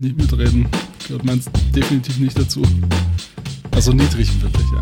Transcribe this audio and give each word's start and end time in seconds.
Nicht 0.00 0.16
mitreden. 0.16 0.68
Gehört 1.08 1.24
meins 1.24 1.46
definitiv 1.74 2.18
nicht 2.18 2.38
dazu. 2.38 2.62
Also 3.72 3.90
niedrig 3.90 4.30
wirklich, 4.40 4.66
ja. 4.70 4.80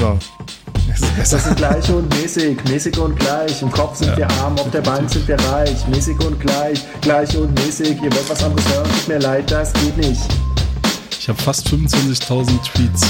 ja 0.00 0.18
so. 0.18 1.06
Das 1.18 1.44
sind 1.44 1.56
gleich 1.56 1.90
und 1.90 2.08
mäßig, 2.14 2.56
mäßig 2.64 2.96
und 2.96 3.18
gleich. 3.18 3.60
Im 3.60 3.70
Kopf 3.70 3.98
sind 3.98 4.08
ja. 4.08 4.16
wir 4.16 4.30
arm, 4.30 4.58
auf 4.58 4.70
der 4.70 4.80
Bank 4.80 5.10
sind 5.10 5.28
wir 5.28 5.38
reich. 5.40 5.86
Mäßig 5.88 6.18
und 6.20 6.40
gleich, 6.40 6.80
gleich 7.02 7.36
und 7.36 7.52
mäßig. 7.66 8.00
Ihr 8.02 8.10
wollt 8.10 8.30
was 8.30 8.42
anderes 8.42 8.66
hören, 8.72 8.88
tut 8.88 9.08
mir 9.08 9.18
leid, 9.18 9.50
das 9.50 9.70
geht 9.74 9.98
nicht. 9.98 10.22
Ich 11.18 11.28
habe 11.28 11.42
fast 11.42 11.68
25.000 11.68 12.62
Tweets. 12.62 13.02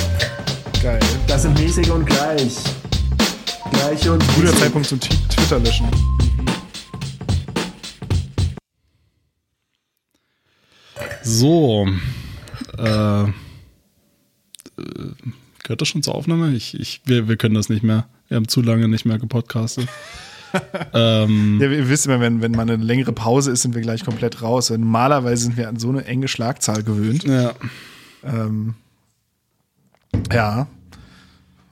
Geil. 0.83 0.99
Das 1.29 1.43
sind 1.43 1.57
mäßig 1.61 1.89
und 1.93 2.05
gleich. 2.07 2.57
Gleich 3.71 4.09
und 4.09 4.19
Guter 4.35 4.47
mäßig. 4.47 4.59
Zeitpunkt 4.59 4.89
zum 4.89 4.99
Twitter 4.99 5.61
löschen. 5.61 6.14
So. 11.25 11.89
Äh, 12.79 13.23
äh, 13.23 13.29
gehört 15.63 15.81
das 15.81 15.89
schon 15.89 16.03
zur 16.03 16.15
Aufnahme? 16.15 16.53
Ich, 16.53 16.79
ich, 16.79 17.01
wir, 17.07 17.29
wir 17.29 17.37
können 17.37 17.55
das 17.55 17.69
nicht 17.69 17.83
mehr. 17.83 18.07
Wir 18.29 18.37
haben 18.37 18.49
zu 18.49 18.63
lange 18.63 18.89
nicht 18.89 19.05
mehr 19.05 19.19
gepodcastet. 19.19 19.89
ähm, 20.95 21.59
ja, 21.61 21.69
ihr 21.69 21.89
wisst 21.89 22.07
immer, 22.07 22.21
wenn, 22.21 22.43
wenn 22.43 22.53
mal 22.53 22.63
eine 22.63 22.77
längere 22.77 23.13
Pause 23.13 23.51
ist, 23.51 23.63
sind 23.63 23.75
wir 23.75 23.83
gleich 23.83 24.05
komplett 24.05 24.43
raus. 24.43 24.71
Normalerweise 24.71 25.45
sind 25.45 25.57
wir 25.57 25.69
an 25.69 25.79
so 25.79 25.89
eine 25.89 26.05
enge 26.05 26.29
Schlagzahl 26.29 26.83
gewöhnt. 26.83 27.25
Ja. 27.25 27.55
Ähm, 28.23 28.75
ja. 30.33 30.69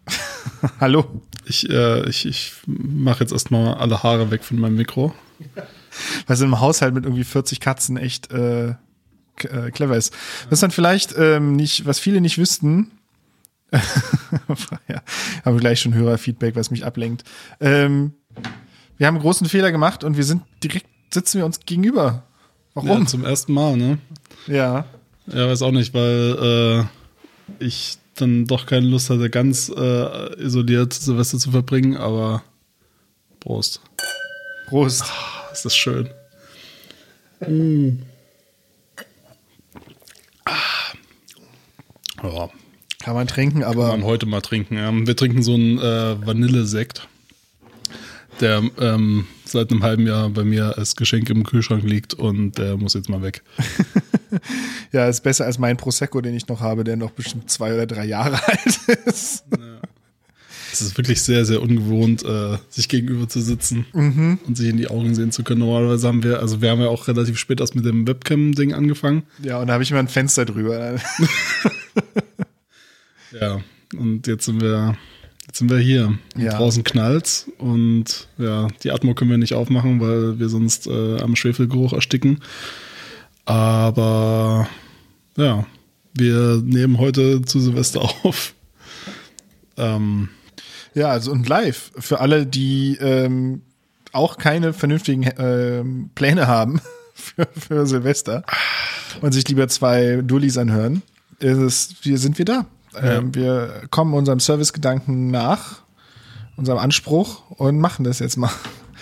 Hallo. 0.81 1.23
Ich, 1.45 1.69
äh, 1.69 2.09
ich, 2.09 2.27
ich 2.27 2.53
mache 2.67 3.21
jetzt 3.21 3.33
erstmal 3.33 3.75
alle 3.75 4.03
Haare 4.03 4.31
weg 4.31 4.45
von 4.45 4.59
meinem 4.59 4.77
Mikro. 4.77 5.15
Weil 6.27 6.35
es 6.35 6.41
im 6.41 6.61
Haushalt 6.61 6.95
mit 6.95 7.05
irgendwie 7.05 7.25
40 7.25 7.61
Katzen 7.61 7.97
echt 7.97 8.33
äh, 8.33 8.75
äh, 9.39 9.71
clever 9.71 9.97
ist. 9.97 10.15
Was 10.51 10.61
dann 10.61 10.71
vielleicht 10.71 11.15
ähm, 11.17 11.57
nicht, 11.57 11.87
was 11.87 11.99
viele 11.99 12.21
nicht 12.21 12.39
wüssten, 12.39 12.91
ja, 14.89 15.03
haben 15.45 15.59
gleich 15.59 15.81
schon 15.81 15.95
Hörerfeedback, 15.95 16.57
was 16.57 16.71
mich 16.71 16.85
ablenkt. 16.85 17.25
Ähm, 17.61 18.13
wir 18.99 19.07
haben 19.07 19.17
einen 19.17 19.23
großen 19.23 19.49
Fehler 19.49 19.73
gemacht 19.73 20.05
und 20.05 20.17
wir 20.17 20.25
sind 20.25 20.43
direkt, 20.63 20.87
sitzen 21.13 21.39
wir 21.39 21.47
uns 21.47 21.61
gegenüber. 21.61 22.25
Warum? 22.75 23.01
Ja, 23.01 23.07
zum 23.07 23.25
ersten 23.25 23.53
Mal, 23.53 23.77
ne? 23.77 23.99
Ja. 24.47 24.85
Ja, 25.27 25.49
weiß 25.49 25.63
auch 25.63 25.73
nicht, 25.73 25.95
weil 25.95 26.87
äh, 27.61 27.65
ich 27.65 27.99
dann 28.15 28.47
doch 28.47 28.67
keine 28.67 28.87
Lust 28.87 29.11
hatte, 29.11 29.31
ganz 29.31 29.71
äh, 29.75 30.43
isoliert 30.43 30.93
Silvester 30.93 31.39
zu 31.39 31.51
verbringen, 31.51 31.97
aber 31.97 32.43
Prost. 33.41 33.81
Prost. 34.69 35.05
Oh, 35.05 35.53
ist 35.53 35.65
das 35.65 35.77
schön. 35.77 36.09
mm. 37.41 38.03
Ja. 42.23 42.51
Kann 43.03 43.15
man 43.15 43.27
trinken, 43.27 43.65
aber. 43.65 43.91
Kann 43.91 44.01
man 44.01 44.09
heute 44.09 44.27
mal 44.27 44.41
trinken. 44.41 45.07
Wir 45.07 45.17
trinken 45.17 45.43
so 45.43 45.55
einen 45.55 45.79
äh, 45.79 46.25
Vanillesekt, 46.25 47.09
der 48.41 48.63
ähm, 48.79 49.27
seit 49.45 49.71
einem 49.71 49.83
halben 49.83 50.07
Jahr 50.07 50.31
bei 50.31 50.45
mir 50.45 50.79
als 50.79 50.95
Geschenk 50.95 51.29
im 51.31 51.43
Kühlschrank 51.43 51.83
liegt 51.83 52.15
und 52.15 52.59
der 52.59 52.77
muss 52.77 52.95
jetzt 52.95 53.09
mal 53.09 53.23
weg. 53.23 53.43
ja, 54.93 55.07
ist 55.09 55.23
besser 55.23 55.47
als 55.47 55.59
mein 55.59 55.77
Prosecco, 55.77 56.21
den 56.21 56.35
ich 56.37 56.47
noch 56.47 56.61
habe, 56.61 56.85
der 56.85 56.97
noch 56.97 57.11
bestimmt 57.11 57.51
zwei 57.51 57.75
oder 57.75 57.87
drei 57.87 58.05
Jahre 58.05 58.41
alt 58.47 58.79
ist. 59.07 59.45
Ja. 59.51 59.81
Es 60.73 60.81
ist 60.81 60.97
wirklich 60.97 61.21
sehr, 61.21 61.45
sehr 61.45 61.61
ungewohnt, 61.61 62.25
äh, 62.25 62.57
sich 62.71 62.89
gegenüber 62.89 63.29
zu 63.29 63.41
sitzen 63.41 63.87
mhm. 63.93 64.39
und 64.47 64.57
sich 64.57 64.69
in 64.69 64.79
die 64.79 64.89
Augen 64.89 65.15
sehen 65.15 65.31
zu 65.31 65.45
können. 65.45 65.61
Normalerweise 65.61 66.09
haben 66.09 66.23
wir, 66.23 66.41
also 66.41 66.63
wir 66.63 66.71
haben 66.71 66.81
ja 66.81 66.89
auch 66.89 67.09
relativ 67.09 67.39
spät 67.39 67.61
erst 67.61 67.75
mit 67.75 67.85
dem 67.85 68.07
Webcam-Ding 68.07 68.73
angefangen. 68.73 69.25
Ja, 69.43 69.61
und 69.61 69.67
da 69.67 69.75
habe 69.75 69.83
ich 69.83 69.91
immer 69.91 70.01
ein 70.01 70.09
Fenster 70.09 70.45
drüber. 70.45 70.97
ja, 73.41 73.61
und 73.97 74.27
jetzt 74.27 74.47
sind 74.47 74.63
wir, 74.63 74.97
jetzt 75.47 75.59
sind 75.59 75.71
wir 75.71 75.79
hier. 75.79 76.19
Ja. 76.37 76.57
Draußen 76.57 76.85
knallt's 76.85 77.51
und 77.59 78.29
ja, 78.39 78.69
die 78.83 78.93
Atmo 78.93 79.15
können 79.15 79.31
wir 79.31 79.39
nicht 79.39 79.55
aufmachen, 79.55 80.01
weil 80.01 80.39
wir 80.39 80.49
sonst 80.49 80.87
äh, 80.87 81.21
am 81.21 81.37
Schwefelgeruch 81.37 81.93
ersticken. 81.93 82.41
Aber 83.45 84.69
ja, 85.37 85.67
wir 86.15 86.63
nehmen 86.65 86.99
heute 86.99 87.43
zu 87.43 87.61
Silvester 87.61 88.03
auf. 88.23 88.55
Ähm, 89.77 90.29
ja, 90.95 91.09
also 91.09 91.33
und 91.33 91.49
live. 91.49 91.93
Für 91.99 92.21
alle, 92.21 92.47
die 92.47 92.97
ähm, 93.01 93.63
auch 94.13 94.39
keine 94.39 94.73
vernünftigen 94.73 95.29
ähm, 95.39 96.11
Pläne 96.15 96.47
haben 96.47 96.81
für, 97.15 97.49
für 97.59 97.87
Silvester 97.87 98.45
und 99.21 99.33
sich 99.33 99.49
lieber 99.49 99.69
zwei 99.69 100.23
Dullis 100.23 100.59
anhören, 100.59 101.03
ist 101.39 101.59
es, 101.59 101.95
wir 102.03 102.19
sind 102.19 102.39
wir 102.39 102.45
da. 102.45 102.67
Ja. 102.95 103.19
Ähm, 103.19 103.35
wir 103.35 103.83
kommen 103.91 104.15
unserem 104.15 104.41
Servicegedanken 104.41 105.31
nach, 105.31 105.83
unserem 106.57 106.79
Anspruch 106.79 107.43
und 107.51 107.79
machen 107.81 108.05
das 108.05 108.19
jetzt 108.19 108.37
mal. 108.37 108.51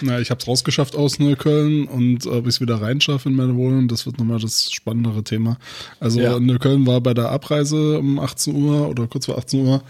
Na, 0.02 0.18
ich 0.18 0.30
habe 0.30 0.40
es 0.40 0.48
rausgeschafft 0.48 0.96
aus 0.96 1.18
Neukölln 1.18 1.86
und 1.86 2.26
ob 2.26 2.46
ich 2.46 2.54
es 2.54 2.60
wieder 2.60 2.80
reinschaffe 2.80 3.28
in 3.28 3.34
meine 3.34 3.56
Wohnung, 3.56 3.86
das 3.86 4.06
wird 4.06 4.18
nochmal 4.18 4.38
das 4.38 4.72
spannendere 4.72 5.22
Thema. 5.24 5.58
Also 5.98 6.20
ja. 6.20 6.40
Neukölln 6.40 6.86
war 6.86 7.02
bei 7.02 7.12
der 7.12 7.30
Abreise 7.30 7.98
um 7.98 8.18
18 8.18 8.54
Uhr 8.54 8.88
oder 8.88 9.06
kurz 9.08 9.26
vor 9.26 9.36
18 9.36 9.66
Uhr 9.66 9.82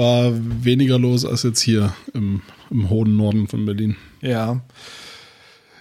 war 0.00 0.32
weniger 0.64 0.98
los 0.98 1.24
als 1.24 1.42
jetzt 1.42 1.60
hier 1.60 1.94
im, 2.14 2.40
im 2.70 2.88
hohen 2.88 3.16
Norden 3.16 3.46
von 3.46 3.66
Berlin. 3.66 3.96
Ja. 4.22 4.62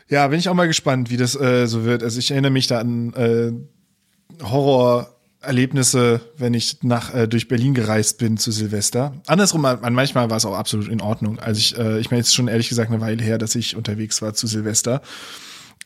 Ja, 0.09 0.28
bin 0.28 0.40
ich 0.40 0.50
auch 0.50 0.53
mal 0.53 0.68
gespannt, 0.68 1.09
wie 1.09 1.18
das 1.18 1.40
äh, 1.40 1.68
so 1.68 1.85
wird. 1.85 2.03
Also 2.03 2.19
ich 2.19 2.31
erinnere 2.31 2.52
mich 2.52 2.68
da 2.68 2.80
an 2.80 3.13
äh, 3.13 3.52
Horrorerlebnisse, 4.44 6.22
wenn 6.38 6.53
ich 6.53 6.84
nach 6.84 7.13
äh, 7.13 7.28
durch 7.28 7.47
Berlin 7.47 7.74
gereist 7.74 8.18
bin 8.18 8.38
zu 8.38 8.52
Silvester. 8.52 9.13
Andersrum, 9.25 9.63
an, 9.63 9.94
manchmal 9.94 10.30
war 10.30 10.38
es 10.38 10.46
auch 10.46 10.57
absolut 10.57 10.90
in 10.90 11.01
Ordnung. 11.01 11.40
Also 11.40 11.59
ich, 11.59 11.78
äh, 11.78 12.00
ich 12.00 12.12
meine 12.12 12.19
jetzt 12.19 12.36
schon 12.36 12.50
ehrlich 12.50 12.69
gesagt 12.69 12.91
eine 12.91 13.01
Weile 13.01 13.24
her, 13.24 13.38
dass 13.38 13.56
ich 13.56 13.78
unterwegs 13.78 14.22
war 14.22 14.34
zu 14.34 14.47
Silvester. 14.47 15.01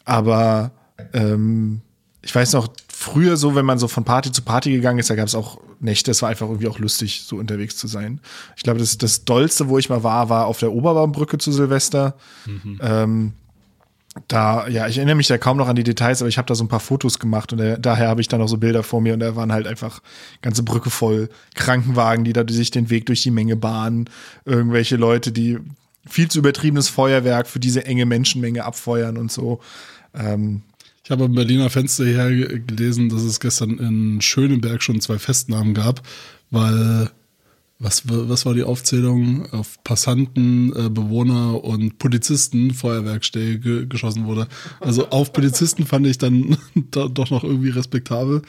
Aber 0.05 0.71
ähm, 1.13 1.81
ich 2.23 2.33
weiß 2.33 2.53
noch, 2.53 2.69
früher 3.03 3.38
so, 3.38 3.53
wenn 3.56 3.66
man 3.66 3.78
so 3.78 3.88
von 3.88 4.03
Party 4.03 4.31
zu 4.31 4.41
Party 4.41 4.72
gegangen 4.72 5.00
ist, 5.00 5.09
da 5.09 5.16
gab 5.16 5.28
es 5.28 5.36
auch 5.36 5.59
Nächte, 5.80 6.12
es 6.12 6.22
war 6.22 6.30
einfach 6.30 6.47
irgendwie 6.47 6.68
auch 6.68 6.80
lustig, 6.80 7.24
so 7.25 7.36
unterwegs 7.36 7.75
zu 7.75 7.88
sein. 7.88 8.22
Ich 8.56 8.64
glaube, 8.64 8.80
das, 8.80 8.97
das 8.97 9.25
Dollste, 9.25 9.68
wo 9.68 9.78
ich 9.78 9.90
mal 9.90 10.03
war, 10.03 10.30
war 10.30 10.47
auf 10.47 10.59
der 10.59 10.72
Oberbaumbrücke 10.72 11.38
zu 11.38 11.52
Silvester. 11.52 12.16
Mhm. 12.46 12.80
Ähm, 12.81 13.34
da, 14.28 14.68
ja, 14.68 14.88
ich 14.88 14.97
erinnere 14.97 15.16
mich 15.16 15.28
da 15.28 15.38
kaum 15.38 15.58
noch 15.58 15.68
an 15.68 15.75
die 15.75 15.84
Details, 15.84 16.22
aber 16.22 16.30
ich 16.30 16.38
habe 16.38 16.46
da 16.46 16.56
so 16.56 16.63
ein 16.63 16.68
paar 16.68 16.80
Fotos 16.80 17.19
gemacht 17.19 17.52
und 17.52 17.58
da, 17.59 17.78
daher 17.78 18.08
habe 18.08 18.22
ich 18.22 18.28
dann 18.28 18.40
noch 18.40 18.47
so 18.47 18.58
Bilder 18.58 18.84
vor 18.84 19.02
mir 19.02 19.13
und 19.13 19.19
da 19.19 19.36
waren 19.36 19.52
halt 19.52 19.68
einfach 19.68 20.02
ganze 20.42 20.63
Brücke 20.63 20.90
voll 20.90 21.30
Krankenwagen, 21.56 22.24
die 22.24 22.34
da 22.34 22.44
sich 22.47 22.72
den 22.72 22.90
Weg 22.90 23.08
durch 23.08 23.24
die 23.24 23.31
Menge 23.31 23.56
bahnen, 23.56 24.09
irgendwelche 24.46 24.96
Leute, 24.96 25.31
die 25.31 25.58
viel 26.08 26.30
zu 26.30 26.40
übertriebenes 26.40 26.90
Feuerwerk 26.90 27.47
für 27.47 27.59
diese 27.59 27.86
enge 27.86 28.06
Menschenmenge 28.06 28.63
abfeuern 28.63 29.18
und 29.18 29.31
so. 29.31 29.59
Ähm, 30.13 30.62
ich 31.03 31.12
habe 31.12 31.25
am 31.25 31.36
Berliner 31.36 31.69
Fenster 31.69 32.06
her 32.06 32.31
gelesen, 32.31 33.09
dass 33.09 33.24
es 33.24 33.40
gestern 33.40 33.78
in 33.78 34.22
Schöneberg 34.22 34.81
schon 34.81 35.02
zwei 35.02 35.19
Festnahmen 35.19 35.74
gab, 35.74 36.02
weil 36.50 37.09
was, 37.84 38.03
was 38.08 38.46
war 38.46 38.53
die 38.53 38.64
Aufzählung? 38.64 39.52
Auf 39.52 39.84
Passanten, 39.84 40.74
äh, 40.74 40.90
Bewohner 40.90 41.62
und 41.66 42.00
Polizisten 42.00 42.74
Feuerwerkstäbe 42.74 43.59
ge 43.59 43.86
geschossen 43.88 44.25
wurde. 44.25 44.47
Also 44.80 45.09
auf 45.09 45.34
Polizisten 45.34 45.86
fand 45.86 46.08
ich 46.08 46.18
dann 46.18 46.58
da, 46.92 47.09
doch 47.09 47.30
noch 47.30 47.44
irgendwie 47.44 47.69
respektabel. 47.69 48.42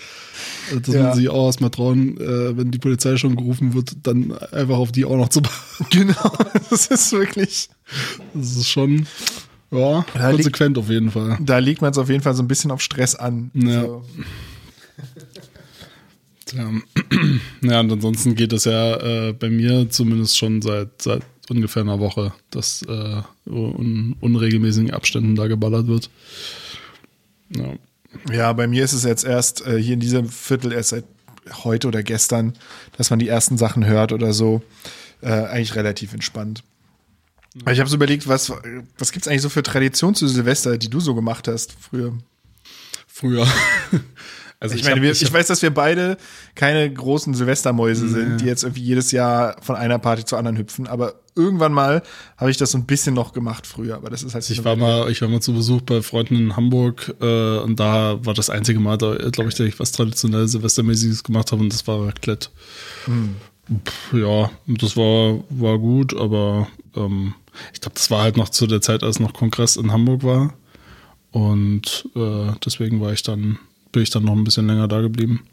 Äh, 0.73 0.81
dass 0.81 0.95
ja. 0.95 1.03
man 1.03 1.15
sich 1.15 1.29
auch 1.31 1.47
erstmal 1.47 1.71
trauen, 1.71 2.17
äh, 2.21 2.57
wenn 2.57 2.71
die 2.71 2.79
Polizei 2.79 3.17
schon 3.17 3.35
gerufen 3.35 3.75
wird, 3.75 3.97
dann 4.05 4.33
einfach 4.53 4.79
auf 4.79 4.93
die 4.93 5.05
auch 5.05 5.17
noch 5.17 5.31
zu 5.31 5.43
Genau, 5.91 6.33
das 6.71 6.87
ist 6.87 7.13
wirklich. 7.13 7.69
Das 8.35 8.57
ist 8.57 8.69
schon. 8.69 9.09
Ja, 9.75 10.05
da 10.15 10.31
konsequent 10.31 10.77
liegt, 10.77 10.85
auf 10.87 10.91
jeden 10.91 11.11
Fall. 11.11 11.39
Da 11.41 11.59
legt 11.59 11.83
man 11.83 11.91
es 11.91 11.99
auf 11.99 12.09
jeden 12.09 12.23
Fall 12.23 12.35
so 12.35 12.43
ein 12.43 12.49
bisschen 12.49 12.71
auf 12.71 12.81
Stress 12.81 13.15
an. 13.15 13.51
Ja. 13.55 13.83
So. 13.83 14.05
Tja. 16.47 16.71
ja, 17.63 17.81
und 17.81 17.93
ansonsten 17.93 18.35
geht 18.35 18.53
es 18.53 18.65
ja 18.65 19.29
äh, 19.29 19.33
bei 19.33 19.51
mir 19.51 19.89
zumindest 19.91 20.39
schon 20.39 20.63
seit, 20.63 21.03
seit 21.03 21.23
ungefähr 21.49 21.83
einer 21.83 22.01
Woche, 22.01 22.33
dass 22.51 22.83
äh, 22.83 23.23
un 23.47 24.17
unregelmäßigen 24.21 24.91
Abständen 24.91 25.35
da 25.35 25.47
geballert 25.47 25.87
wird. 25.87 26.11
Ja. 27.51 27.75
ja, 28.33 28.53
bei 28.53 28.67
mir 28.67 28.85
ist 28.85 28.93
es 28.93 29.05
jetzt 29.05 29.25
erst 29.25 29.67
äh, 29.67 29.81
hier 29.81 29.95
in 29.95 30.01
diesem 30.01 30.29
Viertel 30.29 30.73
erst 30.73 30.91
seit 30.91 31.05
heute 31.65 31.89
oder 31.89 32.03
gestern, 32.03 32.55
dass 32.97 33.11
man 33.11 33.19
die 33.19 33.29
ersten 33.29 33.59
Sachen 33.59 33.87
hört 33.87 34.13
oder 34.13 34.33
so. 34.33 34.63
Äh, 35.21 35.29
eigentlich 35.29 35.75
relativ 35.77 36.13
entspannt. 36.13 36.63
Ich 37.71 37.79
habe 37.81 37.89
so 37.89 37.97
überlegt, 37.97 38.27
was, 38.29 38.53
was 38.99 39.13
gibt 39.13 39.27
es 39.27 39.29
eigentlich 39.31 39.43
so 39.43 39.49
für 39.49 39.63
Traditionen 39.63 40.15
zu 40.15 40.27
Silvester, 40.27 40.77
die 40.77 40.91
du 40.91 40.99
so 41.01 41.15
gemacht 41.15 41.47
hast 41.49 41.75
früher? 41.81 42.13
Früher. 43.07 43.47
Also 44.61 44.77
ich, 44.77 44.85
meine, 44.85 44.97
hab- 44.97 45.03
wir, 45.03 45.11
ich, 45.13 45.23
hab- 45.23 45.33
weiß, 45.35 45.49
dass 45.49 45.61
wir 45.61 45.75
beide 45.75 46.17
keine 46.55 46.91
großen 46.91 47.35
Silvestermäuse 47.35 48.09
sind, 48.09 48.41
die 48.41 48.47
jetzt 48.47 48.63
irgendwie 48.63 48.81
jedes 48.83 49.13
Jahr 49.13 49.57
von 49.61 49.77
einer 49.77 49.99
Party 49.99 50.25
zur 50.25 50.39
anderen 50.39 50.57
hüpfen. 50.57 50.87
Aber 50.87 51.17
irgendwann 51.35 51.73
mal 51.75 52.03
habe 52.39 52.51
ich 52.51 52.57
das 52.57 52.71
so 52.71 52.79
ein 52.79 52.87
bisschen 52.87 53.15
noch 53.15 53.35
gemacht 53.35 53.67
früher. 53.67 53.97
Aber 53.97 54.09
das 54.09 54.23
ist 54.23 54.33
halt. 54.33 54.49
Ich 54.49 54.65
war 54.65 54.75
mal, 54.77 55.11
ich 55.11 55.21
war 55.21 55.29
mal 55.29 55.41
zu 55.43 55.53
Besuch 55.53 55.83
bei 55.83 56.01
Freunden 56.01 56.37
in 56.37 56.57
Hamburg 56.57 57.15
äh, 57.21 57.59
und 57.59 57.79
da 57.79 58.25
war 58.25 58.33
das 58.33 58.49
einzige 58.49 58.81
Mal, 58.81 58.97
da 58.97 59.17
glaube 59.31 59.51
ich, 59.51 59.55
dass 59.57 59.67
ich 59.67 59.79
was 59.79 59.93
traditionell 59.93 60.49
Silvestermäßiges 60.49 61.25
gemacht 61.25 61.53
habe 61.53 61.61
und 61.61 61.71
das 61.71 61.87
war 61.87 62.07
Raclette. 62.07 62.49
Pff, 63.05 64.13
ja, 64.15 64.51
das 64.67 64.97
war, 64.97 65.41
war 65.51 65.79
gut, 65.79 66.17
aber 66.17 66.69
ähm, 66.97 67.35
ich 67.73 67.81
glaube, 67.81 67.95
das 67.95 68.11
war 68.11 68.23
halt 68.23 68.37
noch 68.37 68.49
zu 68.49 68.67
der 68.67 68.81
Zeit, 68.81 69.03
als 69.03 69.21
noch 69.21 69.33
Kongress 69.33 69.77
in 69.77 69.93
Hamburg 69.93 70.23
war. 70.23 70.55
Und 71.31 72.09
äh, 72.15 72.53
deswegen 72.65 73.01
war 73.01 73.13
ich 73.13 73.23
dann, 73.23 73.59
bin 73.93 74.03
ich 74.03 74.11
dann 74.11 74.25
noch 74.25 74.33
ein 74.35 74.45
bisschen 74.45 74.67
länger 74.67 74.89
da 74.89 75.01
geblieben. 75.01 75.45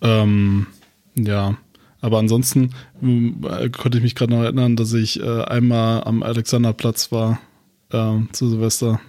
Ähm, 0.00 0.66
ja, 1.14 1.56
aber 2.00 2.18
ansonsten 2.18 2.70
ähm, 3.02 3.46
äh, 3.48 3.68
konnte 3.70 3.98
ich 3.98 4.04
mich 4.04 4.14
gerade 4.14 4.32
noch 4.32 4.42
erinnern, 4.42 4.76
dass 4.76 4.92
ich 4.92 5.20
äh, 5.20 5.42
einmal 5.44 6.04
am 6.04 6.22
Alexanderplatz 6.22 7.12
war 7.12 7.40
ähm, 7.92 8.28
zu 8.32 8.48
Silvester, 8.48 9.00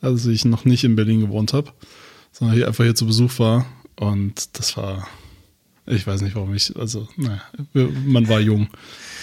als 0.00 0.26
ich 0.26 0.44
noch 0.44 0.64
nicht 0.64 0.84
in 0.84 0.96
Berlin 0.96 1.20
gewohnt 1.20 1.52
habe, 1.52 1.72
sondern 2.32 2.56
hier 2.56 2.68
einfach 2.68 2.84
hier 2.84 2.94
zu 2.94 3.06
Besuch 3.06 3.38
war. 3.38 3.66
Und 3.96 4.58
das 4.58 4.76
war, 4.76 5.08
ich 5.86 6.06
weiß 6.06 6.22
nicht, 6.22 6.36
warum 6.36 6.54
ich, 6.54 6.74
also, 6.76 7.08
naja, 7.16 7.42
man 8.06 8.28
war 8.28 8.40
jung. 8.40 8.68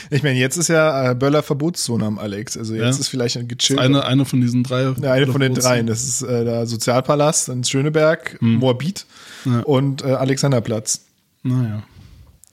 Ich 0.10 0.24
meine, 0.24 0.38
jetzt 0.40 0.58
ist 0.58 0.68
ja 0.70 1.12
äh, 1.12 1.16
Böller 1.16 1.44
Verbotszone 1.44 2.06
am 2.06 2.20
Alex. 2.20 2.58
Also 2.58 2.74
jetzt 2.74 2.84
Ja. 2.84 2.90
ist 3.02 3.08
vielleicht 3.08 3.38
ein 3.38 3.48
Das 3.48 3.58
gechillt. 3.58 3.80
eine, 3.80 4.06
eine 4.06 4.26
von 4.26 4.42
diesen 4.42 4.64
drei. 4.64 4.94
Ja, 5.02 5.12
eine 5.14 5.28
von 5.28 5.42
den 5.42 5.54
dreien. 5.54 5.88
Das 5.88 6.04
ist 6.04 6.22
äh, 6.22 6.44
der 6.46 6.66
Sozialpalast 6.68 7.50
in 7.50 7.64
Schöneberg, 7.64 8.38
Moabit 8.42 9.06
Ja. 9.46 9.60
und 9.62 10.04
äh, 10.04 10.08
Alexanderplatz, 10.14 11.02
Naja. 11.44 11.84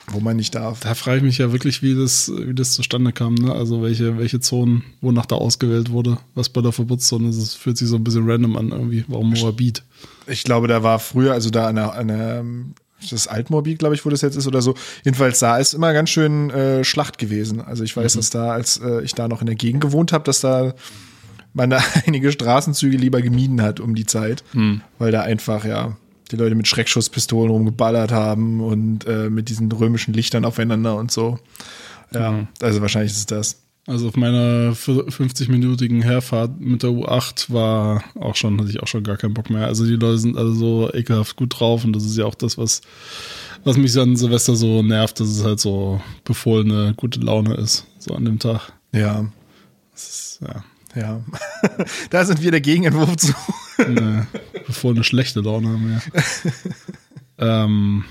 wo 0.09 0.21
man 0.21 0.37
nicht 0.37 0.55
darf. 0.55 0.81
Da 0.81 0.95
frage 0.95 1.19
ich 1.19 1.23
mich 1.23 1.39
ja 1.39 1.51
wirklich, 1.53 1.83
wie 1.83 1.95
das, 1.95 2.31
wie 2.37 2.55
das 2.55 2.73
zustande 2.73 3.13
kam, 3.13 3.35
ne? 3.35 3.53
Also 3.53 3.83
welche, 3.83 4.19
welche 4.19 4.41
Zonen, 4.41 4.85
wonach 5.01 5.27
da 5.27 5.37
ausgewählt 5.37 5.91
wurde, 5.91 6.19
was 6.35 6.49
bei 6.49 6.61
der 6.61 6.73
Verbotszone 6.73 7.29
ist. 7.29 7.37
Es 7.39 7.55
fühlt 7.55 7.79
sich 7.79 7.89
so 7.89 7.97
ein 7.97 8.05
bisschen 8.05 8.29
random 8.31 8.57
an, 8.57 8.71
irgendwie. 8.71 9.05
Warum 9.09 9.31
Moabit? 9.31 9.83
Ich 10.27 10.45
glaube, 10.45 10.69
da 10.69 10.83
war 10.83 10.99
früher, 10.99 11.33
also 11.33 11.51
da 11.51 11.67
an 11.69 11.77
der, 11.77 11.93
an 11.95 12.09
der 12.09 12.39
ähm, 12.41 12.75
das 13.13 13.27
Altmobil, 13.27 13.77
glaube 13.77 13.95
ich, 13.95 14.05
wo 14.05 14.11
das 14.11 14.21
jetzt 14.23 14.37
ist 14.37 14.47
oder 14.47 14.63
so. 14.63 14.75
Jedenfalls 15.05 15.39
da 15.39 15.59
ist 15.59 15.75
immer 15.75 15.93
ganz 15.93 16.11
schön 16.11 16.51
äh, 16.51 16.85
Schlacht 16.85 17.19
gewesen. 17.19 17.61
Also 17.61 17.85
ich 17.85 17.97
weiß, 17.97 18.15
dass 18.15 18.31
da, 18.31 18.53
als 18.53 18.79
äh, 18.79 19.03
ich 19.03 19.15
da 19.15 19.29
noch 19.29 19.41
in 19.41 19.47
der 19.47 19.57
Gegend 19.57 19.81
gewohnt 19.81 20.13
habe, 20.13 20.25
dass 20.25 20.41
da 20.41 20.75
man 21.53 21.71
da 21.71 21.83
einige 22.07 22.33
Straßenzüge 22.33 22.97
lieber 22.97 23.23
gemieden 23.23 23.63
hat 23.63 23.81
um 23.81 23.95
die 23.95 24.07
Zeit, 24.07 24.45
weil 24.99 25.13
da 25.13 25.23
einfach 25.23 25.65
ja 25.65 25.97
die 26.31 26.37
Leute 26.37 26.55
mit 26.55 26.67
Schreckschusspistolen 26.67 27.51
rumgeballert 27.51 28.13
haben 28.13 28.61
und 28.61 29.07
äh, 29.07 29.31
mit 29.31 29.49
diesen 29.49 29.71
römischen 29.71 30.15
Lichtern 30.15 30.45
aufeinander 30.45 30.97
und 30.97 31.11
so. 31.11 31.39
Ja, 32.13 32.31
also 32.61 32.81
wahrscheinlich 32.81 33.13
ist 33.13 33.19
es 33.19 33.27
das. 33.27 33.64
Also 33.87 34.09
auf 34.09 34.17
meiner 34.17 34.73
50-minütigen 34.73 36.03
Herfahrt 36.03 36.59
mit 36.59 36.83
der 36.83 36.91
U8 36.91 37.53
war 37.53 38.03
auch 38.19 38.35
schon, 38.35 38.59
hatte 38.59 38.71
ich 38.71 38.83
auch 38.83 38.87
schon 38.87 39.05
gar 39.05 39.19
keinen 39.19 39.35
Bock 39.35 39.51
mehr. 39.51 39.67
Also 39.67 39.85
die 39.85 39.97
Leute 39.97 40.19
sind 40.19 40.39
alle 40.39 40.53
so 40.53 40.91
ekelhaft 40.93 41.37
gut 41.37 41.61
drauf 41.61 41.85
und 41.85 41.95
das 41.95 42.05
ist 42.05 42.17
ja 42.17 42.25
auch 42.25 42.35
das, 42.35 42.57
was, 42.57 42.81
was 43.63 43.77
mich 43.77 43.93
so 43.93 44.01
an 44.01 44.17
Silvester 44.17 44.57
so 44.57 44.83
nervt, 44.83 45.21
dass 45.21 45.29
es 45.29 45.45
halt 45.45 45.61
so 45.61 46.01
befohlene 46.25 46.95
gute 46.97 47.21
Laune 47.21 47.55
ist, 47.57 47.87
so 47.99 48.15
an 48.15 48.25
dem 48.25 48.39
Tag. 48.39 48.73
Ja, 48.93 49.27
Das 49.93 50.09
ist, 50.09 50.41
ja, 50.41 50.65
ja. 50.99 51.25
da 52.11 52.25
sind 52.25 52.41
wir 52.43 52.53
der 52.53 52.63
Gegenentwurf 52.63 53.17
zu. 53.17 53.35
eine 53.77 54.27
befohlene 54.67 55.05
schlechte 55.05 55.41
Laune 55.41 55.69
haben 55.69 55.89
wir. 55.91 56.03
ähm, 57.39 58.05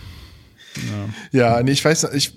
Ja, 1.32 1.64
nee, 1.64 1.72
ich 1.72 1.84
weiß, 1.84 2.10
ich, 2.14 2.34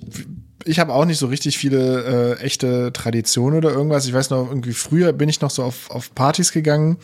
ich 0.66 0.78
habe 0.78 0.92
auch 0.92 1.04
nicht 1.04 1.18
so 1.18 1.26
richtig 1.26 1.58
viele 1.58 2.36
äh, 2.38 2.40
echte 2.40 2.92
Traditionen 2.92 3.58
oder 3.58 3.70
irgendwas. 3.70 4.06
Ich 4.06 4.12
weiß 4.12 4.30
noch, 4.30 4.48
irgendwie 4.48 4.72
früher 4.72 5.12
bin 5.12 5.28
ich 5.28 5.40
noch 5.40 5.50
so 5.50 5.62
auf, 5.62 5.90
auf 5.90 6.14
Partys 6.14 6.52
gegangen 6.52 6.98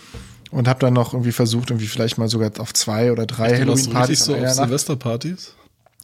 und 0.50 0.68
habe 0.68 0.80
dann 0.80 0.92
noch 0.92 1.14
irgendwie 1.14 1.32
versucht, 1.32 1.70
irgendwie 1.70 1.86
vielleicht 1.86 2.18
mal 2.18 2.28
sogar 2.28 2.50
auf 2.58 2.74
zwei 2.74 3.12
oder 3.12 3.26
drei 3.26 3.50
so 3.50 3.60
Halloween-Partys 3.60 4.24
so 4.24 4.34
auf. 4.34 4.50
Silvesterpartys? 4.50 5.54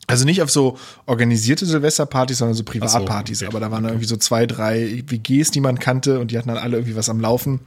Also 0.06 0.25
nicht 0.25 0.40
auf 0.40 0.50
so 0.50 0.78
organisierte 1.05 1.66
Silvesterpartys, 1.66 2.38
sondern 2.38 2.55
so 2.55 2.64
Privatpartys. 2.64 3.43
okay. 3.43 3.50
Aber 3.50 3.61
da 3.61 3.70
waren 3.70 3.82
dann 3.82 3.93
irgendwie 3.93 4.08
so 4.08 4.16
zwei, 4.16 4.46
drei 4.46 5.04
WGs, 5.06 5.50
die 5.50 5.61
man 5.61 5.78
kannte 5.78 6.19
und 6.20 6.31
die 6.31 6.38
hatten 6.38 6.49
dann 6.49 6.56
alle 6.56 6.78
irgendwie 6.78 6.96
was 6.96 7.11
am 7.11 7.20
Laufen. 7.20 7.61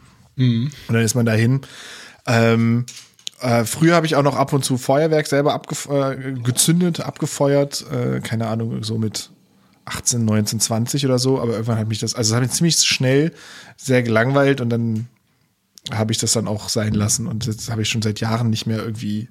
Und 0.87 0.95
dann 0.95 1.03
ist 1.03 1.13
man 1.13 1.25
dahin. 1.25 1.61
Ähm, 2.25 2.85
äh, 3.41 3.65
früher 3.65 3.95
habe 3.95 4.05
ich 4.05 4.15
auch 4.15 4.23
noch 4.23 4.35
ab 4.35 4.53
und 4.53 4.63
zu 4.63 4.77
Feuerwerk 4.77 5.27
selber 5.27 5.53
abgef 5.53 5.87
äh, 5.89 6.33
gezündet, 6.41 7.01
abgefeuert. 7.01 7.85
Äh, 7.91 8.21
keine 8.21 8.47
Ahnung, 8.47 8.83
so 8.83 8.97
mit 8.97 9.31
18, 9.85 10.23
19, 10.23 10.59
20 10.59 11.05
oder 11.05 11.19
so. 11.19 11.39
Aber 11.39 11.53
irgendwann 11.53 11.77
hat 11.77 11.87
mich 11.87 11.99
das, 11.99 12.15
also 12.15 12.31
es 12.31 12.35
hat 12.35 12.43
mich 12.43 12.51
ziemlich 12.51 12.77
schnell 12.77 13.31
sehr 13.77 14.03
gelangweilt 14.03 14.61
und 14.61 14.69
dann 14.69 15.07
habe 15.91 16.11
ich 16.11 16.19
das 16.19 16.33
dann 16.33 16.47
auch 16.47 16.69
sein 16.69 16.93
lassen. 16.93 17.27
Und 17.27 17.45
jetzt 17.45 17.69
habe 17.71 17.81
ich 17.81 17.89
schon 17.89 18.01
seit 18.01 18.19
Jahren 18.19 18.49
nicht 18.49 18.67
mehr 18.67 18.79
irgendwie 18.79 19.29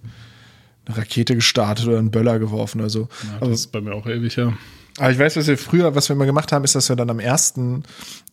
eine 0.86 0.96
Rakete 0.96 1.34
gestartet 1.34 1.86
oder 1.86 1.98
einen 1.98 2.10
Böller 2.10 2.38
geworfen 2.38 2.80
oder 2.80 2.90
so. 2.90 3.08
Ja, 3.24 3.36
Aber 3.36 3.50
das 3.50 3.60
ist 3.60 3.72
bei 3.72 3.80
mir 3.80 3.94
auch 3.94 4.06
ewig, 4.06 4.36
ja. 4.36 4.52
aber 4.98 5.12
ich 5.12 5.18
weiß, 5.18 5.36
was 5.36 5.46
wir 5.46 5.58
früher, 5.58 5.94
was 5.94 6.08
wir 6.08 6.16
immer 6.16 6.26
gemacht 6.26 6.52
haben, 6.52 6.64
ist, 6.64 6.74
dass 6.74 6.88
wir 6.88 6.96
dann 6.96 7.10
am 7.10 7.20
ersten 7.20 7.84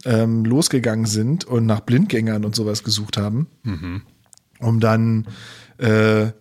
ähm, 0.05 0.45
losgegangen 0.45 1.05
sind 1.05 1.45
und 1.45 1.65
nach 1.65 1.81
Blindgängern 1.81 2.45
und 2.45 2.55
sowas 2.55 2.83
gesucht 2.83 3.17
haben, 3.17 3.47
um 4.59 4.79
dann 4.79 5.27
äh, 5.77 6.31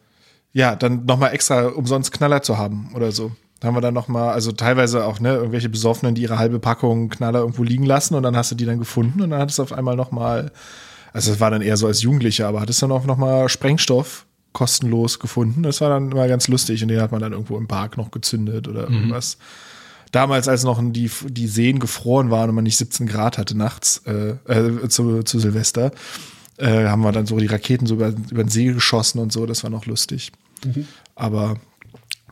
ja 0.52 0.74
dann 0.76 1.04
noch 1.04 1.18
mal 1.18 1.28
extra 1.28 1.66
umsonst 1.66 2.12
Knaller 2.12 2.42
zu 2.42 2.56
haben 2.56 2.90
oder 2.94 3.12
so. 3.12 3.32
Da 3.60 3.68
haben 3.68 3.74
wir 3.74 3.80
dann 3.80 3.94
noch 3.94 4.08
mal, 4.08 4.32
also 4.32 4.52
teilweise 4.52 5.04
auch 5.06 5.18
ne 5.18 5.34
irgendwelche 5.34 5.68
Besoffenen, 5.68 6.14
die 6.14 6.22
ihre 6.22 6.38
halbe 6.38 6.58
Packung 6.58 7.08
Knaller 7.08 7.40
irgendwo 7.40 7.62
liegen 7.62 7.84
lassen 7.84 8.14
und 8.14 8.22
dann 8.22 8.36
hast 8.36 8.50
du 8.50 8.54
die 8.54 8.66
dann 8.66 8.78
gefunden 8.78 9.22
und 9.22 9.30
dann 9.30 9.40
hattest 9.40 9.58
du 9.58 9.62
auf 9.62 9.72
einmal 9.72 9.96
noch 9.96 10.10
mal, 10.10 10.52
also 11.12 11.32
es 11.32 11.40
war 11.40 11.50
dann 11.50 11.62
eher 11.62 11.76
so 11.76 11.86
als 11.86 12.02
Jugendlicher, 12.02 12.48
aber 12.48 12.60
hattest 12.60 12.82
dann 12.82 12.92
auch 12.92 13.06
noch 13.06 13.16
mal 13.16 13.48
Sprengstoff 13.48 14.26
kostenlos 14.52 15.18
gefunden. 15.18 15.62
Das 15.62 15.80
war 15.80 15.90
dann 15.90 16.10
immer 16.10 16.28
ganz 16.28 16.48
lustig 16.48 16.82
und 16.82 16.88
den 16.88 17.00
hat 17.00 17.12
man 17.12 17.20
dann 17.20 17.32
irgendwo 17.32 17.58
im 17.58 17.66
Park 17.66 17.96
noch 17.96 18.10
gezündet 18.10 18.68
oder 18.68 18.88
irgendwas. 18.88 19.38
Damals, 20.12 20.48
als 20.48 20.64
noch 20.64 20.80
die, 20.82 21.10
die 21.28 21.46
Seen 21.46 21.78
gefroren 21.78 22.30
waren 22.30 22.48
und 22.48 22.54
man 22.54 22.64
nicht 22.64 22.78
17 22.78 23.06
Grad 23.06 23.38
hatte 23.38 23.56
nachts 23.56 24.02
äh, 24.06 24.36
äh, 24.46 24.88
zu, 24.88 25.22
zu 25.24 25.38
Silvester, 25.40 25.92
äh, 26.56 26.86
haben 26.86 27.02
wir 27.02 27.12
dann 27.12 27.26
so 27.26 27.36
die 27.38 27.46
Raketen 27.46 27.86
so 27.86 27.96
über, 27.96 28.08
über 28.08 28.44
den 28.44 28.48
See 28.48 28.72
geschossen 28.72 29.18
und 29.18 29.32
so. 29.32 29.44
Das 29.44 29.62
war 29.62 29.70
noch 29.70 29.84
lustig. 29.86 30.32
Aber 31.14 31.56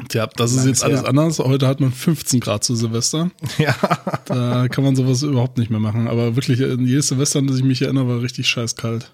Tja, 0.08 0.26
das 0.26 0.52
ist 0.55 0.67
jetzt 0.67 0.82
alles 0.82 1.02
her. 1.02 1.08
anders. 1.08 1.38
Heute 1.38 1.69
hat 1.69 1.81
man 1.81 1.93
15 1.93 2.41
Grad 2.41 2.64
zu 2.64 2.75
Silvester. 2.75 3.31
ja, 3.58 3.75
Da 4.26 4.67
kann 4.69 4.82
man 4.82 4.96
sowas 4.96 5.23
überhaupt 5.23 5.56
nicht 5.58 5.70
mehr 5.70 5.79
machen. 5.81 6.08
Aber 6.08 6.35
wirklich, 6.37 6.61
in 6.61 6.87
jedes 6.87 7.08
Silvester, 7.08 7.38
an 7.38 7.46
das 7.46 7.56
ich 7.58 7.64
mich 7.64 7.81
erinnere, 7.82 8.08
war 8.08 8.20
richtig 8.23 8.49
scheiß 8.49 8.75
kalt. 8.76 9.12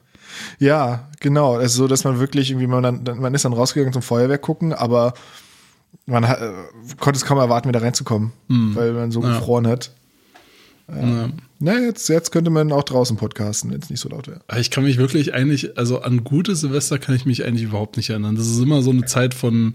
ja, 0.58 1.08
genau. 1.20 1.56
Also 1.56 1.82
so, 1.82 1.88
dass 1.88 2.04
man 2.04 2.18
wirklich 2.18 2.50
irgendwie, 2.50 2.66
man, 2.66 3.04
dann, 3.04 3.18
man 3.20 3.34
ist 3.34 3.44
dann 3.44 3.52
rausgegangen 3.52 3.92
zum 3.92 4.02
Feuerwerk 4.02 4.40
gucken, 4.42 4.72
aber 4.72 5.12
man 6.06 6.26
hat, 6.26 6.40
äh, 6.40 6.52
konnte 6.98 7.18
es 7.18 7.24
kaum 7.26 7.38
erwarten, 7.38 7.68
wieder 7.68 7.82
reinzukommen, 7.82 8.32
weil 8.48 8.92
man 8.92 9.10
so 9.10 9.22
Ja. 9.22 9.38
gefroren 9.38 9.66
hat. 9.66 9.90
Ja. 10.88 11.28
Na, 11.60 11.78
jetzt, 11.78 12.08
jetzt 12.08 12.32
könnte 12.32 12.50
man 12.50 12.72
auch 12.72 12.82
draußen 12.82 13.16
podcasten, 13.16 13.70
wenn 13.70 13.80
es 13.80 13.90
nicht 13.90 14.00
so 14.00 14.08
laut 14.08 14.26
wäre. 14.26 14.40
Ich 14.58 14.70
kann 14.72 14.82
mich 14.84 14.96
wirklich 14.98 15.34
eigentlich, 15.34 15.76
also 15.78 16.00
an 16.02 16.24
gute 16.24 16.56
Silvester 16.56 16.98
kann 16.98 17.14
ich 17.14 17.26
mich 17.26 17.44
eigentlich 17.44 17.62
überhaupt 17.64 17.96
nicht 17.96 18.10
erinnern. 18.10 18.34
Das 18.34 18.46
ist 18.48 18.58
immer 18.58 18.82
so 18.82 18.90
eine 18.90 19.04
Zeit 19.04 19.34
von 19.34 19.74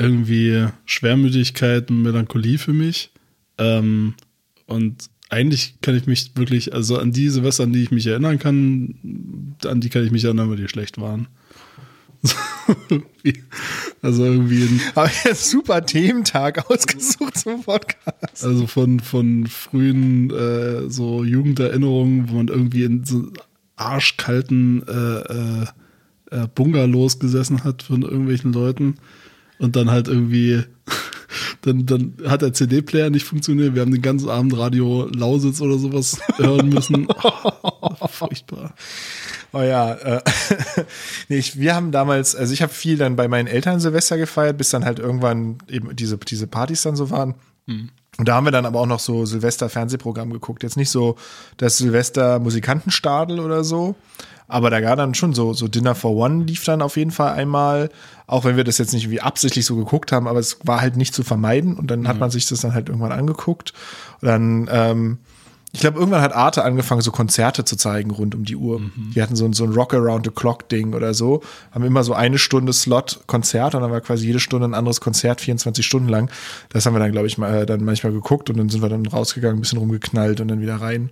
irgendwie 0.00 0.66
Schwermütigkeit 0.86 1.90
und 1.90 2.02
Melancholie 2.02 2.58
für 2.58 2.72
mich. 2.72 3.10
Ähm, 3.58 4.14
und 4.66 5.10
eigentlich 5.28 5.80
kann 5.80 5.96
ich 5.96 6.06
mich 6.06 6.32
wirklich, 6.34 6.74
also 6.74 6.98
an 6.98 7.12
die 7.12 7.28
Silvester, 7.28 7.64
an 7.64 7.72
die 7.72 7.82
ich 7.82 7.90
mich 7.90 8.06
erinnern 8.06 8.38
kann, 8.38 9.56
an 9.64 9.80
die 9.80 9.88
kann 9.88 10.04
ich 10.04 10.10
mich 10.10 10.24
erinnern, 10.24 10.50
weil 10.50 10.56
die 10.56 10.68
schlecht 10.68 11.00
waren. 11.00 11.28
Also 14.02 14.24
irgendwie 14.24 14.62
ein, 14.62 14.80
Aber 14.94 15.10
jetzt 15.24 15.50
super 15.50 15.84
Thementag 15.84 16.70
ausgesucht 16.70 17.36
zum 17.36 17.62
Podcast. 17.62 18.42
Also 18.42 18.66
von, 18.66 18.98
von 19.00 19.46
frühen 19.46 20.30
äh, 20.30 20.88
so 20.88 21.22
Jugenderinnerungen, 21.22 22.30
wo 22.30 22.36
man 22.36 22.48
irgendwie 22.48 22.84
in 22.84 23.04
so 23.04 23.30
arschkalten 23.76 24.86
äh, 24.88 24.92
äh, 24.92 25.66
äh, 26.30 26.48
Bungalows 26.54 27.18
gesessen 27.18 27.62
hat 27.64 27.82
von 27.82 28.02
irgendwelchen 28.02 28.54
Leuten 28.54 28.94
und 29.60 29.76
dann 29.76 29.90
halt 29.90 30.08
irgendwie, 30.08 30.64
dann, 31.62 31.86
dann 31.86 32.14
hat 32.26 32.42
der 32.42 32.52
CD-Player 32.52 33.10
nicht 33.10 33.24
funktioniert. 33.24 33.74
Wir 33.74 33.82
haben 33.82 33.92
den 33.92 34.02
ganzen 34.02 34.28
Abend 34.28 34.56
Radio 34.56 35.08
Lausitz 35.14 35.60
oder 35.60 35.78
sowas 35.78 36.18
hören 36.36 36.68
müssen. 36.70 37.06
Oh, 38.02 38.06
furchtbar. 38.08 38.74
Oh 39.52 39.60
ja, 39.60 39.92
äh, 39.94 40.22
nee, 41.28 41.38
ich, 41.38 41.58
wir 41.58 41.74
haben 41.74 41.92
damals, 41.92 42.34
also 42.36 42.54
ich 42.54 42.62
habe 42.62 42.72
viel 42.72 42.96
dann 42.96 43.16
bei 43.16 43.28
meinen 43.28 43.46
Eltern 43.46 43.80
Silvester 43.80 44.16
gefeiert, 44.16 44.56
bis 44.56 44.70
dann 44.70 44.84
halt 44.84 44.98
irgendwann 44.98 45.58
eben 45.68 45.94
diese, 45.96 46.16
diese 46.16 46.46
Partys 46.46 46.82
dann 46.82 46.96
so 46.96 47.10
waren. 47.10 47.34
Und 48.18 48.28
da 48.28 48.34
haben 48.34 48.46
wir 48.46 48.50
dann 48.50 48.66
aber 48.66 48.80
auch 48.80 48.86
noch 48.86 49.00
so 49.00 49.24
Silvester-Fernsehprogramm 49.24 50.32
geguckt. 50.32 50.62
Jetzt 50.62 50.76
nicht 50.76 50.90
so 50.90 51.16
das 51.56 51.78
Silvester-Musikantenstadel 51.78 53.40
oder 53.40 53.64
so, 53.64 53.94
aber 54.50 54.70
da 54.70 54.80
gab 54.80 54.96
dann 54.98 55.14
schon 55.14 55.32
so, 55.32 55.52
so 55.54 55.68
Dinner 55.68 55.94
for 55.94 56.12
One 56.14 56.44
lief 56.44 56.64
dann 56.64 56.82
auf 56.82 56.96
jeden 56.96 57.10
Fall 57.10 57.32
einmal, 57.32 57.90
auch 58.26 58.44
wenn 58.44 58.56
wir 58.56 58.64
das 58.64 58.78
jetzt 58.78 58.92
nicht 58.92 59.04
irgendwie 59.04 59.20
absichtlich 59.20 59.64
so 59.64 59.76
geguckt 59.76 60.12
haben, 60.12 60.28
aber 60.28 60.38
es 60.38 60.58
war 60.64 60.80
halt 60.80 60.96
nicht 60.96 61.14
zu 61.14 61.22
vermeiden 61.22 61.74
und 61.76 61.90
dann 61.90 62.06
hat 62.06 62.18
man 62.20 62.30
sich 62.30 62.46
das 62.46 62.60
dann 62.60 62.74
halt 62.74 62.88
irgendwann 62.88 63.12
angeguckt. 63.12 63.72
Und 64.20 64.28
dann, 64.28 64.68
ähm, 64.70 65.18
ich 65.72 65.78
glaube, 65.80 66.00
irgendwann 66.00 66.20
hat 66.22 66.34
Arte 66.34 66.64
angefangen, 66.64 67.00
so 67.00 67.12
Konzerte 67.12 67.64
zu 67.64 67.76
zeigen 67.76 68.10
rund 68.10 68.34
um 68.34 68.44
die 68.44 68.56
Uhr. 68.56 68.80
Die 69.14 69.22
hatten 69.22 69.36
so, 69.36 69.44
ein- 69.44 69.52
so 69.52 69.62
ein 69.62 69.70
Rock 69.72 69.94
Around 69.94 70.26
the 70.26 70.32
Clock 70.32 70.68
Ding 70.68 70.94
oder 70.94 71.14
so, 71.14 71.42
haben 71.70 71.84
immer 71.84 72.02
so 72.02 72.12
eine 72.12 72.38
Stunde 72.38 72.72
Slot 72.72 73.20
Konzert 73.28 73.76
und 73.76 73.82
dann 73.82 73.92
war 73.92 74.00
quasi 74.00 74.26
jede 74.26 74.40
Stunde 74.40 74.66
ein 74.66 74.74
anderes 74.74 75.00
Konzert, 75.00 75.40
24 75.40 75.86
Stunden 75.86 76.08
lang. 76.08 76.28
Das 76.70 76.86
haben 76.86 76.94
wir 76.94 76.98
dann, 76.98 77.12
glaube 77.12 77.28
ich, 77.28 77.38
mal, 77.38 77.54
äh, 77.62 77.66
dann 77.66 77.84
manchmal 77.84 78.12
geguckt 78.12 78.50
und 78.50 78.58
dann 78.58 78.68
sind 78.68 78.82
wir 78.82 78.88
dann 78.88 79.06
rausgegangen, 79.06 79.58
ein 79.58 79.60
bisschen 79.60 79.78
rumgeknallt 79.78 80.40
und 80.40 80.48
dann 80.48 80.60
wieder 80.60 80.76
rein. 80.80 81.10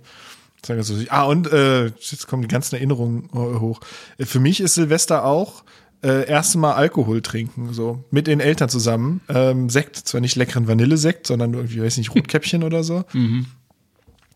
Ganz 0.67 0.89
lustig. 0.89 1.11
Ah, 1.11 1.23
und 1.23 1.51
äh, 1.51 1.85
jetzt 1.85 2.27
kommen 2.27 2.41
die 2.41 2.47
ganzen 2.47 2.75
Erinnerungen 2.75 3.29
äh, 3.33 3.59
hoch. 3.59 3.79
Äh, 4.17 4.25
Für 4.25 4.39
mich 4.39 4.59
ist 4.59 4.75
Silvester 4.75 5.25
auch 5.25 5.63
äh, 6.03 6.27
erste 6.27 6.57
Mal 6.57 6.73
Alkohol 6.73 7.21
trinken, 7.21 7.73
so 7.73 8.03
mit 8.11 8.27
den 8.27 8.39
Eltern 8.39 8.69
zusammen. 8.69 9.21
Ähm, 9.29 9.69
Sekt, 9.69 9.95
zwar 9.95 10.21
nicht 10.21 10.35
leckeren 10.35 10.67
Vanillesekt, 10.67 11.27
sondern 11.27 11.53
irgendwie, 11.53 11.81
weiß 11.81 11.97
nicht, 11.97 12.13
Rotkäppchen 12.15 12.63
oder 12.63 12.83
so. 12.83 13.03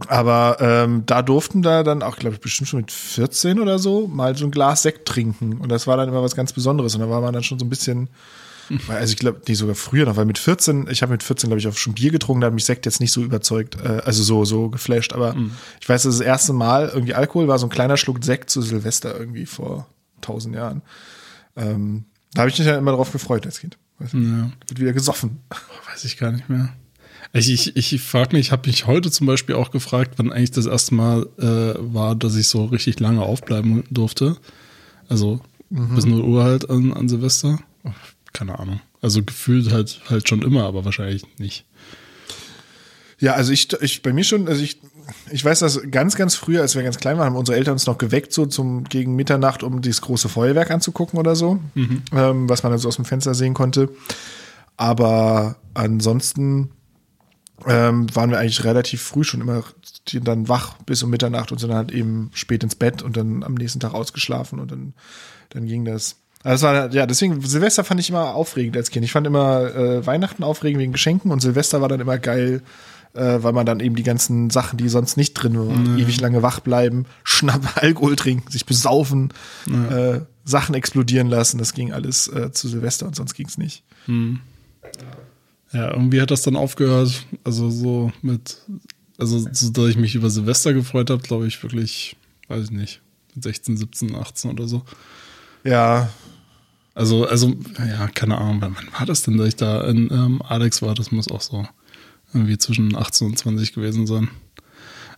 Aber 0.08 0.58
ähm, 0.60 1.04
da 1.06 1.22
durften 1.22 1.62
da 1.62 1.84
dann 1.84 2.02
auch, 2.02 2.18
glaube 2.18 2.36
ich, 2.36 2.42
bestimmt 2.42 2.68
schon 2.68 2.80
mit 2.80 2.92
14 2.92 3.60
oder 3.60 3.80
so 3.80 4.08
mal 4.08 4.36
so 4.36 4.46
ein 4.46 4.52
Glas 4.52 4.82
Sekt 4.82 5.08
trinken. 5.08 5.58
Und 5.62 5.70
das 5.70 5.88
war 5.88 5.96
dann 5.98 6.10
immer 6.10 6.24
was 6.24 6.36
ganz 6.36 6.52
Besonderes. 6.52 6.96
Und 6.96 7.02
da 7.02 7.10
war 7.10 7.22
man 7.22 7.34
dann 7.34 7.44
schon 7.44 7.60
so 7.60 7.66
ein 7.66 7.70
bisschen, 7.70 8.10
also 8.88 9.12
ich 9.12 9.20
glaube, 9.20 9.42
nee, 9.48 9.54
sogar 9.54 9.76
früher 9.76 10.06
noch, 10.06 10.16
weil 10.16 10.26
mit 10.26 10.38
14, 10.38 10.88
ich 10.90 11.02
habe 11.02 11.12
mit 11.12 11.24
14, 11.24 11.50
glaube 11.50 11.60
ich, 11.60 11.68
auch 11.68 11.76
schon 11.76 11.94
Bier 11.94 12.12
getrunken, 12.12 12.42
da 12.42 12.48
hat 12.48 12.54
mich 12.54 12.66
Sekt 12.66 12.86
jetzt 12.86 13.00
nicht 13.00 13.12
so 13.12 13.24
überzeugt, 13.24 13.78
äh, 13.84 14.02
also 14.04 14.24
so, 14.24 14.46
so 14.46 14.70
geflasht. 14.70 15.14
Aber 15.14 15.36
ich 15.82 15.88
weiß, 15.88 16.04
das, 16.04 16.18
das 16.18 16.26
erste 16.26 16.54
Mal 16.54 16.90
irgendwie 16.94 17.14
Alkohol 17.14 17.48
war 17.48 17.60
so 17.60 17.68
ein 17.68 17.70
kleiner 17.72 17.98
Schluck 17.98 18.24
Sekt 18.24 18.50
zu 18.50 18.62
Silvester 18.62 19.18
irgendwie 19.18 19.46
vor 19.46 19.88
tausend 20.22 20.56
Jahren. 20.56 20.82
Ähm, 21.56 22.06
da 22.34 22.42
habe 22.42 22.50
ich 22.50 22.58
mich 22.58 22.68
ja 22.68 22.78
immer 22.78 22.94
drauf 22.94 23.12
gefreut 23.12 23.46
als 23.46 23.60
Kind. 23.60 23.78
Ja. 24.00 24.52
Wird 24.68 24.80
wieder 24.80 24.94
gesoffen. 24.94 25.40
Weiß 25.92 26.04
ich 26.06 26.18
gar 26.18 26.32
nicht 26.32 26.50
mehr. 26.50 26.74
Ich, 27.32 27.50
ich, 27.50 27.94
ich 27.94 28.02
frage 28.02 28.36
mich, 28.36 28.48
ich 28.48 28.52
habe 28.52 28.68
mich 28.68 28.86
heute 28.86 29.10
zum 29.10 29.26
Beispiel 29.26 29.56
auch 29.56 29.72
gefragt, 29.72 30.16
wann 30.18 30.32
eigentlich 30.32 30.52
das 30.52 30.68
erste 30.68 30.94
Mal 30.94 31.28
äh, 31.40 31.74
war, 31.80 32.16
dass 32.16 32.36
ich 32.36 32.48
so 32.48 32.66
richtig 32.66 33.00
lange 33.00 33.22
aufbleiben 33.22 33.84
durfte. 33.90 34.38
Also 35.10 35.42
bis 35.70 36.06
0 36.06 36.22
Uhr 36.22 36.44
halt 36.44 36.70
an, 36.70 36.94
an 36.94 37.10
Silvester. 37.10 37.60
Keine 38.34 38.60
Ahnung. 38.60 38.82
Also 39.02 39.24
gefühlt 39.24 39.72
halt 39.72 40.02
halt 40.10 40.28
schon 40.28 40.42
immer, 40.42 40.64
aber 40.64 40.86
wahrscheinlich 40.86 41.24
nicht. 41.38 41.66
Ja, 43.20 43.34
also 43.34 43.54
ich, 43.54 43.72
ich 43.82 44.02
bei 44.02 44.12
mir 44.12 44.24
schon, 44.24 44.48
also 44.48 44.62
ich, 44.62 44.82
ich 45.32 45.46
weiß, 45.46 45.60
dass 45.60 45.80
ganz, 45.92 46.16
ganz 46.16 46.36
früher, 46.36 46.62
als 46.62 46.76
wir 46.76 46.84
ganz 46.84 46.98
klein 46.98 47.18
waren, 47.18 47.28
haben 47.28 47.36
unsere 47.36 47.58
Eltern 47.58 47.74
uns 47.74 47.86
noch 47.86 47.98
geweckt, 47.98 48.34
so 48.34 48.46
zum 48.46 48.84
gegen 48.86 49.16
Mitternacht, 49.16 49.64
um 49.64 49.82
dieses 49.82 50.02
große 50.02 50.30
Feuerwerk 50.30 50.72
anzugucken 50.72 51.20
oder 51.20 51.36
so, 51.36 51.60
ähm, 52.12 52.50
was 52.50 52.64
man 52.64 52.72
dann 52.72 52.80
so 52.80 52.88
aus 52.88 52.98
dem 52.98 53.06
Fenster 53.06 53.34
sehen 53.34 53.54
konnte. 53.54 53.90
Aber 54.76 55.56
ansonsten 55.74 56.72
ähm, 57.66 58.14
waren 58.14 58.30
wir 58.30 58.40
eigentlich 58.40 58.64
relativ 58.64 59.02
früh 59.02 59.24
schon 59.24 59.42
immer 59.42 59.64
dann 60.12 60.50
wach 60.50 60.76
bis 60.86 61.04
um 61.04 61.10
Mitternacht 61.10 61.52
und 61.52 61.60
sind 61.60 61.70
dann 61.70 61.78
halt 61.78 61.92
eben 61.92 62.30
spät 62.34 62.64
ins 62.64 62.76
Bett 62.76 63.02
und 63.02 63.16
dann 63.16 63.44
am 63.44 63.54
nächsten 63.54 63.80
Tag 63.80 63.94
ausgeschlafen 63.94 64.60
und 64.60 64.72
dann, 64.72 64.94
dann 65.50 65.66
ging 65.66 65.86
das. 65.86 66.18
Also 66.44 66.68
ja, 66.68 67.06
deswegen, 67.06 67.40
Silvester 67.42 67.84
fand 67.84 68.02
ich 68.02 68.10
immer 68.10 68.36
aufregend 68.36 68.76
als 68.76 68.90
Kind. 68.92 69.06
Ich 69.06 69.14
fand 69.14 69.26
immer 69.26 69.74
äh, 69.74 70.06
Weihnachten 70.06 70.44
aufregend 70.44 70.82
wegen 70.82 70.92
Geschenken 70.92 71.32
und 71.32 71.40
Silvester 71.40 71.80
war 71.82 71.88
dann 71.88 72.02
immer 72.02 72.18
geil, 72.18 72.62
äh, 73.14 73.38
weil 73.42 73.54
man 73.54 73.66
dann 73.66 73.80
eben 73.80 73.96
die 73.96 74.04
ganzen 74.04 74.50
Sachen, 74.50 74.78
die 74.78 74.90
sonst 74.90 75.16
nicht 75.16 75.36
drin 75.36 75.58
waren, 75.58 75.98
ewig 75.98 76.20
lange 76.20 76.42
wach 76.42 76.60
bleiben, 76.60 77.06
schnapp 77.24 77.82
Alkohol 77.82 78.18
trinken, 78.18 78.52
sich 78.52 78.66
besaufen, 78.66 79.32
äh, 79.90 80.20
Sachen 80.44 80.76
explodieren 80.76 81.30
lassen. 81.30 81.60
Das 81.60 81.74
ging 81.74 81.94
alles 81.94 82.28
äh, 82.28 82.52
zu 82.52 82.68
Silvester 82.68 83.08
und 83.08 83.16
sonst 83.16 83.36
ging's 83.36 83.58
nicht. 83.58 83.84
Ja, 85.72 85.92
irgendwie 85.92 86.22
hat 86.22 86.30
das 86.30 86.42
dann 86.42 86.56
aufgehört. 86.58 87.26
Also 87.44 87.70
so 87.70 88.12
mit, 88.22 88.58
also 89.18 89.40
so, 89.40 89.70
dass 89.70 89.90
ich 89.90 89.98
mich 89.98 90.16
über 90.16 90.30
Silvester 90.30 90.74
gefreut 90.74 91.10
habe, 91.10 91.24
glaube 91.24 91.48
ich 91.48 91.64
wirklich, 91.64 92.18
weiß 92.50 92.66
ich 92.66 92.72
nicht, 92.72 93.02
mit 93.34 93.44
16, 93.44 93.78
17, 93.78 94.16
18 94.16 94.52
oder 94.52 94.68
so. 94.68 94.84
Ja, 95.64 96.10
Also, 96.96 97.26
also, 97.26 97.56
ja, 97.80 98.08
keine 98.08 98.38
Ahnung, 98.38 98.62
wann, 98.62 98.76
wann 98.76 98.94
war 99.00 99.06
das 99.06 99.24
denn, 99.24 99.38
dass 99.38 99.48
ich 99.48 99.56
da 99.56 99.82
in 99.88 100.12
ähm, 100.12 100.42
Alex 100.44 100.82
war? 100.82 100.94
Das 100.94 101.12
muss 101.12 101.32
auch 101.32 101.42
so 101.42 101.66
irgendwie 102.34 102.58
zwischen 102.58 102.96
18 102.96 103.28
und 103.28 103.38
20 103.38 103.74
gewesen 103.74 104.06
sein. 104.06 104.30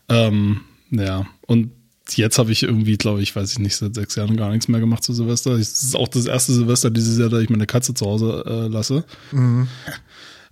Ähm, 0.07 0.61
ja, 0.91 1.25
und 1.47 1.71
jetzt 2.13 2.37
habe 2.37 2.51
ich 2.51 2.63
irgendwie, 2.63 2.97
glaube 2.97 3.21
ich, 3.21 3.35
weiß 3.35 3.51
ich 3.51 3.59
nicht, 3.59 3.75
seit 3.75 3.95
sechs 3.95 4.15
Jahren 4.15 4.37
gar 4.37 4.51
nichts 4.51 4.67
mehr 4.67 4.79
gemacht 4.79 5.03
zu 5.03 5.13
Silvester. 5.13 5.57
Das 5.57 5.83
ist 5.83 5.95
auch 5.95 6.07
das 6.07 6.25
erste 6.25 6.53
Silvester 6.53 6.91
dieses 6.91 7.17
Jahr, 7.17 7.29
da 7.29 7.39
ich 7.39 7.49
meine 7.49 7.65
Katze 7.65 7.93
zu 7.93 8.05
Hause 8.05 8.43
äh, 8.45 8.67
lasse. 8.67 9.03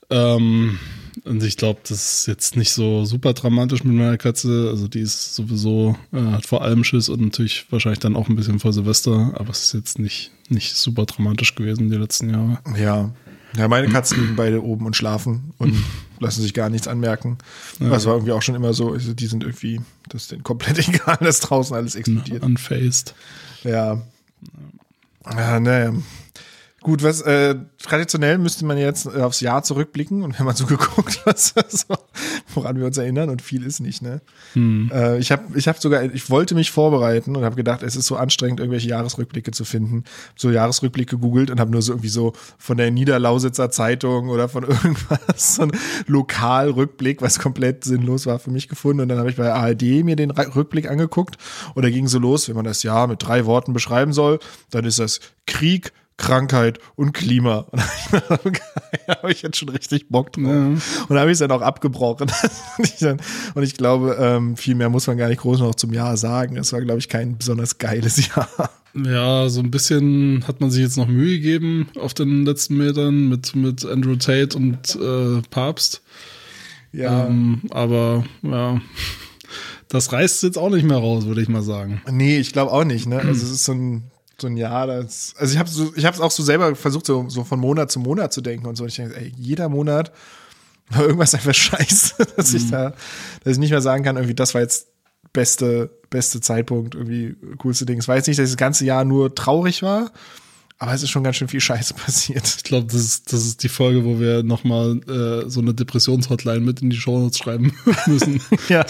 Ähm, 0.10 0.80
und 1.24 1.43
ich 1.43 1.58
glaube, 1.58 1.79
das 1.84 2.20
ist 2.20 2.27
jetzt 2.27 2.55
nicht 2.55 2.72
so 2.72 3.05
super 3.05 3.34
dramatisch 3.34 3.84
mit 3.84 3.93
meiner 3.96 4.17
Katze. 4.17 4.70
Also 4.70 4.88
die 4.88 5.00
ist 5.00 5.36
sowieso, 5.36 5.96
äh, 6.12 6.22
hat 6.22 6.46
vor 6.46 6.62
allem 6.63 6.84
Schiss 6.84 7.10
und 7.10 7.22
natürlich 7.22 7.65
wahrscheinlich 7.70 8.00
dann 8.00 8.15
auch 8.15 8.29
ein 8.29 8.36
bisschen 8.36 8.60
vor 8.60 8.74
Silvester, 8.74 9.34
aber 9.36 9.50
es 9.51 9.63
ist 9.63 9.74
jetzt 9.74 10.00
nicht, 10.00 10.32
nicht 10.50 10.75
super 10.75 11.05
dramatisch 11.05 11.55
gewesen 11.55 11.89
die 11.89 11.98
letzten 11.98 12.29
Jahre. 12.29 12.60
Ja. 12.77 13.12
Ja, 13.55 13.67
meine 13.67 13.88
Katzen 13.88 14.20
liegen 14.20 14.36
beide 14.36 14.63
oben 14.63 14.88
und 14.88 14.96
schlafen 14.96 15.53
und 15.60 15.75
lassen 16.20 16.41
sich 16.41 16.55
gar 16.55 16.70
nichts 16.70 16.88
anmerken. 16.88 17.38
Das 17.79 18.05
war 18.08 18.15
irgendwie 18.15 18.32
auch 18.32 18.41
schon 18.41 18.55
immer 18.55 18.74
so. 18.74 18.93
Also 18.93 19.13
die 19.13 19.27
sind 19.27 19.43
irgendwie, 19.43 19.79
das 20.10 20.24
ist 20.24 20.32
denen 20.32 20.43
komplett 20.43 20.79
egal, 20.88 21.17
dass 21.22 21.39
draußen 21.39 21.75
alles 21.75 21.96
explodiert. 21.96 22.41
Unfaced. 22.41 23.13
Ja. 23.63 24.01
Ja, 25.32 25.60
naja. 25.60 25.93
Gut, 26.84 27.02
was 27.02 27.22
äh, 27.22 27.56
traditionell 27.82 28.38
müsste 28.38 28.66
man 28.66 28.78
jetzt 28.78 29.06
äh, 29.06 29.22
aufs 29.22 29.40
Jahr 29.40 29.63
zurückblicken 29.63 30.22
und 30.22 30.38
wenn 30.38 30.46
man 30.46 30.56
so 30.56 30.66
geguckt, 30.68 31.22
was 31.24 31.54
so, 31.70 31.96
woran 32.54 32.78
wir 32.78 32.86
uns 32.86 32.98
erinnern 32.98 33.30
und 33.30 33.42
viel 33.42 33.66
ist 33.66 33.80
nicht, 33.80 34.02
ne? 34.02 34.22
Äh, 34.92 35.20
ich 35.20 35.32
habe 35.32 35.44
ich 35.56 35.70
hab 35.70 35.80
sogar, 35.80 36.04
ich 36.04 36.30
wollte 36.30 36.56
mich 36.56 36.72
vorbereiten 36.72 37.38
und 37.38 37.46
habe 37.46 37.56
gedacht, 37.56 37.84
es 37.84 37.96
ist 37.96 38.06
so 38.06 38.18
anstrengend, 38.18 38.60
irgendwelche 38.60 38.90
Jahresrückblicke 38.90 39.52
zu 39.52 39.63
finden. 39.63 40.04
So 40.36 40.52
Jahresrückblick 40.52 41.10
gegoogelt 41.10 41.50
und 41.50 41.62
habe 41.62 41.72
nur 41.72 41.82
so 41.82 41.94
irgendwie 41.94 42.10
so 42.10 42.34
von 42.58 42.75
der 42.75 42.92
Niederlausitzer 42.92 43.72
Zeitung 43.72 44.28
oder 44.28 44.50
von 44.50 44.63
irgendwas 44.68 45.56
so 45.56 45.63
ein 45.63 45.72
Lokalrückblick, 46.08 47.22
was 47.22 47.40
komplett 47.40 47.86
sinnlos 47.86 48.25
war 48.25 48.40
für 48.40 48.52
mich 48.52 48.68
gefunden. 48.68 49.04
Und 49.04 49.08
dann 49.08 49.20
habe 49.20 49.30
ich 49.30 49.38
bei 49.38 49.54
ARD 49.54 50.04
mir 50.04 50.18
den 50.18 50.32
Rückblick 50.32 50.90
angeguckt 50.90 51.38
und 51.75 51.84
da 51.84 51.90
ging 51.90 52.08
so 52.08 52.20
los, 52.20 52.50
wenn 52.50 52.56
man 52.58 52.66
das 52.66 52.84
Jahr 52.84 53.08
mit 53.08 53.24
drei 53.24 53.46
Worten 53.46 53.72
beschreiben 53.72 54.12
soll, 54.12 54.40
dann 54.70 54.84
ist 54.84 55.00
das 55.00 55.22
Krieg, 55.46 55.94
Krankheit 56.17 56.79
und 56.96 57.13
Klima. 57.13 57.67
Und 58.43 58.62
da 59.08 59.15
habe 59.17 59.32
ich 59.32 59.41
jetzt 59.41 59.58
schon 59.58 59.70
richtig 59.70 60.10
Bock 60.10 60.32
drauf. 60.32 60.46
Und 60.46 61.10
da 61.10 61.20
habe 61.20 61.32
ich 61.32 61.36
es 61.36 61.39
dann 61.39 61.51
auch 61.51 61.62
abgebrochen. 61.62 62.32
und, 62.77 62.86
ich 62.86 63.00
dann, 63.00 63.20
und 63.55 63.63
ich 63.63 63.75
glaube, 63.75 64.15
ähm, 64.20 64.55
viel 64.55 64.75
mehr 64.75 64.89
muss 64.89 65.08
man 65.08 65.17
gar 65.17 65.27
nicht 65.29 65.41
groß 65.41 65.60
noch 65.60 65.75
zum 65.75 65.91
Jahr 65.93 66.15
sagen. 66.15 66.55
Es 66.58 66.72
war, 66.72 66.82
glaube 66.82 67.00
ich, 67.00 67.10
kein 67.10 67.38
besonders 67.38 67.79
geiles 67.79 68.27
Jahr. 68.36 68.48
Ja, 68.96 69.50
so 69.50 69.60
ein 69.60 69.72
bisschen 69.72 70.48
hat 70.48 70.62
man 70.62 70.70
sich 70.70 70.84
jetzt 70.84 70.98
noch 70.98 71.08
Mühe 71.08 71.39
gegeben 71.39 71.88
auf 72.00 72.13
den 72.13 72.46
letzten 72.46 72.77
Metern 72.77 73.27
mit, 73.27 73.55
mit 73.55 73.84
Andrew 73.84 74.15
Tate 74.15 74.55
und 74.55 74.96
äh, 74.96 75.41
Papst. 75.50 76.03
Ja. 76.91 77.25
Ähm, 77.25 77.62
aber 77.72 78.24
ja, 78.43 78.79
das 79.89 80.12
reißt 80.12 80.43
jetzt 80.43 80.58
auch 80.58 80.70
nicht 80.70 80.86
mehr 80.86 80.98
raus, 80.98 81.25
würde 81.25 81.41
ich 81.41 81.50
mal 81.50 81.63
sagen. 81.63 82.01
Nee, 82.10 82.38
ich 82.38 82.53
glaube 82.53 82.72
auch 82.72 82.84
nicht. 82.84 83.08
Ne? 83.08 83.17
Also 83.17 83.46
es 83.46 83.51
ist 83.51 83.65
so 83.65 83.74
ein, 83.74 84.12
so 84.40 84.48
ein 84.48 84.58
Jahr, 84.58 84.88
das. 84.88 85.34
Also 85.38 85.54
ich 85.54 85.60
habe 85.60 85.70
so, 85.70 85.94
ich 85.96 86.06
habe 86.06 86.16
es 86.16 86.22
auch 86.22 86.32
so 86.32 86.44
selber 86.44 86.75
versucht, 86.75 87.06
so, 87.06 87.30
so 87.30 87.44
von 87.44 87.60
Monat 87.60 87.92
zu 87.92 88.00
Monat 88.00 88.34
zu 88.34 88.42
denken 88.42 88.66
und 88.68 88.75
so. 88.75 88.84
Und 88.84 88.90
ich 88.90 88.96
denke, 88.96 89.16
ey, 89.16 89.32
jeder 89.38 89.70
Monat 89.70 90.12
war 90.90 91.04
irgendwas 91.04 91.34
einfach 91.34 91.54
scheiße, 91.54 92.16
dass 92.36 92.54
ich 92.54 92.70
da, 92.70 92.94
dass 93.44 93.54
ich 93.54 93.60
nicht 93.60 93.72
mehr 93.72 93.82
sagen 93.82 94.04
kann, 94.04 94.16
irgendwie, 94.16 94.36
das 94.36 94.54
war 94.54 94.62
jetzt 94.62 94.88
beste, 95.32 95.90
beste 96.10 96.42
Zeitpunkt, 96.42 96.96
irgendwie 96.96 97.36
coolste 97.58 97.86
Ding. 97.86 98.00
Es 98.00 98.08
war 98.08 98.16
jetzt 98.16 98.28
nicht, 98.28 98.40
dass 98.40 98.50
das 98.50 98.58
ganze 98.58 98.86
Jahr 98.86 99.04
nur 99.04 99.34
traurig 99.34 99.82
war, 99.82 100.12
aber 100.78 100.94
es 100.94 101.04
ist 101.04 101.10
schon 101.10 101.24
ganz 101.24 101.38
schön 101.38 101.48
viel 101.48 101.62
Scheiße 101.62 101.94
passiert. 102.06 102.46
Ich 102.46 102.63
glaube, 102.63 102.88
das 102.88 103.02
ist, 103.02 103.34
das 103.34 103.46
ist 103.46 103.63
die 103.63 103.70
Folge, 103.70 104.04
wo 104.06 104.20
wir 104.20 104.44
nochmal 104.44 105.00
äh, 105.08 105.50
so 105.50 105.62
eine 105.62 105.74
Depressionshotline 105.74 106.62
mit 106.62 106.82
in 106.82 106.90
die 106.90 106.98
Shownotes 106.98 107.38
schreiben 107.38 107.74
müssen. 108.06 108.42
Ja. 108.70 108.86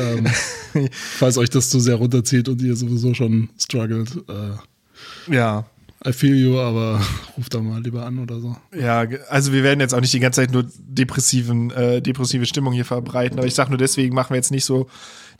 Ähm, 0.00 0.26
falls 0.92 1.38
euch 1.38 1.50
das 1.50 1.70
zu 1.70 1.80
sehr 1.80 1.96
runterzieht 1.96 2.48
und 2.48 2.60
ihr 2.62 2.76
sowieso 2.76 3.14
schon 3.14 3.50
struggelt. 3.58 4.16
Äh, 4.28 5.34
ja. 5.34 5.64
I 6.04 6.12
feel 6.12 6.34
you, 6.34 6.58
aber 6.58 7.00
ruf 7.36 7.48
da 7.48 7.60
mal 7.60 7.80
lieber 7.80 8.04
an 8.04 8.18
oder 8.18 8.40
so. 8.40 8.56
Ja, 8.76 9.06
also 9.28 9.52
wir 9.52 9.62
werden 9.62 9.78
jetzt 9.78 9.94
auch 9.94 10.00
nicht 10.00 10.12
die 10.12 10.20
ganze 10.20 10.40
Zeit 10.40 10.52
nur 10.52 10.66
depressiven, 10.78 11.70
äh, 11.70 12.02
depressive 12.02 12.44
Stimmung 12.46 12.72
hier 12.72 12.84
verbreiten, 12.84 13.38
aber 13.38 13.46
ich 13.46 13.54
sag 13.54 13.68
nur 13.68 13.78
deswegen 13.78 14.14
machen 14.14 14.30
wir 14.30 14.36
jetzt 14.36 14.50
nicht 14.50 14.64
so. 14.64 14.88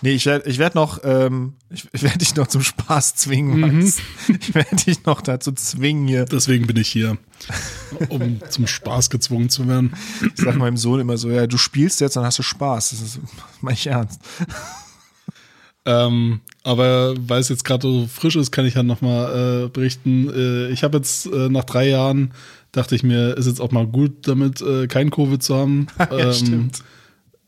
Nee, 0.03 0.13
ich 0.13 0.27
werde 0.27 0.51
ich 0.51 0.59
werd 0.59 0.75
noch, 0.75 1.01
ähm, 1.05 1.55
ich, 1.71 1.87
ich 1.93 2.03
werde 2.03 2.19
dich 2.19 2.35
noch 2.35 2.49
zum 2.49 2.63
Spaß 2.63 3.15
zwingen, 3.15 3.61
Max. 3.61 3.99
Ich 4.41 4.55
werde 4.55 4.77
dich 4.77 5.05
noch 5.05 5.21
dazu 5.21 5.53
zwingen 5.53 6.09
hier. 6.09 6.25
Deswegen 6.25 6.67
bin 6.67 6.77
ich 6.77 6.89
hier, 6.89 7.17
um 8.09 8.41
zum 8.51 8.67
Spaß 8.67 9.11
gezwungen 9.11 9.49
zu 9.49 9.67
werden. 9.69 9.95
Ich 10.35 10.43
sag 10.43 10.57
meinem 10.57 10.77
Sohn 10.77 11.01
immer 11.01 11.17
so, 11.17 11.31
ja, 11.31 11.47
du 11.47 11.57
spielst 11.57 12.01
jetzt, 12.01 12.17
dann 12.17 12.25
hast 12.25 12.39
du 12.39 12.43
Spaß. 12.43 12.91
Das 12.91 13.01
ist 13.01 13.21
mein 13.61 13.75
ich 13.75 13.87
ernst. 13.87 14.21
Ähm, 15.85 16.41
aber 16.65 17.15
weil 17.29 17.41
es 17.41 17.49
jetzt 17.49 17.65
gerade 17.65 17.83
so 17.83 18.07
frisch 18.07 18.37
ist, 18.37 18.53
kann 18.53 18.67
ich 18.67 18.75
ja 18.75 18.83
nochmal 18.83 19.65
äh, 19.65 19.69
berichten. 19.69 20.31
Äh, 20.31 20.69
ich 20.69 20.85
habe 20.85 20.99
jetzt 20.99 21.27
äh, 21.27 21.49
nach 21.49 21.65
drei 21.65 21.89
Jahren, 21.89 22.33
dachte 22.71 22.95
ich 22.95 23.03
mir, 23.03 23.37
ist 23.37 23.47
jetzt 23.47 23.61
auch 23.61 23.73
mal 23.73 23.87
gut 23.87 24.29
damit, 24.29 24.61
äh, 24.61 24.87
kein 24.87 25.11
Covid 25.11 25.43
zu 25.43 25.57
haben. 25.57 25.87
Ja, 25.99 26.33
stimmt. 26.33 26.83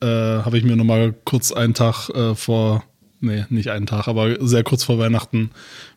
Äh, 0.04 0.42
habe 0.44 0.58
ich 0.58 0.64
mir 0.64 0.76
nochmal 0.76 1.14
kurz 1.24 1.50
einen 1.50 1.72
Tag 1.72 2.10
äh, 2.10 2.34
vor, 2.34 2.84
nee, 3.20 3.46
nicht 3.48 3.70
einen 3.70 3.86
Tag, 3.86 4.06
aber 4.06 4.36
sehr 4.46 4.62
kurz 4.62 4.84
vor 4.84 4.98
Weihnachten 4.98 5.50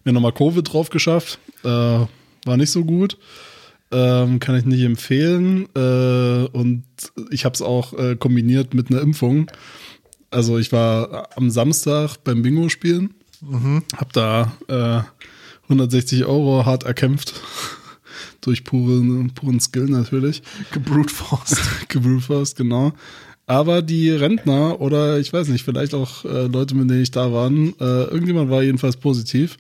mir 0.06 0.14
nochmal 0.14 0.32
Covid 0.32 0.72
drauf 0.72 0.90
geschafft. 0.90 1.40
Äh, 1.66 1.68
war 1.68 2.58
nicht 2.58 2.72
so 2.72 2.86
gut. 2.86 3.18
Ähm, 3.92 4.40
kann 4.40 4.56
ich 4.56 4.64
nicht 4.64 4.84
empfehlen. 4.84 5.68
Äh, 5.76 6.48
und 6.54 6.84
ich 7.32 7.44
habe 7.44 7.54
es 7.54 7.62
auch 7.62 7.92
äh, 7.94 8.16
kombiniert 8.16 8.74
mit 8.74 8.90
einer 8.90 9.02
Impfung. 9.02 9.52
Also 10.32 10.58
ich 10.58 10.72
war 10.72 11.30
am 11.36 11.50
Samstag 11.50 12.16
beim 12.24 12.44
Bingo 12.44 12.70
spielen, 12.70 13.14
hab 13.96 14.14
da 14.14 14.54
äh, 14.70 15.02
160 15.64 16.24
Euro 16.26 16.66
hart 16.66 16.84
erkämpft. 16.84 17.34
Durch 18.42 18.64
puren, 18.64 19.34
puren 19.34 19.60
Skill 19.60 19.86
natürlich. 19.86 20.42
Gebrute 20.72 21.14
Force. 21.14 21.58
Gebrewfast, 21.90 22.56
genau. 22.56 22.94
Aber 23.48 23.82
die 23.82 24.12
Rentner 24.12 24.82
oder 24.82 25.20
ich 25.20 25.32
weiß 25.32 25.48
nicht, 25.48 25.64
vielleicht 25.64 25.94
auch 25.94 26.26
äh, 26.26 26.48
Leute, 26.48 26.76
mit 26.76 26.90
denen 26.90 27.02
ich 27.02 27.12
da 27.12 27.32
waren, 27.32 27.74
äh, 27.80 28.04
irgendjemand 28.04 28.52
war 28.52 28.62
jedenfalls 28.62 28.98
positiv. 28.98 29.58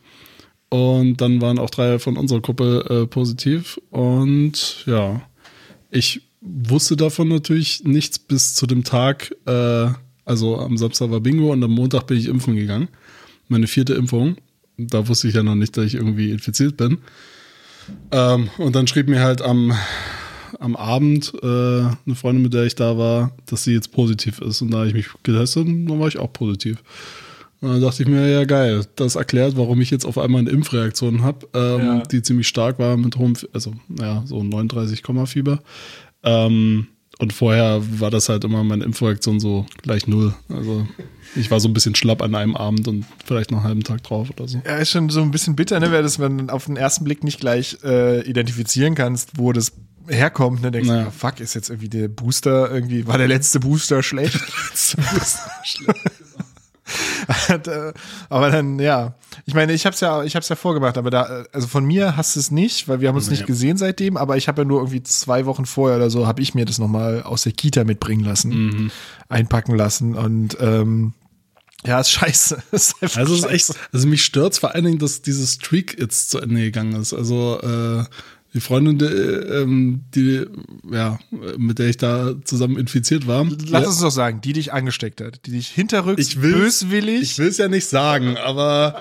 Und 0.69 1.21
dann 1.21 1.41
waren 1.41 1.57
auch 1.57 1.69
drei 1.69 1.97
von 1.97 2.17
unserer 2.17 2.41
Gruppe 2.41 2.85
äh, 2.89 3.07
positiv. 3.07 3.79
Und 3.89 4.83
ja, 4.85 5.21
ich 5.89 6.21
wusste 6.41 6.97
davon 6.97 7.29
natürlich 7.29 7.85
nichts 7.85 8.19
bis 8.19 8.53
zu 8.55 8.67
dem 8.67 8.83
Tag, 8.83 9.33
äh, 9.45 9.87
also 10.25 10.59
am 10.59 10.77
Samstag 10.77 11.09
war 11.09 11.21
Bingo 11.21 11.53
und 11.53 11.63
am 11.63 11.71
Montag 11.71 12.07
bin 12.07 12.17
ich 12.17 12.27
impfen 12.27 12.57
gegangen. 12.57 12.89
Meine 13.47 13.67
vierte 13.67 13.93
Impfung. 13.93 14.35
Da 14.77 15.07
wusste 15.07 15.29
ich 15.29 15.35
ja 15.35 15.43
noch 15.43 15.55
nicht, 15.55 15.77
dass 15.77 15.85
ich 15.85 15.95
irgendwie 15.95 16.31
infiziert 16.31 16.75
bin. 16.75 16.97
Ähm, 18.11 18.49
und 18.57 18.75
dann 18.75 18.87
schrieb 18.87 19.07
mir 19.07 19.21
halt 19.21 19.41
am, 19.41 19.73
am 20.59 20.75
Abend 20.75 21.33
äh, 21.41 21.45
eine 21.47 22.15
Freundin, 22.15 22.43
mit 22.43 22.53
der 22.53 22.63
ich 22.63 22.75
da 22.75 22.97
war, 22.97 23.31
dass 23.45 23.63
sie 23.63 23.73
jetzt 23.73 23.91
positiv 23.91 24.39
ist. 24.39 24.61
Und 24.61 24.71
da 24.71 24.79
habe 24.79 24.87
ich 24.87 24.93
mich 24.93 25.07
getestet 25.23 25.67
und 25.67 25.85
dann 25.87 25.99
war 25.99 26.07
ich 26.07 26.17
auch 26.19 26.31
positiv. 26.31 26.77
Und 27.61 27.69
dann 27.69 27.81
dachte 27.81 28.03
ich 28.03 28.09
mir, 28.09 28.27
ja 28.29 28.45
geil, 28.45 28.85
das 28.95 29.15
erklärt, 29.15 29.57
warum 29.57 29.81
ich 29.81 29.89
jetzt 29.89 30.05
auf 30.05 30.17
einmal 30.17 30.41
eine 30.41 30.51
Impfreaktion 30.51 31.23
habe, 31.23 31.47
ähm, 31.55 31.79
Ja. 31.85 32.03
die 32.03 32.21
ziemlich 32.21 32.47
stark 32.47 32.77
war 32.79 32.97
mit 32.97 33.15
hohem, 33.17 33.33
also 33.53 33.73
ja, 33.99 34.23
so 34.25 34.43
39, 34.43 35.03
Fieber. 35.25 35.59
Ähm, 36.23 36.87
und 37.19 37.33
vorher 37.33 37.81
war 37.99 38.11
das 38.11 38.29
halt 38.29 38.43
immer 38.43 38.63
meine 38.63 38.83
Impfreaktion 38.83 39.39
so 39.39 39.65
gleich 39.81 40.05
null. 40.05 40.35
Also 40.49 40.85
ich 41.35 41.49
war 41.49 41.59
so 41.59 41.67
ein 41.67 41.73
bisschen 41.73 41.95
schlapp 41.95 42.21
an 42.21 42.35
einem 42.35 42.55
Abend 42.55 42.87
und 42.87 43.05
vielleicht 43.25 43.49
noch 43.49 43.57
einen 43.59 43.67
halben 43.67 43.83
Tag 43.83 44.03
drauf 44.03 44.29
oder 44.29 44.47
so. 44.47 44.61
Ja, 44.63 44.75
ist 44.77 44.91
schon 44.91 45.09
so 45.09 45.21
ein 45.23 45.31
bisschen 45.31 45.55
bitter, 45.55 45.79
ne, 45.79 45.91
weil 45.91 46.03
das 46.03 46.19
man 46.19 46.51
auf 46.51 46.65
den 46.65 46.77
ersten 46.77 47.05
Blick 47.05 47.23
nicht 47.23 47.39
gleich 47.39 47.77
äh, 47.83 48.21
identifizieren 48.29 48.93
kannst, 48.93 49.31
wo 49.39 49.51
das 49.51 49.71
herkommt. 50.07 50.61
Ne, 50.61 50.71
denkst 50.71 50.87
du, 50.87 50.93
Naja. 50.93 51.05
ja, 51.05 51.11
fuck, 51.11 51.39
ist 51.39 51.53
jetzt 51.53 51.69
irgendwie 51.69 51.89
der 51.89 52.07
Booster 52.07 52.71
irgendwie, 52.71 53.05
war 53.07 53.17
der 53.17 53.27
letzte 53.27 53.59
Booster 53.59 54.01
schlecht? 54.03 54.39
letzte 54.69 54.97
Booster 54.97 55.51
schlecht. 55.63 56.11
Und, 57.49 57.67
äh, 57.67 57.91
aber 58.29 58.49
dann, 58.49 58.79
ja. 58.79 59.15
Ich 59.45 59.53
meine, 59.53 59.73
ich 59.73 59.85
hab's 59.85 59.99
ja, 59.99 60.23
ich 60.23 60.35
hab's 60.37 60.47
ja 60.47 60.55
vorgemacht, 60.55 60.97
aber 60.97 61.09
da, 61.09 61.43
also 61.51 61.67
von 61.67 61.83
mir 61.85 62.15
hast 62.15 62.35
du 62.35 62.39
es 62.39 62.49
nicht, 62.51 62.87
weil 62.87 63.01
wir 63.01 63.09
haben 63.09 63.15
uns 63.17 63.29
nicht 63.29 63.41
Nee. 63.41 63.45
gesehen 63.47 63.75
seitdem, 63.77 64.15
aber 64.15 64.37
ich 64.37 64.47
habe 64.47 64.61
ja 64.61 64.65
nur 64.65 64.79
irgendwie 64.79 65.03
zwei 65.03 65.45
Wochen 65.45 65.65
vorher 65.65 65.97
oder 65.97 66.09
so, 66.09 66.25
habe 66.27 66.41
ich 66.41 66.55
mir 66.55 66.63
das 66.65 66.79
nochmal 66.79 67.23
aus 67.23 67.43
der 67.43 67.51
Kita 67.51 67.83
mitbringen 67.83 68.23
lassen, 68.23 68.91
einpacken 69.27 69.75
lassen 69.75 70.15
und 70.15 70.57
ähm, 70.61 71.13
ja, 71.85 71.99
ist 71.99 72.09
scheiße. 72.11 72.63
Ist 72.71 72.95
Also 73.01 73.33
es 73.33 73.39
ist 73.39 73.49
scheiße. 73.49 73.53
echt, 73.73 73.79
also 73.93 74.07
mich 74.07 74.23
stört's 74.23 74.57
vor 74.57 74.73
allen 74.73 74.85
Dingen, 74.85 74.99
dass 74.99 75.21
dieses 75.21 75.53
Streak 75.55 75.97
jetzt 75.99 76.29
zu 76.31 76.39
Ende 76.39 76.61
gegangen 76.61 76.93
ist. 76.99 77.13
Also 77.13 77.59
äh, 77.61 78.03
die 78.57 78.61
Freundin, 78.61 78.97
die, 78.97 79.05
ähm, 79.05 80.01
die, 80.15 80.45
ja, 80.91 81.19
mit 81.57 81.77
der 81.77 81.89
ich 81.89 81.97
da 81.97 82.33
zusammen 82.43 82.77
infiziert 82.77 83.27
war. 83.27 83.45
Lass 83.45 83.83
ja, 83.83 83.87
uns 83.87 83.99
doch 83.99 84.09
sagen, 84.09 84.41
die 84.41 84.53
dich 84.53 84.73
angesteckt 84.73 85.21
hat, 85.21 85.45
die 85.45 85.51
dich 85.51 85.67
hinterrücks 85.67 86.19
Ich 86.19 86.39
böswillig. 86.39 87.21
ich 87.21 87.37
will 87.37 87.49
es 87.49 87.57
ja 87.57 87.67
nicht 87.67 87.85
sagen, 87.85 88.35
aber 88.37 88.99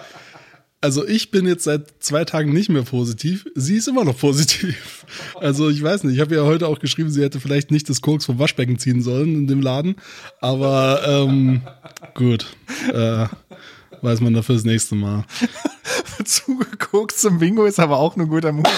also 0.82 1.08
ich 1.08 1.30
bin 1.30 1.46
jetzt 1.46 1.64
seit 1.64 1.94
zwei 2.00 2.26
Tagen 2.26 2.52
nicht 2.52 2.68
mehr 2.68 2.82
positiv. 2.82 3.46
Sie 3.54 3.76
ist 3.76 3.88
immer 3.88 4.04
noch 4.04 4.18
positiv. 4.18 5.06
Also 5.40 5.70
ich 5.70 5.82
weiß 5.82 6.04
nicht, 6.04 6.16
ich 6.16 6.20
habe 6.20 6.34
ja 6.34 6.42
heute 6.42 6.68
auch 6.68 6.80
geschrieben, 6.80 7.10
sie 7.10 7.22
hätte 7.22 7.40
vielleicht 7.40 7.70
nicht 7.70 7.88
das 7.88 8.02
Koks 8.02 8.26
vom 8.26 8.38
Waschbecken 8.38 8.78
ziehen 8.78 9.00
sollen 9.00 9.34
in 9.34 9.46
dem 9.46 9.62
Laden. 9.62 9.96
Aber 10.40 11.00
ähm, 11.06 11.62
gut, 12.14 12.46
äh, 12.92 13.26
weiß 14.02 14.20
man 14.20 14.34
dafür 14.34 14.56
das 14.56 14.64
nächste 14.64 14.96
Mal. 14.96 15.24
Zugeguckt 16.26 17.12
zum 17.12 17.38
Bingo 17.38 17.64
ist 17.64 17.80
aber 17.80 17.98
auch 17.98 18.16
ein 18.16 18.28
guter 18.28 18.52
Move. 18.52 18.68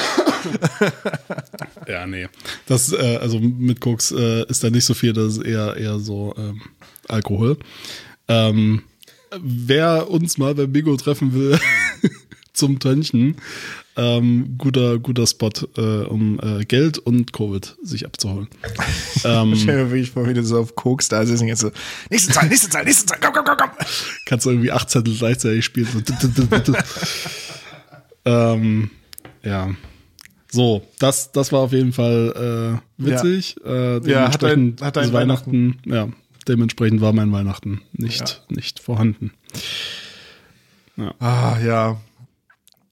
Ja, 1.89 2.07
nee. 2.07 2.29
Das, 2.67 2.93
äh, 2.93 3.19
also 3.21 3.41
mit 3.41 3.81
Koks 3.81 4.13
äh, 4.13 4.45
ist 4.49 4.63
da 4.63 4.71
nicht 4.71 4.85
so 4.85 4.95
viel, 4.95 5.13
das 5.13 5.39
ist 5.39 5.45
eher, 5.45 5.77
eher 5.77 5.99
so 5.99 6.35
ähm, 6.37 6.61
Alkohol. 7.09 7.57
Ähm, 8.29 8.83
wer 9.41 10.11
uns 10.11 10.39
mal 10.39 10.55
beim 10.55 10.71
Bingo 10.71 10.97
treffen 10.97 11.33
will 11.33 11.59
zum 12.59 12.79
Tönchen, 12.79 13.37
ähm, 13.97 14.55
guter, 14.59 14.99
guter 14.99 15.27
Spot, 15.27 15.51
äh, 15.77 15.81
um 16.07 16.39
äh, 16.41 16.65
Geld 16.65 16.99
und 16.99 17.33
Covid 17.33 17.77
sich 17.83 18.05
abzuholen. 18.07 18.49
ähm, 19.25 19.53
Ich 19.55 19.63
stell 19.63 19.85
mir 19.85 19.91
wirklich 19.91 20.11
vor, 20.11 20.29
wie 20.29 20.35
du 20.35 20.43
so 20.45 20.59
auf 20.61 20.75
Koks 20.75 21.09
da 21.09 21.25
sitzt 21.25 21.43
und 21.43 21.49
jetzt 21.49 21.61
so, 21.61 21.71
nächste 22.11 22.33
Zahl, 22.33 22.49
nächste 22.49 22.69
Zahl, 22.69 22.85
nächste 22.85 23.07
Zahl, 23.07 23.19
komm, 23.21 23.33
komm, 23.35 23.45
komm, 23.45 23.57
komm. 23.59 23.87
kannst 24.27 24.47
du 24.47 24.51
irgendwie 24.51 24.71
acht 24.73 24.91
Zettel 24.91 25.15
gleichzeitig 25.17 25.65
spielen. 25.65 25.89
So. 26.65 26.75
ähm, 28.25 28.91
ja. 29.43 29.71
So, 30.51 30.83
das, 30.99 31.33
das 31.33 31.53
war 31.53 31.61
auf 31.61 31.73
jeden 31.73 31.93
Fall 31.93 32.81
äh, 32.99 33.05
witzig. 33.05 33.57
Äh, 33.65 33.99
Ja, 34.09 34.33
hat 34.33 34.43
dein- 34.43 34.77
dementsprechend 34.77 34.83
hat 34.83 34.97
dein 34.97 35.13
Weihnachten, 35.13 35.79
ja, 35.85 36.09
dementsprechend 36.47 37.01
war 37.01 37.13
mein 37.13 37.31
Weihnachten 37.33 37.83
nicht, 37.93 38.43
nicht 38.49 38.81
vorhanden. 38.81 39.33
Ah, 41.21 41.59
ja. 41.65 42.01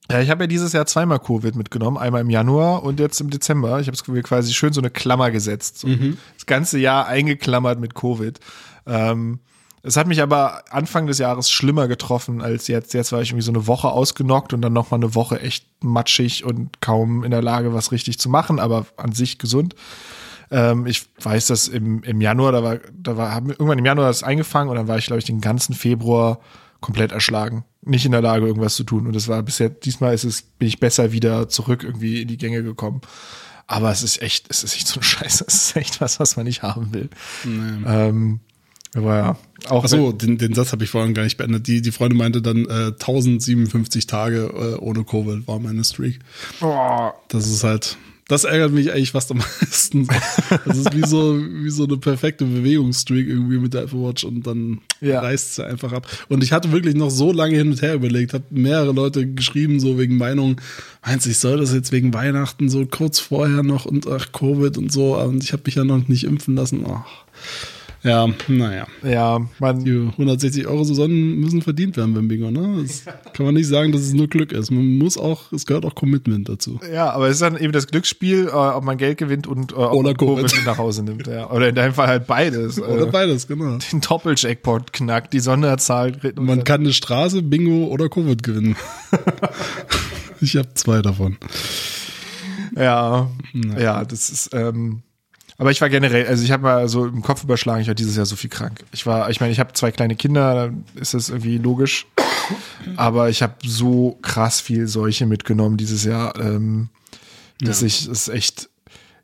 Ja, 0.09 0.21
ich 0.21 0.29
habe 0.29 0.43
ja 0.43 0.47
dieses 0.47 0.71
Jahr 0.73 0.85
zweimal 0.85 1.19
Covid 1.19 1.55
mitgenommen, 1.55 1.97
einmal 1.97 2.21
im 2.21 2.29
Januar 2.29 2.83
und 2.83 2.99
jetzt 2.99 3.19
im 3.19 3.29
Dezember. 3.29 3.79
Ich 3.81 3.87
habe 3.87 3.95
es 3.95 4.07
mir 4.07 4.23
quasi 4.23 4.53
schön 4.53 4.71
so 4.71 4.79
eine 4.79 4.89
Klammer 4.89 5.31
gesetzt. 5.31 5.79
So 5.79 5.87
Das 6.35 6.45
ganze 6.45 6.79
Jahr 6.79 7.07
eingeklammert 7.07 7.79
mit 7.79 7.93
Covid. 7.93 8.39
Ähm, 8.85 9.39
es 9.83 9.95
hat 9.95 10.07
mich 10.07 10.21
aber 10.21 10.63
Anfang 10.69 11.07
des 11.07 11.17
Jahres 11.17 11.49
schlimmer 11.49 11.87
getroffen 11.87 12.41
als 12.41 12.67
jetzt. 12.67 12.93
Jetzt 12.93 13.11
war 13.11 13.21
ich 13.21 13.29
irgendwie 13.29 13.45
so 13.45 13.51
eine 13.51 13.67
Woche 13.67 13.89
ausgenockt 13.89 14.53
und 14.53 14.61
dann 14.61 14.73
noch 14.73 14.91
mal 14.91 14.97
eine 14.97 15.13
Woche 15.13 15.39
echt 15.41 15.65
matschig 15.81 16.43
und 16.45 16.81
kaum 16.81 17.23
in 17.23 17.31
der 17.31 17.41
Lage, 17.41 17.73
was 17.73 17.91
richtig 17.91 18.19
zu 18.19 18.29
machen, 18.29 18.59
aber 18.59 18.85
an 18.97 19.11
sich 19.11 19.39
gesund. 19.39 19.75
Ähm, 20.51 20.87
ich 20.87 21.05
weiß, 21.21 21.47
dass 21.47 21.67
im, 21.67 22.03
im 22.03 22.21
Januar, 22.21 22.51
da 22.51 22.63
war, 22.63 22.77
da 22.93 23.17
war, 23.17 23.33
haben 23.33 23.49
irgendwann 23.49 23.79
im 23.79 23.85
Januar 23.85 24.07
das 24.07 24.23
eingefangen 24.23 24.69
und 24.69 24.75
dann 24.75 24.87
war 24.87 24.97
ich, 24.97 25.05
glaube 25.05 25.19
ich, 25.19 25.25
den 25.25 25.41
ganzen 25.41 25.73
Februar 25.73 26.39
komplett 26.81 27.11
erschlagen. 27.11 27.63
Nicht 27.87 28.05
in 28.05 28.11
der 28.11 28.21
Lage, 28.21 28.45
irgendwas 28.45 28.75
zu 28.75 28.83
tun. 28.83 29.07
Und 29.07 29.15
das 29.15 29.27
war 29.27 29.41
bisher, 29.43 29.69
diesmal 29.69 30.13
ist 30.13 30.23
es, 30.23 30.41
bin 30.41 30.67
ich 30.67 30.79
besser 30.79 31.11
wieder 31.11 31.49
zurück 31.49 31.83
irgendwie 31.83 32.21
in 32.21 32.27
die 32.27 32.37
Gänge 32.37 32.63
gekommen. 32.63 33.01
Aber 33.67 33.91
es 33.91 34.01
ist 34.03 34.21
echt, 34.21 34.45
es 34.49 34.63
ist 34.63 34.75
echt 34.75 34.87
so 34.87 34.99
ein 34.99 35.03
Scheiß. 35.03 35.43
Es 35.47 35.55
ist 35.55 35.75
echt 35.75 36.01
was, 36.01 36.19
was 36.19 36.35
man 36.35 36.45
nicht 36.45 36.63
haben 36.63 36.93
will. 36.93 37.09
Ähm, 37.45 38.39
aber 38.95 39.15
ja, 39.15 39.37
auch 39.69 39.83
Achso, 39.83 40.11
den, 40.11 40.37
den 40.37 40.53
Satz 40.53 40.71
habe 40.71 40.83
ich 40.83 40.89
vorhin 40.89 41.13
gar 41.13 41.23
nicht 41.23 41.37
beendet. 41.37 41.67
Die, 41.67 41.81
die 41.81 41.91
Freundin 41.91 42.17
meinte 42.17 42.41
dann 42.41 42.65
äh, 42.65 42.93
1057 42.93 44.07
Tage 44.07 44.45
äh, 44.45 44.81
ohne 44.81 45.03
Covid 45.03 45.47
war 45.47 45.59
meine 45.59 45.83
Streak. 45.83 46.19
Oh, 46.61 47.11
Das 47.27 47.47
ist 47.47 47.63
halt, 47.63 47.97
das 48.27 48.43
ärgert 48.43 48.73
mich 48.73 48.91
eigentlich 48.91 49.11
fast 49.11 49.31
am 49.31 49.37
meisten. 49.37 50.07
Das 50.65 50.77
ist 50.77 50.93
wie 50.95 51.07
so, 51.07 51.39
wie 51.39 51.69
so 51.69 51.85
eine 51.85 51.97
perfekte 51.97 52.45
Bewegungsstreak 52.45 53.27
irgendwie 53.27 53.57
mit 53.57 53.73
der 53.73 53.83
Apple 53.83 53.99
Watch 54.03 54.23
und 54.25 54.45
dann 54.45 54.79
Ja. 54.99 55.21
reißt 55.21 55.55
sie 55.55 55.65
einfach 55.65 55.93
ab. 55.93 56.07
Und 56.27 56.43
ich 56.43 56.51
hatte 56.51 56.71
wirklich 56.71 56.95
noch 56.95 57.09
so 57.09 57.31
lange 57.31 57.55
hin 57.55 57.69
und 57.71 57.81
her 57.81 57.93
überlegt, 57.95 58.33
habe 58.33 58.43
mehrere 58.49 58.91
Leute 58.91 59.25
geschrieben, 59.31 59.79
so 59.79 59.97
wegen 59.97 60.17
Meinung, 60.17 60.59
meinst 61.05 61.25
du, 61.25 61.29
ich 61.29 61.37
soll 61.37 61.57
das 61.57 61.73
jetzt 61.73 61.91
wegen 61.91 62.13
Weihnachten 62.13 62.69
so 62.69 62.85
kurz 62.85 63.19
vorher 63.19 63.63
noch 63.63 63.85
und 63.85 64.07
ach, 64.07 64.31
Covid 64.33 64.77
und 64.77 64.91
so, 64.91 65.17
und 65.17 65.43
ich 65.43 65.53
habe 65.53 65.63
mich 65.65 65.75
ja 65.75 65.83
noch 65.85 66.07
nicht 66.07 66.25
impfen 66.25 66.55
lassen. 66.55 66.85
Ach. 66.87 67.05
Ja, 68.03 68.27
naja. 68.47 68.87
Ja, 69.03 69.41
man, 69.59 69.83
Die 69.83 69.91
160 69.91 70.67
Euro 70.67 70.83
Saison 70.83 71.09
müssen 71.09 71.61
verdient 71.61 71.97
werden 71.97 72.13
beim 72.13 72.27
Bingo, 72.27 72.51
ne? 72.51 72.83
Das 72.83 73.03
kann 73.33 73.45
man 73.45 73.55
nicht 73.55 73.67
sagen, 73.67 73.91
dass 73.91 74.01
es 74.01 74.13
nur 74.13 74.27
Glück 74.27 74.51
ist. 74.51 74.71
Man 74.71 74.97
muss 74.97 75.17
auch, 75.17 75.51
es 75.51 75.65
gehört 75.65 75.85
auch 75.85 75.95
Commitment 75.95 76.47
dazu. 76.47 76.79
ja, 76.93 77.09
aber 77.11 77.27
es 77.27 77.35
ist 77.35 77.41
dann 77.41 77.57
eben 77.57 77.73
das 77.73 77.87
Glücksspiel, 77.87 78.47
äh, 78.47 78.51
ob 78.51 78.83
man 78.83 78.97
Geld 78.97 79.17
gewinnt 79.17 79.47
und 79.47 79.71
äh, 79.71 79.75
ob 79.75 79.93
Oder 79.93 80.09
man 80.09 80.17
Covid 80.17 80.43
mit 80.43 80.65
nach 80.65 80.77
Hause 80.77 81.03
nimmt. 81.03 81.27
Ja. 81.27 81.49
Oder 81.49 81.69
in 81.69 81.75
deinem 81.75 81.93
Fall 81.93 82.07
halt 82.07 82.27
beides. 82.27 82.79
Oder 82.81 83.07
äh, 83.07 83.11
beides, 83.11 83.47
genau. 83.47 83.77
den 83.77 84.01
Doppeljackpot 84.01 84.93
knackt, 84.93 85.33
die 85.33 85.39
Sonderzahl. 85.39 86.13
Man 86.39 86.63
kann 86.63 86.81
eine 86.81 86.93
Straße, 86.93 87.41
Bingo 87.41 87.87
oder 87.87 88.09
Covid 88.09 88.43
gewinnen. 88.43 88.75
ich 90.41 90.55
habe 90.55 90.73
zwei 90.75 91.01
davon. 91.01 91.37
Ja, 92.75 93.29
ja, 93.77 94.05
das 94.05 94.29
ist. 94.29 94.53
Ähm, 94.53 95.01
aber 95.57 95.71
ich 95.71 95.81
war 95.81 95.89
generell, 95.89 96.27
also 96.27 96.43
ich 96.43 96.51
habe 96.51 96.63
mal 96.63 96.87
so 96.89 97.05
im 97.05 97.21
Kopf 97.21 97.43
überschlagen, 97.43 97.81
ich 97.81 97.87
war 97.87 97.95
dieses 97.95 98.15
Jahr 98.15 98.25
so 98.25 98.35
viel 98.35 98.49
krank. 98.49 98.83
Ich 98.91 99.05
war, 99.05 99.29
ich 99.29 99.39
meine, 99.39 99.51
ich 99.51 99.59
habe 99.59 99.73
zwei 99.73 99.91
kleine 99.91 100.15
Kinder, 100.15 100.53
dann 100.55 100.83
ist 100.95 101.13
das 101.13 101.29
irgendwie 101.29 101.57
logisch. 101.57 102.05
Aber 102.95 103.29
ich 103.29 103.41
habe 103.41 103.55
so 103.65 104.17
krass 104.21 104.61
viel 104.61 104.87
Seuche 104.87 105.25
mitgenommen 105.25 105.77
dieses 105.77 106.03
Jahr, 106.05 106.39
ähm, 106.39 106.89
dass 107.59 107.81
Ja. 107.81 107.87
ich 107.87 108.07
es 108.07 108.27
echt. 108.29 108.69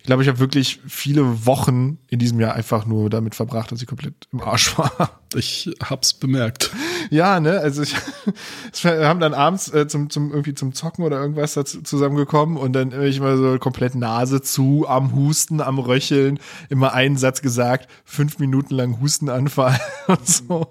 Ich 0.03 0.07
glaube, 0.07 0.21
ich 0.21 0.27
habe 0.27 0.39
wirklich 0.39 0.81
viele 0.85 1.45
Wochen 1.45 1.97
in 2.09 2.19
diesem 2.19 2.37
Jahr 2.37 2.55
einfach 2.55 2.85
nur 2.85 3.09
damit 3.09 3.35
verbracht, 3.35 3.71
dass 3.71 3.81
ich 3.81 3.87
komplett 3.87 4.27
im 4.33 4.41
Arsch 4.41 4.77
war. 4.77 5.21
Ich 5.35 5.73
hab's 5.83 6.13
bemerkt. 6.13 6.69
Ja, 7.09 7.39
ne, 7.39 7.57
also 7.57 7.81
ich, 7.81 7.95
wir 8.83 9.07
haben 9.07 9.19
dann 9.19 9.33
abends 9.33 9.73
äh, 9.73 9.87
zum, 9.87 10.11
zum, 10.11 10.29
irgendwie 10.29 10.53
zum 10.53 10.73
Zocken 10.73 11.03
oder 11.03 11.19
irgendwas 11.19 11.55
dazu 11.55 11.81
zusammengekommen 11.81 12.55
und 12.55 12.73
dann 12.73 12.91
ich 13.01 13.19
mal 13.19 13.35
so 13.35 13.57
komplett 13.57 13.95
Nase 13.95 14.43
zu, 14.43 14.85
am 14.87 15.15
Husten, 15.15 15.59
am 15.59 15.79
Röcheln, 15.79 16.37
immer 16.69 16.93
einen 16.93 17.17
Satz 17.17 17.41
gesagt, 17.41 17.89
fünf 18.05 18.37
Minuten 18.37 18.75
lang 18.75 19.01
Hustenanfall 19.01 19.79
und 20.07 20.27
so. 20.27 20.67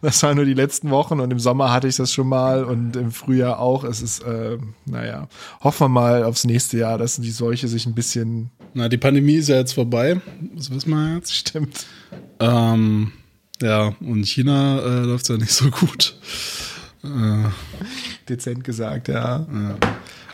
Das 0.00 0.22
waren 0.22 0.36
nur 0.36 0.46
die 0.46 0.54
letzten 0.54 0.88
Wochen 0.88 1.20
und 1.20 1.30
im 1.30 1.38
Sommer 1.38 1.70
hatte 1.70 1.86
ich 1.86 1.96
das 1.96 2.10
schon 2.10 2.28
mal 2.28 2.64
und 2.64 2.96
im 2.96 3.12
Frühjahr 3.12 3.58
auch. 3.58 3.84
Es 3.84 4.00
ist, 4.00 4.22
äh, 4.22 4.56
naja, 4.86 5.28
hoffen 5.60 5.84
wir 5.84 5.88
mal 5.90 6.24
aufs 6.24 6.44
nächste 6.44 6.78
Jahr, 6.78 6.96
dass 6.96 7.16
die 7.16 7.30
Seuche 7.30 7.68
sich 7.68 7.84
ein 7.84 7.94
bisschen 7.94 8.50
Na, 8.76 8.90
die 8.90 8.98
Pandemie 8.98 9.36
ist 9.36 9.48
ja 9.48 9.56
jetzt 9.56 9.72
vorbei. 9.72 10.20
Das 10.54 10.70
wissen 10.70 10.90
wir 10.90 11.14
jetzt. 11.16 11.34
stimmt. 11.34 11.86
Ähm, 12.40 13.12
ja, 13.62 13.94
und 14.00 14.18
in 14.18 14.24
China 14.24 14.80
äh, 14.80 15.00
läuft's 15.06 15.28
ja 15.28 15.38
nicht 15.38 15.52
so 15.52 15.70
gut. 15.70 16.14
Äh, 17.02 17.44
Dezent 18.28 18.64
gesagt, 18.64 19.08
ja. 19.08 19.46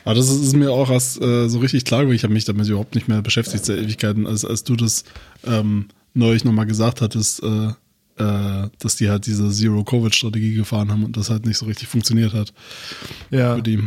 Aber 0.04 0.14
das 0.16 0.28
ist, 0.28 0.56
mir 0.56 0.72
auch 0.72 0.90
erst 0.90 1.22
äh, 1.22 1.48
so 1.48 1.60
richtig 1.60 1.84
klar 1.84 2.00
geworden. 2.00 2.16
Ich 2.16 2.24
habe 2.24 2.32
mich 2.34 2.44
damit 2.44 2.66
überhaupt 2.66 2.96
nicht 2.96 3.06
mehr 3.06 3.22
beschäftigt 3.22 3.64
seit 3.64 3.78
Ewigkeiten, 3.78 4.26
als, 4.26 4.44
als 4.44 4.64
du 4.64 4.74
das 4.74 5.04
ähm, 5.46 5.86
neulich 6.14 6.44
nochmal 6.44 6.66
gesagt 6.66 7.00
hattest, 7.00 7.44
äh, 7.44 7.68
äh, 8.16 8.68
dass 8.80 8.96
die 8.96 9.08
halt 9.08 9.26
diese 9.26 9.50
Zero-Covid-Strategie 9.52 10.54
gefahren 10.54 10.90
haben 10.90 11.04
und 11.04 11.16
das 11.16 11.30
halt 11.30 11.46
nicht 11.46 11.58
so 11.58 11.66
richtig 11.66 11.86
funktioniert 11.86 12.32
hat 12.32 12.52
Ja. 13.30 13.54
für 13.54 13.62
die. 13.62 13.78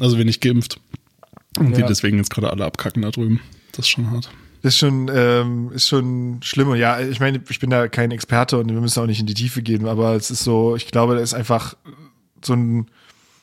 Also 0.00 0.16
wenig 0.16 0.38
geimpft. 0.38 0.78
Und 1.58 1.76
die 1.76 1.80
Ja. 1.80 1.88
deswegen 1.88 2.18
jetzt 2.18 2.30
gerade 2.30 2.50
alle 2.50 2.64
abkacken 2.64 3.02
da 3.02 3.10
drüben. 3.10 3.40
Das 3.72 3.86
ist 3.86 3.90
schon 3.90 4.10
hart. 4.10 4.30
Ist 4.62 4.76
schon, 4.76 5.10
ähm, 5.14 5.72
ist 5.72 5.88
schon 5.88 6.40
schlimm. 6.42 6.68
Und 6.68 6.76
ja, 6.76 7.00
ich 7.00 7.18
meine, 7.18 7.42
ich 7.48 7.60
bin 7.60 7.70
da 7.70 7.88
kein 7.88 8.10
Experte 8.10 8.58
und 8.58 8.68
wir 8.68 8.80
müssen 8.80 9.00
auch 9.00 9.06
nicht 9.06 9.20
in 9.20 9.26
die 9.26 9.34
Tiefe 9.34 9.62
gehen, 9.62 9.86
aber 9.86 10.14
es 10.14 10.30
ist 10.30 10.44
so, 10.44 10.76
ich 10.76 10.86
glaube, 10.86 11.14
da 11.14 11.20
ist 11.20 11.32
einfach 11.32 11.76
so 12.44 12.52
ein, 12.52 12.90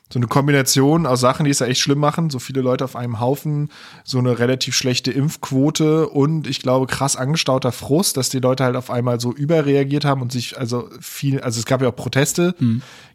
so 0.09 0.19
eine 0.19 0.27
Kombination 0.27 1.05
aus 1.05 1.19
Sachen, 1.19 1.43
die 1.43 1.51
es 1.51 1.59
ja 1.59 1.67
echt 1.67 1.81
schlimm 1.81 1.99
machen. 1.99 2.29
So 2.29 2.39
viele 2.39 2.61
Leute 2.61 2.85
auf 2.85 2.95
einem 2.95 3.19
Haufen, 3.19 3.69
so 4.05 4.19
eine 4.19 4.39
relativ 4.39 4.73
schlechte 4.73 5.11
Impfquote 5.11 6.07
und 6.07 6.47
ich 6.47 6.61
glaube 6.61 6.87
krass 6.87 7.17
angestauter 7.17 7.73
Frust, 7.73 8.15
dass 8.15 8.29
die 8.29 8.39
Leute 8.39 8.63
halt 8.63 8.77
auf 8.77 8.89
einmal 8.89 9.19
so 9.19 9.33
überreagiert 9.33 10.05
haben 10.05 10.21
und 10.21 10.31
sich 10.31 10.57
also 10.57 10.89
viel, 11.01 11.41
also 11.41 11.59
es 11.59 11.65
gab 11.65 11.81
ja 11.81 11.89
auch 11.89 11.95
Proteste 11.95 12.55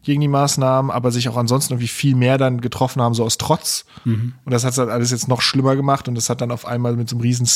gegen 0.03 0.21
die 0.21 0.27
Maßnahmen, 0.27 0.91
aber 0.91 1.11
sich 1.11 1.29
auch 1.29 1.37
ansonsten 1.37 1.73
irgendwie 1.73 1.87
viel 1.87 2.15
mehr 2.15 2.37
dann 2.37 2.61
getroffen 2.61 3.01
haben, 3.01 3.15
so 3.15 3.23
aus 3.23 3.37
Trotz. 3.39 3.85
Und 4.45 4.51
das 4.51 4.63
hat 4.63 4.77
halt 4.77 4.89
alles 4.89 5.09
jetzt 5.11 5.27
noch 5.27 5.41
schlimmer 5.41 5.75
gemacht 5.75 6.07
und 6.07 6.15
das 6.15 6.29
hat 6.29 6.41
dann 6.41 6.51
auf 6.51 6.65
einmal 6.67 6.95
mit 6.95 7.09
so 7.09 7.15
einem 7.15 7.21
riesen 7.21 7.47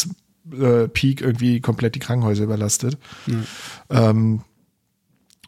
äh, 0.51 0.87
Peak 0.87 1.21
irgendwie 1.21 1.59
komplett 1.61 1.93
die 1.93 1.99
Krankenhäuser 1.99 2.45
überlastet. 2.45 2.97
Ähm, 3.89 4.41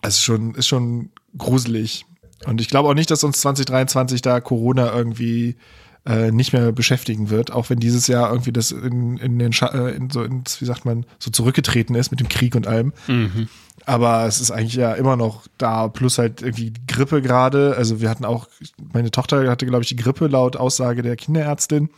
es 0.02 0.16
ist 0.16 0.24
schon, 0.24 0.54
ist 0.56 0.68
schon 0.68 1.10
gruselig. 1.38 2.06
Und 2.46 2.62
ich 2.62 2.70
glaube 2.70 2.90
auch 2.90 2.94
nicht, 2.94 3.12
dass 3.12 3.24
uns 3.24 3.42
2023 3.42 4.22
da 4.22 4.40
Corona 4.40 4.94
irgendwie 4.94 5.58
äh, 6.06 6.32
nicht 6.32 6.54
mehr 6.54 6.72
beschäftigen 6.72 7.30
wird, 7.30 7.52
auch 7.52 7.70
wenn 7.70 7.80
dieses 7.80 8.08
Jahr 8.08 8.30
irgendwie 8.32 8.54
das 8.54 8.72
in, 8.72 9.18
in 9.18 9.38
den 9.38 9.52
Scha 9.52 9.68
äh, 9.68 9.96
in 9.96 10.10
so 10.10 10.24
ins, 10.24 10.62
wie 10.62 10.66
sagt 10.66 10.86
man, 10.86 11.06
so 11.20 11.30
zurückgetreten 11.30 11.96
ist 11.96 12.12
mit 12.12 12.20
dem 12.20 12.30
Krieg 12.30 12.56
und 12.56 12.68
allem. 12.68 12.94
Aber 13.86 14.26
es 14.26 14.40
ist 14.40 14.52
eigentlich 14.52 14.76
ja 14.76 14.94
immer 14.94 15.16
noch 15.18 15.44
da, 15.58 15.88
plus 15.88 16.18
halt 16.18 16.42
irgendwie 16.42 16.72
die 16.72 16.88
Grippe 16.88 17.22
gerade. 17.22 17.76
Also 17.78 18.02
wir 18.02 18.10
hatten 18.10 18.26
auch, 18.26 18.48
meine 18.94 19.12
Tochter 19.12 19.50
hatte, 19.50 19.66
glaube 19.66 19.84
ich, 19.84 19.90
die 19.90 19.96
Grippe 19.96 20.28
laut 20.28 20.56
Aussage 20.58 21.02
der 21.02 21.16
Kinderärztin, 21.16 21.90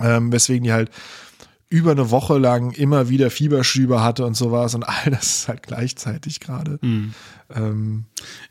ähm, 0.00 0.32
weswegen 0.32 0.64
die 0.64 0.72
halt 0.72 0.90
über 1.68 1.90
eine 1.90 2.10
Woche 2.10 2.38
lang 2.38 2.70
immer 2.70 3.08
wieder 3.08 3.28
Fieberschübe 3.30 4.00
hatte 4.02 4.24
und 4.24 4.36
sowas 4.36 4.74
und 4.76 4.84
all 4.84 5.10
das 5.10 5.24
ist 5.40 5.48
halt 5.48 5.64
gleichzeitig 5.64 6.38
gerade. 6.38 6.78
Ähm, 7.54 8.04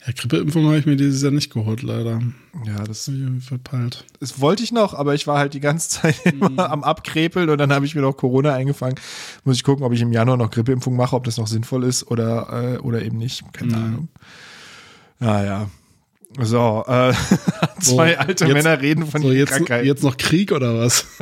Ja, 0.06 0.13
Grippeimpfung 0.13 0.65
habe 0.65 0.78
ich 0.78 0.86
mir 0.86 0.97
dieses 0.97 1.21
Jahr 1.21 1.32
nicht 1.32 1.54
geholt, 1.54 1.82
leider. 1.82 2.19
ja, 2.65 2.78
das, 2.80 3.06
Das 3.06 3.08
hab 3.08 3.13
ich 3.15 3.21
irgendwie 3.21 3.45
verpeilt. 3.45 4.06
das 4.19 4.41
wollte 4.41 4.63
ich 4.63 4.71
noch, 4.73 4.93
aber 4.93 5.13
ich 5.15 5.28
war 5.28 5.38
halt 5.39 5.54
die 5.54 5.60
ganze 5.62 5.89
Zeit 6.01 6.15
immer 6.25 6.69
am 6.69 6.84
Abkrepeln 6.84 7.49
und 7.49 7.58
dann 7.58 7.71
habe 7.71 7.86
ich 7.86 7.95
mir 7.95 8.01
noch 8.01 8.17
Corona 8.17 8.54
eingefangen. 8.54 8.95
Muss 9.45 9.56
ich 9.56 9.63
gucken, 9.63 9.86
ob 9.86 9.93
ich 9.93 10.01
im 10.01 10.12
Januar 10.12 10.36
noch 10.36 10.51
Grippeimpfung 10.51 10.95
mache, 10.97 11.15
ob 11.15 11.23
das 11.23 11.38
noch 11.38 11.47
sinnvoll 11.47 11.86
ist 11.86 12.10
oder, 12.12 12.75
äh, 12.75 12.78
oder 12.80 13.01
eben 13.01 13.17
nicht. 13.17 13.43
Keine 13.54 13.78
Ahnung. 13.78 14.08
Ja, 15.21 15.43
ja. 15.43 15.69
So, 16.41 16.84
äh, 16.86 17.13
zwei 17.80 18.12
So, 18.13 18.17
alte 18.19 18.43
jetzt- 18.45 18.54
Männer 18.54 18.82
reden 18.82 19.06
von 19.08 19.21
So, 19.21 19.32
jetzt, 19.32 19.51
Krankheiten. 19.51 19.88
jetzt 19.88 20.04
noch 20.04 20.17
Krieg 20.17 20.51
oder 20.51 20.78
was? 20.78 21.06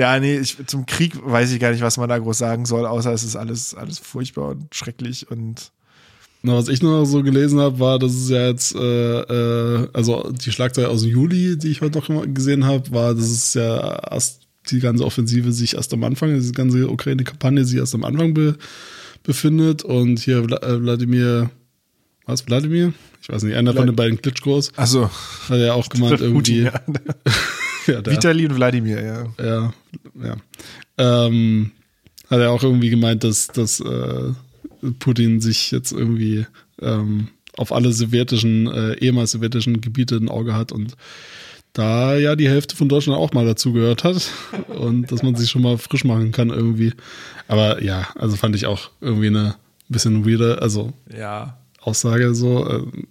Ja, 0.00 0.18
nee, 0.18 0.38
ich, 0.38 0.56
zum 0.66 0.86
Krieg 0.86 1.12
weiß 1.22 1.52
ich 1.52 1.60
gar 1.60 1.72
nicht, 1.72 1.82
was 1.82 1.98
man 1.98 2.08
da 2.08 2.16
groß 2.16 2.38
sagen 2.38 2.64
soll, 2.64 2.86
außer 2.86 3.12
es 3.12 3.22
ist 3.22 3.36
alles, 3.36 3.74
alles 3.74 3.98
furchtbar 3.98 4.48
und 4.48 4.74
schrecklich 4.74 5.30
und 5.30 5.72
Na, 6.40 6.54
was 6.54 6.68
ich 6.68 6.80
noch 6.80 7.04
so 7.04 7.22
gelesen 7.22 7.60
habe, 7.60 7.78
war, 7.80 7.98
dass 7.98 8.14
es 8.14 8.30
ja 8.30 8.48
jetzt, 8.48 8.74
äh, 8.74 9.20
äh, 9.20 9.88
also 9.92 10.32
die 10.32 10.52
Schlagzeile 10.52 10.88
aus 10.88 11.04
Juli, 11.04 11.58
die 11.58 11.68
ich 11.68 11.82
heute 11.82 11.98
noch 11.98 12.24
gesehen 12.32 12.64
habe, 12.64 12.90
war, 12.92 13.14
dass 13.14 13.26
es 13.26 13.52
ja 13.52 14.10
erst 14.10 14.48
die 14.70 14.80
ganze 14.80 15.04
Offensive 15.04 15.52
sich 15.52 15.74
erst 15.74 15.92
am 15.92 16.02
Anfang, 16.02 16.32
diese 16.32 16.52
ganze 16.52 16.88
Ukraine-Kampagne 16.88 17.66
sich 17.66 17.76
erst 17.76 17.94
am 17.94 18.04
Anfang 18.04 18.32
be 18.32 18.56
befindet 19.22 19.82
und 19.82 20.18
hier 20.18 20.38
äh, 20.38 20.82
Wladimir, 20.82 21.50
was, 22.24 22.46
Wladimir? 22.46 22.94
Ich 23.20 23.28
weiß 23.28 23.42
nicht, 23.42 23.54
einer 23.54 23.74
von 23.74 23.84
den 23.84 23.96
beiden 23.96 24.22
Klitschkos 24.22 24.72
also 24.76 25.10
hat 25.50 25.58
ja 25.58 25.74
auch 25.74 25.90
gemeint, 25.90 26.20
irgendwie. 26.22 26.62
ja. 26.62 26.72
Ja, 27.94 28.02
der- 28.02 28.12
Vitali 28.14 28.46
und 28.46 28.56
Wladimir, 28.56 29.02
ja. 29.02 29.26
ja, 29.44 29.72
ja. 30.22 30.36
Ähm, 30.98 31.72
hat 32.28 32.40
er 32.40 32.50
auch 32.52 32.62
irgendwie 32.62 32.90
gemeint, 32.90 33.24
dass, 33.24 33.48
dass 33.48 33.80
äh, 33.80 34.32
Putin 34.98 35.40
sich 35.40 35.70
jetzt 35.70 35.92
irgendwie 35.92 36.46
ähm, 36.80 37.28
auf 37.56 37.72
alle 37.72 37.92
sowjetischen, 37.92 38.66
äh, 38.68 38.94
ehemals 38.94 39.32
sowjetischen 39.32 39.80
Gebiete 39.80 40.16
ein 40.16 40.28
Auge 40.28 40.54
hat 40.54 40.72
und 40.72 40.96
da 41.72 42.16
ja 42.16 42.34
die 42.36 42.48
Hälfte 42.48 42.74
von 42.76 42.88
Deutschland 42.88 43.18
auch 43.18 43.32
mal 43.32 43.44
dazugehört 43.46 44.02
hat 44.04 44.30
und 44.68 45.10
dass 45.12 45.22
man 45.22 45.34
sich 45.36 45.50
schon 45.50 45.62
mal 45.62 45.78
frisch 45.78 46.04
machen 46.04 46.32
kann 46.32 46.50
irgendwie. 46.50 46.92
Aber 47.48 47.82
ja, 47.82 48.08
also 48.16 48.36
fand 48.36 48.56
ich 48.56 48.66
auch 48.66 48.90
irgendwie 49.00 49.28
eine 49.28 49.54
bisschen 49.88 50.24
weirde, 50.26 50.60
also 50.62 50.92
Ja. 51.16 51.58
Aussage 51.80 52.34
so. 52.34 52.68
ähm, 52.68 53.06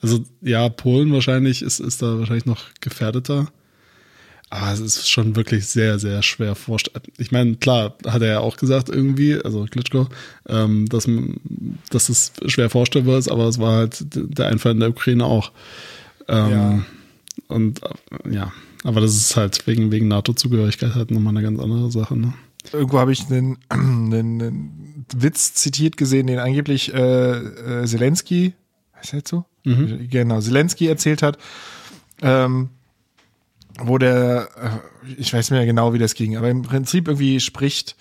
Also 0.00 0.24
ja, 0.40 0.68
Polen 0.68 1.12
wahrscheinlich 1.12 1.62
ist, 1.62 1.80
ist 1.80 2.00
da 2.02 2.18
wahrscheinlich 2.18 2.46
noch 2.46 2.62
gefährdeter. 2.80 3.48
Aber 4.52 4.72
es 4.72 4.80
ist 4.80 5.08
schon 5.08 5.36
wirklich 5.36 5.68
sehr, 5.68 6.00
sehr 6.00 6.22
schwer 6.22 6.56
vorstellbar. 6.56 7.02
Ich 7.18 7.30
meine, 7.30 7.54
klar, 7.54 7.94
hat 8.04 8.20
er 8.20 8.28
ja 8.28 8.40
auch 8.40 8.56
gesagt 8.56 8.88
irgendwie, 8.88 9.36
also 9.36 9.64
Klitschko, 9.64 10.08
ähm, 10.48 10.88
dass, 10.88 11.08
dass 11.90 12.08
es 12.08 12.32
schwer 12.46 12.68
vorstellbar 12.68 13.18
ist, 13.18 13.30
aber 13.30 13.44
es 13.44 13.60
war 13.60 13.76
halt 13.76 14.04
der 14.10 14.48
Einfall 14.48 14.72
in 14.72 14.80
der 14.80 14.90
Ukraine 14.90 15.24
auch. 15.24 15.52
Ähm, 16.28 16.50
Ja. 16.50 16.84
Und 17.46 17.80
äh, 17.82 18.34
ja, 18.34 18.52
aber 18.82 19.00
das 19.00 19.14
ist 19.14 19.36
halt 19.36 19.66
wegen, 19.66 19.92
wegen 19.92 20.08
NATO-Zugehörigkeit 20.08 20.94
halt 20.94 21.10
nochmal 21.12 21.36
eine 21.36 21.44
ganz 21.44 21.60
andere 21.60 21.90
Sache. 21.92 22.16
Ne? 22.16 22.32
Irgendwo 22.72 22.98
habe 22.98 23.12
ich 23.12 23.30
einen, 23.30 23.58
einen, 23.68 24.12
einen 24.12 25.06
Witz 25.16 25.54
zitiert 25.54 25.96
gesehen, 25.96 26.26
den 26.26 26.38
angeblich 26.40 26.92
äh, 26.92 27.38
äh, 27.38 27.86
Zelensky, 27.86 28.54
heißt 28.96 29.12
er 29.12 29.18
jetzt 29.20 29.30
so? 29.30 29.44
Genau, 30.10 30.40
Zelensky 30.40 30.86
erzählt 30.88 31.22
hat, 31.22 31.38
ähm, 32.22 32.70
wo 33.82 33.98
der, 33.98 34.48
äh, 34.56 35.12
ich 35.16 35.32
weiß 35.32 35.50
nicht 35.50 35.58
mehr 35.58 35.66
genau, 35.66 35.92
wie 35.92 35.98
das 35.98 36.14
ging, 36.14 36.36
aber 36.36 36.48
im 36.48 36.62
Prinzip 36.62 37.08
irgendwie 37.08 37.40
spricht 37.40 37.96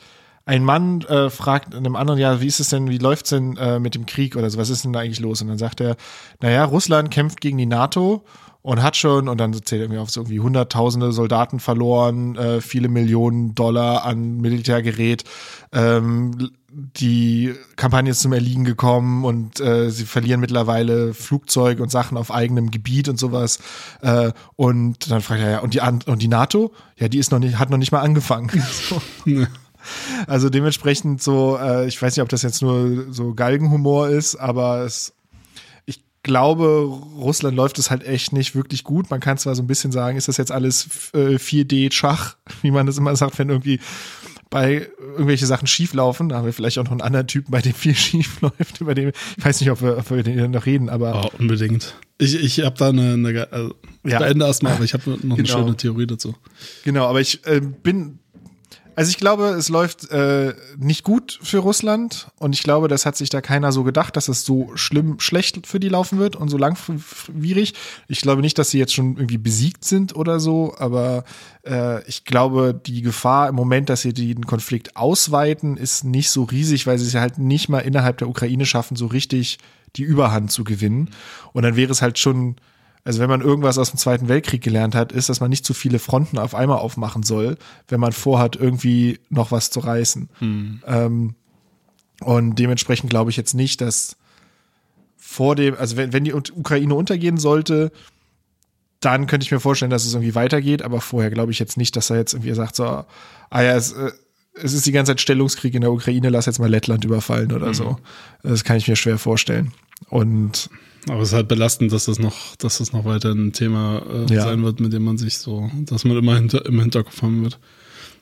ein 0.45 0.63
Mann 0.63 1.01
äh, 1.01 1.29
fragt 1.29 1.75
einem 1.75 1.95
anderen, 1.95 2.19
ja, 2.19 2.41
wie 2.41 2.47
ist 2.47 2.59
es 2.59 2.69
denn, 2.69 2.89
wie 2.89 2.97
läuft's 2.97 3.29
denn 3.29 3.55
äh, 3.57 3.79
mit 3.79 3.93
dem 3.93 4.07
Krieg 4.07 4.35
oder 4.35 4.49
so, 4.49 4.57
was 4.57 4.71
ist 4.71 4.83
denn 4.83 4.93
da 4.93 4.99
eigentlich 4.99 5.19
los? 5.19 5.43
Und 5.43 5.47
dann 5.47 5.59
sagt 5.59 5.79
er, 5.79 5.95
naja, 6.41 6.63
Russland 6.63 7.11
kämpft 7.11 7.39
gegen 7.39 7.59
die 7.59 7.67
NATO 7.67 8.23
und 8.69 8.83
hat 8.83 8.95
schon, 8.95 9.27
und 9.27 9.39
dann 9.39 9.51
zählt 9.51 9.81
irgendwie 9.81 9.99
auf 9.99 10.11
so 10.11 10.21
irgendwie 10.21 10.41
hunderttausende 10.41 11.11
Soldaten 11.11 11.59
verloren, 11.59 12.35
äh, 12.35 12.61
viele 12.61 12.87
Millionen 12.87 13.55
Dollar 13.55 14.05
an 14.05 14.37
Militärgerät, 14.41 15.23
ähm, 15.73 16.51
die 16.71 17.55
Kampagne 17.77 18.11
ist 18.11 18.19
zum 18.19 18.31
Erliegen 18.31 18.65
gekommen 18.65 19.25
und 19.25 19.59
äh, 19.59 19.89
sie 19.89 20.05
verlieren 20.05 20.39
mittlerweile 20.39 21.15
Flugzeuge 21.15 21.81
und 21.81 21.89
Sachen 21.89 22.15
auf 22.15 22.31
eigenem 22.31 22.69
Gebiet 22.69 23.09
und 23.09 23.17
sowas. 23.17 23.57
Äh, 24.03 24.33
und 24.55 25.09
dann 25.09 25.21
fragt 25.21 25.41
er 25.41 25.49
ja, 25.49 25.59
und 25.61 25.73
die, 25.73 25.81
und 25.81 26.21
die 26.21 26.27
NATO? 26.27 26.71
Ja, 26.95 27.07
die 27.07 27.17
ist 27.17 27.31
noch 27.31 27.39
nicht, 27.39 27.57
hat 27.57 27.71
noch 27.71 27.79
nicht 27.79 27.91
mal 27.91 28.01
angefangen. 28.01 28.51
so. 28.87 29.01
Also 30.27 30.51
dementsprechend 30.51 31.23
so, 31.23 31.57
äh, 31.57 31.87
ich 31.87 31.99
weiß 31.99 32.15
nicht, 32.15 32.21
ob 32.21 32.29
das 32.29 32.43
jetzt 32.43 32.61
nur 32.61 33.11
so 33.11 33.33
Galgenhumor 33.33 34.09
ist, 34.09 34.35
aber 34.35 34.81
es 34.81 35.13
glaube, 36.23 36.83
Russland 37.17 37.55
läuft 37.55 37.79
es 37.79 37.89
halt 37.89 38.03
echt 38.03 38.33
nicht 38.33 38.55
wirklich 38.55 38.83
gut. 38.83 39.09
Man 39.09 39.19
kann 39.19 39.37
zwar 39.37 39.55
so 39.55 39.63
ein 39.63 39.67
bisschen 39.67 39.91
sagen, 39.91 40.17
ist 40.17 40.27
das 40.27 40.37
jetzt 40.37 40.51
alles 40.51 41.11
äh, 41.13 41.35
4D-Schach, 41.35 42.35
wie 42.61 42.71
man 42.71 42.85
das 42.85 42.97
immer 42.97 43.15
sagt, 43.15 43.39
wenn 43.39 43.49
irgendwie 43.49 43.79
bei 44.49 44.89
irgendwelche 44.99 45.45
Sachen 45.45 45.67
schief 45.67 45.93
laufen. 45.93 46.29
Da 46.29 46.37
haben 46.37 46.45
wir 46.45 46.53
vielleicht 46.53 46.79
auch 46.79 46.83
noch 46.83 46.91
einen 46.91 47.01
anderen 47.01 47.27
Typen, 47.27 47.51
bei 47.51 47.61
dem 47.61 47.73
viel 47.73 47.95
schief 47.95 48.41
läuft, 48.41 48.81
über 48.81 48.95
den, 48.95 49.11
ich 49.37 49.45
weiß 49.45 49.61
nicht, 49.61 49.71
ob 49.71 49.81
wir, 49.81 49.97
ob 49.97 50.09
wir 50.09 50.23
den 50.23 50.51
noch 50.51 50.65
reden, 50.65 50.89
aber. 50.89 51.25
Oh, 51.25 51.37
unbedingt. 51.39 51.95
Ich, 52.17 52.35
ich 52.35 52.65
habe 52.65 52.75
da 52.77 52.89
eine, 52.89 53.13
eine 53.13 53.47
also, 53.51 53.75
ja. 54.03 54.19
beende 54.19 54.45
erstmal, 54.45 54.73
aber 54.73 54.83
ich 54.83 54.93
habe 54.93 55.09
noch 55.09 55.23
eine 55.23 55.35
genau. 55.35 55.47
schöne 55.47 55.77
Theorie 55.77 56.07
dazu. 56.07 56.35
Genau, 56.83 57.07
aber 57.07 57.21
ich 57.21 57.45
äh, 57.45 57.61
bin 57.61 58.19
also 58.99 59.11
ich 59.11 59.17
glaube, 59.17 59.45
es 59.51 59.69
läuft 59.69 60.11
äh, 60.11 60.53
nicht 60.77 61.05
gut 61.05 61.39
für 61.41 61.59
Russland 61.59 62.27
und 62.37 62.53
ich 62.53 62.63
glaube, 62.63 62.89
das 62.89 63.05
hat 63.05 63.15
sich 63.15 63.29
da 63.29 63.39
keiner 63.39 63.71
so 63.71 63.85
gedacht, 63.85 64.17
dass 64.17 64.27
es 64.27 64.43
so 64.43 64.71
schlimm 64.75 65.21
schlecht 65.21 65.65
für 65.67 65.79
die 65.79 65.87
laufen 65.87 66.19
wird 66.19 66.35
und 66.35 66.49
so 66.49 66.57
langwierig. 66.57 67.75
Ich 68.09 68.19
glaube 68.19 68.41
nicht, 68.41 68.57
dass 68.57 68.71
sie 68.71 68.77
jetzt 68.77 68.93
schon 68.93 69.15
irgendwie 69.15 69.37
besiegt 69.37 69.85
sind 69.85 70.17
oder 70.17 70.41
so, 70.41 70.75
aber 70.79 71.23
äh, 71.65 72.05
ich 72.09 72.25
glaube, 72.25 72.73
die 72.73 73.01
Gefahr 73.01 73.47
im 73.47 73.55
Moment, 73.55 73.87
dass 73.87 74.01
sie 74.01 74.11
den 74.11 74.45
Konflikt 74.45 74.97
ausweiten, 74.97 75.77
ist 75.77 76.03
nicht 76.03 76.29
so 76.29 76.43
riesig, 76.43 76.85
weil 76.85 76.97
sie 76.97 77.07
es 77.07 77.15
halt 77.15 77.37
nicht 77.37 77.69
mal 77.69 77.79
innerhalb 77.79 78.17
der 78.17 78.27
Ukraine 78.27 78.65
schaffen, 78.65 78.97
so 78.97 79.05
richtig 79.05 79.59
die 79.95 80.03
Überhand 80.03 80.51
zu 80.51 80.65
gewinnen. 80.65 81.11
Und 81.53 81.63
dann 81.63 81.77
wäre 81.77 81.93
es 81.93 82.01
halt 82.01 82.19
schon 82.19 82.57
also 83.09 83.21
wenn 83.21 83.29
man 83.31 83.41
irgendwas 83.41 83.79
aus 83.79 83.89
dem 83.89 83.97
Zweiten 83.97 84.27
Weltkrieg 84.27 84.61
gelernt 84.61 84.93
hat, 84.93 85.11
ist, 85.11 85.29
dass 85.29 85.39
man 85.39 85.49
nicht 85.49 85.65
zu 85.65 85.73
viele 85.73 85.97
Fronten 85.97 86.37
auf 86.37 86.53
einmal 86.53 86.77
aufmachen 86.77 87.23
soll, 87.23 87.57
wenn 87.87 87.99
man 87.99 88.11
vorhat, 88.11 88.55
irgendwie 88.55 89.19
noch 89.31 89.51
was 89.51 89.71
zu 89.71 89.79
reißen. 89.79 90.29
Hm. 90.37 90.83
Ähm, 90.85 91.33
und 92.21 92.59
dementsprechend 92.59 93.09
glaube 93.09 93.31
ich 93.31 93.37
jetzt 93.37 93.55
nicht, 93.55 93.81
dass 93.81 94.15
vor 95.17 95.55
dem, 95.55 95.75
also 95.75 95.97
wenn, 95.97 96.13
wenn 96.13 96.23
die 96.23 96.35
Ukraine 96.35 96.93
untergehen 96.93 97.37
sollte, 97.37 97.91
dann 98.99 99.25
könnte 99.25 99.43
ich 99.43 99.51
mir 99.51 99.59
vorstellen, 99.59 99.89
dass 99.89 100.05
es 100.05 100.13
irgendwie 100.13 100.35
weitergeht, 100.35 100.83
aber 100.83 101.01
vorher 101.01 101.31
glaube 101.31 101.51
ich 101.51 101.57
jetzt 101.57 101.77
nicht, 101.77 101.95
dass 101.95 102.11
er 102.11 102.17
jetzt 102.17 102.33
irgendwie 102.35 102.53
sagt, 102.53 102.75
so, 102.75 102.83
ah 102.85 103.07
ja, 103.49 103.75
es, 103.75 103.91
äh, 103.91 104.11
es 104.61 104.73
ist 104.73 104.85
die 104.85 104.91
ganze 104.91 105.11
Zeit 105.11 105.21
Stellungskrieg 105.21 105.73
in 105.73 105.81
der 105.81 105.91
Ukraine, 105.91 106.29
lass 106.29 106.45
jetzt 106.45 106.59
mal 106.59 106.69
Lettland 106.69 107.05
überfallen 107.05 107.51
oder 107.51 107.67
mhm. 107.67 107.73
so. 107.73 107.97
Das 108.43 108.63
kann 108.63 108.77
ich 108.77 108.87
mir 108.87 108.95
schwer 108.95 109.17
vorstellen. 109.17 109.71
Und 110.09 110.69
aber 111.07 111.21
es 111.21 111.29
ist 111.29 111.33
halt 111.33 111.47
belastend, 111.47 111.91
dass 111.91 112.05
das 112.05 112.19
noch, 112.19 112.55
dass 112.57 112.79
das 112.79 112.91
noch 112.91 113.05
weiter 113.05 113.31
ein 113.31 113.53
Thema 113.53 114.01
äh, 114.09 114.33
ja. 114.33 114.43
sein 114.43 114.63
wird, 114.63 114.79
mit 114.79 114.91
dem 114.91 115.03
man 115.03 115.17
sich 115.17 115.37
so, 115.37 115.71
dass 115.85 116.03
man 116.03 116.17
immer 116.17 116.35
hinter, 116.35 116.65
im 116.65 116.79
Hinterkopf 116.79 117.21
haben 117.21 117.43
wird. 117.43 117.59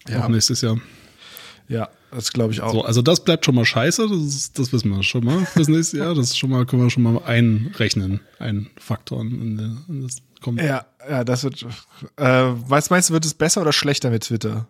Ja. 0.07 0.23
Auch 0.23 0.29
nächstes 0.29 0.61
Jahr. 0.61 0.79
Ja, 1.67 1.89
das 2.11 2.31
glaube 2.31 2.53
ich 2.53 2.61
auch. 2.61 2.71
So, 2.71 2.83
also 2.83 3.01
das 3.01 3.23
bleibt 3.23 3.45
schon 3.45 3.55
mal 3.55 3.65
scheiße, 3.65 4.07
das, 4.07 4.19
ist, 4.19 4.59
das 4.59 4.71
wissen 4.71 4.89
wir 4.89 5.03
schon 5.03 5.25
mal 5.25 5.45
fürs 5.45 5.67
nächste 5.67 5.97
Jahr. 5.97 6.15
Das 6.15 6.37
schon 6.37 6.49
mal, 6.49 6.65
können 6.65 6.83
wir 6.83 6.89
schon 6.89 7.03
mal 7.03 7.21
einrechnen, 7.23 8.21
ein 8.39 8.69
Faktor 8.79 9.21
in, 9.21 9.59
in 9.89 10.03
das 10.03 10.17
kommt. 10.41 10.61
Ja, 10.61 10.85
ja, 11.09 11.23
das 11.23 11.43
wird. 11.43 11.65
Äh, 12.15 12.25
was 12.25 12.89
meinst 12.89 13.09
du, 13.09 13.13
wird 13.13 13.25
es 13.25 13.33
besser 13.33 13.61
oder 13.61 13.73
schlechter 13.73 14.11
mit 14.11 14.23
Twitter? 14.23 14.67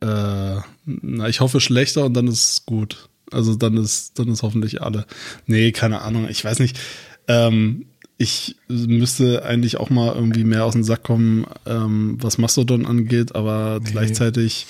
Äh, 0.00 0.60
na, 0.84 1.28
ich 1.28 1.40
hoffe 1.40 1.60
schlechter 1.60 2.04
und 2.04 2.14
dann 2.14 2.28
ist 2.28 2.52
es 2.52 2.66
gut. 2.66 3.08
Also 3.30 3.54
dann 3.54 3.76
ist, 3.76 4.18
dann 4.18 4.28
ist 4.28 4.42
hoffentlich 4.42 4.82
alle. 4.82 5.06
Nee, 5.46 5.72
keine 5.72 6.02
Ahnung, 6.02 6.28
ich 6.28 6.44
weiß 6.44 6.60
nicht. 6.60 6.78
Ähm, 7.26 7.86
ich 8.16 8.56
müsste 8.68 9.44
eigentlich 9.44 9.76
auch 9.76 9.90
mal 9.90 10.14
irgendwie 10.14 10.44
mehr 10.44 10.64
aus 10.64 10.72
dem 10.72 10.82
Sack 10.82 11.04
kommen, 11.04 11.46
ähm, 11.66 12.16
was 12.20 12.36
Mastodon 12.36 12.84
angeht, 12.84 13.36
aber 13.36 13.80
nee. 13.82 13.90
gleichzeitig, 13.92 14.66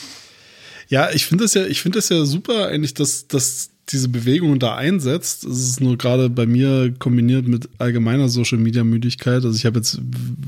ja, 0.89 1.11
ich 1.13 1.25
finde 1.25 1.45
es 1.45 1.55
ja, 1.55 1.65
ich 1.65 1.81
finde 1.81 1.99
es 1.99 2.11
ja 2.11 2.27
super 2.27 2.67
eigentlich, 2.67 2.93
dass, 2.93 3.27
dass 3.27 3.71
diese 3.91 4.09
Bewegung 4.09 4.59
da 4.59 4.75
einsetzt. 4.75 5.45
Es 5.45 5.61
ist 5.61 5.81
nur 5.81 5.97
gerade 5.97 6.29
bei 6.29 6.45
mir 6.47 6.93
kombiniert 6.99 7.49
mit 7.49 7.71
allgemeiner 7.79 8.29
Social 8.29 8.59
Media 8.59 8.85
Müdigkeit. 8.85 9.45
Also 9.45 9.57
ich 9.57 9.65
habe 9.65 9.79
jetzt, 9.79 10.01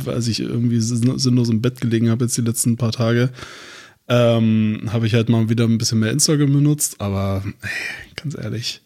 als 0.05 0.29
ich 0.29 0.41
irgendwie 0.41 0.81
sinnlos 0.81 1.49
im 1.49 1.63
Bett 1.63 1.81
gelegen 1.81 2.11
habe 2.11 2.25
jetzt 2.25 2.37
die 2.37 2.43
letzten 2.43 2.77
paar 2.77 2.93
Tage, 2.93 3.31
ähm, 4.11 4.91
habe 4.93 5.07
ich 5.07 5.15
halt 5.15 5.29
mal 5.29 5.49
wieder 5.49 5.65
ein 5.65 5.79
bisschen 5.79 6.01
mehr 6.01 6.11
Instagram 6.11 6.53
benutzt, 6.53 7.01
aber 7.01 7.45
ey, 7.63 7.71
ganz 8.17 8.37
ehrlich, 8.37 8.83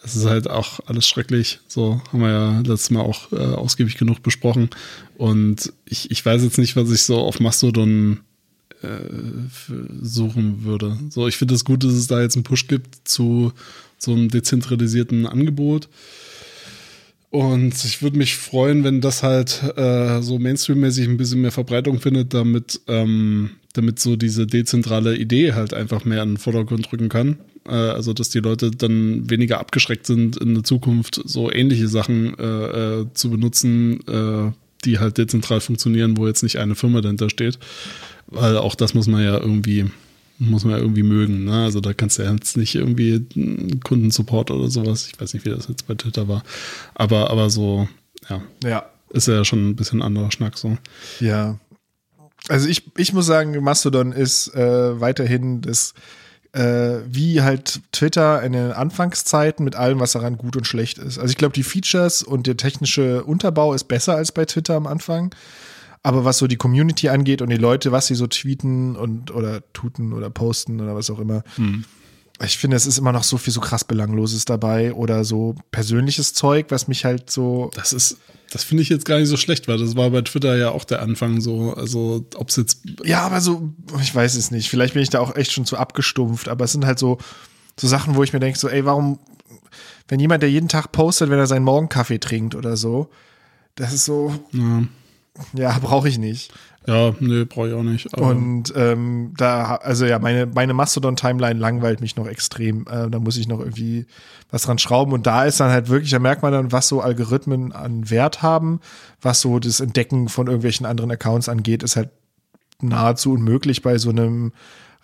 das 0.00 0.14
ist 0.16 0.24
halt 0.24 0.48
auch 0.48 0.80
alles 0.86 1.06
schrecklich. 1.06 1.58
So 1.66 2.00
haben 2.12 2.20
wir 2.20 2.30
ja 2.30 2.60
letztes 2.60 2.90
Mal 2.90 3.02
auch 3.02 3.32
äh, 3.32 3.36
ausgiebig 3.36 3.98
genug 3.98 4.22
besprochen. 4.22 4.70
Und 5.16 5.72
ich, 5.84 6.10
ich 6.10 6.24
weiß 6.24 6.42
jetzt 6.42 6.58
nicht, 6.58 6.76
was 6.76 6.90
ich 6.90 7.02
so 7.02 7.18
auf 7.18 7.40
Mastodon 7.40 8.20
äh, 8.82 8.86
suchen 10.00 10.64
würde. 10.64 10.96
So, 11.10 11.26
ich 11.26 11.36
finde 11.36 11.54
es 11.54 11.60
das 11.60 11.64
gut, 11.64 11.82
dass 11.82 11.92
es 11.92 12.06
da 12.06 12.20
jetzt 12.20 12.36
einen 12.36 12.44
Push 12.44 12.68
gibt 12.68 13.08
zu 13.08 13.52
so 13.98 14.12
einem 14.12 14.28
dezentralisierten 14.28 15.26
Angebot. 15.26 15.88
Und 17.30 17.84
ich 17.84 18.02
würde 18.02 18.18
mich 18.18 18.36
freuen, 18.36 18.84
wenn 18.84 19.00
das 19.00 19.22
halt 19.22 19.62
äh, 19.76 20.20
so 20.20 20.38
Mainstream-mäßig 20.38 21.08
ein 21.08 21.16
bisschen 21.16 21.40
mehr 21.40 21.50
Verbreitung 21.50 21.98
findet, 21.98 22.34
damit, 22.34 22.80
ähm, 22.88 23.52
damit 23.72 23.98
so 23.98 24.16
diese 24.16 24.46
dezentrale 24.46 25.16
Idee 25.16 25.52
halt 25.52 25.74
einfach 25.74 26.04
mehr 26.04 26.22
in 26.22 26.30
den 26.30 26.36
Vordergrund 26.38 26.92
rücken 26.92 27.08
kann. 27.08 27.38
Äh, 27.66 27.72
also, 27.72 28.12
dass 28.12 28.30
die 28.30 28.40
Leute 28.40 28.70
dann 28.70 29.30
weniger 29.30 29.60
abgeschreckt 29.60 30.06
sind, 30.06 30.36
in 30.36 30.54
der 30.54 30.64
Zukunft 30.64 31.20
so 31.24 31.50
ähnliche 31.50 31.88
Sachen 31.88 32.38
äh, 32.38 33.00
äh, 33.00 33.06
zu 33.14 33.30
benutzen, 33.30 34.00
äh, 34.06 34.52
die 34.84 34.98
halt 34.98 35.18
dezentral 35.18 35.60
funktionieren, 35.60 36.16
wo 36.16 36.26
jetzt 36.26 36.42
nicht 36.42 36.58
eine 36.58 36.74
Firma 36.74 37.00
dahinter 37.00 37.30
steht. 37.30 37.58
Weil 38.26 38.56
auch 38.56 38.74
das 38.74 38.94
muss 38.94 39.06
man 39.06 39.22
ja 39.22 39.38
irgendwie, 39.38 39.86
muss 40.38 40.64
man 40.64 40.72
ja 40.74 40.78
irgendwie 40.78 41.02
mögen. 41.02 41.44
Ne? 41.44 41.64
Also 41.64 41.80
da 41.80 41.92
kannst 41.92 42.18
du 42.18 42.22
ja 42.22 42.32
jetzt 42.32 42.56
nicht 42.56 42.74
irgendwie 42.74 43.24
Kundensupport 43.84 44.50
oder 44.50 44.68
sowas. 44.68 45.08
Ich 45.12 45.20
weiß 45.20 45.34
nicht, 45.34 45.44
wie 45.44 45.50
das 45.50 45.68
jetzt 45.68 45.86
bei 45.86 45.94
Twitter 45.94 46.28
war. 46.28 46.42
Aber, 46.94 47.30
aber 47.30 47.50
so, 47.50 47.88
ja. 48.28 48.42
Ja. 48.64 48.86
Ist 49.10 49.28
ja 49.28 49.44
schon 49.44 49.68
ein 49.68 49.76
bisschen 49.76 50.00
anderer 50.00 50.32
Schnack 50.32 50.56
so. 50.56 50.78
Ja. 51.20 51.58
Also 52.48 52.68
ich, 52.68 52.90
ich 52.96 53.12
muss 53.12 53.26
sagen, 53.26 53.62
Mastodon 53.62 54.12
ist 54.12 54.54
äh, 54.54 55.00
weiterhin 55.00 55.60
das 55.60 55.94
äh, 56.52 57.00
wie 57.06 57.40
halt 57.40 57.80
Twitter 57.92 58.42
in 58.42 58.52
den 58.52 58.72
Anfangszeiten 58.72 59.64
mit 59.64 59.74
allem, 59.74 60.00
was 60.00 60.12
daran 60.12 60.36
gut 60.36 60.56
und 60.56 60.66
schlecht 60.66 60.98
ist. 60.98 61.18
Also 61.18 61.30
ich 61.30 61.38
glaube, 61.38 61.54
die 61.54 61.62
Features 61.62 62.22
und 62.22 62.46
der 62.46 62.56
technische 62.56 63.24
Unterbau 63.24 63.72
ist 63.72 63.84
besser 63.84 64.16
als 64.16 64.32
bei 64.32 64.44
Twitter 64.44 64.74
am 64.74 64.86
Anfang. 64.86 65.34
Aber 66.02 66.24
was 66.24 66.38
so 66.38 66.46
die 66.46 66.56
Community 66.56 67.08
angeht 67.08 67.42
und 67.42 67.48
die 67.48 67.56
Leute, 67.56 67.92
was 67.92 68.08
sie 68.08 68.16
so 68.16 68.26
tweeten 68.26 68.96
und 68.96 69.30
oder 69.30 69.62
tuten 69.72 70.12
oder 70.12 70.30
posten 70.30 70.80
oder 70.80 70.96
was 70.96 71.10
auch 71.10 71.20
immer, 71.20 71.44
hm. 71.54 71.84
ich 72.44 72.58
finde, 72.58 72.76
es 72.76 72.86
ist 72.86 72.98
immer 72.98 73.12
noch 73.12 73.22
so 73.22 73.38
viel 73.38 73.52
so 73.52 73.60
krass 73.60 73.84
Belangloses 73.84 74.44
dabei 74.44 74.92
oder 74.94 75.24
so 75.24 75.54
persönliches 75.70 76.34
Zeug, 76.34 76.66
was 76.70 76.88
mich 76.88 77.04
halt 77.04 77.30
so. 77.30 77.70
Das 77.76 77.92
ist, 77.92 78.18
das 78.52 78.64
finde 78.64 78.82
ich 78.82 78.90
jetzt 78.90 79.06
gar 79.06 79.18
nicht 79.18 79.28
so 79.28 79.38
schlecht, 79.38 79.66
weil 79.66 79.78
das 79.78 79.96
war 79.96 80.10
bei 80.10 80.20
Twitter 80.20 80.56
ja 80.56 80.70
auch 80.70 80.84
der 80.84 81.00
Anfang 81.00 81.40
so. 81.40 81.72
Also, 81.72 82.26
ob 82.36 82.50
es 82.50 82.56
jetzt. 82.56 82.82
Ja, 83.02 83.22
aber 83.22 83.40
so, 83.40 83.72
ich 84.00 84.14
weiß 84.14 84.34
es 84.34 84.50
nicht. 84.50 84.68
Vielleicht 84.68 84.92
bin 84.92 85.02
ich 85.02 85.08
da 85.08 85.20
auch 85.20 85.34
echt 85.36 85.52
schon 85.52 85.64
zu 85.64 85.78
abgestumpft, 85.78 86.48
aber 86.48 86.66
es 86.66 86.72
sind 86.72 86.84
halt 86.84 86.98
so, 86.98 87.16
so 87.80 87.88
Sachen, 87.88 88.14
wo 88.14 88.22
ich 88.22 88.34
mir 88.34 88.40
denke, 88.40 88.58
so, 88.58 88.68
ey, 88.68 88.84
warum, 88.84 89.18
wenn 90.08 90.20
jemand, 90.20 90.42
der 90.42 90.50
jeden 90.50 90.68
Tag 90.68 90.92
postet, 90.92 91.30
wenn 91.30 91.38
er 91.38 91.46
seinen 91.46 91.64
Morgenkaffee 91.64 92.18
trinkt 92.18 92.54
oder 92.54 92.76
so, 92.76 93.08
das 93.74 93.94
ist 93.94 94.04
so. 94.04 94.34
Ja, 94.52 94.82
ja 95.54 95.78
brauche 95.78 96.10
ich 96.10 96.18
nicht. 96.18 96.52
Ja, 96.86 97.14
nee, 97.20 97.44
brauche 97.44 97.68
ich 97.68 97.74
auch 97.74 97.82
nicht. 97.82 98.16
und 98.16 98.72
ähm, 98.74 99.34
da, 99.36 99.76
also 99.76 100.04
ja, 100.04 100.18
meine, 100.18 100.46
meine 100.46 100.74
Mastodon-Timeline 100.74 101.58
langweilt 101.58 102.00
mich 102.00 102.16
noch 102.16 102.26
extrem. 102.26 102.86
Äh, 102.88 103.08
da 103.08 103.20
muss 103.20 103.36
ich 103.36 103.46
noch 103.46 103.60
irgendwie 103.60 104.06
was 104.50 104.62
dran 104.62 104.78
schrauben. 104.78 105.12
Und 105.12 105.26
da 105.26 105.44
ist 105.44 105.60
dann 105.60 105.70
halt 105.70 105.88
wirklich, 105.88 106.10
da 106.10 106.18
merkt 106.18 106.42
man 106.42 106.52
dann, 106.52 106.72
was 106.72 106.88
so 106.88 107.00
Algorithmen 107.00 107.72
an 107.72 108.10
Wert 108.10 108.42
haben, 108.42 108.80
was 109.20 109.40
so 109.40 109.58
das 109.58 109.80
Entdecken 109.80 110.28
von 110.28 110.46
irgendwelchen 110.46 110.86
anderen 110.86 111.10
Accounts 111.10 111.48
angeht, 111.48 111.82
ist 111.82 111.96
halt 111.96 112.10
nahezu 112.80 113.32
unmöglich 113.32 113.82
bei 113.82 113.98
so 113.98 114.10
einem 114.10 114.52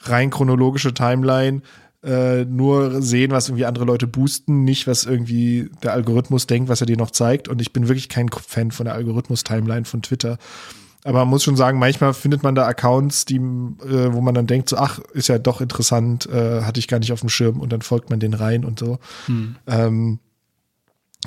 rein 0.00 0.30
chronologische 0.30 0.94
Timeline. 0.94 1.62
Äh, 2.02 2.44
nur 2.44 3.02
sehen, 3.02 3.32
was 3.32 3.48
irgendwie 3.48 3.66
andere 3.66 3.84
Leute 3.84 4.06
boosten, 4.06 4.62
nicht 4.62 4.86
was 4.86 5.04
irgendwie 5.04 5.68
der 5.82 5.94
Algorithmus 5.94 6.46
denkt, 6.46 6.68
was 6.68 6.80
er 6.80 6.86
dir 6.86 6.96
noch 6.96 7.10
zeigt. 7.10 7.48
Und 7.48 7.60
ich 7.60 7.72
bin 7.72 7.88
wirklich 7.88 8.08
kein 8.08 8.28
Fan 8.28 8.70
von 8.70 8.84
der 8.84 8.94
Algorithmus-Timeline 8.94 9.84
von 9.84 10.02
Twitter. 10.02 10.38
Aber 11.08 11.20
man 11.20 11.28
muss 11.28 11.42
schon 11.44 11.56
sagen, 11.56 11.78
manchmal 11.78 12.12
findet 12.12 12.42
man 12.42 12.54
da 12.54 12.66
Accounts, 12.66 13.24
die, 13.24 13.36
äh, 13.36 14.12
wo 14.12 14.20
man 14.20 14.34
dann 14.34 14.46
denkt, 14.46 14.68
so, 14.68 14.76
ach, 14.76 14.98
ist 15.14 15.28
ja 15.28 15.38
doch 15.38 15.62
interessant, 15.62 16.26
äh, 16.26 16.62
hatte 16.62 16.80
ich 16.80 16.86
gar 16.86 16.98
nicht 16.98 17.12
auf 17.12 17.20
dem 17.20 17.30
Schirm 17.30 17.60
und 17.60 17.72
dann 17.72 17.80
folgt 17.80 18.10
man 18.10 18.20
den 18.20 18.34
rein 18.34 18.62
und 18.64 18.78
so. 18.78 18.98
Ähm, 19.66 20.18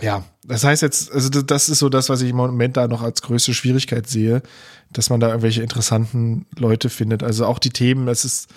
ja, 0.02 0.24
das 0.46 0.64
heißt 0.64 0.84
jetzt, 0.84 1.12
also 1.12 1.30
das- 1.30 1.46
das 1.48 1.70
ist 1.70 1.80
so 1.80 1.90
das, 1.90 2.10
was 2.10 2.22
ich 2.22 2.30
im 2.30 2.36
Moment 2.36 2.78
da 2.78 2.88
noch 2.88 3.02
als 3.02 3.24
größte 3.24 3.56
Schwierigkeit 3.56 4.08
sehe, 4.08 4.44
dass 4.92 5.10
man 5.10 5.20
da 5.20 5.30
irgendwelche 5.30 5.64
interessanten 5.64 6.46
Leute 6.58 6.90
findet. 6.90 7.24
Also 7.24 7.48
auch 7.48 7.58
die 7.58 7.72
Themen, 7.72 8.08
es 8.08 8.24
ist 8.24 8.50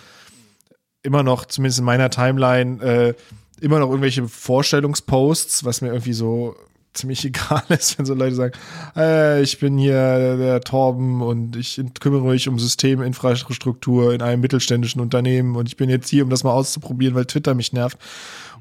immer 1.02 1.22
noch, 1.22 1.46
zumindest 1.46 1.78
in 1.78 1.86
meiner 1.86 2.10
Timeline, 2.10 2.82
äh, 2.82 3.14
immer 3.62 3.78
noch 3.78 3.88
irgendwelche 3.88 4.28
Vorstellungsposts, 4.28 5.64
was 5.64 5.80
mir 5.80 5.88
irgendwie 5.88 6.12
so 6.12 6.54
ziemlich 6.94 7.24
egal 7.26 7.62
ist, 7.68 7.98
wenn 7.98 8.06
so 8.06 8.14
Leute 8.14 8.34
sagen, 8.34 8.54
äh, 8.96 9.42
ich 9.42 9.58
bin 9.58 9.76
hier 9.76 10.36
der 10.36 10.60
Torben 10.62 11.20
und 11.20 11.56
ich 11.56 11.80
kümmere 12.00 12.24
mich 12.24 12.48
um 12.48 12.58
Systeminfrastruktur 12.58 14.14
in 14.14 14.22
einem 14.22 14.40
mittelständischen 14.40 15.00
Unternehmen 15.00 15.56
und 15.56 15.68
ich 15.68 15.76
bin 15.76 15.90
jetzt 15.90 16.08
hier, 16.08 16.24
um 16.24 16.30
das 16.30 16.44
mal 16.44 16.52
auszuprobieren, 16.52 17.14
weil 17.14 17.26
Twitter 17.26 17.54
mich 17.54 17.72
nervt. 17.72 17.98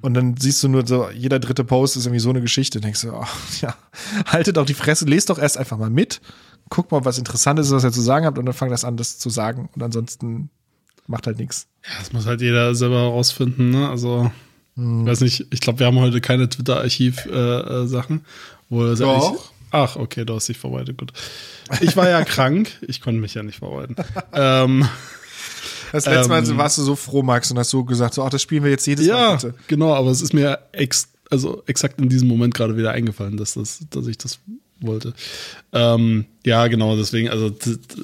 Und 0.01 0.15
dann 0.15 0.35
siehst 0.35 0.61
du 0.61 0.67
nur 0.67 0.85
so, 0.85 1.09
jeder 1.11 1.39
dritte 1.39 1.63
Post 1.63 1.95
ist 1.95 2.05
irgendwie 2.05 2.19
so 2.19 2.29
eine 2.29 2.41
Geschichte. 2.41 2.81
Denkst 2.81 3.03
du, 3.03 3.13
ach, 3.13 3.33
ja, 3.61 3.73
haltet 4.25 4.57
doch 4.57 4.65
die 4.65 4.73
Fresse, 4.73 5.05
lest 5.05 5.29
doch 5.29 5.39
erst 5.39 5.57
einfach 5.57 5.77
mal 5.77 5.89
mit, 5.89 6.19
guck 6.69 6.91
mal, 6.91 7.05
was 7.05 7.17
Interessantes 7.17 7.67
ist, 7.67 7.73
was 7.73 7.85
ihr 7.85 7.91
zu 7.91 8.01
sagen 8.01 8.25
habt 8.25 8.37
und 8.37 8.45
dann 8.45 8.53
fangt 8.53 8.71
das 8.71 8.83
an, 8.83 8.97
das 8.97 9.17
zu 9.17 9.29
sagen. 9.29 9.69
Und 9.73 9.81
ansonsten 9.81 10.49
macht 11.07 11.27
halt 11.27 11.37
nichts. 11.39 11.67
Ja, 11.85 11.99
das 11.99 12.13
muss 12.13 12.25
halt 12.25 12.41
jeder 12.41 12.75
selber 12.75 12.99
herausfinden, 12.99 13.69
ne? 13.69 13.89
Also, 13.89 14.31
Hm. 14.75 15.01
ich 15.01 15.07
weiß 15.07 15.21
nicht, 15.21 15.47
ich 15.51 15.61
glaube, 15.61 15.79
wir 15.79 15.87
haben 15.87 15.99
heute 15.99 16.21
keine 16.21 16.49
Twitter-Archiv-Sachen. 16.49 17.83
Äh, 17.83 17.87
Sachen, 17.87 18.25
wo 18.69 18.93
Doch. 18.95 19.51
Ach, 19.71 19.95
okay, 19.95 20.23
du 20.23 20.35
hast 20.35 20.47
dich 20.49 20.57
vorbereitet, 20.57 20.97
gut. 20.97 21.13
Ich 21.81 21.97
war 21.97 22.07
ja 22.07 22.23
krank, 22.25 22.69
ich 22.81 23.01
konnte 23.01 23.19
mich 23.19 23.33
ja 23.33 23.41
nicht 23.41 23.59
vorbereiten. 23.59 23.95
ähm, 24.31 24.87
Das 25.91 26.05
letzte 26.05 26.29
Mal 26.29 26.47
Ähm, 26.47 26.57
warst 26.57 26.77
du 26.77 26.83
so 26.83 26.95
froh, 26.95 27.23
Max, 27.23 27.49
und 27.49 27.57
hast 27.57 27.71
so 27.71 27.83
gesagt, 27.83 28.13
so, 28.13 28.23
ach, 28.23 28.29
das 28.29 28.41
spielen 28.41 28.63
wir 28.63 28.71
jetzt 28.71 28.85
jedes 28.85 29.07
Mal 29.07 29.13
ja, 29.13 29.39
genau, 29.67 29.93
aber 29.93 30.11
es 30.11 30.21
ist 30.21 30.33
mir 30.33 30.59
ex 30.71 31.09
also 31.29 31.63
exakt 31.65 31.99
in 31.99 32.09
diesem 32.09 32.27
Moment 32.27 32.53
gerade 32.53 32.77
wieder 32.77 32.91
eingefallen, 32.91 33.37
dass, 33.37 33.55
das, 33.55 33.79
dass 33.89 34.05
ich 34.05 34.19
das 34.19 34.39
wollte. 34.79 35.13
Ähm, 35.71 36.25
ja, 36.45 36.67
genau, 36.67 36.95
deswegen, 36.95 37.29
also 37.29 37.51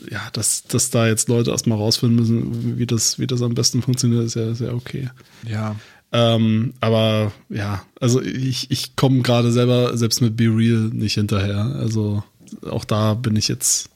ja, 0.10 0.21
dass, 0.34 0.63
dass 0.63 0.89
da 0.89 1.08
jetzt 1.08 1.29
Leute 1.29 1.51
erstmal 1.51 1.77
rausfinden 1.77 2.15
müssen, 2.17 2.79
wie 2.79 2.88
das, 2.88 3.19
wie 3.19 3.27
das 3.27 3.43
am 3.43 3.53
besten 3.53 3.84
funktioniert, 3.84 4.25
ist 4.25 4.36
ja 4.36 4.53
sehr 4.55 4.73
okay. 4.73 5.10
Ja. 5.47 5.75
Ähm, 6.12 6.74
aber 6.80 7.32
ja, 7.50 7.84
also 8.00 8.22
ich, 8.22 8.72
ich 8.72 8.95
komme 8.95 9.22
gerade 9.22 9.52
selber 9.52 9.95
selbst 9.95 10.22
mit 10.22 10.36
Be 10.36 10.45
Real 10.45 10.89
nicht 10.91 11.13
hinterher. 11.13 11.76
Also 11.80 12.24
auch 12.69 12.86
da 12.86 13.13
bin 13.13 13.36
ich 13.36 13.48
jetzt. 13.48 13.89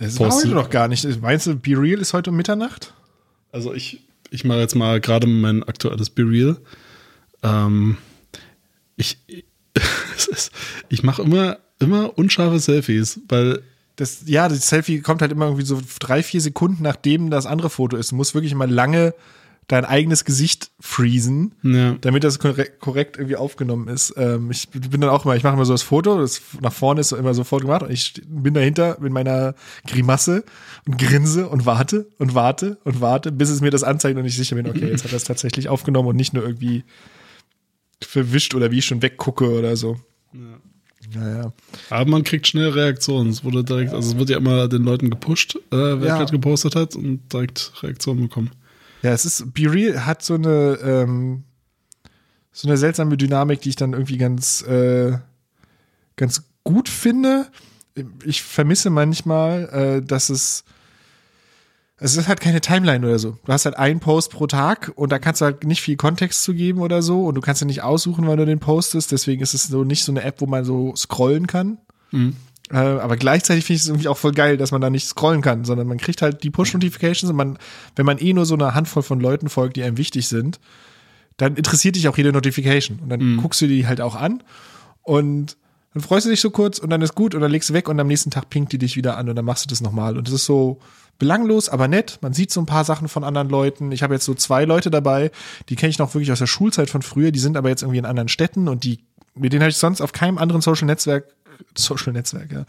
Das 0.00 0.18
war 0.18 0.32
heute 0.32 0.48
noch 0.48 0.70
gar 0.70 0.88
nicht. 0.88 1.20
Meinst 1.20 1.46
du, 1.46 1.54
Be 1.54 1.78
Real 1.78 2.00
ist 2.00 2.14
heute 2.14 2.30
um 2.30 2.36
Mitternacht? 2.36 2.92
Also 3.52 3.72
ich, 3.72 4.00
ich 4.30 4.44
mache 4.44 4.58
jetzt 4.58 4.74
mal 4.74 5.00
gerade 5.00 5.26
mein 5.26 5.62
aktuelles 5.62 6.10
Be 6.10 6.22
Real. 6.22 6.56
Ähm, 7.44 7.96
ich 8.96 9.18
ich 10.88 11.02
mache 11.02 11.22
immer, 11.22 11.58
immer 11.78 12.16
unscharfe 12.18 12.58
Selfies, 12.58 13.20
weil 13.28 13.62
Das, 13.96 14.22
ja, 14.26 14.48
das 14.48 14.66
Selfie 14.66 15.00
kommt 15.00 15.22
halt 15.22 15.32
immer 15.32 15.46
irgendwie 15.46 15.64
so 15.64 15.80
drei, 16.00 16.22
vier 16.22 16.40
Sekunden, 16.40 16.82
nachdem 16.82 17.30
das 17.30 17.46
andere 17.46 17.70
Foto 17.70 17.96
ist. 17.96 18.10
Du 18.10 18.16
musst 18.16 18.34
wirklich 18.34 18.54
mal 18.54 18.70
lange 18.70 19.14
dein 19.72 19.84
eigenes 19.84 20.24
Gesicht 20.24 20.70
freezen, 20.80 21.54
Ja. 21.62 21.96
damit 22.00 22.24
das 22.24 22.38
korrekt, 22.38 23.16
irgendwie 23.16 23.36
aufgenommen 23.36 23.88
ist. 23.88 24.14
Ähm, 24.16 24.50
ich 24.50 24.68
bin 24.68 25.00
dann 25.00 25.10
auch 25.10 25.24
mal, 25.24 25.36
ich 25.36 25.42
mache 25.42 25.54
immer 25.54 25.64
so 25.64 25.72
das 25.72 25.82
Foto, 25.82 26.18
das 26.18 26.40
nach 26.60 26.72
vorne 26.72 27.00
ist 27.00 27.12
immer 27.12 27.34
sofort 27.34 27.62
gemacht 27.62 27.82
und 27.82 27.90
ich 27.90 28.20
bin 28.26 28.54
dahinter 28.54 28.98
mit 29.00 29.12
meiner 29.12 29.54
Grimasse 29.86 30.44
und 30.86 30.98
grinse 30.98 31.48
und 31.48 31.64
warte 31.66 32.06
und 32.18 32.34
warte 32.34 32.78
und 32.84 33.00
warte, 33.00 33.32
bis 33.32 33.48
es 33.50 33.60
mir 33.60 33.70
das 33.70 33.82
anzeigt 33.82 34.18
und 34.18 34.24
ich 34.24 34.36
sicher 34.36 34.56
bin, 34.56 34.68
okay, 34.68 34.88
jetzt 34.88 35.04
hat 35.04 35.12
er 35.12 35.16
es 35.16 35.24
tatsächlich 35.24 35.68
aufgenommen 35.68 36.08
und 36.08 36.16
nicht 36.16 36.34
nur 36.34 36.44
irgendwie 36.44 36.84
verwischt 38.02 38.54
oder 38.54 38.70
wie 38.70 38.78
ich 38.78 38.84
schon 38.86 39.00
weggucke 39.02 39.50
oder 39.58 39.76
so. 39.76 39.96
Naja. 41.14 41.52
Aber 41.90 42.10
man 42.10 42.22
kriegt 42.24 42.46
schnell 42.46 42.68
Reaktionen. 42.70 43.30
Es 43.30 43.42
wurde 43.44 43.64
direkt, 43.64 43.92
also 43.92 44.12
es 44.12 44.18
wird 44.18 44.30
ja 44.30 44.36
immer 44.38 44.68
den 44.68 44.82
Leuten 44.84 45.10
gepusht, 45.10 45.56
äh, 45.56 45.60
wer 45.76 45.96
Ja. 46.08 46.18
gerade 46.18 46.30
gepostet 46.32 46.76
hat 46.76 46.94
und 46.94 47.32
direkt 47.32 47.72
Reaktionen 47.82 48.22
bekommen. 48.28 48.50
Ja, 49.02 49.10
es 49.12 49.24
ist, 49.24 49.52
Be 49.52 49.72
Real 49.72 50.06
hat 50.06 50.22
so 50.22 50.34
eine, 50.34 50.78
ähm, 50.82 51.44
so 52.52 52.68
eine 52.68 52.76
seltsame 52.76 53.16
Dynamik, 53.16 53.60
die 53.60 53.70
ich 53.70 53.76
dann 53.76 53.92
irgendwie 53.92 54.18
ganz, 54.18 54.62
äh, 54.62 55.18
ganz 56.16 56.44
gut 56.64 56.88
finde. 56.88 57.46
Ich 58.24 58.42
vermisse 58.42 58.90
manchmal, 58.90 59.68
äh, 59.70 60.06
dass 60.06 60.30
es, 60.30 60.64
es 61.96 62.16
ist 62.16 62.28
halt 62.28 62.40
keine 62.40 62.60
Timeline 62.60 63.06
oder 63.06 63.18
so. 63.18 63.38
Du 63.44 63.52
hast 63.52 63.64
halt 63.64 63.76
einen 63.76 64.00
Post 64.00 64.30
pro 64.30 64.46
Tag 64.46 64.92
und 64.96 65.10
da 65.10 65.18
kannst 65.18 65.40
du 65.40 65.46
halt 65.46 65.64
nicht 65.64 65.82
viel 65.82 65.96
Kontext 65.96 66.42
zu 66.42 66.54
geben 66.54 66.80
oder 66.80 67.02
so 67.02 67.26
und 67.26 67.34
du 67.34 67.40
kannst 67.40 67.60
ja 67.60 67.66
nicht 67.66 67.82
aussuchen, 67.82 68.26
wann 68.26 68.38
du 68.38 68.46
den 68.46 68.60
postest. 68.60 69.12
Deswegen 69.12 69.42
ist 69.42 69.54
es 69.54 69.64
so 69.64 69.84
nicht 69.84 70.04
so 70.04 70.12
eine 70.12 70.22
App, 70.22 70.40
wo 70.40 70.46
man 70.46 70.64
so 70.64 70.94
scrollen 70.96 71.46
kann. 71.46 71.78
Äh, 72.70 72.76
aber 72.76 73.16
gleichzeitig 73.16 73.64
finde 73.64 73.76
ich 73.76 73.82
es 73.82 73.88
irgendwie 73.88 74.08
auch 74.08 74.18
voll 74.18 74.32
geil, 74.32 74.56
dass 74.56 74.70
man 74.70 74.80
da 74.80 74.90
nicht 74.90 75.06
scrollen 75.06 75.42
kann, 75.42 75.64
sondern 75.64 75.86
man 75.86 75.98
kriegt 75.98 76.22
halt 76.22 76.42
die 76.42 76.50
Push-Notifications 76.50 77.30
und 77.30 77.36
man, 77.36 77.58
wenn 77.96 78.06
man 78.06 78.18
eh 78.18 78.32
nur 78.32 78.46
so 78.46 78.54
eine 78.54 78.74
Handvoll 78.74 79.02
von 79.02 79.20
Leuten 79.20 79.48
folgt, 79.48 79.76
die 79.76 79.82
einem 79.82 79.98
wichtig 79.98 80.28
sind, 80.28 80.60
dann 81.36 81.56
interessiert 81.56 81.96
dich 81.96 82.08
auch 82.08 82.16
jede 82.16 82.32
Notification. 82.32 83.00
Und 83.00 83.08
dann 83.08 83.36
guckst 83.36 83.60
du 83.60 83.66
die 83.66 83.86
halt 83.86 84.00
auch 84.00 84.14
an 84.14 84.42
und 85.02 85.56
dann 85.94 86.02
freust 86.02 86.26
du 86.26 86.30
dich 86.30 86.40
so 86.40 86.50
kurz 86.50 86.78
und 86.78 86.90
dann 86.90 87.02
ist 87.02 87.14
gut 87.14 87.34
und 87.34 87.42
dann 87.42 87.50
legst 87.50 87.68
du 87.68 87.74
weg 87.74 87.88
und 87.88 88.00
am 88.00 88.06
nächsten 88.06 88.30
Tag 88.30 88.48
pinkt 88.48 88.72
die 88.72 88.78
dich 88.78 88.96
wieder 88.96 89.18
an 89.18 89.28
und 89.28 89.36
dann 89.36 89.44
machst 89.44 89.64
du 89.64 89.68
das 89.68 89.82
nochmal. 89.82 90.16
Und 90.16 90.26
das 90.26 90.34
ist 90.34 90.46
so 90.46 90.78
belanglos, 91.18 91.68
aber 91.68 91.86
nett. 91.86 92.18
Man 92.22 92.32
sieht 92.32 92.50
so 92.50 92.60
ein 92.60 92.66
paar 92.66 92.84
Sachen 92.84 93.08
von 93.08 93.24
anderen 93.24 93.50
Leuten. 93.50 93.92
Ich 93.92 94.02
habe 94.02 94.14
jetzt 94.14 94.24
so 94.24 94.34
zwei 94.34 94.64
Leute 94.64 94.90
dabei, 94.90 95.30
die 95.68 95.76
kenne 95.76 95.90
ich 95.90 95.98
noch 95.98 96.14
wirklich 96.14 96.32
aus 96.32 96.38
der 96.38 96.46
Schulzeit 96.46 96.88
von 96.88 97.02
früher, 97.02 97.30
die 97.30 97.38
sind 97.38 97.56
aber 97.56 97.68
jetzt 97.68 97.82
irgendwie 97.82 97.98
in 97.98 98.06
anderen 98.06 98.28
Städten 98.28 98.68
und 98.68 98.84
die, 98.84 99.00
mit 99.34 99.52
denen 99.52 99.62
habe 99.62 99.70
ich 99.70 99.76
sonst 99.76 100.00
auf 100.00 100.12
keinem 100.12 100.38
anderen 100.38 100.62
Social 100.62 100.86
Netzwerk, 100.86 101.26
Social 101.76 102.12
Netzwerk, 102.12 102.52
ja, 102.52 102.64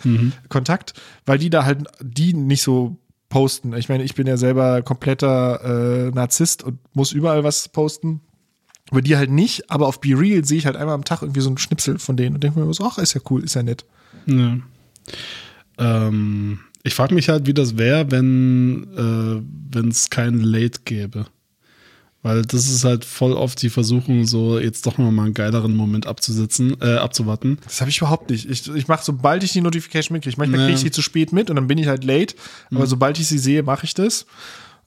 Kontakt, 0.49 0.93
weil 1.25 1.37
die 1.37 1.49
da 1.49 1.65
halt, 1.65 1.87
die 2.01 2.33
nicht 2.33 2.63
so 2.63 2.97
posten. 3.29 3.73
Ich 3.73 3.89
meine, 3.89 4.03
ich 4.03 4.13
bin 4.13 4.27
ja 4.27 4.37
selber 4.37 4.83
kompletter 4.83 6.07
äh, 6.07 6.11
Narzisst 6.11 6.63
und 6.63 6.77
muss 6.93 7.11
überall 7.11 7.43
was 7.43 7.67
posten. 7.67 8.21
Aber 8.91 9.01
die 9.01 9.17
halt 9.17 9.31
nicht, 9.31 9.71
aber 9.71 9.87
auf 9.87 10.01
Be 10.01 10.09
Real 10.09 10.45
sehe 10.45 10.59
ich 10.59 10.67
halt 10.67 10.75
einmal 10.75 10.93
am 10.93 11.03
Tag 11.03 11.23
irgendwie 11.23 11.41
so 11.41 11.49
einen 11.49 11.57
Schnipsel 11.57 11.97
von 11.97 12.15
denen 12.15 12.35
und 12.35 12.43
denke 12.43 12.59
mir 12.59 12.71
so, 12.73 12.85
ach, 12.85 12.99
ist 12.99 13.15
ja 13.15 13.21
cool, 13.29 13.43
ist 13.43 13.55
ja 13.55 13.63
nett. 13.63 13.85
Ja. 14.27 14.57
Ähm, 15.79 16.59
ich 16.83 16.93
frage 16.93 17.15
mich 17.15 17.29
halt, 17.29 17.47
wie 17.47 17.55
das 17.55 17.77
wäre, 17.77 18.11
wenn 18.11 18.87
äh, 18.95 19.41
wenn 19.75 19.87
es 19.87 20.09
kein 20.09 20.39
Late 20.39 20.81
gäbe. 20.85 21.25
Weil 22.23 22.41
das 22.43 22.69
ist 22.69 22.85
halt 22.85 23.03
voll 23.03 23.33
oft 23.33 23.61
die 23.61 23.69
Versuchung, 23.69 24.25
so 24.25 24.57
jetzt 24.57 24.85
doch 24.85 24.97
noch 24.97 25.11
mal 25.11 25.25
einen 25.25 25.33
geileren 25.33 25.75
Moment 25.75 26.07
abzusitzen, 26.07 26.77
äh, 26.81 26.95
abzuwarten. 26.95 27.57
Das 27.65 27.81
habe 27.81 27.89
ich 27.91 27.97
überhaupt 27.97 28.29
nicht. 28.29 28.49
Ich, 28.49 28.73
ich 28.73 28.87
mache, 28.87 29.03
sobald 29.03 29.43
ich 29.43 29.51
die 29.51 29.59
Notification 29.61 30.13
mitkriege, 30.15 30.37
manchmal 30.37 30.61
Ja. 30.61 30.65
kriege 30.67 30.75
ich 30.77 30.81
sie 30.83 30.91
zu 30.91 31.01
spät 31.01 31.33
mit 31.33 31.49
und 31.49 31.57
dann 31.57 31.67
bin 31.67 31.77
ich 31.77 31.87
halt 31.87 32.05
late, 32.05 32.35
aber 32.73 32.87
sobald 32.87 33.19
ich 33.19 33.27
sie 33.27 33.37
sehe, 33.37 33.61
mache 33.61 33.85
ich 33.85 33.93
das. 33.93 34.25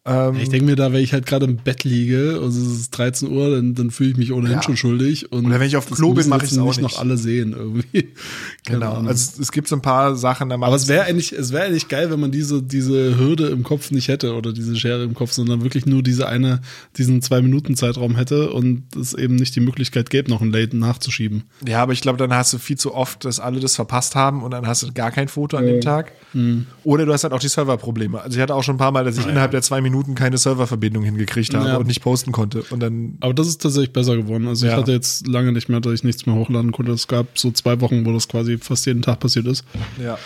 Ähm, 0.06 0.36
Ich 0.36 0.48
denke 0.48 0.66
mir 0.66 0.76
da, 0.76 0.92
wenn 0.92 1.02
ich 1.02 1.12
halt 1.12 1.26
gerade 1.26 1.46
im 1.46 1.56
Bett 1.56 1.82
liege, 1.84 2.38
also 2.42 2.60
es 2.60 2.80
ist 2.80 2.90
13 2.90 3.30
Uhr, 3.30 3.50
dann, 3.50 3.74
dann 3.74 3.90
fühle 3.90 4.10
ich 4.10 4.16
mich 4.16 4.32
ohnehin 4.32 4.56
Ja. 4.56 4.62
schon 4.62 4.76
schuldig. 4.76 5.32
Und 5.32 5.46
Oder 5.46 5.58
wenn 5.60 5.66
ich 5.66 5.76
auf 5.76 5.90
Klo 5.90 6.08
bin, 6.08 6.16
müssen 6.16 6.30
mach 6.30 6.40
jetzt 6.42 6.52
ich's 6.52 6.58
auch 6.58 6.66
nicht 6.68 6.80
noch 6.82 6.98
alle 6.98 7.16
sehen 7.16 7.52
irgendwie. 7.56 8.08
Genau. 8.66 8.94
Ahnung. 8.94 9.08
Also 9.08 9.40
es 9.40 9.52
gibt 9.52 9.68
so 9.68 9.76
ein 9.76 9.82
paar 9.82 10.16
Sachen, 10.16 10.48
da 10.48 10.56
mache 10.56 10.68
Aber 10.68 10.76
es 10.76 10.88
wäre 10.88 11.04
eigentlich, 11.04 11.30
es 11.32 11.52
wäre 11.52 11.66
eigentlich 11.66 11.86
geil, 11.86 12.10
wenn 12.10 12.18
man 12.18 12.32
diese, 12.32 12.62
diese 12.62 13.16
Hürde 13.16 13.46
im 13.46 13.62
Kopf 13.62 13.92
nicht 13.92 14.08
hätte 14.08 14.34
oder 14.34 14.52
diese 14.52 14.74
Schere 14.74 15.04
im 15.04 15.14
Kopf, 15.14 15.30
sondern 15.32 15.62
wirklich 15.62 15.86
nur 15.86 16.02
diese 16.02 16.26
eine, 16.28 16.60
diesen 16.96 17.22
zwei 17.22 17.42
Minuten 17.42 17.76
Zeitraum 17.76 18.16
hätte 18.16 18.50
und 18.50 18.82
es 18.96 19.14
eben 19.14 19.36
nicht 19.36 19.54
die 19.54 19.60
Möglichkeit 19.60 20.10
gäbe, 20.10 20.30
noch 20.30 20.40
ein 20.40 20.50
Late 20.50 20.76
nachzuschieben. 20.76 21.44
Ja, 21.66 21.80
aber 21.82 21.92
ich 21.92 22.00
glaube, 22.00 22.18
dann 22.18 22.32
hast 22.34 22.52
du 22.52 22.58
viel 22.58 22.76
zu 22.76 22.92
oft, 22.92 23.24
dass 23.24 23.38
alle 23.38 23.60
das 23.60 23.76
verpasst 23.76 24.16
haben 24.16 24.42
und 24.42 24.50
dann 24.50 24.66
hast 24.66 24.82
du 24.82 24.92
gar 24.92 25.12
kein 25.12 25.28
Foto 25.28 25.56
an 25.56 25.66
dem 25.66 25.80
Tag. 25.80 26.10
Mhm. 26.32 26.66
Oder 26.82 27.06
du 27.06 27.12
hast 27.12 27.22
halt 27.22 27.32
auch 27.34 27.38
die 27.40 27.48
Serverprobleme. 27.48 28.20
Also 28.20 28.36
ich 28.36 28.42
hatte 28.42 28.54
auch 28.54 28.64
schon 28.64 28.74
ein 28.74 28.78
paar 28.78 28.90
Mal, 28.92 29.04
dass 29.04 29.16
ich 29.16 29.26
innerhalb 29.28 29.52
der 29.52 29.62
zwei 29.62 29.80
Minuten 29.80 29.95
keine 30.04 30.38
Serververbindung 30.38 31.02
hingekriegt 31.04 31.54
habe 31.54 31.68
Ja. 31.68 31.76
und 31.76 31.86
nicht 31.86 32.00
posten 32.02 32.32
konnte. 32.32 32.62
Und 32.70 32.80
dann, 32.80 33.16
Aber 33.20 33.34
das 33.34 33.46
ist 33.48 33.60
tatsächlich 33.62 33.92
besser 33.92 34.16
geworden. 34.16 34.46
Also 34.48 34.66
Ja. 34.66 34.72
ich 34.72 34.78
hatte 34.78 34.92
jetzt 34.92 35.26
lange 35.26 35.52
nicht 35.52 35.68
mehr, 35.68 35.80
dass 35.80 35.92
ich 35.92 36.04
nichts 36.04 36.26
mehr 36.26 36.34
hochladen 36.34 36.72
konnte. 36.72 36.92
Es 36.92 37.08
gab 37.08 37.38
so 37.38 37.50
zwei 37.50 37.80
Wochen, 37.80 38.04
wo 38.06 38.12
das 38.12 38.28
quasi 38.28 38.58
fast 38.58 38.86
jeden 38.86 39.02
Tag 39.02 39.20
passiert 39.20 39.46
ist. 39.46 39.64
ja, 40.02 40.18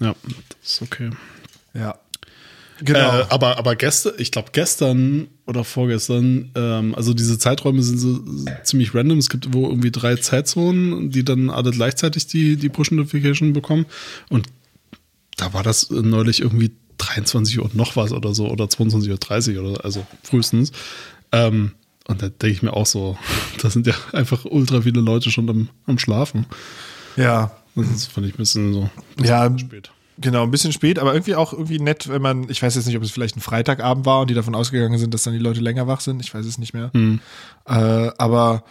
Ja, 0.00 0.14
das 0.60 0.72
ist 0.72 0.82
okay. 0.82 1.10
ja. 1.74 1.94
Genau. 2.82 2.98
Äh, 3.20 3.24
aber, 3.28 3.58
aber 3.58 3.76
gestern, 3.76 4.14
ich 4.16 4.30
glaube 4.32 4.48
gestern 4.52 5.26
oder 5.46 5.64
vorgestern, 5.64 6.50
ähm, 6.54 6.94
also 6.94 7.12
diese 7.12 7.38
Zeiträume 7.38 7.82
sind 7.82 7.98
so 7.98 8.24
ziemlich 8.64 8.94
random. 8.94 9.18
Es 9.18 9.28
gibt 9.28 9.52
wo 9.52 9.68
irgendwie 9.68 9.90
drei 9.90 10.16
Zeitzonen, 10.16 11.10
die 11.10 11.22
dann 11.22 11.50
alle 11.50 11.72
gleichzeitig 11.72 12.26
die, 12.28 12.56
die 12.56 12.70
Push-Notification 12.70 13.52
bekommen. 13.52 13.84
Und 14.30 14.46
da 15.36 15.52
war 15.52 15.62
das 15.62 15.90
neulich 15.90 16.40
irgendwie 16.40 16.70
23 17.00 17.58
Uhr 17.58 17.64
und 17.64 17.74
noch 17.74 17.96
was 17.96 18.12
oder 18.12 18.34
so 18.34 18.48
oder 18.48 18.66
22.30 18.66 19.56
Uhr 19.58 19.70
oder 19.72 19.84
also 19.84 20.06
frühestens. 20.22 20.72
Ähm, 21.32 21.72
und 22.06 22.22
da 22.22 22.28
denke 22.28 22.48
ich 22.54 22.62
mir 22.62 22.72
auch 22.72 22.86
so, 22.86 23.16
da 23.62 23.70
sind 23.70 23.86
ja 23.86 23.94
einfach 24.12 24.44
ultra 24.44 24.82
viele 24.82 25.00
Leute 25.00 25.30
schon 25.30 25.48
am, 25.50 25.68
am 25.86 25.98
Schlafen. 25.98 26.46
ja. 27.16 27.50
Das 27.76 28.06
fand 28.06 28.26
ich 28.26 28.34
ein 28.34 28.36
bisschen 28.36 28.72
so 28.74 28.82
ein 28.82 28.90
bisschen 29.16 29.30
Ja, 29.30 29.58
spät. 29.58 29.90
Genau, 30.18 30.42
ein 30.42 30.50
bisschen 30.50 30.72
spät, 30.72 30.98
aber 30.98 31.14
irgendwie 31.14 31.36
auch 31.36 31.52
irgendwie 31.52 31.78
nett, 31.78 32.08
wenn 32.08 32.20
man, 32.20 32.50
ich 32.50 32.60
weiß 32.60 32.74
jetzt 32.74 32.86
nicht, 32.86 32.96
ob 32.96 33.02
es 33.04 33.12
vielleicht 33.12 33.36
ein 33.36 33.40
Freitagabend 33.40 34.04
war 34.04 34.20
und 34.20 34.28
die 34.28 34.34
davon 34.34 34.56
ausgegangen 34.56 34.98
sind, 34.98 35.14
dass 35.14 35.22
dann 35.22 35.32
die 35.32 35.38
Leute 35.38 35.60
länger 35.60 35.86
wach 35.86 36.00
sind. 36.00 36.20
Ich 36.20 36.34
weiß 36.34 36.44
es 36.44 36.58
nicht 36.58 36.74
mehr. 36.74 36.90
Äh, 37.66 38.10
aber 38.18 38.64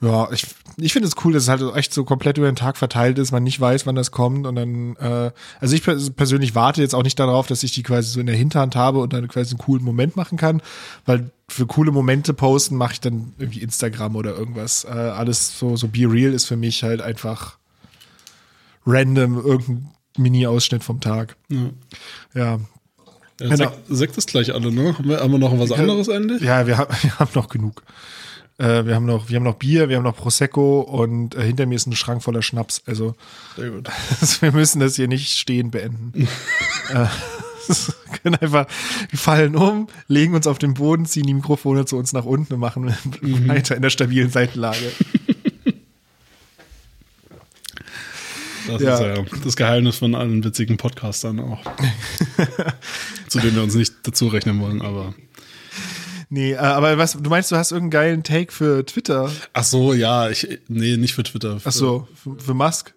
ja, 0.00 0.30
ich, 0.32 0.46
ich 0.76 0.92
finde 0.92 1.08
es 1.08 1.14
cool, 1.24 1.32
dass 1.32 1.44
es 1.44 1.48
halt 1.48 1.62
echt 1.76 1.94
so 1.94 2.04
komplett 2.04 2.36
über 2.36 2.46
den 2.50 2.56
Tag 2.56 2.76
verteilt 2.76 3.18
ist, 3.18 3.32
man 3.32 3.42
nicht 3.44 3.58
weiß, 3.60 3.86
wann 3.86 3.94
das 3.94 4.10
kommt 4.10 4.46
und 4.46 4.54
dann, 4.56 4.96
äh, 4.96 5.30
also 5.60 5.74
ich 5.74 5.82
pers- 5.82 6.10
persönlich 6.12 6.54
warte 6.54 6.82
jetzt 6.82 6.94
auch 6.94 7.02
nicht 7.04 7.18
darauf, 7.18 7.46
dass 7.46 7.62
ich 7.62 7.72
die 7.72 7.82
quasi 7.82 8.10
so 8.10 8.20
in 8.20 8.26
der 8.26 8.36
Hinterhand 8.36 8.76
habe 8.76 8.98
und 8.98 9.12
dann 9.12 9.26
quasi 9.28 9.50
einen 9.52 9.58
coolen 9.58 9.84
Moment 9.84 10.16
machen 10.16 10.36
kann, 10.36 10.60
weil 11.06 11.30
für 11.48 11.66
coole 11.66 11.90
Momente 11.92 12.34
posten 12.34 12.76
mache 12.76 12.94
ich 12.94 13.00
dann 13.00 13.32
irgendwie 13.38 13.60
Instagram 13.60 14.16
oder 14.16 14.36
irgendwas. 14.36 14.84
Äh, 14.84 14.88
alles 14.88 15.58
so, 15.58 15.76
so 15.76 15.88
Be 15.88 16.10
Real 16.10 16.32
ist 16.34 16.46
für 16.46 16.56
mich 16.56 16.82
halt 16.82 17.00
einfach 17.00 17.58
random 18.86 19.36
irgendein 19.44 19.90
Mini-Ausschnitt 20.18 20.84
vom 20.84 21.00
Tag. 21.00 21.36
Ja. 21.48 21.58
Ja. 22.34 22.42
Ja, 23.40 23.48
Genau. 23.48 23.56
Sekt, 23.56 23.72
Sekt 23.88 24.16
ist 24.18 24.28
gleich 24.28 24.54
alle, 24.54 24.70
ne? 24.70 24.96
Haben 24.96 25.08
wir, 25.08 25.18
haben 25.20 25.32
wir 25.32 25.38
noch 25.38 25.58
was 25.58 25.72
anderes 25.72 26.08
eigentlich? 26.08 26.40
Ja, 26.42 26.66
wir, 26.68 26.78
haben 26.78 26.94
wir 27.02 27.18
haben 27.18 27.30
noch 27.34 27.48
genug. 27.48 27.82
Äh, 28.58 28.86
wir, 28.86 28.94
haben 28.94 29.06
noch, 29.06 29.28
wir 29.28 29.36
haben 29.36 29.42
noch 29.44 29.56
Bier, 29.56 29.88
wir 29.88 29.96
haben 29.96 30.04
noch 30.04 30.16
Prosecco 30.16 30.80
und 30.80 31.34
äh, 31.34 31.42
hinter 31.42 31.66
mir 31.66 31.74
ist 31.74 31.86
ein 31.86 31.96
Schrank 31.96 32.22
voller 32.22 32.42
Schnaps. 32.42 32.82
Also 32.86 33.14
gut. 33.56 33.88
wir 34.40 34.52
müssen 34.52 34.78
das 34.80 34.96
hier 34.96 35.08
nicht 35.08 35.36
stehen 35.38 35.70
beenden. 35.70 36.28
äh, 36.90 36.94
wir 37.66 37.94
können 38.22 38.34
einfach, 38.36 38.66
wir 39.10 39.18
fallen 39.18 39.56
um, 39.56 39.88
legen 40.06 40.34
uns 40.34 40.46
auf 40.46 40.58
den 40.58 40.74
Boden, 40.74 41.06
ziehen 41.06 41.26
die 41.26 41.34
Mikrofone 41.34 41.84
zu 41.86 41.96
uns 41.96 42.12
nach 42.12 42.24
unten 42.26 42.54
und 42.54 42.60
machen 42.60 42.94
weiter 43.48 43.74
in 43.74 43.82
der 43.82 43.90
stabilen 43.90 44.30
Seitenlage. 44.30 44.92
Das 48.66 48.80
Ja. 48.80 48.94
ist 48.94 49.00
ja 49.00 49.24
das 49.44 49.56
Geheimnis 49.56 49.96
von 49.96 50.14
allen 50.14 50.42
witzigen 50.44 50.76
Podcastern 50.76 51.38
auch. 51.40 51.60
Zu 53.28 53.40
denen 53.40 53.56
wir 53.56 53.62
uns 53.62 53.74
nicht 53.74 53.94
dazu 54.04 54.28
rechnen 54.28 54.60
wollen, 54.60 54.80
aber. 54.80 55.14
Nee, 56.34 56.54
äh, 56.54 56.56
aber 56.56 56.98
was, 56.98 57.12
du 57.12 57.30
meinst, 57.30 57.52
du 57.52 57.56
hast 57.56 57.70
irgendeinen 57.70 57.90
geilen 57.90 58.22
Take 58.24 58.52
für 58.52 58.84
Twitter? 58.84 59.30
Ach 59.52 59.62
so, 59.62 59.92
ja, 59.94 60.30
ich, 60.30 60.58
nee, 60.66 60.96
nicht 60.96 61.14
für 61.14 61.22
Twitter. 61.22 61.60
Für, 61.60 61.68
Ach 61.68 61.72
so, 61.72 62.08
für, 62.12 62.36
für 62.40 62.54
Musk? 62.54 62.92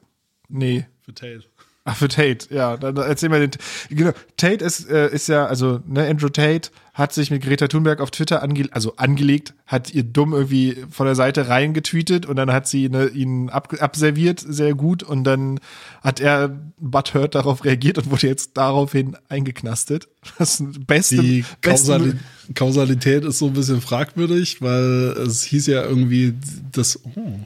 Nee. 0.50 0.88
Für 1.04 1.14
Tate. 1.14 1.44
Ach, 1.84 1.96
für 1.96 2.08
Tate, 2.08 2.48
ja. 2.50 2.78
Dann 2.78 2.98
erzähl 2.98 3.30
mal 3.30 3.40
den. 3.40 3.52
Genau, 3.92 4.12
Tate 4.38 4.66
ist, 4.66 4.90
äh, 4.90 5.14
ist 5.14 5.28
ja, 5.28 5.46
also, 5.46 5.82
ne, 5.86 6.08
Andrew 6.08 6.30
Tate 6.30 6.72
hat 6.98 7.14
sich 7.14 7.30
mit 7.30 7.43
Greta 7.43 7.68
Thunberg 7.68 8.02
auf 8.02 8.10
Twitter 8.10 8.41
ange 8.41 8.70
also 8.72 8.95
angelegt, 8.95 9.54
hat 9.68 9.93
ihr 9.93 10.02
dumm 10.02 10.34
irgendwie 10.34 10.78
von 10.89 11.06
der 11.06 11.14
Seite 11.14 11.48
reingetweetet 11.48 12.26
und 12.26 12.38
dann 12.38 12.52
hat 12.52 12.68
sie 12.68 12.89
ne, 12.89 13.06
ihn 13.10 13.50
ab 13.50 13.72
abserviert, 13.80 14.39
sehr 14.39 14.74
gut, 14.74 15.04
und 15.04 15.24
dann 15.24 15.60
hat 16.02 16.20
er 16.20 16.60
butthurt 16.80 17.36
darauf 17.36 17.64
reagiert 17.66 18.00
und 18.00 18.10
wurde 18.10 18.26
jetzt 18.26 18.58
daraufhin 18.58 19.16
eingeknastet. 19.30 20.08
Das 20.39 20.64
beste, 20.88 21.18
Die 21.18 21.45
beste 21.62 21.91
Kausali 21.91 22.14
Kausalität 22.56 23.26
ist 23.26 23.38
so 23.38 23.48
ein 23.48 23.54
bisschen 23.54 23.80
fragwürdig, 23.80 24.62
weil 24.62 25.16
es 25.26 25.43
hieß 25.43 25.68
ja 25.68 25.84
irgendwie, 25.84 26.34
dass. 26.72 27.00
Oh, 27.16 27.39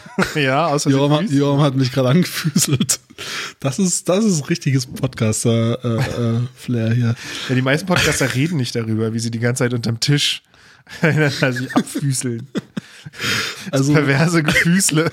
ja, 0.34 0.66
außer 0.66 0.90
Joram, 0.90 1.12
hat- 1.12 1.30
Joram 1.30 1.60
hat 1.60 1.74
mich 1.74 1.92
gerade 1.92 2.10
angefüßelt. 2.10 3.00
Das 3.60 3.78
ist, 3.78 4.08
das 4.08 4.24
ist 4.24 4.48
richtiges 4.50 4.86
Podcaster-Flair 4.86 6.86
äh, 6.88 6.92
äh, 6.92 6.94
hier. 6.94 7.14
Ja, 7.48 7.54
die 7.54 7.62
meisten 7.62 7.86
Podcaster 7.86 8.34
reden 8.34 8.56
nicht 8.56 8.74
darüber, 8.74 9.12
wie 9.12 9.18
sie 9.18 9.30
die 9.30 9.38
ganze 9.38 9.64
Zeit 9.64 9.74
unterm 9.74 10.00
Tisch 10.00 10.42
sich 11.00 11.74
abfüßeln. 11.74 12.46
Also, 13.72 13.92
Perverse 13.92 14.44
Gefüßle. 14.44 15.10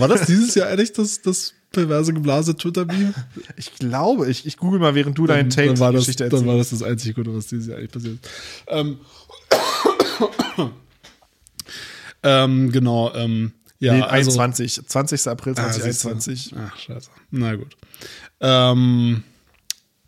war 0.00 0.08
das 0.08 0.26
dieses 0.26 0.54
Jahr 0.54 0.68
eigentlich 0.68 0.92
das, 0.92 1.22
das 1.22 1.54
perverse 1.72 2.12
geblase 2.12 2.56
Twitter-Meme? 2.56 3.14
Ich 3.56 3.74
glaube, 3.74 4.30
ich, 4.30 4.46
ich 4.46 4.56
google 4.56 4.80
mal, 4.80 4.94
während 4.94 5.16
du 5.18 5.26
deinen 5.26 5.50
dann, 5.50 5.66
Take 5.68 5.80
war 5.80 5.92
das, 5.92 6.02
Geschichte 6.02 6.28
dann 6.28 6.46
war 6.46 6.56
erzählst. 6.56 6.72
das 6.72 6.78
das 6.80 6.88
einzige 6.88 7.14
Gute, 7.14 7.34
was 7.34 7.46
dieses 7.46 7.68
Jahr 7.68 7.78
eigentlich 7.78 7.92
passiert 7.92 8.18
ist. 8.22 8.30
Ähm, 8.68 8.98
ähm, 12.22 12.70
genau, 12.72 13.12
ähm, 13.14 13.52
ja, 13.78 13.94
nee, 13.94 14.02
also, 14.02 14.38
21, 14.38 14.86
20. 14.86 15.26
April 15.28 15.54
Ah, 15.56 15.72
siehst 15.72 16.04
du. 16.04 16.08
2021. 16.10 16.54
Ach, 16.58 16.76
scheiße. 16.78 17.10
Na 17.30 17.54
gut. 17.56 17.76
Ähm, 18.40 19.22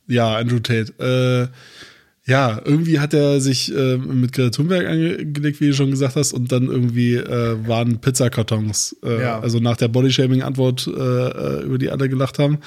ja, 0.08 0.36
Andrew 0.36 0.58
Tate. 0.58 0.92
Äh, 0.98 2.30
ja, 2.30 2.60
irgendwie 2.64 3.00
hat 3.00 3.14
er 3.14 3.40
sich 3.40 3.74
äh, 3.74 3.96
mit 3.96 4.32
Greta 4.32 4.50
Thunberg 4.50 4.86
angelegt, 4.86 5.60
wie 5.60 5.68
du 5.68 5.74
schon 5.74 5.90
gesagt 5.90 6.16
hast, 6.16 6.32
und 6.34 6.52
dann 6.52 6.66
irgendwie 6.66 7.14
äh, 7.16 7.66
waren 7.66 8.00
Pizzakartons. 8.00 8.94
Äh, 9.02 9.22
Ja. 9.22 9.40
Also 9.40 9.58
nach 9.58 9.76
der 9.78 9.88
Bodyshaming-Antwort, 9.88 10.86
äh, 10.86 10.90
äh, 10.90 11.62
über 11.64 11.78
die 11.78 11.90
alle 11.90 12.08
gelacht 12.08 12.38
haben. 12.38 12.58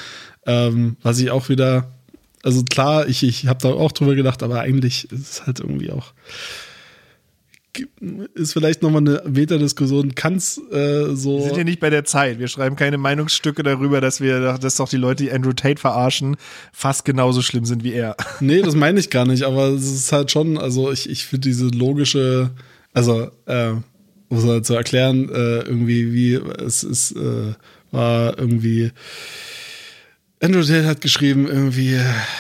Ähm, 0.48 0.98
was 1.04 1.20
ich 1.20 1.30
auch 1.32 1.48
wieder, 1.50 1.92
also 2.44 2.64
klar, 2.64 3.08
ich, 3.08 3.24
ich 3.24 3.48
habe 3.48 3.60
da 3.62 3.70
auch 3.70 3.92
drüber 3.92 4.16
gedacht, 4.16 4.42
aber 4.44 4.60
eigentlich 4.62 5.10
ist 5.12 5.32
es 5.32 5.46
halt 5.46 5.60
irgendwie 5.62 5.92
auch 5.92 6.14
ist 8.34 8.54
vielleicht 8.54 8.82
nochmal 8.82 9.02
eine 9.02 9.24
Meta-Diskussion, 9.28 10.16
kann 10.16 10.36
es 10.36 10.58
äh, 10.72 11.16
so. 11.16 11.38
Wir 11.38 11.46
sind 11.46 11.56
hier 11.56 11.66
nicht 11.66 11.80
bei 11.80 11.90
der 11.90 12.06
Zeit. 12.06 12.40
Wir 12.40 12.48
schreiben 12.48 12.76
keine 12.76 12.98
Meinungsstücke 12.98 13.64
darüber, 13.64 14.02
dass 14.02 14.22
wir, 14.22 14.58
dass 14.58 14.76
doch 14.76 14.90
die 14.90 14.98
Leute, 14.98 15.24
die 15.24 15.32
Andrew 15.32 15.54
Tate 15.54 15.80
verarschen, 15.80 16.38
fast 16.72 17.06
genauso 17.06 17.42
schlimm 17.42 17.66
sind 17.66 17.84
wie 17.84 17.94
er. 17.94 18.16
Nee, 18.40 18.62
das 18.62 18.76
meine 18.76 19.00
ich 19.00 19.10
gar 19.10 19.26
nicht, 19.26 19.44
aber 19.44 19.70
es 19.70 19.92
ist 19.92 20.12
halt 20.12 20.30
schon, 20.30 20.58
also 20.58 20.92
ich, 20.92 21.10
ich 21.10 21.26
finde 21.26 21.48
diese 21.48 21.68
logische, 21.68 22.52
also, 22.94 23.32
äh, 23.46 23.72
um 24.30 24.38
es 24.38 24.46
halt 24.46 24.66
zu 24.66 24.76
erklären, 24.76 25.30
äh, 25.30 25.60
irgendwie, 25.60 26.14
wie 26.14 26.34
es 26.36 26.84
ist, 26.84 27.12
äh, 27.14 27.54
war 27.92 28.38
irgendwie, 28.38 28.92
Andrew 30.42 30.62
Tate 30.62 30.86
hat 30.86 31.02
geschrieben, 31.02 31.48
irgendwie, 31.48 31.98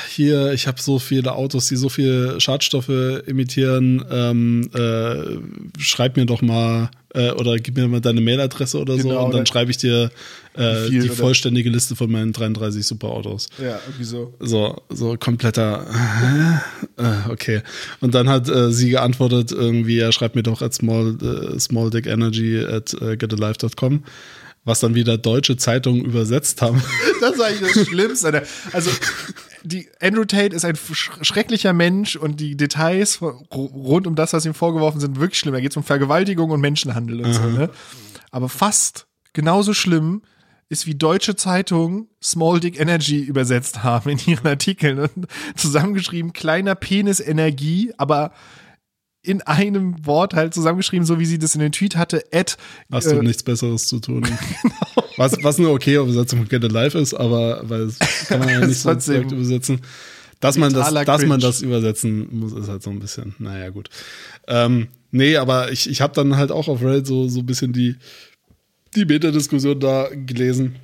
hier, 0.09 0.51
ich 0.53 0.67
habe 0.67 0.81
so 0.81 0.99
viele 0.99 1.33
Autos, 1.33 1.67
die 1.69 1.77
so 1.77 1.87
viele 1.89 2.39
Schadstoffe 2.41 2.89
emittieren, 2.89 4.03
ähm, 4.11 4.69
äh, 4.73 5.79
schreib 5.81 6.17
mir 6.17 6.25
doch 6.25 6.41
mal 6.41 6.89
äh, 7.13 7.31
oder 7.31 7.55
gib 7.57 7.77
mir 7.77 7.87
mal 7.87 8.01
deine 8.01 8.19
Mailadresse 8.19 8.77
oder 8.79 8.97
so 8.97 9.07
Genau, 9.07 9.23
und 9.25 9.31
dann 9.33 9.41
oder- 9.41 9.45
schreibe 9.45 9.71
ich 9.71 9.77
dir 9.77 10.11
äh, 10.55 10.89
die 10.89 11.07
vollständige 11.07 11.69
Liste 11.69 11.95
von 11.95 12.11
meinen 12.11 12.33
33 12.33 12.85
Superautos. 12.85 13.47
Ja, 13.63 13.79
irgendwie 13.87 14.03
so. 14.03 14.33
So, 14.41 14.81
so 14.89 15.15
kompletter, 15.17 15.85
äh, 16.97 17.31
okay. 17.31 17.61
Und 18.01 18.13
dann 18.13 18.27
hat 18.27 18.49
äh, 18.49 18.71
sie 18.73 18.89
geantwortet, 18.89 19.51
irgendwie, 19.53 19.97
ja, 19.97 20.11
schreib 20.11 20.35
mir 20.35 20.43
doch 20.43 20.61
at 20.61 20.73
small, 20.73 21.17
äh, 21.21 21.57
smalldickenergy 21.59 22.59
at 22.65 22.93
äh, 23.01 23.15
getalife.com, 23.15 24.03
was 24.66 24.80
dann 24.80 24.95
wieder 24.95 25.18
deutsche 25.18 25.57
Zeitungen 25.57 26.03
übersetzt 26.03 26.61
haben. 26.61 26.82
Das 27.22 27.36
ist 27.36 27.41
eigentlich 27.41 27.74
das 27.74 27.88
Schlimmste. 27.88 28.28
Alter. 28.28 28.43
Also, 28.74 28.91
die, 29.63 29.88
Andrew 30.01 30.26
Tate 30.26 30.53
ist 30.53 30.66
ein 30.66 30.76
sch 30.76 31.11
schrecklicher 31.22 31.72
Mensch 31.72 32.18
und 32.18 32.41
die 32.41 32.57
Details 32.57 33.22
rund 33.22 34.05
um 34.05 34.16
das, 34.16 34.34
was 34.34 34.45
ihm 34.45 34.53
vorgeworfen 34.53 34.99
sind, 34.99 35.20
wirklich 35.20 35.39
schlimm. 35.39 35.53
Da 35.53 35.61
geht 35.61 35.72
es 35.72 35.78
um 35.78 35.84
Vergewaltigung 35.84 36.51
und 36.51 36.59
Menschenhandel 36.59 37.22
und 37.22 37.34
so. 37.34 37.41
Ne? 37.41 37.70
Aber 38.32 38.49
fast 38.49 39.07
genauso 39.32 39.74
schlimm 39.74 40.24
ist, 40.68 40.88
wie 40.88 40.95
deutsche 40.95 41.36
Zeitungen 41.36 42.09
Small 42.22 42.59
Dick 42.59 42.80
Energy 42.80 43.22
übersetzt 43.22 43.84
haben 43.84 44.09
in 44.09 44.20
ihren 44.26 44.45
Artikeln 44.45 44.99
und 44.99 45.28
zusammengeschrieben 45.55 46.34
kleiner 46.34 46.76
Penis 46.76 47.22
Energie, 47.22 47.93
aber 47.97 48.34
in 49.26 49.41
einem 49.41 50.05
Wort 50.05 50.34
halt 50.34 50.53
zusammengeschrieben, 50.53 51.05
so 51.05 51.19
wie 51.19 51.26
sie 51.26 51.39
das 51.39 51.55
in 51.55 51.61
den 51.61 51.71
Tweet 51.71 51.95
hatte, 51.95 52.23
at, 52.32 52.57
Hast 52.91 53.11
du 53.11 53.15
äh, 53.15 53.23
nichts 53.23 53.43
Besseres 53.43 53.88
zu 53.88 53.99
tun. 53.99 54.26
was, 55.17 55.43
was 55.43 55.59
eine 55.59 55.69
okay 55.69 55.95
Übersetzung 55.95 56.39
von 56.39 56.47
Get 56.47 56.63
Alive 56.63 56.97
ist, 56.97 57.13
aber 57.13 57.61
weil 57.67 57.88
das 57.88 58.28
kann 58.28 58.39
man 58.39 58.49
ja 58.49 58.59
nicht 58.65 58.80
so 58.80 58.93
direkt 58.93 59.32
übersetzen. 59.32 59.82
Dass 60.39 60.57
man, 60.57 60.73
das, 60.73 60.93
dass 61.05 61.26
man 61.26 61.39
das 61.39 61.61
übersetzen 61.61 62.28
muss, 62.32 62.53
ist 62.53 62.67
halt 62.67 62.84
so 62.84 62.89
ein 62.89 62.99
bisschen, 62.99 63.36
naja, 63.39 63.69
gut. 63.69 63.89
Ähm, 64.47 64.89
nee, 65.11 65.38
aber 65.38 65.71
ich, 65.71 65.89
ich 65.89 66.01
habe 66.01 66.13
dann 66.13 66.36
halt 66.36 66.51
auch 66.51 66.67
auf 66.67 66.82
Reddit 66.82 67.07
so, 67.07 67.28
so 67.30 67.39
ein 67.39 67.45
bisschen 67.45 67.73
die, 67.73 67.95
die 68.95 69.05
Meta-Diskussion 69.05 69.80
da 69.80 70.09
gelesen. 70.13 70.76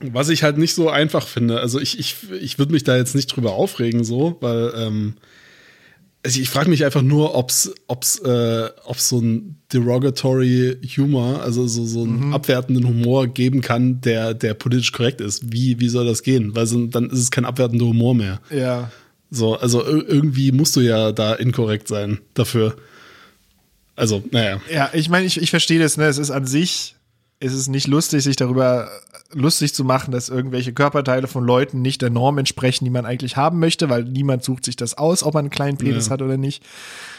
Was 0.00 0.30
ich 0.30 0.42
halt 0.42 0.56
nicht 0.56 0.74
so 0.74 0.88
einfach 0.88 1.26
finde. 1.26 1.60
Also 1.60 1.78
ich, 1.78 1.98
ich, 1.98 2.16
ich 2.40 2.58
würde 2.58 2.72
mich 2.72 2.84
da 2.84 2.96
jetzt 2.96 3.14
nicht 3.14 3.26
drüber 3.26 3.52
aufregen, 3.52 4.02
so, 4.02 4.38
weil 4.40 4.72
ähm, 4.74 5.14
also 6.22 6.38
ich 6.40 6.48
frage 6.50 6.68
mich 6.68 6.84
einfach 6.84 7.02
nur, 7.02 7.34
ob's, 7.34 7.72
ob's, 7.86 8.18
äh, 8.18 8.68
ob's 8.84 9.08
so 9.08 9.20
ein 9.20 9.56
derogatory 9.72 10.76
Humor, 10.96 11.40
also 11.42 11.66
so, 11.66 11.86
so 11.86 12.02
einen 12.02 12.34
abwertenden 12.34 12.86
Humor 12.86 13.26
geben 13.26 13.60
kann, 13.62 14.00
der, 14.02 14.34
der 14.34 14.54
politisch 14.54 14.92
korrekt 14.92 15.20
ist. 15.20 15.52
Wie, 15.52 15.80
wie 15.80 15.88
soll 15.88 16.04
das 16.06 16.22
gehen? 16.22 16.54
Weil 16.54 16.66
so, 16.66 16.84
dann 16.86 17.08
ist 17.10 17.20
es 17.20 17.30
kein 17.30 17.44
abwertender 17.44 17.86
Humor 17.86 18.14
mehr. 18.14 18.40
ja, 18.50 18.90
So, 19.30 19.54
also 19.56 19.80
ir- 19.82 20.04
irgendwie 20.08 20.52
musst 20.52 20.76
du 20.76 20.80
ja 20.80 21.12
da 21.12 21.34
inkorrekt 21.34 21.88
sein 21.88 22.18
dafür. 22.34 22.76
Also, 23.96 24.22
naja. 24.30 24.60
Ja, 24.72 24.90
ich 24.92 25.08
meine, 25.08 25.26
ich, 25.26 25.40
ich 25.40 25.50
verstehe 25.50 25.78
das, 25.78 25.96
ne? 25.96 26.04
Es 26.06 26.18
ist 26.18 26.30
an 26.30 26.46
sich, 26.46 26.96
es 27.40 27.52
ist 27.52 27.68
nicht 27.68 27.86
lustig, 27.86 28.22
sich 28.22 28.36
darüber 28.36 28.88
lustig 29.32 29.74
zu 29.74 29.84
machen, 29.84 30.10
dass 30.12 30.28
irgendwelche 30.28 30.72
Körperteile 30.72 31.26
von 31.26 31.44
Leuten 31.44 31.82
nicht 31.82 32.02
der 32.02 32.10
Norm 32.10 32.38
entsprechen, 32.38 32.84
die 32.84 32.90
man 32.90 33.06
eigentlich 33.06 33.36
haben 33.36 33.58
möchte, 33.58 33.88
weil 33.88 34.04
niemand 34.04 34.44
sucht 34.44 34.64
sich 34.64 34.76
das 34.76 34.98
aus, 34.98 35.22
ob 35.22 35.34
man 35.34 35.44
einen 35.44 35.50
kleinen 35.50 35.78
Penis 35.78 36.06
Ja. 36.06 36.12
hat 36.12 36.22
oder 36.22 36.36
nicht. 36.36 36.62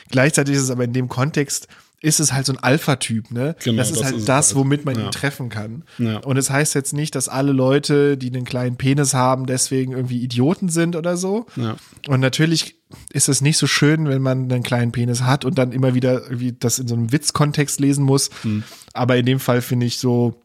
Gleichzeitig 0.09 0.55
ist 0.55 0.61
es 0.63 0.69
aber 0.71 0.83
in 0.83 0.93
dem 0.93 1.09
Kontext 1.09 1.67
ist 2.03 2.19
es 2.19 2.33
halt 2.33 2.47
so 2.47 2.53
ein 2.53 2.57
Alpha-Typ, 2.59 3.29
ne? 3.31 3.55
Genau, 3.63 3.77
das 3.77 3.91
ist 3.91 3.97
das 3.99 4.05
halt 4.05 4.15
ist 4.17 4.27
das, 4.29 4.47
halt. 4.47 4.55
womit 4.55 4.85
man 4.85 4.97
Ja. 4.97 5.05
ihn 5.05 5.11
treffen 5.11 5.49
kann. 5.49 5.83
Ja. 5.99 6.17
Und 6.17 6.35
es 6.37 6.49
heißt 6.49 6.73
jetzt 6.73 6.93
nicht, 6.93 7.13
dass 7.13 7.29
alle 7.29 7.51
Leute, 7.51 8.17
die 8.17 8.27
einen 8.33 8.43
kleinen 8.43 8.75
Penis 8.75 9.13
haben, 9.13 9.45
deswegen 9.45 9.91
irgendwie 9.91 10.21
Idioten 10.23 10.69
sind 10.69 10.95
oder 10.95 11.15
so. 11.15 11.45
Ja. 11.55 11.75
Und 12.07 12.19
natürlich 12.19 12.75
ist 13.13 13.29
es 13.29 13.41
nicht 13.41 13.57
so 13.57 13.67
schön, 13.67 14.07
wenn 14.07 14.21
man 14.21 14.51
einen 14.51 14.63
kleinen 14.63 14.91
Penis 14.91 15.21
hat 15.21 15.45
und 15.45 15.57
dann 15.59 15.71
immer 15.71 15.93
wieder 15.93 16.23
irgendwie 16.23 16.53
das 16.53 16.79
in 16.79 16.87
so 16.87 16.95
einem 16.95 17.11
Witzkontext 17.11 17.79
lesen 17.79 18.03
muss. 18.03 18.31
Hm. 18.41 18.63
Aber 18.93 19.15
in 19.17 19.25
dem 19.27 19.39
Fall 19.39 19.61
finde 19.61 19.85
ich 19.85 19.99
so 19.99 20.41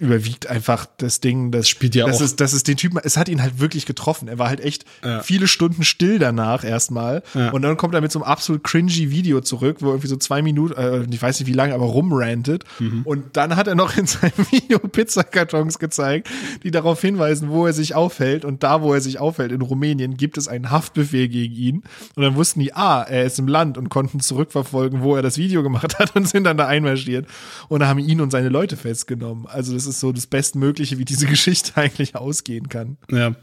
überwiegt 0.00 0.48
einfach 0.48 0.86
das 0.96 1.20
Ding, 1.20 1.52
das 1.52 1.68
Spielt 1.68 1.94
ja 1.94 2.06
das 2.06 2.16
auch- 2.16 2.20
ist, 2.24 2.40
das 2.40 2.52
ist 2.52 2.66
den 2.66 2.76
Typen, 2.76 2.98
es 3.04 3.16
hat 3.16 3.28
ihn 3.28 3.40
halt 3.42 3.60
wirklich 3.60 3.86
getroffen. 3.86 4.26
Er 4.28 4.38
war 4.38 4.48
halt 4.48 4.60
echt 4.60 4.84
Ja. 5.04 5.20
viele 5.20 5.46
Stunden 5.46 5.84
still 5.84 6.18
danach 6.18 6.64
erstmal. 6.64 7.22
Ja. 7.34 7.50
Und 7.50 7.62
dann 7.62 7.76
kommt 7.76 7.94
er 7.94 8.00
mit 8.00 8.10
so 8.10 8.18
einem 8.20 8.24
absolut 8.32 8.64
cringy 8.64 9.10
Video 9.10 9.40
zurück, 9.42 9.76
wo 9.80 9.88
irgendwie 9.90 10.08
so 10.08 10.16
zwei 10.16 10.42
Minuten, 10.42 10.74
äh, 10.74 11.04
ich 11.10 11.20
weiß 11.22 11.38
nicht 11.40 11.46
wie 11.48 11.52
lange, 11.52 11.74
aber 11.74 11.84
rumrantet. 11.84 12.64
Mhm. 12.78 13.02
Und 13.04 13.36
dann 13.36 13.56
hat 13.56 13.66
er 13.68 13.74
noch 13.74 13.96
in 13.96 14.06
seinem 14.06 14.32
Video 14.50 14.78
Pizzakartons 14.78 15.78
gezeigt, 15.78 16.28
die 16.62 16.70
darauf 16.70 17.00
hinweisen, 17.00 17.50
wo 17.50 17.66
er 17.66 17.72
sich 17.72 17.94
aufhält. 17.94 18.44
Und 18.44 18.62
da, 18.62 18.82
wo 18.82 18.94
er 18.94 19.00
sich 19.00 19.18
aufhält, 19.20 19.52
in 19.52 19.60
Rumänien, 19.60 20.16
gibt 20.16 20.38
es 20.38 20.48
einen 20.48 20.70
Haftbefehl 20.70 21.28
gegen 21.28 21.54
ihn. 21.54 21.82
Und 22.16 22.22
dann 22.22 22.36
wussten 22.36 22.60
die, 22.60 22.72
ah, 22.74 23.02
er 23.02 23.24
ist 23.24 23.38
im 23.38 23.48
Land 23.48 23.76
und 23.76 23.88
konnten 23.90 24.20
zurückverfolgen, 24.20 25.02
wo 25.02 25.14
er 25.16 25.22
das 25.22 25.36
Video 25.36 25.62
gemacht 25.62 25.80
hat 25.98 26.16
und 26.16 26.28
sind 26.28 26.44
dann 26.44 26.56
da 26.56 26.66
einmarschiert 26.66 27.26
und 27.68 27.84
haben 27.86 27.98
ihn 27.98 28.20
und 28.20 28.30
seine 28.30 28.48
Leute 28.48 28.76
festgenommen. 28.76 29.46
Also 29.46 29.74
das 29.74 29.86
ist 29.86 29.89
so 29.98 30.12
das 30.12 30.26
Bestmögliche, 30.26 30.98
wie 30.98 31.04
diese 31.04 31.26
Geschichte 31.34 31.72
eigentlich 31.76 32.14
ausgehen 32.14 32.68
kann. 32.68 32.96
Ja, 33.10 33.34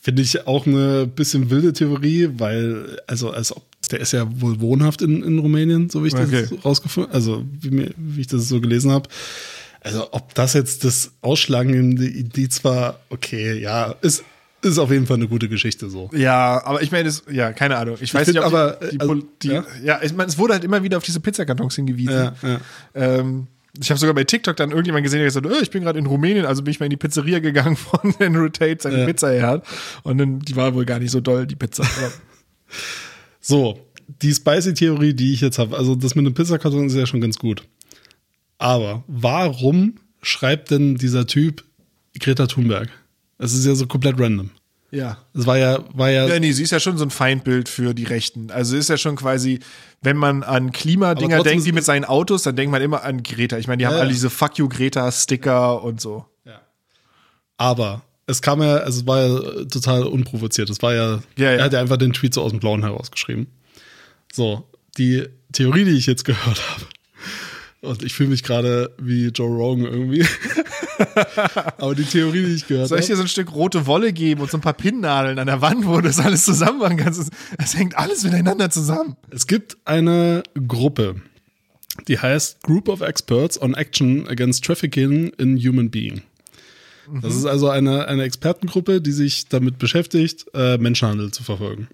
finde 0.00 0.22
ich 0.22 0.46
auch 0.46 0.66
eine 0.66 1.06
bisschen 1.06 1.50
wilde 1.50 1.72
Theorie, 1.72 2.30
weil, 2.38 3.00
also 3.06 3.30
als 3.30 3.56
ob, 3.56 3.62
der 3.90 4.00
ist 4.00 4.12
ja 4.12 4.26
wohl 4.40 4.60
wohnhaft 4.60 5.02
in, 5.02 5.22
in 5.22 5.38
Rumänien, 5.38 5.90
so 5.90 6.02
wie 6.02 6.08
ich 6.08 6.14
Okay. 6.14 6.46
das 6.50 6.64
rausgefunden, 6.64 7.12
also 7.12 7.44
wie, 7.60 7.70
mir, 7.70 7.90
wie 7.96 8.22
ich 8.22 8.26
das 8.26 8.48
so 8.48 8.60
gelesen 8.60 8.90
habe. 8.90 9.08
Also 9.80 10.08
ob 10.12 10.34
das 10.34 10.54
jetzt 10.54 10.84
das 10.84 11.12
ausschlagende 11.20 12.06
Indiz 12.06 12.64
war, 12.64 13.00
okay, 13.10 13.58
ja, 13.60 13.94
ist, 14.00 14.24
ist 14.62 14.78
auf 14.78 14.90
jeden 14.90 15.06
Fall 15.06 15.18
eine 15.18 15.28
gute 15.28 15.48
Geschichte 15.48 15.90
so. 15.90 16.08
Ja, 16.14 16.64
aber 16.64 16.82
ich 16.82 16.90
meine, 16.90 17.12
ja, 17.30 17.52
keine 17.52 17.76
Ahnung. 17.76 17.98
Ich 18.00 18.14
weiß 18.14 18.24
find 18.24 18.36
nicht, 18.36 18.44
aber, 18.44 18.78
die, 18.80 18.96
die, 18.96 19.00
also, 19.00 19.14
die, 19.42 19.48
ja? 19.48 19.64
ja. 19.82 20.00
ich 20.02 20.14
meine, 20.14 20.30
es 20.30 20.38
wurde 20.38 20.54
halt 20.54 20.64
immer 20.64 20.82
wieder 20.82 20.96
auf 20.96 21.04
diese 21.04 21.20
Pizzakartons 21.20 21.76
hingewiesen. 21.76 22.14
Ja, 22.14 22.34
ja. 22.42 22.60
Ähm, 22.94 23.46
ich 23.80 23.90
habe 23.90 23.98
sogar 23.98 24.14
bei 24.14 24.24
TikTok 24.24 24.56
dann 24.56 24.70
irgendjemand 24.70 25.04
gesehen, 25.04 25.18
der 25.18 25.26
gesagt 25.26 25.46
hat, 25.46 25.52
oh, 25.52 25.60
ich 25.60 25.70
bin 25.70 25.82
gerade 25.82 25.98
in 25.98 26.06
Rumänien, 26.06 26.46
also 26.46 26.62
bin 26.62 26.70
ich 26.70 26.80
mal 26.80 26.86
in 26.86 26.90
die 26.90 26.96
Pizzeria 26.96 27.40
gegangen, 27.40 27.76
von 27.76 28.14
Andrew 28.20 28.48
Tate 28.48 28.78
seine 28.80 29.00
Ja. 29.00 29.06
Pizza 29.06 29.30
her 29.30 29.46
hat. 29.46 29.66
Und 30.02 30.18
dann, 30.18 30.38
die 30.40 30.56
war 30.56 30.74
wohl 30.74 30.84
gar 30.84 30.98
nicht 30.98 31.10
so 31.10 31.20
doll, 31.20 31.46
die 31.46 31.56
Pizza. 31.56 31.84
So, 33.40 33.78
die 34.22 34.32
Spicy-Theorie, 34.32 35.14
die 35.14 35.32
ich 35.32 35.40
jetzt 35.40 35.58
habe, 35.58 35.76
also 35.76 35.94
das 35.94 36.14
mit 36.14 36.24
dem 36.26 36.34
Pizzakarton 36.34 36.86
ist 36.86 36.94
ja 36.94 37.06
schon 37.06 37.20
ganz 37.20 37.38
gut. 37.38 37.64
Aber 38.58 39.04
warum 39.06 39.94
schreibt 40.22 40.70
denn 40.70 40.94
dieser 40.96 41.26
Typ 41.26 41.64
Greta 42.18 42.46
Thunberg? 42.46 42.88
Es 43.38 43.52
ist 43.52 43.66
ja 43.66 43.74
so 43.74 43.86
komplett 43.86 44.18
random. 44.18 44.50
Ja. 44.94 45.18
Es 45.34 45.46
war 45.46 45.58
ja, 45.58 45.80
war 45.92 46.10
ja, 46.10 46.26
Ja, 46.26 46.38
nee, 46.40 46.52
sie 46.52 46.62
ist 46.62 46.70
ja 46.70 46.80
schon 46.80 46.96
so 46.96 47.04
ein 47.04 47.10
Feindbild 47.10 47.68
für 47.68 47.92
die 47.94 48.04
Rechten. 48.04 48.50
Also 48.50 48.76
ist 48.76 48.88
ja 48.88 48.96
schon 48.96 49.16
quasi, 49.16 49.58
wenn 50.02 50.16
man 50.16 50.42
an 50.42 50.72
Klimadinger 50.72 51.42
denkt, 51.42 51.64
wie 51.64 51.70
ist- 51.70 51.74
mit 51.74 51.84
seinen 51.84 52.04
Autos, 52.04 52.42
dann 52.44 52.56
denkt 52.56 52.70
man 52.72 52.80
immer 52.82 53.02
an 53.04 53.22
Greta. 53.22 53.58
Ich 53.58 53.66
meine, 53.66 53.78
die 53.78 53.86
haben 53.86 53.94
Ja, 53.94 53.98
alle 54.00 54.08
ja. 54.08 54.12
diese 54.14 54.30
Fuck 54.30 54.58
you 54.58 54.68
Greta-Sticker 54.68 55.82
und 55.82 56.00
so. 56.00 56.24
aber 57.56 58.02
es 58.26 58.40
kam 58.40 58.62
ja, 58.62 58.76
also 58.76 59.00
es 59.00 59.06
war 59.06 59.20
ja 59.26 59.64
total 59.66 60.04
unprovoziert. 60.04 60.70
Es 60.70 60.80
war 60.82 60.94
ja, 60.94 61.20
Ja, 61.36 61.44
ja. 61.44 61.50
er 61.52 61.64
hat 61.64 61.72
ja 61.74 61.80
einfach 61.80 61.98
den 61.98 62.12
Tweet 62.12 62.32
so 62.34 62.42
aus 62.42 62.50
dem 62.52 62.60
Blauen 62.60 62.82
herausgeschrieben. 62.82 63.48
So, 64.32 64.66
die 64.96 65.24
Theorie, 65.52 65.84
die 65.84 65.92
ich 65.96 66.06
jetzt 66.06 66.24
gehört 66.24 66.62
habe, 66.70 66.86
und 67.82 68.02
ich 68.02 68.14
fühle 68.14 68.30
mich 68.30 68.42
gerade 68.42 68.94
wie 68.98 69.26
Joe 69.28 69.46
Rogan 69.54 69.84
irgendwie. 69.84 70.26
aber 71.78 71.94
die 71.94 72.04
Theorie, 72.04 72.44
die 72.46 72.54
ich 72.54 72.66
gehört 72.66 72.88
Soll 72.88 72.98
ich 72.98 73.04
habe. 73.04 73.12
dir 73.12 73.16
so 73.16 73.22
ein 73.22 73.28
Stück 73.28 73.52
rote 73.54 73.86
Wolle 73.86 74.12
geben 74.12 74.40
und 74.42 74.50
so 74.50 74.58
ein 74.58 74.60
paar 74.60 74.74
Pinnnadeln 74.74 75.38
an 75.38 75.46
der 75.46 75.60
Wand, 75.60 75.86
wo 75.86 75.96
du 75.96 76.02
das 76.02 76.18
alles 76.20 76.44
zusammen 76.44 76.78
machen 76.78 76.96
kannst? 76.96 77.20
Es- 77.20 77.30
Es 77.58 77.76
hängt 77.76 77.96
alles 77.96 78.22
miteinander 78.24 78.70
zusammen. 78.70 79.16
Es 79.30 79.46
gibt 79.46 79.76
eine 79.84 80.42
Gruppe, 80.68 81.16
die 82.08 82.18
heißt 82.18 82.62
Group 82.62 82.88
of 82.88 83.00
Experts 83.00 83.60
on 83.60 83.74
Action 83.74 84.28
Against 84.28 84.64
Trafficking 84.64 85.28
in 85.38 85.58
Human 85.58 85.90
Being. 85.90 86.22
Das 87.22 87.34
ist 87.36 87.44
also 87.44 87.68
eine, 87.68 88.08
eine 88.08 88.22
Expertengruppe, 88.22 89.02
die 89.02 89.12
sich 89.12 89.48
damit 89.48 89.78
beschäftigt, 89.78 90.46
äh, 90.54 90.78
Menschenhandel 90.78 91.32
zu 91.32 91.42
verfolgen. 91.42 91.88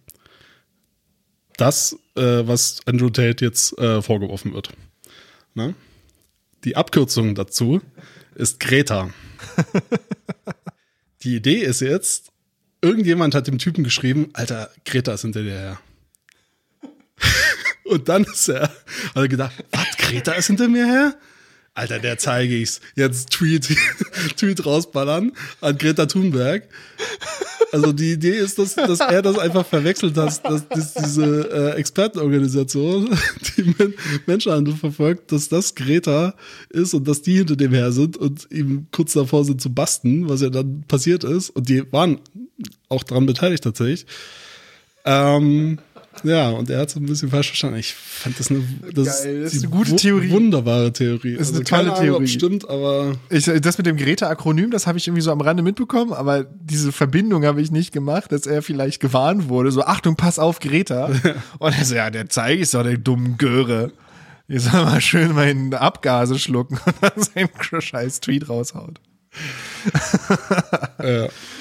Das, 1.57 1.96
äh, 2.16 2.42
was 2.46 2.80
Andrew 2.86 3.11
Tate 3.11 3.44
jetzt 3.44 3.76
äh, 3.78 4.01
vorgeworfen 4.03 4.55
wird. 4.55 4.70
Ne? 5.55 5.74
Die 6.64 6.76
Abkürzung 6.76 7.34
dazu 7.34 7.80
ist 8.41 8.59
Greta. 8.59 9.11
Die 11.22 11.36
Idee 11.36 11.59
ist 11.59 11.80
jetzt, 11.80 12.32
irgendjemand 12.80 13.34
hat 13.34 13.47
dem 13.47 13.59
Typen 13.59 13.84
geschrieben, 13.84 14.30
Alter, 14.32 14.70
Greta 14.84 15.12
ist 15.12 15.22
hinter 15.22 15.43
dir 15.43 15.53
her. 15.53 15.80
Und 17.84 18.09
dann 18.09 18.24
ist 18.24 18.49
er, 18.49 18.62
hat 18.62 19.16
er 19.16 19.28
gedacht, 19.28 19.64
was, 19.70 19.97
Greta 19.99 20.32
ist 20.32 20.47
hinter 20.47 20.68
mir 20.68 20.86
her? 20.86 21.14
Alter, 21.80 21.98
der 21.98 22.18
zeige 22.18 22.56
ich's. 22.56 22.82
Jetzt 22.94 23.30
Tweet, 23.30 23.74
Tweet 24.36 24.66
rausballern 24.66 25.32
an 25.62 25.78
Greta 25.78 26.04
Thunberg. 26.04 26.64
Also 27.72 27.92
die 27.92 28.12
Idee 28.12 28.36
ist, 28.36 28.58
dass, 28.58 28.74
dass 28.74 29.00
er 29.00 29.22
das 29.22 29.38
einfach 29.38 29.64
verwechselt 29.64 30.14
hat, 30.18 30.44
dass, 30.44 30.68
dass 30.68 30.92
diese 30.92 31.50
äh, 31.50 31.78
Expertenorganisation, 31.78 33.16
die 33.56 33.74
Men 33.78 33.94
Menschenhandel 34.26 34.74
verfolgt, 34.74 35.32
dass 35.32 35.48
das 35.48 35.74
Greta 35.74 36.34
ist 36.68 36.92
und 36.92 37.08
dass 37.08 37.22
die 37.22 37.38
hinter 37.38 37.56
dem 37.56 37.72
her 37.72 37.92
sind 37.92 38.18
und 38.18 38.46
ihm 38.50 38.86
kurz 38.92 39.14
davor 39.14 39.46
sind 39.46 39.62
zu 39.62 39.72
basten, 39.72 40.28
was 40.28 40.42
ja 40.42 40.50
dann 40.50 40.84
passiert 40.86 41.24
ist. 41.24 41.48
Und 41.48 41.70
die 41.70 41.90
waren 41.92 42.18
auch 42.90 43.04
daran 43.04 43.24
beteiligt 43.24 43.64
tatsächlich. 43.64 44.04
Ähm, 45.06 45.78
ja, 46.24 46.50
und 46.50 46.70
er 46.70 46.80
hat 46.80 46.88
es 46.90 46.96
ein 46.96 47.06
bisschen 47.06 47.30
falsch 47.30 47.48
verstanden. 47.48 47.78
Ich 47.78 47.94
fand 47.94 48.38
das 48.38 48.50
eine, 48.50 48.62
das 48.92 49.22
Geil, 49.22 49.42
das 49.42 49.54
ist 49.54 49.64
eine 49.64 49.70
gute 49.72 49.96
Theorie. 49.96 50.30
Wunderbare 50.30 50.92
Theorie. 50.92 51.36
Das 51.36 51.48
ist 51.50 51.54
eine 51.56 51.64
keine 51.64 51.88
tolle 51.88 51.92
Ahnung, 51.98 52.04
Theorie. 52.18 52.28
stimmt, 52.28 52.68
aber 52.68 53.14
Ich, 53.30 53.44
das 53.44 53.78
mit 53.78 53.86
dem 53.86 53.96
Greta-Akronym, 53.96 54.70
das 54.70 54.86
habe 54.86 54.98
ich 54.98 55.06
irgendwie 55.06 55.22
so 55.22 55.32
am 55.32 55.40
Rande 55.40 55.62
mitbekommen, 55.62 56.12
aber 56.12 56.44
diese 56.44 56.92
Verbindung 56.92 57.44
habe 57.44 57.60
ich 57.62 57.70
nicht 57.70 57.92
gemacht, 57.92 58.32
dass 58.32 58.46
er 58.46 58.62
vielleicht 58.62 59.00
gewarnt 59.00 59.48
wurde. 59.48 59.72
So, 59.72 59.84
Achtung, 59.84 60.16
pass 60.16 60.38
auf, 60.38 60.60
Greta. 60.60 61.06
Und 61.58 61.78
er 61.78 61.84
so, 61.84 61.94
ja, 61.94 62.10
der 62.10 62.28
zeige 62.28 62.62
ich 62.62 62.70
doch, 62.70 62.82
der 62.82 62.98
dummen 62.98 63.36
Göre. 63.38 63.92
Ihr 64.48 64.60
soll 64.60 64.84
mal 64.84 65.00
schön 65.00 65.32
meine 65.32 65.80
Abgase 65.80 66.36
schlucken 66.36 66.80
und 66.84 66.94
dann 67.00 67.12
seinen 67.22 67.80
scheiß 67.80 68.18
Tweet 68.18 68.48
raushaut. 68.48 69.00
äh, 70.98 71.28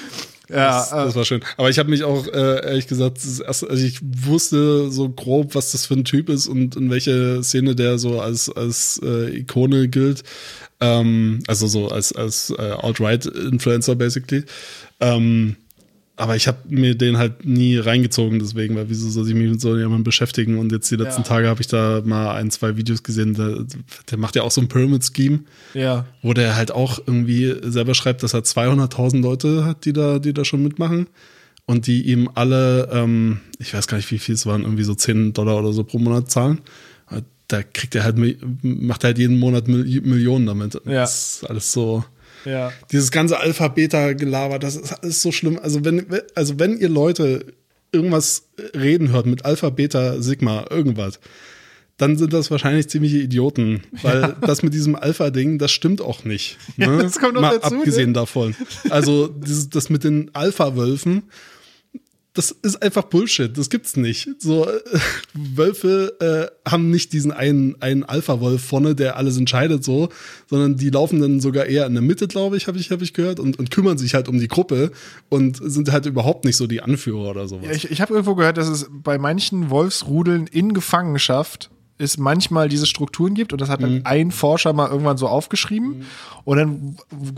Ja, 0.50 0.78
das, 0.78 0.90
das 0.90 1.14
war 1.14 1.24
schön. 1.24 1.42
Aber 1.56 1.70
ich 1.70 1.78
habe 1.78 1.90
mich 1.90 2.02
auch, 2.02 2.26
äh, 2.26 2.66
ehrlich 2.66 2.86
gesagt, 2.86 3.18
das 3.18 3.40
erste, 3.40 3.70
also 3.70 3.84
ich 3.84 4.00
wusste 4.02 4.90
so 4.90 5.08
grob, 5.08 5.54
was 5.54 5.72
das 5.72 5.86
für 5.86 5.94
ein 5.94 6.04
Typ 6.04 6.28
ist 6.28 6.46
und 6.46 6.76
in 6.76 6.90
welche 6.90 7.42
Szene 7.42 7.76
der 7.76 7.98
so 7.98 8.20
als, 8.20 8.50
als 8.50 9.00
äh, 9.02 9.38
Ikone 9.38 9.88
gilt. 9.88 10.22
Ähm, 10.80 11.40
also 11.46 11.66
so 11.66 11.88
als, 11.88 12.12
als 12.12 12.50
äh, 12.50 12.62
Alt-Right-Influencer 12.62 13.94
basically. 13.94 14.44
Ähm, 15.00 15.56
aber 16.20 16.36
ich 16.36 16.46
habe 16.46 16.58
mir 16.68 16.94
den 16.94 17.16
halt 17.18 17.44
nie 17.44 17.76
reingezogen, 17.76 18.38
deswegen, 18.38 18.76
weil 18.76 18.88
wieso 18.88 19.08
soll 19.08 19.28
ich 19.28 19.34
mich 19.34 19.50
mit 19.50 19.60
so 19.60 19.76
jemandem 19.76 20.04
beschäftigen? 20.04 20.58
Und 20.58 20.70
jetzt 20.72 20.90
die 20.90 20.96
letzten 20.96 21.22
Ja. 21.22 21.28
Tage 21.28 21.48
habe 21.48 21.60
ich 21.60 21.66
da 21.66 22.02
mal 22.04 22.34
ein, 22.36 22.50
zwei 22.50 22.76
Videos 22.76 23.02
gesehen, 23.02 23.34
der, 23.34 23.64
der 24.10 24.18
macht 24.18 24.36
ja 24.36 24.42
auch 24.42 24.50
so 24.50 24.60
ein 24.60 24.68
Pyramid-Scheme 24.68 25.40
ja. 25.74 26.06
wo 26.22 26.32
der 26.34 26.56
halt 26.56 26.70
auch 26.72 26.98
irgendwie 27.06 27.54
selber 27.62 27.94
schreibt, 27.94 28.22
dass 28.22 28.34
er 28.34 28.40
200.000 28.44 29.20
Leute 29.22 29.64
hat, 29.64 29.84
die 29.84 29.92
da, 29.92 30.18
die 30.18 30.32
da 30.32 30.44
schon 30.44 30.62
mitmachen 30.62 31.06
und 31.66 31.86
die 31.86 32.02
ihm 32.10 32.30
alle, 32.34 32.88
ähm, 32.92 33.40
ich 33.58 33.74
weiß 33.74 33.86
gar 33.86 33.96
nicht, 33.96 34.10
wie 34.10 34.18
viel 34.18 34.34
es 34.34 34.46
waren, 34.46 34.62
irgendwie 34.62 34.84
so 34.84 34.94
10 34.94 35.32
Dollar 35.32 35.58
oder 35.58 35.72
so 35.72 35.84
pro 35.84 35.98
Monat 35.98 36.30
zahlen. 36.30 36.60
Da 37.48 37.64
kriegt 37.64 37.96
er 37.96 38.04
halt, 38.04 38.16
macht 38.62 39.02
er 39.02 39.08
halt 39.08 39.18
jeden 39.18 39.36
Monat 39.40 39.66
Mil- 39.66 40.00
Millionen 40.02 40.46
damit. 40.46 40.74
Ja. 40.86 41.00
Das 41.00 41.38
ist 41.42 41.50
alles 41.50 41.72
so. 41.72 42.04
Ja. 42.44 42.72
Dieses 42.90 43.10
ganze 43.10 43.38
Alpha-Beta-Gelaber, 43.38 44.58
das 44.58 44.76
ist 44.76 44.92
alles 44.92 45.22
so 45.22 45.32
schlimm. 45.32 45.58
Also 45.62 45.84
wenn, 45.84 46.06
also 46.34 46.58
wenn 46.58 46.78
ihr 46.78 46.88
Leute 46.88 47.46
irgendwas 47.92 48.44
reden 48.74 49.12
hört 49.12 49.26
mit 49.26 49.44
Alpha, 49.44 49.70
Beta, 49.70 50.20
Sigma, 50.20 50.66
irgendwas, 50.70 51.20
dann 51.96 52.16
sind 52.16 52.32
das 52.32 52.50
wahrscheinlich 52.50 52.88
ziemliche 52.88 53.18
Idioten, 53.18 53.82
weil 54.02 54.34
das 54.40 54.62
mit 54.62 54.72
diesem 54.72 54.96
Alpha-Ding, 54.96 55.58
das 55.58 55.70
stimmt 55.70 56.00
auch 56.00 56.24
nicht. 56.24 56.56
Ne? 56.78 56.86
Ja, 56.86 57.02
das 57.02 57.18
kommt 57.18 57.34
noch 57.34 57.42
Mal 57.42 57.58
dazu, 57.58 57.74
ne? 57.74 57.80
abgesehen 57.80 58.14
davon. 58.14 58.54
Also 58.88 59.28
dieses, 59.28 59.68
das 59.68 59.90
mit 59.90 60.04
den 60.04 60.34
Alpha-Wölfen, 60.34 61.24
das 62.34 62.52
ist 62.52 62.80
einfach 62.80 63.04
Bullshit. 63.04 63.56
Das 63.56 63.70
gibt's 63.70 63.96
nicht. 63.96 64.28
So 64.38 64.68
äh, 64.68 64.80
Wölfe 65.34 66.50
äh, 66.64 66.70
haben 66.70 66.90
nicht 66.90 67.12
diesen 67.12 67.32
einen, 67.32 67.80
einen 67.82 68.04
Alpha-Wolf 68.04 68.62
vorne, 68.62 68.94
der 68.94 69.16
alles 69.16 69.36
entscheidet 69.36 69.82
so, 69.82 70.10
sondern 70.48 70.76
die 70.76 70.90
laufen 70.90 71.20
dann 71.20 71.40
sogar 71.40 71.66
eher 71.66 71.86
in 71.86 71.94
der 71.94 72.02
Mitte, 72.02 72.28
glaube 72.28 72.56
ich, 72.56 72.68
habe 72.68 72.78
ich, 72.78 72.90
hab 72.92 73.02
ich 73.02 73.14
gehört, 73.14 73.40
und, 73.40 73.58
und 73.58 73.70
kümmern 73.70 73.98
sich 73.98 74.14
halt 74.14 74.28
um 74.28 74.38
die 74.38 74.48
Gruppe 74.48 74.92
und 75.28 75.58
sind 75.60 75.90
halt 75.90 76.06
überhaupt 76.06 76.44
nicht 76.44 76.56
so 76.56 76.66
die 76.68 76.82
Anführer 76.82 77.30
oder 77.30 77.48
sowas. 77.48 77.66
Ja, 77.66 77.72
ich 77.72 77.90
ich 77.90 78.00
habe 78.00 78.14
irgendwo 78.14 78.36
gehört, 78.36 78.56
dass 78.56 78.68
es 78.68 78.88
bei 78.90 79.18
manchen 79.18 79.70
Wolfsrudeln 79.70 80.46
in 80.46 80.72
Gefangenschaft 80.72 81.70
es 82.00 82.18
manchmal 82.18 82.68
diese 82.68 82.86
Strukturen 82.86 83.34
gibt 83.34 83.52
und 83.52 83.60
das 83.60 83.68
hat 83.68 83.82
dann 83.82 84.02
ein 84.04 84.30
Forscher 84.30 84.72
mal 84.72 84.88
irgendwann 84.88 85.16
so 85.16 85.28
aufgeschrieben 85.28 86.06
und 86.44 86.56
dann 86.56 86.96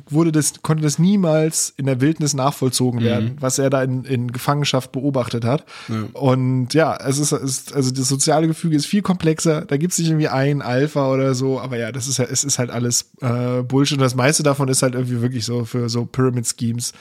wurde 0.09 0.33
das, 0.33 0.63
konnte 0.63 0.83
das 0.83 0.99
niemals 0.99 1.75
in 1.77 1.87
der 1.87 2.01
Wildnis 2.01 2.35
nachvollzogen 2.35 3.01
werden, 3.01 3.37
was 3.41 3.59
er 3.59 3.71
da 3.71 3.83
in, 3.83 4.05
in 4.05 4.33
Gefangenschaft 4.33 4.93
beobachtet 4.93 5.45
hat. 5.45 5.65
Und 6.13 6.75
ja, 6.75 6.97
es 6.97 7.19
ist, 7.19 7.33
ist, 7.33 7.75
also 7.75 7.91
das 7.91 8.09
soziale 8.09 8.47
Gefüge 8.47 8.77
ist 8.77 8.87
viel 8.87 9.03
komplexer, 9.03 9.63
da 9.63 9.77
gibt 9.77 9.93
es 9.93 9.99
nicht 9.99 10.09
irgendwie 10.09 10.29
ein 10.29 10.63
Alpha 10.63 11.11
oder 11.13 11.35
so, 11.35 11.61
aber 11.61 11.77
ja, 11.79 11.93
das 11.93 12.07
ist 12.07 12.19
ja, 12.19 12.25
es 12.25 12.45
ist 12.45 12.59
halt 12.59 12.71
alles 12.71 13.11
äh, 13.21 13.63
Bullshit. 13.63 13.99
Und 13.99 14.03
das 14.03 14.15
meiste 14.15 14.43
davon 14.43 14.69
ist 14.69 14.83
halt 14.83 14.95
irgendwie 14.95 15.21
wirklich 15.21 15.45
so 15.45 15.65
für 15.65 15.89
so 15.89 16.05
Pyramid 16.05 16.47
Schemes 16.47 16.93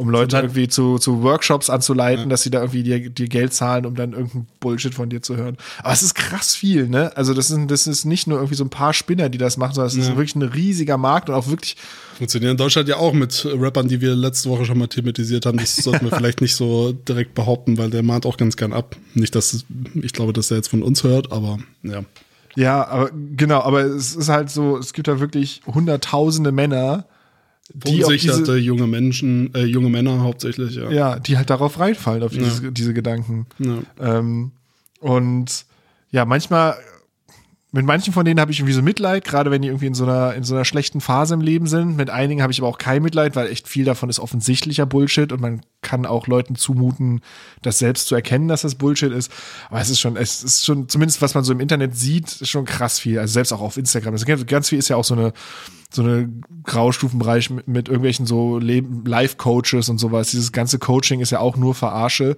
um 0.00 0.08
Leute 0.08 0.36
halt- 0.36 0.46
irgendwie 0.46 0.66
zu, 0.66 0.98
zu 0.98 1.22
Workshops 1.22 1.68
anzuleiten, 1.68 2.30
dass 2.30 2.42
sie 2.42 2.50
da 2.50 2.60
irgendwie 2.60 2.82
dir, 2.82 3.10
dir 3.10 3.28
Geld 3.28 3.52
zahlen, 3.52 3.84
um 3.84 3.94
dann 3.94 4.12
irgendein 4.12 4.46
Bullshit 4.58 4.94
von 4.94 5.10
dir 5.10 5.20
zu 5.20 5.36
hören. 5.36 5.58
Aber 5.82 5.92
es 5.92 6.02
ist 6.02 6.14
krass 6.14 6.54
viel, 6.54 6.88
ne? 6.88 7.14
Also 7.18 7.34
das 7.34 7.48
sind, 7.48 7.70
das 7.70 7.86
ist 7.86 8.06
nicht 8.06 8.26
nur 8.26 8.38
irgendwie 8.38 8.54
so 8.54 8.64
ein 8.64 8.70
paar 8.70 8.94
Spinner, 8.94 9.28
die 9.28 9.36
das 9.36 9.58
machen, 9.58 9.74
sondern 9.74 9.88
es 9.88 9.96
ist 9.96 10.08
wirklich 10.08 10.34
ein 10.36 10.42
riesiger 10.42 10.96
Markt 10.96 11.28
und 11.28 11.34
auch 11.34 11.48
wirklich, 11.48 11.76
Funktioniert 12.16 12.52
in 12.52 12.56
Deutschland 12.56 12.88
ja 12.88 12.96
auch 12.96 13.12
mit 13.12 13.46
Rappern, 13.46 13.88
die 13.88 14.00
wir 14.00 14.14
letzte 14.14 14.48
Woche 14.48 14.64
schon 14.64 14.78
mal 14.78 14.88
thematisiert 14.88 15.44
haben. 15.44 15.58
Das 15.58 15.76
sollten 15.76 16.06
wir 16.06 16.12
vielleicht 16.16 16.40
nicht 16.40 16.56
so 16.56 16.92
direkt 16.92 17.34
behaupten, 17.34 17.76
weil 17.76 17.90
der 17.90 18.02
mahnt 18.02 18.24
auch 18.24 18.38
ganz 18.38 18.56
gern 18.56 18.72
ab. 18.72 18.96
Nicht, 19.14 19.34
dass 19.34 19.64
ich 19.94 20.12
glaube, 20.14 20.32
dass 20.32 20.50
er 20.50 20.56
jetzt 20.56 20.68
von 20.68 20.82
uns 20.82 21.04
hört, 21.04 21.30
aber 21.30 21.58
ja. 21.82 22.04
ja, 22.56 22.86
aber 22.88 23.10
genau, 23.36 23.60
aber 23.60 23.82
es 23.82 24.14
ist 24.16 24.30
halt 24.30 24.48
so, 24.50 24.78
es 24.78 24.94
gibt 24.94 25.08
da 25.08 25.20
wirklich 25.20 25.60
hunderttausende 25.66 26.52
Männer, 26.52 27.04
Verunsicherte 27.78 28.56
junge 28.56 28.86
Menschen, 28.86 29.54
äh, 29.54 29.64
junge 29.64 29.90
Männer 29.90 30.20
hauptsächlich, 30.20 30.74
ja. 30.74 30.90
ja, 30.90 31.18
die 31.18 31.36
halt 31.36 31.50
darauf 31.50 31.78
reinfallen, 31.78 32.22
auf 32.22 32.32
diese, 32.32 32.72
diese 32.72 32.94
Gedanken. 32.94 33.46
Ja. 33.58 33.78
Ähm, 34.00 34.52
und 35.00 35.64
ja, 36.10 36.24
manchmal, 36.24 36.76
mit 37.72 37.86
manchen 37.86 38.12
von 38.12 38.24
denen 38.24 38.40
habe 38.40 38.50
ich 38.50 38.58
irgendwie 38.58 38.72
so 38.74 38.82
Mitleid, 38.82 39.24
gerade 39.24 39.50
wenn 39.52 39.62
die 39.62 39.68
irgendwie 39.68 39.86
in 39.86 39.94
so 39.94 40.02
einer, 40.04 40.34
in 40.34 40.42
so 40.42 40.54
einer 40.54 40.64
schlechten 40.64 41.00
Phase 41.00 41.34
im 41.34 41.40
Leben 41.40 41.66
sind. 41.68 41.96
Mit 41.96 42.10
einigen 42.10 42.42
habe 42.42 42.52
ich 42.52 42.58
aber 42.60 42.68
auch 42.68 42.78
kein 42.78 43.02
Mitleid, 43.02 43.36
weil 43.36 43.46
echt 43.46 43.68
viel 43.68 43.84
davon 43.84 44.10
ist 44.10 44.18
offensichtlicher 44.18 44.86
Bullshit 44.86 45.30
und 45.30 45.40
man 45.40 45.60
kann 45.80 46.04
auch 46.04 46.26
Leuten 46.26 46.56
zumuten, 46.56 47.20
das 47.62 47.78
selbst 47.78 48.08
zu 48.08 48.16
erkennen, 48.16 48.48
dass 48.48 48.62
das 48.62 48.74
Bullshit 48.74 49.12
ist. 49.12 49.30
Aber 49.68 49.80
es 49.80 49.88
ist 49.88 50.00
schon, 50.00 50.16
es 50.16 50.42
ist 50.42 50.64
schon, 50.64 50.88
zumindest 50.88 51.22
was 51.22 51.34
man 51.34 51.44
so 51.44 51.52
im 51.52 51.60
Internet 51.60 51.96
sieht, 51.96 52.40
ist 52.40 52.48
schon 52.50 52.64
krass 52.64 52.98
viel. 52.98 53.18
Also 53.20 53.34
selbst 53.34 53.52
auch 53.52 53.60
auf 53.60 53.76
Instagram. 53.76 54.14
Das 54.14 54.26
ganz- 54.46 54.68
viel 54.68 54.78
ist 54.78 54.88
ja 54.88 54.96
auch 54.96 55.04
so 55.04 55.14
eine, 55.14 55.32
so 55.92 56.02
eine 56.02 56.28
Graustufenbereich 56.64 57.50
mit, 57.50 57.68
mit 57.68 57.88
irgendwelchen 57.88 58.26
so 58.26 58.58
Leben- 58.58 59.04
Life-Coaches 59.04 59.88
und 59.88 59.98
sowas. 59.98 60.30
Dieses 60.30 60.52
ganze 60.52 60.78
Coaching 60.78 61.20
ist 61.20 61.30
ja 61.30 61.38
auch 61.40 61.56
nur 61.56 61.74
Verarsche 61.74 62.36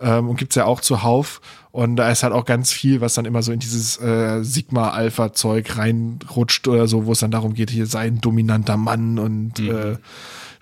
ähm, 0.00 0.28
und 0.28 0.36
gibt's 0.36 0.54
ja 0.54 0.64
auch 0.66 0.80
zuhauf. 0.80 1.40
Und 1.76 1.96
da 1.96 2.10
ist 2.10 2.22
halt 2.22 2.32
auch 2.32 2.46
ganz 2.46 2.72
viel, 2.72 3.02
was 3.02 3.12
dann 3.12 3.26
immer 3.26 3.42
so 3.42 3.52
in 3.52 3.58
dieses 3.58 4.00
äh, 4.00 4.42
Sigma-Alpha-Zeug 4.42 5.76
reinrutscht 5.76 6.66
oder 6.68 6.88
so, 6.88 7.04
wo 7.04 7.12
es 7.12 7.18
dann 7.18 7.30
darum 7.30 7.52
geht, 7.52 7.68
hier 7.68 7.84
sei 7.84 8.06
ein 8.06 8.22
dominanter 8.22 8.78
Mann 8.78 9.18
und 9.18 9.58
äh, 9.58 9.92
du 9.92 9.98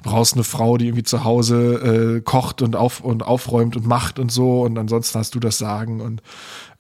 brauchst 0.03 0.35
eine 0.35 0.43
Frau, 0.43 0.77
die 0.77 0.87
irgendwie 0.87 1.05
zu 1.05 1.23
Hause 1.23 2.17
äh, 2.17 2.21
kocht 2.21 2.63
und, 2.63 2.75
auf, 2.75 2.99
und 2.99 3.23
aufräumt 3.23 3.77
und 3.77 3.87
macht 3.87 4.19
und 4.19 4.33
so 4.33 4.63
und 4.63 4.77
ansonsten 4.77 5.17
hast 5.21 5.37
du 5.37 5.39
das 5.39 5.57
Sagen 5.57 6.01
und 6.01 6.21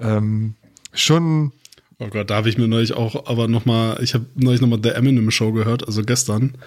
ähm, 0.01 0.57
schon 0.93 1.53
Oh 2.01 2.09
Gott, 2.09 2.28
da 2.28 2.35
habe 2.35 2.49
ich 2.49 2.59
mir 2.59 2.66
neulich 2.66 2.95
auch, 2.95 3.28
aber 3.28 3.47
nochmal, 3.47 4.03
ich 4.03 4.14
habe 4.14 4.26
neulich 4.35 4.61
nochmal 4.61 4.80
der 4.80 4.97
Eminem 4.97 5.30
Show 5.30 5.53
gehört, 5.53 5.87
also 5.87 6.03
gestern. 6.03 6.59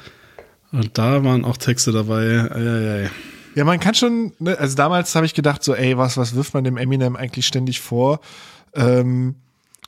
Und 0.72 0.98
da 0.98 1.26
waren 1.26 1.44
auch 1.44 1.58
Texte 1.58 1.92
dabei. 1.92 2.50
Ei, 2.50 2.62
ei, 2.62 3.04
ei. 3.04 3.10
Ja, 3.58 3.66
man 3.66 3.80
kann 3.80 3.96
schon, 3.96 4.34
ne, 4.38 4.56
also 4.60 4.76
damals 4.76 5.16
habe 5.16 5.26
ich 5.26 5.34
gedacht, 5.34 5.64
so, 5.64 5.74
ey, 5.74 5.98
was, 5.98 6.16
was 6.16 6.36
wirft 6.36 6.54
man 6.54 6.64
dem 6.64 6.78
Eminem 6.78 7.16
eigentlich 7.16 7.48
ständig 7.48 7.82
vor? 7.82 8.20
Ähm, 8.76 9.34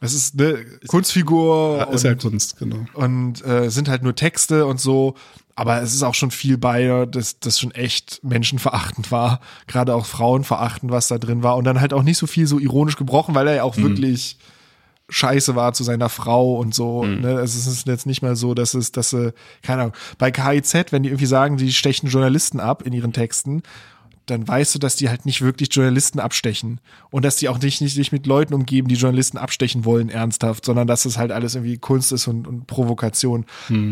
das 0.02 0.16
ist 0.16 0.40
eine 0.40 0.66
Kunstfigur 0.88 1.78
Ja, 1.78 1.84
ist 1.84 2.04
und, 2.04 2.10
ja 2.10 2.16
Kunst, 2.16 2.58
genau. 2.58 2.78
und 2.96 3.46
äh, 3.46 3.70
sind 3.70 3.88
halt 3.88 4.02
nur 4.02 4.16
Texte 4.16 4.66
und 4.66 4.80
so. 4.82 5.14
Aber 5.54 5.84
es 5.84 5.94
ist 5.94 6.02
auch 6.02 6.16
schon 6.16 6.32
viel 6.32 6.58
bei, 6.58 7.06
dass 7.12 7.40
das 7.42 7.60
schon 7.60 7.70
echt 7.70 8.24
menschenverachtend 8.24 9.12
war. 9.12 9.40
Gerade 9.68 9.94
auch 9.94 10.08
frauenverachtend, 10.08 10.92
was 10.92 11.08
da 11.08 11.20
drin 11.20 11.44
war. 11.44 11.56
Und 11.56 11.66
dann 11.66 11.80
halt 11.80 11.94
auch 11.94 12.02
nicht 12.02 12.18
so 12.18 12.26
viel 12.26 12.48
so 12.48 12.58
ironisch 12.58 12.96
gebrochen, 12.96 13.36
weil 13.36 13.48
er 13.50 13.56
ja 13.56 13.64
auch 13.64 13.78
wirklich 13.78 14.40
scheiße 15.10 15.56
war 15.56 15.74
zu 15.74 15.84
seiner 15.84 16.10
Frau 16.10 16.56
und 16.56 16.74
so. 16.74 17.04
Ne? 17.04 17.36
Also 17.36 17.58
es 17.58 17.68
ist 17.68 17.88
jetzt 17.88 18.06
nicht 18.06 18.22
mal 18.22 18.36
so, 18.36 18.54
dass 18.54 18.74
es, 18.74 18.92
dass 18.92 19.10
sie, 19.10 19.34
keine 19.62 19.82
Ahnung, 19.82 19.94
bei 20.18 20.32
KIZ, 20.32 20.92
wenn 20.92 21.04
die 21.04 21.10
irgendwie 21.10 21.26
sagen, 21.26 21.58
die 21.58 21.74
stechen 21.74 22.10
Journalisten 22.10 22.60
ab 22.60 22.84
in 22.84 22.94
ihren 22.94 23.14
Texten, 23.14 23.64
dann 24.30 24.48
weißt 24.48 24.76
du, 24.76 24.80
dass 24.80 24.96
die 24.96 25.10
halt 25.10 25.26
nicht 25.26 25.42
wirklich 25.42 25.70
Journalisten 25.72 26.20
abstechen 26.20 26.80
und 27.10 27.26
dass 27.26 27.38
die 27.38 27.50
auch 27.50 27.60
nicht, 27.60 27.82
nicht 27.82 27.96
sich 27.96 28.12
mit 28.12 28.28
Leuten 28.28 28.54
umgeben, 28.54 28.88
die 28.88 28.96
Journalisten 28.96 29.38
abstechen 29.38 29.86
wollen, 29.86 30.10
ernsthaft, 30.10 30.66
sondern 30.66 30.88
dass 30.88 31.04
das 31.04 31.18
halt 31.18 31.32
alles 31.32 31.56
irgendwie 31.56 31.78
Kunst 31.78 32.12
ist 32.12 32.28
und, 32.28 32.48
und 32.48 32.68
Provokation. 32.68 33.46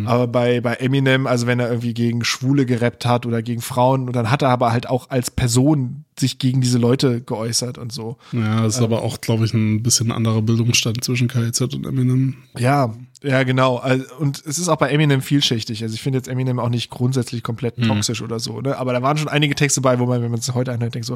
Aber 0.07 0.27
bei, 0.27 0.61
bei 0.61 0.75
Eminem, 0.75 1.27
also 1.27 1.47
wenn 1.47 1.59
er 1.59 1.69
irgendwie 1.69 1.93
gegen 1.93 2.23
Schwule 2.23 2.65
gerappt 2.65 3.05
hat 3.05 3.25
oder 3.25 3.41
gegen 3.41 3.61
Frauen, 3.61 4.07
und 4.07 4.15
dann 4.15 4.29
hat 4.29 4.41
er 4.41 4.49
aber 4.49 4.71
halt 4.71 4.87
auch 4.87 5.09
als 5.09 5.31
Person 5.31 6.05
sich 6.19 6.39
gegen 6.39 6.61
diese 6.61 6.77
Leute 6.77 7.21
geäußert 7.21 7.77
und 7.77 7.91
so. 7.91 8.17
Ja, 8.31 8.63
das 8.63 8.77
ist 8.77 8.81
aber 8.81 9.01
auch, 9.03 9.21
glaube 9.21 9.45
ich, 9.45 9.53
ein 9.53 9.83
bisschen 9.83 10.11
anderer 10.11 10.41
Bildungsstand 10.41 11.03
zwischen 11.03 11.27
KIZ 11.27 11.61
und 11.61 11.85
Eminem. 11.85 12.35
Ja, 12.57 12.93
ja, 13.23 13.43
genau. 13.43 13.77
Also, 13.77 14.05
Und 14.19 14.43
es 14.45 14.59
ist 14.59 14.69
auch 14.69 14.77
bei 14.77 14.89
Eminem 14.89 15.21
vielschichtig. 15.21 15.81
Also 15.81 15.95
ich 15.95 16.01
finde 16.01 16.19
jetzt 16.19 16.27
Eminem 16.27 16.59
auch 16.59 16.69
nicht 16.69 16.91
grundsätzlich 16.91 17.41
komplett 17.41 17.81
toxisch 17.83 18.21
oder 18.21 18.39
so, 18.39 18.61
ne? 18.61 18.77
Aber 18.77 18.93
da 18.93 19.01
waren 19.01 19.17
schon 19.17 19.27
einige 19.27 19.55
Texte 19.55 19.81
bei, 19.81 19.97
wo 19.97 20.05
man, 20.05 20.21
wenn 20.21 20.29
man 20.29 20.39
es 20.39 20.53
heute 20.53 20.71
anhört, 20.71 20.93
denkt 20.93 21.07
so, 21.07 21.15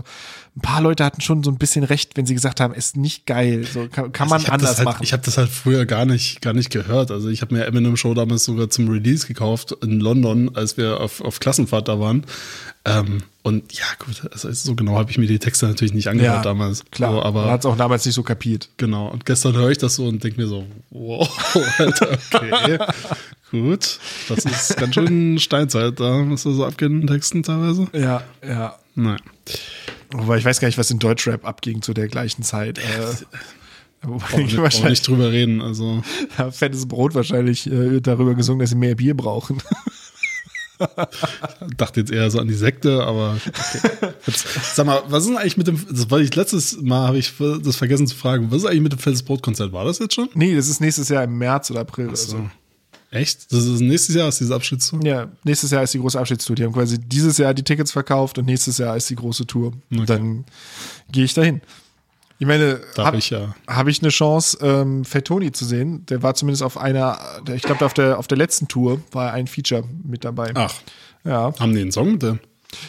ein 0.56 0.62
paar 0.62 0.82
Leute 0.82 1.06
hatten 1.06 1.22
schon 1.22 1.44
so 1.44 1.52
ein 1.52 1.58
bisschen 1.58 1.84
recht, 1.84 2.18
wenn 2.18 2.26
sie 2.26 2.34
gesagt 2.34 2.60
haben, 2.60 2.74
ist 2.74 2.98
nicht 2.98 3.28
geil. 3.28 3.66
So 3.72 3.88
kann, 3.88 4.12
kann 4.12 4.30
man 4.30 4.42
ich 4.42 4.48
hab 4.48 4.56
anders 4.56 4.78
halt, 4.78 4.86
machen. 4.86 5.04
Ich 5.04 5.14
habe 5.14 5.24
das 5.24 5.38
halt 5.38 5.50
früher 5.50 5.86
gar 5.86 6.06
nicht, 6.06 6.42
gar 6.42 6.54
nicht 6.54 6.72
gehört. 6.72 7.12
Also 7.12 7.30
ich 7.30 7.42
habe 7.42 7.54
mir 7.54 7.66
Eminem 7.66 7.96
Show 7.98 8.14
damals 8.14 8.46
sogar 8.46 8.70
zum 8.70 8.90
Release 8.90 9.28
gekauft 9.28 9.76
in 9.84 10.00
London, 10.00 10.56
als 10.56 10.78
wir 10.78 11.00
auf, 11.00 11.22
auf 11.22 11.40
Klassenfahrt 11.40 11.88
da 11.88 12.00
waren. 12.00 12.26
Ähm, 12.84 13.22
und 13.44 13.74
ja, 13.74 13.86
gut, 13.98 14.30
also 14.32 14.52
so 14.52 14.76
genau 14.76 14.98
habe 14.98 15.10
ich 15.10 15.18
mir 15.18 15.26
die 15.26 15.40
Texte 15.40 15.68
natürlich 15.68 15.94
nicht 15.94 16.08
angehört 16.08 16.46
damals. 16.46 16.84
Klar, 16.92 17.14
So, 17.14 17.24
aber 17.24 17.42
man 17.42 17.52
hat 17.52 17.62
es 17.62 17.66
auch 17.66 17.78
damals 17.78 18.06
nicht 18.06 18.14
so 18.14 18.22
kapiert. 18.24 18.70
Genau, 18.78 19.08
und 19.08 19.26
gestern 19.26 19.56
höre 19.56 19.70
ich 19.72 19.80
das 19.80 19.96
so 19.96 20.06
und 20.06 20.24
denke 20.24 20.40
mir 20.40 20.48
so, 20.48 20.66
wow, 20.92 21.28
Alter, 21.80 22.18
okay, 22.34 22.78
gut. 23.50 24.00
Das 24.30 24.46
ist 24.46 24.78
ganz 24.78 24.94
schön 24.94 25.40
Steinzeit 25.40 26.00
da, 26.00 26.30
was 26.30 26.44
da 26.44 26.52
so 26.52 26.66
abgeht 26.66 26.92
in 26.92 27.08
Texten 27.08 27.42
teilweise. 27.42 27.88
Ja, 27.94 28.24
ja. 28.48 28.76
Nein. 28.96 29.20
Wobei 30.12 30.38
ich 30.38 30.46
weiß 30.46 30.60
gar 30.60 30.68
nicht, 30.68 30.78
was 30.78 30.92
in 30.92 31.00
Deutschrap 31.00 31.46
abging 31.46 31.82
zu 31.82 31.94
der 31.94 32.08
gleichen 32.10 32.44
Zeit. 32.44 32.78
Äh, 32.78 32.84
wobei 34.04 34.42
ich 34.42 34.58
wahrscheinlich 34.58 35.00
nicht 35.00 35.08
drüber 35.08 35.32
reden, 35.32 35.62
also. 35.62 36.04
ja, 36.38 36.52
fettes 36.52 36.88
Brot 36.88 37.16
wahrscheinlich 37.16 37.66
äh, 37.72 38.02
darüber 38.02 38.36
gesungen, 38.36 38.60
dass 38.60 38.70
sie 38.70 38.76
mehr 38.76 38.96
Bier 38.96 39.16
brauchen. 39.16 39.58
dachte 41.78 42.00
jetzt 42.00 42.12
eher 42.12 42.30
so 42.32 42.40
an 42.40 42.48
die 42.48 42.54
Sekte, 42.54 43.04
aber 43.04 43.38
okay. 43.46 44.12
Sag 44.74 44.86
mal, 44.86 45.02
was 45.08 45.24
ist 45.24 45.30
denn 45.30 45.38
eigentlich 45.38 45.58
mit 45.58 45.68
dem, 45.68 45.80
war 46.10 46.20
ich 46.20 46.36
letztes 46.36 46.82
Mal, 46.82 47.08
habe 47.08 47.18
ich 47.18 47.34
das 47.38 47.76
vergessen 47.76 48.08
zu 48.08 48.16
fragen, 48.16 48.52
was 48.52 48.60
ist 48.60 48.66
eigentlich 48.66 48.82
mit 48.82 48.92
dem 48.92 49.00
Fettes 49.00 49.24
Brot-Konzert? 49.24 49.72
War 49.72 49.86
das 49.86 50.00
jetzt 50.00 50.16
schon? 50.16 50.30
nee, 50.34 50.56
das 50.56 50.68
ist 50.68 50.82
nächstes 50.82 51.10
Jahr 51.10 51.24
im 51.24 51.38
März 51.38 51.72
oder 51.72 51.82
April. 51.82 52.16
so. 52.16 52.50
Echt? 53.12 53.52
Das 53.52 53.66
ist 53.66 53.82
nächstes 53.82 54.16
Jahr, 54.16 54.30
ist 54.30 54.40
dieser 54.40 54.56
Abschiedstour? 54.56 55.02
Ja, 55.04 55.28
nächstes 55.44 55.72
Jahr 55.72 55.84
ist 55.84 55.94
die 55.94 56.00
große 56.00 56.18
Abschiedstour. 56.18 56.56
Die 56.56 56.64
haben 56.64 56.72
quasi 56.72 56.98
dieses 56.98 57.38
Jahr 57.38 57.54
die 57.54 57.64
Tickets 57.64 57.92
verkauft 57.92 58.38
und 58.38 58.46
nächstes 58.46 58.78
Jahr 58.78 58.96
ist 58.96 59.10
die 59.10 59.16
große 59.16 59.46
Tour. 59.46 59.74
Und 59.92 60.10
dann 60.10 60.46
gehe 61.12 61.26
ich 61.26 61.34
dahin. 61.34 61.60
Ich 62.42 62.48
meine, 62.48 62.82
habe 62.98 63.18
ich 63.18 63.30
ja. 63.30 63.54
hab 63.68 63.88
ich 63.88 64.02
eine 64.02 64.10
Chance, 64.10 64.58
ähm, 64.64 65.06
Fettoni 65.06 65.52
zu 65.52 65.64
sehen. 65.64 66.08
Der 66.08 66.24
war 66.24 66.34
zumindest 66.34 66.64
auf 66.64 66.76
einer, 66.76 67.20
ich 67.54 67.62
glaube, 67.62 67.86
auf 67.86 67.94
der, 67.94 68.18
auf 68.18 68.26
der 68.26 68.36
letzten 68.40 68.68
Tour 68.68 69.00
war 69.12 69.32
ein 69.32 69.46
Feature 69.46 69.84
mit 70.04 70.26
dabei. 70.26 70.50
Ach, 70.56 70.74
Ja. 71.24 71.54
haben 71.60 71.76
die 71.76 71.82
einen 71.82 71.92
Song 71.92 72.14
mit 72.14 72.24
dem? 72.24 72.40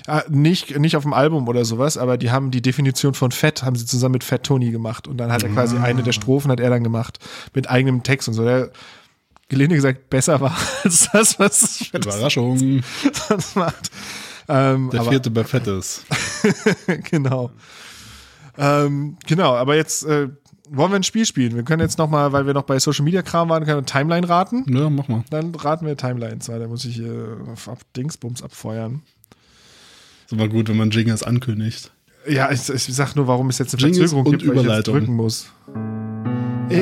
Ah, 0.06 0.22
nicht, 0.30 0.78
nicht 0.78 0.96
auf 0.96 1.02
dem 1.02 1.12
Album 1.12 1.48
oder 1.48 1.66
sowas, 1.66 1.98
aber 1.98 2.16
die 2.16 2.30
haben 2.30 2.50
die 2.50 2.62
Definition 2.62 3.12
von 3.12 3.30
Fett, 3.30 3.62
haben 3.62 3.76
sie 3.76 3.84
zusammen 3.84 4.12
mit 4.12 4.24
Fett 4.24 4.44
Tony 4.44 4.70
gemacht. 4.70 5.06
Und 5.06 5.18
dann 5.18 5.30
hat 5.30 5.42
er 5.42 5.50
quasi 5.50 5.76
Ah. 5.76 5.82
eine 5.82 6.02
der 6.02 6.12
Strophen 6.12 6.50
hat 6.50 6.58
er 6.58 6.70
dann 6.70 6.82
gemacht 6.82 7.18
mit 7.52 7.68
eigenem 7.68 8.02
Text 8.02 8.28
und 8.28 8.34
so. 8.34 8.44
Der 8.46 8.70
gelinde 9.50 9.74
gesagt 9.74 10.08
besser 10.08 10.40
war 10.40 10.56
als 10.82 11.10
das, 11.12 11.38
was 11.38 11.76
Fett 11.90 12.06
Überraschung. 12.06 12.82
sonst 13.28 13.54
macht. 13.54 13.90
Ähm, 14.48 14.88
Der 14.90 15.00
aber, 15.02 15.10
vierte 15.10 15.30
bei 15.30 15.44
Fettes. 15.44 16.04
genau. 17.10 17.50
Ähm, 18.58 19.16
genau, 19.26 19.54
aber 19.54 19.76
jetzt 19.76 20.04
äh, 20.04 20.28
wollen 20.68 20.90
wir 20.90 20.96
ein 20.96 21.02
Spiel 21.02 21.26
spielen. 21.26 21.54
Wir 21.54 21.62
können 21.62 21.80
jetzt 21.82 21.98
noch 21.98 22.08
mal, 22.08 22.32
weil 22.32 22.46
wir 22.46 22.54
noch 22.54 22.64
bei 22.64 22.78
Social 22.78 23.04
Media 23.04 23.22
Kram 23.22 23.48
waren, 23.48 23.64
können 23.64 23.78
wir 23.78 23.86
Timeline 23.86 24.28
raten. 24.28 24.64
Ja, 24.68 24.90
mach 24.90 25.08
mal. 25.08 25.24
Dann 25.30 25.54
raten 25.54 25.86
wir 25.86 25.96
Timeline. 25.96 26.38
Zwar, 26.40 26.58
da 26.58 26.68
muss 26.68 26.84
ich 26.84 27.00
äh, 27.00 27.10
auf, 27.50 27.68
auf 27.68 27.80
Dingsbums 27.96 28.42
abfeuern. 28.42 29.02
Ist 30.24 30.32
immer 30.32 30.48
gut, 30.48 30.68
wenn 30.68 30.76
man 30.76 30.90
Jingles 30.90 31.22
ankündigt. 31.22 31.92
Ja, 32.28 32.50
ich, 32.50 32.68
ich 32.68 32.84
sag 32.84 33.14
nur, 33.16 33.26
warum 33.26 33.48
es 33.48 33.58
jetzt 33.58 33.74
eine 33.74 33.82
Jingles 33.82 34.12
Verzögerung 34.12 34.38
gibt, 34.38 34.46
weil 34.46 34.64
ich 34.64 34.72
jetzt 34.72 34.88
drücken 34.88 35.14
muss. 35.14 35.50
Ich 36.68 36.78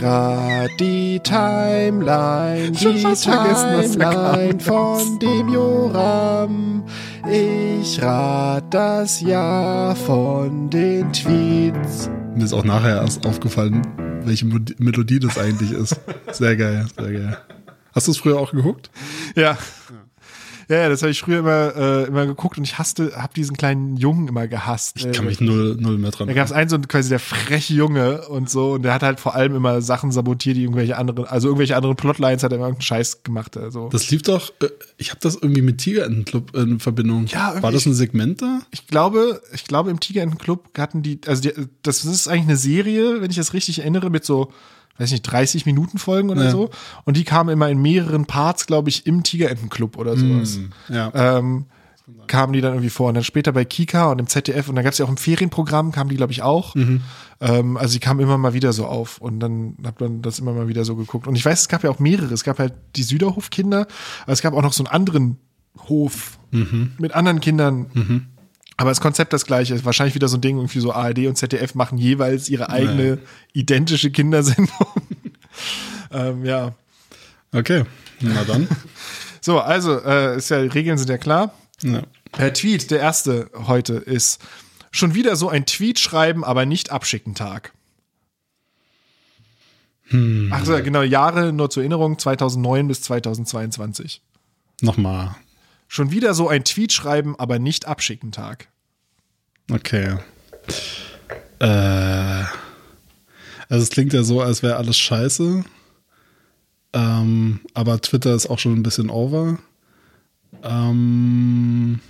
rat 0.00 0.70
die 0.80 1.20
Timeline, 1.20 2.74
Schon 2.74 3.02
kam. 3.02 3.14
Timeline 3.14 4.60
von 4.60 5.18
dem 5.18 5.48
Joram. 5.50 6.84
Ich 7.30 8.00
rat 8.02 8.64
das 8.72 9.20
Jahr 9.20 9.94
von 9.94 10.70
den 10.70 11.12
Tweets. 11.12 12.08
Mir 12.34 12.44
ist 12.44 12.54
auch 12.54 12.64
nachher 12.64 13.02
erst 13.02 13.26
aufgefallen, 13.26 13.82
welche 14.24 14.46
Melodie 14.46 15.20
das 15.20 15.38
eigentlich 15.38 15.72
ist. 15.72 16.00
Sehr 16.32 16.56
geil, 16.56 16.86
sehr 16.98 17.12
geil. 17.12 17.38
Hast 17.92 18.06
du 18.06 18.12
es 18.12 18.18
früher 18.18 18.38
auch 18.38 18.52
geguckt? 18.52 18.90
Ja. 19.36 19.58
Ja, 20.68 20.76
ja, 20.76 20.88
das 20.88 21.02
habe 21.02 21.10
ich 21.10 21.20
früher 21.20 21.40
immer, 21.40 21.76
äh, 21.76 22.04
immer 22.04 22.26
geguckt 22.26 22.58
und 22.58 22.64
ich 22.64 22.78
hasste, 22.78 23.12
habe 23.16 23.34
diesen 23.34 23.56
kleinen 23.56 23.96
Jungen 23.96 24.28
immer 24.28 24.48
gehasst. 24.48 24.96
Ich 24.96 25.12
kann 25.12 25.26
mich 25.26 25.40
null, 25.40 25.76
null 25.78 25.98
mehr 25.98 26.10
dran 26.10 26.28
Da 26.28 26.34
gab 26.34 26.46
es 26.46 26.52
einen 26.52 26.68
so 26.68 26.78
quasi 26.78 27.08
der 27.08 27.18
freche 27.18 27.74
Junge 27.74 28.26
und 28.28 28.48
so 28.48 28.72
und 28.72 28.82
der 28.82 28.94
hat 28.94 29.02
halt 29.02 29.20
vor 29.20 29.34
allem 29.34 29.54
immer 29.54 29.82
Sachen 29.82 30.12
sabotiert, 30.12 30.56
die 30.56 30.62
irgendwelche 30.62 30.96
anderen, 30.96 31.26
also 31.26 31.48
irgendwelche 31.48 31.76
anderen 31.76 31.96
Plotlines 31.96 32.42
hat 32.42 32.52
er 32.52 32.56
immer 32.56 32.66
irgendeinen 32.66 32.82
Scheiß 32.82 33.22
gemacht. 33.22 33.56
Also. 33.56 33.88
Das 33.90 34.10
lief 34.10 34.22
doch, 34.22 34.50
äh, 34.60 34.68
ich 34.96 35.10
habe 35.10 35.20
das 35.20 35.34
irgendwie 35.34 35.62
mit 35.62 35.78
Tigerentenclub 35.78 36.54
in 36.56 36.80
Verbindung. 36.80 37.26
Ja, 37.26 37.62
War 37.62 37.72
das 37.72 37.86
ein 37.86 37.94
Segment 37.94 38.42
da? 38.42 38.60
Ich 38.70 38.86
glaube, 38.86 39.42
ich 39.52 39.64
glaube 39.64 39.90
im 39.90 40.00
Tigerentenclub 40.00 40.78
hatten 40.78 41.02
die, 41.02 41.20
also 41.26 41.42
die, 41.42 41.52
das 41.82 42.04
ist 42.04 42.28
eigentlich 42.28 42.48
eine 42.48 42.56
Serie, 42.56 43.20
wenn 43.20 43.30
ich 43.30 43.36
das 43.36 43.52
richtig 43.52 43.80
erinnere, 43.80 44.10
mit 44.10 44.24
so, 44.24 44.52
weiß 44.98 45.10
nicht, 45.10 45.22
30 45.22 45.66
Minuten 45.66 45.98
Folgen 45.98 46.30
oder 46.30 46.44
Ja. 46.44 46.50
so. 46.50 46.70
Und 47.04 47.16
die 47.16 47.24
kamen 47.24 47.50
immer 47.50 47.68
in 47.68 47.80
mehreren 47.82 48.26
Parts, 48.26 48.66
glaube 48.66 48.88
ich, 48.90 49.06
im 49.06 49.22
Tigerentenclub 49.22 49.96
oder 49.98 50.16
sowas. 50.16 50.58
Ja. 50.88 51.38
Ähm, 51.38 51.66
kamen 52.26 52.52
die 52.52 52.60
dann 52.60 52.72
irgendwie 52.74 52.90
vor. 52.90 53.08
Und 53.08 53.14
dann 53.14 53.24
später 53.24 53.52
bei 53.52 53.64
Kika 53.64 54.10
und 54.12 54.18
im 54.18 54.26
ZDF 54.26 54.68
und 54.68 54.76
dann 54.76 54.84
gab 54.84 54.92
es 54.92 54.98
ja 54.98 55.06
auch 55.06 55.10
im 55.10 55.16
Ferienprogramm, 55.16 55.90
kamen 55.90 56.10
die, 56.10 56.16
glaube 56.16 56.32
ich, 56.32 56.42
auch. 56.42 56.74
Ähm, 57.40 57.76
also 57.76 57.92
die 57.94 57.98
kamen 58.00 58.20
immer 58.20 58.36
mal 58.38 58.52
wieder 58.54 58.72
so 58.72 58.86
auf 58.86 59.18
und 59.18 59.40
dann 59.40 59.76
hat 59.84 60.00
man 60.00 60.22
das 60.22 60.38
immer 60.38 60.52
mal 60.52 60.68
wieder 60.68 60.84
so 60.84 60.96
geguckt. 60.96 61.26
Und 61.26 61.34
ich 61.34 61.44
weiß, 61.44 61.62
es 61.62 61.68
gab 61.68 61.82
ja 61.82 61.90
auch 61.90 61.98
mehrere. 61.98 62.32
Es 62.32 62.44
gab 62.44 62.58
halt 62.58 62.74
die 62.96 63.02
Süderhof-Kinder, 63.02 63.86
aber 64.22 64.32
es 64.32 64.42
gab 64.42 64.54
auch 64.54 64.62
noch 64.62 64.72
so 64.74 64.84
einen 64.84 64.92
anderen 64.92 65.38
Hof 65.88 66.38
mit 66.98 67.14
anderen 67.14 67.40
Kindern. 67.40 68.26
Aber 68.76 68.90
das 68.90 69.00
Konzept 69.00 69.32
das 69.32 69.46
gleiche. 69.46 69.74
Ist 69.74 69.84
wahrscheinlich 69.84 70.14
wieder 70.14 70.28
so 70.28 70.36
ein 70.36 70.40
Ding, 70.40 70.56
irgendwie 70.56 70.80
so 70.80 70.92
ARD 70.92 71.26
und 71.26 71.36
ZDF 71.36 71.74
machen 71.74 71.98
jeweils 71.98 72.48
ihre 72.48 72.70
eigene 72.70 73.18
identische 73.52 74.10
Kindersendung. 74.10 74.88
ähm, 76.10 76.44
ja. 76.44 76.74
Okay, 77.52 77.84
na 78.20 78.44
dann. 78.44 78.68
So, 79.40 79.60
also, 79.60 80.00
äh, 80.00 80.38
ist 80.38 80.48
ja, 80.48 80.56
Regeln 80.56 80.96
sind 80.96 81.10
ja 81.10 81.18
klar. 81.18 81.52
ja. 81.82 82.02
Per 82.32 82.54
Tweet, 82.54 82.90
der 82.90 83.00
erste 83.00 83.50
heute 83.54 83.92
ist 83.92 84.40
schon 84.90 85.14
wieder 85.14 85.36
so 85.36 85.50
ein 85.50 85.66
Tweet 85.66 85.98
schreiben, 85.98 86.44
aber 86.44 86.64
nicht 86.64 86.90
abschicken 86.90 87.34
Tag. 87.34 87.74
Ach 90.50 90.64
so, 90.64 90.82
genau, 90.82 91.02
Jahre 91.02 91.52
nur 91.52 91.68
zur 91.68 91.82
Erinnerung, 91.82 92.18
2009 92.18 92.88
bis 92.88 93.02
2022. 93.02 94.22
Nochmal. 94.80 95.34
Schon 95.88 96.10
wieder 96.10 96.34
so 96.34 96.48
ein 96.48 96.64
Tweet 96.64 96.92
schreiben, 96.92 97.38
aber 97.38 97.58
nicht 97.58 97.86
abschicken 97.86 98.32
Tag. 98.32 98.68
Okay. 99.70 100.18
Äh, 101.60 102.44
also 103.68 103.82
es 103.82 103.90
klingt 103.90 104.12
ja 104.12 104.22
so, 104.22 104.40
als 104.40 104.62
wäre 104.62 104.76
alles 104.76 104.98
scheiße. 104.98 105.64
Ähm, 106.92 107.60
aber 107.74 108.00
Twitter 108.00 108.34
ist 108.34 108.48
auch 108.48 108.58
schon 108.58 108.74
ein 108.74 108.82
bisschen 108.82 109.10
over. 109.10 109.58
Ähm, 110.62 112.00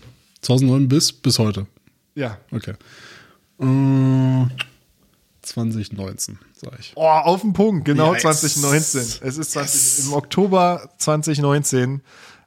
2009 0.43 0.89
bis, 0.89 1.13
bis 1.13 1.39
heute. 1.39 1.67
Ja. 2.15 2.39
Okay. 2.51 2.75
Äh, 3.61 4.47
2019, 5.43 6.39
sag 6.55 6.79
ich. 6.79 6.93
Oh, 6.97 7.07
auf 7.07 7.41
den 7.43 7.53
Punkt, 7.53 7.85
genau 7.85 8.13
Yes. 8.15 8.23
2019. 8.23 9.27
Es 9.27 9.39
ist 9.39 9.53
20, 9.53 10.07
im 10.07 10.13
Oktober 10.15 10.91
2019. 10.99 12.03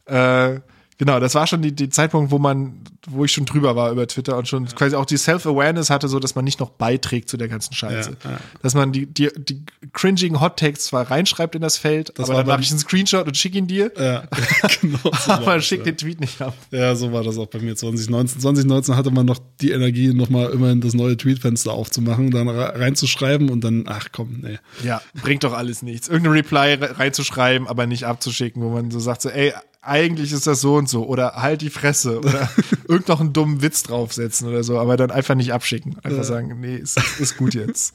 Äh, 0.05 0.59
genau, 0.97 1.19
das 1.19 1.35
war 1.35 1.47
schon 1.47 1.61
die, 1.61 1.71
die 1.73 1.89
Zeitpunkt, 1.89 2.31
wo 2.31 2.39
man, 2.39 2.81
wo 3.09 3.23
ich 3.25 3.31
schon 3.31 3.45
drüber 3.45 3.75
war 3.75 3.91
über 3.91 4.07
Twitter 4.07 4.37
und 4.37 4.47
schon 4.47 4.65
quasi 4.67 4.95
auch 4.95 5.05
die 5.05 5.17
Self-Awareness 5.17 5.89
hatte, 5.89 6.07
so 6.07 6.19
dass 6.19 6.35
man 6.35 6.43
nicht 6.45 6.59
noch 6.59 6.69
beiträgt 6.71 7.29
zu 7.29 7.37
der 7.37 7.47
ganzen 7.47 7.73
Scheiße. 7.73 8.17
Ja, 8.23 8.31
ja. 8.31 8.37
Dass 8.61 8.73
man 8.75 8.91
die, 8.91 9.05
die, 9.05 9.29
die 9.37 9.63
cringigen 9.93 10.41
Hot 10.41 10.57
Takes 10.57 10.85
zwar 10.85 11.09
reinschreibt 11.09 11.55
in 11.55 11.61
das 11.61 11.77
Feld, 11.77 12.17
aber 12.19 12.27
war 12.29 12.35
dann 12.43 12.51
habe 12.53 12.61
ich 12.63 12.69
einen 12.71 12.79
Screenshot 12.79 13.27
und 13.27 13.37
schicke 13.37 13.57
ihn 13.57 13.67
dir, 13.67 13.91
Ja, 13.97 14.23
genau. 14.81 14.99
So 15.03 15.31
aber 15.31 15.55
das, 15.55 15.65
schick 15.65 15.79
ja. 15.79 15.85
den 15.85 15.97
Tweet 15.97 16.19
nicht 16.19 16.41
ab. 16.41 16.53
Ja, 16.71 16.95
so 16.95 17.11
war 17.13 17.23
das 17.23 17.37
auch 17.37 17.47
bei 17.47 17.59
mir 17.59 17.75
2019. 17.75 18.41
2019 18.41 18.95
hatte 18.95 19.11
man 19.11 19.25
noch 19.25 19.39
die 19.61 19.71
Energie, 19.71 20.13
nochmal 20.13 20.49
immerhin 20.51 20.81
das 20.81 20.93
neue 20.93 21.15
Tweetfenster 21.17 21.71
aufzumachen, 21.71 22.31
dann 22.31 22.47
re- 22.49 22.79
reinzuschreiben 22.79 23.49
und 23.49 23.63
dann, 23.63 23.85
ach 23.87 24.07
komm, 24.11 24.39
nee. 24.41 24.57
Ja, 24.83 25.01
bringt 25.21 25.43
doch 25.43 25.53
alles 25.53 25.81
nichts. 25.81 26.07
Irgendeine 26.07 26.35
Reply 26.37 26.73
re- 26.73 26.99
reinzuschreiben, 26.99 27.67
aber 27.67 27.85
nicht 27.87 28.05
abzuschicken, 28.05 28.61
wo 28.61 28.69
man 28.69 28.91
so 28.91 28.99
sagt, 28.99 29.21
so, 29.21 29.29
ey, 29.29 29.53
eigentlich 29.87 30.31
ist 30.31 30.47
das 30.47 30.61
so 30.61 30.75
und 30.75 30.89
so. 30.89 31.05
Oder 31.07 31.33
halt 31.35 31.61
die 31.61 31.69
Fresse. 31.69 32.19
Oder 32.19 32.49
irgend 32.87 33.07
noch 33.07 33.19
einen 33.19 33.33
dummen 33.33 33.61
Witz 33.61 33.83
draufsetzen 33.83 34.47
oder 34.47 34.63
so, 34.63 34.77
aber 34.79 34.97
dann 34.97 35.11
einfach 35.11 35.35
nicht 35.35 35.53
abschicken. 35.53 35.97
Einfach 36.03 36.23
sagen, 36.23 36.59
nee, 36.59 36.75
ist, 36.75 36.99
ist 37.19 37.37
gut 37.37 37.53
jetzt. 37.53 37.93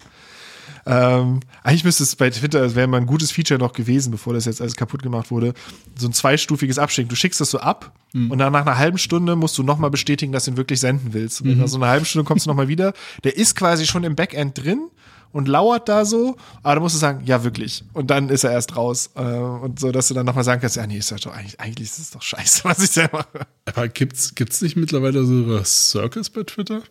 ähm, 0.86 1.40
eigentlich 1.62 1.84
müsste 1.84 2.02
es 2.02 2.16
bei 2.16 2.30
Twitter, 2.30 2.62
es 2.62 2.74
wäre 2.74 2.86
mal 2.86 2.96
ein 2.96 3.06
gutes 3.06 3.30
Feature 3.30 3.58
noch 3.60 3.72
gewesen, 3.72 4.10
bevor 4.10 4.34
das 4.34 4.46
jetzt 4.46 4.60
alles 4.60 4.74
kaputt 4.74 5.02
gemacht 5.02 5.30
wurde, 5.30 5.54
so 5.96 6.08
ein 6.08 6.12
zweistufiges 6.12 6.78
Abschicken. 6.78 7.08
Du 7.08 7.16
schickst 7.16 7.40
das 7.40 7.50
so 7.50 7.58
ab 7.58 7.92
und 8.14 8.38
dann 8.38 8.52
nach 8.52 8.66
einer 8.66 8.78
halben 8.78 8.98
Stunde 8.98 9.36
musst 9.36 9.56
du 9.58 9.62
nochmal 9.62 9.90
bestätigen, 9.90 10.32
dass 10.32 10.44
du 10.44 10.52
ihn 10.52 10.56
wirklich 10.56 10.80
senden 10.80 11.12
willst. 11.12 11.40
Und 11.40 11.58
nach 11.58 11.68
so 11.68 11.76
einer 11.76 11.88
halben 11.88 12.04
Stunde 12.04 12.26
kommst 12.26 12.46
du 12.46 12.50
nochmal 12.50 12.68
wieder. 12.68 12.92
Der 13.24 13.36
ist 13.36 13.54
quasi 13.54 13.86
schon 13.86 14.04
im 14.04 14.16
Backend 14.16 14.58
drin 14.62 14.88
und 15.32 15.48
lauert 15.48 15.88
da 15.88 16.04
so, 16.04 16.36
aber 16.62 16.76
da 16.76 16.80
musst 16.80 16.94
du 16.94 16.98
sagen, 16.98 17.22
ja, 17.24 17.44
wirklich. 17.44 17.84
Und 17.92 18.10
dann 18.10 18.28
ist 18.28 18.44
er 18.44 18.52
erst 18.52 18.76
raus. 18.76 19.10
Äh, 19.14 19.22
und 19.22 19.80
so, 19.80 19.90
dass 19.90 20.08
du 20.08 20.14
dann 20.14 20.26
nochmal 20.26 20.44
sagen 20.44 20.60
kannst, 20.60 20.76
ja, 20.76 20.86
nee, 20.86 20.98
ist 20.98 21.10
doch 21.10 21.32
eigentlich, 21.32 21.60
eigentlich 21.60 21.88
ist 21.88 21.98
es 21.98 22.10
doch 22.10 22.22
scheiße, 22.22 22.64
was 22.64 22.82
ich 22.82 22.92
da 22.92 23.08
mache. 23.12 23.46
Aber 23.66 23.88
gibt's, 23.88 24.34
gibt's 24.34 24.62
nicht 24.62 24.76
mittlerweile 24.76 25.24
so 25.24 25.62
Circles 25.64 26.30
bei 26.30 26.42
Twitter? 26.44 26.82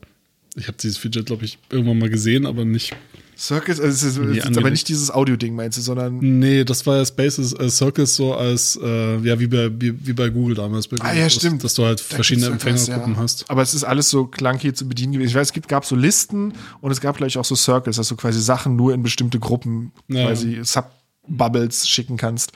Ich 0.55 0.67
habe 0.67 0.77
dieses 0.77 0.97
Feature, 0.97 1.23
glaube 1.23 1.45
ich, 1.45 1.59
irgendwann 1.69 1.99
mal 1.99 2.09
gesehen, 2.09 2.45
aber 2.45 2.65
nicht. 2.65 2.93
Circus, 3.41 3.79
also 3.79 3.87
es 3.87 4.03
ist, 4.03 4.17
ist 4.45 4.57
aber 4.57 4.69
nicht 4.69 4.87
dieses 4.87 5.09
Audio-Ding, 5.09 5.55
meinst 5.55 5.75
du, 5.75 5.81
sondern 5.81 6.19
Nee, 6.19 6.63
das 6.63 6.85
war 6.85 6.97
ja 6.97 7.05
Spaces, 7.05 7.53
äh, 7.53 7.69
Circles 7.71 8.15
so 8.15 8.35
als, 8.35 8.79
äh, 8.79 9.17
ja, 9.17 9.39
wie 9.39 9.47
bei, 9.47 9.71
wie, 9.81 10.05
wie 10.05 10.13
bei 10.13 10.29
Google 10.29 10.53
damals. 10.55 10.87
Bei 10.87 10.97
Ah, 10.99 11.05
Google, 11.07 11.17
ja, 11.17 11.23
dass, 11.23 11.33
stimmt. 11.33 11.63
Dass 11.63 11.73
du 11.73 11.83
halt 11.83 11.99
Da 12.01 12.15
verschiedene 12.17 12.47
Empfängergruppen 12.47 13.15
ja. 13.15 13.19
hast. 13.19 13.49
Aber 13.49 13.63
es 13.63 13.73
ist 13.73 13.83
alles 13.83 14.11
so 14.11 14.25
clunky 14.27 14.73
zu 14.73 14.87
bedienen 14.87 15.13
gewesen. 15.13 15.29
Ich 15.29 15.35
weiß, 15.35 15.47
es 15.47 15.53
gibt, 15.53 15.67
gab 15.67 15.85
so 15.85 15.95
Listen 15.95 16.53
und 16.81 16.91
es 16.91 17.01
gab 17.01 17.17
gleich 17.17 17.35
auch 17.39 17.45
so 17.45 17.55
Circles, 17.55 17.95
dass 17.95 18.09
du 18.09 18.15
quasi 18.15 18.39
Sachen 18.39 18.75
nur 18.75 18.93
in 18.93 19.01
bestimmte 19.01 19.39
Gruppen, 19.39 19.91
Ja. 20.07 20.27
quasi 20.27 20.59
Sub-Bubbles 20.63 21.87
schicken 21.89 22.17
kannst. 22.17 22.51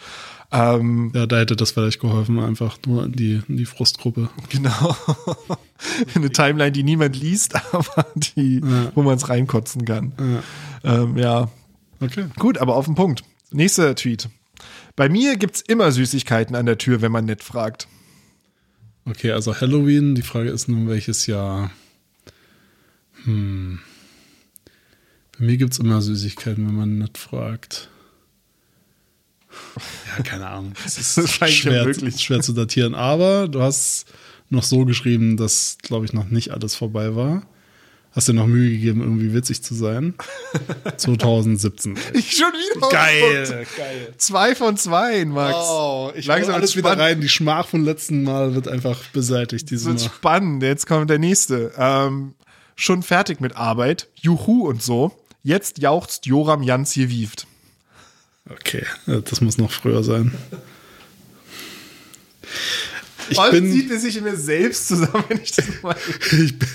Ähm, 0.51 1.11
Ja, 1.13 1.25
da 1.25 1.39
hätte 1.39 1.55
das 1.55 1.71
vielleicht 1.71 1.99
geholfen, 1.99 2.39
einfach 2.39 2.77
nur 2.85 3.05
in 3.05 3.11
die, 3.13 3.41
in 3.47 3.57
die 3.57 3.65
Frustgruppe. 3.65 4.29
genau. 4.49 4.95
Eine 6.15 6.29
Timeline, 6.31 6.71
die 6.71 6.83
niemand 6.83 7.15
liest, 7.19 7.55
aber 7.73 8.05
die, 8.15 8.61
wo 8.93 9.03
man 9.03 9.15
es 9.17 9.27
reinkotzen 9.29 9.85
kann. 9.85 10.13
Ja. 10.83 11.01
Ähm, 11.03 11.17
ja, 11.17 11.49
Okay. 12.01 12.25
gut, 12.37 12.57
aber 12.57 12.75
auf 12.75 12.85
den 12.85 12.95
Punkt. 12.95 13.23
Nächster 13.51 13.95
Tweet. 13.95 14.29
Bei 14.95 15.07
mir 15.09 15.37
gibt's 15.37 15.61
immer 15.61 15.91
Süßigkeiten 15.91 16.55
an 16.55 16.65
der 16.65 16.77
Tür, 16.77 17.01
wenn 17.01 17.11
man 17.11 17.25
nett 17.25 17.43
fragt. 17.43 17.87
Okay, 19.05 19.31
also 19.31 19.55
Halloween, 19.59 20.15
die 20.15 20.21
Frage 20.21 20.49
ist 20.49 20.67
nun, 20.67 20.87
welches 20.87 21.25
Jahr? 21.27 21.71
Hm. 23.23 23.79
Bei 25.37 25.45
mir 25.45 25.57
gibt's 25.57 25.79
immer 25.79 26.01
Süßigkeiten, 26.01 26.65
wenn 26.67 26.75
man 26.75 26.97
nicht 26.97 27.17
fragt. 27.17 27.89
Ja, 30.17 30.23
keine 30.23 30.47
Ahnung. 30.47 30.73
Es 30.85 30.97
ist 30.97 31.17
Das 31.17 31.25
ist 31.25 31.53
schwer, 31.53 31.93
schwer 32.17 32.41
zu 32.41 32.53
datieren. 32.53 32.95
Aber 32.95 33.47
du 33.47 33.61
hast 33.61 34.05
noch 34.49 34.63
so 34.63 34.85
geschrieben, 34.85 35.37
dass, 35.37 35.77
glaube 35.81 36.05
ich, 36.05 36.13
noch 36.13 36.25
nicht 36.29 36.51
alles 36.51 36.75
vorbei 36.75 37.15
war. 37.15 37.43
Hast 38.15 38.29
dir 38.29 38.33
noch 38.33 38.47
Mühe 38.47 38.69
gegeben, 38.69 39.01
irgendwie 39.01 39.33
witzig 39.33 39.61
zu 39.61 39.75
sein. 39.75 40.13
2017. 40.97 41.97
Ich 42.13 42.37
schon 42.37 42.47
wieder. 42.53 42.87
geil. 42.89 43.67
Zwei 44.17 44.55
von 44.55 44.77
zwei, 44.77 45.25
Max. 45.25 45.57
Oh, 45.59 46.11
ich 46.15 46.25
Langsam 46.25 46.55
alles 46.55 46.77
wieder 46.77 46.97
rein. 46.97 47.19
Die 47.19 47.27
Schmach 47.27 47.67
vom 47.67 47.83
letzten 47.83 48.23
Mal 48.23 48.55
wird 48.55 48.69
einfach 48.69 49.03
beseitigt 49.11 49.69
dieses 49.69 49.87
wird 49.87 49.99
Mal. 49.99 50.05
spannend. 50.05 50.63
Jetzt 50.63 50.87
kommt 50.87 51.09
der 51.09 51.19
nächste. 51.19 51.73
Ähm, 51.77 52.35
schon 52.77 53.03
fertig 53.03 53.41
mit 53.41 53.57
Arbeit. 53.57 54.07
Juhu 54.15 54.65
und 54.65 54.81
so. 54.81 55.11
Jetzt 55.43 55.79
jauchzt 55.79 56.25
Joram 56.25 56.63
Jans 56.63 56.93
hier 56.93 57.09
wieft. 57.09 57.47
Okay, 58.49 58.85
ja, 59.07 59.21
das 59.21 59.41
muss 59.41 59.57
noch 59.57 59.71
früher 59.71 60.03
sein. 60.03 60.33
Ich 63.29 63.37
Bald 63.37 63.53
bin, 63.53 63.71
zieht 63.71 63.89
es 63.89 64.03
sich 64.03 64.17
in 64.17 64.23
mir 64.23 64.37
selbst 64.37 64.87
zusammen, 64.87 65.23
wenn 65.29 65.41
ich 65.41 65.51
das 65.51 65.65
mal. 65.81 65.95
ich 66.31 66.59
bin. 66.59 66.69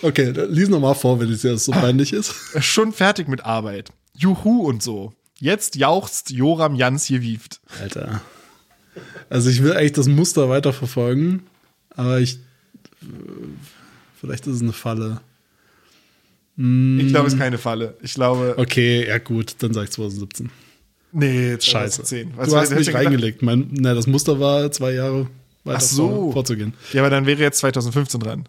Okay, 0.00 0.32
lies 0.48 0.68
noch 0.68 0.80
mal 0.80 0.94
vor, 0.94 1.20
wenn 1.20 1.30
es 1.30 1.42
dir 1.42 1.56
so 1.58 1.70
peinlich 1.70 2.12
ist. 2.12 2.34
schon 2.60 2.92
fertig 2.92 3.28
mit 3.28 3.44
Arbeit. 3.44 3.90
Juhu 4.14 4.66
und 4.66 4.82
so. 4.82 5.12
Jetzt 5.38 5.76
jauchzt 5.76 6.30
Joram 6.30 6.74
Jans 6.74 7.04
hier 7.04 7.20
wieft. 7.20 7.60
Alter. 7.80 8.22
Also 9.28 9.50
ich 9.50 9.62
will 9.62 9.72
eigentlich 9.72 9.92
das 9.92 10.08
Muster 10.08 10.48
weiterverfolgen, 10.48 11.42
aber 11.90 12.20
ich. 12.20 12.38
Vielleicht 14.20 14.46
ist 14.46 14.56
es 14.56 14.62
eine 14.62 14.72
Falle. 14.72 15.20
Ich 16.56 17.08
glaube, 17.08 17.26
es 17.28 17.32
ist 17.34 17.38
keine 17.38 17.58
Falle. 17.58 17.96
Ich 18.02 18.14
glaube, 18.14 18.54
Okay, 18.58 19.06
ja 19.08 19.18
gut, 19.18 19.54
dann 19.60 19.72
sag 19.72 19.84
ich 19.84 19.90
2017. 19.90 20.50
nee, 21.12 21.52
Scheiße. 21.58 22.02
2010. 22.02 22.32
du 22.50 22.56
hast 22.56 22.74
mich 22.74 22.92
reingelegt. 22.94 23.42
Mein, 23.42 23.68
na, 23.72 23.94
das 23.94 24.06
Muster 24.06 24.38
war 24.38 24.70
zwei 24.70 24.92
Jahre 24.92 25.28
weiter 25.64 25.78
Ach 25.78 25.80
so. 25.80 26.08
vor, 26.08 26.32
vorzugehen. 26.34 26.74
Ja, 26.92 27.00
aber 27.02 27.10
dann 27.10 27.24
wäre 27.26 27.40
jetzt 27.40 27.58
2015 27.58 28.20
dran. 28.20 28.48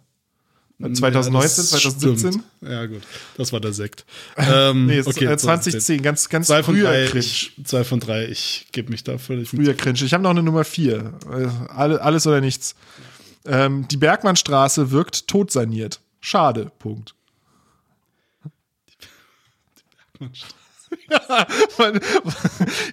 2019, 0.81 1.41
das 1.63 1.69
2017? 1.69 2.31
stimmt. 2.31 2.45
Ja, 2.61 2.85
gut. 2.87 3.01
Das 3.37 3.53
war 3.53 3.61
der 3.61 3.71
Sekt. 3.73 4.05
Ähm, 4.37 4.87
Nee, 4.87 4.99
ist, 4.99 5.07
okay, 5.07 5.25
äh, 5.25 5.37
2010, 5.37 6.01
ganz, 6.01 6.27
ganz 6.27 6.47
Zwei 6.47 6.63
früher 6.63 6.89
drei. 6.89 7.05
Cringe. 7.05 7.19
Ich, 7.23 7.53
zwei 7.63 7.83
von 7.85 7.99
drei. 8.01 8.25
Ich 8.27 8.67
gebe 8.73 8.91
mich 8.91 9.03
da 9.05 9.17
völlig. 9.17 9.49
Früher 9.49 9.75
Cringe. 9.75 9.99
Ich 10.03 10.13
habe 10.13 10.23
noch 10.23 10.31
eine 10.31 10.43
Nummer 10.43 10.65
4. 10.65 11.13
Alle, 11.69 12.01
alles 12.01 12.27
oder 12.27 12.41
nichts. 12.41 12.75
Ähm, 13.45 13.87
die 13.89 13.97
Bergmannstraße 13.97 14.91
wirkt 14.91 15.27
todsaniert. 15.27 16.01
Schade. 16.19 16.71
Punkt. 16.79 17.13
Ja, 21.09 21.47
wann, 21.77 21.99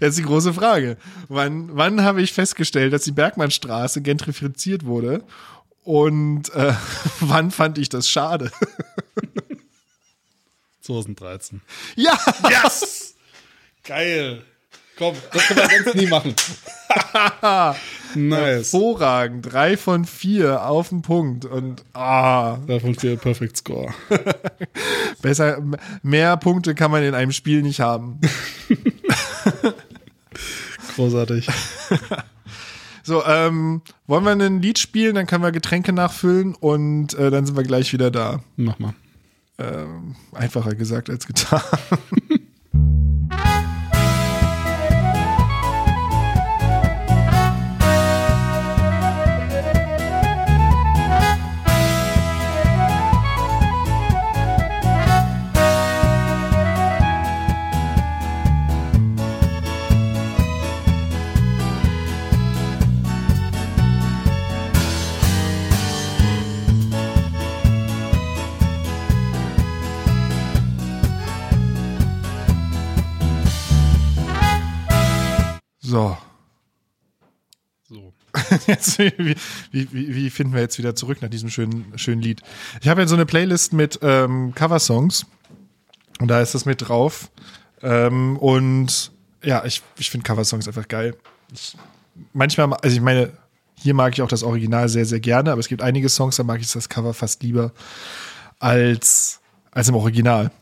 jetzt 0.00 0.16
die 0.16 0.22
große 0.22 0.54
Frage. 0.54 0.96
Wann, 1.28 1.76
wann 1.76 2.02
habe 2.02 2.22
ich 2.22 2.32
festgestellt, 2.32 2.94
dass 2.94 3.04
die 3.04 3.12
Bergmannstraße 3.12 4.00
gentrifiziert 4.00 4.86
wurde? 4.86 5.22
Und 5.84 6.48
äh, 6.54 6.72
wann 7.20 7.50
fand 7.50 7.76
ich 7.76 7.90
das 7.90 8.08
schade? 8.08 8.50
2013. 10.80 11.60
ja! 11.96 12.18
Yes! 12.48 13.16
Geil. 13.84 14.44
Komm, 15.00 15.16
das 15.32 15.46
können 15.46 15.60
wir 15.60 15.82
sonst 15.82 15.94
nie 15.94 16.06
machen. 16.08 16.34
nice. 18.14 18.70
Hervorragend. 18.70 19.50
Drei 19.50 19.78
von 19.78 20.04
vier 20.04 20.66
auf 20.66 20.90
den 20.90 21.00
Punkt. 21.00 21.46
Und 21.46 21.82
ah, 21.94 22.58
Davon 22.66 22.94
vier 22.94 23.16
Perfect 23.16 23.56
Score. 23.56 23.94
besser, 25.22 25.62
mehr 26.02 26.36
Punkte 26.36 26.74
kann 26.74 26.90
man 26.90 27.02
in 27.02 27.14
einem 27.14 27.32
Spiel 27.32 27.62
nicht 27.62 27.80
haben. 27.80 28.20
Großartig. 30.96 31.48
So, 33.02 33.24
ähm, 33.24 33.80
wollen 34.06 34.24
wir 34.24 34.32
ein 34.32 34.60
Lied 34.60 34.78
spielen, 34.78 35.14
dann 35.14 35.26
können 35.26 35.42
wir 35.42 35.50
Getränke 35.50 35.94
nachfüllen 35.94 36.54
und 36.54 37.14
äh, 37.14 37.30
dann 37.30 37.46
sind 37.46 37.56
wir 37.56 37.64
gleich 37.64 37.94
wieder 37.94 38.10
da. 38.10 38.40
Mach 38.56 38.78
mal. 38.78 38.92
Ähm, 39.56 40.16
einfacher 40.34 40.74
gesagt 40.74 41.08
als 41.08 41.26
getan. 41.26 41.62
So, 75.90 76.16
So. 77.88 78.12
jetzt, 78.68 78.96
wie, 79.00 79.34
wie, 79.72 80.14
wie, 80.14 80.30
finden 80.30 80.54
wir 80.54 80.60
jetzt 80.60 80.78
wieder 80.78 80.94
zurück 80.94 81.20
nach 81.20 81.28
diesem 81.28 81.50
schönen, 81.50 81.98
schönen 81.98 82.22
Lied? 82.22 82.42
Ich 82.80 82.86
habe 82.86 83.00
jetzt 83.00 83.10
so 83.10 83.16
eine 83.16 83.26
Playlist 83.26 83.72
mit 83.72 83.98
ähm, 84.02 84.54
Coversongs 84.54 85.26
und 86.20 86.28
da 86.28 86.40
ist 86.40 86.54
das 86.54 86.64
mit 86.64 86.88
drauf. 86.88 87.32
Ähm, 87.82 88.36
und 88.36 89.10
ja, 89.42 89.64
ich, 89.64 89.82
ich 89.98 90.10
finde 90.10 90.22
Coversongs 90.22 90.68
einfach 90.68 90.86
geil. 90.86 91.16
Ich, 91.52 91.76
manchmal, 92.32 92.72
also 92.74 92.94
ich 92.94 93.02
meine, 93.02 93.32
hier 93.74 93.94
mag 93.94 94.12
ich 94.12 94.22
auch 94.22 94.28
das 94.28 94.44
Original 94.44 94.88
sehr, 94.88 95.06
sehr 95.06 95.18
gerne, 95.18 95.50
aber 95.50 95.58
es 95.58 95.66
gibt 95.66 95.82
einige 95.82 96.08
Songs, 96.08 96.36
da 96.36 96.44
mag 96.44 96.60
ich 96.60 96.70
das 96.70 96.88
Cover 96.88 97.14
fast 97.14 97.42
lieber 97.42 97.72
als, 98.60 99.40
als 99.72 99.88
im 99.88 99.96
Original. 99.96 100.52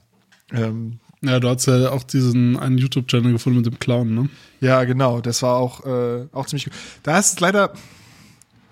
Ähm, 0.52 1.00
Ja, 1.22 1.40
du 1.40 1.48
hast 1.48 1.66
ja 1.66 1.90
auch 1.90 2.04
diesen 2.04 2.56
einen 2.58 2.78
YouTube-Channel 2.78 3.32
gefunden 3.32 3.58
mit 3.58 3.66
dem 3.66 3.78
Clown, 3.78 4.14
ne? 4.14 4.28
Ja, 4.60 4.84
genau. 4.84 5.20
Das 5.20 5.42
war 5.42 5.56
auch, 5.56 5.84
äh, 5.84 6.26
auch 6.32 6.46
ziemlich 6.46 6.64
gut. 6.66 6.74
Da 7.02 7.18
ist 7.18 7.32
es 7.34 7.40
leider, 7.40 7.72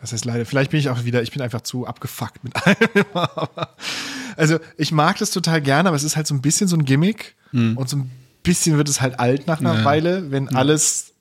was 0.00 0.12
heißt 0.12 0.24
leider, 0.24 0.46
vielleicht 0.46 0.70
bin 0.70 0.78
ich 0.80 0.88
auch 0.88 1.04
wieder, 1.04 1.22
ich 1.22 1.32
bin 1.32 1.42
einfach 1.42 1.62
zu 1.62 1.86
abgefuckt 1.86 2.44
mit 2.44 2.54
allem. 2.66 2.76
also 4.36 4.58
ich 4.76 4.92
mag 4.92 5.18
das 5.18 5.30
total 5.30 5.60
gerne, 5.60 5.88
aber 5.88 5.96
es 5.96 6.04
ist 6.04 6.16
halt 6.16 6.26
so 6.26 6.34
ein 6.34 6.42
bisschen 6.42 6.68
so 6.68 6.76
ein 6.76 6.84
Gimmick 6.84 7.34
und 7.52 7.88
so 7.88 7.96
ein 7.96 8.10
bisschen 8.42 8.76
wird 8.76 8.88
es 8.88 9.00
halt 9.00 9.18
alt 9.18 9.46
nach 9.46 9.60
einer 9.60 9.78
Ja. 9.78 9.84
Weile, 9.84 10.30
wenn 10.30 10.54
alles 10.54 11.14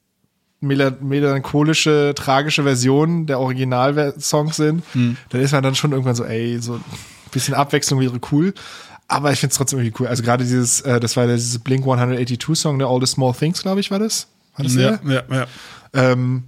mela- 0.61 0.99
melancholische, 1.01 2.13
tragische 2.15 2.63
Versionen 2.63 3.25
der 3.25 3.39
Originalsongs 3.39 4.57
sind, 4.57 4.83
dann 4.93 5.41
ist 5.41 5.53
man 5.53 5.63
dann 5.63 5.75
schon 5.75 5.91
irgendwann 5.91 6.15
so, 6.15 6.25
ey, 6.25 6.59
so 6.59 6.73
ein 6.75 6.83
bisschen 7.31 7.53
Abwechslung 7.53 7.99
wäre 8.01 8.19
cool. 8.31 8.53
Aber 9.07 9.31
ich 9.31 9.39
finde 9.39 9.51
es 9.51 9.57
trotzdem 9.57 9.79
irgendwie 9.79 9.95
cool. 10.01 10.07
Also 10.07 10.23
gerade 10.23 10.43
dieses, 10.43 10.81
äh, 10.81 10.99
das 10.99 11.15
war 11.15 11.27
dieses 11.27 11.59
Blink 11.59 11.83
182 11.83 12.57
Song, 12.57 12.77
ne? 12.77 12.85
All 12.87 12.99
the 12.99 13.05
Small 13.05 13.33
Things, 13.33 13.61
glaube 13.61 13.79
ich, 13.79 13.91
war 13.91 13.99
das? 13.99 14.27
War 14.55 14.63
das 14.65 14.73
Ja, 14.75 14.97
der? 14.97 15.23
ja, 15.29 15.35
ja. 15.35 15.47
Ähm, 15.93 16.43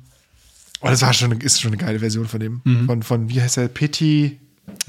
oh, 0.82 0.88
das 0.88 1.02
war 1.02 1.14
schon, 1.14 1.32
ist 1.40 1.62
schon 1.62 1.72
eine 1.72 1.78
geile 1.78 2.00
Version 2.00 2.26
von 2.26 2.40
dem. 2.40 2.62
Von, 2.88 3.04
von, 3.04 3.30
wie 3.30 3.42
heißt 3.42 3.58
der? 3.58 3.68
Pity. 3.68 4.40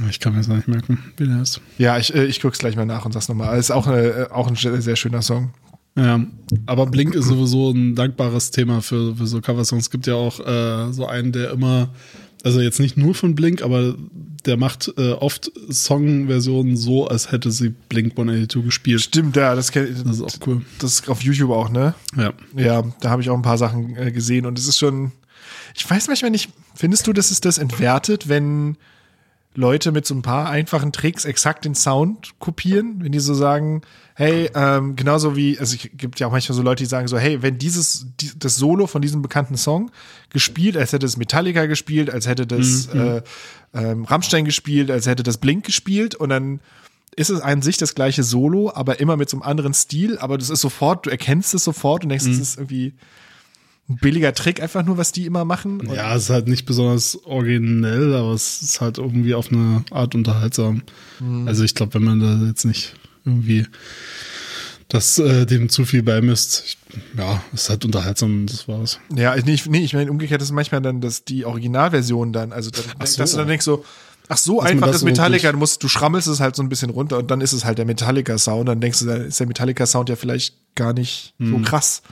Ich 0.09 0.19
kann 0.21 0.33
mir 0.33 0.39
das 0.39 0.49
nicht 0.49 0.67
merken, 0.69 0.99
wie 1.17 1.27
der 1.27 1.43
ist. 1.43 1.61
Ja, 1.77 1.99
ich, 1.99 2.15
äh, 2.15 2.25
ich 2.25 2.41
guck's 2.41 2.59
gleich 2.59 2.75
mal 2.77 2.87
nach 2.87 3.05
und 3.05 3.13
sag's 3.13 3.29
nochmal. 3.29 3.59
Ist 3.59 3.71
auch, 3.71 3.87
äh, 3.87 4.27
auch 4.31 4.49
ein 4.49 4.57
sehr, 4.57 4.81
sehr 4.81 4.97
schöner 4.97 5.23
Song. 5.23 5.51
Ja, 5.97 6.21
aber 6.67 6.87
Blink 6.87 7.15
ist 7.15 7.27
sowieso 7.29 7.71
ein 7.71 7.95
dankbares 7.95 8.51
Thema 8.51 8.81
für, 8.83 9.15
für 9.17 9.27
so 9.27 9.41
Coversongs. 9.41 9.85
Es 9.85 9.91
gibt 9.91 10.07
ja 10.07 10.15
auch 10.15 10.41
äh, 10.41 10.93
so 10.93 11.07
einen, 11.07 11.33
der 11.33 11.51
immer, 11.51 11.91
also 12.45 12.61
jetzt 12.61 12.81
nicht 12.81 12.97
nur 12.97 13.15
von 13.15 13.35
Blink, 13.35 13.63
aber 13.63 13.95
der 14.47 14.57
macht 14.57 14.93
äh, 14.97 15.13
oft 15.13 15.51
Songversionen 15.71 16.77
so, 16.77 17.07
als 17.09 17.33
hätte 17.33 17.51
sie 17.51 17.75
Blink 17.89 18.13
182 18.13 18.65
gespielt. 18.65 19.01
Stimmt, 19.01 19.37
ja, 19.37 19.55
das, 19.55 19.73
kenn- 19.73 19.89
Das 20.05 20.17
ist 20.17 20.23
auch 20.23 20.47
cool. 20.47 20.63
das 20.79 20.93
ist 20.95 21.09
auf 21.09 21.23
YouTube 21.23 21.51
auch, 21.51 21.69
ne? 21.71 21.95
Ja. 22.17 22.33
Ja, 22.57 22.83
da 23.01 23.11
habe 23.11 23.21
ich 23.23 23.31
auch 23.31 23.37
ein 23.37 23.43
paar 23.43 23.59
Sachen 23.59 23.97
äh, 23.97 24.13
gesehen 24.13 24.47
und 24.47 24.59
es 24.59 24.69
ist 24.69 24.79
schon. 24.79 25.13
Ich 25.77 25.89
weiß 25.89 26.07
manchmal 26.09 26.31
nicht, 26.31 26.51
findest 26.75 27.07
du, 27.07 27.13
dass 27.13 27.31
es 27.31 27.41
das 27.41 27.59
entwertet, 27.59 28.29
wenn 28.29 28.77
Leute 29.55 29.93
mit 29.93 30.07
so 30.07 30.15
ein 30.15 30.23
paar 30.23 30.49
einfachen 30.49 30.93
Tricks 30.93 31.25
exakt 31.25 31.65
den 31.65 31.75
Sound 31.75 32.39
kopieren, 32.39 33.03
wenn 33.03 33.13
die 33.13 33.19
so 33.19 33.35
sagen, 33.35 33.83
hey, 34.15 34.51
ähm, 34.55 34.95
genauso 34.95 35.37
wie, 35.37 35.59
also 35.59 35.77
es 35.77 35.89
gibt 35.97 36.21
ja 36.21 36.27
auch 36.27 36.33
manchmal 36.33 36.55
so 36.55 36.63
Leute, 36.63 36.83
die 36.83 36.89
sagen 36.89 37.09
so, 37.09 37.19
hey, 37.19 37.43
wenn 37.43 37.59
dieses, 37.59 38.07
die, 38.21 38.31
das 38.39 38.57
Solo 38.57 38.87
von 38.87 39.03
diesem 39.03 39.23
bekannten 39.23 39.57
Song 39.57 39.91
gespielt, 40.31 40.77
als 40.77 40.93
hätte 40.93 41.07
es 41.07 41.17
Metallica 41.17 41.67
gespielt, 41.67 42.11
als 42.11 42.27
hätte 42.27 42.47
das 42.47 42.87
äh, 42.89 43.23
ähm, 43.75 44.05
Rammstein 44.05 44.45
gespielt, 44.45 44.91
als 44.91 45.07
hätte 45.07 45.23
das 45.23 45.39
Blink 45.39 45.65
gespielt 45.65 46.15
und 46.15 46.29
dann 46.29 46.61
ist 47.17 47.31
es 47.31 47.41
an 47.41 47.63
sich 47.63 47.79
das 47.79 47.97
gleiche 47.97 48.23
Solo, 48.23 48.71
aber 48.75 49.01
immer 49.01 49.17
mit 49.17 49.29
so 49.29 49.37
einem 49.37 49.43
anderen 49.43 49.75
Stil, 49.75 50.19
aber 50.19 50.39
das 50.39 50.51
ist 50.51 50.61
sofort, 50.61 51.07
du 51.07 51.11
erkennst 51.11 51.53
es 51.55 51.65
sofort 51.65 52.05
und 52.05 52.11
denkst, 52.11 52.27
das 52.27 52.39
ist 52.39 52.59
irgendwie 52.59 52.95
billiger 53.89 54.35
Trick 54.35 54.63
einfach 54.63 54.85
nur, 54.85 54.99
was 54.99 55.13
die 55.13 55.25
immer 55.27 55.45
machen. 55.45 55.81
Und 55.81 55.93
Ja, 55.95 56.15
es 56.15 56.25
ist 56.25 56.31
halt 56.31 56.47
nicht 56.49 56.67
besonders 56.67 57.19
originell, 57.25 58.15
aber 58.15 58.33
es 58.33 58.61
ist 58.63 58.81
halt 58.81 58.99
irgendwie 58.99 59.35
auf 59.35 59.51
eine 59.51 59.85
Art 59.91 60.15
unterhaltsam. 60.15 60.83
Also 61.47 61.65
ich 61.65 61.75
glaube, 61.75 61.95
wenn 61.95 62.05
man 62.05 62.21
da 62.21 62.47
jetzt 62.47 62.65
nicht 62.65 62.95
irgendwie 63.25 63.67
das 64.89 65.19
äh, 65.19 65.45
dem 65.45 65.69
zu 65.69 65.85
viel 65.85 66.03
beimisst, 66.03 66.63
ich, 66.67 66.79
ja, 67.19 67.43
es 67.53 67.63
ist 67.65 67.71
halt 67.71 67.85
unterhaltsam, 67.85 68.47
das 68.47 68.69
war's. 68.69 69.01
Ja, 69.15 69.37
ich- 69.37 69.45
nee, 69.45 69.53
ich, 69.55 69.67
nee, 69.67 69.81
ich 69.85 69.93
meine, 69.93 70.11
umgekehrt 70.11 70.41
ist 70.41 70.51
manchmal 70.53 70.81
dann 70.81 71.01
das, 71.03 71.25
die 71.25 71.45
Originalversion 71.45 72.33
dann, 72.33 72.53
also 72.53 72.71
dann, 72.71 72.85
so. 73.07 73.19
dass 73.19 73.33
du 73.33 73.37
dann 73.37 73.49
denkst 73.49 73.65
so, 73.67 73.85
ach 74.29 74.39
so 74.39 74.59
man 74.59 74.67
einfach 74.69 74.91
das 74.93 75.03
Metallica, 75.05 75.53
du 75.53 75.59
musst, 75.59 75.83
du 75.83 75.89
schrammelst 75.89 76.29
es 76.29 76.41
halt 76.41 76.57
so 76.57 76.63
ein 76.63 76.71
bisschen 76.71 76.89
runter 76.91 77.19
und 77.19 77.31
dann 77.31 77.43
ist 77.43 77.53
es 77.53 77.65
halt 77.67 77.77
der 77.79 77.85
Metallica-Sound, 77.85 78.67
dann 78.69 78.81
denkst 78.81 79.01
du, 79.01 79.07
dann 79.07 79.27
ist 79.27 79.39
der 79.41 79.47
Metallica-Sound 79.47 80.09
ja 80.09 80.17
vielleicht 80.17 80.55
gar 80.75 80.93
nicht 80.95 81.35
so 81.39 81.59
krass. 81.59 82.03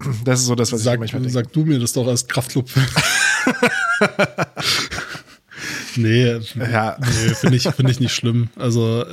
Das 0.24 0.40
ist 0.40 0.46
so 0.46 0.54
das, 0.54 0.72
was 0.72 0.80
ich 0.80 0.84
Sag, 0.84 0.98
manchmal 1.00 1.22
denke. 1.22 1.34
sag 1.34 1.52
du 1.52 1.64
mir 1.64 1.78
das 1.78 1.92
doch 1.92 2.06
als 2.06 2.26
Kraftclub. 2.28 2.68
nee, 5.96 6.38
Ja. 6.54 6.96
nee 7.00 7.34
finde 7.34 7.56
ich, 7.56 7.64
finde 7.68 7.92
ich 7.92 8.00
nicht 8.00 8.14
schlimm. 8.14 8.48
Also, 8.56 9.04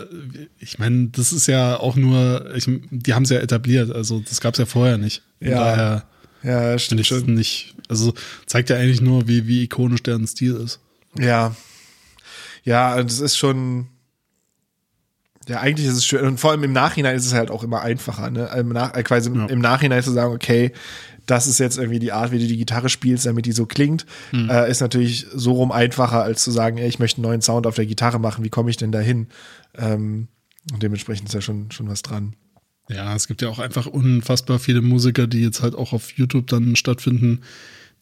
ich 0.59 0.79
meine, 0.79 1.07
das 1.09 1.31
ist 1.33 1.47
ja 1.47 1.77
auch 1.79 1.95
nur, 1.95 2.53
ich, 2.55 2.69
die 2.91 3.13
haben 3.13 3.23
es 3.23 3.29
ja 3.29 3.39
etabliert, 3.39 3.91
also 3.91 4.19
das 4.19 4.41
gab 4.41 4.53
es 4.53 4.59
ja 4.59 4.65
vorher 4.65 4.97
nicht. 4.97 5.21
Von 5.39 5.51
Ja. 5.51 5.57
daher 5.57 6.03
Ja, 6.43 6.59
finde 6.61 6.79
stimmt 6.79 7.01
ich 7.01 7.09
das 7.09 7.19
schon. 7.21 7.33
nicht, 7.33 7.75
also 7.89 8.13
zeigt 8.45 8.69
ja 8.69 8.77
eigentlich 8.77 9.01
nur, 9.01 9.27
wie, 9.27 9.47
wie 9.47 9.63
ikonisch 9.63 10.03
deren 10.03 10.27
Stil 10.27 10.55
ist. 10.55 10.79
Ja. 11.17 11.55
Ja, 12.63 12.99
es 12.99 13.19
ist 13.19 13.37
schon. 13.37 13.87
Ja, 15.47 15.59
eigentlich 15.59 15.87
ist 15.87 15.95
es 15.95 16.05
schön. 16.05 16.25
Und 16.25 16.39
vor 16.39 16.51
allem 16.51 16.63
im 16.63 16.73
Nachhinein 16.73 17.15
ist 17.15 17.25
es 17.25 17.33
halt 17.33 17.51
auch 17.51 17.63
immer 17.63 17.81
einfacher, 17.81 18.29
ne? 18.31 18.49
Im 18.57 18.69
Nach 18.69 18.93
äh, 18.95 19.03
quasi 19.03 19.29
im, 19.29 19.35
Ja. 19.35 19.45
im 19.45 19.59
Nachhinein 19.59 20.01
zu 20.01 20.11
sagen, 20.11 20.33
okay, 20.33 20.71
das 21.27 21.47
ist 21.47 21.59
jetzt 21.59 21.77
irgendwie 21.77 21.99
die 21.99 22.11
Art, 22.11 22.31
wie 22.31 22.39
du 22.39 22.47
die 22.47 22.57
Gitarre 22.57 22.89
spielst, 22.89 23.25
damit 23.25 23.45
die 23.45 23.51
so 23.51 23.65
klingt, 23.65 24.05
äh, 24.33 24.69
ist 24.69 24.79
natürlich 24.81 25.25
so 25.33 25.53
rum 25.53 25.71
einfacher, 25.71 26.21
als 26.21 26.43
zu 26.43 26.51
sagen, 26.51 26.77
ey, 26.77 26.87
ich 26.87 26.99
möchte 26.99 27.17
einen 27.17 27.23
neuen 27.27 27.41
Sound 27.41 27.65
auf 27.65 27.75
der 27.75 27.85
Gitarre 27.87 28.19
machen, 28.19 28.43
wie 28.43 28.49
komme 28.49 28.69
ich 28.69 28.77
denn 28.77 28.91
dahin? 28.91 29.27
Ähm, 29.75 30.27
und 30.71 30.83
dementsprechend 30.83 31.27
ist 31.29 31.33
ja 31.33 31.41
schon, 31.41 31.71
schon 31.71 31.87
was 31.89 32.01
dran. 32.03 32.35
Ja, 32.89 33.15
es 33.15 33.27
gibt 33.27 33.41
ja 33.41 33.49
auch 33.49 33.57
einfach 33.59 33.87
unfassbar 33.87 34.59
viele 34.59 34.81
Musiker, 34.81 35.25
die 35.25 35.41
jetzt 35.41 35.63
halt 35.63 35.73
auch 35.75 35.93
auf 35.93 36.11
YouTube 36.11 36.45
dann 36.47 36.75
stattfinden, 36.75 37.41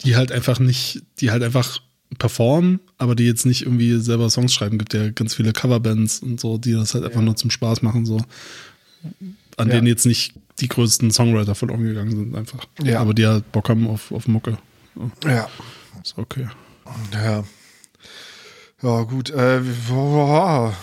die 0.04 0.16
halt 0.18 0.32
einfach 0.34 0.60
nicht, 0.60 1.04
die 1.20 1.32
halt 1.32 1.44
einfach 1.44 1.80
performen, 2.16 2.80
aber 2.98 3.16
die 3.16 3.26
jetzt 3.26 3.46
nicht 3.46 3.64
irgendwie 3.64 4.00
selber 4.00 4.30
Songs 4.30 4.54
schreiben. 4.54 4.78
Gibt 4.78 4.94
ja 4.94 5.10
ganz 5.12 5.34
viele 5.36 5.54
Coverbands 5.54 6.20
und 6.20 6.40
so, 6.40 6.58
die 6.58 6.74
das 6.74 6.94
halt 6.94 7.04
einfach 7.06 7.22
nur 7.22 7.36
zum 7.36 7.50
Spaß 7.52 7.82
machen, 7.82 8.06
so. 8.06 8.18
An 9.58 9.68
Ja. 9.68 9.76
denen 9.76 9.88
jetzt 9.88 10.06
nicht 10.06 10.34
die 10.60 10.68
größten 10.68 11.12
Songwriter 11.12 11.56
verloren 11.56 11.84
gegangen 11.84 12.12
sind, 12.12 12.36
einfach. 12.36 12.66
Ja. 12.84 13.00
Aber 13.00 13.14
die 13.14 13.26
halt 13.28 13.52
Bock 13.52 13.70
haben 13.70 13.88
auf, 13.88 14.12
auf 14.12 14.28
Mucke. 14.28 14.58
Ja. 15.26 15.48
Ist 16.04 16.18
okay. 16.18 16.48
Ja. 17.14 17.44
Ja, 18.82 19.02
gut. 19.04 19.30
Äh, 19.30 19.62
boah. 19.88 20.74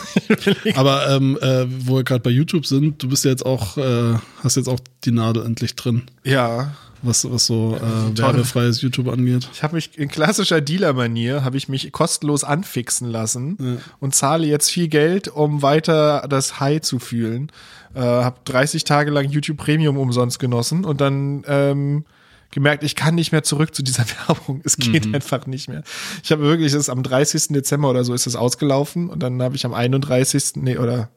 Aber 0.74 1.10
ähm, 1.10 1.38
äh, 1.42 1.66
wo 1.86 1.96
wir 1.96 2.04
gerade 2.04 2.20
bei 2.22 2.30
YouTube 2.30 2.64
sind, 2.66 3.02
du 3.02 3.08
bist 3.08 3.24
ja 3.24 3.30
jetzt 3.30 3.44
auch, 3.44 3.76
äh, 3.76 4.14
hast 4.42 4.56
jetzt 4.56 4.68
auch 4.68 4.80
die 5.04 5.10
Nadel 5.12 5.44
endlich 5.44 5.74
drin, 5.76 6.02
ja. 6.24 6.74
Was, 7.04 7.30
was 7.30 7.46
so 7.46 7.76
äh, 7.76 8.18
werbefreies 8.18 8.80
YouTube 8.82 9.08
angeht. 9.08 9.48
Ich 9.52 9.62
habe 9.62 9.76
mich 9.76 9.96
in 9.98 10.08
klassischer 10.08 10.60
Dealer-Manier 10.60 11.44
habe 11.44 11.56
ich 11.56 11.68
mich 11.68 11.92
kostenlos 11.92 12.44
anfixen 12.44 13.08
lassen 13.08 13.80
und 14.00 14.14
zahle 14.14 14.46
jetzt 14.46 14.70
viel 14.70 14.88
Geld, 14.88 15.28
um 15.28 15.62
weiter 15.62 16.26
das 16.28 16.60
High 16.60 16.80
zu 16.80 16.98
fühlen. 16.98 17.50
Äh, 17.94 18.00
habe 18.00 18.38
30 18.44 18.84
Tage 18.84 19.10
lang 19.10 19.30
YouTube 19.30 19.56
Premium 19.56 19.96
umsonst 19.98 20.38
genossen 20.38 20.84
und 20.84 21.00
dann 21.00 21.44
ähm, 21.46 22.04
gemerkt, 22.50 22.84
ich 22.84 22.94
kann 22.94 23.14
nicht 23.14 23.32
mehr 23.32 23.42
zurück 23.42 23.74
zu 23.74 23.82
dieser 23.82 24.04
Werbung. 24.28 24.62
Es 24.64 24.76
geht 24.76 25.12
einfach 25.14 25.46
nicht 25.46 25.68
mehr. 25.68 25.82
Ich 26.22 26.32
habe 26.32 26.42
wirklich, 26.42 26.72
das 26.72 26.82
ist 26.82 26.88
am 26.88 27.02
30. 27.02 27.48
Dezember 27.48 27.90
oder 27.90 28.04
so 28.04 28.14
ist 28.14 28.26
das 28.26 28.36
ausgelaufen 28.36 29.10
und 29.10 29.22
dann 29.22 29.42
habe 29.42 29.56
ich 29.56 29.66
am 29.66 29.74
31. 29.74 30.56
Nee, 30.56 30.78
oder 30.78 31.10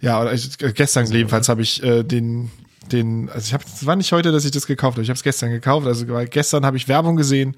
ja, 0.00 0.20
oder 0.20 0.32
ich, 0.32 0.56
gestern 0.58 1.06
jedenfalls 1.06 1.48
habe 1.48 1.62
ich 1.62 1.82
äh, 1.82 2.02
den, 2.02 2.50
den, 2.92 3.28
also 3.30 3.46
ich 3.46 3.54
habe, 3.54 3.64
es 3.64 3.86
war 3.86 3.96
nicht 3.96 4.12
heute, 4.12 4.32
dass 4.32 4.44
ich 4.44 4.50
das 4.50 4.66
gekauft 4.66 4.96
habe, 4.96 5.02
ich 5.02 5.08
habe 5.08 5.16
es 5.16 5.22
gestern 5.22 5.50
gekauft, 5.50 5.86
also 5.86 6.06
gestern 6.30 6.64
habe 6.66 6.76
ich 6.76 6.88
Werbung 6.88 7.16
gesehen, 7.16 7.56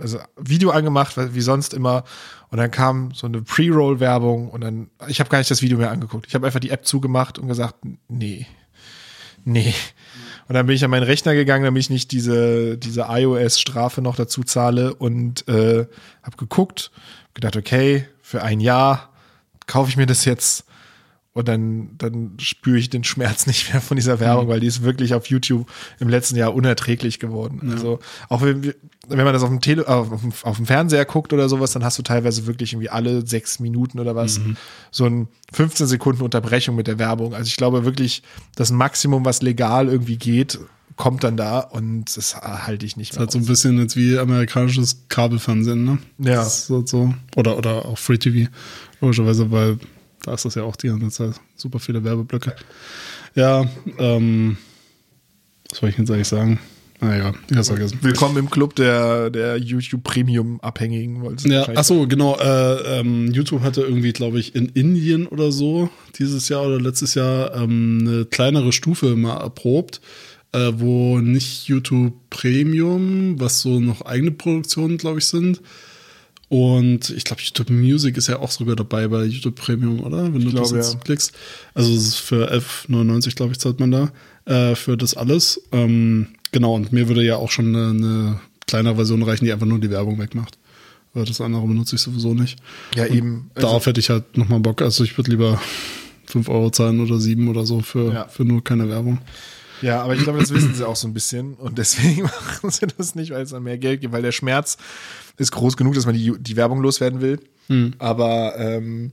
also 0.00 0.18
Video 0.36 0.70
angemacht, 0.70 1.14
wie 1.16 1.40
sonst 1.40 1.74
immer, 1.74 2.04
und 2.50 2.58
dann 2.58 2.70
kam 2.70 3.12
so 3.14 3.26
eine 3.26 3.42
Pre-Roll-Werbung 3.42 4.50
und 4.50 4.60
dann, 4.60 4.90
ich 5.08 5.20
habe 5.20 5.30
gar 5.30 5.38
nicht 5.38 5.50
das 5.50 5.62
Video 5.62 5.78
mehr 5.78 5.90
angeguckt, 5.90 6.26
ich 6.26 6.34
habe 6.34 6.46
einfach 6.46 6.60
die 6.60 6.70
App 6.70 6.86
zugemacht 6.86 7.38
und 7.38 7.48
gesagt, 7.48 7.76
nee, 8.08 8.46
nee. 9.44 9.74
Und 10.48 10.54
dann 10.54 10.66
bin 10.66 10.76
ich 10.76 10.84
an 10.84 10.90
meinen 10.90 11.02
Rechner 11.02 11.34
gegangen, 11.34 11.64
damit 11.64 11.82
ich 11.82 11.90
nicht 11.90 12.10
diese, 12.10 12.78
diese 12.78 13.06
iOS-Strafe 13.08 14.00
noch 14.00 14.16
dazu 14.16 14.42
zahle 14.44 14.94
und 14.94 15.46
äh, 15.46 15.86
habe 16.22 16.36
geguckt, 16.38 16.90
gedacht, 17.34 17.56
okay, 17.56 18.08
für 18.22 18.42
ein 18.42 18.60
Jahr 18.60 19.10
kaufe 19.66 19.90
ich 19.90 19.98
mir 19.98 20.06
das 20.06 20.24
jetzt 20.24 20.64
und 21.38 21.46
dann, 21.46 21.90
dann 21.98 22.32
spüre 22.40 22.78
ich 22.78 22.90
den 22.90 23.04
Schmerz 23.04 23.46
nicht 23.46 23.72
mehr 23.72 23.80
von 23.80 23.96
dieser 23.96 24.18
Werbung, 24.18 24.48
weil 24.48 24.58
die 24.58 24.66
ist 24.66 24.82
wirklich 24.82 25.14
auf 25.14 25.26
YouTube 25.26 25.70
im 26.00 26.08
letzten 26.08 26.34
Jahr 26.34 26.52
unerträglich 26.52 27.20
geworden. 27.20 27.70
Also 27.72 28.00
auch 28.28 28.42
wenn, 28.42 28.74
wenn 29.06 29.24
man 29.24 29.32
das 29.32 29.44
auf 29.44 29.48
dem, 29.48 29.60
Tele, 29.60 29.82
äh, 29.82 29.86
auf, 29.86 30.08
dem, 30.08 30.32
auf 30.42 30.56
dem 30.56 30.66
Fernseher 30.66 31.04
guckt 31.04 31.32
oder 31.32 31.48
sowas, 31.48 31.70
dann 31.70 31.84
hast 31.84 31.96
du 31.96 32.02
teilweise 32.02 32.48
wirklich 32.48 32.72
irgendwie 32.72 32.90
alle 32.90 33.24
sechs 33.24 33.60
Minuten 33.60 34.00
oder 34.00 34.16
was 34.16 34.40
so 34.90 35.04
ein 35.04 35.28
15 35.52 35.86
Sekunden 35.86 36.22
Unterbrechung 36.22 36.74
mit 36.74 36.88
der 36.88 36.98
Werbung. 36.98 37.32
Also 37.32 37.46
ich 37.46 37.56
glaube 37.56 37.84
wirklich, 37.84 38.24
das 38.56 38.72
Maximum, 38.72 39.24
was 39.24 39.40
legal 39.40 39.88
irgendwie 39.88 40.16
geht, 40.16 40.58
kommt 40.96 41.22
dann 41.22 41.36
da 41.36 41.60
und 41.60 42.16
das 42.16 42.34
halte 42.34 42.84
ich 42.84 42.96
nicht 42.96 43.12
mehr. 43.12 43.20
Halt 43.20 43.30
so 43.30 43.38
ein 43.38 43.46
bisschen 43.46 43.78
jetzt 43.78 43.94
wie 43.94 44.18
amerikanisches 44.18 45.04
Kabelfernsehen, 45.08 45.84
ne? 45.84 45.98
Ja. 46.18 46.34
Das 46.34 46.64
ist 46.64 46.70
halt 46.70 46.88
so. 46.88 47.14
Oder, 47.36 47.56
oder 47.56 47.84
auch 47.86 47.96
Free 47.96 48.18
TV, 48.18 48.50
logischerweise, 49.00 49.52
weil 49.52 49.78
da 50.22 50.34
ist 50.34 50.44
das 50.44 50.54
ja 50.54 50.62
auch 50.62 50.76
die 50.76 50.88
ganze 50.88 51.10
Zeit 51.10 51.40
super 51.56 51.78
viele 51.78 52.04
Werbeblöcke. 52.04 52.54
Ja, 53.34 53.66
ähm, 53.98 54.56
was 55.70 55.82
wollte 55.82 55.94
ich 55.94 55.98
jetzt 55.98 56.10
eigentlich 56.10 56.28
sagen? 56.28 56.58
Naja, 57.00 57.32
ich 57.48 57.56
hab's 57.56 57.68
vergessen. 57.68 57.98
Willkommen 58.02 58.36
im 58.38 58.50
Club 58.50 58.74
der, 58.74 59.30
der 59.30 59.56
YouTube 59.56 60.02
Premium 60.02 60.60
Abhängigen. 60.60 61.22
wolltest 61.22 61.46
du 61.46 61.52
Ja, 61.52 61.68
ach 61.76 61.84
so, 61.84 62.08
genau. 62.08 62.36
Äh, 62.36 63.00
ähm, 63.00 63.30
YouTube 63.32 63.62
hatte 63.62 63.82
irgendwie, 63.82 64.12
glaube 64.12 64.40
ich, 64.40 64.56
in 64.56 64.66
Indien 64.70 65.28
oder 65.28 65.52
so 65.52 65.90
dieses 66.18 66.48
Jahr 66.48 66.66
oder 66.66 66.80
letztes 66.80 67.14
Jahr 67.14 67.54
ähm, 67.54 67.98
eine 68.00 68.24
kleinere 68.24 68.72
Stufe 68.72 69.14
mal 69.14 69.36
erprobt, 69.36 70.00
äh, 70.50 70.72
wo 70.74 71.20
nicht 71.20 71.68
YouTube 71.68 72.14
Premium, 72.30 73.38
was 73.38 73.60
so 73.60 73.78
noch 73.78 74.02
eigene 74.02 74.32
Produktionen, 74.32 74.98
glaube 74.98 75.20
ich, 75.20 75.26
sind. 75.26 75.60
Und 76.48 77.10
ich 77.10 77.24
glaube, 77.24 77.42
YouTube 77.42 77.68
Music 77.70 78.16
ist 78.16 78.28
ja 78.28 78.38
auch 78.38 78.50
sogar 78.50 78.74
dabei 78.74 79.06
bei 79.08 79.24
YouTube 79.24 79.56
Premium, 79.56 80.00
oder? 80.00 80.24
Wenn 80.32 80.40
du 80.40 80.50
das 80.50 80.54
glaube, 80.70 80.76
jetzt 80.76 80.94
ja. 80.94 81.00
klickst. 81.00 81.32
Also 81.74 81.92
es 81.92 82.08
ist 82.08 82.16
für 82.16 82.50
11,99, 82.50 83.34
glaube 83.36 83.52
ich, 83.52 83.58
zahlt 83.58 83.80
man 83.80 83.90
da 83.90 84.12
äh, 84.46 84.74
für 84.74 84.96
das 84.96 85.14
alles. 85.14 85.60
Ähm, 85.72 86.28
genau, 86.50 86.74
und 86.74 86.92
mir 86.92 87.08
würde 87.08 87.22
ja 87.22 87.36
auch 87.36 87.50
schon 87.50 87.74
eine, 87.76 87.90
eine 87.90 88.40
kleinere 88.66 88.96
Version 88.96 89.22
reichen, 89.22 89.44
die 89.44 89.52
einfach 89.52 89.66
nur 89.66 89.78
die 89.78 89.90
Werbung 89.90 90.18
wegmacht. 90.18 90.56
Weil 91.12 91.26
das 91.26 91.40
andere 91.40 91.66
benutze 91.66 91.96
ich 91.96 92.02
sowieso 92.02 92.32
nicht. 92.32 92.58
Ja, 92.94 93.06
eben. 93.06 93.50
Also- 93.54 93.66
Darauf 93.66 93.86
hätte 93.86 94.00
ich 94.00 94.08
halt 94.08 94.36
nochmal 94.36 94.60
Bock. 94.60 94.80
Also 94.80 95.04
ich 95.04 95.16
würde 95.18 95.30
lieber 95.30 95.60
5 96.26 96.48
Euro 96.48 96.70
zahlen 96.70 97.00
oder 97.00 97.18
7 97.18 97.48
oder 97.48 97.66
so 97.66 97.80
für, 97.80 98.12
Ja. 98.12 98.28
für 98.28 98.44
nur 98.44 98.64
keine 98.64 98.88
Werbung. 98.88 99.18
Ja, 99.82 100.02
aber 100.02 100.14
ich 100.14 100.22
glaube, 100.22 100.38
das 100.40 100.52
wissen 100.52 100.74
sie 100.74 100.86
auch 100.86 100.96
so 100.96 101.06
ein 101.08 101.14
bisschen 101.14 101.54
und 101.54 101.78
deswegen 101.78 102.22
machen 102.62 102.70
sie 102.70 102.86
das 102.86 103.14
nicht, 103.14 103.30
weil 103.30 103.42
es 103.42 103.50
dann 103.50 103.62
mehr 103.62 103.78
Geld 103.78 104.00
gibt, 104.00 104.12
weil 104.12 104.22
der 104.22 104.32
Schmerz 104.32 104.76
ist 105.36 105.52
groß 105.52 105.76
genug, 105.76 105.94
dass 105.94 106.06
man 106.06 106.14
die, 106.14 106.32
die 106.38 106.56
Werbung 106.56 106.80
loswerden 106.80 107.20
will. 107.20 107.40
Aber 107.98 108.54
ähm, 108.58 109.12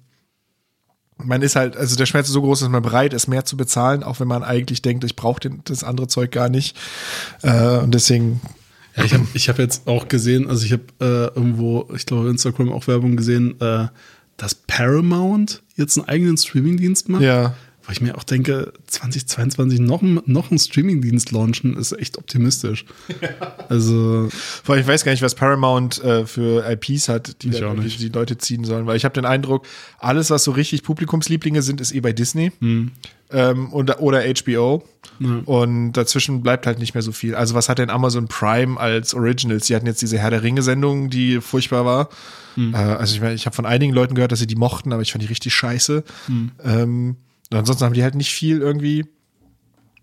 man 1.18 1.42
ist 1.42 1.56
halt, 1.56 1.78
also 1.78 1.96
der 1.96 2.06
Schmerz 2.06 2.28
ist 2.28 2.34
so 2.34 2.42
groß, 2.42 2.62
dass 2.62 2.70
man 2.70 2.82
bereit 2.82 3.14
ist, 3.14 3.28
mehr 3.28 3.46
zu 3.46 3.58
bezahlen, 3.58 4.04
auch 4.04 4.20
wenn 4.20 4.28
man 4.28 4.44
eigentlich 4.44 4.82
denkt, 4.82 5.04
ich 5.04 5.16
brauche 5.16 5.50
das 5.64 5.84
andere 5.84 6.08
Zeug 6.08 6.32
gar 6.32 6.50
nicht. 6.50 6.76
Äh, 7.42 7.78
und 7.80 7.94
deswegen, 7.94 8.42
Ja, 8.98 9.04
ich 9.04 9.14
habe 9.14 9.28
ich 9.34 9.50
hab 9.50 9.60
jetzt 9.60 9.88
auch 9.88 10.08
gesehen, 10.08 10.50
also 10.50 10.66
ich 10.66 10.72
habe 10.72 10.84
äh, 11.00 11.38
irgendwo, 11.38 11.88
ich 11.96 12.06
glaube, 12.06 12.30
Instagram 12.30 12.72
auch 12.72 12.88
Werbung 12.88 13.16
gesehen, 13.18 13.60
äh, 13.62 13.88
dass 14.38 14.56
Paramount 14.56 15.64
jetzt 15.76 15.98
einen 15.98 16.08
eigenen 16.08 16.38
Streamingdienst 16.38 17.10
macht. 17.10 17.22
ja, 17.22 17.56
Wo 17.86 17.92
ich 17.92 18.02
mir 18.02 18.18
auch 18.18 18.24
denke, 18.24 18.74
2022 18.88 19.80
noch, 19.80 20.02
ein- 20.02 20.20
noch 20.26 20.50
einen 20.50 20.58
Streamingdienst 20.58 21.32
launchen, 21.32 21.78
ist 21.78 21.92
echt 21.92 22.18
optimistisch. 22.18 22.86
Also, 23.70 24.28
vor 24.64 24.74
allem, 24.76 24.82
ich 24.82 24.88
weiß 24.88 25.04
gar 25.04 25.12
nicht, 25.12 25.22
was 25.22 25.36
Paramount 25.36 26.04
äh, 26.04 26.26
für 26.26 26.68
IPs 26.70 27.10
hat, 27.10 27.42
die, 27.44 27.50
da 27.52 27.74
nicht. 27.74 28.00
die 28.00 28.10
Leute 28.10 28.38
ziehen 28.38 28.64
sollen, 28.64 28.86
weil 28.86 28.98
ich 28.98 29.06
habe 29.06 29.14
den 29.14 29.26
Eindruck, 29.26 29.66
alles, 30.00 30.30
was 30.30 30.44
so 30.44 30.52
richtig 30.52 30.84
Publikumslieblinge 30.84 31.62
sind, 31.62 31.82
ist 31.82 31.94
eh 31.94 32.00
bei 32.00 32.14
Disney. 32.14 32.52
Hm. 32.60 32.92
ähm, 33.32 33.74
oder, 33.74 34.02
oder 34.02 34.24
HBO. 34.24 34.84
Und 35.46 35.94
dazwischen 35.94 36.42
bleibt 36.42 36.68
halt 36.68 36.80
nicht 36.80 36.94
mehr 36.94 37.02
so 37.04 37.12
viel. 37.14 37.36
Also 37.36 37.54
was 37.54 37.70
hat 37.70 37.78
denn 37.80 37.90
Amazon 37.90 38.28
Prime 38.28 38.78
als 38.78 39.14
Originals? 39.14 39.68
Die 39.68 39.76
hatten 39.76 39.86
jetzt 39.86 40.02
diese 40.02 40.18
Herr 40.20 40.30
der 40.30 40.44
Ringe-Sendung, 40.44 41.10
die 41.10 41.40
furchtbar 41.40 41.86
war. 41.86 42.10
Hm. 42.56 42.74
Äh, 42.74 42.78
also 42.78 43.16
ich 43.16 43.22
meine, 43.22 43.34
ich 43.36 43.46
habe 43.46 43.56
von 43.56 43.66
einigen 43.66 43.94
Leuten 43.94 44.16
gehört, 44.16 44.32
dass 44.34 44.40
sie 44.40 44.48
die 44.48 44.56
mochten, 44.58 44.92
aber 44.92 45.02
ich 45.04 45.12
fand 45.14 45.22
die 45.24 45.28
richtig 45.28 45.54
scheiße. 45.54 46.04
Hm. 46.28 46.52
Ähm, 46.66 47.16
und 47.52 47.58
ansonsten 47.58 47.86
haben 47.86 47.94
die 47.94 48.04
halt 48.04 48.16
nicht 48.16 48.34
viel 48.34 48.60
irgendwie. 48.60 49.06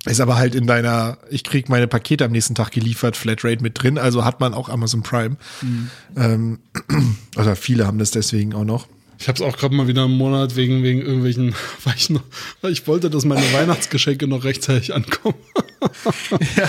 Ist 0.04 0.20
aber 0.20 0.36
halt 0.36 0.56
in 0.56 0.66
deiner, 0.66 1.18
ich 1.30 1.44
krieg 1.44 1.68
meine 1.68 1.86
Pakete 1.86 2.24
am 2.24 2.32
nächsten 2.32 2.56
Tag 2.56 2.72
geliefert, 2.72 3.16
Flatrate 3.16 3.62
mit 3.62 3.80
drin, 3.80 3.98
also 3.98 4.24
hat 4.24 4.40
man 4.40 4.52
auch 4.52 4.68
Amazon 4.68 5.04
Prime. 5.04 5.36
Hm. 5.60 5.90
Ähm, 6.16 6.58
oder 7.36 7.54
viele 7.54 7.86
haben 7.86 7.98
das 7.98 8.10
deswegen 8.10 8.52
auch 8.52 8.64
noch. 8.64 8.88
ich 9.20 9.28
habe 9.28 9.36
es 9.36 9.42
auch 9.42 9.56
gerade 9.56 9.76
mal 9.76 9.86
wieder 9.86 10.04
einen 10.04 10.16
Monat 10.16 10.56
wegen, 10.56 10.82
wegen 10.82 11.02
irgendwelchen, 11.02 11.54
weil 11.84 11.94
ich, 11.96 12.10
noch, 12.10 12.24
weil 12.62 12.72
ich 12.72 12.84
wollte, 12.88 13.10
dass 13.10 13.24
meine 13.24 13.44
Weihnachtsgeschenke 13.52 14.26
noch 14.26 14.42
rechtzeitig 14.42 14.92
ankommen. 14.92 15.36
ja. 16.56 16.66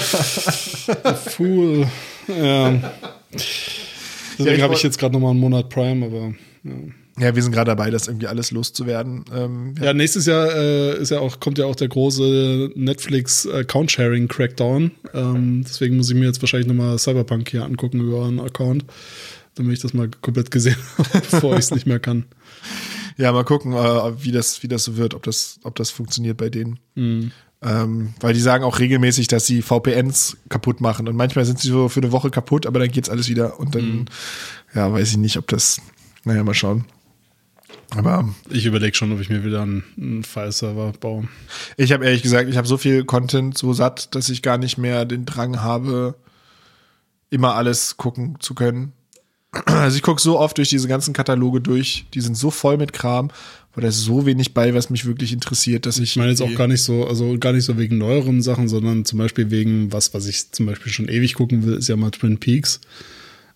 Fool. 1.16 1.88
Ja. 2.28 2.94
Deswegen 3.32 4.56
ich 4.56 4.62
habe 4.62 4.76
ich 4.76 4.84
jetzt 4.84 5.00
gerade 5.00 5.14
noch 5.14 5.22
mal 5.22 5.32
einen 5.32 5.40
Monat 5.40 5.70
Prime, 5.70 6.06
aber 6.06 6.36
ja. 6.64 6.72
Ja, 7.20 7.36
wir 7.36 7.43
sind 7.43 7.51
gerade 7.51 7.70
dabei, 7.70 7.91
das 7.91 8.07
irgendwie 8.07 8.26
alles 8.28 8.49
loszuwerden. 8.51 9.24
Ähm, 9.32 9.76
Ja, 9.80 9.93
nächstes 9.93 10.26
Jahr 10.26 10.51
äh, 10.55 10.97
ist 10.99 11.11
ja 11.11 11.20
auch, 11.20 11.39
kommt 11.39 11.59
ja 11.59 11.66
auch 11.66 11.76
der 11.76 11.88
große 11.88 12.72
Netflix 12.76 13.47
Account 13.47 13.91
Sharing 13.91 14.28
Crackdown. 14.28 14.91
Ähm, 15.14 15.64
deswegen 15.64 15.97
muss 15.97 16.09
ich 16.09 16.16
mir 16.16 16.26
jetzt 16.26 16.41
wahrscheinlich 16.41 16.68
nochmal 16.68 16.97
Cyberpunk 16.97 17.49
hier 17.49 17.66
angucken 17.66 17.99
über 17.99 18.26
einen 18.26 18.39
Account, 18.39 18.86
damit 19.55 19.74
ich 19.74 19.80
das 19.82 19.93
mal 19.93 20.09
komplett 20.22 20.49
gesehen 20.49 20.76
habe, 20.97 21.22
bevor 21.30 21.53
ich 21.53 21.59
es 21.59 21.72
nicht 21.72 21.86
mehr 21.86 21.99
kann. 21.99 22.26
Ja, 23.18 23.32
mal 23.32 23.43
gucken, 23.43 23.74
äh, 23.74 24.24
wie 24.24 24.32
das, 24.32 24.64
wie 24.64 24.68
das 24.68 24.84
so 24.84 24.97
wird, 24.97 25.14
ob 25.14 25.22
das, 25.22 25.59
ob 25.64 25.76
das 25.76 25.91
funktioniert 25.91 26.38
bei 26.38 26.49
denen. 26.49 26.80
Ähm, 27.61 28.16
weil 28.20 28.34
die 28.34 28.41
sagen 28.41 28.64
auch 28.64 28.80
regelmäßig, 28.80 29.28
dass 29.28 29.45
sie 29.45 29.61
VPNs 29.61 30.38
kaputt 30.49 30.82
machen. 30.82 31.07
Und 31.07 31.16
manchmal 31.16 31.45
sind 31.45 31.59
sie 31.59 31.70
so 31.70 31.89
für 31.89 32.01
eine 32.01 32.11
Woche 32.11 32.32
kaputt, 32.32 32.66
aber 32.66 32.80
dann 32.80 32.91
geht's 32.91 33.07
alles 33.09 33.30
wieder. 33.30 33.59
Und 33.59 33.76
dann, 33.76 34.09
ja, 34.74 34.91
weiß 34.91 35.11
ich 35.11 35.18
nicht, 35.18 35.38
ob 35.38 35.47
das, 35.47 35.80
naja, 36.26 36.43
mal 36.43 36.55
schauen. 36.55 36.86
Aber 37.96 38.34
Ich 38.50 38.66
überlege 38.66 38.96
schon, 38.96 39.12
ob 39.12 39.20
ich 39.20 39.30
mir 39.30 39.44
wieder 39.44 39.62
einen, 39.62 39.84
einen 39.98 40.24
File-Server 40.24 40.94
baue. 41.00 41.28
ich 41.78 41.91
habe 41.91 42.06
ehrlich 42.06 42.24
gesagt, 42.24 42.50
ich 42.50 42.58
habe 42.58 42.68
so 42.68 42.78
viel 42.78 43.04
Content 43.06 43.58
so 43.58 43.74
satt, 43.74 44.16
dass 44.16 44.30
ich 44.30 44.41
gar 44.41 44.58
nicht 44.58 44.78
mehr 44.78 45.06
den 45.06 45.26
Drang 45.26 45.62
habe, 45.62 46.16
immer 47.30 47.56
alles 47.56 47.98
gucken 47.98 48.38
zu 48.39 48.54
können. 48.56 48.94
Also 49.66 49.98
ich 49.98 50.02
gucke 50.02 50.20
so 50.20 50.39
oft 50.39 50.58
durch 50.58 50.70
diese 50.70 50.88
ganzen 50.88 51.14
Kataloge 51.14 51.62
durch, 51.62 52.06
die 52.16 52.22
sind 52.22 52.36
so 52.36 52.50
voll 52.50 52.78
mit 52.78 52.91
Kram, 52.91 53.30
weil 53.76 53.84
da 53.84 53.89
ist 53.89 54.02
so 54.02 54.26
wenig 54.26 54.56
bei, 54.56 54.74
was 54.74 54.89
mich 54.89 55.06
wirklich 55.06 55.32
interessiert, 55.32 55.86
dass 55.86 56.00
ich. 56.00 56.12
Ich 56.12 56.16
meine 56.16 56.32
jetzt 56.32 56.41
auch 56.41 56.56
gar 56.56 56.68
nicht 56.68 56.82
so, 56.82 57.06
also 57.06 57.38
gar 57.38 57.54
nicht 57.54 57.66
so 57.66 57.78
wegen 57.78 58.00
neueren 58.00 58.41
Sachen, 58.41 58.68
sondern 58.68 59.06
zum 59.06 59.20
Beispiel 59.20 59.52
wegen 59.52 59.94
was, 59.94 60.14
was 60.16 60.26
ich 60.26 60.52
zum 60.52 60.66
Beispiel 60.66 60.91
schon 60.91 61.08
ewig 61.08 61.36
gucken 61.36 61.64
will, 61.66 61.76
ist 61.76 61.88
ja 61.88 61.96
mal 61.96 62.10
Twin 62.10 62.39
Peaks. 62.39 62.82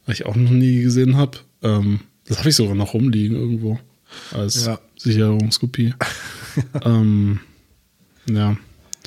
was 0.05 0.19
ich 0.19 0.25
auch 0.27 0.35
noch 0.35 0.51
nie 0.51 0.83
gesehen 0.83 1.17
habe. 1.17 1.39
Ähm, 1.63 2.01
das 2.25 2.37
habe 2.39 2.49
ich 2.49 2.55
sogar 2.55 2.75
noch 2.75 2.93
rumliegen 2.93 3.35
irgendwo 3.35 3.79
als 4.33 4.65
Ja. 4.65 4.79
Sicherungskopie. 4.97 5.93
ähm, 6.83 7.39
ja. 8.29 8.57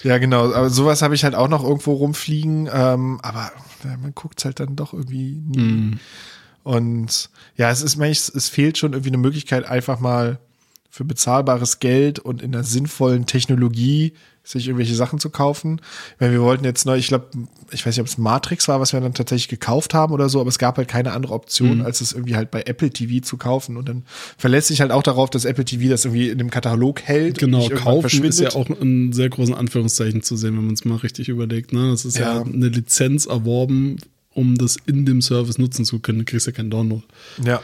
Ja, 0.02 0.18
genau. 0.18 0.52
Aber 0.52 0.70
sowas 0.70 1.02
habe 1.02 1.14
ich 1.14 1.24
halt 1.24 1.34
auch 1.34 1.48
noch 1.48 1.62
irgendwo 1.62 1.92
rumfliegen. 1.92 2.68
Ähm, 2.72 3.18
aber 3.22 3.52
ja, 3.84 3.96
man 3.98 4.14
guckt 4.14 4.44
halt 4.44 4.60
dann 4.60 4.76
doch 4.76 4.92
irgendwie 4.94 5.42
nie. 5.46 5.98
Und 6.62 7.30
ja, 7.56 7.70
es 7.70 7.82
ist, 7.82 8.00
ich, 8.00 8.34
es 8.34 8.48
fehlt 8.48 8.78
schon 8.78 8.92
irgendwie 8.92 9.10
eine 9.10 9.18
Möglichkeit, 9.18 9.66
einfach 9.66 10.00
mal 10.00 10.38
für 10.90 11.04
bezahlbares 11.04 11.78
Geld 11.78 12.18
und 12.18 12.42
in 12.42 12.54
einer 12.54 12.64
sinnvollen 12.64 13.26
Technologie 13.26 14.14
sich 14.52 14.66
irgendwelche 14.66 14.94
Sachen 14.94 15.18
zu 15.18 15.30
kaufen. 15.30 15.80
Weil 16.18 16.32
wir 16.32 16.42
wollten 16.42 16.64
jetzt 16.64 16.86
neu, 16.86 16.96
ich 16.96 17.08
glaube, 17.08 17.26
ich 17.70 17.86
weiß 17.86 17.96
nicht, 17.96 18.00
ob 18.00 18.06
es 18.06 18.18
Matrix 18.18 18.68
war, 18.68 18.80
was 18.80 18.92
wir 18.92 19.00
dann 19.00 19.14
tatsächlich 19.14 19.48
gekauft 19.48 19.94
haben 19.94 20.12
oder 20.12 20.28
so, 20.28 20.40
aber 20.40 20.48
es 20.48 20.58
gab 20.58 20.76
halt 20.76 20.88
keine 20.88 21.12
andere 21.12 21.34
Option, 21.34 21.82
als 21.82 22.00
es 22.00 22.12
irgendwie 22.12 22.36
halt 22.36 22.50
bei 22.50 22.62
Apple 22.62 22.90
TV 22.90 23.24
zu 23.24 23.36
kaufen. 23.36 23.76
Und 23.76 23.88
dann 23.88 24.04
verlässt 24.36 24.68
sich 24.68 24.80
halt 24.80 24.90
auch 24.90 25.02
darauf, 25.02 25.30
dass 25.30 25.44
Apple 25.44 25.64
TV 25.64 25.90
das 25.90 26.04
irgendwie 26.04 26.28
in 26.28 26.38
dem 26.38 26.50
Katalog 26.50 27.02
hält. 27.02 27.42
und 27.42 27.52
Genau, 27.52 27.68
kaufen 27.68 28.24
ist 28.24 28.40
ja 28.40 28.50
auch 28.50 28.68
in 28.70 29.12
sehr 29.12 29.28
großen 29.28 29.54
Anführungszeichen 29.54 30.22
zu 30.22 30.36
sehen, 30.36 30.56
wenn 30.56 30.66
man 30.66 30.74
es 30.74 30.84
mal 30.84 30.96
richtig 30.96 31.28
überlegt. 31.28 31.72
Ne? 31.72 31.90
Das 31.90 32.04
ist 32.04 32.18
ja. 32.18 32.38
Ja. 32.38 32.42
eine 32.42 32.68
Lizenz 32.68 33.26
erworben, 33.26 33.98
um 34.34 34.56
das 34.56 34.76
in 34.86 35.06
dem 35.06 35.22
Service 35.22 35.58
nutzen 35.58 35.84
zu 35.84 35.98
können. 35.98 36.20
Du 36.20 36.24
kriegst 36.24 36.46
ja 36.46 36.52
keinen 36.52 36.70
Download. 36.70 37.02
Ja. 37.44 37.60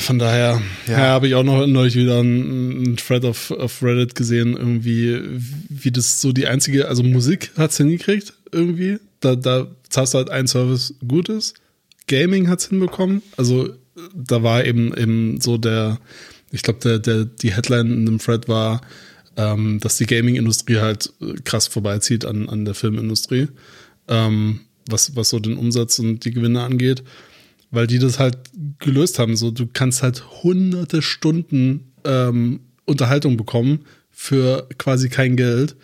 Von 0.00 0.18
daher 0.18 0.62
Ja. 0.86 0.92
ja. 0.92 0.98
habe 0.98 1.28
ich 1.28 1.34
auch 1.34 1.42
noch 1.42 1.66
neulich 1.66 1.94
wieder 1.96 2.20
einen, 2.20 2.96
Thread 2.96 3.24
auf, 3.24 3.50
auf 3.50 3.82
Reddit 3.82 4.14
gesehen, 4.14 4.56
irgendwie, 4.56 5.20
wie 5.68 5.90
das 5.90 6.20
so 6.20 6.32
die 6.32 6.46
einzige, 6.46 6.88
also 6.88 7.02
Musik 7.02 7.50
hat's 7.56 7.76
hingekriegt, 7.76 8.32
irgendwie. 8.52 8.98
Da, 9.20 9.36
da 9.36 9.66
zahlst 9.88 10.14
du 10.14 10.18
halt 10.18 10.30
einen 10.30 10.48
Service 10.48 10.94
Gutes. 11.06 11.54
Gaming 12.06 12.48
hat's 12.48 12.68
hinbekommen. 12.68 13.22
Also 13.36 13.70
da 14.14 14.42
war 14.42 14.64
eben 14.64 14.96
eben 14.96 15.40
so 15.40 15.58
der, 15.58 15.98
ich 16.50 16.62
glaube, 16.62 16.80
der, 16.80 16.98
der, 16.98 17.24
die 17.24 17.52
Headline 17.52 17.92
in 17.92 18.06
dem 18.06 18.18
Thread 18.18 18.48
war, 18.48 18.80
ähm, 19.36 19.80
dass 19.80 19.96
die 19.96 20.06
Gaming-Industrie 20.06 20.78
halt 20.78 21.12
äh, 21.20 21.34
krass 21.44 21.66
vorbeizieht 21.66 22.24
an, 22.24 22.48
an 22.48 22.64
der 22.64 22.74
Filmindustrie, 22.74 23.48
ähm, 24.08 24.60
was, 24.88 25.14
was 25.16 25.30
so 25.30 25.38
den 25.38 25.56
Umsatz 25.56 25.98
und 25.98 26.24
die 26.24 26.30
Gewinne 26.30 26.62
angeht 26.62 27.02
weil 27.70 27.86
die 27.86 27.98
das 27.98 28.18
halt 28.18 28.38
gelöst 28.78 29.18
haben. 29.18 29.36
So, 29.36 29.50
du 29.50 29.66
kannst 29.66 30.02
halt 30.02 30.42
hunderte 30.42 31.02
Stunden 31.02 31.92
ähm, 32.04 32.60
Unterhaltung 32.84 33.36
bekommen 33.36 33.80
für 34.10 34.68
quasi 34.78 35.08
kein 35.08 35.36
Geld. 35.36 35.76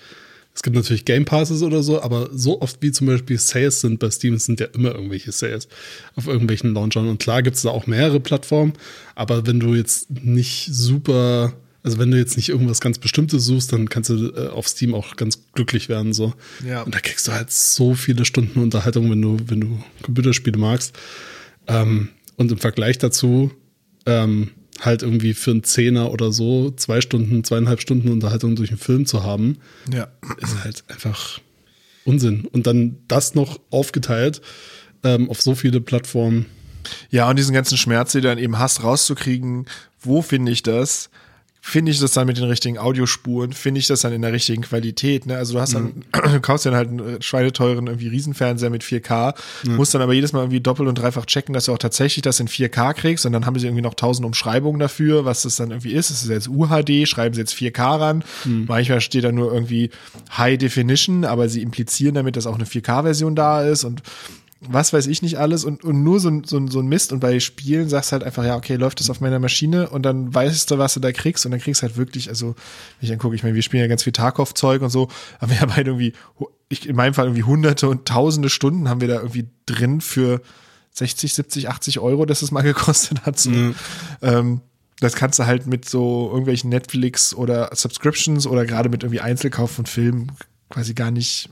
Es 0.55 0.63
gibt 0.63 0.77
natürlich 0.77 1.05
Game 1.05 1.25
Passes 1.25 1.63
oder 1.63 1.83
so, 1.83 2.01
aber 2.01 2.31
so 2.33 2.61
oft 2.63 2.81
wie 2.81 2.93
zum 2.93 3.09
Beispiel 3.09 3.39
Sales 3.39 3.81
sind 3.81 3.99
bei 3.99 4.09
Steam, 4.11 4.39
sind 4.39 4.61
ja 4.61 4.67
immer 4.67 4.95
irgendwelche 4.95 5.33
Sales 5.33 5.69
auf 6.15 6.29
irgendwelchen 6.29 6.75
Launchern. 6.75 7.09
Und 7.09 7.19
klar 7.19 7.43
gibt 7.43 7.57
es 7.57 7.63
da 7.63 7.71
auch 7.71 7.89
mehrere 7.89 8.21
Plattformen, 8.21 8.73
aber 9.17 9.47
wenn 9.49 9.59
du 9.59 9.75
jetzt 9.75 10.11
nicht 10.11 10.69
super, 10.73 11.55
also 11.83 11.99
wenn 11.99 12.13
du 12.13 12.19
jetzt 12.19 12.37
nicht 12.37 12.51
irgendwas 12.51 12.81
ganz 12.81 12.99
Bestimmtes 12.99 13.45
suchst, 13.45 13.73
dann 13.73 13.89
kannst 13.89 14.11
du 14.11 14.29
äh, 14.29 14.47
auf 14.49 14.69
Steam 14.69 14.95
auch 14.95 15.17
ganz 15.17 15.41
glücklich 15.55 15.89
werden. 15.89 16.13
So. 16.13 16.35
Ja. 16.65 16.83
Und 16.83 16.95
da 16.95 17.01
kriegst 17.01 17.27
du 17.27 17.33
halt 17.33 17.51
so 17.51 17.95
viele 17.95 18.25
Stunden 18.25 18.61
Unterhaltung, 18.61 19.11
wenn 19.11 19.21
du, 19.21 19.37
wenn 19.49 19.61
du 19.61 19.83
Computerspiele 20.03 20.57
magst. 20.57 20.97
Ähm, 21.67 22.09
und 22.37 22.51
im 22.53 22.59
Vergleich 22.59 22.99
dazu 22.99 23.51
ähm, 24.07 24.51
halt 24.81 25.03
irgendwie 25.03 25.35
für 25.35 25.53
einen 25.53 25.63
Zehner 25.65 26.11
oder 26.13 26.33
so 26.33 26.71
zwei 26.73 27.01
Stunden, 27.01 27.45
zweieinhalb 27.45 27.81
Stunden 27.81 28.11
Unterhaltung 28.11 28.57
durch 28.57 28.71
einen 28.71 28.79
Film 28.79 29.07
zu 29.07 29.23
haben, 29.23 29.59
Ja. 29.93 30.09
ist 30.39 30.63
halt 30.65 30.85
einfach 30.89 31.41
Unsinn. 32.05 32.47
Und 32.53 32.67
dann 32.67 32.97
das 33.09 33.35
noch 33.35 33.61
aufgeteilt 33.71 34.43
ähm, 35.05 35.31
auf 35.31 35.41
so 35.41 35.55
viele 35.55 35.81
Plattformen. 35.81 36.47
Ja, 37.11 37.31
und 37.31 37.39
diesen 37.39 37.55
ganzen 37.55 37.79
Schmerz, 37.79 38.13
den 38.13 38.23
du 38.23 38.29
dann 38.29 38.39
eben 38.39 38.59
hast, 38.59 38.83
rauszukriegen, 38.83 39.67
wo 40.01 40.21
finde 40.21 40.53
ich 40.53 40.63
das? 40.63 41.09
Finde 41.67 41.91
ich 41.91 41.99
das 41.99 42.13
dann 42.13 42.27
mit 42.27 42.37
den 42.37 42.45
richtigen 42.45 42.77
Audiospuren? 42.77 43.55
Finde 43.55 43.79
ich 43.81 43.87
das 43.87 44.03
dann 44.03 44.13
in 44.13 44.21
der 44.21 44.35
richtigen 44.35 44.61
Qualität? 44.61 45.25
Ne? 45.25 45.39
Also 45.39 45.55
du 45.55 45.61
hast 45.61 45.75
dann, 45.75 46.05
du 46.13 46.41
kaufst 46.43 46.67
dann 46.67 46.75
halt 46.75 46.91
einen 46.91 46.99
äh, 46.99 47.23
schweineteuren 47.23 47.87
irgendwie 47.87 48.09
Riesenfernseher 48.09 48.69
mit 48.69 48.83
4K, 48.83 49.35
musst 49.71 49.95
dann 49.95 50.03
aber 50.03 50.13
jedes 50.13 50.35
Mal 50.35 50.41
irgendwie 50.41 50.61
doppelt 50.61 50.91
und 50.91 50.97
dreifach 50.97 51.25
checken, 51.25 51.55
dass 51.55 51.65
du 51.65 51.73
auch 51.73 51.79
tatsächlich 51.79 52.21
das 52.21 52.39
in 52.39 52.49
4K 52.49 52.93
kriegst 52.93 53.25
und 53.25 53.33
dann 53.33 53.47
haben 53.47 53.59
sie 53.59 53.67
irgendwie 53.67 53.83
noch 53.83 53.95
tausend 53.95 54.27
Umschreibungen 54.27 54.79
dafür, 54.79 55.25
was 55.25 55.45
das 55.45 55.57
dann 55.57 55.71
irgendwie 55.71 55.93
ist. 55.93 56.11
Ist 56.11 56.25
es 56.25 56.29
jetzt 56.29 56.49
UHD? 56.49 57.09
Schreiben 57.09 57.35
sie 57.35 57.41
jetzt 57.41 57.55
4K 57.55 57.99
ran? 57.99 58.25
Manchmal 58.69 59.01
steht 59.01 59.25
da 59.25 59.33
nur 59.33 59.51
irgendwie 59.51 59.89
High 60.37 60.59
Definition, 60.59 61.25
aber 61.25 61.49
sie 61.49 61.63
implizieren 61.63 62.15
damit, 62.15 62.37
dass 62.37 62.47
auch 62.47 62.57
eine 62.57 62.67
4K-Version 62.67 63.35
da 63.35 63.63
ist 63.63 63.85
und 63.85 64.03
was 64.69 64.93
weiß 64.93 65.07
ich 65.07 65.23
nicht 65.23 65.39
alles 65.39 65.65
und, 65.65 65.85
und 65.85 66.03
nur 66.03 66.21
so, 66.21 66.29
ein- 66.29 66.45
so, 66.45 66.65
so 66.69 66.81
ein 66.81 66.87
Mist 66.87 67.13
und 67.13 67.21
bei 67.21 67.39
Spielen 67.41 67.89
sagst 67.89 68.11
du 68.11 68.13
halt 68.15 68.25
einfach, 68.25 68.45
ja, 68.45 68.57
okay, 68.57 68.77
läuft 68.77 69.01
das 69.01 69.11
auf 69.11 69.21
meiner 69.21 69.39
Maschine 69.39 69.89
und 69.91 70.03
dann 70.03 70.33
weißt 70.35 70.71
du, 70.71 70.79
was 70.79 70.95
du 70.95 71.01
da 71.01 71.13
kriegst 71.13 71.45
und 71.47 71.53
dann 71.53 71.61
kriegst 71.61 71.83
du 71.83 71.87
halt 71.87 71.97
wirklich, 71.97 72.29
also, 72.29 72.49
wenn 72.49 73.07
ich 73.09 73.13
angucke, 73.13 73.35
ich 73.37 73.43
meine, 73.43 73.55
wir 73.55 73.63
spielen 73.63 73.83
ja 73.83 73.89
ganz 73.89 74.03
viel 74.03 74.13
Tarkov-Zeug 74.13 74.83
und 74.83 74.91
so, 74.91 75.09
aber 75.39 75.51
wir 75.53 75.61
haben 75.63 75.75
halt 75.75 75.87
irgendwie, 75.87 76.13
ich, 76.69 76.89
in 76.89 76.97
meinem 76.97 77.15
Fall 77.15 77.27
irgendwie 77.27 77.43
hunderte 77.45 77.89
und 77.89 78.07
tausende 78.07 78.49
Stunden 78.51 78.89
haben 78.89 79.01
wir 79.01 79.09
da 79.09 79.17
irgendwie 79.17 79.47
drin 79.67 80.01
für 80.01 80.41
60, 80.93 81.35
70, 81.35 81.69
80 81.69 81.99
Euro, 82.01 82.25
dass 82.27 82.43
es 82.43 82.51
mal 82.51 82.63
gekostet 82.63 83.27
hat, 83.27 83.39
so. 83.39 83.51
Ähm, 84.23 84.61
das 85.01 85.17
kannst 85.17 85.41
du 85.41 85.47
halt 85.47 85.67
mit 85.67 85.89
so 85.89 86.29
irgendwelchen 86.31 86.71
Netflix 86.71 87.35
oder 87.35 87.71
Subscriptions 87.75 88.47
oder 88.47 88.65
gerade 88.65 88.89
mit 88.89 89.03
irgendwie 89.03 89.21
Einzelkauf 89.21 89.73
von 89.73 89.87
Filmen 89.87 90.31
quasi 90.71 90.95
gar 90.95 91.11
nicht 91.11 91.49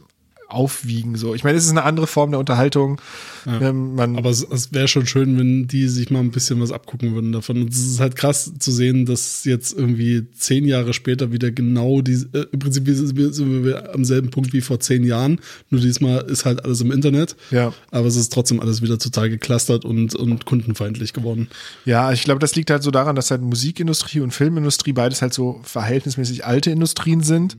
aufwiegen. 0.52 1.16
So, 1.16 1.34
ich 1.34 1.44
meine, 1.44 1.58
es 1.58 1.64
ist 1.64 1.70
eine 1.70 1.84
andere 1.84 2.06
Form 2.06 2.30
der 2.30 2.40
Unterhaltung. 2.40 3.00
Ähm, 3.46 3.94
man, 3.96 4.16
Aber 4.16 4.30
es, 4.30 4.46
es 4.48 4.72
wäre 4.72 4.86
schon 4.86 5.06
schön, 5.06 5.36
wenn 5.38 5.66
die 5.66 5.88
sich 5.88 6.10
mal 6.10 6.20
ein 6.20 6.30
bisschen 6.30 6.60
was 6.60 6.70
abgucken 6.70 7.14
würden 7.14 7.32
davon. 7.32 7.60
Und 7.62 7.72
es 7.72 7.80
ist 7.84 7.98
halt 8.00 8.14
krass 8.14 8.52
zu 8.58 8.70
sehen, 8.70 9.04
dass 9.06 9.44
jetzt 9.44 9.76
irgendwie 9.76 10.26
zehn 10.36 10.64
Jahre 10.64 10.92
später 10.92 11.32
wieder 11.32 11.50
genau 11.50 12.02
die, 12.02 12.24
äh, 12.32 12.46
im 12.52 12.58
Prinzip 12.60 12.84
sind 12.86 13.16
wir- 13.16 13.32
sind 13.32 13.64
wir 13.64 13.94
am 13.94 14.04
selben 14.04 14.30
Punkt 14.30 14.52
wie 14.52 14.60
vor 14.60 14.78
zehn 14.78 15.02
Jahren. 15.02 15.40
Nur 15.70 15.80
diesmal 15.80 16.22
ist 16.30 16.44
halt 16.44 16.64
alles 16.64 16.80
im 16.82 16.92
Internet. 16.92 17.34
Ja. 17.50 17.72
Aber 17.90 18.06
es 18.06 18.16
ist 18.16 18.32
trotzdem 18.32 18.60
alles 18.60 18.80
wieder 18.82 18.98
total 18.98 19.28
geklustert 19.30 19.84
und, 19.84 20.14
und 20.14 20.44
kundenfeindlich 20.44 21.12
geworden. 21.12 21.48
ja, 21.84 22.12
ich 22.12 22.22
glaube, 22.22 22.38
das 22.38 22.54
liegt 22.54 22.70
halt 22.70 22.82
so 22.82 22.90
daran, 22.92 23.16
dass 23.16 23.30
halt 23.30 23.42
Musikindustrie 23.42 24.20
und 24.20 24.32
Filmindustrie 24.32 24.92
beides 24.92 25.20
halt 25.22 25.34
so 25.34 25.60
verhältnismäßig 25.64 26.44
alte 26.44 26.70
Industrien 26.70 27.22
sind, 27.22 27.56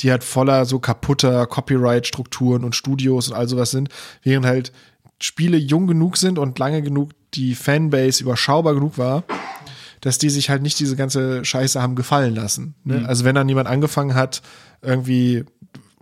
die 0.00 0.10
halt 0.10 0.24
voller 0.24 0.64
so 0.64 0.78
kaputter 0.78 1.46
Copyright-Strukturen 1.46 2.64
und 2.64 2.76
Studios 2.76 3.28
und 3.28 3.34
all 3.34 3.48
sowas 3.48 3.70
sind, 3.70 3.88
während 4.22 4.46
halt 4.46 4.72
Spiele 5.20 5.56
jung 5.56 5.86
genug 5.86 6.16
sind 6.16 6.38
und 6.38 6.58
lange 6.58 6.82
genug 6.82 7.10
die 7.34 7.54
Fanbase 7.54 8.22
überschaubar 8.22 8.74
genug 8.74 8.98
war, 8.98 9.24
dass 10.00 10.18
die 10.18 10.30
sich 10.30 10.50
halt 10.50 10.62
nicht 10.62 10.78
diese 10.78 10.96
ganze 10.96 11.44
Scheiße 11.44 11.82
haben 11.82 11.96
gefallen 11.96 12.34
lassen. 12.34 12.74
Ne? 12.84 13.04
Also 13.06 13.24
wenn 13.24 13.34
dann 13.34 13.48
jemand 13.48 13.68
angefangen 13.68 14.14
hat, 14.14 14.42
irgendwie 14.80 15.44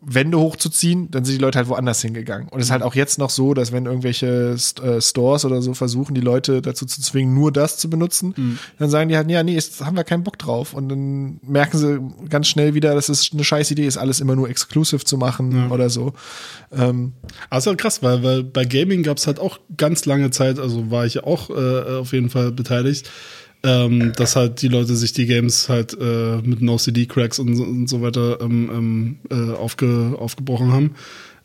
Wände 0.09 0.39
hochzuziehen, 0.39 1.11
dann 1.11 1.25
sind 1.25 1.35
die 1.37 1.43
Leute 1.43 1.59
halt 1.59 1.69
woanders 1.69 2.01
hingegangen. 2.01 2.49
Und 2.49 2.61
es 2.61 2.67
ist 2.67 2.71
halt 2.71 2.85
auch 2.85 2.95
jetzt 2.95 3.19
noch 3.19 3.31
so, 3.31 3.55
dass 3.55 3.73
wenn 3.73 3.87
irgendwelche 3.87 4.57
St 4.57 4.81
äh, 4.81 5.01
Stores 5.01 5.45
oder 5.45 5.61
so 5.63 5.75
versuchen, 5.75 6.15
die 6.15 6.21
Leute 6.21 6.63
dazu 6.63 6.87
zu 6.87 7.03
zwingen, 7.03 7.35
nur 7.35 7.51
das 7.51 7.77
zu 7.77 7.91
benutzen, 7.91 8.33
dann 8.79 8.89
sagen 8.89 9.09
die 9.09 9.17
halt, 9.17 9.29
ja, 9.29 9.43
nee, 9.43 9.55
jetzt 9.55 9.85
haben 9.85 9.97
wir 9.97 10.05
keinen 10.05 10.23
Bock 10.23 10.39
drauf. 10.39 10.75
Und 10.75 10.89
dann 10.89 11.41
merken 11.43 11.77
sie 11.77 12.01
ganz 12.29 12.47
schnell 12.47 12.75
wieder, 12.75 12.95
dass 12.95 13.09
es 13.09 13.31
eine 13.33 13.43
scheiß 13.43 13.73
Idee 13.73 13.87
ist, 13.87 13.97
alles 13.97 14.21
immer 14.21 14.37
nur 14.37 14.49
exclusive 14.49 15.05
zu 15.05 15.19
machen 15.19 15.71
oder 15.73 15.91
so. 15.91 16.13
Ähm, 16.73 17.15
ist 17.53 17.67
halt 17.67 17.79
krass, 17.79 18.01
weil, 18.03 18.23
weil 18.23 18.45
bei 18.45 18.65
Gaming 18.65 19.03
gab 19.03 19.17
es 19.17 19.27
halt 19.27 19.41
auch 19.41 19.59
ganz 19.77 20.05
lange 20.05 20.31
Zeit, 20.31 20.61
also 20.61 20.89
war 20.91 21.05
ich 21.05 21.15
ja 21.15 21.25
auch 21.25 21.51
äh, 21.51 21.97
auf 21.99 22.13
jeden 22.13 22.31
Fall 22.31 22.53
beteiligt, 22.53 23.11
ähm, 23.67 24.13
dass 24.15 24.37
halt 24.37 24.63
die 24.63 24.69
Leute 24.69 24.95
sich 24.95 25.13
die 25.13 25.27
Games 25.27 25.69
halt 25.69 25.97
äh, 26.01 26.39
mit 26.39 26.63
No-CD-Cracks 26.63 27.39
und, 27.41 27.59
und 27.59 27.89
so 27.89 28.01
weiter 28.01 28.41
ähm, 28.41 28.71
ähm, 28.73 29.17
äh, 29.31 29.55
aufge, 29.55 30.15
aufgebrochen 30.19 30.73
haben. 30.73 30.95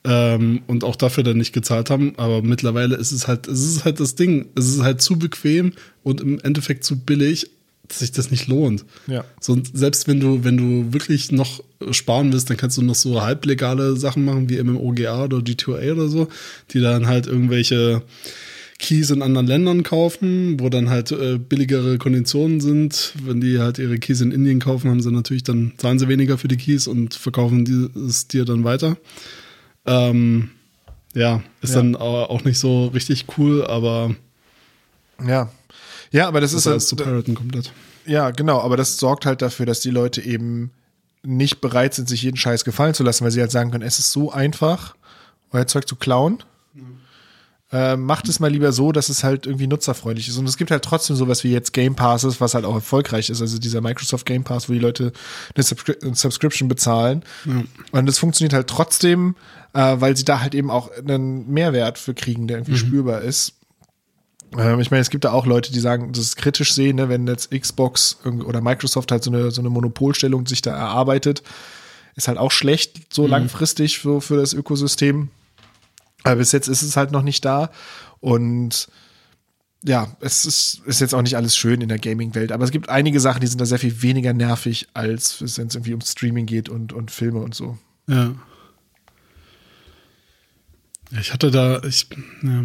Ähm, 0.03 0.61
und 0.65 0.83
auch 0.83 0.95
dafür 0.95 1.23
dann 1.23 1.37
nicht 1.37 1.53
gezahlt 1.53 1.91
haben, 1.91 2.13
aber 2.17 2.41
mittlerweile 2.41 2.95
ist 2.95 3.11
es 3.11 3.27
halt, 3.27 3.47
es 3.47 3.63
ist 3.63 3.85
halt 3.85 3.99
das 3.99 4.15
Ding, 4.15 4.47
es 4.55 4.67
ist 4.67 4.81
halt 4.81 4.99
zu 4.99 5.19
bequem 5.19 5.73
und 6.01 6.21
im 6.21 6.39
Endeffekt 6.39 6.83
zu 6.83 6.99
billig, 6.99 7.51
dass 7.87 7.99
sich 7.99 8.11
das 8.11 8.31
nicht 8.31 8.47
lohnt. 8.47 8.83
Ja. 9.05 9.25
So, 9.39 9.61
selbst 9.73 10.07
wenn 10.07 10.19
du, 10.19 10.43
wenn 10.43 10.57
du 10.57 10.91
wirklich 10.91 11.31
noch 11.31 11.63
sparen 11.91 12.33
willst, 12.33 12.49
dann 12.49 12.57
kannst 12.57 12.77
du 12.77 12.81
noch 12.81 12.95
so 12.95 13.21
halblegale 13.21 13.95
Sachen 13.95 14.25
machen 14.25 14.49
wie 14.49 14.61
MMOGA 14.63 15.25
oder 15.25 15.37
G2A 15.37 15.91
oder 15.91 16.07
so, 16.07 16.27
die 16.71 16.79
dann 16.79 17.05
halt 17.05 17.27
irgendwelche 17.27 18.01
Keys 18.81 19.11
in 19.11 19.21
anderen 19.21 19.45
Ländern 19.47 19.83
kaufen, 19.83 20.59
wo 20.59 20.67
dann 20.69 20.89
halt 20.89 21.11
äh, 21.11 21.37
billigere 21.37 21.97
Konditionen 21.99 22.59
sind. 22.59 23.13
Wenn 23.23 23.39
die 23.39 23.59
halt 23.59 23.77
ihre 23.79 23.97
Keys 23.99 24.21
in 24.21 24.31
Indien 24.31 24.59
kaufen, 24.59 24.89
haben 24.89 25.01
sie 25.01 25.11
natürlich 25.11 25.43
dann 25.43 25.73
zahlen 25.77 25.99
sie 25.99 26.07
weniger 26.07 26.37
für 26.37 26.47
die 26.47 26.57
Keys 26.57 26.87
und 26.87 27.13
verkaufen 27.13 27.63
die, 27.63 27.89
es 28.07 28.27
dir 28.27 28.43
dann 28.43 28.63
weiter. 28.63 28.97
Ähm, 29.85 30.49
ja, 31.13 31.43
ist 31.61 31.71
Ja. 31.75 31.77
dann 31.77 31.95
au- 31.95 32.25
auch 32.25 32.43
nicht 32.43 32.57
so 32.59 32.87
richtig 32.87 33.25
cool, 33.37 33.65
aber 33.65 34.15
ja. 35.25 35.51
Ja, 36.11 36.27
aber 36.27 36.41
das 36.41 36.51
das 36.51 36.61
ist 36.61 36.67
alles 36.67 36.87
zu 36.87 36.95
halt, 36.97 37.07
piraten 37.07 37.35
komplett. 37.35 37.71
Ja, 38.05 38.31
genau, 38.31 38.59
aber 38.61 38.77
das 38.77 38.97
sorgt 38.97 39.25
halt 39.25 39.41
dafür, 39.41 39.65
dass 39.65 39.79
die 39.81 39.91
Leute 39.91 40.21
eben 40.21 40.71
nicht 41.23 41.61
bereit 41.61 41.93
sind, 41.93 42.09
sich 42.09 42.23
jeden 42.23 42.37
Scheiß 42.37 42.65
gefallen 42.65 42.93
zu 42.95 43.03
lassen, 43.03 43.23
weil 43.23 43.31
sie 43.31 43.41
halt 43.41 43.51
sagen 43.51 43.69
können, 43.71 43.83
es 43.83 43.99
ist 43.99 44.11
so 44.11 44.31
einfach, 44.31 44.95
euer 45.51 45.67
Zeug 45.67 45.87
zu 45.87 45.95
klauen. 45.95 46.39
Äh, 47.73 47.95
macht 47.95 48.27
es 48.27 48.41
mal 48.41 48.51
lieber 48.51 48.73
so, 48.73 48.91
dass 48.91 49.07
es 49.07 49.23
halt 49.23 49.45
irgendwie 49.45 49.67
nutzerfreundlich 49.67 50.27
ist. 50.27 50.37
Und 50.37 50.47
es 50.47 50.57
gibt 50.57 50.71
halt 50.71 50.83
trotzdem 50.83 51.15
sowas 51.15 51.45
wie 51.45 51.51
jetzt 51.51 51.71
Game 51.71 51.95
Passes, 51.95 52.41
was 52.41 52.53
halt 52.53 52.65
auch 52.65 52.75
erfolgreich 52.75 53.29
ist. 53.29 53.39
Also 53.39 53.59
dieser 53.59 53.79
Microsoft 53.79 54.25
Game 54.25 54.43
Pass, 54.43 54.67
wo 54.67 54.73
die 54.73 54.79
Leute 54.79 55.13
eine, 55.55 55.63
Subscri 55.63 55.95
eine 56.01 56.15
Subscription 56.15 56.67
bezahlen. 56.67 57.23
Und 57.91 58.09
es 58.09 58.19
funktioniert 58.19 58.53
halt 58.53 58.67
trotzdem, 58.67 59.35
äh, 59.73 59.95
weil 59.99 60.17
sie 60.17 60.25
da 60.25 60.41
halt 60.41 60.53
eben 60.53 60.69
auch 60.69 60.91
einen 60.97 61.49
Mehrwert 61.49 61.97
für 61.97 62.13
kriegen, 62.13 62.47
der 62.47 62.57
irgendwie 62.57 62.77
spürbar 62.77 63.21
ist. 63.21 63.53
Ähm, 64.57 64.79
ich 64.81 64.91
meine, 64.91 65.01
es 65.01 65.09
gibt 65.09 65.23
da 65.23 65.31
auch 65.31 65.45
Leute, 65.45 65.71
die 65.71 65.79
sagen, 65.79 66.11
das 66.11 66.25
ist 66.25 66.35
kritisch 66.35 66.73
sehen, 66.73 66.97
ne, 66.97 67.07
wenn 67.07 67.25
jetzt 67.25 67.51
Xbox 67.51 68.19
oder 68.25 68.59
Microsoft 68.59 69.11
halt 69.13 69.23
so 69.23 69.31
eine, 69.31 69.51
so 69.51 69.61
eine 69.61 69.69
Monopolstellung 69.69 70.45
sich 70.45 70.61
da 70.61 70.71
erarbeitet. 70.71 71.41
Ist 72.15 72.27
halt 72.27 72.37
auch 72.37 72.51
schlecht, 72.51 73.13
so 73.13 73.25
langfristig 73.27 73.99
für, 73.99 74.19
für 74.19 74.35
das 74.35 74.53
Ökosystem. 74.53 75.29
Aber 76.23 76.35
bis 76.35 76.51
jetzt 76.51 76.67
ist 76.67 76.81
es 76.81 76.97
halt 76.97 77.11
noch 77.11 77.23
nicht 77.23 77.43
da. 77.45 77.71
Und 78.19 78.87
ja, 79.83 80.15
es 80.19 80.45
ist, 80.45 80.81
ist 80.85 81.01
jetzt 81.01 81.15
auch 81.15 81.23
nicht 81.23 81.35
alles 81.35 81.55
schön 81.55 81.81
in 81.81 81.89
der 81.89 81.97
Gaming-Welt. 81.97 82.51
Aber 82.51 82.63
es 82.63 82.71
gibt 82.71 82.89
einige 82.89 83.19
Sachen, 83.19 83.41
die 83.41 83.47
sind 83.47 83.59
da 83.59 83.65
sehr 83.65 83.79
viel 83.79 84.01
weniger 84.01 84.33
nervig, 84.33 84.87
als 84.93 85.41
wenn 85.57 85.67
es 85.67 85.75
irgendwie 85.75 85.93
um 85.93 86.01
Streaming 86.01 86.45
geht 86.45 86.69
und, 86.69 86.93
und 86.93 87.09
Filme 87.09 87.39
und 87.39 87.55
so. 87.55 87.77
Ja. 88.07 88.35
Ich 91.19 91.33
hatte 91.33 91.51
da, 91.51 91.81
ich, 91.83 92.07
ja. 92.43 92.61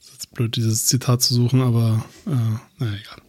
Ist 0.00 0.12
jetzt 0.12 0.34
blöd, 0.34 0.56
dieses 0.56 0.86
Zitat 0.86 1.22
zu 1.22 1.32
suchen, 1.32 1.62
aber, 1.62 2.04
äh, 2.26 2.30
naja, 2.78 2.98
egal. 3.00 3.22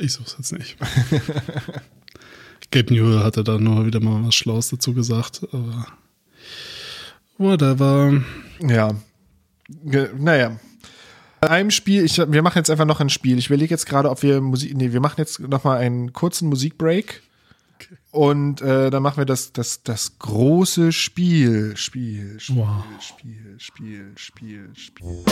Ich 0.00 0.12
suche 0.12 0.26
es 0.26 0.36
jetzt 0.38 0.52
nicht. 0.52 0.76
Gabe 2.70 2.92
Newell 2.92 3.22
hatte 3.22 3.44
da 3.44 3.58
nur 3.58 3.86
wieder 3.86 4.00
mal 4.00 4.24
was 4.26 4.34
Schlaues 4.34 4.68
dazu 4.68 4.94
gesagt, 4.94 5.46
aber 5.52 5.86
whatever. 7.38 8.22
Ja. 8.60 8.90
Ge- 9.84 10.10
Naja. 10.18 10.58
Bei 11.40 11.50
einem 11.50 11.70
Spiel, 11.70 12.04
ich, 12.04 12.18
wir 12.18 12.42
machen 12.42 12.58
jetzt 12.58 12.68
einfach 12.70 12.84
noch 12.84 13.00
ein 13.00 13.10
Spiel. 13.10 13.38
Ich 13.38 13.46
überlege 13.46 13.70
jetzt 13.72 13.86
gerade, 13.86 14.10
ob 14.10 14.22
wir 14.24 14.40
Musik, 14.40 14.76
nee, 14.76 14.92
wir 14.92 15.00
machen 15.00 15.14
jetzt 15.18 15.38
noch 15.38 15.62
mal 15.62 15.78
einen 15.78 16.12
kurzen 16.12 16.48
Musikbreak. 16.48 17.22
Und 18.10 18.60
äh, 18.60 18.90
dann 18.90 19.04
machen 19.04 19.18
wir 19.18 19.24
das, 19.24 19.52
das, 19.52 19.84
das 19.84 20.18
große 20.18 20.90
Spiel. 20.90 21.76
Spiel, 21.76 22.40
Spiel, 22.40 22.56
Wow. 22.58 22.82
Spiel, 23.00 23.54
Spiel, 23.58 24.12
Spiel, 24.16 24.70
Spiel. 24.74 25.22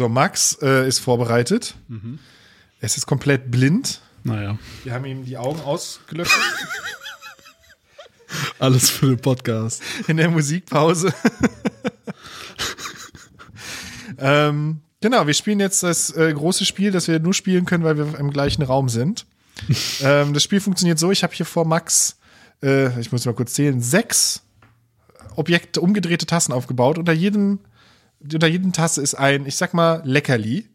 So, 0.00 0.08
Max 0.08 0.56
äh, 0.62 0.88
ist 0.88 0.98
vorbereitet. 0.98 1.74
Es 2.80 2.96
ist 2.96 3.04
komplett 3.04 3.50
blind. 3.50 4.00
Naja, 4.24 4.58
Wir 4.82 4.94
haben 4.94 5.04
ihm 5.04 5.26
die 5.26 5.36
Augen 5.36 5.60
ausgelöscht 5.60 6.32
alles 8.58 8.88
für 8.88 9.08
den 9.08 9.20
Podcast. 9.20 9.82
in 10.08 10.16
der 10.16 10.30
Musikpause. 10.30 11.12
ähm, 14.16 14.80
genau, 15.02 15.26
wir 15.26 15.34
spielen 15.34 15.60
jetzt 15.60 15.82
das 15.82 16.16
äh, 16.16 16.32
große 16.32 16.64
Spiel, 16.64 16.92
das 16.92 17.06
wir 17.06 17.20
nur 17.20 17.34
spielen 17.34 17.66
können, 17.66 17.84
weil 17.84 17.98
wir 17.98 18.18
im 18.18 18.30
gleichen 18.30 18.62
Raum 18.62 18.88
sind. 18.88 19.26
ähm, 20.00 20.32
das 20.32 20.42
Spiel 20.42 20.62
funktioniert 20.62 20.98
so, 20.98 21.10
ich 21.10 21.22
habe 21.22 21.34
hier 21.34 21.44
vor 21.44 21.66
Max, 21.66 22.16
äh, 22.62 22.98
ich 22.98 23.12
muss 23.12 23.26
mal 23.26 23.34
kurz 23.34 23.52
zählen, 23.52 23.82
sechs 23.82 24.44
Objekte, 25.36 25.82
umgedrehte 25.82 26.24
Tassen 26.24 26.54
aufgebaut. 26.54 26.96
Unter 26.96 27.12
jedem, 27.12 27.58
unter 28.22 28.46
jedem 28.46 28.72
Tasse 28.72 29.02
ist 29.02 29.14
ein, 29.14 29.46
ich 29.46 29.56
sag 29.56 29.74
mal, 29.74 30.02
Leckerli. 30.04 30.66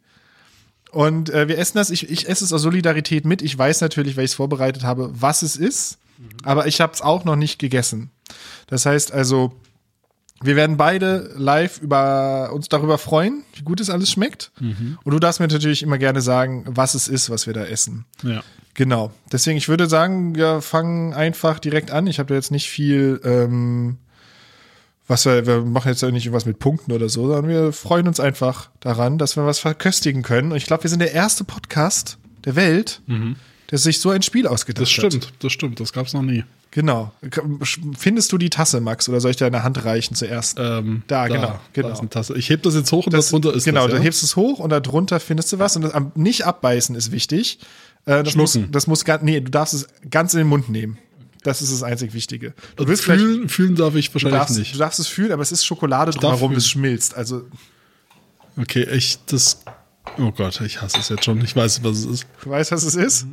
Und 0.92 1.30
äh, 1.30 1.48
wir 1.48 1.58
essen 1.58 1.78
das. 1.78 1.90
Ich, 1.90 2.10
ich 2.10 2.30
esse 2.30 2.44
es 2.46 2.54
aus 2.54 2.62
Solidarität 2.62 3.26
mit. 3.26 3.42
Ich 3.42 3.58
weiß 3.58 3.82
natürlich, 3.82 4.16
weil 4.16 4.26
ich 4.26 4.32
es 4.32 4.36
vorbereitet 4.36 4.84
habe, 4.84 5.12
was 5.14 5.42
es 5.42 5.58
ist. 5.58 5.98
Aber 6.44 6.68
ich 6.68 6.80
habe 6.80 6.94
es 6.94 7.02
auch 7.02 7.26
noch 7.26 7.36
nicht 7.36 7.60
gegessen. 7.60 8.10
Das 8.68 8.86
heißt 8.86 9.12
also, 9.12 9.54
wir 10.42 10.56
werden 10.56 10.78
beide 10.78 11.34
live 11.36 11.82
über 11.82 12.52
uns 12.54 12.70
darüber 12.70 12.98
freuen, 12.98 13.44
wie 13.54 13.64
gut 13.64 13.82
es 13.82 13.90
alles 13.90 14.10
schmeckt. 14.12 14.52
Und 15.04 15.14
du 15.14 15.20
darfst 15.20 15.40
mir 15.40 15.48
natürlich 15.48 15.84
immer 15.84 15.98
gerne 15.98 16.22
sagen, 16.22 16.64
was 16.68 16.94
es 16.94 17.08
ist, 17.08 17.30
was 17.30 17.48
wir 17.48 17.54
da 17.54 17.66
essen. 17.66 18.06
Ja. 18.24 18.44
Genau. 18.74 19.12
Deswegen, 19.32 19.58
ich 19.58 19.70
würde 19.70 19.88
sagen, 19.88 20.36
wir 20.36 20.62
fangen 20.62 21.14
einfach 21.14 21.60
direkt 21.60 21.92
an. 21.92 22.08
Ich 22.08 22.20
habe 22.20 22.30
da 22.30 22.36
jetzt 22.36 22.52
nicht 22.52 22.70
viel, 22.70 23.22
ähm, 23.24 23.98
was 25.08 25.26
wir, 25.26 25.46
wir 25.46 25.62
machen 25.62 25.90
jetzt 25.90 26.02
ja 26.02 26.10
nicht 26.12 26.26
irgendwas 26.26 26.46
mit 26.46 26.60
Punkten 26.60 26.92
oder 26.92 27.10
so, 27.10 27.28
sondern 27.28 27.48
wir 27.48 27.72
freuen 27.74 28.08
uns 28.08 28.20
einfach 28.20 28.70
daran, 28.80 29.18
dass 29.18 29.36
wir 29.36 29.46
was 29.46 29.60
verköstigen 29.60 30.24
können. 30.24 30.52
Und 30.52 30.58
ich 30.58 30.66
glaube, 30.66 30.84
wir 30.84 30.90
sind 30.90 31.00
der 31.00 31.14
erste 31.14 31.44
Podcast 31.44 32.18
der 32.46 32.56
Welt, 32.56 33.02
der 33.72 33.78
sich 33.80 34.00
so 34.00 34.10
ein 34.12 34.22
Spiel 34.22 34.48
ausgedacht 34.48 34.82
Das 34.84 34.90
hat. 35.04 35.14
stimmt, 35.14 35.34
das 35.40 35.52
stimmt, 35.54 35.80
das 35.80 35.94
gab's 35.94 36.14
noch 36.14 36.22
nie. 36.24 36.44
Genau. 36.72 37.12
Findest 37.98 38.32
du 38.34 38.38
die 38.38 38.50
Tasse, 38.50 38.82
Max, 38.82 39.08
oder 39.08 39.22
soll 39.22 39.32
ich 39.32 39.38
deine 39.38 39.64
Hand 39.64 39.86
reichen 39.86 40.14
zuerst? 40.16 40.58
Ähm, 40.60 41.04
Da, 41.08 41.28
genau, 41.28 41.60
genau. 41.74 41.88
Da 41.88 41.94
ist 41.94 42.00
eine 42.02 42.10
Tasse. 42.10 42.36
Ich 42.38 42.50
heb 42.50 42.64
das 42.64 42.76
jetzt 42.76 42.92
hoch 42.92 43.06
und 43.06 43.14
Das- 43.14 43.26
das 43.26 43.32
drunter 43.32 43.54
ist 43.54 43.64
genau, 43.64 43.84
das, 43.84 43.92
dann 43.92 44.02
ja? 44.02 44.06
hebst 44.06 44.22
du 44.22 44.26
es 44.26 44.36
hoch 44.36 44.60
und 44.60 44.72
da 44.72 44.80
drunter 44.82 45.20
findest 45.22 45.54
du 45.54 45.60
was 45.60 45.76
und 45.78 45.84
das 45.84 45.94
am- 45.94 46.12
nicht 46.16 46.46
abbeißen 46.46 46.96
ist 46.96 47.12
wichtig. 47.12 47.60
Äh, 48.06 48.24
das 48.24 48.36
muss, 48.36 48.52
Schlucken. 48.52 48.72
das 48.72 48.88
muss 48.88 49.06
ganz, 49.06 49.24
nee, 49.24 49.40
du 49.40 49.50
darfst 49.50 49.74
es 49.74 49.88
ganz 50.12 50.34
in 50.34 50.40
den 50.40 50.48
Mund 50.48 50.70
nehmen. 50.70 50.98
Das 51.46 51.62
ist 51.62 51.72
das 51.72 51.84
einzig 51.84 52.14
Wichtige. 52.14 52.56
Du 52.76 52.84
Und 52.84 52.90
willst 52.90 53.04
vielleicht, 53.04 53.22
fühlen, 53.22 53.50
fühlen 53.50 53.76
darf 53.76 53.94
ich 53.96 54.08
du 54.10 54.16
wahrscheinlich 54.16 54.40
darfst, 54.40 54.58
nicht. 54.58 54.74
du 54.74 54.80
darfst 54.80 55.00
es 55.00 55.08
fühlen, 55.08 55.32
aber 55.32 55.44
es 55.44 55.52
ist 55.52 55.64
Schokolade 55.64 56.12
darf 56.12 56.22
drumherum, 56.22 56.56
das 56.56 56.68
schmilzt. 56.68 57.16
Also, 57.16 57.44
Okay, 58.58 58.84
ich, 58.90 59.20
das, 59.26 59.64
oh 60.18 60.32
Gott, 60.32 60.62
ich 60.62 60.82
hasse 60.82 60.98
es 60.98 61.10
jetzt 61.10 61.26
schon. 61.26 61.40
Ich 61.44 61.56
weiß, 61.56 61.84
was 61.84 61.98
es 62.00 62.06
ist. 62.06 62.26
du 62.42 62.50
weißt, 62.50 62.72
was 62.72 62.84
es 62.84 62.96
ist? 62.96 63.28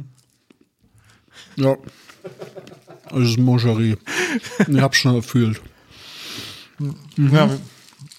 Ja. 1.57 1.77
Das 3.09 3.21
ist 3.29 3.39
Moncherie. 3.39 3.97
Ich 4.69 4.81
hab's 4.81 4.99
schon 4.99 5.15
erfüllt. 5.15 5.61
Ja, 7.17 7.49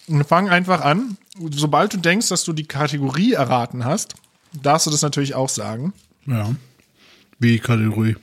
wir 0.08 0.26
fangen 0.26 0.50
einfach 0.50 0.82
an. 0.82 1.18
Sobald 1.52 1.94
du 1.94 1.98
denkst, 1.98 2.30
dass 2.30 2.44
du 2.46 2.54
die 2.54 2.66
Kategorie 2.66 3.34
erraten 3.34 3.86
hast, 3.86 4.16
darfst 4.62 4.88
du 4.88 4.92
das 4.92 5.02
natürlich 5.02 5.36
auch 5.36 5.50
sagen. 5.50 5.94
Ja. 6.26 6.56
Wie 7.40 7.60
Kategorie. 7.60 8.16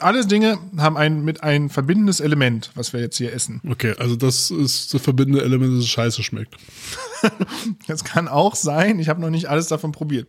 Alle 0.00 0.26
Dinge 0.26 0.58
haben 0.78 0.96
ein, 0.96 1.22
mit 1.22 1.42
ein 1.42 1.70
verbindendes 1.70 2.20
Element, 2.20 2.70
was 2.74 2.92
wir 2.92 3.00
jetzt 3.00 3.16
hier 3.16 3.32
essen. 3.32 3.60
Okay, 3.68 3.94
also 3.98 4.16
das 4.16 4.50
ist 4.50 4.92
das 4.92 5.00
verbindende 5.00 5.44
Element, 5.44 5.72
dass 5.72 5.84
es 5.84 5.88
scheiße 5.88 6.22
schmeckt. 6.22 6.56
Das 7.86 8.04
kann 8.04 8.28
auch 8.28 8.54
sein. 8.54 8.98
Ich 8.98 9.08
habe 9.08 9.20
noch 9.20 9.30
nicht 9.30 9.46
alles 9.46 9.68
davon 9.68 9.92
probiert. 9.92 10.26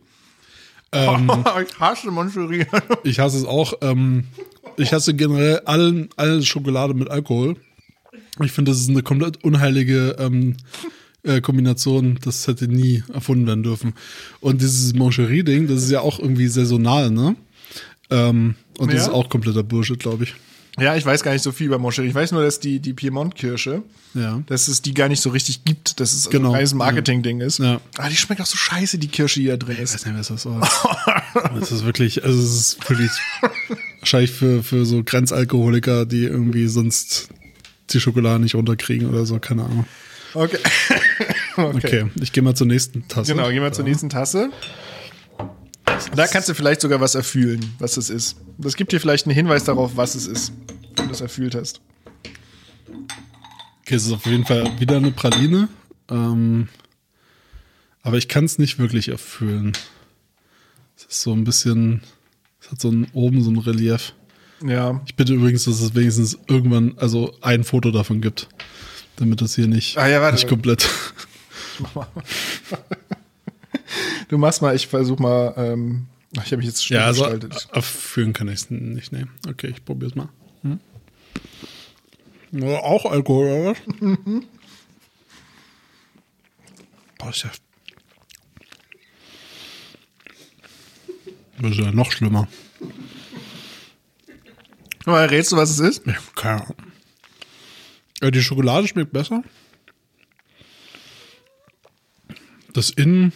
ich 0.92 1.80
hasse 1.80 2.10
Moncherie. 2.10 2.66
Ich 3.04 3.18
hasse 3.18 3.38
es 3.38 3.44
auch. 3.44 3.74
Ähm, 3.80 4.24
ich 4.76 4.92
hasse 4.92 5.14
generell 5.14 5.60
allen, 5.60 6.10
alle 6.16 6.42
Schokolade 6.42 6.92
mit 6.92 7.10
Alkohol. 7.10 7.56
Ich 8.42 8.52
finde, 8.52 8.70
das 8.70 8.80
ist 8.80 8.90
eine 8.90 9.02
komplett 9.02 9.42
unheilige 9.42 10.16
ähm, 10.18 10.56
äh, 11.22 11.40
Kombination. 11.40 12.18
Das 12.22 12.46
hätte 12.46 12.68
nie 12.68 13.02
erfunden 13.12 13.46
werden 13.46 13.62
dürfen. 13.62 13.94
Und 14.40 14.60
dieses 14.60 14.94
Moncherie-Ding, 14.94 15.66
das 15.66 15.84
ist 15.84 15.90
ja 15.90 16.00
auch 16.00 16.18
irgendwie 16.18 16.48
saisonal, 16.48 17.10
ne? 17.10 17.36
Ähm, 18.10 18.56
und 18.78 18.92
das 18.92 19.00
Ja? 19.02 19.06
ist 19.08 19.14
auch 19.14 19.28
kompletter 19.28 19.62
Bullshit, 19.62 19.98
glaube 19.98 20.24
ich. 20.24 20.34
Ja, 20.80 20.96
ich 20.96 21.04
weiß 21.04 21.22
gar 21.22 21.32
nicht 21.34 21.42
so 21.42 21.52
viel 21.52 21.66
über 21.66 21.78
Moncherie. 21.78 22.08
Ich 22.08 22.14
weiß 22.14 22.32
nur, 22.32 22.42
dass 22.42 22.58
die, 22.58 22.80
die 22.80 22.94
Piemont-Kirsche, 22.94 23.82
Ja. 24.14 24.42
dass 24.46 24.68
es 24.68 24.80
die 24.80 24.94
gar 24.94 25.08
nicht 25.08 25.20
so 25.20 25.28
richtig 25.28 25.64
gibt, 25.64 26.00
dass 26.00 26.12
es 26.14 26.20
also 26.26 26.30
Genau. 26.30 26.48
ein 26.48 26.54
reines 26.54 26.72
Marketing-Ding 26.72 27.42
ist. 27.42 27.58
Ja. 27.58 27.78
Aber 27.98 28.08
die 28.08 28.16
schmeckt 28.16 28.40
auch 28.40 28.46
so 28.46 28.56
scheiße, 28.56 28.96
die 28.96 29.08
Kirsche, 29.08 29.40
die 29.40 29.46
da 29.48 29.58
drin 29.58 29.74
Ich 29.76 29.82
ist. 29.82 29.94
weiß 29.94 30.06
nicht, 30.06 30.18
was 30.18 30.28
das 30.28 30.46
ist. 30.46 31.60
Das 31.60 31.72
ist 31.72 31.84
wirklich, 31.84 32.24
also 32.24 32.40
es 32.40 32.54
ist 32.78 32.88
wirklich 32.88 33.10
wahrscheinlich 34.00 34.30
für, 34.30 34.62
für 34.62 34.86
so 34.86 35.02
Grenzalkoholiker, 35.04 36.06
die 36.06 36.24
irgendwie 36.24 36.66
sonst 36.68 37.28
die 37.90 38.00
Schokolade 38.00 38.42
nicht 38.42 38.54
runterkriegen 38.54 39.10
oder 39.10 39.26
so, 39.26 39.38
keine 39.38 39.64
Ahnung. 39.64 39.84
Okay. 40.32 40.56
okay. 41.58 41.76
Okay, 41.76 42.06
ich 42.22 42.32
gehe 42.32 42.42
mal 42.42 42.54
zur 42.54 42.66
nächsten 42.66 43.06
Tasse. 43.08 43.34
Genau, 43.34 43.50
gehen 43.50 43.62
wir 43.62 43.72
zur 43.72 43.84
nächsten 43.84 44.08
Tasse. 44.08 44.48
Da 46.14 46.26
kannst 46.26 46.48
du 46.48 46.54
vielleicht 46.54 46.80
sogar 46.80 47.00
was 47.00 47.14
erfühlen, 47.14 47.74
was 47.78 47.96
es 47.96 48.10
ist. 48.10 48.36
Das 48.58 48.76
gibt 48.76 48.92
dir 48.92 49.00
vielleicht 49.00 49.26
einen 49.26 49.34
Hinweis 49.34 49.64
darauf, 49.64 49.96
was 49.96 50.14
es 50.14 50.26
ist, 50.26 50.52
wenn 50.96 51.06
du 51.06 51.10
das 51.10 51.20
erfüllt 51.20 51.54
hast. 51.54 51.80
Okay, 53.82 53.94
es 53.94 54.06
ist 54.06 54.12
auf 54.12 54.26
jeden 54.26 54.44
Fall 54.44 54.78
wieder 54.80 54.96
eine 54.96 55.10
Praline. 55.10 55.68
Ähm, 56.10 56.68
aber 58.02 58.16
ich 58.18 58.28
kann 58.28 58.44
es 58.44 58.58
nicht 58.58 58.78
wirklich 58.78 59.08
erfüllen. 59.08 59.72
Es 60.96 61.04
ist 61.04 61.22
so 61.22 61.32
ein 61.32 61.44
bisschen, 61.44 62.02
es 62.60 62.70
hat 62.70 62.80
so 62.80 62.90
ein, 62.90 63.06
oben 63.12 63.42
so 63.42 63.50
ein 63.50 63.58
Relief. 63.58 64.12
Ja. 64.64 65.00
Ich 65.06 65.16
bitte 65.16 65.34
übrigens, 65.34 65.64
dass 65.64 65.80
es 65.80 65.94
wenigstens 65.94 66.38
irgendwann, 66.48 66.96
also 66.98 67.34
ein 67.40 67.64
Foto 67.64 67.90
davon 67.90 68.20
gibt. 68.20 68.48
Damit 69.16 69.40
das 69.40 69.54
hier 69.54 69.66
nicht, 69.66 69.98
Ah 69.98 70.08
ja, 70.08 70.20
warte. 70.20 70.36
nicht 70.36 70.48
komplett. 70.48 70.88
Du 74.28 74.38
machst 74.38 74.62
mal, 74.62 74.74
ich 74.74 74.86
versuch 74.86 75.18
mal, 75.18 75.54
ähm, 75.56 76.06
ach, 76.36 76.44
ich 76.44 76.52
habe 76.52 76.58
mich 76.58 76.66
jetzt 76.66 76.84
schon 76.84 76.96
Ja, 76.96 77.06
also 77.06 77.22
gestaltet. 77.24 77.68
kann 78.34 78.48
ich 78.48 78.54
es 78.54 78.70
nicht 78.70 79.12
nehmen. 79.12 79.30
Okay, 79.48 79.68
ich 79.68 79.84
probier's 79.84 80.14
mal. 80.14 80.28
Hm? 80.62 80.80
Ja, 82.52 82.78
auch 82.80 83.06
Alkohol, 83.06 83.46
oder 83.46 83.70
was? 83.70 83.78
Boah, 87.18 87.30
ist 87.30 87.44
ja. 87.44 87.50
Das 91.60 91.70
ist 91.72 91.78
ja 91.78 91.92
noch 91.92 92.10
schlimmer. 92.12 92.48
Aber 95.04 95.30
rätst 95.30 95.52
du, 95.52 95.56
was 95.56 95.70
es 95.70 95.78
ist? 95.80 96.06
Ja, 96.06 96.14
keine 96.34 96.62
Ahnung. 96.62 96.76
Ja, 98.22 98.30
die 98.30 98.42
Schokolade 98.42 98.86
schmeckt 98.86 99.12
besser. 99.12 99.42
Das 102.72 102.90
Innen. 102.90 103.32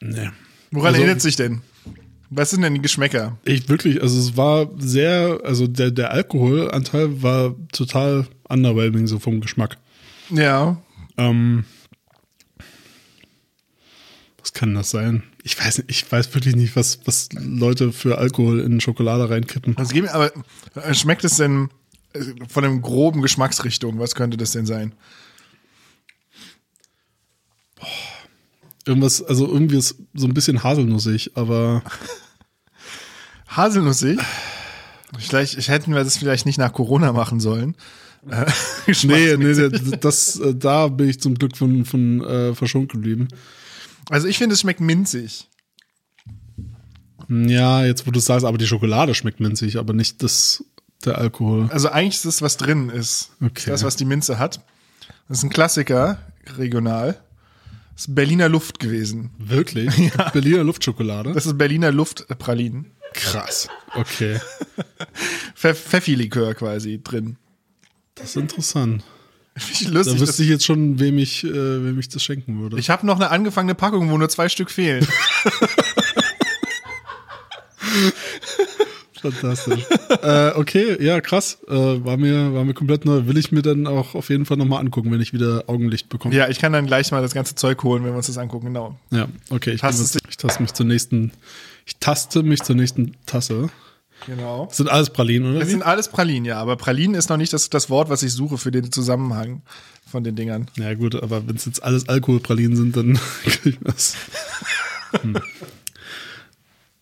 Nee. 0.00 0.30
Woran 0.70 0.88
Also- 0.94 1.00
erinnert 1.02 1.20
sich 1.20 1.36
denn? 1.36 1.62
Was 2.32 2.50
sind 2.50 2.62
denn 2.62 2.74
die 2.74 2.80
Geschmäcker? 2.80 3.36
Ich 3.44 3.68
wirklich, 3.68 4.00
also 4.00 4.16
es 4.20 4.36
war 4.36 4.70
sehr, 4.78 5.40
also 5.42 5.66
der, 5.66 5.90
der 5.90 6.12
Alkoholanteil 6.12 7.22
war 7.22 7.56
total 7.72 8.28
underwhelming, 8.48 9.08
so 9.08 9.18
vom 9.18 9.40
Geschmack. 9.40 9.78
Ja. 10.30 10.80
Ähm, 11.16 11.64
was 14.38 14.52
kann 14.52 14.74
das 14.74 14.90
sein? 14.90 15.24
Ich 15.42 15.58
weiß 15.58 15.78
nicht, 15.78 15.90
ich 15.90 16.10
weiß 16.10 16.32
wirklich 16.34 16.54
nicht, 16.54 16.76
was, 16.76 17.00
was 17.04 17.30
Leute 17.32 17.92
für 17.92 18.18
Alkohol 18.18 18.60
in 18.60 18.80
Schokolade 18.80 19.28
reinkippen. 19.28 19.76
Also 19.76 19.94
aber 20.12 20.30
äh, 20.76 20.94
schmeckt 20.94 21.24
es 21.24 21.36
denn 21.36 21.68
äh, 22.12 22.20
von 22.48 22.64
einem 22.64 22.80
groben 22.80 23.22
Geschmacksrichtung? 23.22 23.98
Was 23.98 24.14
könnte 24.14 24.36
das 24.36 24.52
denn 24.52 24.66
sein? 24.66 24.92
Irgendwas, 28.86 29.22
also 29.22 29.46
irgendwie 29.46 29.76
ist 29.76 29.96
so 30.14 30.26
ein 30.26 30.34
bisschen 30.34 30.62
haselnussig, 30.62 31.32
aber 31.36 31.82
Haselnussig? 33.48 34.18
Vielleicht 35.18 35.58
ich 35.58 35.68
hätten 35.68 35.92
wir 35.92 36.04
das 36.04 36.16
vielleicht 36.16 36.46
nicht 36.46 36.58
nach 36.58 36.72
Corona 36.72 37.12
machen 37.12 37.40
sollen. 37.40 37.76
Äh, 38.28 38.46
nee, 39.04 39.36
nee, 39.36 39.68
das, 40.00 40.38
äh, 40.38 40.54
da 40.54 40.88
bin 40.88 41.08
ich 41.08 41.20
zum 41.20 41.34
Glück 41.34 41.56
von, 41.56 41.84
von 41.84 42.24
äh, 42.24 42.54
verschont 42.54 42.92
geblieben. 42.92 43.28
Also 44.08 44.28
ich 44.28 44.38
finde, 44.38 44.54
es 44.54 44.60
schmeckt 44.60 44.80
minzig. 44.80 45.48
Ja, 47.28 47.84
jetzt 47.84 48.06
wo 48.06 48.10
du 48.10 48.20
sagst, 48.20 48.44
aber 48.44 48.58
die 48.58 48.66
Schokolade 48.66 49.14
schmeckt 49.14 49.40
minzig, 49.40 49.78
aber 49.78 49.92
nicht 49.92 50.22
das, 50.22 50.64
der 51.04 51.18
Alkohol. 51.18 51.68
Also 51.70 51.88
eigentlich 51.88 52.16
ist 52.16 52.26
das, 52.26 52.42
was 52.42 52.56
drin 52.56 52.90
ist. 52.90 53.30
Okay. 53.40 53.70
Das, 53.70 53.84
was 53.84 53.96
die 53.96 54.04
Minze 54.04 54.38
hat. 54.38 54.60
Das 55.28 55.38
ist 55.38 55.44
ein 55.44 55.50
Klassiker, 55.50 56.18
regional. 56.56 57.20
Ist 58.00 58.14
Berliner 58.14 58.48
Luft 58.48 58.78
gewesen. 58.78 59.28
Wirklich? 59.36 59.94
Berliner 60.32 60.64
Luftschokolade? 60.64 61.32
Das 61.34 61.44
ist 61.44 61.58
Berliner 61.58 61.92
Luftpralinen. 61.92 62.92
krass. 63.12 63.68
Okay. 63.94 64.40
Pfe 65.54 65.74
Pfeffi-Likör 65.74 66.54
quasi 66.54 67.02
drin. 67.04 67.36
Das 68.14 68.30
ist 68.30 68.36
interessant. 68.36 69.04
Da 69.54 69.60
lustig. 69.90 70.14
dass- 70.14 70.18
wüsste 70.18 70.42
ich 70.44 70.48
jetzt 70.48 70.64
schon, 70.64 70.98
wem 70.98 71.18
ich, 71.18 71.44
äh, 71.44 71.52
wem 71.52 71.98
ich 71.98 72.08
das 72.08 72.22
schenken 72.22 72.58
würde. 72.62 72.78
Ich 72.78 72.88
habe 72.88 73.06
noch 73.06 73.16
eine 73.16 73.28
angefangene 73.30 73.74
Packung, 73.74 74.08
wo 74.10 74.16
nur 74.16 74.30
zwei 74.30 74.48
Stück 74.48 74.70
fehlen. 74.70 75.06
Fantastisch. 79.20 79.86
äh, 80.22 80.50
okay, 80.54 81.02
ja, 81.02 81.20
krass. 81.20 81.58
Äh, 81.68 81.74
war, 81.74 82.16
mir, 82.16 82.54
war 82.54 82.64
mir 82.64 82.74
komplett 82.74 83.04
neu. 83.04 83.26
Will 83.26 83.36
ich 83.36 83.52
mir 83.52 83.62
dann 83.62 83.86
auch 83.86 84.14
auf 84.14 84.30
jeden 84.30 84.46
Fall 84.46 84.56
nochmal 84.56 84.80
angucken, 84.80 85.10
wenn 85.12 85.20
ich 85.20 85.32
wieder 85.32 85.64
Augenlicht 85.66 86.08
bekomme. 86.08 86.34
ja, 86.34 86.48
ich 86.48 86.58
kann 86.58 86.72
dann 86.72 86.86
gleich 86.86 87.10
mal 87.12 87.22
das 87.22 87.34
ganze 87.34 87.54
Zeug 87.54 87.82
holen, 87.82 88.04
wenn 88.04 88.12
wir 88.12 88.16
uns 88.16 88.26
das 88.26 88.38
angucken. 88.38 88.66
Genau. 88.66 88.98
Ja, 89.10 89.28
okay. 89.50 89.72
Ich, 89.72 89.80
Tastest 89.80 90.18
ich 90.28 90.36
taste 90.36 90.62
mich 90.62 90.72
zur 90.72 90.86
nächsten. 90.86 91.32
Ich 91.86 91.96
taste 91.98 92.42
mich 92.42 92.62
zur 92.62 92.76
nächsten 92.76 93.16
Tasse. 93.26 93.70
Genau. 94.26 94.66
Das 94.66 94.76
sind 94.76 94.90
alles 94.90 95.10
Pralinen, 95.10 95.50
oder? 95.50 95.60
Das 95.60 95.70
sind 95.70 95.82
alles 95.82 96.08
Pralinen, 96.08 96.44
ja. 96.44 96.58
Aber 96.58 96.76
Pralinen 96.76 97.14
ist 97.14 97.30
noch 97.30 97.36
nicht 97.36 97.52
das, 97.52 97.70
das 97.70 97.90
Wort, 97.90 98.10
was 98.10 98.22
ich 98.22 98.32
suche 98.32 98.58
für 98.58 98.70
den 98.70 98.92
Zusammenhang 98.92 99.62
von 100.06 100.24
den 100.24 100.36
Dingern. 100.36 100.66
Ja, 100.76 100.94
gut, 100.94 101.14
aber 101.14 101.46
wenn 101.46 101.56
es 101.56 101.64
jetzt 101.64 101.82
alles 101.82 102.08
Alkoholpralinen 102.08 102.76
sind, 102.76 102.96
dann 102.96 103.18
krieg 103.44 103.66
ich 103.66 103.78
das. 103.82 104.16
Hm. 105.22 105.36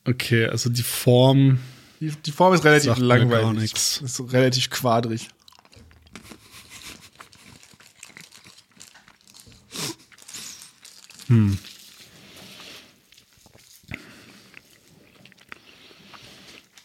Okay, 0.05 0.47
also 0.47 0.71
die 0.71 0.83
Form. 0.83 1.59
Die, 2.01 2.11
die 2.11 2.33
Form 2.33 2.55
ist 2.55 2.65
relativ 2.65 2.91
Sagt 2.91 3.01
langweilig. 3.01 3.73
Ist 3.75 4.23
relativ 4.33 4.71
quadrig. 4.71 5.29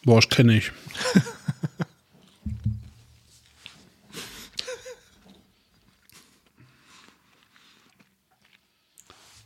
Boah, 0.04 0.18
ich 0.18 0.28
kenne 0.28 0.58
ich. 0.58 0.70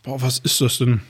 Boah, 0.02 0.20
was 0.20 0.38
ist 0.40 0.60
das 0.60 0.78
denn? 0.78 1.02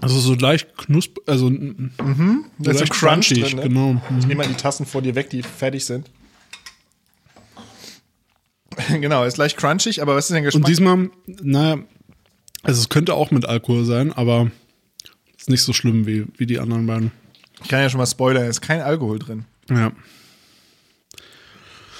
Also 0.00 0.20
so 0.20 0.34
leicht 0.34 0.76
knusp, 0.76 1.18
also 1.26 1.48
mhm, 1.48 2.44
so 2.58 2.70
leicht 2.70 2.92
Crunch 2.92 3.28
crunchy, 3.28 3.40
drin, 3.40 3.56
ne? 3.56 3.62
genau. 3.62 4.02
Ich 4.18 4.26
nehme 4.26 4.42
mal 4.42 4.48
die 4.48 4.54
Tassen 4.54 4.84
vor 4.84 5.00
dir 5.00 5.14
weg, 5.14 5.30
die 5.30 5.42
fertig 5.42 5.84
sind. 5.84 6.10
genau, 8.88 9.24
ist 9.24 9.38
leicht 9.38 9.56
crunchig, 9.56 10.02
aber 10.02 10.14
was 10.14 10.26
ist 10.26 10.34
denn 10.34 10.44
Geschmack? 10.44 10.64
Und 10.64 10.68
diesmal, 10.68 11.10
naja, 11.26 11.78
also 12.62 12.80
es 12.80 12.88
könnte 12.88 13.14
auch 13.14 13.30
mit 13.30 13.46
Alkohol 13.46 13.84
sein, 13.84 14.12
aber 14.12 14.50
ist 15.36 15.48
nicht 15.48 15.62
so 15.62 15.72
schlimm 15.72 16.06
wie, 16.06 16.26
wie 16.36 16.46
die 16.46 16.58
anderen 16.58 16.86
beiden. 16.86 17.12
ich 17.62 17.68
kann 17.68 17.80
ja 17.80 17.88
schon 17.88 17.98
mal 17.98 18.06
spoilern, 18.06 18.46
ist 18.46 18.60
kein 18.60 18.80
Alkohol 18.80 19.18
drin. 19.18 19.44
Ja. 19.70 19.92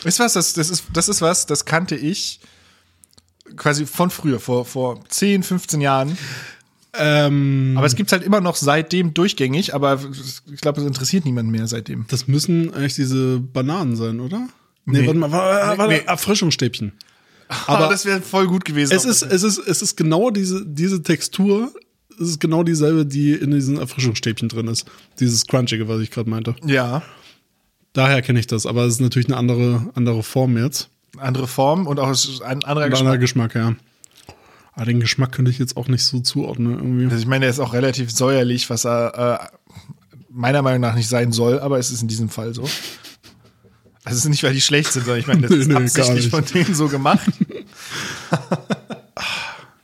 Ist 0.05 0.21
was, 0.21 0.35
das, 0.35 0.53
das, 0.53 0.71
ist, 0.71 0.85
das 0.93 1.09
ist 1.09 1.23
was, 1.23 1.47
das 1.47 1.65
kannte 1.65 1.97
ich 1.97 2.41
quasi 3.57 3.87
von 3.87 4.11
früher, 4.11 4.41
vor, 4.41 4.65
vor 4.65 5.05
10, 5.09 5.43
15 5.43 5.81
Jahren. 5.81 6.19
Ähm, 6.99 7.75
Aber 7.77 7.87
es 7.87 7.95
gibt's 7.97 8.13
halt 8.13 8.23
immer 8.23 8.41
noch 8.41 8.57
seitdem 8.57 9.13
durchgängig, 9.15 9.75
aber 9.75 10.01
ich 10.53 10.61
glaube, 10.61 10.81
es 10.81 10.87
interessiert 10.87 11.25
niemand 11.25 11.51
mehr 11.51 11.67
seitdem. 11.67 12.05
das 12.09 12.27
müssen 12.29 12.73
eigentlich 12.75 12.95
diese 12.95 13.39
Bananen 13.41 13.97
sein, 13.97 14.21
oder? 14.21 14.49
Nee, 14.85 15.01
Nee. 15.01 15.07
warte 15.07 15.19
mal, 15.19 15.31
warte, 15.33 15.79
warte, 15.79 15.93
Nee. 15.95 16.03
Erfrischungsstäbchen. 16.07 16.93
Aber 17.67 17.79
Aber 17.85 17.89
das 17.93 18.05
wäre 18.07 18.21
voll 18.23 18.47
gut 18.47 18.65
gewesen. 18.65 18.93
es 18.95 19.05
ist, 19.05 19.23
es 19.23 19.43
ist, 19.43 19.59
es 19.59 19.83
ist 19.83 19.97
genau 19.97 20.31
diese, 20.31 20.65
diese 20.67 21.03
Textur, 21.03 21.73
es 22.21 22.29
ist 22.31 22.41
genau 22.41 22.63
dieselbe, 22.63 23.05
die 23.07 23.33
in 23.33 23.51
diesen 23.51 23.79
Erfrischungsstäbchen 23.79 24.49
drin 24.49 24.69
ist. 24.69 24.87
Dieses 25.21 25.47
Crunchige, 25.47 25.87
was 25.89 26.01
ich 26.01 26.11
gerade 26.11 26.31
meinte. 26.31 26.55
ja, 26.65 27.03
Daher 27.93 28.21
kenne 28.23 28.39
ich 28.41 28.47
das, 28.47 28.67
aber 28.67 28.85
es 28.85 28.95
ist 28.95 29.01
natürlich 29.01 29.29
eine 29.29 29.37
andere, 29.39 29.91
andere 29.95 30.23
Form 30.23 30.57
jetzt. 30.59 30.89
andere 31.19 31.47
Form 31.47 31.87
und 31.87 31.99
auch 31.99 32.09
ein 32.45 32.63
anderer 32.65 32.85
Ein 32.85 32.91
Geschmack. 32.91 33.01
anderer 33.01 33.19
Geschmack, 33.19 33.55
ja. 33.55 33.75
Aber 34.77 34.85
den 34.87 35.01
Geschmack 35.01 35.33
könnte 35.33 35.51
ich 35.51 35.59
jetzt 35.59 35.77
auch 35.77 35.89
nicht 35.89 36.05
so 36.05 36.21
zuordnen 36.21 36.75
irgendwie. 36.75 37.05
Also 37.07 37.17
ich 37.17 37.27
meine, 37.27 37.41
der 37.47 37.51
ist 37.51 37.59
auch 37.61 37.73
relativ 37.73 38.11
säuerlich, 38.13 38.71
was 38.71 38.85
er 38.87 39.51
äh, 39.51 40.19
meiner 40.31 40.63
Meinung 40.63 40.83
nach 40.83 40.95
nicht 40.95 41.09
sein 41.09 41.33
soll, 41.33 41.59
aber 41.59 41.79
es 41.79 41.91
ist 41.91 42.03
in 42.03 42.09
diesem 42.09 42.29
Fall 42.29 42.55
so. 42.55 42.63
Also 44.05 44.19
es 44.19 44.25
ist 44.25 44.29
nicht, 44.29 44.43
weil 44.45 44.53
die 44.55 44.61
schlecht 44.61 44.93
sind, 44.93 45.05
sondern 45.07 45.21
ich 45.21 45.27
meine, 45.27 45.41
das 45.43 45.51
Nee, 45.51 45.57
ist 45.63 45.69
nee, 45.69 45.75
absichtlich 45.75 46.25
nicht. 46.25 46.31
von 46.31 46.45
denen 46.45 46.75
so 46.75 46.89
gemacht. 46.89 47.27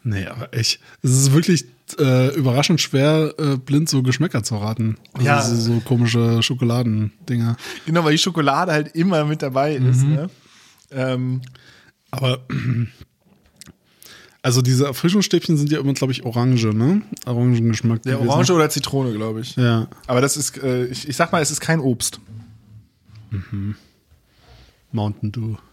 Nee, 0.04 0.26
aber 0.26 0.52
echt. 0.52 0.80
Es 1.02 1.10
ist 1.12 1.32
wirklich 1.32 1.64
äh, 1.98 2.34
überraschend 2.34 2.80
schwer, 2.80 3.34
äh, 3.38 3.56
blind 3.56 3.88
so 3.88 4.02
Geschmäcker 4.02 4.42
zu 4.42 4.56
raten. 4.56 4.96
Also 5.12 5.26
Ja. 5.26 5.42
so, 5.42 5.54
so 5.54 5.80
komische 5.80 6.42
Schokoladendinger. 6.42 7.56
genau, 7.86 8.02
weil 8.02 8.10
die 8.12 8.18
Schokolade 8.18 8.72
halt 8.72 8.96
immer 8.96 9.24
mit 9.24 9.42
dabei 9.42 9.78
Mhm. 9.78 9.90
ist. 9.90 10.02
Ne? 10.02 10.28
Ähm, 10.90 11.40
Aber 12.10 12.40
also 14.42 14.60
diese 14.60 14.86
Erfrischungsstäbchen 14.86 15.56
sind 15.56 15.70
ja 15.70 15.80
immer, 15.80 15.94
glaube 15.94 16.12
ich, 16.12 16.24
Orange, 16.24 16.72
ne? 16.74 17.02
Orangengeschmack. 17.26 18.02
gewesen. 18.02 18.28
Orange 18.28 18.50
oder 18.50 18.68
Zitrone, 18.68 19.12
glaube 19.12 19.40
ich. 19.40 19.56
Ja. 19.56 19.88
Aber 20.06 20.20
das 20.20 20.36
ist, 20.36 20.62
äh, 20.62 20.86
ich, 20.86 21.08
ich 21.08 21.16
sag 21.16 21.32
mal, 21.32 21.40
es 21.40 21.50
ist 21.50 21.60
kein 21.60 21.80
Obst. 21.80 22.20
Mountain 24.90 25.32
Dew. 25.32 25.56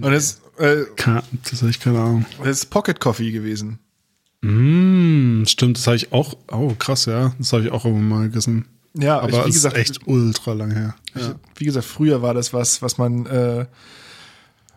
Und 0.00 0.12
es, 0.12 0.40
äh, 0.58 0.84
Keine, 0.96 1.22
das 1.50 1.60
habe 1.62 1.70
ich 1.70 1.80
keine 1.80 2.00
Ahnung. 2.00 2.26
es 2.42 2.58
ist 2.58 2.66
Pocket 2.66 3.00
Coffee 3.00 3.32
gewesen. 3.32 3.78
Mm, 4.42 5.44
stimmt, 5.46 5.78
das 5.78 5.86
habe 5.86 5.96
ich 5.96 6.12
auch. 6.12 6.34
Oh, 6.50 6.74
krass, 6.78 7.06
ja. 7.06 7.32
Das 7.38 7.52
habe 7.52 7.64
ich 7.64 7.72
auch 7.72 7.84
immer 7.84 7.98
mal 7.98 8.28
gegessen. 8.28 8.66
Ja, 8.94 9.18
Aber 9.20 9.30
ich, 9.30 9.44
wie 9.44 9.48
es 9.48 9.54
gesagt, 9.56 9.76
ist 9.76 9.90
echt 9.90 10.06
ultra 10.06 10.52
lang 10.52 10.70
her. 10.70 10.94
Ich, 11.14 11.22
wie 11.56 11.64
gesagt, 11.64 11.86
früher 11.86 12.22
war 12.22 12.34
das 12.34 12.52
was, 12.52 12.82
was 12.82 12.98
man 12.98 13.26
äh, 13.26 13.66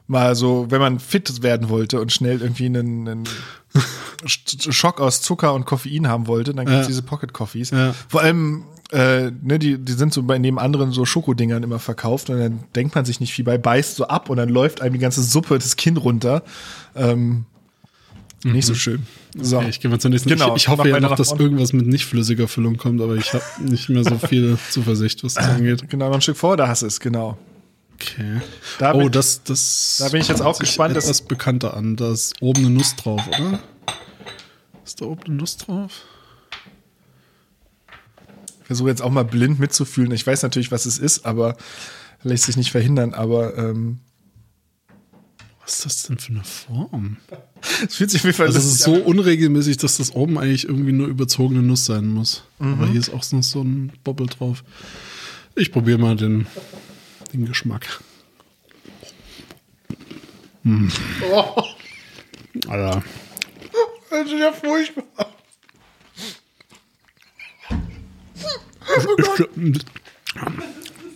mal 0.08 0.36
so, 0.36 0.68
wenn 0.70 0.80
man 0.82 1.00
fit 1.00 1.44
werden 1.44 1.70
wollte 1.70 2.00
und 2.02 2.12
schnell 2.12 2.42
irgendwie 2.42 2.66
einen, 2.66 3.08
einen 3.08 3.24
Sch- 4.26 4.72
Schock 4.72 5.00
aus 5.00 5.22
Zucker 5.22 5.54
und 5.54 5.66
Koffein 5.66 6.08
haben 6.08 6.28
wollte, 6.28 6.54
dann 6.54 6.66
gibt's 6.66 6.82
Ja. 6.82 6.88
diese 6.88 7.02
Pocket 7.04 7.34
Coffees. 7.34 7.72
Ja. 7.72 7.94
Vor 8.10 8.22
allem 8.22 8.64
äh, 8.92 9.32
ne, 9.42 9.58
die, 9.60 9.78
die 9.80 9.94
sind 9.94 10.14
so 10.14 10.22
bei 10.24 10.38
neben 10.38 10.60
anderen 10.60 10.92
so 10.92 11.06
Schokodingern 11.06 11.64
immer 11.64 11.80
verkauft 11.80 12.30
und 12.30 12.38
dann 12.40 12.60
denkt 12.76 12.94
man 12.96 13.06
sich 13.06 13.20
nicht 13.20 13.34
viel 13.34 13.46
bei, 13.46 13.58
beißt 13.58 13.96
so 13.96 14.08
ab 14.08 14.30
und 14.30 14.38
dann 14.38 14.50
läuft 14.50 14.82
einem 14.82 14.94
die 14.94 15.00
ganze 15.00 15.24
Suppe 15.24 15.56
das 15.58 15.76
Kinn 15.78 15.98
runter. 15.98 16.44
Ähm, 16.96 17.46
Nicht 18.44 18.68
so 18.68 18.76
schön. 18.76 19.08
So. 19.36 19.58
Okay, 19.58 19.70
ich 19.70 19.80
gehe 19.80 19.90
mal 19.90 20.00
zur 20.00 20.12
nächsten. 20.12 20.30
Genau, 20.30 20.50
ich, 20.56 20.64
ich 20.64 20.68
hoffe 20.68 20.88
ja 20.90 21.00
noch, 21.00 21.16
dass 21.16 21.32
irgendwas 21.32 21.74
mit 21.74 21.88
nicht 21.88 22.06
flüssiger 22.06 22.48
Füllung 22.48 22.78
kommt, 22.78 23.02
aber 23.02 23.16
ich 23.16 23.34
habe 23.34 23.44
nicht 23.62 23.90
mehr 23.90 24.04
so 24.04 24.18
viel 24.28 24.58
Zuversicht, 24.70 25.24
was 25.24 25.36
das 25.36 25.48
angeht. 25.48 25.90
Genau, 25.90 26.10
noch 26.10 26.16
ein 26.16 26.22
Stück 26.22 26.38
vor, 26.38 26.56
da 26.58 26.68
hast 26.68 26.84
du 26.84 26.86
es, 26.88 27.00
genau. 27.00 27.38
Okay. 27.95 28.41
Da 28.80 28.94
oh, 28.94 29.10
das, 29.10 29.44
das. 29.44 29.98
da 29.99 30.10
bin 30.10 30.22
ich 30.22 30.28
jetzt 30.28 30.41
auch 30.41 30.60
gespannt, 30.60 30.95
dass- 30.95 31.06
Etwas 31.06 31.22
bekannter 31.22 31.76
an. 31.76 31.95
Da 31.95 32.11
ist 32.11 32.41
oben 32.41 32.65
eine 32.65 32.70
Nuss 32.70 32.95
drauf, 32.95 33.26
oder? 33.28 33.60
Ist 34.86 35.02
da 35.02 35.06
oben 35.06 35.24
eine 35.26 35.36
Nuss 35.36 35.57
drauf? 35.57 36.03
Ich 38.61 38.68
versuche 38.68 38.90
jetzt 38.90 39.02
auch 39.02 39.11
mal 39.11 39.26
blind 39.26 39.60
mitzufühlen. 39.60 40.11
Ich 40.11 40.26
weiß 40.26 40.41
natürlich, 40.44 40.72
was 40.72 40.86
es 40.86 40.98
ist, 40.98 41.26
aber 41.26 41.56
lässt 42.24 42.45
sich 42.45 42.57
nicht 42.57 42.72
verhindern. 42.72 43.14
Aber 43.14 43.57
ähm, 43.57 43.99
Was 45.65 45.76
ist 45.76 45.86
das 45.86 46.03
denn 46.03 46.18
für 46.18 46.32
eine 46.32 46.44
Form? 46.44 47.18
es 47.88 47.95
fühlt 47.95 48.10
sich 48.11 48.22
auf 48.22 48.26
jeden 48.26 48.38
Fall 48.38 48.48
Also 48.48 48.60
es 48.60 48.65
ist 48.65 48.80
so 48.84 48.95
unregelmäßig, 48.95 49.78
dass 49.78 49.98
das 49.98 50.14
oben 50.15 50.38
eigentlich 50.38 50.65
irgendwie 50.68 50.94
nur 50.94 51.07
überzogene 51.07 51.61
Nuss 51.61 51.86
sein 51.86 52.07
muss. 52.07 52.44
Aber 52.60 52.88
hier 52.88 52.99
ist 52.99 53.14
auch 53.14 53.30
noch 53.32 53.44
so 53.44 53.61
ein 53.61 53.91
Bobbel 54.03 54.28
drauf. 54.28 54.64
Ich 55.56 55.72
probiere 55.72 55.99
mal 55.99 56.15
den, 56.15 56.48
den 57.34 57.46
Geschmack. 57.46 58.00
Hm. 60.64 60.92
Alter. 62.68 62.98
an. 62.98 63.04
Das 64.10 64.28
ist 64.28 64.40
ja 64.40 64.54
furchtbar. 64.54 65.36
Ich, 69.58 69.86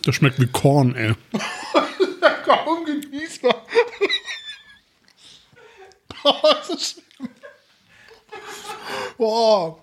das 0.04 0.16
schmeckt 0.16 0.40
wie 0.40 0.48
Korn, 0.48 0.96
ey. 0.96 1.14
Kaum 2.46 2.86
genießbar. 2.86 3.66
oh, 6.24 6.34
das 6.42 6.70
ist 6.70 6.92
schlimm. 6.94 7.30
Boah. 9.18 9.80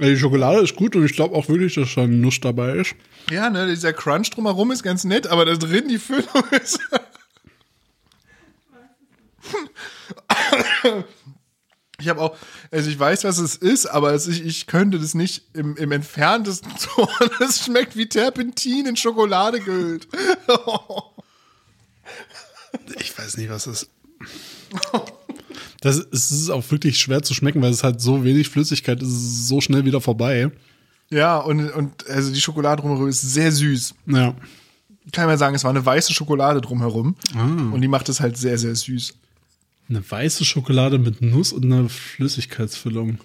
Die 0.00 0.16
Schokolade 0.16 0.60
ist 0.62 0.76
gut 0.76 0.96
und 0.96 1.04
ich 1.04 1.12
glaube 1.12 1.34
auch 1.34 1.48
wirklich, 1.48 1.74
dass 1.74 1.94
da 1.94 2.02
eine 2.02 2.14
Nuss 2.14 2.40
dabei 2.40 2.76
ist. 2.76 2.94
Ja, 3.28 3.50
ne, 3.50 3.68
dieser 3.68 3.92
Crunch 3.92 4.30
drumherum 4.30 4.70
ist 4.70 4.82
ganz 4.82 5.04
nett, 5.04 5.26
aber 5.26 5.44
da 5.44 5.54
drin 5.54 5.88
die 5.88 5.98
Füllung 5.98 6.44
ist. 6.50 6.80
Ich 12.00 12.08
habe 12.08 12.20
auch, 12.20 12.36
also 12.70 12.90
ich 12.90 12.98
weiß, 12.98 13.24
was 13.24 13.38
es 13.38 13.56
ist, 13.56 13.86
aber 13.86 14.14
es, 14.14 14.26
ich, 14.26 14.44
ich 14.44 14.66
könnte 14.66 14.98
das 14.98 15.14
nicht 15.14 15.44
im, 15.54 15.76
im 15.76 15.92
entferntesten 15.92 16.72
tun. 16.78 17.08
Es 17.40 17.64
schmeckt 17.64 17.96
wie 17.96 18.08
Terpentin 18.08 18.86
in 18.86 18.96
Schokolade 18.96 19.60
gehüllt. 19.60 20.08
Ich 22.98 23.16
weiß 23.16 23.36
nicht, 23.36 23.50
was 23.50 23.64
das 23.64 23.82
ist. 23.82 23.90
Das 25.80 25.96
ist, 25.96 26.12
es 26.12 26.30
ist 26.30 26.50
auch 26.50 26.68
wirklich 26.70 26.98
schwer 26.98 27.22
zu 27.22 27.34
schmecken, 27.34 27.62
weil 27.62 27.72
es 27.72 27.82
halt 27.82 28.00
so 28.00 28.24
wenig 28.24 28.48
Flüssigkeit 28.48 29.00
es 29.02 29.08
ist 29.08 29.48
so 29.48 29.60
schnell 29.60 29.84
wieder 29.84 30.00
vorbei. 30.00 30.50
Ja, 31.12 31.38
und, 31.38 31.70
und 31.70 32.08
also 32.08 32.32
die 32.32 32.40
Schokolade 32.40 32.82
drumherum 32.82 33.08
ist 33.08 33.20
sehr 33.20 33.50
süß. 33.50 33.94
Ja. 34.06 34.34
Ich 35.04 35.12
kann 35.12 35.26
mal 35.26 35.38
sagen, 35.38 35.54
es 35.56 35.64
war 35.64 35.70
eine 35.70 35.84
weiße 35.84 36.12
Schokolade 36.14 36.60
drumherum. 36.60 37.16
Und 37.34 37.80
die 37.80 37.88
macht 37.88 38.08
es 38.08 38.20
halt 38.20 38.36
sehr, 38.36 38.58
sehr 38.58 38.74
süß. 38.76 39.14
Eine 39.88 40.08
weiße 40.08 40.44
Schokolade 40.44 40.98
mit 40.98 41.20
Nuss 41.20 41.52
und 41.52 41.64
einer 41.64 41.88
Flüssigkeitsfüllung. 41.88 43.18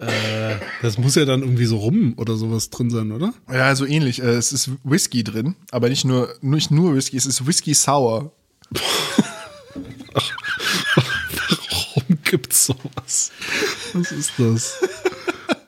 Äh, 0.00 0.56
das 0.82 0.98
muss 0.98 1.14
ja 1.14 1.24
dann 1.24 1.42
irgendwie 1.42 1.66
so 1.66 1.76
rum 1.78 2.14
oder 2.16 2.36
sowas 2.36 2.70
drin 2.70 2.90
sein, 2.90 3.12
oder? 3.12 3.32
Ja, 3.52 3.74
so 3.76 3.84
ähnlich. 3.84 4.20
Äh, 4.20 4.36
Es 4.36 4.52
ist 4.52 4.70
Whisky 4.82 5.22
drin, 5.22 5.54
aber 5.70 5.88
nicht 5.88 6.04
nur, 6.04 6.34
nicht 6.40 6.70
nur 6.72 6.94
Whisky, 6.96 7.16
es 7.16 7.26
ist 7.26 7.46
Whisky 7.46 7.74
Sour. 7.74 8.32
Warum 11.70 12.18
gibt's 12.24 12.66
sowas? 12.66 13.30
Was 13.92 14.12
ist 14.12 14.32
das? 14.38 14.74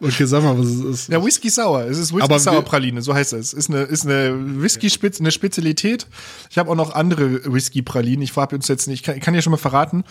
Okay, 0.02 0.24
sag 0.24 0.42
mal, 0.42 0.58
was 0.58 0.66
es 0.66 0.80
ist. 0.80 1.08
Ja, 1.08 1.22
Whisky 1.22 1.50
Sour. 1.50 1.84
Es 1.84 1.98
ist 1.98 2.12
Whisky 2.12 2.22
Aber 2.22 2.38
Sour 2.38 2.62
Praline, 2.62 3.02
so 3.02 3.14
heißt 3.14 3.34
es. 3.34 3.52
Ist 3.52 3.68
eine, 3.68 3.82
ist 3.82 4.06
eine 4.06 4.62
Whisky-Spitz, 4.62 5.20
eine 5.20 5.30
Spezialität. 5.30 6.06
Ich 6.48 6.56
habe 6.56 6.70
auch 6.70 6.74
noch 6.74 6.94
andere 6.94 7.52
Whisky-Pralinen. 7.52 8.22
Ich 8.22 8.34
habe 8.34 8.56
uns 8.56 8.68
jetzt 8.68 8.88
nicht, 8.88 9.00
ich 9.00 9.02
kann, 9.04 9.16
ich 9.16 9.22
kann 9.22 9.34
dir 9.34 9.42
schon 9.42 9.50
mal 9.50 9.58
verraten, 9.58 10.04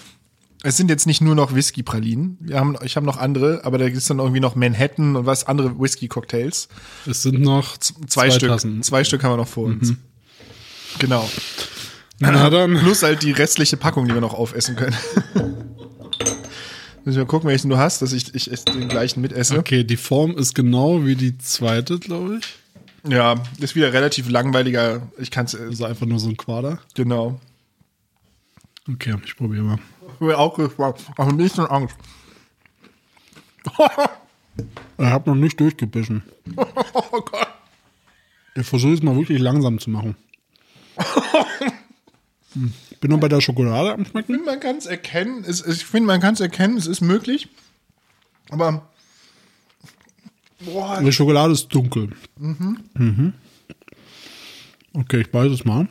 es 0.61 0.77
sind 0.77 0.89
jetzt 0.89 1.07
nicht 1.07 1.21
nur 1.21 1.35
noch 1.35 1.55
Whisky-Pralinen. 1.55 2.37
Wir 2.41 2.59
haben, 2.59 2.75
ich 2.83 2.97
habe 2.97 3.05
noch 3.05 3.17
andere, 3.17 3.61
aber 3.63 3.77
da 3.77 3.85
ist 3.85 4.09
dann 4.09 4.19
irgendwie 4.19 4.41
noch 4.41 4.55
Manhattan 4.55 5.15
und 5.15 5.25
was 5.25 5.47
andere 5.47 5.79
Whisky-Cocktails. 5.79 6.67
Es 7.07 7.23
sind 7.23 7.39
noch 7.39 7.77
Zwei, 7.77 8.29
Stück. 8.29 8.49
Tassen. 8.49 8.83
Zwei 8.83 9.03
Stück 9.03 9.23
haben 9.23 9.33
wir 9.33 9.37
noch 9.37 9.47
vor 9.47 9.65
uns. 9.65 9.93
Genau. 10.99 11.27
Na 12.19 12.49
dann. 12.49 12.77
Plus 12.77 13.03
halt 13.03 13.23
die 13.23 13.31
restliche 13.31 13.77
Packung, 13.77 14.07
die 14.07 14.13
wir 14.13 14.21
noch 14.21 14.33
aufessen 14.33 14.75
können. 14.75 14.97
Müssen 17.09 17.21
wir 17.21 17.25
gucken, 17.25 17.49
welchen 17.49 17.71
du 17.71 17.77
hast, 17.79 18.03
dass 18.03 18.13
ich, 18.13 18.35
ich 18.35 18.65
den 18.65 18.87
gleichen 18.87 19.21
mitesse. 19.21 19.57
Okay, 19.57 19.83
die 19.83 19.97
Form 19.97 20.37
ist 20.37 20.53
genau 20.53 21.07
wie 21.07 21.15
die 21.15 21.39
zweite, 21.39 21.97
glaube 21.97 22.37
ich. 22.37 22.55
Ja, 23.11 23.33
ist 23.57 23.75
wieder 23.75 23.91
relativ 23.91 24.29
langweiliger. 24.29 25.01
Ich 25.17 25.31
kann 25.31 25.47
es, 25.47 25.55
Also 25.55 25.85
einfach 25.85 26.05
nur 26.05 26.19
so 26.19 26.29
ein 26.29 26.37
Quader. 26.37 26.77
genau. 26.93 27.41
Okay, 28.87 29.15
ich 29.25 29.35
probiere 29.35 29.63
mal. 29.63 29.79
Ich 30.13 30.19
bin 30.19 30.33
auch 30.33 30.55
gespannt. 30.55 30.97
Aber 31.17 31.29
ein 31.29 31.37
bisschen 31.37 31.65
Angst. 31.65 31.95
Ich 34.99 35.05
habe 35.05 35.31
noch 35.31 35.35
nicht 35.35 35.59
durchgebissen. 35.59 36.21
Oh 36.93 37.21
Gott. 37.21 37.47
Ich 38.53 38.67
versuche 38.67 38.93
es 38.93 39.01
mal 39.01 39.15
wirklich 39.15 39.39
langsam 39.39 39.79
zu 39.79 39.89
machen. 39.89 40.15
Hm. 42.59 42.73
Bin 42.99 43.11
noch 43.11 43.19
bei 43.19 43.29
der 43.29 43.39
Schokolade 43.41 43.93
am 43.93 44.01
Ich 44.01 44.09
Schmecken. 44.09 44.33
finde, 44.33 44.45
man 44.51 44.59
kann 44.59 44.75
es 44.77 44.85
erkennen. 44.85 45.43
Es, 45.47 45.65
ich 45.65 45.85
finde, 45.85 46.07
man 46.07 46.19
kann 46.19 46.33
es 46.33 46.39
erkennen. 46.41 46.75
Es 46.77 46.87
ist 46.87 47.01
möglich. 47.01 47.47
Aber. 48.49 48.89
Boah. 50.59 51.01
Die 51.01 51.13
Schokolade 51.13 51.53
ist 51.53 51.69
dunkel. 51.69 52.09
Mhm. 52.37 53.33
Okay, 54.93 55.21
ich 55.21 55.31
beiße 55.31 55.53
es 55.53 55.63
mal. 55.63 55.87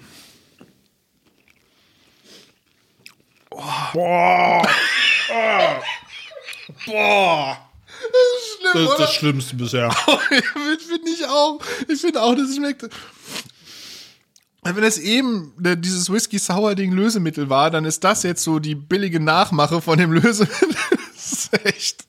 Boah. 3.51 4.63
Boah. 6.85 7.59
Schlimm, 8.59 8.73
Das 8.75 8.83
ist 8.83 8.89
oder? 8.89 8.99
das 8.99 9.15
Schlimmste 9.15 9.57
bisher. 9.57 9.91
finde 10.29 11.11
ich 11.11 11.25
auch. 11.27 11.61
Ich 11.89 12.01
finde 12.01 12.23
auch, 12.23 12.35
das 12.35 12.55
schmeckt. 12.55 12.89
Wenn 14.75 14.83
das 14.83 14.99
eben 14.99 15.53
äh, 15.65 15.77
dieses 15.77 16.11
Whisky 16.13 16.39
Sour 16.39 16.75
Ding 16.75 16.93
Lösemittel 16.93 17.49
war, 17.49 17.71
dann 17.71 17.85
ist 17.85 18.05
das 18.05 18.23
jetzt 18.23 18.43
so 18.43 18.59
die 18.59 18.75
billige 18.75 19.21
Nachmache 19.21 19.81
von 19.81 19.99
dem 19.99 20.13
Lösemittel. 20.13 20.69
das 21.15 21.33
ist 21.33 21.67
echt. 21.67 22.05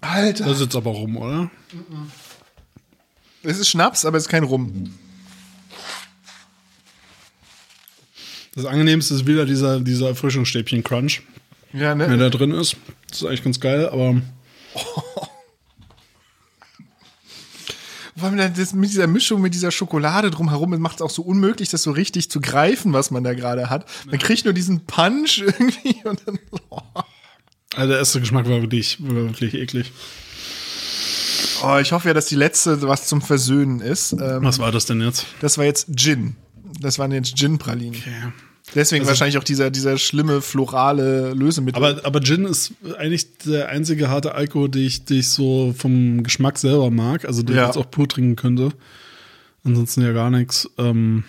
Alter. 0.00 0.44
Das 0.44 0.54
ist 0.56 0.62
jetzt 0.62 0.76
aber 0.76 0.90
rum, 0.90 1.16
oder? 1.16 1.50
Es 3.42 3.58
ist 3.58 3.68
Schnaps, 3.68 4.04
aber 4.04 4.16
es 4.18 4.24
ist 4.24 4.28
kein 4.28 4.44
Rum. 4.44 4.92
Das 8.54 8.66
angenehmste 8.66 9.14
ist 9.14 9.26
wieder 9.26 9.46
dieser, 9.46 9.80
dieser 9.80 10.08
Erfrischungsstäbchen-Crunch, 10.08 11.22
Ja, 11.72 11.94
der 11.94 12.08
ne? 12.08 12.18
da 12.18 12.28
drin 12.28 12.50
ist. 12.52 12.76
Das 13.08 13.22
ist 13.22 13.26
eigentlich 13.26 13.44
ganz 13.44 13.60
geil, 13.60 13.88
aber 13.88 14.20
Vor 18.22 18.30
allem 18.30 18.54
das 18.54 18.72
mit 18.72 18.88
dieser 18.88 19.08
Mischung, 19.08 19.40
mit 19.40 19.52
dieser 19.52 19.72
Schokolade 19.72 20.30
drumherum, 20.30 20.70
macht 20.78 20.96
es 20.96 21.02
auch 21.02 21.10
so 21.10 21.22
unmöglich, 21.22 21.70
das 21.70 21.82
so 21.82 21.90
richtig 21.90 22.30
zu 22.30 22.40
greifen, 22.40 22.92
was 22.92 23.10
man 23.10 23.24
da 23.24 23.34
gerade 23.34 23.68
hat. 23.68 23.84
Man 24.06 24.20
kriegt 24.20 24.44
nur 24.44 24.54
diesen 24.54 24.86
Punch 24.86 25.38
irgendwie 25.44 25.96
und 26.04 26.22
dann. 26.24 26.38
Oh. 26.70 26.78
also 27.74 27.88
der 27.88 27.98
erste 27.98 28.20
Geschmack 28.20 28.48
war 28.48 28.60
wirklich, 28.62 28.98
wirklich 29.00 29.54
eklig. 29.54 29.90
Oh, 31.64 31.78
ich 31.78 31.90
hoffe 31.90 32.06
ja, 32.06 32.14
dass 32.14 32.26
die 32.26 32.36
letzte 32.36 32.80
was 32.82 33.08
zum 33.08 33.22
Versöhnen 33.22 33.80
ist. 33.80 34.12
Ähm, 34.12 34.44
Was 34.44 34.60
war 34.60 34.70
das 34.70 34.86
denn 34.86 35.00
jetzt? 35.00 35.26
das 35.40 35.58
war 35.58 35.64
jetzt 35.64 35.88
Gin. 35.96 36.36
Das 36.80 37.00
waren 37.00 37.10
jetzt 37.10 37.36
Gin-Pralinen. 37.36 37.98
Okay. 37.98 38.32
Deswegen 38.74 39.06
wahrscheinlich 39.06 39.36
auch 39.38 39.44
dieser, 39.44 39.70
dieser 39.70 39.98
schlimme 39.98 40.40
florale 40.40 41.34
Lösemittel. 41.34 41.76
Aber, 41.82 42.04
aber 42.04 42.20
Gin 42.22 42.44
ist 42.46 42.72
eigentlich 42.98 43.26
der 43.40 43.68
einzige 43.68 44.08
harte 44.08 44.34
Alkohol, 44.34 44.68
den 44.70 44.86
ich, 44.86 45.04
den 45.04 45.18
ich 45.18 45.28
so 45.28 45.74
vom 45.76 46.22
Geschmack 46.22 46.58
selber 46.58 46.90
mag. 46.90 47.24
Also 47.26 47.42
den 47.42 47.56
Ja. 47.56 47.62
ich 47.62 47.66
jetzt 47.68 47.76
auch 47.76 47.90
pur 47.90 48.08
trinken 48.08 48.36
könnte. 48.36 48.70
Ansonsten 49.64 50.02
ja 50.02 50.12
gar 50.12 50.30
nichts. 50.30 50.68
Ähm, 50.78 51.24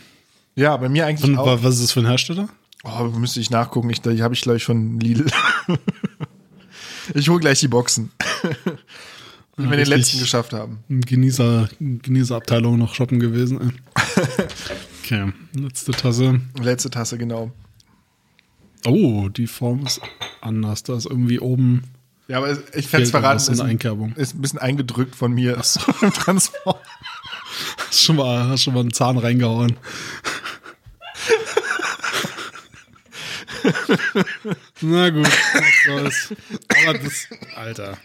ja, 0.56 0.76
bei 0.78 0.88
mir 0.90 1.06
eigentlich 1.06 1.30
und 1.30 1.38
auch. 1.38 1.46
wa- 1.46 1.60
was 1.62 1.76
ist 1.76 1.84
das 1.84 1.92
für 1.92 2.00
ein 2.00 2.06
Hersteller? 2.08 2.48
Oh, 2.84 3.04
müsste 3.18 3.40
ich 3.40 3.50
nachgucken. 3.50 3.90
Ich, 3.90 4.02
die 4.02 4.22
habe 4.24 4.34
ich, 4.34 4.42
glaube 4.42 4.58
ich, 4.58 4.66
von 4.66 5.00
Lidl. 5.00 5.26
ich 7.14 7.30
hole 7.30 7.40
gleich 7.40 7.60
die 7.60 7.68
Boxen. 7.68 8.12
Wenn 9.56 9.70
wir 9.70 9.78
den 9.78 9.86
letzten 9.88 10.20
geschafft 10.20 10.52
haben. 10.54 10.80
Genießer, 10.90 11.70
Genießerabteilung 11.80 12.78
noch 12.80 12.96
shoppen 12.96 13.20
gewesen. 13.20 13.74
okay, 15.04 15.34
letzte 15.54 15.92
Tasse. 15.92 16.40
Letzte 16.60 16.90
Tasse, 16.90 17.18
genau. 17.18 17.52
Oh, 18.86 19.30
die 19.30 19.48
Form 19.48 19.86
ist 19.86 20.02
anders. 20.42 20.84
Da 20.84 20.96
ist 20.96 21.06
irgendwie 21.06 21.40
oben 21.40 21.84
Ja, 22.28 22.38
aber 22.38 22.58
ich 22.74 22.88
fände 22.88 23.04
es 23.04 23.12
verraten, 23.12 23.52
ist, 23.52 23.60
Einkerbung. 23.60 24.14
ist 24.16 24.36
ein 24.36 24.42
bisschen 24.42 24.60
eingedrückt 24.60 25.16
von 25.16 25.34
mir 25.34 25.62
im 26.02 26.14
Transport. 26.14 26.82
Hast 27.88 28.04
schon 28.04 28.16
mal, 28.16 28.48
hast 28.48 28.64
schon 28.64 28.74
mal 28.74 28.80
einen 28.82 28.94
Zahn 28.94 29.18
reingehauen. 29.18 29.78
Na 34.82 35.10
gut, 35.10 35.26
was 35.28 35.86
soll's. 35.86 36.34
Aber 36.70 36.98
das, 36.98 37.28
Alter, 37.56 37.98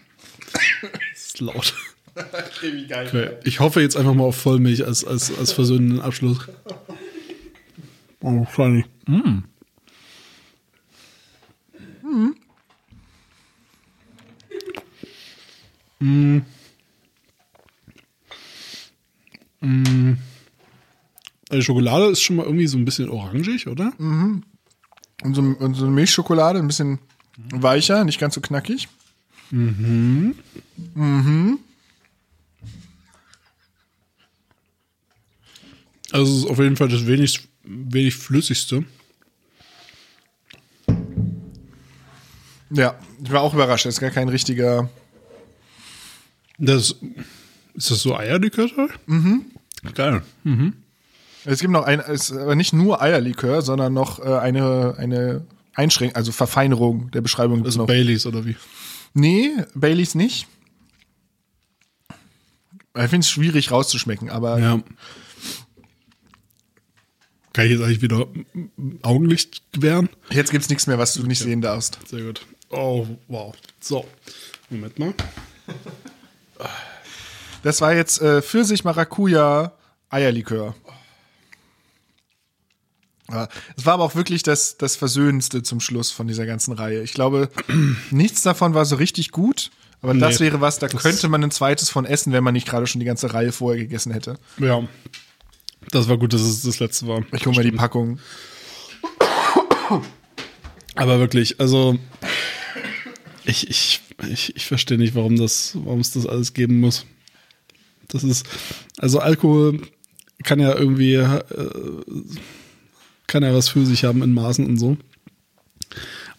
das 0.83 1.27
ist 1.27 1.41
laut. 1.41 1.75
Okay. 3.09 3.31
Ich 3.45 3.61
hoffe 3.61 3.81
jetzt 3.81 3.97
einfach 3.97 4.15
mal 4.15 4.24
auf 4.24 4.36
Vollmilch 4.36 4.85
als, 4.85 5.05
als, 5.05 5.36
als 5.39 5.53
versöhnenden 5.53 6.01
Abschluss. 6.01 6.39
Oh, 8.20 8.40
wahrscheinlich. 8.40 8.85
Mm. 9.07 9.39
Mm. 16.01 16.43
Mm. 19.61 20.19
Die 21.51 21.62
Schokolade 21.62 22.07
ist 22.07 22.20
schon 22.23 22.36
mal 22.36 22.45
irgendwie 22.45 22.66
so 22.66 22.77
ein 22.78 22.85
bisschen 22.85 23.09
orangig, 23.09 23.66
oder? 23.66 23.93
Und 25.23 25.35
so, 25.35 25.43
und 25.43 25.74
so 25.74 25.85
eine 25.85 25.95
Milchschokolade, 25.95 26.59
ein 26.59 26.66
bisschen 26.66 26.99
weicher, 27.53 28.05
nicht 28.05 28.20
ganz 28.20 28.35
so 28.35 28.40
knackig. 28.40 28.89
Also 36.13 36.33
es 36.33 36.39
ist 36.45 36.51
auf 36.51 36.59
jeden 36.59 36.77
Fall 36.77 36.89
das 36.89 37.07
wenig, 37.07 37.49
wenig 37.65 38.17
flüssigste. 38.17 38.85
Ja, 42.71 42.95
ich 43.23 43.31
war 43.31 43.43
auch 43.43 43.55
überrascht. 43.55 43.87
Das 43.87 43.95
ist 43.95 44.01
gar 44.01 44.11
kein 44.11 44.29
richtiger. 44.29 44.89
Das, 46.59 46.97
ist 47.75 47.91
das 47.91 48.03
so 48.03 48.17
Eierlikör? 48.17 48.69
Mhm. 49.07 49.47
Geil. 49.95 50.23
Es 51.45 51.61
gibt 51.61 51.73
noch 51.73 51.85
ein, 51.85 52.01
es 52.01 52.31
ist 52.31 52.33
aber 52.33 52.57
nicht 52.57 52.73
nur 52.73 53.01
Eierlikör, 53.01 53.63
sondern 53.63 53.95
noch 53.95 54.19
äh, 54.19 54.39
eine, 54.39 54.97
eine 54.99 55.47
Einschränkung, 55.75 56.17
also 56.17 56.33
Verfeinerung 56.33 57.11
der 57.13 57.21
Beschreibung. 57.21 57.65
Also 57.65 57.79
noch. 57.79 57.87
Baileys 57.87 58.27
oder 58.27 58.45
wie? 58.45 58.57
Nee, 59.15 59.53
Baileys 59.75 60.15
nicht. 60.15 60.47
Ich 62.97 63.03
finde 63.11 63.21
es 63.21 63.31
schwierig 63.31 63.71
rauszuschmecken, 63.71 64.29
aber 64.29 64.59
Ja. 64.59 64.83
Kann 67.59 67.67
ich 67.67 67.73
jetzt 67.73 67.83
eigentlich 67.83 68.03
wieder 68.03 68.29
Augenlicht 69.03 69.63
gewähren? 69.73 70.09
jetzt 70.31 70.53
gibt's 70.53 70.69
nichts 70.69 70.87
mehr, 70.87 70.97
was 70.97 71.15
du 71.15 71.25
nicht 71.25 71.41
sehen 71.41 71.61
darfst. 71.61 71.99
Sehr 72.07 72.23
gut. 72.23 72.47
Oh, 72.71 73.05
wow. 73.27 73.53
So. 73.81 74.07
Moment 74.71 74.97
mal. 75.01 75.13
Das 77.65 77.81
war 77.81 77.93
jetzt 77.97 78.23
äh, 78.23 78.43
Pfirsich, 78.43 78.85
Maracuja, 78.85 79.73
Eierlikör. 80.09 80.77
Ja, 83.29 83.49
Es 83.77 83.85
war 83.85 83.95
aber 83.95 84.05
auch 84.05 84.15
wirklich 84.15 84.45
das, 84.45 84.77
das 84.79 84.95
Versöhnendste 84.95 85.65
zum 85.65 85.81
Schluss 85.81 86.13
von 86.13 86.29
dieser 86.29 86.47
ganzen 86.47 86.75
Reihe. 86.75 87.03
Ich 87.03 87.13
glaube, 87.13 87.51
nichts 88.13 88.43
davon 88.43 88.75
war 88.75 88.85
so 88.85 88.95
richtig 88.95 89.33
gut, 89.33 89.73
aber 90.01 90.15
das 90.15 90.39
Nee, 90.39 90.47
wäre 90.47 90.61
was, 90.61 90.79
da 90.79 90.87
das- 90.87 91.03
könnte 91.03 91.29
man 91.29 91.43
ein 91.43 91.51
zweites 91.51 91.91
von 91.91 92.05
essen, 92.07 92.33
wenn 92.33 92.45
man 92.45 92.55
nicht 92.55 92.69
gerade 92.69 92.87
schon 92.87 93.01
die 93.01 93.05
ganze 93.05 93.35
Reihe 93.35 93.51
vorher 93.51 93.83
gegessen 93.83 94.13
hätte. 94.13 94.39
Ja. 94.59 94.87
Das 95.90 96.09
war 96.09 96.19
gut, 96.19 96.32
dass 96.32 96.43
es 96.43 96.62
das 96.62 96.81
letzte 96.81 97.06
war. 97.06 97.23
Ich 97.32 97.47
hole 97.47 97.56
mal 97.56 97.65
die 97.65 97.73
Packung. 97.73 98.19
Aber 100.94 101.19
wirklich, 101.19 101.60
also 101.60 101.98
ich, 103.44 103.70
ich, 103.70 104.01
ich, 104.28 104.56
ich 104.56 104.66
verstehe 104.66 104.98
nicht, 104.98 105.15
warum 105.15 105.36
das, 105.36 105.73
warum 105.85 106.01
es 106.01 106.12
das 106.12 106.27
alles 106.27 106.52
geben 106.55 106.81
muss. 106.81 107.06
Das 108.09 108.24
ist, 108.24 108.47
also 108.98 109.20
Alkohol 109.20 109.81
kann 110.43 110.60
ja 110.60 110.74
irgendwie, 110.74 111.15
äh, 111.15 111.40
kann 113.27 113.43
ja 113.43 113.55
was 113.55 113.69
für 113.69 113.86
sich 113.86 114.05
haben 114.05 114.23
in 114.23 114.32
Maßen 114.35 114.66
und 114.66 114.78
so. 114.78 114.97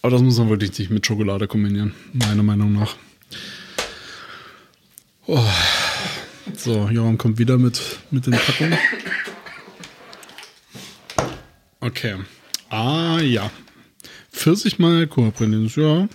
Aber 0.01 0.11
das 0.11 0.21
muss 0.21 0.37
man 0.37 0.49
wirklich 0.49 0.77
nicht 0.77 0.91
mit 0.91 1.05
Schokolade 1.05 1.47
kombinieren, 1.47 1.93
meiner 2.13 2.43
Meinung 2.43 2.73
nach. 2.73 2.95
Oh. 5.25 5.43
So, 6.55 6.89
Joram 6.89 7.17
kommt 7.17 7.37
wieder 7.37 7.57
mit, 7.57 7.81
mit 8.11 8.25
den 8.25 8.33
Packungen. 8.33 8.77
Okay. 11.81 12.15
Ah, 12.69 13.19
ja. 13.21 13.49
Pfirsich 14.31 14.79
mal 14.79 14.97
Alkoholprämien, 14.99 15.71
ja. 15.75 16.07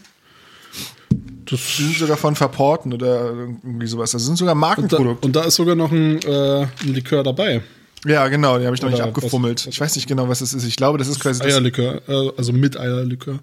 Das 1.47 1.61
Die 1.77 1.82
sind 1.85 1.97
sogar 1.99 2.16
von 2.16 2.36
Verporten 2.36 2.93
oder 2.93 3.27
irgendwie 3.27 3.86
sowas. 3.86 4.12
Das 4.12 4.24
sind 4.24 4.36
sogar 4.36 4.55
und 4.55 4.61
da, 4.61 4.66
Markenprodukte. 4.66 5.27
und 5.27 5.36
da 5.36 5.43
ist 5.45 5.57
sogar 5.57 5.74
noch 5.74 5.93
ein, 5.93 6.20
äh, 6.23 6.62
ein 6.62 6.95
Likör 6.95 7.23
dabei. 7.23 7.62
Ja, 8.07 8.28
genau, 8.28 8.59
die 8.59 8.66
habe 8.66 8.74
ich 8.77 8.82
noch 8.82 8.91
nicht 8.91 8.99
Oder 9.01 9.09
abgefummelt. 9.09 9.66
Ich 9.66 9.81
weiß 9.81 9.97
nicht 9.97 10.07
genau, 10.09 10.28
was 10.28 10.41
es 10.41 10.53
ist. 10.55 10.65
Ich 10.65 10.77
glaube, 10.77 10.99
das 10.99 11.09
ist 11.09 11.20
quasi 11.20 11.41
das, 11.41 11.49
Eierlikör, 11.53 12.03
äh, 12.09 12.31
also 12.36 12.53
mit 12.53 12.77
Eierlikör. 12.78 13.39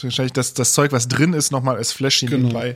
wahrscheinlich 0.00 0.32
das, 0.32 0.54
das 0.54 0.74
Zeug, 0.74 0.92
was 0.92 1.08
drin 1.08 1.32
ist, 1.34 1.50
nochmal 1.50 1.76
als 1.76 1.92
Fläschchen 1.92 2.28
Genau. 2.28 2.48
nebenbei. 2.48 2.74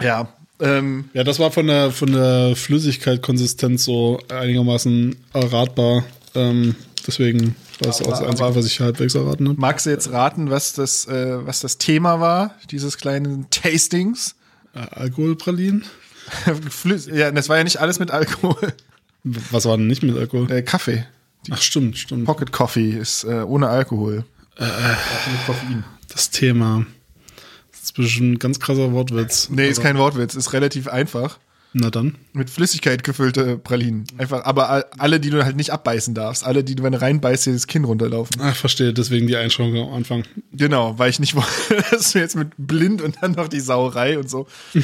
Ja. 0.00 0.06
Ja. 0.06 0.28
Ähm, 0.60 1.08
ja, 1.14 1.24
das 1.24 1.38
war 1.40 1.50
von 1.50 1.66
der, 1.66 1.90
von 1.90 2.12
der 2.12 2.54
Flüssigkeit, 2.56 3.22
Konsistenz 3.22 3.84
so 3.84 4.20
einigermaßen 4.28 5.16
erratbar. 5.32 6.04
Ähm, 6.34 6.74
deswegen 7.06 7.54
war 7.80 7.90
es 7.90 8.00
auch 8.02 8.08
das 8.10 8.20
Aber- 8.20 8.28
Einzige, 8.30 8.54
was 8.56 8.66
ich 8.66 8.80
halbwegs 8.80 9.14
erraten 9.14 9.48
habe. 9.48 9.60
magst 9.60 9.86
du 9.86 9.90
jetzt 9.90 10.10
raten, 10.12 10.50
was 10.50 10.72
das, 10.72 11.06
äh, 11.06 11.44
was 11.46 11.60
das 11.60 11.78
Thema 11.78 12.20
war, 12.20 12.54
dieses 12.70 12.96
kleinen 12.98 13.48
Tastings? 13.50 14.34
Äh, 14.74 14.78
Alkoholpralinen? 14.90 15.84
Ja, 17.12 17.30
das 17.32 17.48
war 17.48 17.58
ja 17.58 17.64
nicht 17.64 17.78
alles 17.78 17.98
mit 17.98 18.10
Alkohol. 18.12 18.72
Was 19.24 19.64
war 19.66 19.76
denn 19.76 19.88
nicht 19.88 20.02
mit 20.02 20.16
Alkohol? 20.16 20.50
Äh, 20.50 20.62
Kaffee. 20.62 21.04
Ach, 21.50 21.60
stimmt, 21.60 21.98
stimmt. 21.98 22.24
Pocket 22.24 22.52
Coffee 22.52 22.90
ist 22.92 23.24
äh, 23.24 23.42
ohne 23.42 23.68
Alkohol. 23.68 24.24
mit 24.58 25.46
Koffein. 25.46 25.84
Das 26.08 26.30
Thema. 26.30 26.86
Das 27.72 27.82
ist 27.82 27.92
bestimmt 27.94 28.32
ein 28.34 28.38
ganz 28.38 28.60
krasser 28.60 28.92
Wortwitz. 28.92 29.48
Nee, 29.50 29.68
ist 29.68 29.78
Aber- 29.78 29.88
kein 29.88 29.98
Wortwitz, 29.98 30.34
ist 30.36 30.52
relativ 30.52 30.86
einfach. 30.88 31.38
Na 31.74 31.88
dann. 31.90 32.16
Mit 32.34 32.50
Flüssigkeit 32.50 33.02
gefüllte 33.02 33.56
Pralinen. 33.56 34.04
Einfach, 34.18 34.44
aber 34.44 34.68
all- 34.68 34.84
alle, 34.98 35.20
die 35.20 35.30
du 35.30 35.42
halt 35.44 35.56
nicht 35.56 35.70
abbeißen 35.70 36.14
darfst. 36.14 36.44
Alle, 36.44 36.62
die 36.64 36.74
du, 36.74 36.82
wenn 36.82 36.92
du 36.92 37.00
reinbeißt, 37.00 37.46
dir 37.46 37.52
das 37.54 37.66
Kinn 37.66 37.84
runterlaufen. 37.84 38.36
Ach, 38.40 38.54
verstehe, 38.54 38.92
deswegen 38.92 39.26
die 39.26 39.36
Einschränkung 39.36 39.88
am 39.88 39.94
Anfang. 39.94 40.24
Genau, 40.52 40.98
weil 40.98 41.08
ich 41.08 41.18
nicht 41.18 41.34
wollte, 41.36 41.84
dass 41.90 42.12
du 42.12 42.18
jetzt 42.18 42.36
mit 42.36 42.50
blind 42.58 43.00
und 43.00 43.16
dann 43.22 43.32
noch 43.32 43.48
die 43.48 43.60
Sauerei 43.60 44.18
und 44.18 44.28
so. 44.28 44.46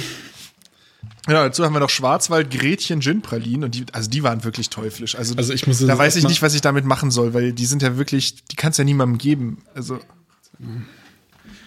Genau, 1.27 1.43
dazu 1.43 1.63
haben 1.63 1.75
wir 1.75 1.81
noch 1.81 1.91
Schwarzwald 1.91 2.51
Gretchen 2.51 3.03
Gin 3.03 3.21
Pralinen 3.21 3.65
und 3.65 3.75
die, 3.75 3.85
also 3.93 4.09
die 4.09 4.23
waren 4.23 4.45
wirklich 4.45 4.71
teuflisch. 4.71 5.15
Also, 5.15 5.35
Also 5.37 5.53
ich 5.53 5.67
muss 5.67 5.79
da 5.85 5.99
weiß 5.99 6.17
ich 6.17 6.27
nicht, 6.27 6.41
was 6.41 6.55
ich 6.55 6.63
damit 6.63 6.87
machen 6.87 7.11
soll, 7.11 7.35
weil 7.35 7.53
die 7.53 7.67
sind 7.67 7.83
ja 7.83 7.99
wirklich, 7.99 8.45
die 8.47 8.57
kannst 8.57 8.79
ja 8.79 8.85
niemandem 8.85 9.19
geben. 9.19 9.59
Also. 9.75 9.99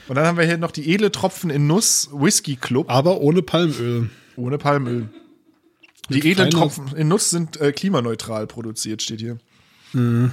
Und 0.07 0.15
dann 0.15 0.25
haben 0.25 0.37
wir 0.39 0.45
hier 0.45 0.57
noch 0.57 0.71
die 0.71 0.91
edle 0.91 1.11
Tropfen 1.11 1.51
in 1.51 1.67
Nuss 1.67 2.09
Whisky 2.11 2.55
Club 2.55 2.89
Aber 2.89 3.21
ohne 3.21 3.43
Palmöl. 3.43 4.09
Ohne 4.35 4.57
Palmöl. 4.57 5.09
Die 6.09 6.31
edlen 6.31 6.49
Tropfen 6.49 6.95
in 6.95 7.07
Nuss 7.07 7.29
sind 7.29 7.59
äh, 7.61 7.71
klimaneutral 7.71 8.47
produziert, 8.47 9.01
steht 9.01 9.19
hier. 9.19 9.37
Mhm. 9.93 10.31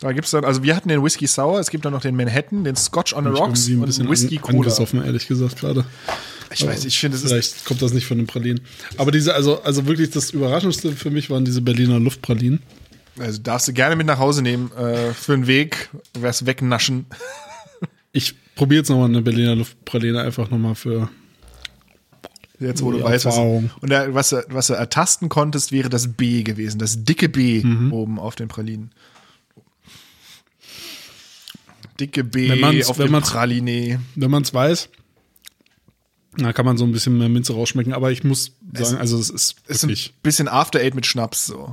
Da 0.00 0.12
gibt's 0.12 0.32
dann, 0.32 0.44
also 0.44 0.62
wir 0.62 0.76
hatten 0.76 0.88
den 0.88 1.02
Whisky 1.02 1.26
Sour, 1.26 1.60
es 1.60 1.70
gibt 1.70 1.84
dann 1.84 1.92
noch 1.92 2.02
den 2.02 2.16
Manhattan, 2.16 2.64
den 2.64 2.76
Scotch 2.76 3.14
on 3.14 3.24
the 3.24 3.30
Rocks 3.30 3.68
und 3.68 3.98
den 3.98 4.10
Whisky 4.10 4.38
Cola. 4.38 4.58
angesoffen, 4.58 5.04
ehrlich 5.04 5.26
gesagt, 5.28 5.58
gerade. 5.60 5.84
Ich 6.52 6.66
weiß, 6.66 6.84
ich 6.84 6.98
finde, 6.98 7.16
es 7.16 7.24
ist 7.24 7.30
Vielleicht 7.30 7.64
kommt 7.64 7.80
das 7.80 7.92
nicht 7.92 8.06
von 8.06 8.18
den 8.18 8.26
Pralinen. 8.26 8.60
Aber 8.96 9.10
diese, 9.10 9.34
also, 9.34 9.62
also 9.62 9.86
wirklich 9.86 10.10
das 10.10 10.30
Überraschendste 10.30 10.92
für 10.92 11.10
mich 11.10 11.30
waren 11.30 11.44
diese 11.44 11.62
Berliner 11.62 11.98
Luftpralinen. 11.98 12.60
Also 13.18 13.40
darfst 13.40 13.68
du 13.68 13.72
gerne 13.72 13.96
mit 13.96 14.06
nach 14.06 14.18
Hause 14.18 14.42
nehmen, 14.42 14.70
äh, 14.72 15.12
für 15.14 15.36
den 15.36 15.46
Weg, 15.46 15.88
was 16.12 16.46
wegnaschen. 16.46 17.06
Ich 18.12 18.34
probiere 18.54 18.80
jetzt 18.80 18.90
nochmal 18.90 19.08
eine 19.08 19.22
Berliner 19.22 19.56
Luftpraline 19.56 20.20
einfach 20.20 20.50
nochmal 20.50 20.74
für. 20.74 21.08
Jetzt, 22.64 22.82
wo 22.82 22.90
du 22.92 23.02
weißt, 23.02 23.24
was, 23.26 23.36
und 23.38 23.72
da, 23.82 24.12
was, 24.14 24.30
du- 24.30 24.44
was 24.48 24.66
du 24.68 24.74
ertasten 24.74 25.28
konntest, 25.28 25.70
wäre 25.72 25.88
das 25.88 26.12
B 26.12 26.42
gewesen, 26.42 26.78
das 26.78 27.04
dicke 27.04 27.28
B 27.28 27.62
Mhm. 27.62 27.92
oben 27.92 28.18
auf 28.18 28.34
den 28.36 28.48
Pralinen. 28.48 28.90
Dicke 32.00 32.24
B 32.24 32.48
Wenn 32.48 32.60
man's- 32.60 32.88
auf 32.88 32.98
wenn 32.98 33.12
dem 33.12 33.22
Praline. 33.22 34.00
Wenn 34.16 34.30
man 34.30 34.42
es 34.42 34.52
weiß, 34.52 34.88
da 36.38 36.52
kann 36.52 36.66
man 36.66 36.76
so 36.76 36.84
ein 36.84 36.92
bisschen 36.92 37.16
mehr 37.18 37.28
Minze 37.28 37.52
rausschmecken. 37.52 37.92
Aber 37.92 38.10
ich 38.10 38.24
muss 38.24 38.52
sagen, 38.72 38.96
also 38.98 39.18
es 39.18 39.30
ist 39.30 39.56
Es 39.68 39.76
ist 39.76 39.82
wirklich. 39.84 40.10
ein 40.10 40.22
bisschen 40.22 40.48
After 40.48 40.80
Eight 40.80 40.94
mit 40.94 41.06
Schnaps 41.06 41.46
so. 41.46 41.72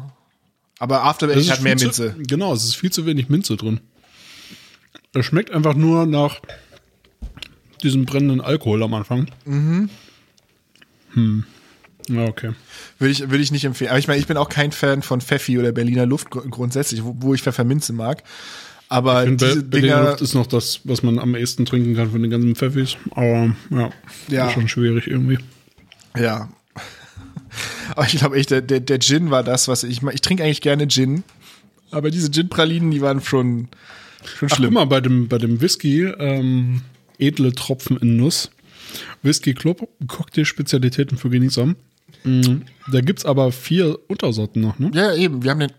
Aber 0.78 1.04
After 1.04 1.28
Eight 1.28 1.38
ist 1.38 1.52
hat 1.52 1.62
mehr 1.62 1.76
Minze. 1.76 2.16
Zu, 2.16 2.24
genau, 2.24 2.54
es 2.54 2.64
ist 2.66 2.76
viel 2.76 2.92
zu 2.92 3.06
wenig 3.08 3.30
Minze 3.30 3.56
drin. 3.58 3.80
Es 5.14 5.26
schmeckt 5.26 5.52
einfach 5.52 5.74
nur 5.74 6.06
nach 6.06 6.40
diesem 7.82 8.06
brennenden 8.06 8.42
Alkohol 8.42 8.84
am 8.84 8.94
Anfang. 8.94 9.28
Mhm. 9.46 9.90
Hm. 11.14 11.44
Ja, 12.10 12.26
okay. 12.26 12.52
Würde 13.00 13.12
ich, 13.12 13.20
würde 13.22 13.38
ich 13.44 13.52
nicht 13.52 13.64
empfehlen. 13.66 13.90
Aber 13.92 14.00
ich 14.00 14.08
meine, 14.08 14.20
ich 14.20 14.28
bin 14.28 14.38
auch 14.38 14.50
kein 14.50 14.72
Fan 14.72 15.02
von 15.04 15.22
Pfeffi 15.22 15.60
oder 15.60 15.72
Berliner 15.72 16.06
Luft 16.06 16.32
gr- 16.32 16.42
grundsätzlich, 16.50 17.04
wo, 17.04 17.16
wo 17.20 17.34
ich 17.34 17.42
Pfefferminze 17.44 17.94
mag. 17.94 18.24
Aber 18.90 19.24
In 19.24 19.38
diese 19.38 19.64
Berliner 19.64 19.98
Dinger, 19.98 20.10
Luft 20.12 20.22
ist 20.22 20.34
noch 20.34 20.48
das, 20.48 20.82
was 20.84 21.04
man 21.04 21.20
am 21.20 21.36
ehesten 21.36 21.66
trinken 21.66 21.96
kann 21.96 22.12
von 22.12 22.22
den 22.22 22.32
ganzen 22.32 22.56
Pfeffis. 22.56 22.98
Aber 23.12 23.56
ja, 23.70 23.90
Ja. 24.30 24.48
ist 24.48 24.54
schon 24.54 24.68
schwierig 24.68 25.08
irgendwie. 25.08 25.38
ja. 26.18 26.50
Aber 27.96 28.06
ich 28.06 28.18
glaube 28.18 28.38
echt, 28.38 28.52
der, 28.52 28.62
der, 28.62 28.80
der 28.80 29.00
Gin 29.00 29.30
war 29.32 29.44
das, 29.44 29.68
was 29.68 29.84
ich, 29.84 30.02
ich 30.02 30.22
trinke 30.22 30.44
eigentlich 30.44 30.62
gerne 30.62 30.88
Gin. 30.88 31.24
Aber 31.92 32.10
diese 32.10 32.32
Gin-Pralinen, 32.32 32.92
die 32.92 33.02
waren 33.02 33.22
schon, 33.22 33.68
schon 34.24 34.48
Ach, 34.48 34.52
guck 34.52 34.52
schlimm. 34.58 34.74
mal, 34.74 34.86
bei 34.86 35.02
dem, 35.02 35.28
bei 35.28 35.38
dem 35.38 35.60
Whisky, 35.60 36.04
ähm, 36.06 36.82
edle 37.20 37.54
Tropfen 37.54 37.98
in 37.98 38.16
Nuss. 38.18 38.50
Whisky 39.24 39.54
Club, 39.54 39.88
Cocktail-Spezialitäten 40.08 41.18
für 41.18 41.30
Genießer. 41.30 41.74
Mhm. 42.24 42.64
Da 42.92 43.02
gibt's 43.02 43.26
aber 43.26 43.52
vier 43.52 43.98
Untersorten 44.08 44.62
noch, 44.62 44.78
ne? 44.80 44.92
Ja, 44.94 45.14
eben. 45.14 45.44
Wir 45.44 45.52
haben 45.52 45.60
den. 45.60 45.72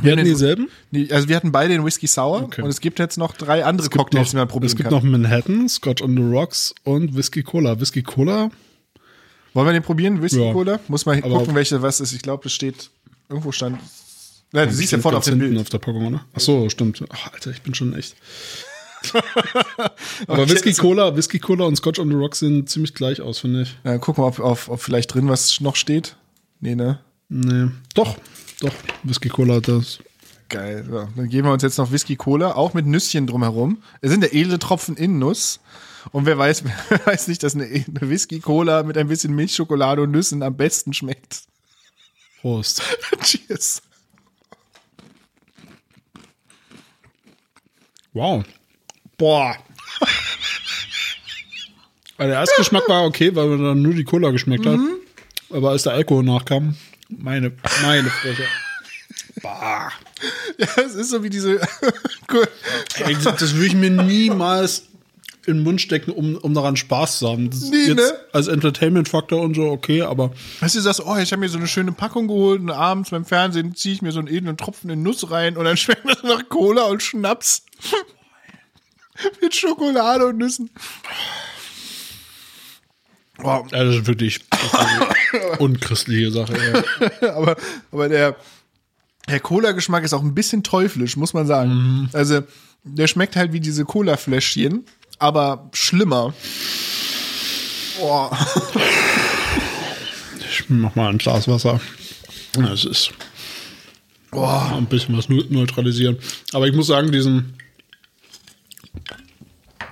Wir 0.00 0.12
hatten 0.12 0.24
den- 0.24 0.24
dieselben. 0.24 0.68
Also 1.10 1.28
wir 1.28 1.36
hatten 1.36 1.52
beide 1.52 1.74
den 1.74 1.84
Whisky 1.84 2.06
Sour 2.06 2.42
Okay. 2.44 2.62
und 2.62 2.68
es 2.70 2.80
gibt 2.80 2.98
jetzt 2.98 3.18
noch 3.18 3.34
drei 3.36 3.64
andere 3.64 3.84
Es 3.84 3.90
gibt, 3.90 3.98
Cocktails, 3.98 4.28
noch, 4.28 4.30
die 4.30 4.36
man 4.36 4.48
probieren 4.48 4.66
es 4.70 4.76
gibt 4.76 4.88
kann. 4.88 4.94
noch 4.98 5.02
Manhattan, 5.02 5.68
Scotch 5.68 6.02
on 6.02 6.16
the 6.16 6.22
Rocks 6.22 6.74
und 6.84 7.14
Whisky 7.14 7.42
Cola. 7.42 7.78
Whisky 7.78 8.02
Cola, 8.02 8.50
Wollen 9.54 9.66
wir 9.68 9.72
den 9.74 9.82
probieren? 9.82 10.22
Whisky 10.22 10.42
Ja. 10.42 10.52
Cola? 10.52 10.80
Muss 10.88 11.04
mal 11.04 11.18
Aber- 11.22 11.38
gucken, 11.40 11.54
welche 11.54 11.82
was 11.82 12.00
ist. 12.00 12.12
Ich 12.12 12.22
glaube, 12.22 12.46
es 12.46 12.52
steht 12.54 12.88
irgendwo 13.28 13.52
stand. 13.52 13.78
Nein, 14.50 14.68
du 14.68 14.74
siehst 14.74 14.92
ja 14.92 14.98
vorne 14.98 15.18
auf 15.18 15.24
dem 15.24 15.38
Bild. 15.38 15.58
auf 15.58 15.68
der 15.68 15.78
Packung, 15.78 16.06
oder? 16.06 16.24
Ach 16.34 16.40
so, 16.40 16.68
stimmt. 16.70 17.02
Ach, 17.10 17.32
Alter, 17.32 17.50
ich 17.50 17.60
bin 17.62 17.74
schon 17.74 17.94
echt. 17.94 18.16
aber 20.26 20.48
Whisky 20.48 20.72
Cola, 20.72 21.16
Whisky 21.16 21.38
Cola 21.38 21.64
und 21.64 21.76
Scotch 21.76 21.98
on 21.98 22.08
the 22.08 22.14
Rocks 22.14 22.40
sehen 22.40 22.66
ziemlich 22.66 22.94
gleich 22.94 23.20
aus, 23.20 23.38
finde 23.38 23.62
ich. 23.62 23.76
Ja, 23.84 23.98
gucken 23.98 24.22
wir, 24.22 24.28
ob, 24.28 24.40
auf, 24.40 24.68
ob 24.68 24.80
vielleicht 24.80 25.14
drin 25.14 25.28
was 25.28 25.60
noch 25.60 25.76
steht. 25.76 26.16
Nee, 26.60 26.74
ne? 26.74 27.00
Nee. 27.28 27.70
Doch, 27.94 28.16
doch. 28.60 28.72
Whisky 29.02 29.28
Cola, 29.28 29.60
das. 29.60 29.98
Geil. 30.48 30.84
So, 30.88 31.08
dann 31.16 31.28
geben 31.28 31.48
wir 31.48 31.52
uns 31.52 31.62
jetzt 31.62 31.78
noch 31.78 31.90
Whisky 31.90 32.16
Cola, 32.16 32.52
auch 32.54 32.74
mit 32.74 32.86
Nüsschen 32.86 33.26
drumherum. 33.26 33.82
Es 34.02 34.10
sind 34.10 34.20
der 34.20 34.34
edle 34.34 34.58
Tropfen 34.58 34.96
in 34.96 35.18
Nuss. 35.18 35.60
Und 36.10 36.26
wer 36.26 36.36
weiß, 36.36 36.64
wer 36.88 37.06
weiß 37.06 37.28
nicht, 37.28 37.42
dass 37.42 37.54
eine, 37.54 37.64
eine 37.64 38.10
Whisky 38.10 38.40
Cola 38.40 38.82
mit 38.82 38.98
ein 38.98 39.08
bisschen 39.08 39.34
Milchschokolade 39.34 40.02
und 40.02 40.10
Nüssen 40.10 40.42
am 40.42 40.56
besten 40.56 40.92
schmeckt. 40.92 41.42
Prost. 42.40 42.82
Cheers. 43.22 43.82
Wow. 48.12 48.44
Boah. 49.18 49.56
Also 52.18 52.30
der 52.30 52.40
Erstgeschmack 52.40 52.88
war 52.88 53.04
okay, 53.04 53.34
weil 53.34 53.46
man 53.48 53.64
dann 53.64 53.82
nur 53.82 53.94
die 53.94 54.04
Cola 54.04 54.30
geschmeckt 54.30 54.66
hat. 54.66 54.78
Aber 55.50 55.70
als 55.70 55.82
der 55.84 55.92
Alkohol 55.92 56.24
nachkam, 56.24 56.76
meine, 57.08 57.52
meine 57.82 58.10
Fresse. 58.10 58.44
Bah. 59.42 59.90
Ja, 60.58 60.66
es 60.84 60.94
ist 60.94 61.10
so 61.10 61.22
wie 61.22 61.30
diese. 61.30 61.60
Ey, 62.98 63.16
das 63.22 63.54
würde 63.54 63.66
ich 63.66 63.74
mir 63.74 63.90
niemals 63.90 64.84
in 65.46 65.56
den 65.56 65.62
Mund 65.64 65.80
stecken, 65.80 66.12
um, 66.12 66.36
um 66.36 66.54
daran 66.54 66.76
Spaß 66.76 67.18
zu 67.18 67.28
haben. 67.28 67.50
Das 67.50 67.62
ist 67.62 67.70
Nee, 67.70 67.86
jetzt 67.88 67.96
ne? 67.96 68.12
als 68.32 68.46
Entertainment-Faktor 68.46 69.40
und 69.42 69.54
so 69.56 69.70
okay, 69.70 70.02
aber 70.02 70.30
Weißt 70.60 70.74
du, 70.76 70.78
du 70.78 70.82
sagst, 70.84 71.02
oh, 71.04 71.16
ich 71.16 71.32
habe 71.32 71.40
mir 71.40 71.48
so 71.48 71.58
eine 71.58 71.66
schöne 71.66 71.90
Packung 71.92 72.28
geholt 72.28 72.60
und 72.60 72.70
abends 72.70 73.10
beim 73.10 73.24
Fernsehen 73.24 73.74
ziehe 73.74 73.94
ich 73.94 74.02
mir 74.02 74.12
so 74.12 74.20
einen 74.20 74.28
edlen 74.28 74.56
Tropfen 74.56 74.88
in 74.90 75.02
Nuss 75.02 75.30
rein 75.32 75.56
und 75.56 75.64
dann 75.64 75.76
schmeckt 75.78 76.08
das 76.08 76.22
nach 76.22 76.48
Cola 76.48 76.84
und 76.84 77.02
Schnaps. 77.02 77.64
Mit 79.40 79.54
Schokolade 79.54 80.26
und 80.26 80.38
Nüssen. 80.38 80.70
Wow. 83.38 83.66
ja, 83.72 83.84
das 83.84 83.96
ist 83.96 84.06
wirklich 84.06 84.40
eine 84.72 85.58
unchristliche 85.58 86.30
Sache. 86.30 86.54
Ey. 87.20 87.28
aber, 87.30 87.56
aber 87.90 88.08
der, 88.08 88.36
der 89.28 89.40
Cola-Geschmack 89.40 90.04
ist 90.04 90.12
auch 90.12 90.22
ein 90.22 90.34
bisschen 90.34 90.62
teuflisch, 90.62 91.16
muss 91.16 91.34
man 91.34 91.46
sagen. 91.46 92.08
Also, 92.12 92.42
der 92.84 93.06
schmeckt 93.06 93.36
halt 93.36 93.52
wie 93.52 93.60
diese 93.60 93.84
Cola-Fläschchen, 93.84 94.84
aber 95.18 95.70
schlimmer. 95.72 96.34
Boah. 97.98 98.36
Ich 100.50 100.68
mach 100.68 100.94
mal 100.94 101.08
ein 101.10 101.18
Glas 101.18 101.48
Wasser. 101.48 101.80
Das 102.54 102.84
ist 102.84 103.10
Boah. 104.30 104.72
ein 104.76 104.86
bisschen 104.86 105.16
was 105.16 105.28
neu- 105.28 105.44
neutralisieren. 105.48 106.18
Aber 106.52 106.66
ich 106.68 106.74
muss 106.74 106.88
sagen, 106.88 107.10
diesen, 107.12 107.54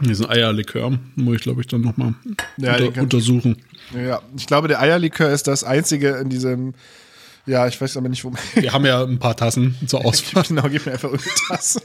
diesen 0.00 0.28
Eierlikör 0.30 0.98
muss 1.16 1.36
ich, 1.36 1.42
glaube 1.42 1.60
ich, 1.60 1.66
dann 1.66 1.82
nochmal 1.82 2.14
Ja, 2.56 2.76
unter, 2.76 3.02
untersuchen. 3.02 3.56
Ja, 3.94 4.22
ich 4.36 4.46
glaube, 4.46 4.68
der 4.68 4.80
Eierlikör 4.80 5.30
ist 5.30 5.46
das 5.46 5.64
einzige 5.64 6.16
in 6.16 6.28
diesem. 6.30 6.74
Ja, 7.46 7.66
ich 7.66 7.80
weiß 7.80 7.96
aber 7.96 8.08
nicht, 8.08 8.24
wo. 8.24 8.32
Wir 8.54 8.72
haben 8.72 8.86
ja 8.86 9.02
ein 9.02 9.18
paar 9.18 9.36
Tassen 9.36 9.76
zur 9.86 10.04
Auswahl. 10.04 10.44
genau, 10.44 10.68
gib 10.68 10.86
mir 10.86 10.92
einfach 10.92 11.10
irgendeine 11.10 11.34
Tasse. 11.48 11.82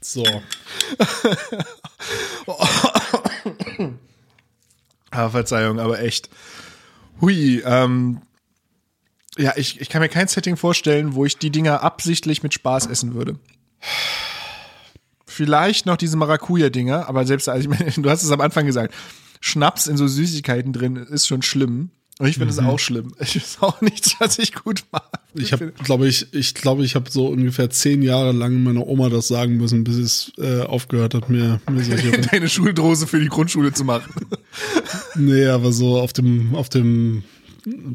So. 0.00 0.24
Ah, 5.10 5.30
Verzeihung, 5.30 5.80
aber 5.80 6.00
echt. 6.00 6.28
Hui, 7.20 7.62
ähm. 7.64 8.20
Ja, 9.38 9.54
ich, 9.56 9.80
ich 9.80 9.88
kann 9.88 10.00
mir 10.02 10.08
kein 10.08 10.28
Setting 10.28 10.56
vorstellen, 10.56 11.14
wo 11.14 11.24
ich 11.24 11.38
die 11.38 11.50
Dinger 11.50 11.82
absichtlich 11.82 12.42
mit 12.42 12.54
Spaß 12.54 12.86
essen 12.86 13.14
würde. 13.14 13.38
Vielleicht 15.26 15.84
noch 15.86 15.96
diese 15.96 16.16
Maracuja-Dinger, 16.16 17.08
aber 17.08 17.26
selbst, 17.26 17.48
also 17.48 17.68
ich 17.68 17.78
meine, 17.78 17.90
du 17.96 18.10
hast 18.10 18.22
es 18.22 18.30
am 18.30 18.40
Anfang 18.40 18.66
gesagt, 18.66 18.94
Schnaps 19.40 19.86
in 19.86 19.96
so 19.96 20.06
Süßigkeiten 20.08 20.72
drin 20.72 20.96
ist 20.96 21.26
schon 21.26 21.42
schlimm. 21.42 21.90
Und 22.18 22.28
ich 22.28 22.38
finde 22.38 22.50
es 22.50 22.58
auch 22.58 22.78
schlimm. 22.78 23.12
Ich 23.20 23.36
ist 23.36 23.62
auch 23.62 23.82
nichts, 23.82 24.16
was 24.18 24.38
ich 24.38 24.54
gut 24.54 24.84
mag. 24.90 25.02
Ich 25.34 25.52
habe, 25.52 25.72
glaube 25.72 26.08
ich, 26.08 26.32
ich 26.32 26.54
glaube, 26.54 26.82
ich 26.82 26.94
habe 26.94 27.10
so 27.10 27.26
ungefähr 27.26 27.68
zehn 27.68 28.00
Jahre 28.00 28.32
lang 28.32 28.62
meiner 28.62 28.86
Oma 28.86 29.10
das 29.10 29.28
sagen 29.28 29.58
müssen, 29.58 29.84
bis 29.84 29.96
es 29.96 30.32
äh, 30.38 30.62
aufgehört 30.62 31.12
hat, 31.12 31.28
mir, 31.28 31.60
mir 31.70 31.84
solche. 31.84 32.10
deine 32.32 32.48
Schuldrose 32.48 33.06
für 33.06 33.20
die 33.20 33.28
Grundschule 33.28 33.74
zu 33.74 33.84
machen. 33.84 34.14
nee, 35.14 35.46
aber 35.46 35.72
so 35.72 36.00
auf 36.00 36.14
dem, 36.14 36.54
auf 36.54 36.70
dem 36.70 37.24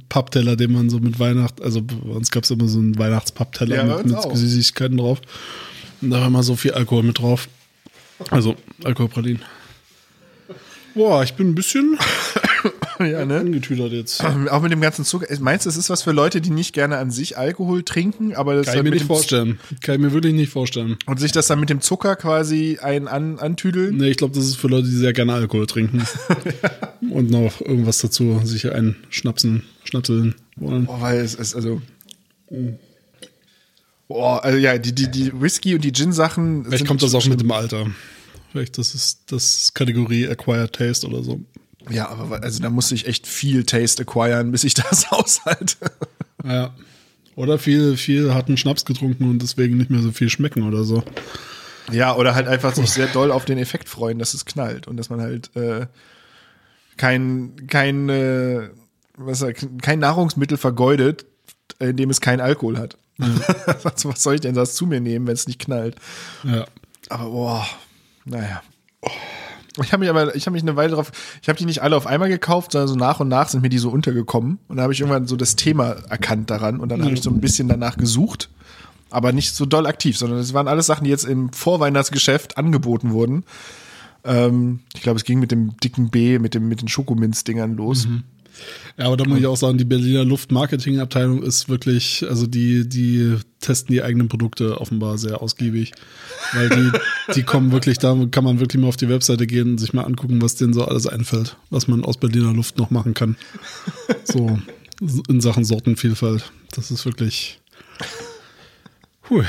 Pappteller, 0.09 0.55
den 0.55 0.71
man 0.73 0.91
so 0.91 0.99
mit 0.99 1.17
Weihnacht, 1.17 1.59
also 1.61 1.81
bei 1.81 2.11
uns 2.11 2.29
gab 2.29 2.43
es 2.43 2.51
immer 2.51 2.67
so 2.67 2.77
einen 2.77 2.99
Weihnachtspappteller 2.99 3.75
Ja, 3.75 3.97
mit, 3.97 4.05
mit. 4.05 4.37
Süßigkeiten 4.37 4.97
drauf. 4.97 5.19
Da 6.01 6.19
war 6.19 6.27
immer 6.27 6.43
so 6.43 6.55
viel 6.55 6.71
Alkohol 6.71 7.03
mit 7.03 7.19
drauf. 7.19 7.47
Also 8.29 8.55
Alkoholpralin. 8.83 9.41
Boah, 10.93 11.23
ich 11.23 11.33
bin 11.35 11.49
ein 11.49 11.55
bisschen 11.55 11.97
ja, 12.99 13.25
ne? 13.25 13.39
angetüdert 13.39 13.91
jetzt. 13.93 14.23
Auch 14.23 14.61
mit 14.61 14.71
dem 14.71 14.81
ganzen 14.81 15.05
Zucker. 15.05 15.27
Meinst 15.39 15.65
du, 15.65 15.69
es 15.69 15.77
ist 15.77 15.89
was 15.89 16.03
für 16.03 16.11
Leute, 16.11 16.41
die 16.41 16.49
nicht 16.49 16.73
gerne 16.73 16.97
an 16.97 17.11
sich 17.11 17.37
Alkohol 17.37 17.83
trinken, 17.83 18.35
aber 18.35 18.55
das 18.55 18.65
Kann 18.65 18.73
ich 18.73 18.77
dann 18.79 18.83
mir 18.85 18.91
nicht 18.91 19.05
vorstellen. 19.05 19.59
Kann 19.81 19.95
ich 19.95 20.01
mir 20.01 20.11
wirklich 20.11 20.33
nicht 20.33 20.51
vorstellen. 20.51 20.97
und 21.05 21.19
sich 21.19 21.31
das 21.31 21.47
dann 21.47 21.59
mit 21.59 21.69
dem 21.69 21.81
Zucker 21.81 22.15
quasi 22.15 22.79
ein 22.81 23.07
an, 23.07 23.39
antüdeln? 23.39 23.97
Nee, 23.97 24.09
ich 24.09 24.17
glaube, 24.17 24.35
das 24.35 24.45
ist 24.45 24.57
für 24.57 24.67
Leute, 24.67 24.87
die 24.87 24.95
sehr 24.95 25.13
gerne 25.13 25.33
Alkohol 25.33 25.67
trinken. 25.67 26.03
Und 27.09 27.29
noch 27.31 27.59
irgendwas 27.61 27.97
dazu, 27.99 28.39
sich 28.43 28.71
einen 28.71 28.95
Schnapsen, 29.09 29.63
Schnapseln 29.83 30.35
wollen. 30.55 30.85
Boah, 30.85 31.01
weil 31.01 31.19
es 31.19 31.35
ist 31.35 31.55
also. 31.55 31.81
Boah, 34.11 34.43
also 34.43 34.57
ja, 34.57 34.77
die, 34.77 34.93
die, 34.93 35.09
die 35.09 35.31
Whisky 35.39 35.73
und 35.73 35.85
die 35.85 35.93
Gin-Sachen. 35.93 36.65
Vielleicht 36.65 36.85
kommt 36.85 37.01
das 37.01 37.15
auch 37.15 37.21
schlimm. 37.21 37.33
mit 37.33 37.41
dem 37.41 37.51
Alter. 37.51 37.87
Vielleicht 38.51 38.77
das 38.77 38.93
ist 38.93 39.31
das 39.31 39.73
Kategorie 39.73 40.27
Acquired 40.27 40.73
Taste 40.73 41.07
oder 41.07 41.23
so. 41.23 41.39
Ja, 41.89 42.09
aber 42.09 42.43
also 42.43 42.61
da 42.61 42.69
musste 42.69 42.93
ich 42.93 43.07
echt 43.07 43.25
viel 43.25 43.63
Taste 43.63 44.01
acquiren, 44.01 44.51
bis 44.51 44.65
ich 44.65 44.73
das 44.75 45.09
aushalte. 45.11 45.77
Ja. 46.43 46.75
Oder 47.37 47.57
viel, 47.57 47.95
viel 47.95 48.33
harten 48.33 48.57
Schnaps 48.57 48.83
getrunken 48.83 49.29
und 49.29 49.41
deswegen 49.41 49.77
nicht 49.77 49.89
mehr 49.89 50.01
so 50.01 50.11
viel 50.11 50.29
schmecken 50.29 50.63
oder 50.63 50.83
so. 50.83 51.03
Ja, 51.89 52.13
oder 52.17 52.35
halt 52.35 52.49
einfach 52.49 52.75
sich 52.75 52.89
sehr 52.89 53.07
doll 53.07 53.31
auf 53.31 53.45
den 53.45 53.57
Effekt 53.57 53.87
freuen, 53.87 54.19
dass 54.19 54.33
es 54.33 54.43
knallt 54.43 54.89
und 54.89 54.97
dass 54.97 55.09
man 55.09 55.21
halt 55.21 55.55
äh, 55.55 55.87
kein, 56.97 57.53
kein, 57.67 58.09
äh, 58.09 58.69
was, 59.15 59.45
kein 59.81 59.99
Nahrungsmittel 59.99 60.57
vergeudet, 60.57 61.25
indem 61.79 62.09
es 62.09 62.19
keinen 62.19 62.41
Alkohol 62.41 62.77
hat. 62.77 62.97
was, 63.83 64.23
soll 64.23 64.35
ich 64.35 64.41
denn 64.41 64.55
das 64.55 64.75
zu 64.75 64.85
mir 64.85 65.01
nehmen, 65.01 65.27
wenn 65.27 65.33
es 65.33 65.47
nicht 65.47 65.59
knallt? 65.59 65.95
Ja. 66.43 66.65
Aber 67.09 67.25
boah, 67.25 67.67
naja. 68.25 68.61
Ich 69.81 69.93
habe 69.93 70.01
mich 70.01 70.09
aber, 70.09 70.35
ich 70.35 70.45
habe 70.45 70.53
mich 70.53 70.63
eine 70.63 70.75
Weile 70.75 70.95
drauf, 70.95 71.11
ich 71.41 71.47
habe 71.47 71.57
die 71.57 71.65
nicht 71.65 71.81
alle 71.81 71.95
auf 71.95 72.05
einmal 72.05 72.29
gekauft, 72.29 72.73
sondern 72.73 72.89
so 72.89 72.95
nach 72.95 73.19
und 73.21 73.29
nach 73.29 73.47
sind 73.47 73.61
mir 73.61 73.69
die 73.69 73.77
so 73.77 73.89
untergekommen. 73.89 74.59
Und 74.67 74.77
da 74.77 74.83
habe 74.83 74.93
ich 74.93 74.99
irgendwann 74.99 75.27
so 75.27 75.37
das 75.37 75.55
Thema 75.55 75.91
erkannt 76.09 76.49
daran 76.49 76.79
und 76.79 76.89
dann 76.89 77.03
habe 77.03 77.13
ich 77.13 77.21
so 77.21 77.29
ein 77.29 77.39
bisschen 77.39 77.69
danach 77.69 77.95
gesucht, 77.95 78.49
aber 79.09 79.31
nicht 79.31 79.55
so 79.55 79.65
doll 79.65 79.85
aktiv, 79.87 80.17
sondern 80.17 80.39
es 80.39 80.53
waren 80.53 80.67
alles 80.67 80.87
Sachen, 80.87 81.05
die 81.05 81.09
jetzt 81.09 81.23
im 81.23 81.53
Vorweihnachtsgeschäft 81.53 82.57
angeboten 82.57 83.11
wurden. 83.11 83.43
Ähm, 84.23 84.81
ich 84.93 85.01
glaube, 85.01 85.17
es 85.17 85.23
ging 85.23 85.39
mit 85.39 85.51
dem 85.51 85.77
dicken 85.77 86.09
B, 86.09 86.37
mit 86.37 86.53
dem 86.53 86.67
mit 86.67 86.81
den 86.81 86.89
Schokominz-Dingern 86.89 87.75
los. 87.75 88.07
Ja, 88.97 89.05
aber 89.05 89.17
da 89.17 89.25
muss 89.25 89.39
ich 89.39 89.45
auch 89.47 89.57
sagen, 89.57 89.77
die 89.77 89.85
Berliner 89.85 90.25
Luftmarketingabteilung 90.25 91.43
ist 91.43 91.69
wirklich, 91.69 92.25
also 92.27 92.47
die, 92.47 92.87
die 92.87 93.37
testen 93.59 93.93
die 93.93 94.03
eigenen 94.03 94.27
Produkte 94.27 94.79
offenbar 94.79 95.17
sehr 95.17 95.41
ausgiebig. 95.41 95.93
Weil 96.53 96.69
die, 96.69 96.91
die 97.35 97.43
kommen 97.43 97.71
wirklich, 97.71 97.97
da 97.97 98.15
kann 98.31 98.43
man 98.43 98.59
wirklich 98.59 98.81
mal 98.81 98.87
auf 98.87 98.97
die 98.97 99.09
Webseite 99.09 99.47
gehen 99.47 99.71
und 99.71 99.77
sich 99.77 99.93
mal 99.93 100.03
angucken, 100.03 100.41
was 100.41 100.55
denen 100.55 100.73
so 100.73 100.85
alles 100.85 101.07
einfällt, 101.07 101.57
was 101.69 101.87
man 101.87 102.03
aus 102.03 102.17
Berliner 102.17 102.53
Luft 102.53 102.77
noch 102.77 102.91
machen 102.91 103.13
kann. 103.13 103.37
So 104.23 104.59
in 105.27 105.41
Sachen 105.41 105.65
Sortenvielfalt. 105.65 106.51
Das 106.75 106.91
ist 106.91 107.05
wirklich. 107.05 107.59
Puh, 109.23 109.43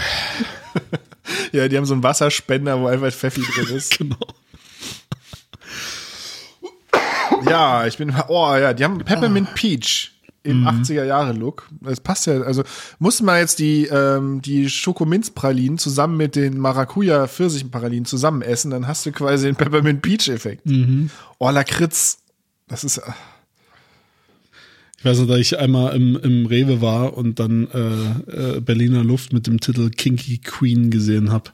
Ja, 1.52 1.68
die 1.68 1.76
haben 1.76 1.84
so 1.84 1.94
einen 1.94 2.02
Wasserspender, 2.02 2.80
wo 2.80 2.86
einfach 2.86 3.12
Pfeffi 3.12 3.42
drin 3.42 3.76
ist. 3.76 3.98
genau. 3.98 4.16
Ja, 7.52 7.86
ich 7.86 7.98
bin, 7.98 8.14
oh 8.28 8.54
ja, 8.56 8.72
die 8.72 8.84
haben 8.84 8.98
Peppermint 8.98 9.54
Peach 9.54 10.12
im 10.42 10.66
80er-Jahre-Look. 10.66 11.68
Das 11.82 12.00
passt 12.00 12.26
ja, 12.26 12.40
also 12.40 12.64
musste 12.98 13.24
man 13.24 13.38
jetzt 13.38 13.58
die, 13.58 13.84
ähm, 13.86 14.42
die 14.42 14.68
Schokominzpralinen 14.68 15.78
zusammen 15.78 16.16
mit 16.16 16.34
den 16.34 16.58
Maracuja-Pfirsichpralinen 16.58 18.04
zusammen 18.04 18.42
essen, 18.42 18.70
dann 18.70 18.86
hast 18.88 19.06
du 19.06 19.12
quasi 19.12 19.46
den 19.46 19.56
Peppermint 19.56 20.02
Peach-Effekt. 20.02 20.66
Oh, 21.38 21.50
Lakritz, 21.50 22.18
das 22.68 22.84
ist, 22.84 23.00
Ich 24.98 25.04
weiß 25.04 25.20
noch, 25.20 25.28
dass 25.28 25.38
ich 25.38 25.58
einmal 25.58 25.94
im, 25.94 26.16
im 26.16 26.46
Rewe 26.46 26.80
war 26.80 27.16
und 27.16 27.38
dann 27.38 27.68
äh, 27.68 28.56
äh, 28.56 28.60
Berliner 28.60 29.04
Luft 29.04 29.32
mit 29.32 29.46
dem 29.46 29.60
Titel 29.60 29.90
Kinky 29.90 30.38
Queen 30.38 30.90
gesehen 30.90 31.30
habe. 31.30 31.50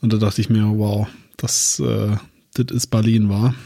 Und 0.00 0.12
da 0.12 0.18
dachte 0.18 0.40
ich 0.40 0.50
mir, 0.50 0.64
wow, 0.66 1.08
das, 1.36 1.80
äh, 1.80 2.16
das 2.54 2.66
ist 2.76 2.88
Berlin, 2.88 3.28
war. 3.28 3.54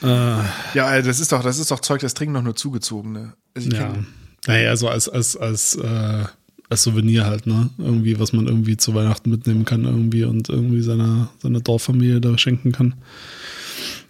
ja, 0.00 1.02
das 1.02 1.20
ist 1.20 1.32
doch, 1.32 1.42
das 1.42 1.58
ist 1.58 1.70
doch 1.70 1.80
Zeug, 1.80 2.00
das 2.00 2.14
trinken 2.14 2.34
doch 2.34 2.42
nur 2.42 2.56
Zugezogene. 2.56 3.34
Also 3.54 3.70
Ja. 3.70 3.90
kenn- 3.92 4.06
Naja, 4.46 4.76
so 4.76 4.88
als, 4.88 5.08
als, 5.08 5.36
als, 5.36 5.74
äh, 5.76 6.24
als 6.70 6.82
Souvenir 6.82 7.26
halt, 7.26 7.46
ne? 7.46 7.70
Irgendwie, 7.78 8.18
was 8.20 8.32
man 8.32 8.46
irgendwie 8.46 8.76
zu 8.76 8.94
Weihnachten 8.94 9.30
mitnehmen 9.30 9.64
kann, 9.64 9.84
irgendwie 9.84 10.24
und 10.24 10.48
irgendwie 10.48 10.80
seiner, 10.82 11.28
seiner 11.42 11.60
Dorffamilie 11.60 12.20
da 12.20 12.38
schenken 12.38 12.72
kann. 12.72 12.94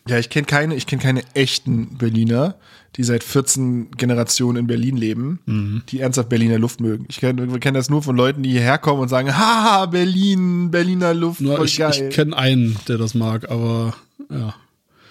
Ja, 0.07 0.19
ich 0.19 0.29
kenne 0.31 0.47
keine, 0.47 0.75
ich 0.75 0.87
kenne 0.87 1.03
keine 1.03 1.23
echten 1.35 1.97
Berliner, 1.99 2.55
die 2.97 3.05
seit 3.05 3.23
14 3.25 3.91
Generationen 3.93 4.59
in 4.59 4.67
Berlin 4.67 4.97
leben, 4.97 5.83
die 5.91 6.01
ernsthaft 6.01 6.29
Berliner 6.31 6.59
Luft 6.59 6.81
mögen. 6.81 7.05
Ich 7.09 7.19
kenne 7.21 7.47
kennen 7.59 7.75
das 7.75 7.91
nur 7.91 8.03
von 8.03 8.17
Leuten, 8.17 8.43
die 8.43 8.51
hierher 8.51 8.79
kommen 8.79 9.03
und 9.03 9.09
sagen, 9.09 9.37
haha, 9.37 9.87
Berlin, 9.87 10.71
Berliner 10.71 11.13
Luft, 11.15 11.41
Nur 11.41 11.63
ich, 11.65 11.77
geil. 11.79 11.93
ich 12.09 12.15
kenne 12.15 12.37
einen, 12.37 12.77
der 12.89 12.97
das 12.99 13.15
mag, 13.15 13.51
aber 13.51 13.95
ja. 14.31 14.55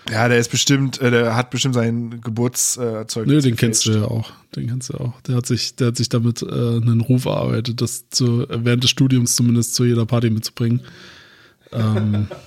Ja, 0.10 0.28
der 0.28 0.38
ist 0.38 0.50
bestimmt, 0.50 1.02
äh, 1.02 1.12
der 1.12 1.36
hat 1.36 1.50
bestimmt 1.50 1.76
sein 1.76 2.22
Geburtszeug. 2.22 3.28
Nö, 3.28 3.42
den 3.42 3.56
kennst 3.56 3.86
du 3.86 3.92
ja 3.92 4.06
auch. 4.06 4.32
Den 4.56 4.68
kennst 4.68 4.90
du 4.90 4.94
ja 4.94 5.00
auch. 5.02 5.22
Der 5.22 5.36
hat 5.36 5.46
sich, 5.46 5.76
der 5.76 5.88
hat 5.88 5.98
sich 5.98 6.10
damit 6.10 6.42
äh, 6.42 6.46
einen 6.46 7.02
Ruf 7.02 7.26
erarbeitet, 7.26 7.82
das 7.82 8.10
zu, 8.10 8.46
während 8.50 8.84
des 8.84 8.90
Studiums 8.90 9.36
zumindest 9.36 9.76
zu 9.76 9.86
jeder 9.86 10.06
Party 10.06 10.30
mitzubringen. 10.30 10.82
Ähm, 11.72 12.28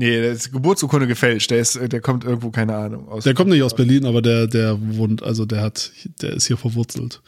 Nee, 0.00 0.20
der 0.20 0.30
ist 0.30 0.52
Geburtsurkunde 0.52 1.08
gefälscht. 1.08 1.50
Der 1.50 1.58
ist, 1.58 1.74
äh, 1.74 1.88
der 1.88 2.00
kommt 2.00 2.22
irgendwo, 2.22 2.52
keine 2.52 2.76
Ahnung, 2.76 3.08
aus. 3.08 3.24
der 3.24 3.34
kommt 3.34 3.50
nicht 3.50 3.64
aus 3.64 3.74
Berlin, 3.74 4.06
aber 4.06 4.22
der, 4.22 4.46
der 4.46 4.78
wohnt, 4.80 5.24
also 5.24 5.44
der 5.44 5.60
hat, 5.60 5.90
der 6.22 6.34
ist 6.34 6.46
hier 6.46 6.56
verwurzelt. 6.56 7.20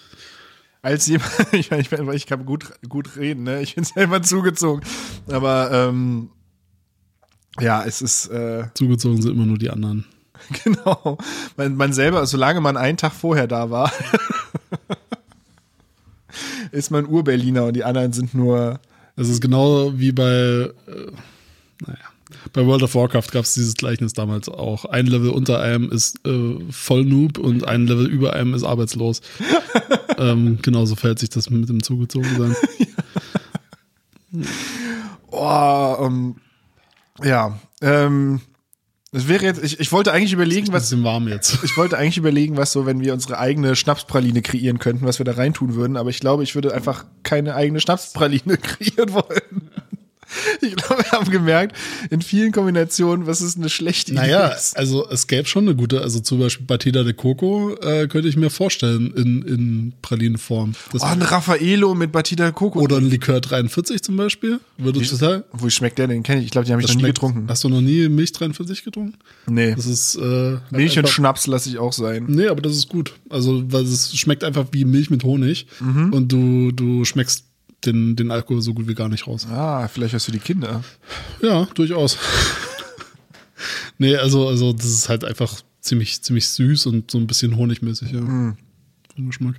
als 0.81 1.09
jemand, 1.09 1.33
ich, 1.53 1.73
meine, 1.73 1.83
ich, 1.83 1.91
meine, 1.91 2.15
ich 2.15 2.27
kann 2.27 2.47
gut, 2.47 2.71
gut 2.89 3.17
reden, 3.17 3.43
ne? 3.43 3.61
Ich 3.61 3.75
bin 3.75 3.83
selber 3.83 4.23
zugezogen. 4.23 4.85
Aber 5.27 5.73
ähm, 5.73 6.31
ja, 7.61 7.85
es 7.85 8.03
ist 8.03 8.27
äh, 8.29 8.65
Zugezogen 8.75 9.21
sind 9.21 9.33
immer 9.33 9.47
nur 9.47 9.59
die 9.59 9.71
anderen. 9.71 10.05
genau. 10.65 11.19
Man, 11.57 11.77
man 11.77 11.93
selber, 11.93 12.27
solange 12.27 12.61
man 12.61 12.77
einen 12.77 12.97
Tag 12.97 13.13
vorher 13.13 13.47
da 13.47 13.71
war, 13.71 13.93
ist 16.73 16.91
man 16.91 17.07
Ur-Berliner 17.07 17.65
und 17.67 17.75
die 17.75 17.85
anderen 17.85 18.13
sind 18.13 18.35
nur. 18.35 18.81
Es 19.17 19.29
ist 19.29 19.41
genau 19.41 19.99
wie 19.99 20.13
bei, 20.13 20.25
äh, 20.25 20.71
naja, 21.87 21.99
bei 22.53 22.65
World 22.65 22.83
of 22.83 22.95
Warcraft 22.95 23.33
gab 23.33 23.45
es 23.45 23.55
dieses 23.55 23.75
Gleichnis 23.75 24.13
damals 24.13 24.49
auch. 24.49 24.87
Ein 24.87 25.07
Level 25.07 25.31
unter 25.31 25.61
einem 25.61 25.91
ist 25.91 26.27
äh, 26.27 26.59
voll 26.71 27.05
Noob 27.05 27.39
und 27.39 27.67
ein 27.67 27.87
Level 27.87 28.07
über 28.07 28.33
einem 28.33 28.55
ist 28.55 28.65
arbeitslos. 28.65 29.21
ähm, 30.19 30.59
genauso 30.63 30.97
verhält 30.97 31.19
sich 31.19 31.29
das 31.31 31.51
mit 31.51 31.69
dem 31.69 31.83
Zugezogensein. 31.83 32.57
Oh, 35.31 35.97
ähm, 36.01 36.37
ja. 37.23 37.59
Ähm, 37.83 38.41
es 39.13 39.27
wäre 39.27 39.45
jetzt, 39.45 39.63
ich, 39.65 39.81
ich 39.81 39.91
wollte 39.91 40.13
eigentlich 40.13 40.33
überlegen, 40.33 40.69
Ein 40.69 40.73
was. 40.73 41.03
warm 41.03 41.27
jetzt. 41.27 41.65
Ich 41.65 41.77
wollte 41.77 41.99
eigentlich 41.99 42.19
überlegen, 42.19 42.57
was 42.57 42.71
so, 42.71 42.87
wenn 42.87 43.01
wir 43.01 43.13
unsere 43.13 43.39
eigene 43.39 43.75
Schnapspraline 43.75 44.41
kreieren 44.41 44.79
könnten, 44.79 45.05
was 45.05 45.19
wir 45.19 45.25
da 45.25 45.33
reintun 45.33 45.75
würden, 45.75 45.97
aber 45.97 46.11
ich 46.11 46.21
glaube, 46.21 46.45
ich 46.45 46.55
würde 46.55 46.73
einfach 46.73 47.07
keine 47.25 47.57
eigene 47.57 47.81
Schnapspraline 47.81 48.57
kreieren 48.63 49.13
wollen. 49.13 49.71
Ich 50.63 50.77
glaube, 50.77 51.03
wir 51.03 51.13
haben 51.13 51.31
gemerkt, 51.31 51.77
in 52.11 52.23
vielen 52.23 52.53
Kombinationen, 52.53 53.27
was 53.27 53.41
ist 53.41 53.57
eine 53.57 53.69
schlechte 53.69 54.13
Idee. 54.13 54.21
Naja, 54.21 54.49
ist. 54.49 54.77
also 54.77 55.09
es 55.09 55.27
gäbe 55.27 55.47
schon 55.49 55.65
eine 55.67 55.75
gute, 55.75 56.03
also 56.03 56.21
zum 56.21 56.39
Beispiel 56.39 56.67
Batida 56.67 57.03
de 57.03 57.13
Coco 57.15 57.75
äh, 57.81 58.07
könnte 58.09 58.29
ich 58.29 58.37
mir 58.37 58.51
vorstellen 58.51 59.13
in, 59.17 59.43
in 59.43 59.93
Pralinenform. 60.03 60.75
Das 60.93 61.03
Oh, 61.03 61.07
ein 61.07 61.23
Raffaello 61.23 61.95
mit 61.95 62.13
Batida 62.13 62.51
Coco. 62.53 62.81
oder 62.81 62.99
ein 62.99 63.09
Likör 63.11 63.41
43 63.41 64.03
zum 64.03 64.17
Beispiel. 64.17 64.61
Würde 64.79 65.01
total. 65.03 65.45
Wo 65.53 65.69
schmeckt 65.71 65.99
der 65.99 66.07
denn? 66.09 66.23
Kenn 66.23 66.39
ich. 66.39 66.47
Ich 66.47 66.51
glaube, 66.51 66.67
die 66.67 66.73
habe 66.73 66.83
ich 66.83 66.89
noch 66.89 66.95
nie 66.95 67.01
schmeckt- 67.03 67.15
getrunken. 67.15 67.47
Hast 67.49 67.65
du 67.65 67.69
noch 67.69 67.81
nie 67.81 68.09
Milch 68.09 68.33
43 68.33 68.85
getrunken? 68.85 69.19
Nee. 69.49 69.75
Das 69.75 69.87
ist 69.87 70.17
äh, 70.17 70.59
Milch 70.71 70.93
und 70.93 71.05
einfach- 71.05 71.09
Schnaps 71.13 71.47
lasse 71.47 71.69
ich 71.69 71.79
auch 71.79 71.93
sein. 71.93 72.27
Nee, 72.29 72.47
aber 72.49 72.61
das 72.63 72.75
ist 72.77 72.89
gut. 72.89 73.15
Also, 73.29 73.63
weil 73.73 73.83
es 73.85 74.17
schmeckt 74.17 74.45
einfach 74.45 74.67
wie 74.73 74.85
Milch 74.85 75.11
mit 75.11 75.25
Honig 75.25 75.67
und 75.81 76.29
du, 76.31 76.73
du 76.73 77.05
schmeckst 77.05 77.45
den, 77.85 78.17
den 78.17 78.31
Alkohol 78.31 78.63
so 78.63 78.75
gut 78.75 78.89
wie 78.89 78.95
gar 78.95 79.09
nicht 79.09 79.27
raus. 79.27 79.47
Ah, 79.51 79.89
vielleicht 79.89 80.15
was 80.15 80.25
für 80.25 80.33
die 80.33 80.39
Kinder. 80.39 80.83
Ja, 81.43 81.67
durchaus. 81.75 82.19
nee, 83.99 84.17
also, 84.17 84.49
also 84.49 84.73
das 84.73 84.87
ist 84.87 85.09
halt 85.09 85.25
einfach 85.25 85.61
ziemlich, 85.81 86.23
ziemlich 86.23 86.49
süß 86.49 86.87
und 86.87 87.11
so 87.11 87.19
ein 87.19 87.27
bisschen 87.27 87.57
honigmäßig, 87.57 88.13
ja. 88.13 88.21
Vom 88.21 89.27
Geschmack. 89.27 89.57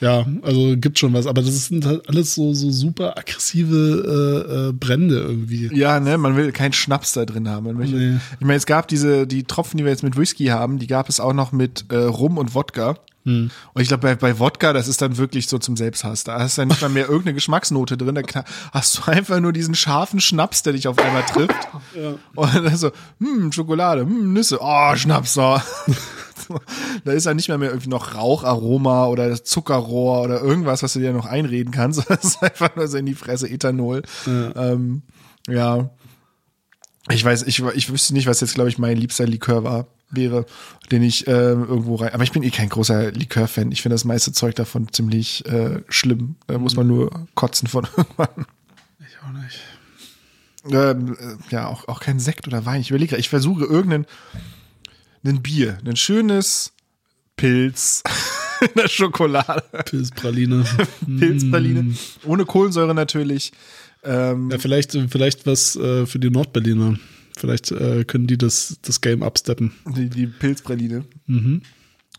Ja, 0.00 0.26
also 0.42 0.74
gibt 0.76 0.98
schon 0.98 1.12
was, 1.12 1.26
aber 1.26 1.42
das 1.42 1.66
sind 1.66 1.84
halt 1.84 2.08
alles 2.08 2.34
so, 2.34 2.54
so 2.54 2.70
super 2.70 3.18
aggressive 3.18 3.76
äh, 3.76 4.68
äh, 4.68 4.72
Brände 4.72 5.16
irgendwie. 5.16 5.70
Ja, 5.74 6.00
ne, 6.00 6.16
man 6.16 6.36
will 6.36 6.52
keinen 6.52 6.72
Schnaps 6.72 7.12
da 7.12 7.26
drin 7.26 7.48
haben. 7.48 7.76
Möchte, 7.76 7.96
Nee. 7.96 8.18
Ich 8.38 8.46
meine, 8.46 8.56
es 8.56 8.66
gab 8.66 8.88
diese, 8.88 9.26
die 9.26 9.44
Tropfen, 9.44 9.76
die 9.76 9.84
wir 9.84 9.90
jetzt 9.90 10.02
mit 10.02 10.16
Whisky 10.16 10.46
haben, 10.46 10.78
die 10.78 10.86
gab 10.86 11.08
es 11.08 11.20
auch 11.20 11.34
noch 11.34 11.52
mit 11.52 11.84
äh, 11.90 11.96
Rum 11.96 12.38
und 12.38 12.54
Wodka. 12.54 12.96
Hm. 13.24 13.50
Und 13.74 13.82
ich 13.82 13.88
glaube, 13.88 14.02
bei, 14.02 14.14
bei 14.14 14.38
Wodka, 14.38 14.72
das 14.72 14.88
ist 14.88 15.02
dann 15.02 15.18
wirklich 15.18 15.46
so 15.46 15.58
zum 15.58 15.76
Selbsthass. 15.76 16.24
Da 16.24 16.38
hast 16.40 16.56
du 16.56 16.62
ja 16.62 16.66
nicht 16.66 16.80
mal 16.80 16.88
mehr 16.88 17.04
irgendeine 17.04 17.34
Geschmacksnote 17.34 17.96
drin. 17.96 18.14
Da 18.14 18.44
hast 18.72 18.98
du 18.98 19.10
einfach 19.10 19.40
nur 19.40 19.52
diesen 19.52 19.74
scharfen 19.74 20.20
Schnaps, 20.20 20.62
der 20.62 20.72
dich 20.72 20.88
auf 20.88 20.98
einmal 20.98 21.24
trifft. 21.24 21.68
Und 22.34 22.54
dann 22.54 22.76
so, 22.76 22.90
hm, 23.18 23.52
Schokolade, 23.52 24.02
hm, 24.02 24.32
Nüsse, 24.32 24.58
oh, 24.60 24.96
Schnaps, 24.96 25.36
oh. 25.38 25.60
Da 27.04 27.12
ist 27.12 27.26
ja 27.26 27.34
nicht 27.34 27.48
mehr, 27.48 27.58
mehr 27.58 27.70
irgendwie 27.70 27.90
noch 27.90 28.14
Raucharoma 28.14 29.06
oder 29.06 29.44
Zuckerrohr 29.44 30.22
oder 30.22 30.40
irgendwas, 30.40 30.82
was 30.82 30.94
du 30.94 30.98
dir 30.98 31.12
noch 31.12 31.26
einreden 31.26 31.72
kannst. 31.72 32.00
Das 32.08 32.24
ist 32.24 32.42
einfach 32.42 32.74
nur 32.74 32.88
so 32.88 32.98
in 32.98 33.06
die 33.06 33.14
Fresse 33.14 33.48
Ethanol. 33.48 34.02
Ähm, 34.26 35.02
ja. 35.48 35.90
Ich 37.08 37.24
weiß, 37.24 37.44
ich, 37.44 37.62
ich 37.74 37.92
wüsste 37.92 38.14
nicht, 38.14 38.26
was 38.26 38.40
jetzt, 38.40 38.54
glaube 38.54 38.68
ich, 38.68 38.78
mein 38.78 38.96
liebster 38.96 39.26
Likör 39.26 39.64
war, 39.64 39.86
wäre, 40.10 40.46
den 40.90 41.02
ich 41.02 41.26
ähm, 41.26 41.66
irgendwo 41.68 41.96
rein. 41.96 42.12
Aber 42.12 42.22
ich 42.24 42.32
bin 42.32 42.42
eh 42.42 42.50
kein 42.50 42.68
großer 42.68 43.12
Likör-Fan. 43.12 43.72
Ich 43.72 43.82
finde 43.82 43.94
das 43.94 44.04
meiste 44.04 44.32
Zeug 44.32 44.54
davon 44.54 44.92
ziemlich 44.92 45.44
äh, 45.46 45.82
schlimm. 45.88 46.36
Da 46.46 46.58
muss 46.58 46.76
man 46.76 46.86
nur 46.86 47.28
kotzen 47.34 47.68
von 47.68 47.86
irgendwann. 47.96 48.46
Ich 49.00 49.16
auch 49.22 49.32
nicht. 49.32 49.60
Ähm, 50.70 51.16
äh, 51.18 51.54
ja, 51.54 51.68
auch, 51.68 51.88
auch 51.88 52.00
kein 52.00 52.18
Sekt 52.20 52.46
oder 52.46 52.66
Wein. 52.66 52.80
Ich 52.80 52.90
überlege, 52.90 53.16
ich 53.16 53.28
versuche 53.28 53.64
irgendein 53.64 54.06
ein 55.24 55.42
Bier, 55.42 55.78
ein 55.84 55.96
schönes 55.96 56.72
Pilz 57.36 58.02
in 58.60 58.68
der 58.76 58.88
Schokolade. 58.88 59.62
Pilzpraline. 59.84 60.64
Pilzpraline. 61.18 61.94
Ohne 62.24 62.44
Kohlensäure 62.44 62.94
natürlich. 62.94 63.52
Ähm, 64.02 64.50
Ja, 64.50 64.58
vielleicht, 64.58 64.92
vielleicht 65.10 65.46
was 65.46 65.76
äh, 65.76 66.06
für 66.06 66.18
die 66.18 66.30
Nordberliner. 66.30 66.98
Vielleicht 67.36 67.70
äh, 67.72 68.04
können 68.04 68.26
die 68.26 68.38
das, 68.38 68.78
das 68.82 69.00
Game 69.00 69.22
upsteppen. 69.22 69.72
die, 69.96 70.08
die 70.08 70.26
Pilzpraline. 70.26 71.04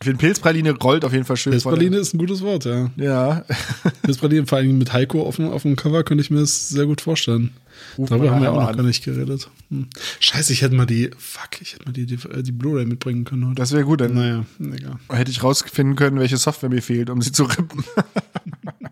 Ich 0.02 0.06
finde, 0.06 0.18
Pilzpraline 0.18 0.72
rollt 0.72 1.06
auf 1.06 1.14
jeden 1.14 1.26
Fall 1.26 1.38
schön. 1.38 1.52
Pilzpraline 1.52 1.96
ist 1.98 2.16
ein 2.16 2.18
gutes 2.18 2.42
Wort, 2.42 2.66
ja. 2.66 2.90
Ja. 2.98 3.46
Pilzpraline, 4.02 4.48
vor 4.48 4.58
allem 4.58 4.80
mit 4.80 4.94
Heiko 4.94 5.22
auf 5.22 5.36
dem, 5.36 5.50
auf 5.50 5.62
dem 5.62 5.76
Cover, 5.76 6.04
könnte 6.04 6.24
ich 6.24 6.32
mir 6.32 6.40
das 6.40 6.70
sehr 6.70 6.88
gut 6.88 7.02
vorstellen. 7.02 7.52
Ruf 8.00 8.10
Darüber 8.10 8.32
haben 8.32 8.42
wir 8.42 8.52
auch 8.52 8.62
noch 8.62 8.70
an. 8.70 8.78
gar 8.78 8.84
nicht 8.84 9.04
geredet. 9.04 9.50
Hm. 9.70 9.88
Scheiße, 10.20 10.54
ich 10.54 10.64
hätte 10.64 10.74
mal 10.74 10.88
die, 10.88 11.12
fuck, 11.18 11.62
ich 11.62 11.74
hätte 11.74 11.86
mal 11.86 11.92
die, 11.92 12.08
die, 12.08 12.16
äh, 12.30 12.42
die 12.42 12.52
Blu-ray 12.52 12.86
mitbringen 12.86 13.26
können 13.26 13.46
heute. 13.46 13.56
Das 13.56 13.74
wäre 13.74 13.84
gut, 13.84 14.02
dann 14.02 14.16
naja, 14.16 14.46
egal. 14.60 14.98
hätte 15.10 15.30
ich 15.30 15.44
rausfinden 15.44 15.96
können, 15.96 16.20
welche 16.20 16.38
Software 16.38 16.70
mir 16.70 16.82
fehlt, 16.82 17.12
um 17.12 17.22
sie 17.22 17.32
zu 17.32 17.44
rippen. 17.44 17.84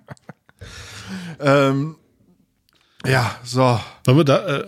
ähm, 1.40 1.96
ja, 3.06 3.36
so. 3.44 3.80
Wollen 4.06 4.18
wir 4.18 4.24
da, 4.24 4.58
äh, 4.60 4.66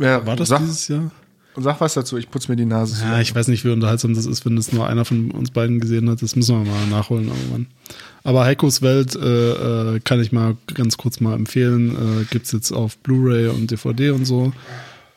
Ja, 0.00 0.26
war 0.26 0.36
das 0.36 0.48
sag, 0.48 0.60
dieses 0.60 0.88
Jahr? 0.88 1.10
sag 1.56 1.80
was 1.80 1.94
dazu, 1.94 2.16
ich 2.16 2.30
putze 2.30 2.50
mir 2.50 2.56
die 2.56 2.64
Nase. 2.64 3.02
Ja, 3.02 3.20
ich 3.20 3.34
weiß 3.34 3.48
nicht, 3.48 3.64
wie 3.64 3.70
unterhaltsam 3.70 4.14
das 4.14 4.26
ist, 4.26 4.44
wenn 4.44 4.56
das 4.56 4.72
nur 4.72 4.86
einer 4.86 5.04
von 5.04 5.30
uns 5.30 5.50
beiden 5.50 5.80
gesehen 5.80 6.08
hat. 6.10 6.22
Das 6.22 6.36
müssen 6.36 6.64
wir 6.64 6.70
mal 6.70 6.86
nachholen 6.86 7.28
irgendwann. 7.28 7.66
Aber 8.24 8.44
Heikos 8.44 8.82
Welt 8.82 9.16
äh, 9.16 9.96
äh, 9.96 10.00
kann 10.00 10.20
ich 10.20 10.32
mal 10.32 10.56
ganz 10.74 10.96
kurz 10.96 11.20
mal 11.20 11.34
empfehlen. 11.34 12.22
Äh, 12.22 12.24
gibt's 12.30 12.52
jetzt 12.52 12.72
auf 12.72 12.98
Blu-ray 12.98 13.48
und 13.48 13.70
DVD 13.70 14.10
und 14.10 14.24
so. 14.24 14.52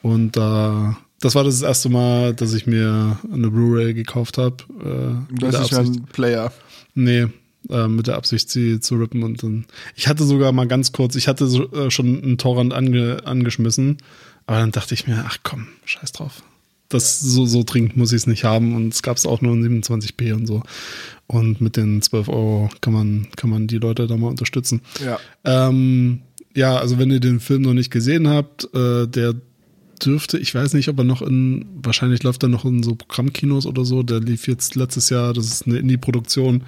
Und 0.01 0.35
da, 0.37 0.97
das 1.19 1.35
war 1.35 1.43
das 1.43 1.61
erste 1.61 1.89
Mal, 1.89 2.33
dass 2.33 2.53
ich 2.53 2.65
mir 2.65 3.19
eine 3.31 3.49
Blu-ray 3.51 3.93
gekauft 3.93 4.37
habe. 4.37 4.57
Äh, 4.83 5.35
das 5.39 5.59
ist 5.59 5.71
ja 5.71 5.79
ein 5.79 6.05
Player. 6.11 6.51
Nee, 6.93 7.27
äh, 7.69 7.87
mit 7.87 8.07
der 8.07 8.15
Absicht, 8.15 8.49
sie 8.49 8.79
zu 8.79 8.95
rippen. 8.95 9.23
Und 9.23 9.43
dann, 9.43 9.65
ich 9.95 10.07
hatte 10.07 10.23
sogar 10.23 10.51
mal 10.51 10.67
ganz 10.67 10.91
kurz, 10.91 11.15
ich 11.15 11.27
hatte 11.27 11.47
so, 11.47 11.71
äh, 11.71 11.91
schon 11.91 12.21
einen 12.23 12.37
Torrent 12.37 12.73
ange, 12.73 13.25
angeschmissen, 13.25 13.97
aber 14.45 14.59
dann 14.59 14.71
dachte 14.71 14.93
ich 14.93 15.07
mir, 15.07 15.23
ach 15.27 15.37
komm, 15.43 15.67
scheiß 15.85 16.11
drauf. 16.11 16.43
Das 16.89 17.21
so, 17.21 17.45
so 17.45 17.63
dringend 17.63 17.95
muss 17.95 18.11
ich 18.11 18.17
es 18.17 18.27
nicht 18.27 18.43
haben 18.43 18.75
und 18.75 18.93
es 18.93 19.01
gab 19.01 19.15
es 19.15 19.25
auch 19.25 19.41
nur 19.41 19.53
in 19.53 19.81
27p 19.81 20.33
und 20.33 20.45
so. 20.45 20.61
Und 21.27 21.61
mit 21.61 21.77
den 21.77 22.01
12 22.01 22.27
Euro 22.27 22.69
kann 22.81 22.93
man, 22.93 23.27
kann 23.37 23.49
man 23.49 23.67
die 23.67 23.77
Leute 23.77 24.07
da 24.07 24.17
mal 24.17 24.27
unterstützen. 24.27 24.81
Ja. 25.03 25.17
Ähm, 25.45 26.23
ja, 26.53 26.75
also 26.75 26.99
wenn 26.99 27.09
ihr 27.09 27.21
den 27.21 27.39
Film 27.39 27.61
noch 27.61 27.73
nicht 27.73 27.91
gesehen 27.91 28.27
habt, 28.27 28.67
äh, 28.75 29.07
der 29.07 29.35
dürfte, 30.05 30.37
ich 30.37 30.53
weiß 30.53 30.73
nicht, 30.73 30.89
ob 30.89 30.97
er 30.97 31.03
noch 31.03 31.21
in, 31.21 31.65
wahrscheinlich 31.81 32.23
läuft 32.23 32.43
er 32.43 32.49
noch 32.49 32.65
in 32.65 32.83
so 32.83 32.95
Programmkinos 32.95 33.65
oder 33.65 33.85
so. 33.85 34.03
Der 34.03 34.19
lief 34.19 34.47
jetzt 34.47 34.75
letztes 34.75 35.09
Jahr, 35.09 35.33
das 35.33 35.45
ist 35.45 35.67
eine 35.67 35.77
Indie-Produktion, 35.77 36.63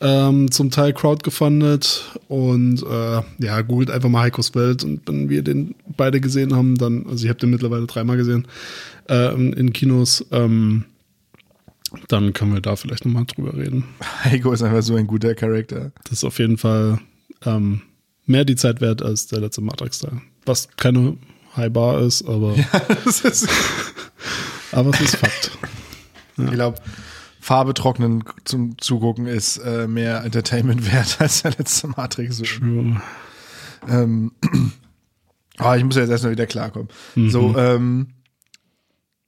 ähm, 0.00 0.50
zum 0.50 0.70
Teil 0.70 0.92
crowdgefundet. 0.92 2.18
Und 2.28 2.82
äh, 2.82 3.22
ja, 3.38 3.60
googelt 3.62 3.90
einfach 3.90 4.08
mal 4.08 4.22
Heikos 4.22 4.54
Welt. 4.54 4.84
Und 4.84 5.06
wenn 5.06 5.28
wir 5.28 5.42
den 5.42 5.74
beide 5.96 6.20
gesehen 6.20 6.54
haben, 6.56 6.76
dann, 6.76 7.06
also 7.06 7.24
ich 7.24 7.28
habe 7.28 7.38
den 7.38 7.50
mittlerweile 7.50 7.86
dreimal 7.86 8.16
gesehen, 8.16 8.46
äh, 9.08 9.34
in, 9.34 9.52
in 9.52 9.72
Kinos, 9.72 10.24
ähm, 10.30 10.84
dann 12.08 12.32
können 12.32 12.54
wir 12.54 12.60
da 12.60 12.76
vielleicht 12.76 13.04
nochmal 13.04 13.24
drüber 13.26 13.56
reden. 13.56 13.84
Heiko 14.24 14.52
ist 14.52 14.62
einfach 14.62 14.82
so 14.82 14.94
ein 14.94 15.06
guter 15.06 15.34
Charakter. 15.34 15.92
Das 16.04 16.12
ist 16.14 16.24
auf 16.24 16.38
jeden 16.38 16.58
Fall 16.58 16.98
ähm, 17.44 17.82
mehr 18.26 18.44
die 18.44 18.56
Zeit 18.56 18.80
wert 18.80 19.02
als 19.02 19.26
der 19.26 19.40
letzte 19.40 19.60
Matrix-Teil. 19.60 20.20
Was 20.46 20.68
keine 20.76 21.16
High 21.56 21.72
Bar 21.72 22.00
ist, 22.00 22.26
aber, 22.26 22.54
Das 23.04 23.20
ist, 23.22 23.48
aber 24.72 24.90
es 24.90 25.00
ist 25.00 25.16
Fakt. 25.16 25.50
Ich 26.38 26.50
glaube, 26.52 26.78
Farbe 27.40 27.74
trocknen 27.74 28.22
zum 28.44 28.76
Zugucken 28.78 29.26
ist 29.26 29.56
äh, 29.58 29.88
mehr 29.88 30.22
Entertainment 30.24 30.84
wert 30.92 31.16
als 31.20 31.42
der 31.42 31.52
letzte 31.52 31.88
Matrix. 31.88 32.40
Ja. 32.40 33.02
Ähm, 33.88 34.32
aber 35.56 35.76
ich 35.78 35.84
muss 35.84 35.96
ja 35.96 36.02
jetzt 36.02 36.10
erstmal 36.10 36.32
wieder 36.32 36.46
klarkommen. 36.46 36.88
So, 37.16 37.56
ähm, 37.56 38.08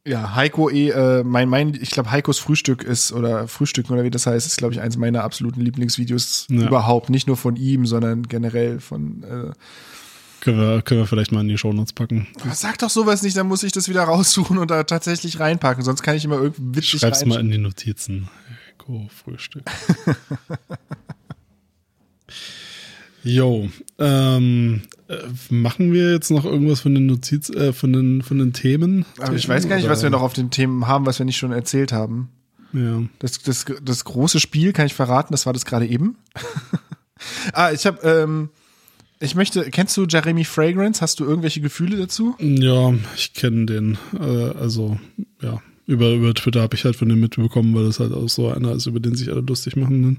ja, 0.06 0.34
Heiko 0.34 0.68
eh, 0.68 0.88
äh, 0.90 1.22
mein, 1.24 1.48
mein, 1.48 1.74
ich 1.74 1.90
glaube, 1.92 2.10
Heikos 2.10 2.38
Frühstück 2.40 2.82
ist, 2.82 3.12
oder 3.12 3.46
Frühstücken 3.46 3.92
oder 3.92 4.02
wie 4.02 4.10
das 4.10 4.26
heißt, 4.26 4.46
ist, 4.46 4.56
glaube 4.58 4.74
ich, 4.74 4.80
eins 4.80 4.96
meiner 4.96 5.22
absoluten 5.22 5.60
Lieblingsvideos 5.60 6.48
Ja. 6.50 6.66
überhaupt. 6.66 7.08
Nicht 7.08 7.28
nur 7.28 7.36
von 7.36 7.54
ihm, 7.56 7.86
sondern 7.86 8.24
generell 8.24 8.80
von, 8.80 9.22
äh, 9.22 9.52
Können, 10.42 10.58
wir, 10.58 10.82
können 10.82 11.00
wir 11.00 11.06
vielleicht 11.06 11.30
mal 11.30 11.40
in 11.42 11.46
die 11.46 11.56
Shownotes 11.56 11.92
packen. 11.92 12.26
sag 12.52 12.76
doch 12.78 12.90
sowas 12.90 13.22
nicht, 13.22 13.36
dann 13.36 13.46
muss 13.46 13.62
ich 13.62 13.70
das 13.70 13.88
wieder 13.88 14.02
raussuchen 14.02 14.58
und 14.58 14.72
da 14.72 14.82
tatsächlich 14.82 15.38
reinpacken, 15.38 15.84
sonst 15.84 16.02
kann 16.02 16.16
ich 16.16 16.24
immer 16.24 16.34
irgendwie 16.34 16.78
witzig 16.78 16.98
Schreib's 16.98 17.24
mal 17.24 17.38
in 17.38 17.52
die 17.52 17.58
Notizen. 17.58 18.28
Go, 18.76 19.08
Frühstück. 19.08 19.62
Jo, 23.24 23.68
ähm, 24.00 24.82
äh, 25.06 25.14
machen 25.48 25.92
wir 25.92 26.10
jetzt 26.12 26.32
noch 26.32 26.44
irgendwas 26.44 26.80
von 26.80 26.92
den 26.92 27.06
Notiz, 27.06 27.50
äh, 27.50 27.72
von 27.72 27.92
den, 27.92 28.22
von 28.22 28.38
den 28.38 28.52
Themen? 28.52 29.06
Aber 29.20 29.34
ich 29.34 29.48
weiß 29.48 29.68
gar 29.68 29.76
nicht, 29.76 29.84
Oder- 29.84 29.92
was 29.92 30.02
wir 30.02 30.10
noch 30.10 30.22
auf 30.22 30.32
den 30.32 30.50
Themen 30.50 30.88
haben, 30.88 31.06
was 31.06 31.20
wir 31.20 31.26
nicht 31.26 31.36
schon 31.36 31.52
erzählt 31.52 31.92
haben. 31.92 32.30
Ja. 32.72 33.00
Das, 33.20 33.40
das, 33.40 33.64
das 33.80 34.04
große 34.04 34.40
Spiel 34.40 34.72
kann 34.72 34.86
ich 34.86 34.94
verraten, 34.94 35.32
das 35.32 35.46
war 35.46 35.52
das 35.52 35.64
gerade 35.64 35.86
eben. 35.86 36.16
ah, 37.52 37.70
ich 37.70 37.86
habe, 37.86 38.00
ähm, 38.02 38.50
ich 39.22 39.34
möchte, 39.34 39.70
kennst 39.70 39.96
du 39.96 40.06
Jeremy 40.06 40.44
Fragrance? 40.44 41.00
Hast 41.00 41.20
du 41.20 41.24
irgendwelche 41.24 41.60
Gefühle 41.60 41.96
dazu? 41.96 42.34
Ja, 42.38 42.92
ich 43.16 43.32
kenne 43.34 43.66
den. 43.66 43.98
Äh, 44.18 44.58
also, 44.58 44.98
ja. 45.40 45.60
Über, 45.86 46.10
über 46.12 46.32
Twitter 46.32 46.62
habe 46.62 46.76
ich 46.76 46.84
halt 46.84 46.96
von 46.96 47.08
dem 47.08 47.20
mitbekommen, 47.20 47.74
weil 47.74 47.84
das 47.84 47.98
halt 47.98 48.12
auch 48.12 48.28
so 48.28 48.48
einer 48.48 48.72
ist, 48.72 48.86
über 48.86 49.00
den 49.00 49.16
sich 49.16 49.30
alle 49.30 49.40
lustig 49.40 49.76
machen. 49.76 50.00
Ne? 50.00 50.16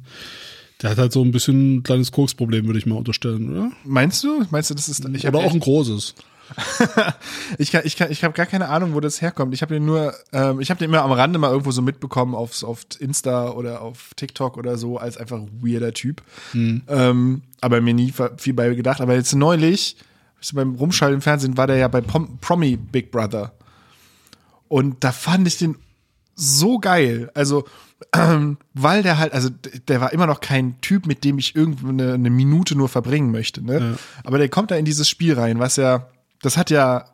Der 0.82 0.90
hat 0.90 0.98
halt 0.98 1.14
so 1.14 1.24
ein 1.24 1.32
bisschen 1.32 1.78
ein 1.78 1.84
kleines 1.84 2.12
Koksproblem, 2.12 2.66
würde 2.66 2.80
ich 2.80 2.86
mal 2.86 2.96
unterstellen, 2.96 3.50
oder? 3.50 3.72
Meinst 3.86 4.24
du? 4.24 4.46
Meinst 4.52 4.70
du, 4.70 4.74
das 4.74 4.90
ist, 4.90 5.06
ich 5.14 5.26
oder 5.28 5.40
hab 5.40 5.46
auch 5.46 5.54
ein 5.54 5.62
großes. 5.62 6.16
ich 7.58 7.72
kann, 7.72 7.84
ich 7.86 7.96
kann, 7.96 8.12
ich 8.12 8.24
habe 8.24 8.34
gar 8.34 8.46
keine 8.46 8.68
Ahnung, 8.70 8.94
wo 8.94 9.00
das 9.00 9.22
herkommt. 9.22 9.54
Ich 9.54 9.62
habe 9.62 9.74
den 9.74 9.86
nur, 9.86 10.14
ähm, 10.34 10.60
ich 10.60 10.70
habe 10.70 10.80
den 10.80 10.90
immer 10.90 11.02
am 11.02 11.12
Rande 11.12 11.40
mal 11.40 11.50
irgendwo 11.50 11.72
so 11.72 11.82
mitbekommen 11.82 12.36
auf, 12.36 12.62
auf 12.64 12.82
Insta 13.00 13.52
oder 13.52 13.82
auf 13.82 14.12
TikTok 14.16 14.58
oder 14.58 14.78
so 14.78 14.98
als 14.98 15.18
einfach 15.18 15.42
weirder 15.62 15.94
Typ. 15.94 16.22
Ähm, 16.88 17.42
aber 17.64 17.81
mir 17.81 17.94
nie 17.94 18.14
viel 18.38 18.53
bei 18.53 18.73
gedacht. 18.73 19.02
Aber 19.02 19.15
jetzt 19.15 19.34
neulich, 19.34 19.98
beim 20.53 20.76
Rumschalten 20.76 21.15
im 21.15 21.22
Fernsehen, 21.22 21.57
war 21.57 21.68
der 21.68 21.77
ja 21.77 21.88
bei 21.88 22.02
Pom 22.02 22.38
Promi 22.40 22.76
Big 22.76 23.11
Brother. 23.11 23.53
Und 24.68 25.03
da 25.03 25.11
fand 25.11 25.48
ich 25.48 25.57
den 25.57 25.77
so 26.35 26.80
geil. 26.80 27.31
Also, 27.34 27.65
ähm, 28.14 28.57
weil 28.73 29.03
der 29.03 29.18
halt, 29.18 29.34
also 29.34 29.49
der 29.88 30.02
war 30.02 30.14
immer 30.14 30.27
noch 30.27 30.40
kein 30.40 30.81
Typ, 30.81 31.06
mit 31.06 31.23
dem 31.23 31.38
ich 31.38 31.56
irgendwie 31.56 31.90
eine, 31.90 32.14
eine 32.14 32.30
Minute 32.30 32.76
nur 32.76 32.90
verbringen 32.90 33.31
möchte. 33.31 33.64
Ne? 33.64 33.98
Aber 34.23 34.38
der 34.38 34.49
kommt 34.49 34.72
da 34.72 34.76
in 34.76 34.85
dieses 34.85 35.07
Spiel 35.07 35.34
rein, 35.35 35.60
was 35.60 35.76
ja, 35.77 36.07
das 36.41 36.57
hat 36.57 36.69
ja 36.69 37.12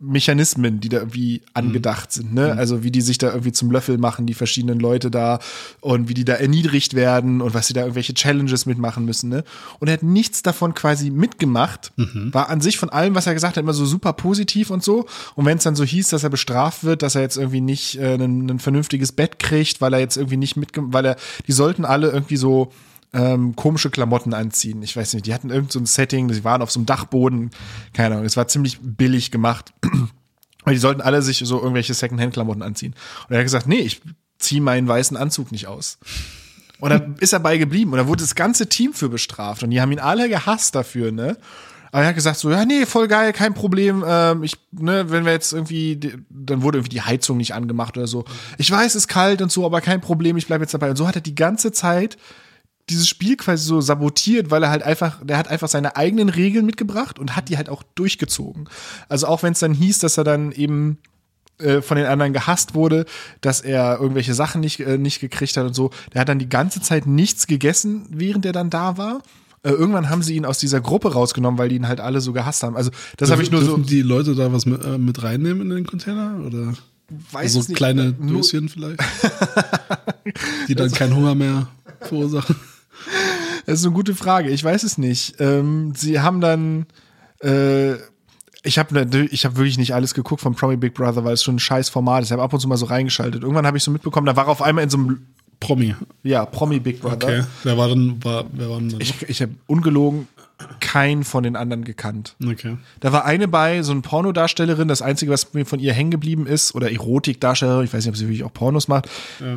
Mechanismen, 0.00 0.80
die 0.80 0.88
da 0.88 0.98
irgendwie 0.98 1.42
angedacht 1.52 2.10
sind, 2.10 2.32
ne? 2.32 2.52
Also 2.52 2.82
wie 2.82 2.90
die 2.90 3.02
sich 3.02 3.18
da 3.18 3.28
irgendwie 3.28 3.52
zum 3.52 3.70
Löffel 3.70 3.98
machen, 3.98 4.26
die 4.26 4.32
verschiedenen 4.32 4.80
Leute 4.80 5.10
da 5.10 5.40
und 5.80 6.08
wie 6.08 6.14
die 6.14 6.24
da 6.24 6.34
erniedrigt 6.34 6.94
werden 6.94 7.42
und 7.42 7.52
was 7.52 7.66
sie 7.66 7.74
da 7.74 7.82
irgendwelche 7.82 8.14
Challenges 8.14 8.64
mitmachen 8.64 9.04
müssen, 9.04 9.28
ne? 9.28 9.44
Und 9.78 9.88
er 9.88 9.94
hat 9.94 10.02
nichts 10.02 10.42
davon 10.42 10.72
quasi 10.74 11.10
mitgemacht, 11.10 11.92
war 12.32 12.48
an 12.48 12.62
sich 12.62 12.78
von 12.78 12.88
allem, 12.88 13.14
was 13.14 13.26
er 13.26 13.34
gesagt 13.34 13.56
hat, 13.56 13.62
immer 13.62 13.74
so 13.74 13.84
super 13.84 14.14
positiv 14.14 14.70
und 14.70 14.82
so. 14.82 15.06
Und 15.34 15.44
wenn 15.44 15.58
es 15.58 15.64
dann 15.64 15.76
so 15.76 15.84
hieß, 15.84 16.08
dass 16.08 16.24
er 16.24 16.30
bestraft 16.30 16.82
wird, 16.82 17.02
dass 17.02 17.14
er 17.14 17.20
jetzt 17.20 17.36
irgendwie 17.36 17.60
nicht 17.60 17.98
äh, 17.98 18.14
ein, 18.14 18.48
ein 18.48 18.58
vernünftiges 18.58 19.12
Bett 19.12 19.38
kriegt, 19.38 19.82
weil 19.82 19.92
er 19.92 20.00
jetzt 20.00 20.16
irgendwie 20.16 20.38
nicht 20.38 20.56
mitgemacht, 20.56 20.94
weil 20.94 21.04
er, 21.04 21.16
die 21.46 21.52
sollten 21.52 21.84
alle 21.84 22.10
irgendwie 22.10 22.36
so 22.36 22.72
ähm, 23.12 23.56
komische 23.56 23.90
Klamotten 23.90 24.34
anziehen. 24.34 24.82
Ich 24.82 24.96
weiß 24.96 25.14
nicht, 25.14 25.26
die 25.26 25.34
hatten 25.34 25.50
irgend 25.50 25.72
so 25.72 25.80
ein 25.80 25.86
Setting, 25.86 26.32
sie 26.32 26.44
waren 26.44 26.62
auf 26.62 26.70
so 26.70 26.78
einem 26.78 26.86
Dachboden, 26.86 27.50
keine 27.92 28.14
Ahnung, 28.14 28.26
es 28.26 28.36
war 28.36 28.48
ziemlich 28.48 28.78
billig 28.80 29.30
gemacht. 29.30 29.72
Aber 30.62 30.72
die 30.72 30.78
sollten 30.78 31.00
alle 31.00 31.22
sich 31.22 31.38
so 31.38 31.58
irgendwelche 31.58 31.94
Secondhand-Klamotten 31.94 32.62
anziehen. 32.62 32.94
Und 33.28 33.34
er 33.34 33.38
hat 33.38 33.46
gesagt, 33.46 33.66
nee, 33.66 33.80
ich 33.80 34.02
ziehe 34.38 34.60
meinen 34.60 34.86
weißen 34.86 35.16
Anzug 35.16 35.52
nicht 35.52 35.66
aus. 35.66 35.98
Und 36.80 36.90
dann 36.90 37.16
ist 37.20 37.32
er 37.32 37.40
bei 37.40 37.58
geblieben 37.58 37.92
und 37.92 37.98
da 37.98 38.06
wurde 38.06 38.22
das 38.22 38.34
ganze 38.34 38.68
Team 38.68 38.94
für 38.94 39.08
bestraft 39.08 39.62
und 39.62 39.70
die 39.70 39.80
haben 39.80 39.92
ihn 39.92 39.98
alle 39.98 40.28
gehasst 40.28 40.74
dafür, 40.74 41.12
ne? 41.12 41.36
Aber 41.92 42.02
er 42.02 42.08
hat 42.08 42.14
gesagt 42.14 42.38
so, 42.38 42.50
ja, 42.50 42.64
nee, 42.64 42.86
voll 42.86 43.08
geil, 43.08 43.32
kein 43.32 43.52
Problem. 43.52 44.04
Ähm, 44.06 44.44
ich, 44.44 44.56
ne, 44.70 45.10
wenn 45.10 45.24
wir 45.24 45.32
jetzt 45.32 45.52
irgendwie, 45.52 45.98
dann 46.30 46.62
wurde 46.62 46.78
irgendwie 46.78 46.94
die 46.94 47.02
Heizung 47.02 47.36
nicht 47.36 47.52
angemacht 47.52 47.96
oder 47.96 48.06
so. 48.06 48.24
Ich 48.58 48.70
weiß, 48.70 48.92
es 48.92 48.94
ist 48.94 49.08
kalt 49.08 49.42
und 49.42 49.50
so, 49.50 49.66
aber 49.66 49.80
kein 49.80 50.00
Problem, 50.00 50.36
ich 50.36 50.46
bleibe 50.46 50.62
jetzt 50.62 50.72
dabei. 50.72 50.90
Und 50.90 50.96
so 50.96 51.08
hat 51.08 51.16
er 51.16 51.20
die 51.20 51.34
ganze 51.34 51.72
Zeit 51.72 52.16
dieses 52.90 53.08
Spiel 53.08 53.36
quasi 53.36 53.64
so 53.64 53.80
sabotiert, 53.80 54.50
weil 54.50 54.62
er 54.62 54.70
halt 54.70 54.82
einfach, 54.82 55.24
der 55.24 55.38
hat 55.38 55.48
einfach 55.48 55.68
seine 55.68 55.96
eigenen 55.96 56.28
Regeln 56.28 56.66
mitgebracht 56.66 57.18
und 57.18 57.36
hat 57.36 57.48
die 57.48 57.56
halt 57.56 57.68
auch 57.68 57.82
durchgezogen. 57.94 58.68
Also 59.08 59.26
auch 59.26 59.42
wenn 59.42 59.52
es 59.52 59.60
dann 59.60 59.72
hieß, 59.72 59.98
dass 60.00 60.18
er 60.18 60.24
dann 60.24 60.52
eben 60.52 60.98
äh, 61.58 61.80
von 61.82 61.96
den 61.96 62.06
anderen 62.06 62.32
gehasst 62.32 62.74
wurde, 62.74 63.04
dass 63.40 63.60
er 63.60 63.98
irgendwelche 64.00 64.34
Sachen 64.34 64.60
nicht, 64.60 64.80
äh, 64.80 64.98
nicht 64.98 65.20
gekriegt 65.20 65.56
hat 65.56 65.66
und 65.66 65.74
so. 65.74 65.90
Der 66.12 66.20
hat 66.22 66.28
dann 66.28 66.38
die 66.38 66.48
ganze 66.48 66.80
Zeit 66.80 67.06
nichts 67.06 67.46
gegessen, 67.46 68.06
während 68.10 68.44
er 68.46 68.52
dann 68.52 68.70
da 68.70 68.96
war. 68.96 69.22
Äh, 69.62 69.70
irgendwann 69.70 70.08
haben 70.08 70.22
sie 70.22 70.36
ihn 70.36 70.46
aus 70.46 70.58
dieser 70.58 70.80
Gruppe 70.80 71.12
rausgenommen, 71.12 71.58
weil 71.58 71.68
die 71.68 71.76
ihn 71.76 71.86
halt 71.86 72.00
alle 72.00 72.20
so 72.22 72.32
gehasst 72.32 72.62
haben. 72.62 72.76
Also 72.76 72.90
das 73.18 73.30
habe 73.30 73.42
ich 73.42 73.50
nur 73.50 73.60
so, 73.60 73.76
Dürfen 73.76 73.86
die 73.86 74.00
Leute 74.02 74.34
da 74.34 74.52
was 74.52 74.64
mit, 74.64 74.82
äh, 74.82 74.96
mit 74.96 75.22
reinnehmen 75.22 75.60
in 75.70 75.76
den 75.76 75.86
Container? 75.86 76.40
Oder 76.46 76.72
weiß 77.32 77.52
so 77.52 77.58
nicht, 77.60 77.74
kleine 77.74 78.14
nur- 78.18 78.40
Döschen 78.40 78.68
vielleicht? 78.70 79.00
die 80.68 80.74
dann 80.74 80.90
keinen 80.92 81.14
Hunger 81.14 81.34
mehr 81.34 81.68
verursachen? 82.00 82.56
Das 83.66 83.80
ist 83.80 83.84
eine 83.84 83.94
gute 83.94 84.14
Frage. 84.14 84.50
Ich 84.50 84.62
weiß 84.62 84.82
es 84.82 84.98
nicht. 84.98 85.36
Ähm, 85.38 85.92
sie 85.96 86.20
haben 86.20 86.40
dann, 86.40 86.86
äh, 87.42 87.94
ich 88.62 88.78
habe 88.78 89.28
ich 89.30 89.44
hab 89.44 89.56
wirklich 89.56 89.78
nicht 89.78 89.94
alles 89.94 90.14
geguckt 90.14 90.40
von 90.40 90.54
Promi 90.54 90.76
Big 90.76 90.94
Brother, 90.94 91.24
weil 91.24 91.34
es 91.34 91.42
schon 91.42 91.56
ein 91.56 91.60
scheiß 91.60 91.88
Format 91.88 92.22
ist. 92.22 92.28
Ich 92.28 92.32
habe 92.32 92.42
ab 92.42 92.52
und 92.52 92.60
zu 92.60 92.68
mal 92.68 92.76
so 92.76 92.86
reingeschaltet. 92.86 93.42
Irgendwann 93.42 93.66
habe 93.66 93.76
ich 93.76 93.84
so 93.84 93.90
mitbekommen, 93.90 94.26
da 94.26 94.36
war 94.36 94.48
auf 94.48 94.62
einmal 94.62 94.84
in 94.84 94.90
so 94.90 94.98
einem, 94.98 95.26
Promi. 95.60 95.94
ja, 96.22 96.46
Promi 96.46 96.80
Big 96.80 97.00
Brother. 97.00 97.16
Okay. 97.16 97.44
Wer 97.64 97.76
war 97.76 97.88
denn, 97.88 98.24
war, 98.24 98.44
wer 98.52 98.70
war 98.70 98.78
denn? 98.78 98.96
Ich, 98.98 99.28
ich 99.28 99.42
habe 99.42 99.52
ungelogen 99.66 100.26
keinen 100.80 101.24
von 101.24 101.42
den 101.42 101.56
anderen 101.56 101.84
gekannt. 101.84 102.36
okay. 102.44 102.76
Da 103.00 103.12
war 103.12 103.24
eine 103.24 103.48
bei, 103.48 103.82
so 103.82 103.92
eine 103.92 104.00
Pornodarstellerin, 104.00 104.88
das 104.88 105.02
Einzige, 105.02 105.32
was 105.32 105.52
mir 105.54 105.66
von 105.66 105.80
ihr 105.80 105.92
hängen 105.92 106.10
geblieben 106.10 106.46
ist, 106.46 106.74
oder 106.74 106.90
Erotikdarstellerin, 106.90 107.84
ich 107.84 107.92
weiß 107.92 108.04
nicht, 108.04 108.10
ob 108.10 108.16
sie 108.16 108.26
wirklich 108.26 108.44
auch 108.44 108.52
Pornos 108.52 108.88
macht, 108.88 109.08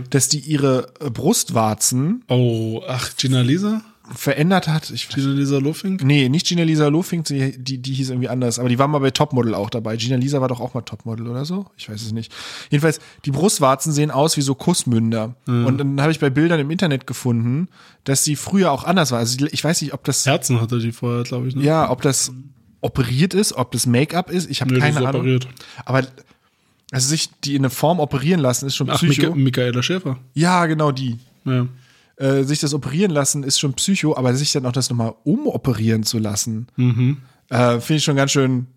dass 0.10 0.30
die 0.30 0.40
ihre 0.40 0.88
Brustwarzen 1.00 2.24
Oh, 2.28 2.82
ach, 2.88 3.16
Gina 3.18 3.42
Lisa? 3.42 3.82
Verändert 4.14 4.68
hat. 4.68 4.90
Ich 4.90 5.08
Gina 5.08 5.32
Lisa 5.32 5.60
Lofink? 5.60 6.04
Nee, 6.04 6.28
nicht 6.28 6.46
Gina 6.48 6.64
Lisa 6.64 6.88
Lofink, 6.90 7.26
die, 7.26 7.58
die, 7.58 7.78
die 7.78 7.94
hieß 7.94 8.10
irgendwie 8.10 8.28
anders, 8.30 8.60
aber 8.60 8.68
die 8.70 8.78
war 8.78 8.88
mal 8.88 9.00
bei 9.00 9.12
Topmodel 9.12 9.56
auch 9.56 9.70
dabei. 9.70 9.96
Gina 9.96 10.18
Lisa 10.18 10.42
war 10.42 10.50
doch 10.50 10.60
auch 10.60 10.74
mal 10.74 10.82
Topmodel 10.82 11.28
oder 11.28 11.46
so? 11.46 11.68
Ich 11.78 11.90
weiß 11.90 12.02
es 12.02 12.12
nicht. 12.12 12.32
Jedenfalls, 12.70 13.00
die 13.24 13.32
Brustwarzen 13.32 13.94
sehen 13.94 14.12
aus 14.12 14.36
wie 14.36 14.42
so 14.42 14.56
Kussmünder. 14.56 15.36
Und 15.46 15.78
dann 15.78 16.02
habe 16.02 16.12
ich 16.12 16.20
bei 16.20 16.30
Bildern 16.30 16.60
im 16.60 16.70
Internet 16.70 17.08
gefunden, 17.08 17.70
dass 18.04 18.24
sie 18.24 18.36
früher 18.36 18.72
auch 18.72 18.84
anders 18.84 19.12
war. 19.12 19.20
Also 19.20 19.46
ich 19.46 19.64
weiß 19.64 19.82
nicht, 19.82 19.94
ob 19.94 20.04
das, 20.04 20.26
Herzen 20.26 20.60
hatte 20.60 20.80
die 20.80 20.92
vorher, 20.92 21.24
glaube 21.24 21.48
ich. 21.48 21.56
Ne? 21.56 21.64
ja, 21.64 21.90
ob 21.90 22.02
das 22.02 22.32
operiert 22.82 23.34
ist, 23.34 23.54
ob 23.54 23.72
das 23.72 23.86
Make-up 23.86 24.30
ist. 24.30 24.50
Ich 24.50 24.62
habe 24.62 24.74
die 24.74 24.80
keine 24.82 25.00
ist 25.00 25.06
Ahnung. 25.06 25.22
operiert. 25.22 25.48
Aber 25.86 26.04
also 26.92 27.08
sich 27.08 27.30
die 27.44 27.56
in 27.56 27.62
eine 27.62 27.70
Form 27.70 28.00
operieren 28.00 28.42
lassen, 28.42 28.68
ist 28.68 28.76
schon 28.76 28.90
Ach, 28.90 29.00
Psycho. 29.02 29.34
Michaela 29.34 29.82
Schäfer. 29.82 30.20
ja, 30.34 30.66
genau 30.66 30.92
die. 30.92 31.18
Ja. 31.46 31.68
Äh, 32.18 32.44
sich 32.44 32.60
das 32.60 32.73
operieren 32.73 33.11
lassen, 33.11 33.44
ist 33.44 33.60
schon 33.60 33.73
Psycho, 33.73 34.15
aber 34.15 34.34
sich 34.35 34.52
dann 34.52 34.65
auch 34.65 34.72
das 34.72 34.90
nochmal 34.90 35.15
umoperieren 35.23 36.03
zu 36.03 36.19
lassen, 36.19 36.68
äh, 37.49 37.80
finde 37.80 37.98
ich 37.98 38.03
schon 38.03 38.15
ganz 38.15 38.31
schön 38.31 38.68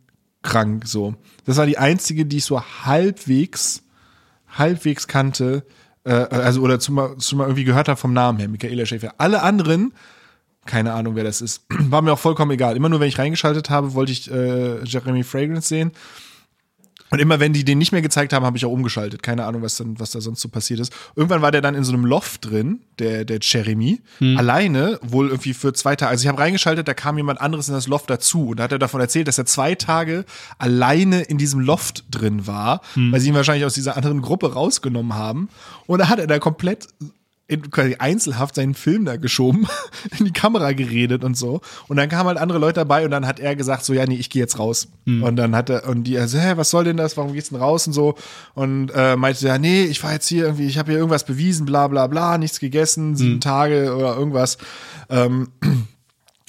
krank 0.42 0.86
so. 0.86 1.14
Das 1.44 1.56
war 1.56 1.66
die 1.66 1.78
einzige, 1.78 2.24
die 2.24 2.38
ich 2.38 2.44
so 2.44 2.62
halbwegs, 2.62 3.82
halbwegs 4.48 5.06
kannte, 5.06 5.66
äh, 6.04 6.12
also 6.12 6.62
oder 6.62 6.78
zumal, 6.78 7.16
zumal 7.18 7.48
irgendwie 7.48 7.64
gehört 7.64 7.88
habe 7.88 7.98
vom 7.98 8.12
Namen 8.12 8.38
her, 8.38 8.48
Michaela 8.48 8.86
Schäfer. 8.86 9.14
Alle 9.18 9.42
anderen, 9.42 9.92
keine 10.64 10.92
Ahnung, 10.94 11.14
wer 11.16 11.24
das 11.24 11.40
ist, 11.40 11.66
war 11.68 12.02
mir 12.02 12.12
auch 12.12 12.18
vollkommen 12.18 12.52
egal. 12.52 12.76
Immer 12.76 12.88
nur, 12.88 13.00
wenn 13.00 13.08
ich 13.08 13.18
reingeschaltet 13.18 13.70
habe, 13.70 13.94
wollte 13.94 14.12
ich 14.12 14.30
äh, 14.30 14.82
Jeremy 14.84 15.24
Fragrance 15.24 15.68
sehen. 15.68 15.92
Und 17.11 17.20
immer 17.20 17.41
wenn 17.41 17.53
die 17.53 17.65
den 17.65 17.78
nicht 17.78 17.93
mehr 17.93 18.03
gezeigt 18.03 18.33
haben, 18.33 18.45
habe 18.45 18.57
ich 18.57 18.65
auch 18.65 18.70
umgeschaltet. 18.70 19.23
Keine 19.23 19.45
Ahnung, 19.45 19.62
was 19.62 19.77
dann, 19.77 19.99
was 19.99 20.11
da 20.11 20.20
sonst 20.20 20.41
so 20.41 20.49
passiert 20.49 20.81
ist. 20.81 20.93
Irgendwann 21.15 21.43
war 21.43 21.53
der 21.53 21.61
dann 21.61 21.74
in 21.74 21.85
so 21.85 21.93
einem 21.93 22.05
Loft 22.05 22.51
drin, 22.51 22.81
der, 22.99 23.24
der 23.24 23.39
Jeremy, 23.41 24.01
alleine, 24.37 24.99
wohl 25.03 25.28
irgendwie 25.28 25.55
für 25.55 25.73
zwei 25.73 25.97
Tage. 25.97 26.11
Also 26.11 26.23
ich 26.23 26.28
habe 26.28 26.39
reingeschaltet, 26.39 26.89
da 26.89 26.95
kam 26.95 27.16
jemand 27.16 27.41
anderes 27.41 27.69
in 27.69 27.74
das 27.74 27.87
Loft 27.87 28.11
dazu 28.11 28.49
und 28.49 28.59
da 28.59 28.65
hat 28.65 28.73
er 28.73 28.78
davon 28.78 29.01
erzählt, 29.01 29.28
dass 29.28 29.39
er 29.39 29.47
zwei 29.47 29.74
Tage 29.74 30.24
alleine 30.59 31.23
in 31.23 31.39
diesem 31.39 31.61
Loft 31.61 32.05
drin 32.11 32.47
war, 32.47 32.81
weil 32.95 33.20
sie 33.20 33.28
ihn 33.28 33.35
wahrscheinlich 33.35 33.65
aus 33.65 33.74
dieser 33.74 33.97
anderen 33.97 34.23
Gruppe 34.23 34.53
rausgenommen 34.53 35.15
haben. 35.15 35.49
Und 35.87 36.01
da 36.01 36.09
hat 36.09 36.19
er 36.19 36.27
da 36.27 36.39
komplett 36.39 36.89
in 37.48 37.70
quasi 37.70 37.97
einzelhaft 37.98 38.56
seinen 38.56 38.74
Film 38.74 39.05
da 39.05 39.16
geschoben, 39.16 39.68
in 40.18 40.24
die 40.24 40.32
Kamera 40.32 40.73
geredet 40.73 41.23
und 41.23 41.36
so. 41.36 41.60
Und 41.86 41.97
dann 41.97 42.09
kamen 42.09 42.28
halt 42.28 42.39
andere 42.39 42.59
Leute 42.59 42.81
dabei 42.81 43.05
und 43.05 43.12
dann 43.12 43.27
hat 43.27 43.39
er 43.39 43.55
gesagt, 43.55 43.85
so, 43.85 43.93
ja, 43.93 44.05
nee, 44.05 44.16
ich 44.16 44.31
gehe 44.31 44.43
jetzt 44.43 44.59
raus. 44.59 44.89
Und 45.23 45.36
dann 45.36 45.55
hat 45.55 45.70
er, 45.70 45.89
und 45.89 46.05
die, 46.05 46.18
also, 46.18 46.39
hä, 46.39 46.55
was 46.56 46.70
soll 46.70 46.85
denn 46.85 46.97
das? 46.97 47.16
Warum 47.16 47.32
geht's 47.32 47.51
denn 47.51 47.59
raus 47.59 47.86
und 47.86 47.93
so? 47.93 48.16
Und 48.55 48.90
äh, 48.94 49.14
meinte, 49.16 49.47
ja, 49.47 49.59
nee, 49.59 49.85
ich 49.85 50.02
war 50.02 50.12
jetzt 50.12 50.27
hier 50.27 50.44
irgendwie, 50.47 50.66
ich 50.66 50.77
habe 50.77 50.90
hier 50.90 50.98
irgendwas 50.98 51.24
bewiesen, 51.24 51.66
bla 51.66 51.86
bla 51.86 52.09
bla, 52.09 52.36
nichts 52.36 52.59
gegessen, 52.59 53.14
sieben 53.14 53.40
Tage 53.40 53.94
oder 53.94 54.16
irgendwas. 54.16 54.59
Ähm, 55.09 55.48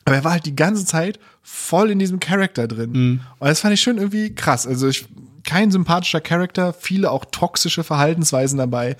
aber 0.05 0.15
er 0.15 0.23
war 0.23 0.31
halt 0.31 0.45
die 0.45 0.55
ganze 0.55 0.85
Zeit 0.85 1.19
voll 1.43 1.91
in 1.91 1.99
diesem 1.99 2.19
Charakter 2.19 2.67
drin. 2.67 2.91
Und 3.37 3.47
das 3.47 3.59
fand 3.59 3.73
ich 3.75 3.81
schon 3.81 3.97
irgendwie 3.97 4.33
krass. 4.33 4.65
Also 4.65 4.87
ich, 4.87 5.05
kein 5.47 5.71
sympathischer 5.71 6.21
Charakter, 6.21 6.73
viele 6.73 7.09
auch 7.09 7.23
toxische 7.25 7.83
Verhaltensweisen 7.83 8.57
dabei. 8.57 8.97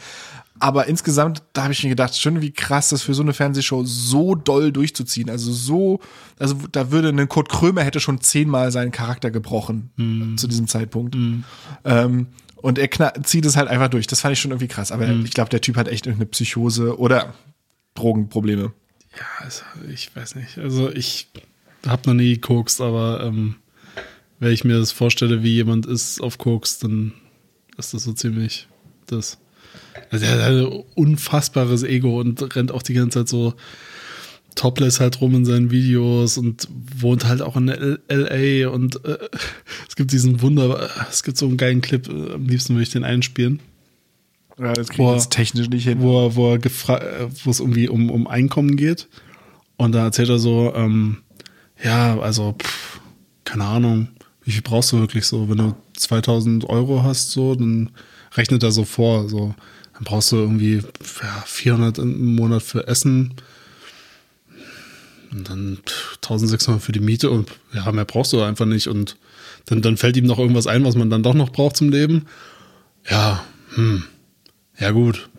Aber 0.60 0.88
insgesamt, 0.88 1.44
da 1.54 1.64
habe 1.64 1.74
ich 1.74 1.84
mir 1.84 1.90
gedacht, 1.90 2.20
schon 2.20 2.42
wie 2.42 2.52
krass, 2.52 2.90
das 2.90 3.02
für 3.02 3.14
so 3.14 3.22
eine 3.22 3.34
Fernsehshow 3.34 3.84
so 3.86 4.36
doll 4.36 4.72
durchzuziehen. 4.72 5.30
Also 5.30 5.52
so, 5.52 6.00
also 6.40 6.56
da 6.72 6.92
würde 6.92 7.10
ein 7.10 7.30
Kurt 7.30 7.50
Krömer 7.50 7.84
hätte 7.84 8.00
schon 8.00 8.22
zehnmal 8.22 8.72
seinen 8.72 8.92
Charakter 8.92 9.32
gebrochen 9.32 10.36
zu 10.38 10.48
diesem 10.48 10.68
Zeitpunkt. 10.68 11.16
Ähm, 11.86 12.28
und 12.56 12.80
er 12.80 13.24
zieht 13.24 13.46
es 13.46 13.56
halt 13.56 13.70
einfach 13.70 13.90
durch. 13.90 14.08
Das 14.08 14.22
fand 14.22 14.34
ich 14.34 14.40
schon 14.40 14.52
irgendwie 14.52 14.68
krass. 14.68 14.92
Aber 14.92 15.08
ich 15.10 15.32
glaube, 15.32 15.50
der 15.50 15.62
Typ 15.62 15.78
hat 15.78 15.88
echt 15.88 16.08
irgendeine 16.08 16.30
Psychose 16.30 16.98
oder 17.00 17.34
Drogenprobleme. 17.94 18.74
Ja, 19.16 19.26
also, 19.40 19.64
ich 19.90 20.16
weiß 20.16 20.36
nicht. 20.36 20.58
Also 20.58 20.92
ich 20.92 21.28
habe 21.86 22.04
noch 22.08 22.14
nie 22.14 22.34
gekokst, 22.34 22.82
aber 22.82 23.24
ähm, 23.24 23.56
wenn 24.40 24.52
ich 24.52 24.64
mir 24.64 24.78
das 24.78 24.92
vorstelle, 24.92 25.44
wie 25.44 25.54
jemand 25.54 25.86
ist 25.86 26.22
auf 26.22 26.38
Koks, 26.38 26.80
dann 26.80 27.14
ist 27.78 27.94
das 27.94 28.04
so 28.04 28.14
ziemlich 28.14 28.68
das. 29.08 29.38
Also 30.10 30.26
er 30.26 30.32
hat 30.32 30.52
ein 30.52 30.84
unfassbares 30.96 31.84
Ego 31.84 32.20
und 32.20 32.56
rennt 32.56 32.72
auch 32.72 32.82
die 32.82 32.94
ganze 32.94 33.20
Zeit 33.20 33.30
so 33.30 33.54
topless 34.56 35.00
halt 35.00 35.22
rum 35.22 35.36
in 35.36 35.46
seinen 35.46 35.72
Videos 35.72 36.38
und 36.38 36.68
wohnt 36.98 37.26
halt 37.28 37.42
auch 37.42 37.56
in 37.56 37.68
LA 37.68 38.70
und 38.70 39.06
äh, 39.06 39.18
es 39.88 39.96
gibt 39.96 40.12
diesen 40.12 40.42
Wunder, 40.42 40.90
es 41.10 41.24
gibt 41.24 41.38
so 41.38 41.48
einen 41.48 41.58
geilen 41.58 41.82
Clip, 41.82 42.08
äh, 42.10 42.34
am 42.34 42.48
liebsten 42.48 42.74
würde 42.74 42.84
ich 42.84 42.90
den 42.90 43.04
einspielen 43.04 43.60
Ja, 44.58 44.74
das 44.74 44.90
kriege 44.90 45.04
ich 45.10 45.16
jetzt 45.16 45.32
technisch 45.32 45.70
nicht 45.70 45.84
hin. 45.84 46.02
wo 46.02 46.26
er, 46.26 46.36
wo 46.36 46.54
er 46.54 46.56
äh, 46.56 47.28
wo 47.44 47.50
es 47.52 47.60
irgendwie 47.60 47.88
um, 47.88 48.10
um 48.10 48.28
Einkommen 48.28 48.76
geht. 48.76 49.08
Und 49.78 49.94
da 49.94 50.06
erzählt 50.06 50.30
er 50.30 50.40
so, 50.40 50.74
ähm, 50.76 51.18
ja, 51.84 52.20
also, 52.20 52.56
pff, 52.60 53.00
keine 53.44 53.66
Ahnung, 53.66 54.08
wie 54.44 54.52
viel 54.52 54.64
brauchst 54.64 54.92
du 54.92 55.00
wirklich 55.00 55.26
so? 55.26 55.50
Wenn 55.50 55.58
du 55.58 55.76
2000 55.96 56.68
Euro 56.68 57.04
hast, 57.04 57.30
so, 57.30 57.54
dann 57.54 57.92
rechnet 58.36 58.64
er 58.64 58.72
so 58.72 58.86
vor, 58.86 59.30
so, 59.30 59.54
dann 59.98 60.03
brauchst 60.03 60.32
du 60.32 60.36
irgendwie 60.36 60.76
ja, 60.76 61.44
400 61.45 61.98
im 61.98 62.36
Monat 62.36 62.61
für 62.61 62.88
Essen 62.88 63.34
und 65.32 65.49
dann 65.49 65.80
pff, 65.86 66.18
1600 66.18 66.82
für 66.82 66.91
die 66.91 66.99
Miete 66.99 67.32
und 67.32 67.49
ja, 67.74 67.91
mehr 67.91 68.06
brauchst 68.06 68.32
du 68.34 68.41
einfach 68.41 68.65
nicht. 68.65 68.88
Und 68.88 69.18
dann, 69.65 69.82
dann 69.82 69.98
fällt 69.98 70.18
ihm 70.18 70.26
noch 70.26 70.40
irgendwas 70.40 70.68
ein, 70.68 70.86
was 70.86 70.95
man 70.95 71.10
dann 71.10 71.24
doch 71.24 71.34
noch 71.34 71.49
braucht 71.49 71.78
zum 71.78 71.90
Leben. 71.90 72.28
Ja, 73.10 73.44
hm, 73.76 74.03
ja 74.80 74.91
gut. 74.91 75.30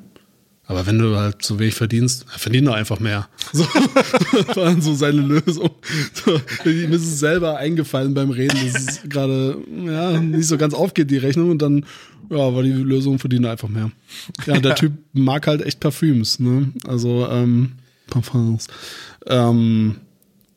Aber 0.69 0.87
wenn 0.87 0.99
du 0.99 1.17
halt 1.17 1.43
so 1.43 1.59
wenig 1.59 1.75
verdienst, 1.75 2.27
verdien 2.29 2.67
doch 2.67 2.75
einfach 2.75 3.01
mehr. 3.01 3.29
So, 3.51 3.65
das 3.65 4.57
war 4.57 4.67
dann 4.67 4.83
so 4.83 4.93
seine 4.93 5.23
Lösung. 5.23 5.71
So, 6.13 6.39
ihm 6.69 6.93
ist 6.93 7.01
es 7.01 7.19
selber 7.19 7.57
eingefallen 7.57 8.13
beim 8.13 8.29
Reden, 8.29 8.59
dass 8.71 8.83
es 8.83 9.03
gerade 9.09 9.57
ja, 9.87 10.21
nicht 10.21 10.47
so 10.47 10.59
ganz 10.59 10.75
aufgeht, 10.75 11.11
die 11.11 11.17
Rechnung. 11.17 11.51
Und 11.51 11.63
dann 11.63 11.87
ja, 12.29 12.55
war 12.55 12.63
die 12.63 12.73
Lösung, 12.73 13.19
verdiene 13.19 13.51
einfach 13.51 13.71
mehr. 13.71 13.91
Ja, 14.45 14.61
der 14.61 14.75
Typ 14.75 14.93
mag 15.15 15.47
halt 15.47 15.63
echt 15.63 15.81
Parfüms. 15.81 16.39
Ne? 16.39 16.71
Also 16.87 17.27
ähm, 17.31 17.73
Parfums. 18.11 18.67
Ähm, 19.27 19.97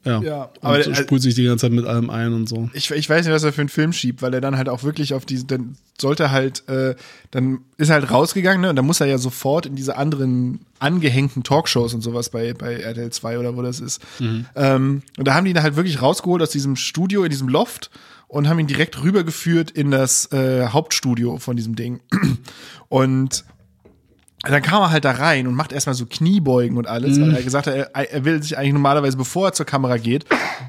ja, 0.03 0.21
Ja, 0.21 0.49
aber 0.61 0.77
und 0.77 0.85
der- 0.87 0.95
sprüht 0.95 1.21
sich 1.21 1.35
die 1.35 1.43
ganze 1.45 1.67
Zeit 1.67 1.71
mit 1.73 1.85
allem 1.85 2.09
ein 2.09 2.33
und 2.33 2.47
so. 2.49 2.69
ich, 2.73 2.89
ich 2.91 3.09
weiß 3.09 3.25
nicht, 3.25 3.33
was 3.33 3.43
er 3.43 3.53
für 3.53 3.61
einen 3.61 3.69
Film 3.69 3.93
schiebt, 3.93 4.21
weil 4.21 4.33
er 4.33 4.41
dann 4.41 4.57
halt 4.57 4.67
auch 4.69 4.83
wirklich 4.83 5.13
auf 5.13 5.25
diese, 5.25 5.45
dann 5.45 5.75
sollte 5.99 6.31
halt, 6.31 6.67
äh, 6.69 6.95
dann 7.29 7.59
ist 7.77 7.89
er 7.89 7.95
halt 7.95 8.09
rausgegangen, 8.11 8.61
ne? 8.61 8.69
Und 8.71 8.75
dann 8.75 8.85
muss 8.85 8.99
er 9.01 9.07
ja 9.07 9.17
sofort 9.19 9.65
in 9.67 9.75
diese 9.75 9.97
anderen 9.97 10.61
angehängten 10.79 11.43
Talkshows 11.43 11.93
und 11.93 12.01
sowas 12.01 12.29
bei, 12.29 12.53
bei 12.53 12.73
RTL 12.75 13.11
2 13.11 13.37
oder 13.39 13.55
wo 13.55 13.61
das 13.61 13.79
ist. 13.79 14.01
Ähm, 14.55 15.03
und 15.17 15.27
da 15.27 15.35
haben 15.35 15.45
die 15.45 15.51
ihn 15.51 15.61
halt 15.61 15.75
wirklich 15.75 16.01
rausgeholt 16.01 16.41
aus 16.41 16.49
diesem 16.49 16.75
Studio, 16.75 17.23
in 17.23 17.29
diesem 17.29 17.47
Loft 17.49 17.91
und 18.27 18.47
haben 18.49 18.57
ihn 18.59 18.67
direkt 18.67 19.03
rübergeführt 19.03 19.69
in 19.71 19.91
das 19.91 20.31
äh, 20.31 20.67
Hauptstudio 20.69 21.37
von 21.37 21.55
diesem 21.55 21.75
Ding. 21.75 21.99
Und 22.89 23.43
dann 24.43 24.61
kam 24.63 24.81
er 24.81 24.91
halt 24.91 25.05
da 25.05 25.11
rein 25.11 25.45
und 25.45 25.53
macht 25.53 25.71
erstmal 25.71 25.93
so 25.93 26.05
Kniebeugen 26.07 26.77
und 26.77 26.87
alles, 26.87 27.21
weil 27.21 27.35
er 27.35 27.43
gesagt 27.43 27.67
hat, 27.67 27.75
er, 27.75 27.93
er 27.93 28.25
will 28.25 28.41
sich 28.41 28.57
eigentlich 28.57 28.73
normalerweise, 28.73 29.15
bevor 29.15 29.49
er 29.49 29.53
zur 29.53 29.67
Kamera 29.67 29.97
geht, 29.97 30.25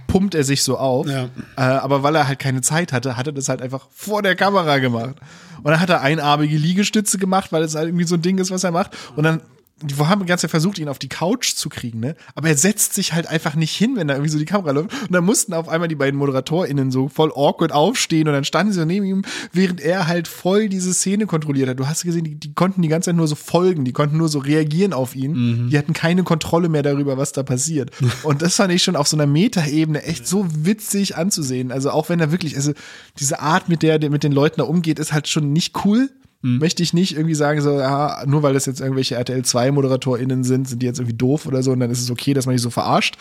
pumpt 0.09 0.35
er 0.35 0.45
sich 0.45 0.63
so 0.63 0.77
auf. 0.77 1.07
Ja. 1.07 1.25
Äh, 1.57 1.63
aber 1.63 2.03
weil 2.03 2.15
er 2.15 2.29
halt 2.29 2.39
keine 2.39 2.61
Zeit 2.61 2.93
hatte, 2.93 3.17
hat 3.17 3.27
er 3.27 3.33
das 3.33 3.49
halt 3.49 3.63
einfach 3.63 3.89
vor 3.91 4.21
der 4.21 4.37
Kamera 4.37 4.79
gemacht. 4.79 5.15
Und 5.63 5.71
dann 5.71 5.81
hat 5.81 5.89
er 5.89 6.03
einarmige 6.03 6.57
Liegestütze 6.57 7.17
gemacht, 7.17 7.51
weil 7.53 7.63
es 7.63 7.75
halt 7.75 7.89
irgendwie 7.89 8.05
so 8.05 8.17
ein 8.17 8.23
Ding 8.23 8.37
ist, 8.39 8.51
was 8.51 8.63
er 8.63 8.73
macht. 8.73 8.97
Und 9.17 9.25
dann 9.25 9.41
die 9.83 9.97
haben 9.97 10.21
die 10.21 10.27
ganze 10.27 10.43
Zeit 10.43 10.51
versucht, 10.51 10.79
ihn 10.79 10.89
auf 10.89 10.99
die 10.99 11.09
Couch 11.09 11.55
zu 11.55 11.69
kriegen, 11.69 12.01
ne? 12.01 12.15
Aber 12.35 12.49
er 12.49 12.57
setzt 12.57 12.95
sich 12.95 13.13
halt 13.13 13.27
einfach 13.27 13.55
nicht 13.55 13.75
hin, 13.75 13.97
wenn 13.97 14.09
da 14.09 14.15
irgendwie 14.15 14.31
so 14.31 14.39
die 14.39 14.45
Kamera 14.45 14.73
läuft. 14.73 14.93
Und 15.03 15.13
dann 15.13 15.25
mussten 15.25 15.55
auf 15.55 15.69
einmal 15.69 15.89
die 15.89 15.95
beiden 15.95 16.19
ModeratorInnen 16.19 16.91
so 16.91 17.09
voll 17.09 17.33
awkward 17.35 17.73
aufstehen 17.73 18.29
und 18.29 18.35
dann 18.35 18.45
standen 18.45 18.73
sie 18.73 18.81
so 18.81 18.85
neben 18.85 19.05
ihm, 19.05 19.23
während 19.53 19.81
er 19.81 20.07
halt 20.07 20.29
voll 20.29 20.69
diese 20.69 20.95
Szene 20.95 21.27
kontrolliert 21.27 21.69
hat. 21.69 21.81
Du 21.81 21.87
hast 21.87 22.05
gesehen, 22.05 22.25
die, 22.25 22.35
die 22.35 22.55
konnten 22.55 22.83
die 22.83 22.89
ganze 22.89 23.11
Zeit 23.11 23.17
nur 23.17 23.29
so 23.29 23.35
folgen, 23.35 23.85
die 23.85 23.93
konnten 23.93 24.17
nur 24.17 24.29
so 24.29 24.39
reagieren 24.39 24.93
auf 24.93 25.17
ihn. 25.17 25.35
Die 25.71 25.79
hatten 25.79 25.93
keine 25.93 26.23
Kontrolle 26.23 26.69
mehr 26.69 26.83
darüber, 26.83 27.17
was 27.17 27.33
da 27.33 27.43
passiert. 27.43 27.91
Und 28.23 28.43
das 28.43 28.57
fand 28.57 28.73
ich 28.73 28.83
schon 28.83 28.97
auf 28.97 29.09
so 29.09 29.17
einer 29.17 29.27
Metaebene 29.27 30.03
echt 30.05 30.27
so 30.27 30.47
witzig 30.51 31.17
anzusehen. 31.17 31.73
Also 31.73 31.91
auch 31.91 32.09
wenn 32.09 32.21
er 32.21 32.31
wirklich, 32.31 32.57
also 32.57 32.73
diese 33.19 33.41
Art, 33.41 33.69
mit 33.69 33.83
der 33.83 33.99
der 33.99 34.11
mit 34.11 34.23
den 34.23 34.33
Leuten 34.33 34.61
da 34.61 34.65
umgeht, 34.65 34.99
ist 34.99 35.13
halt 35.13 35.29
schon 35.29 35.53
nicht 35.53 35.85
cool 35.85 36.11
möchte 36.43 36.83
ich 36.83 36.93
nicht 36.93 37.15
irgendwie 37.15 37.37
sagen, 37.37 37.61
so, 37.61 37.79
ja, 37.79 38.25
nur 38.27 38.43
weil 38.43 38.53
das 38.55 38.67
jetzt 38.67 38.81
irgendwelche 38.81 39.15
RTL 39.15 39.45
2 39.45 39.71
ModeratorInnen 39.71 40.43
sind, 40.43 40.69
sind 40.69 40.83
die 40.83 40.87
jetzt 40.87 40.99
irgendwie 40.99 41.17
doof 41.17 41.47
oder 41.47 41.63
so 41.63 41.71
und 41.71 41.79
dann 41.81 41.91
ist 41.91 42.01
es 42.03 42.11
okay, 42.11 42.35
dass 42.35 42.47
man 42.47 42.57
die 42.57 42.63
so 42.63 42.71
verarscht. 42.71 43.17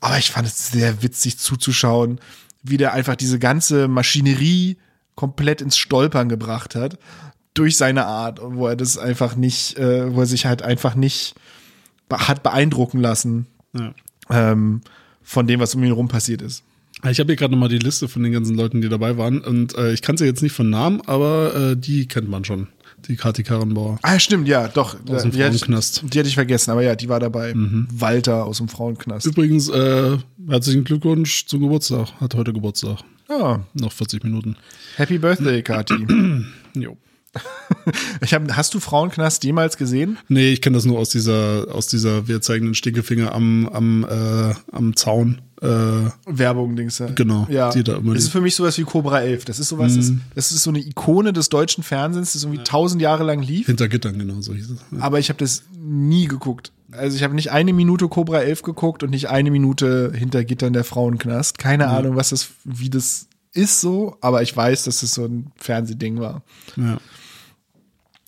Aber 0.00 0.18
ich 0.18 0.30
fand 0.30 0.46
es 0.46 0.68
sehr 0.70 1.02
witzig 1.02 1.38
zuzuschauen, 1.38 2.20
wie 2.62 2.76
der 2.76 2.92
einfach 2.92 3.16
diese 3.16 3.38
ganze 3.38 3.88
Maschinerie 3.88 4.76
komplett 5.14 5.62
ins 5.62 5.78
Stolpern 5.78 6.28
gebracht 6.28 6.74
hat 6.74 6.98
durch 7.54 7.76
seine 7.78 8.04
Art, 8.06 8.40
wo 8.42 8.66
er 8.66 8.76
das 8.76 8.98
einfach 8.98 9.36
nicht, 9.36 9.78
äh, 9.78 10.14
wo 10.14 10.20
er 10.20 10.26
sich 10.26 10.44
halt 10.46 10.62
einfach 10.62 10.94
nicht 10.94 11.34
hat 12.12 12.42
beeindrucken 12.42 13.00
lassen 13.00 13.46
Ja. 13.72 13.94
ähm, 14.30 14.82
von 15.22 15.46
dem, 15.46 15.60
was 15.60 15.74
um 15.74 15.82
ihn 15.84 15.92
rum 15.92 16.08
passiert 16.08 16.42
ist. 16.42 16.62
Ich 17.08 17.18
habe 17.18 17.28
hier 17.28 17.36
gerade 17.36 17.52
nochmal 17.52 17.68
die 17.68 17.78
Liste 17.78 18.08
von 18.08 18.22
den 18.22 18.32
ganzen 18.32 18.56
Leuten, 18.56 18.80
die 18.80 18.88
dabei 18.88 19.16
waren. 19.16 19.40
Und 19.40 19.74
äh, 19.76 19.92
ich 19.92 20.02
kann 20.02 20.16
sie 20.16 20.26
jetzt 20.26 20.42
nicht 20.42 20.52
von 20.52 20.68
Namen, 20.68 21.00
aber 21.06 21.54
äh, 21.72 21.76
die 21.76 22.06
kennt 22.06 22.28
man 22.28 22.44
schon. 22.44 22.68
Die 23.08 23.16
Kati 23.16 23.42
Karrenbauer. 23.42 23.98
Ah, 24.02 24.18
stimmt, 24.18 24.46
ja, 24.46 24.68
doch. 24.68 24.96
Aus 25.08 25.22
dem 25.22 25.30
die, 25.30 25.42
hatte 25.42 25.56
ich, 25.56 25.62
Frauenknast. 25.62 26.02
die 26.12 26.18
hatte 26.18 26.28
ich 26.28 26.34
vergessen, 26.34 26.70
aber 26.70 26.82
ja, 26.82 26.94
die 26.94 27.08
war 27.08 27.18
dabei. 27.18 27.54
Walter 27.54 28.44
aus 28.44 28.58
dem 28.58 28.68
Frauenknast. 28.68 29.24
Übrigens, 29.26 29.70
äh, 29.70 30.18
herzlichen 30.46 30.84
Glückwunsch 30.84 31.46
zum 31.46 31.60
Geburtstag. 31.60 32.08
Hat 32.20 32.34
heute 32.34 32.52
Geburtstag. 32.52 32.98
Ja, 33.28 33.64
Noch 33.74 33.92
40 33.92 34.22
Minuten. 34.24 34.56
Happy 34.96 35.18
Birthday, 35.18 35.62
Kati. 35.62 35.94
Jo. 36.74 36.96
Ich 38.22 38.34
hab, 38.34 38.50
hast 38.52 38.74
du 38.74 38.80
Frauenknast 38.80 39.44
jemals 39.44 39.76
gesehen? 39.76 40.18
Nee, 40.28 40.52
ich 40.52 40.60
kenne 40.60 40.74
das 40.76 40.84
nur 40.84 40.98
aus 40.98 41.08
dieser, 41.08 41.68
aus 41.72 41.86
dieser, 41.86 42.28
wir 42.28 42.40
zeigen 42.42 42.66
den 42.66 42.74
Stinkefinger 42.74 43.32
am, 43.32 43.68
am, 43.68 44.04
äh, 44.04 44.54
am 44.72 44.94
Zaun. 44.96 45.40
Äh, 45.62 46.10
Werbung, 46.26 46.74
Dings. 46.76 46.98
ja. 46.98 47.06
Genau, 47.08 47.46
Ja. 47.50 47.70
die 47.70 47.82
da 47.84 47.96
immer 47.98 48.14
das 48.14 48.24
ist 48.24 48.30
für 48.30 48.40
mich 48.40 48.54
sowas 48.54 48.78
wie 48.78 48.84
Cobra 48.84 49.20
11. 49.20 49.44
Das 49.44 49.58
ist 49.58 49.68
sowas, 49.68 49.94
das, 49.94 50.10
das 50.34 50.52
ist 50.52 50.62
so 50.62 50.70
eine 50.70 50.78
Ikone 50.80 51.32
des 51.34 51.50
deutschen 51.50 51.84
Fernsehens, 51.84 52.32
das 52.32 52.44
irgendwie 52.44 52.64
tausend 52.64 53.02
Jahre 53.02 53.24
lang 53.24 53.42
lief. 53.42 53.66
hinter 53.66 53.88
Gittern, 53.88 54.18
genau, 54.18 54.40
so 54.40 54.54
hieß 54.54 54.70
es. 54.70 54.78
Ja. 54.90 54.98
Aber 55.00 55.18
ich 55.18 55.28
habe 55.28 55.38
das 55.38 55.64
nie 55.78 56.26
geguckt. 56.26 56.72
also 56.92 57.14
ich 57.16 57.22
habe 57.22 57.34
nicht 57.34 57.50
eine 57.52 57.72
Minute 57.74 58.08
Cobra 58.08 58.38
11 58.40 58.62
geguckt 58.62 59.02
und 59.02 59.10
nicht 59.10 59.28
eine 59.28 59.50
Minute 59.50 60.12
hinter 60.14 60.44
Gittern 60.44 60.72
der 60.72 60.84
Frauenknast. 60.84 61.58
Keine 61.58 61.88
Ahnung, 61.88 62.16
was 62.16 62.30
das, 62.30 62.48
wie 62.64 62.88
das 62.88 63.26
ist 63.52 63.80
so, 63.82 64.16
aber 64.22 64.42
ich 64.42 64.56
weiß, 64.56 64.84
dass 64.84 65.02
es 65.02 65.12
so 65.14 65.24
ein 65.26 65.52
Fernsehding 65.56 66.20
war. 66.20 66.42
Ja. 66.76 66.98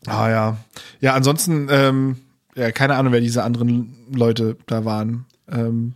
Ah 0.07 0.29
ja. 0.29 0.57
Ja, 1.01 1.15
ansonsten, 1.15 1.69
ähm, 1.71 2.17
ja, 2.57 2.73
keine 2.73 2.97
Ahnung, 2.97 3.13
wer 3.13 3.21
diese 3.21 3.45
anderen 3.45 3.95
Leute 4.13 4.57
da 4.67 4.85
waren. 4.85 5.25
Ähm, 5.51 5.95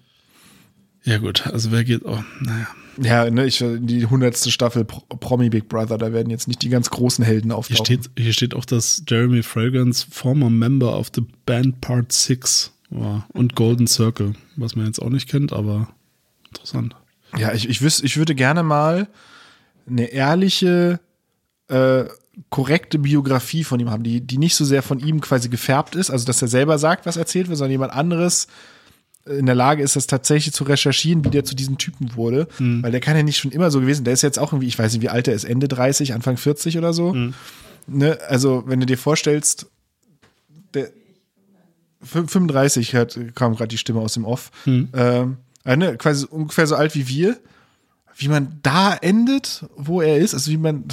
Ja, 1.07 1.19
gut, 1.19 1.47
also 1.47 1.71
wer 1.71 1.85
geht, 1.85 2.05
oh, 2.05 2.19
naja. 2.41 2.67
ja, 3.01 3.31
ne, 3.31 3.47
ich 3.47 3.65
die 3.79 4.07
hundertste 4.07 4.51
Staffel 4.51 4.85
Pro 4.85 5.01
Promi 5.03 5.51
Big 5.51 5.69
Brother, 5.69 5.99
da 5.99 6.13
werden 6.13 6.31
jetzt 6.31 6.49
nicht 6.49 6.63
die 6.63 6.69
ganz 6.69 6.91
großen 6.91 7.25
Helden 7.25 7.51
Hier 7.51 7.59
auftauchen. 7.59 7.85
steht, 7.85 8.11
hier 8.19 8.33
steht 8.33 8.55
auch, 8.55 8.65
dass 8.65 9.05
Jeremy 9.07 9.45
Fragrance 9.45 10.05
former 10.11 10.51
member 10.51 10.99
of 10.99 11.13
the 11.15 11.23
band 11.47 11.81
Part 11.81 12.11
6 12.11 12.73
war 12.91 13.29
und 13.33 13.55
Golden 13.55 13.87
Circle, 13.87 14.35
was 14.57 14.75
man 14.75 14.87
jetzt 14.87 15.01
auch 15.01 15.09
nicht 15.09 15.29
kennt, 15.29 15.53
aber 15.53 15.89
interessant. 16.49 16.97
Ja, 17.39 17.53
ich, 17.53 17.69
ich, 17.69 17.83
wüs, 17.83 18.03
ich 18.03 18.17
würde 18.17 18.35
gerne 18.35 18.65
mal 18.65 19.07
eine 19.89 20.07
ehrliche, 20.07 20.99
äh, 21.69 22.05
korrekte 22.51 22.99
Biografie 22.99 23.63
von 23.63 23.79
ihm 23.79 23.91
haben, 23.91 24.03
die, 24.03 24.21
die 24.21 24.39
nicht 24.39 24.57
so 24.57 24.65
sehr 24.65 24.83
von 24.83 24.99
ihm 24.99 25.21
quasi 25.21 25.49
gefärbt 25.49 25.95
ist, 25.95 26.11
also 26.11 26.27
dass 26.27 26.43
er 26.43 26.49
selber 26.49 26.79
sagt, 26.79 27.07
was 27.07 27.17
erzählt 27.17 27.49
wird, 27.49 27.59
sondern 27.59 27.71
jemand 27.71 27.93
anderes 27.93 28.49
in 29.27 29.47
der 29.47 29.55
Lage 29.55 29.83
ist, 29.83 29.97
das 29.97 30.07
tatsächlich 30.07 30.55
zu 30.55 30.65
recherchieren, 30.65 31.25
wie 31.25 31.31
der 31.31 31.45
zu 31.45 31.55
diesem 31.57 31.79
Typen 31.79 32.15
wurde. 32.15 32.47
Weil 32.83 32.93
der 32.93 33.01
kann 33.01 33.17
ja 33.17 33.23
nicht 33.23 33.39
schon 33.39 33.51
immer 33.51 33.71
so 33.71 33.81
gewesen. 33.81 34.05
Der 34.05 34.15
ist 34.15 34.23
jetzt 34.23 34.39
auch 34.39 34.53
irgendwie, 34.53 34.69
ich 34.69 34.79
weiß 34.79 34.93
nicht, 34.93 35.03
wie 35.03 35.09
alt 35.09 35.29
er 35.29 35.35
ist, 35.35 35.45
Ende 35.45 35.69
30, 35.69 36.15
Anfang 36.15 36.37
40 36.37 36.79
oder 36.79 36.93
so. 36.93 37.13
Ne? 37.89 38.19
Also, 38.29 38.65
wenn 38.67 38.81
du 38.81 38.87
dir 38.87 38.99
vorstellst, 38.99 39.67
der 40.75 40.91
35 42.03 42.95
hat, 42.95 43.19
kam 43.35 43.55
gerade 43.57 43.69
die 43.69 43.79
Stimme 43.79 44.01
aus 44.01 44.15
dem 44.15 44.25
Off. 44.25 44.51
Ähm, 44.95 45.39
äh, 45.65 45.77
ne, 45.77 45.97
quasi 45.97 46.27
ungefähr 46.27 46.67
so 46.67 46.77
alt 46.77 46.95
wie 46.95 47.09
wir. 47.09 47.37
Wie 48.19 48.29
man 48.29 48.61
da 48.63 48.95
endet, 48.95 49.67
wo 49.77 50.01
er 50.01 50.17
ist, 50.17 50.33
also 50.33 50.51
wie 50.51 50.57
man, 50.57 50.85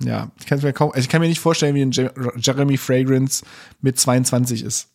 ja, 0.00 0.32
ich 0.40 0.46
kann 0.46 0.60
mir 0.60 0.72
kaum, 0.72 0.90
also 0.90 1.00
ich 1.00 1.08
kann 1.08 1.20
mir 1.20 1.28
nicht 1.28 1.38
vorstellen, 1.38 1.76
wie 1.76 1.82
ein 1.82 1.92
Je 1.92 2.10
Jeremy 2.36 2.76
Fragrance 2.76 3.44
mit 3.80 3.98
22 4.00 4.64
ist. 4.64 4.88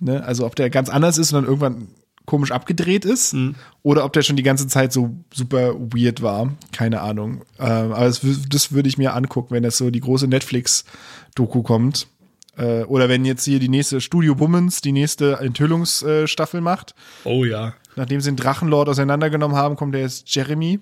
Ne? 0.00 0.24
Also 0.24 0.46
ob 0.46 0.56
der 0.56 0.70
ganz 0.70 0.88
anders 0.88 1.18
ist 1.18 1.32
und 1.32 1.42
dann 1.42 1.44
irgendwann 1.44 1.88
komisch 2.24 2.52
abgedreht 2.52 3.04
ist 3.04 3.34
oder 3.82 4.04
ob 4.04 4.12
der 4.12 4.22
schon 4.22 4.36
die 4.36 4.42
ganze 4.42 4.68
Zeit 4.68 4.92
so 4.92 5.10
super 5.32 5.74
weird 5.74 6.22
war. 6.22 6.52
Keine 6.72 7.00
Ahnung. 7.00 7.42
Ähm, 7.58 7.92
aber 7.92 8.04
das, 8.04 8.20
das 8.48 8.72
würde 8.72 8.88
ich 8.88 8.96
mir 8.96 9.14
angucken, 9.14 9.54
wenn 9.54 9.62
das 9.62 9.76
so 9.76 9.90
die 9.90 10.00
große 10.00 10.28
Netflix-Doku 10.28 11.62
kommt. 11.62 12.06
Äh, 12.56 12.84
oder 12.84 13.08
wenn 13.08 13.24
jetzt 13.24 13.44
hier 13.44 13.58
die 13.58 13.68
nächste 13.68 14.00
Studio 14.00 14.34
Bummens 14.34 14.80
die 14.80 14.92
nächste 14.92 15.38
Enthüllungsstaffel 15.40 16.60
macht. 16.60 16.94
Oh 17.24 17.44
ja. 17.44 17.74
Nachdem 17.96 18.20
sie 18.20 18.30
den 18.30 18.36
Drachenlord 18.36 18.88
auseinandergenommen 18.88 19.56
haben, 19.56 19.76
kommt 19.76 19.94
der 19.94 20.02
jetzt 20.02 20.32
Jeremy. 20.34 20.80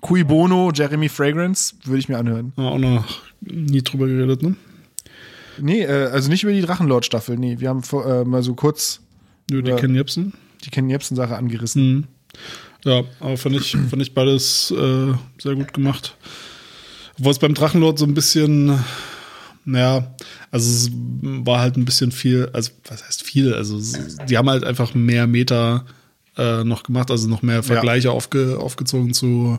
Cui 0.00 0.24
Bono, 0.24 0.70
Jeremy 0.74 1.08
Fragrance, 1.08 1.74
würde 1.84 1.98
ich 1.98 2.08
mir 2.08 2.18
anhören. 2.18 2.52
Auch 2.56 2.78
noch 2.78 3.04
nie 3.40 3.82
drüber 3.82 4.06
geredet, 4.06 4.42
ne? 4.42 4.56
Nee, 5.58 5.82
äh, 5.82 6.06
also 6.10 6.28
nicht 6.30 6.42
über 6.42 6.52
die 6.52 6.62
Drachenlord-Staffel. 6.62 7.36
Nee, 7.38 7.56
wir 7.60 7.68
haben 7.68 7.82
vor, 7.82 8.06
äh, 8.06 8.24
mal 8.24 8.42
so 8.42 8.54
kurz 8.54 9.00
Nö, 9.50 9.62
die 9.62 9.70
Ja. 9.70 9.76
Ken 9.76 9.94
Jebsen. 9.94 10.32
die 10.64 10.70
Ken 10.70 10.88
Jebsen-Sache 10.88 11.36
angerissen. 11.36 12.06
Ja, 12.84 13.02
aber 13.20 13.36
fand 13.36 13.56
ich, 13.56 13.72
fand 13.90 14.00
ich 14.02 14.14
beides 14.14 14.70
äh, 14.70 15.12
sehr 15.38 15.54
gut 15.54 15.72
gemacht. 15.72 16.16
Obwohl 17.18 17.32
es 17.32 17.38
beim 17.38 17.54
Drachenlord 17.54 17.98
so 17.98 18.06
ein 18.06 18.14
bisschen, 18.14 18.78
naja, 19.64 20.14
also 20.50 20.68
es 20.70 20.90
war 20.92 21.60
halt 21.60 21.76
ein 21.76 21.84
bisschen 21.84 22.10
viel, 22.12 22.48
also 22.52 22.70
was 22.88 23.04
heißt 23.06 23.22
viel? 23.22 23.54
Also 23.54 23.76
es- 23.76 24.16
die 24.28 24.36
haben 24.38 24.48
halt 24.48 24.64
einfach 24.64 24.94
mehr 24.94 25.26
Meter 25.26 25.84
äh, 26.38 26.64
noch 26.64 26.82
gemacht, 26.82 27.10
also 27.10 27.28
noch 27.28 27.42
mehr 27.42 27.62
Vergleiche 27.62 28.10
aufge, 28.10 28.58
aufgezogen 28.58 29.12
zu, 29.12 29.58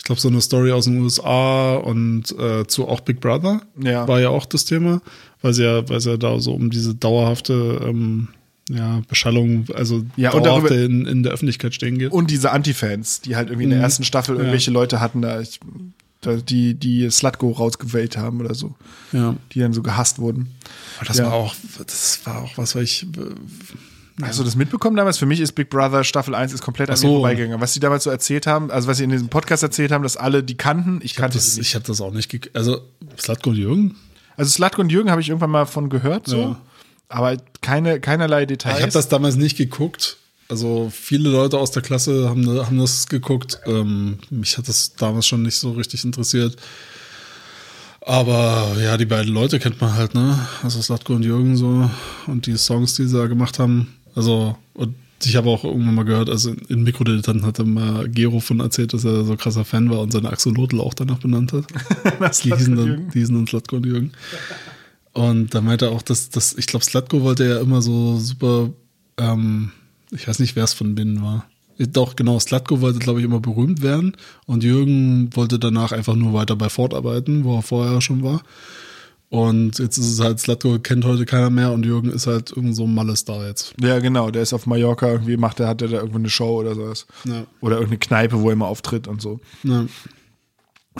ich 0.00 0.04
glaube, 0.04 0.20
so 0.20 0.28
eine 0.28 0.40
Story 0.40 0.72
aus 0.72 0.86
den 0.86 0.98
USA 1.02 1.74
und 1.76 2.32
äh, 2.38 2.66
zu 2.66 2.88
auch 2.88 3.00
Big 3.00 3.20
Brother 3.20 3.60
Ja. 3.78 4.08
war 4.08 4.18
ja 4.20 4.30
auch 4.30 4.46
das 4.46 4.64
Thema, 4.64 5.02
weil 5.42 5.52
sie 5.52 5.62
ja, 5.64 5.86
weil 5.90 5.98
es 5.98 6.06
ja 6.06 6.16
da 6.16 6.40
so 6.40 6.54
um 6.54 6.70
diese 6.70 6.94
dauerhafte 6.94 7.80
ähm, 7.86 8.28
ja, 8.70 9.02
Beschallung, 9.08 9.66
also 9.74 10.04
Ja, 10.16 10.30
und 10.32 10.46
dauerhafte 10.46 10.74
darüber- 10.74 10.84
in, 10.86 11.06
in 11.06 11.22
der 11.22 11.32
Öffentlichkeit 11.32 11.74
stehen 11.74 11.98
geht. 11.98 12.12
Und 12.12 12.30
diese 12.30 12.50
Anti-Fans, 12.50 13.20
die 13.20 13.36
halt 13.36 13.48
irgendwie 13.48 13.64
in 13.64 13.70
der 13.70 13.78
Mhm. 13.80 13.84
ersten 13.84 14.04
Staffel 14.04 14.34
Ja. 14.36 14.40
irgendwelche 14.40 14.70
Leute 14.70 15.00
hatten, 15.00 15.22
da, 15.22 15.40
ich, 15.40 15.60
da 16.22 16.36
die, 16.36 16.74
die 16.74 17.10
Slutgo 17.10 17.50
rausgewählt 17.50 18.16
haben 18.16 18.40
oder 18.40 18.54
so, 18.54 18.74
Ja. 19.12 19.36
die 19.52 19.58
dann 19.60 19.72
so 19.72 19.82
gehasst 19.82 20.18
wurden. 20.18 20.54
Aber 20.98 21.06
das 21.06 21.18
Ja. 21.18 21.26
war 21.26 21.32
auch, 21.34 21.54
das 21.86 22.20
war 22.24 22.42
auch 22.42 22.56
was, 22.56 22.74
weil 22.74 22.84
ich. 22.84 23.06
Hast 24.22 24.38
du 24.38 24.44
das 24.44 24.56
mitbekommen 24.56 24.96
damals? 24.96 25.18
Für 25.18 25.26
mich 25.26 25.40
ist 25.40 25.52
Big 25.52 25.70
Brother 25.70 26.04
Staffel 26.04 26.34
1 26.34 26.52
ist 26.52 26.62
komplett 26.62 26.90
an 26.90 26.96
so. 26.96 27.06
mir 27.06 27.12
vorbeigegangen. 27.14 27.60
Was 27.60 27.72
die 27.72 27.80
damals 27.80 28.04
so 28.04 28.10
erzählt 28.10 28.46
haben, 28.46 28.70
also 28.70 28.88
was 28.88 28.98
sie 28.98 29.04
in 29.04 29.10
diesem 29.10 29.28
Podcast 29.28 29.62
erzählt 29.62 29.92
haben, 29.92 30.02
dass 30.02 30.16
alle 30.16 30.42
die 30.42 30.56
kannten, 30.56 30.98
ich 30.98 31.12
Ich 31.12 31.12
habe 31.18 31.22
kannte 31.22 31.38
das, 31.38 31.54
sie 31.54 31.60
nicht. 31.60 31.68
ich 31.68 31.74
hab 31.74 31.84
das 31.84 32.00
auch 32.00 32.12
nicht. 32.12 32.50
Also, 32.54 32.82
Slatko 33.18 33.50
und 33.50 33.56
Jürgen? 33.56 33.96
Also 34.36 34.50
Slutgo 34.52 34.80
und 34.80 34.90
Jürgen 34.90 35.10
habe 35.10 35.20
ich 35.20 35.28
irgendwann 35.28 35.50
mal 35.50 35.66
von 35.66 35.90
gehört, 35.90 36.26
so. 36.26 36.40
Ja. 36.40 36.60
Aber 37.08 37.36
keine, 37.60 38.00
keinerlei 38.00 38.46
Details. 38.46 38.76
Ich 38.76 38.82
habe 38.82 38.92
das 38.92 39.08
damals 39.08 39.36
nicht 39.36 39.58
geguckt. 39.58 40.16
Also, 40.48 40.90
viele 40.92 41.28
Leute 41.28 41.58
aus 41.58 41.72
der 41.72 41.82
Klasse 41.82 42.28
haben, 42.28 42.48
haben 42.48 42.78
das 42.78 43.06
geguckt. 43.08 43.60
Ähm, 43.66 44.18
mich 44.30 44.56
hat 44.56 44.66
das 44.66 44.94
damals 44.94 45.26
schon 45.26 45.42
nicht 45.42 45.56
so 45.56 45.72
richtig 45.72 46.04
interessiert. 46.04 46.56
Aber 48.00 48.76
ja, 48.82 48.96
die 48.96 49.04
beiden 49.04 49.32
Leute 49.32 49.58
kennt 49.58 49.80
man 49.80 49.94
halt, 49.94 50.14
ne? 50.14 50.38
Also 50.62 50.80
Slatko 50.80 51.12
und 51.12 51.22
Jürgen 51.22 51.56
so 51.56 51.90
und 52.26 52.46
die 52.46 52.56
Songs, 52.56 52.94
die 52.94 53.06
sie 53.06 53.16
da 53.18 53.26
gemacht 53.26 53.58
haben. 53.58 53.94
Also, 54.14 54.56
und 54.74 54.94
ich 55.24 55.36
habe 55.36 55.50
auch 55.50 55.64
irgendwann 55.64 55.94
mal 55.94 56.04
gehört, 56.04 56.30
also 56.30 56.54
in 56.68 56.82
Mikrodilettanten 56.82 57.44
hatte 57.44 57.64
mal 57.64 58.08
Gero 58.08 58.40
von 58.40 58.60
erzählt, 58.60 58.94
dass 58.94 59.04
er 59.04 59.24
so 59.24 59.36
krasser 59.36 59.64
Fan 59.64 59.90
war 59.90 60.00
und 60.00 60.12
seine 60.12 60.30
Axolotl 60.30 60.80
auch 60.80 60.94
danach 60.94 61.18
benannt 61.18 61.52
hat. 61.52 61.64
Das 62.18 62.40
Die 62.40 62.52
hießen 62.52 62.76
und 62.76 62.86
dann, 62.86 63.10
die 63.10 63.18
hießen 63.18 63.34
dann 63.34 63.46
Slatko 63.46 63.76
und 63.76 63.86
Jürgen. 63.86 64.12
Und 65.12 65.54
da 65.54 65.60
meinte 65.60 65.86
er 65.86 65.92
auch, 65.92 66.02
dass, 66.02 66.30
dass 66.30 66.54
ich 66.54 66.66
glaube, 66.66 66.84
Slatko 66.84 67.22
wollte 67.22 67.46
ja 67.46 67.60
immer 67.60 67.82
so 67.82 68.18
super, 68.18 68.70
ähm, 69.18 69.72
ich 70.10 70.26
weiß 70.26 70.38
nicht, 70.38 70.56
wer 70.56 70.64
es 70.64 70.72
von 70.72 70.96
denen 70.96 71.22
war. 71.22 71.46
Doch, 71.78 72.14
genau, 72.14 72.38
Slatko 72.38 72.80
wollte, 72.80 72.98
glaube 72.98 73.20
ich, 73.20 73.24
immer 73.24 73.40
berühmt 73.40 73.80
werden 73.80 74.16
und 74.46 74.62
Jürgen 74.62 75.34
wollte 75.34 75.58
danach 75.58 75.92
einfach 75.92 76.14
nur 76.14 76.34
weiter 76.34 76.54
bei 76.54 76.68
Ford 76.68 76.92
arbeiten, 76.92 77.44
wo 77.44 77.56
er 77.56 77.62
vorher 77.62 78.00
schon 78.00 78.22
war. 78.22 78.42
Und 79.30 79.78
jetzt 79.78 79.96
ist 79.96 80.10
es 80.10 80.20
halt, 80.20 80.40
Slatko 80.40 80.80
kennt 80.80 81.04
heute 81.04 81.24
keiner 81.24 81.50
mehr 81.50 81.70
und 81.70 81.86
Jürgen 81.86 82.10
ist 82.10 82.26
halt 82.26 82.50
irgend 82.50 82.74
so 82.74 82.82
ein 82.82 82.94
Malle-Star 82.94 83.46
jetzt. 83.46 83.74
Ja, 83.80 84.00
genau, 84.00 84.32
der 84.32 84.42
ist 84.42 84.52
auf 84.52 84.66
Mallorca, 84.66 85.08
irgendwie 85.08 85.36
macht 85.36 85.60
er, 85.60 85.68
hat 85.68 85.80
er 85.82 85.88
da 85.88 85.98
irgendwo 85.98 86.18
eine 86.18 86.28
Show 86.28 86.58
oder 86.58 86.74
sowas. 86.74 87.06
Ja. 87.24 87.46
Oder 87.60 87.76
irgendeine 87.76 88.00
Kneipe, 88.00 88.40
wo 88.40 88.48
er 88.48 88.54
immer 88.54 88.66
auftritt 88.66 89.06
und 89.06 89.22
so. 89.22 89.38
Ja. 89.62 89.86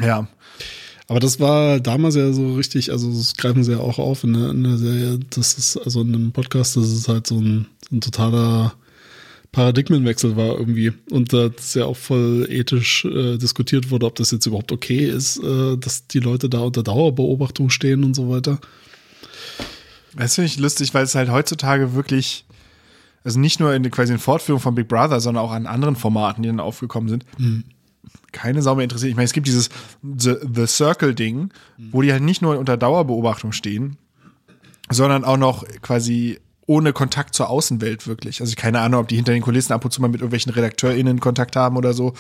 Ja. 0.01 0.29
Aber 1.09 1.19
das 1.19 1.41
war 1.41 1.81
damals 1.81 2.15
ja 2.15 2.33
so 2.33 2.55
richtig, 2.55 2.93
also 2.93 3.13
das 3.13 3.35
greifen 3.35 3.65
sie 3.65 3.73
ja 3.73 3.79
auch 3.79 3.99
auf 3.99 4.23
in 4.23 4.35
der, 4.35 4.51
in 4.51 4.63
der 4.63 4.79
Serie. 4.79 5.19
Das 5.31 5.55
ist 5.55 5.77
also 5.77 6.03
in 6.03 6.15
einem 6.15 6.31
Podcast, 6.31 6.77
das 6.77 6.89
ist 6.89 7.09
halt 7.09 7.27
so 7.27 7.41
ein, 7.41 7.67
so 7.89 7.97
ein 7.97 8.01
totaler 8.01 8.75
Paradigmenwechsel 9.53 10.37
war 10.37 10.59
irgendwie. 10.59 10.93
Und 11.11 11.33
da 11.33 11.47
ist 11.47 11.75
ja 11.75 11.87
auch 11.87 11.97
voll 11.97 12.47
ethisch 12.49 13.05
äh, 13.05 13.37
diskutiert 13.37 13.91
wurde, 13.91 14.07
ob 14.07 14.15
das 14.15 14.31
jetzt 14.31 14.47
überhaupt 14.47 14.71
okay 14.71 15.07
ist, 15.07 15.43
äh, 15.43 15.77
dass 15.77 16.07
die 16.07 16.21
Leute 16.21 16.49
da 16.49 16.61
unter 16.61 16.83
Dauerbeobachtung 16.83 17.71
stehen 17.71 18.05
und 18.05 18.15
so 18.15 18.31
weiter. 18.31 18.61
Das 20.17 20.37
finde 20.37 20.47
ich 20.47 20.59
lustig, 20.59 20.95
weil 20.95 21.05
es 21.05 21.15
halt 21.15 21.31
heutzutage 21.31 21.95
wirklich, 21.95 22.45
also 23.25 23.39
nicht 23.39 23.61
nur 23.61 23.75
in 23.75 23.89
quasi 23.91 24.13
in 24.13 24.19
Fortführung 24.19 24.61
von 24.61 24.75
Big 24.75 24.89
Brother, 24.89 25.21
sondern 25.21 25.45
auch 25.45 25.53
an 25.53 25.67
anderen 25.67 25.97
Formaten, 25.97 26.43
die 26.43 26.49
dann 26.49 26.61
aufgekommen 26.61 27.09
sind, 27.09 27.25
keine 28.33 28.63
Sau 28.63 28.75
mehr 28.75 28.85
interessiert. 28.85 29.11
Ich 29.11 29.17
meine, 29.17 29.27
es 29.27 29.33
gibt 29.33 29.47
dieses 29.47 29.69
The, 30.03 30.37
The 30.53 30.67
Circle-Ding, 30.67 31.51
wo 31.93 32.03
die 32.03 32.13
halt 32.13 32.23
nicht 32.23 32.43
nur 32.43 32.59
unter 32.59 32.77
Dauerbeobachtung 32.77 33.53
stehen, 33.53 33.99
sondern 34.91 35.25
auch 35.25 35.37
noch 35.37 35.65
quasi 35.83 36.39
ohne 36.71 36.93
Kontakt 36.93 37.35
zur 37.35 37.51
Außenwelt 37.51 38.07
wirklich. 38.07 38.41
Also 38.41 38.55
keine 38.57 38.79
Ahnung, 38.79 39.01
ob 39.01 39.09
die 39.09 39.17
hinter 39.17 39.33
den 39.33 39.43
Kulissen 39.43 39.73
ab 39.73 39.85
und 39.85 39.91
zu 39.91 40.01
mal 40.01 40.07
mit 40.07 40.21
irgendwelchen 40.21 40.53
RedakteurInnen 40.53 41.19
Kontakt 41.19 41.57
haben 41.57 41.77
oder 41.77 41.95
so. 41.95 42.15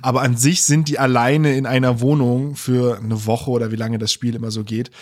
Aber 0.00 0.22
an 0.22 0.36
sich 0.36 0.62
sind 0.62 0.88
die 0.88 1.00
alleine 1.00 1.56
in 1.56 1.66
einer 1.66 2.00
Wohnung 2.00 2.54
für 2.54 3.00
eine 3.02 3.26
Woche 3.26 3.50
oder 3.50 3.72
wie 3.72 3.76
lange 3.76 3.98
das 3.98 4.12
Spiel 4.12 4.36
immer 4.36 4.52
so 4.52 4.62
geht. 4.62 4.92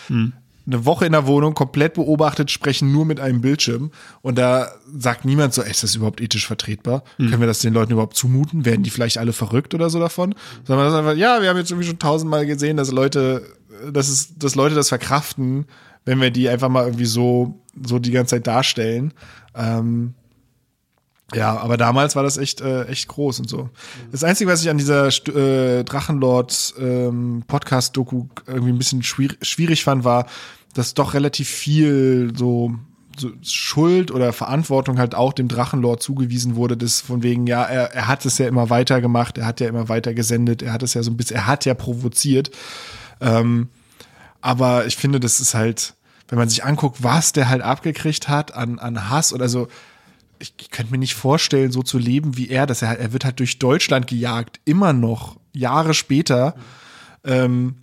Eine 0.67 0.87
Woche 0.87 1.05
in 1.05 1.13
der 1.13 1.27
Wohnung, 1.27 1.53
komplett 1.53 1.93
beobachtet, 1.93 2.51
sprechen 2.51 2.93
nur 2.93 3.05
mit 3.05 3.21
einem 3.21 3.43
Bildschirm. 3.43 3.91
Und 4.23 4.39
da 4.39 4.69
sagt 4.97 5.27
niemand 5.27 5.53
so, 5.53 5.61
ey, 5.61 5.71
ist 5.71 5.83
das 5.83 5.95
überhaupt 5.95 6.23
ethisch 6.23 6.47
vertretbar? 6.47 7.05
Können 7.19 7.41
wir 7.41 7.47
das 7.47 7.59
den 7.59 7.75
Leuten 7.75 7.93
überhaupt 7.93 8.17
zumuten? 8.17 8.65
Werden 8.65 8.85
die 8.85 8.91
vielleicht 8.91 9.19
alle 9.19 9.35
verrückt 9.35 9.75
oder 9.75 9.91
so 9.91 10.01
davon? 10.01 10.35
Sondern 10.67 10.95
einfach, 10.95 11.15
ja, 11.15 11.43
wir 11.43 11.51
haben 11.51 11.59
jetzt 11.59 11.71
irgendwie 11.71 11.89
schon 11.89 11.99
tausendmal 11.99 12.47
gesehen, 12.47 12.79
dass 12.79 12.91
Leute, 12.91 13.43
dass 13.93 14.09
es, 14.09 14.39
dass 14.39 14.55
Leute 14.55 14.75
das 14.75 14.89
verkraften, 14.89 15.67
wenn 16.05 16.21
wir 16.21 16.31
die 16.31 16.49
einfach 16.49 16.69
mal 16.69 16.85
irgendwie 16.85 17.07
so, 17.07 17.61
so 17.83 17.99
die 17.99 18.11
ganze 18.11 18.37
Zeit 18.37 18.47
darstellen. 18.47 19.13
Ähm, 19.55 20.15
ja, 21.35 21.57
aber 21.57 21.77
damals 21.77 22.17
war 22.17 22.23
das 22.23 22.37
echt, 22.37 22.61
äh, 22.61 22.85
echt 22.85 23.09
groß 23.09 23.41
und 23.41 23.49
so. 23.49 23.71
Das 24.13 24.23
Einzige, 24.25 24.51
was 24.51 24.63
ich 24.63 24.71
an 24.71 24.79
dieser 24.79 25.09
äh, 25.09 25.83
Drachenlord 25.85 26.75
ähm, 26.79 27.43
Podcast-Doku 27.47 28.27
irgendwie 28.47 28.73
ein 28.73 28.79
bisschen 28.79 29.03
schwierig, 29.03 29.39
schwierig 29.43 29.85
fand, 29.85 30.05
war, 30.05 30.27
dass 30.75 30.95
doch 30.95 31.15
relativ 31.15 31.49
viel 31.49 32.33
so 32.37 32.75
so 33.17 33.31
Schuld 33.43 34.11
oder 34.11 34.33
Verantwortung 34.33 34.99
halt 34.99 35.15
auch 35.15 35.33
dem 35.33 35.47
Drachenlord 35.47 36.03
zugewiesen 36.03 36.57
wurde, 36.57 36.77
das 36.77 37.01
von 37.01 37.23
wegen, 37.23 37.47
ja, 37.47 37.63
er, 37.63 37.93
er 37.93 38.09
hat 38.09 38.27
es 38.27 38.39
ja 38.39 38.49
immer 38.49 38.71
weiter 38.71 39.01
gemacht, 39.01 39.39
er 39.39 39.47
hat 39.47 39.61
ja 39.61 39.69
immer 39.69 39.89
weiter 39.89 40.15
gesendet, 40.15 40.63
er 40.63 40.73
hat 40.73 40.83
es 40.83 40.95
ja 40.95 41.03
so 41.05 41.13
ein 41.13 41.17
bisschen, 41.17 41.37
er 41.37 41.47
hat 41.47 41.65
ja 41.65 41.75
provoziert. 41.75 42.51
Ähm, 43.21 43.69
aber 44.45 44.85
ich 44.85 44.97
finde, 44.97 45.21
das 45.21 45.41
ist 45.41 45.55
halt, 45.55 45.95
wenn 46.29 46.39
man 46.39 46.51
sich 46.51 46.65
anguckt, 46.65 47.03
was 47.03 47.33
der 47.33 47.49
halt 47.49 47.63
abgekriegt 47.63 48.29
hat 48.29 48.53
an, 48.53 48.79
an 48.79 49.09
Hass 49.09 49.33
oder 49.33 49.49
so, 49.49 49.69
ich, 50.39 50.53
ich 50.61 50.71
könnte 50.71 50.93
mir 50.93 50.99
nicht 50.99 51.15
vorstellen, 51.15 51.73
so 51.73 51.83
zu 51.83 51.97
leben 51.97 52.37
wie 52.37 52.51
er, 52.51 52.67
dass 52.67 52.83
er, 52.83 52.99
er 52.99 53.15
wird 53.15 53.25
halt 53.25 53.41
durch 53.41 53.59
Deutschland 53.59 54.07
gejagt, 54.07 54.61
immer 54.67 54.93
noch, 54.93 55.39
Jahre 55.55 55.95
später. 55.95 56.57
Ähm, 57.25 57.77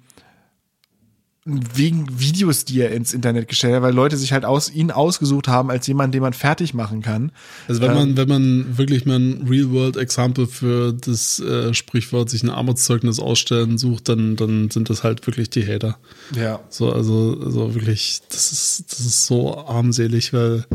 wegen 1.44 2.20
Videos, 2.20 2.66
die 2.66 2.82
er 2.82 2.92
ins 2.92 3.16
Internet 3.16 3.48
gestellt 3.48 3.74
hat, 3.74 3.82
weil 3.82 3.96
Leute 3.96 4.16
sich 4.16 4.32
halt 4.32 4.46
aus 4.46 4.72
ihn 4.72 4.92
ausgesucht 4.92 5.48
haben 5.48 5.72
als 5.72 5.88
jemand, 5.88 6.14
den 6.14 6.22
man 6.22 6.34
fertig 6.34 6.76
machen 6.76 7.02
kann. 7.02 7.32
Also 7.68 7.82
wenn 7.82 7.96
man, 7.96 8.16
wenn 8.16 8.28
man 8.28 8.78
wirklich 8.78 9.06
mal 9.08 9.18
ein 9.18 9.48
Real-World-Example 9.50 10.46
für 10.46 10.94
das 10.94 11.40
äh, 11.40 11.74
Sprichwort 11.74 12.30
sich 12.30 12.44
ein 12.44 12.52
Armutszeugnis 12.52 13.20
ausstellen 13.20 13.80
sucht, 13.80 14.10
dann, 14.10 14.36
dann 14.36 14.70
sind 14.70 14.92
das 14.92 15.04
halt 15.04 15.26
wirklich 15.26 15.50
die 15.50 15.66
Hater. 15.66 15.98
Ja. 16.36 16.60
So, 16.70 16.94
also, 16.94 17.36
also 17.44 17.74
wirklich, 17.74 18.22
das 18.30 18.52
ist, 18.52 18.92
das 18.92 19.00
ist 19.00 19.26
so 19.26 19.58
armselig, 19.58 20.34
weil 20.34 20.66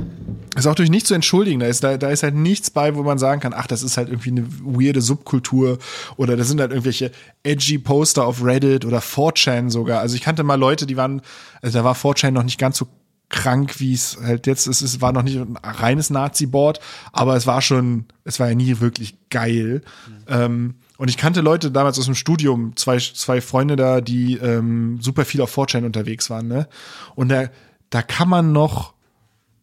ist 0.56 0.66
auch 0.66 0.74
durch 0.74 0.90
nichts 0.90 1.08
zu 1.08 1.14
entschuldigen. 1.14 1.60
Da 1.60 1.66
ist, 1.66 1.84
da, 1.84 1.96
da 1.98 2.10
ist 2.10 2.22
halt 2.22 2.34
nichts 2.34 2.70
bei, 2.70 2.96
wo 2.96 3.02
man 3.02 3.18
sagen 3.18 3.40
kann, 3.40 3.52
ach, 3.54 3.66
das 3.66 3.82
ist 3.82 3.96
halt 3.96 4.08
irgendwie 4.08 4.30
eine 4.30 4.46
weirde 4.64 5.02
Subkultur 5.02 5.78
oder 6.16 6.36
das 6.36 6.48
sind 6.48 6.60
halt 6.60 6.70
irgendwelche 6.70 7.12
edgy 7.42 7.78
Poster 7.78 8.24
auf 8.24 8.42
Reddit 8.42 8.84
oder 8.84 8.98
4chan 8.98 9.70
sogar. 9.70 10.00
Also 10.00 10.16
ich 10.16 10.22
kannte 10.22 10.42
mal 10.42 10.55
Leute, 10.56 10.86
die 10.86 10.96
waren, 10.96 11.22
also 11.62 11.78
da 11.78 11.84
war 11.84 11.94
4chan 11.94 12.30
noch 12.30 12.42
nicht 12.42 12.58
ganz 12.58 12.78
so 12.78 12.88
krank, 13.28 13.80
wie 13.80 13.92
es 13.92 14.18
halt 14.22 14.46
jetzt 14.46 14.66
ist. 14.66 14.82
Es 14.82 15.00
war 15.00 15.12
noch 15.12 15.22
nicht 15.22 15.36
ein 15.36 15.56
reines 15.56 16.10
Nazi-Board, 16.10 16.80
aber 17.12 17.36
es 17.36 17.46
war 17.46 17.60
schon, 17.60 18.06
es 18.24 18.38
war 18.38 18.48
ja 18.48 18.54
nie 18.54 18.80
wirklich 18.80 19.16
geil. 19.30 19.82
Mhm. 20.06 20.24
Ähm, 20.28 20.74
und 20.98 21.08
ich 21.08 21.16
kannte 21.16 21.40
Leute 21.40 21.70
damals 21.70 21.98
aus 21.98 22.06
dem 22.06 22.14
Studium, 22.14 22.76
zwei, 22.76 22.98
zwei 22.98 23.40
Freunde 23.40 23.76
da, 23.76 24.00
die 24.00 24.36
ähm, 24.36 24.98
super 25.00 25.24
viel 25.24 25.40
auf 25.40 25.56
4chan 25.56 25.84
unterwegs 25.84 26.30
waren, 26.30 26.48
ne? 26.48 26.68
Und 27.14 27.28
da, 27.28 27.48
da 27.90 28.02
kann 28.02 28.28
man 28.28 28.52
noch 28.52 28.94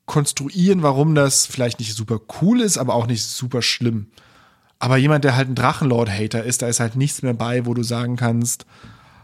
konstruieren, 0.05 0.83
warum 0.83 1.15
das 1.15 1.45
vielleicht 1.45 1.79
nicht 1.79 1.95
super 1.95 2.19
cool 2.41 2.61
ist, 2.61 2.77
aber 2.77 2.93
auch 2.93 3.07
nicht 3.07 3.23
super 3.23 3.61
schlimm. 3.61 4.07
Aber 4.77 4.97
jemand, 4.97 5.23
der 5.23 5.35
halt 5.35 5.49
ein 5.49 5.55
Drachenlord-Hater 5.55 6.43
ist, 6.43 6.61
da 6.61 6.67
ist 6.67 6.81
halt 6.81 6.97
nichts 6.97 7.21
mehr 7.21 7.33
bei, 7.33 7.65
wo 7.65 7.73
du 7.73 7.83
sagen 7.83 8.17
kannst, 8.17 8.65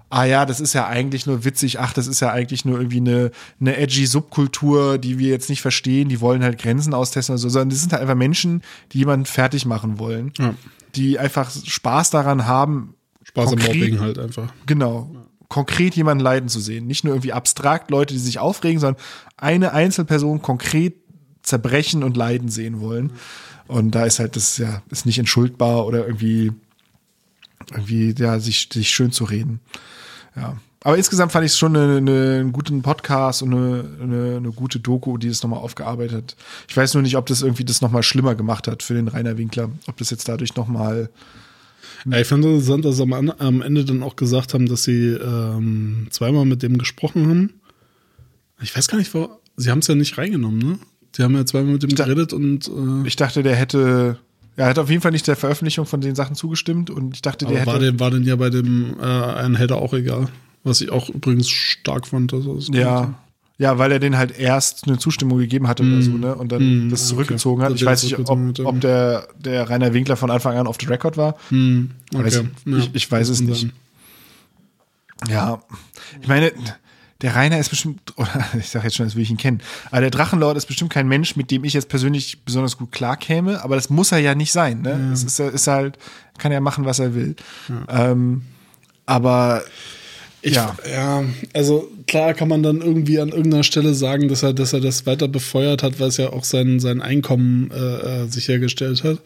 ah 0.10 0.24
ja, 0.24 0.46
das 0.46 0.60
ist 0.60 0.74
ja 0.74 0.88
eigentlich 0.88 1.26
nur 1.26 1.46
witzig, 1.46 1.80
ach, 1.80 1.94
das 1.94 2.08
ist 2.08 2.20
ja 2.20 2.32
eigentlich 2.32 2.66
nur 2.66 2.78
irgendwie 2.80 2.98
eine, 2.98 3.32
eine 3.60 3.78
edgy 3.78 4.06
Subkultur, 4.06 4.98
die 4.98 5.20
wir 5.20 5.30
jetzt 5.30 5.50
nicht 5.50 5.62
verstehen, 5.62 6.10
die 6.10 6.22
wollen 6.22 6.44
halt 6.44 6.60
Grenzen 6.60 6.94
austesten 6.94 7.34
oder 7.34 7.40
so, 7.40 7.50
sondern 7.50 7.70
das 7.70 7.82
sind 7.82 7.94
halt 7.94 8.02
einfach 8.02 8.16
Menschen, 8.16 8.64
die 8.92 9.00
jemanden 9.00 9.26
fertig 9.26 9.66
machen 9.66 10.00
wollen, 10.00 10.34
ja. 10.38 10.56
die 10.96 11.20
einfach 11.20 11.52
Spaß 11.52 12.10
daran 12.10 12.48
haben. 12.48 12.96
Spaß 13.24 13.54
am 13.54 13.60
Mobbing 13.60 14.00
halt 14.00 14.18
einfach. 14.18 14.52
Genau. 14.66 15.12
Ja 15.14 15.20
konkret 15.50 15.96
jemanden 15.96 16.24
leiden 16.24 16.48
zu 16.48 16.60
sehen. 16.60 16.88
Nicht 16.88 17.04
nur 17.04 17.14
irgendwie 17.14 17.34
abstrakt 17.34 17.92
Leute, 17.92 18.14
die 18.14 18.20
sich 18.20 18.40
aufregen, 18.40 18.80
sondern 18.80 19.02
eine 19.36 19.74
Einzelperson 19.74 20.42
konkret 20.42 20.96
zerbrechen 21.42 22.04
und 22.04 22.16
leiden 22.16 22.50
sehen 22.50 22.80
wollen. 22.80 23.14
Und 23.68 23.92
da 23.92 24.06
ist 24.06 24.20
halt 24.20 24.36
das 24.36 24.58
ja 24.58 24.82
ist 24.90 25.06
nicht 25.06 25.20
entschuldbar 25.20 25.86
oder 25.86 26.06
irgendwie 26.06 26.52
irgendwie 27.72 28.16
ja 28.18 28.40
sich 28.40 28.70
sich 28.72 28.90
schön 28.90 29.12
zu 29.12 29.26
reden. 29.26 29.60
Ja. 30.36 30.58
Aber 30.82 30.96
insgesamt 30.96 31.34
fand 31.34 31.46
ich 31.46 31.52
es 31.52 31.58
schon 31.58 31.76
eine, 31.76 31.98
eine, 31.98 32.40
einen 32.40 32.52
guten 32.54 32.82
Podcast 32.82 33.44
und 33.44 33.54
eine, 33.54 33.86
eine, 34.02 34.38
eine 34.38 34.52
gute 34.52 34.80
Doku, 34.80 35.18
die 35.18 35.28
es 35.28 35.44
nochmal 35.44 35.60
aufgearbeitet 35.60 36.16
hat. 36.16 36.36
Ich 36.70 36.78
weiß 36.78 36.94
nur 36.94 37.04
nicht, 37.04 37.18
ob 37.18 37.26
das 37.26 37.42
irgendwie 37.42 37.66
das 37.66 37.82
nochmal 37.82 38.04
schlimmer 38.04 38.36
gemacht 38.36 38.68
hat 38.68 38.82
für 38.82 38.94
den 38.94 39.10
Rainer 39.10 39.38
Winkler. 39.38 39.70
Ob 39.88 39.98
das 39.98 40.10
jetzt 40.10 40.30
dadurch 40.30 40.56
nochmal 40.56 41.10
ja, 42.10 42.20
ich 42.20 42.28
fand 42.28 42.46
es 42.46 42.52
interessant, 42.52 42.86
dass 42.86 42.98
sie 42.98 43.04
am, 43.04 43.30
am, 43.30 43.62
Ende 43.62 43.84
dann 43.84 44.04
auch 44.04 44.16
gesagt 44.16 44.54
haben, 44.54 44.68
dass 44.68 44.84
sie 44.84 45.08
ähm, 45.08 46.08
zweimal 46.12 46.46
mit 46.46 46.64
dem 46.64 46.78
gesprochen 46.78 47.28
haben. 47.28 47.54
Ich 48.62 48.76
weiß 48.76 48.88
gar 48.88 48.98
nicht, 48.98 49.14
wo, 49.14 49.30
sie 49.58 49.70
haben 49.70 49.80
es 49.80 49.88
ja 49.88 49.96
nicht 49.96 50.18
reingenommen, 50.18 50.60
ne? 50.60 50.80
Sie 51.16 51.24
haben 51.24 51.36
ja 51.36 51.46
zweimal 51.46 51.74
mit 51.74 51.84
dem 51.84 51.96
geredet 51.96 52.34
und. 52.34 52.68
Äh, 52.68 53.08
ich 53.08 53.16
dachte, 53.16 53.44
der 53.44 53.56
hätte. 53.56 54.20
Er 54.60 54.66
hat 54.66 54.78
auf 54.78 54.90
jeden 54.90 55.02
Fall 55.02 55.14
nicht 55.14 55.26
der 55.26 55.38
Veröffentlichung 55.38 55.86
von 55.86 56.02
den 56.02 56.16
Sachen 56.16 56.36
zugestimmt 56.36 56.90
und 56.90 57.16
ich 57.16 57.22
dachte, 57.22 57.46
der 57.46 57.60
hätte. 57.60 57.68
War 57.68 57.80
denn, 57.80 58.00
war 58.02 58.12
denn 58.12 58.24
ja 58.24 58.36
bei 58.36 58.50
dem 58.50 58.98
äh, 59.00 59.06
einen 59.06 59.58
Hater 59.58 59.78
auch 59.78 59.94
egal. 59.94 60.28
Was 60.66 60.82
ich 60.82 60.92
auch 60.92 61.08
übrigens 61.08 61.50
stark 61.50 62.06
fand. 62.06 62.34
Also 62.34 62.60
ja. 62.74 63.14
Ja, 63.58 63.78
weil 63.78 63.94
er 63.94 64.00
den 64.00 64.18
halt 64.18 64.38
erst 64.38 64.86
eine 64.86 64.98
Zustimmung 64.98 65.38
gegeben 65.38 65.70
hatte 65.70 65.84
mm. 65.84 65.94
oder 65.94 66.02
so, 66.02 66.12
ne? 66.12 66.36
Und 66.36 66.52
dann 66.52 66.88
mm, 66.88 66.90
das 66.90 67.08
zurückgezogen 67.08 67.62
okay. 67.62 67.72
hat. 67.72 67.78
Ich 67.80 67.86
weiß 67.86 68.04
nicht, 68.04 68.20
ob, 68.20 68.60
ob 68.60 68.82
der, 68.82 69.30
der 69.38 69.70
Rainer 69.70 69.94
Winkler 69.94 70.18
von 70.18 70.30
Anfang 70.30 70.58
an 70.58 70.68
auf 70.68 70.78
the 70.80 70.88
record 70.88 71.16
war. 71.16 71.38
Mm. 71.52 71.86
Okay. 72.14 72.24
Weiß, 72.26 72.44
ja. 72.66 72.78
ich, 72.78 72.90
ich, 72.94 73.10
weiß 73.10 73.30
es 73.30 73.40
nicht. 73.40 73.70
Ja, 75.30 75.62
ich 76.22 76.28
meine, 76.28 76.52
der 77.22 77.36
Rainer 77.36 77.60
ist 77.60 77.70
bestimmt, 77.70 78.00
oder 78.18 78.46
ich 78.58 78.70
sage 78.70 78.86
jetzt 78.86 78.96
schon, 78.96 79.06
als 79.06 79.16
würde 79.16 79.24
ich 79.24 79.32
ihn 79.32 79.38
kennen, 79.38 79.62
aber 79.92 80.02
der 80.02 80.12
Drachenlord 80.12 80.58
ist 80.58 80.66
bestimmt 80.66 80.92
kein 80.92 81.08
Mensch, 81.08 81.36
mit 81.36 81.52
dem 81.52 81.64
ich 81.64 81.74
jetzt 81.74 81.90
persönlich 81.90 82.44
besonders 82.44 82.78
gut 82.78 82.92
klarkäme, 82.92 83.64
aber 83.64 83.76
das 83.76 83.90
muss 83.90 84.12
er 84.12 84.20
ja 84.20 84.36
nicht 84.36 84.52
sein, 84.52 84.82
ne? 84.82 84.92
Ja. 84.92 85.14
Es 85.14 85.24
ist, 85.24 85.40
ist 85.40 85.68
halt, 85.68 85.98
kann 86.38 86.52
ja 86.52 86.60
machen, 86.60 86.86
was 86.86 87.00
er 87.00 87.16
will. 87.16 87.36
Ja. 87.68 88.12
Ähm, 88.12 88.44
aber 89.06 89.64
ich, 90.42 90.56
ja. 90.56 90.76
ja, 90.90 91.26
also 91.54 91.90
klar 92.08 92.34
kann 92.34 92.48
man 92.48 92.64
dann 92.64 92.82
irgendwie 92.82 93.20
an 93.20 93.30
irgendeiner 93.30 93.64
Stelle 93.64 93.94
sagen, 93.94 94.30
dass 94.30 94.44
er, 94.44 94.54
dass 94.54 94.72
er 94.72 94.80
das 94.80 95.06
weiter 95.06 95.28
befeuert 95.28 95.84
hat, 95.84 96.00
weil 96.00 96.08
es 96.08 96.18
ja 96.18 96.32
auch 96.32 96.46
sein, 96.46 96.80
sein 96.80 97.02
Einkommen 97.02 97.72
äh, 97.72 98.24
äh 98.24 98.28
sichergestellt 98.28 99.04
hat. 99.04 99.18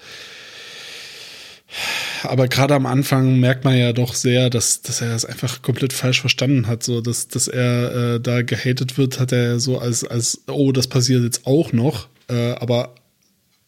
Aber 2.26 2.48
gerade 2.48 2.74
am 2.74 2.86
Anfang 2.86 3.40
merkt 3.40 3.64
man 3.64 3.78
ja 3.78 3.94
doch 3.94 4.14
sehr, 4.14 4.50
dass, 4.50 4.82
dass 4.82 5.02
er 5.02 5.10
das 5.10 5.26
einfach 5.26 5.62
komplett 5.62 5.94
falsch 5.94 6.22
verstanden 6.22 6.68
hat. 6.68 6.84
So, 6.84 7.02
dass, 7.02 7.28
dass 7.28 7.48
er 7.48 8.16
äh, 8.16 8.20
da 8.20 8.42
gehatet 8.42 8.98
wird, 8.98 9.20
hat 9.20 9.32
er 9.32 9.60
so 9.60 9.80
als, 9.80 10.04
als, 10.04 10.44
oh, 10.48 10.72
das 10.72 10.88
passiert 10.88 11.24
jetzt 11.24 11.46
auch 11.46 11.74
noch. 11.74 12.08
Äh, 12.30 12.54
aber 12.54 12.96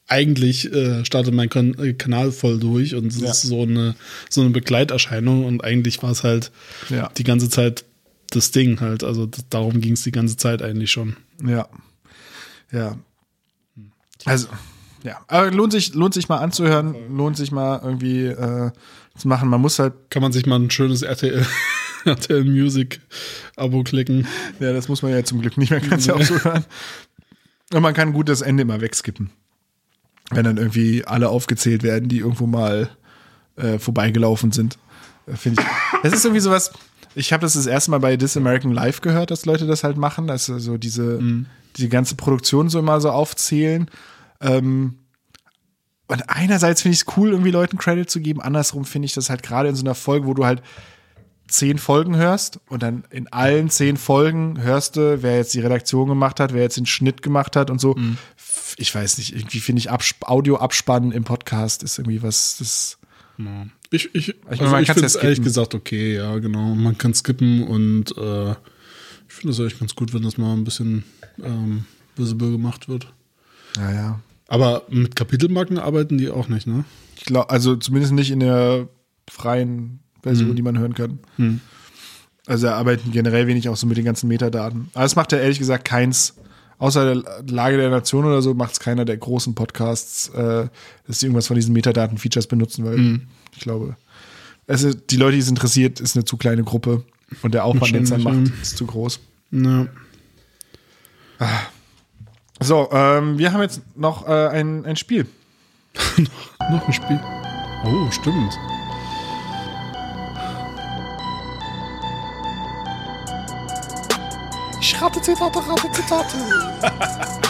eigentlich 0.07 0.71
äh, 0.71 1.03
startet 1.03 1.33
mein 1.33 1.49
kan 1.49 1.73
äh, 1.79 1.93
Kanal 1.93 2.31
voll 2.31 2.59
durch 2.59 2.93
und 2.95 3.07
es 3.07 3.19
ja. 3.19 3.31
ist 3.31 3.41
so 3.41 3.63
eine, 3.63 3.95
so 4.29 4.41
eine 4.41 4.51
Begleiterscheinung 4.51 5.45
und 5.45 5.63
eigentlich 5.63 6.03
war 6.03 6.11
es 6.11 6.23
halt 6.23 6.51
ja. 6.89 7.09
die 7.17 7.23
ganze 7.23 7.49
Zeit 7.49 7.85
das 8.29 8.51
Ding 8.51 8.81
halt. 8.81 9.03
Also 9.03 9.25
das, 9.25 9.45
darum 9.49 9.81
ging 9.81 9.93
es 9.93 10.03
die 10.03 10.11
ganze 10.11 10.37
Zeit 10.37 10.61
eigentlich 10.61 10.91
schon. 10.91 11.15
Ja. 11.45 11.67
Ja. 12.71 12.97
Also, 14.25 14.47
ja. 15.05 15.19
Aber 15.27 15.51
lohnt 15.51 15.71
sich, 15.71 15.93
lohnt 15.93 16.13
sich 16.13 16.27
mal 16.29 16.37
anzuhören, 16.37 16.95
lohnt 17.15 17.37
sich 17.37 17.51
mal 17.51 17.79
irgendwie 17.83 18.25
äh, 18.25 18.71
zu 19.17 19.27
machen. 19.27 19.49
Man 19.49 19.61
muss 19.61 19.79
halt. 19.79 19.93
Kann 20.09 20.21
man 20.21 20.31
sich 20.31 20.45
mal 20.45 20.59
ein 20.59 20.69
schönes 20.69 21.01
RTL, 21.01 21.45
RTL 22.05 22.43
Music 22.43 22.99
Abo 23.55 23.83
klicken. 23.83 24.27
Ja, 24.59 24.73
das 24.73 24.89
muss 24.89 25.01
man 25.01 25.11
ja 25.11 25.23
zum 25.23 25.41
Glück 25.41 25.57
nicht 25.57 25.69
mehr, 25.69 25.79
kann 25.79 25.99
es 25.99 26.05
ja 26.05 26.15
auch 26.15 26.21
so 26.21 26.37
hören. 26.43 26.65
Und 27.73 27.81
man 27.81 27.93
kann 27.93 28.13
gut 28.13 28.29
das 28.29 28.41
Ende 28.41 28.63
immer 28.63 28.81
wegskippen 28.81 29.31
wenn 30.31 30.43
dann 30.43 30.57
irgendwie 30.57 31.05
alle 31.05 31.29
aufgezählt 31.29 31.83
werden, 31.83 32.09
die 32.09 32.19
irgendwo 32.19 32.47
mal 32.47 32.89
äh, 33.55 33.77
vorbeigelaufen 33.77 34.51
sind. 34.51 34.77
Äh, 35.27 35.35
Finde 35.35 35.61
ich. 35.61 35.67
Das 36.03 36.13
ist 36.13 36.25
irgendwie 36.25 36.41
sowas. 36.41 36.71
Ich 37.13 37.31
habe 37.31 37.41
das 37.41 37.53
das 37.53 37.65
erste 37.65 37.91
Mal 37.91 37.99
bei 37.99 38.17
This 38.17 38.35
American 38.35 38.71
Life 38.71 39.01
gehört, 39.01 39.31
dass 39.31 39.45
Leute 39.45 39.67
das 39.67 39.83
halt 39.83 39.97
machen, 39.97 40.27
dass 40.27 40.45
so 40.45 40.77
diese, 40.77 41.21
mhm. 41.21 41.45
diese 41.77 41.89
ganze 41.89 42.15
Produktion 42.15 42.69
so 42.69 42.79
immer 42.79 42.99
so 42.99 43.11
aufzählen. 43.11 43.89
Ähm, 44.41 44.99
und 46.07 46.29
einerseits 46.29 46.81
finde 46.81 46.93
ich 46.93 47.01
es 47.01 47.17
cool, 47.17 47.31
irgendwie 47.31 47.51
Leuten 47.51 47.77
Credit 47.77 48.09
zu 48.09 48.19
geben. 48.19 48.41
Andersrum 48.41 48.85
finde 48.85 49.07
ich 49.07 49.13
das 49.13 49.29
halt 49.29 49.41
gerade 49.41 49.69
in 49.69 49.75
so 49.75 49.83
einer 49.83 49.95
Folge, 49.95 50.27
wo 50.27 50.33
du 50.33 50.45
halt 50.45 50.61
zehn 51.47 51.77
Folgen 51.77 52.15
hörst 52.15 52.59
und 52.69 52.81
dann 52.83 53.03
in 53.11 53.27
allen 53.31 53.69
zehn 53.69 53.97
Folgen 53.97 54.61
hörst 54.61 54.95
du, 54.95 55.21
wer 55.21 55.37
jetzt 55.37 55.53
die 55.53 55.59
Redaktion 55.59 56.07
gemacht 56.07 56.39
hat, 56.39 56.53
wer 56.53 56.63
jetzt 56.63 56.77
den 56.77 56.85
Schnitt 56.85 57.21
gemacht 57.21 57.55
hat 57.55 57.69
und 57.69 57.79
so. 57.79 57.95
Mhm. 57.95 58.17
Ich 58.77 58.93
weiß 58.93 59.17
nicht, 59.19 59.35
irgendwie 59.35 59.59
finde 59.59 59.79
ich 59.79 59.89
Audio 60.21 60.57
abspannen 60.57 61.11
im 61.11 61.23
Podcast 61.23 61.83
ist 61.83 61.99
irgendwie 61.99 62.23
was, 62.23 62.57
das. 62.57 62.97
Ja. 63.37 63.67
Ich, 63.91 64.13
ich, 64.15 64.29
ich, 64.29 64.35
also 64.47 64.77
ich 64.77 64.91
finde 64.91 65.05
es 65.05 65.15
ehrlich 65.15 65.41
gesagt 65.41 65.75
okay, 65.75 66.15
ja, 66.15 66.37
genau. 66.39 66.73
Man 66.73 66.97
kann 66.97 67.13
skippen 67.13 67.63
und 67.63 68.17
äh, 68.17 68.51
ich 69.27 69.33
finde 69.33 69.51
es 69.51 69.59
eigentlich 69.59 69.79
ganz 69.79 69.95
gut, 69.95 70.13
wenn 70.13 70.23
das 70.23 70.37
mal 70.37 70.53
ein 70.53 70.63
bisschen 70.63 71.03
ähm, 71.43 71.85
visible 72.15 72.51
gemacht 72.51 72.89
wird. 72.89 73.13
Ja, 73.75 73.91
ja. 73.91 74.19
Aber 74.47 74.83
mit 74.89 75.15
Kapitelmarken 75.15 75.77
arbeiten 75.79 76.17
die 76.17 76.29
auch 76.29 76.47
nicht, 76.47 76.67
ne? 76.67 76.85
Ich 77.17 77.25
glaube, 77.25 77.49
also 77.49 77.75
zumindest 77.75 78.13
nicht 78.13 78.31
in 78.31 78.39
der 78.39 78.87
freien 79.29 79.99
Version, 80.21 80.49
mhm. 80.49 80.55
die 80.55 80.61
man 80.61 80.77
hören 80.77 80.93
kann. 80.93 81.19
Mhm. 81.37 81.61
Also 82.45 82.67
arbeitet 82.67 83.11
generell 83.11 83.47
wenig 83.47 83.69
auch 83.69 83.75
so 83.75 83.87
mit 83.87 83.97
den 83.97 84.05
ganzen 84.05 84.27
Metadaten. 84.27 84.89
Aber 84.93 85.03
das 85.03 85.15
macht 85.15 85.33
er 85.33 85.41
ehrlich 85.41 85.57
gesagt 85.57 85.85
keins, 85.85 86.35
außer 86.77 87.15
der 87.15 87.43
Lage 87.49 87.77
der 87.77 87.89
Nation 87.89 88.25
oder 88.25 88.41
so, 88.41 88.53
macht 88.53 88.73
es 88.73 88.79
keiner 88.79 89.05
der 89.05 89.17
großen 89.17 89.55
Podcasts, 89.55 90.29
äh, 90.29 90.67
dass 91.07 91.19
sie 91.19 91.25
irgendwas 91.25 91.47
von 91.47 91.55
diesen 91.55 91.73
Metadaten-Features 91.73 92.47
benutzen, 92.47 92.85
weil 92.85 92.97
mhm. 92.97 93.21
ich 93.53 93.61
glaube, 93.61 93.95
also 94.67 94.93
die 94.93 95.17
Leute, 95.17 95.33
die 95.33 95.41
es 95.41 95.49
interessiert, 95.49 95.99
ist 95.99 96.15
eine 96.15 96.25
zu 96.25 96.37
kleine 96.37 96.63
Gruppe 96.63 97.03
und 97.41 97.53
der 97.53 97.65
Aufwand, 97.65 97.95
den 97.95 98.03
es 98.03 98.09
dann 98.09 98.23
macht, 98.23 98.51
ist 98.61 98.77
zu 98.77 98.85
groß. 98.85 99.19
Ja. 99.51 99.87
Ah. 101.39 101.61
So, 102.65 102.89
ähm, 102.91 103.37
wir 103.37 103.53
haben 103.53 103.61
jetzt 103.61 103.81
noch 103.95 104.27
äh, 104.27 104.47
ein, 104.47 104.85
ein 104.87 104.95
Spiel. 104.95 105.27
Noch 106.71 106.87
ein 106.87 106.93
Spiel. 106.93 107.21
Oh, 107.85 108.09
stimmt. 108.09 108.53
Ich 114.81 114.99
rate 114.99 115.21
Zitate, 115.21 115.59
rate 115.59 115.91
Zitate. 115.91 116.37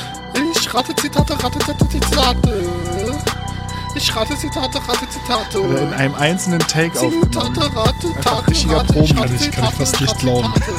Ich 0.52 0.74
rate 0.74 0.94
Zitate, 0.96 1.34
rate 1.42 1.88
Zitate. 1.90 3.05
Ich 3.96 4.14
rate 4.16 4.38
Zitate, 4.38 4.78
rate 4.88 5.10
Zitate. 5.10 5.62
Oder 5.64 5.82
in 5.84 5.94
einem 5.94 6.16
einzelnen 6.16 6.60
Take 6.60 7.00
aufgenommen. 7.00 7.32
Zitate, 7.56 7.76
rate, 7.76 8.14
Tate, 8.22 8.48
richtiger 8.48 8.78
rate, 8.78 8.94
Proben. 8.94 9.06
ich 9.06 9.16
rate 9.18 9.28
Kann 9.28 9.36
ich- 9.42 9.52
kann 9.52 9.72
fast 9.74 10.02
nicht 10.02 10.20
glauben. 10.20 10.54
Zitate. 10.54 10.74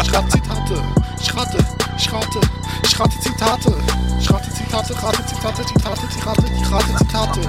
Ich 0.00 0.12
rate 0.14 0.28
Zitate, 0.28 0.82
ich 1.20 1.34
rate, 1.36 1.58
ich 1.98 2.12
rate, 2.12 2.40
ich 2.84 3.00
rate 3.00 3.20
Zitate. 3.20 3.74
Ich 4.20 4.30
rate 4.30 4.50
Zitate, 4.52 4.94
rate 5.02 5.26
Zitate, 5.26 5.66
Zitate, 5.66 6.08
Zitate, 6.08 6.44
ich 6.56 6.70
rate 6.72 6.96
Zitate. 6.96 7.40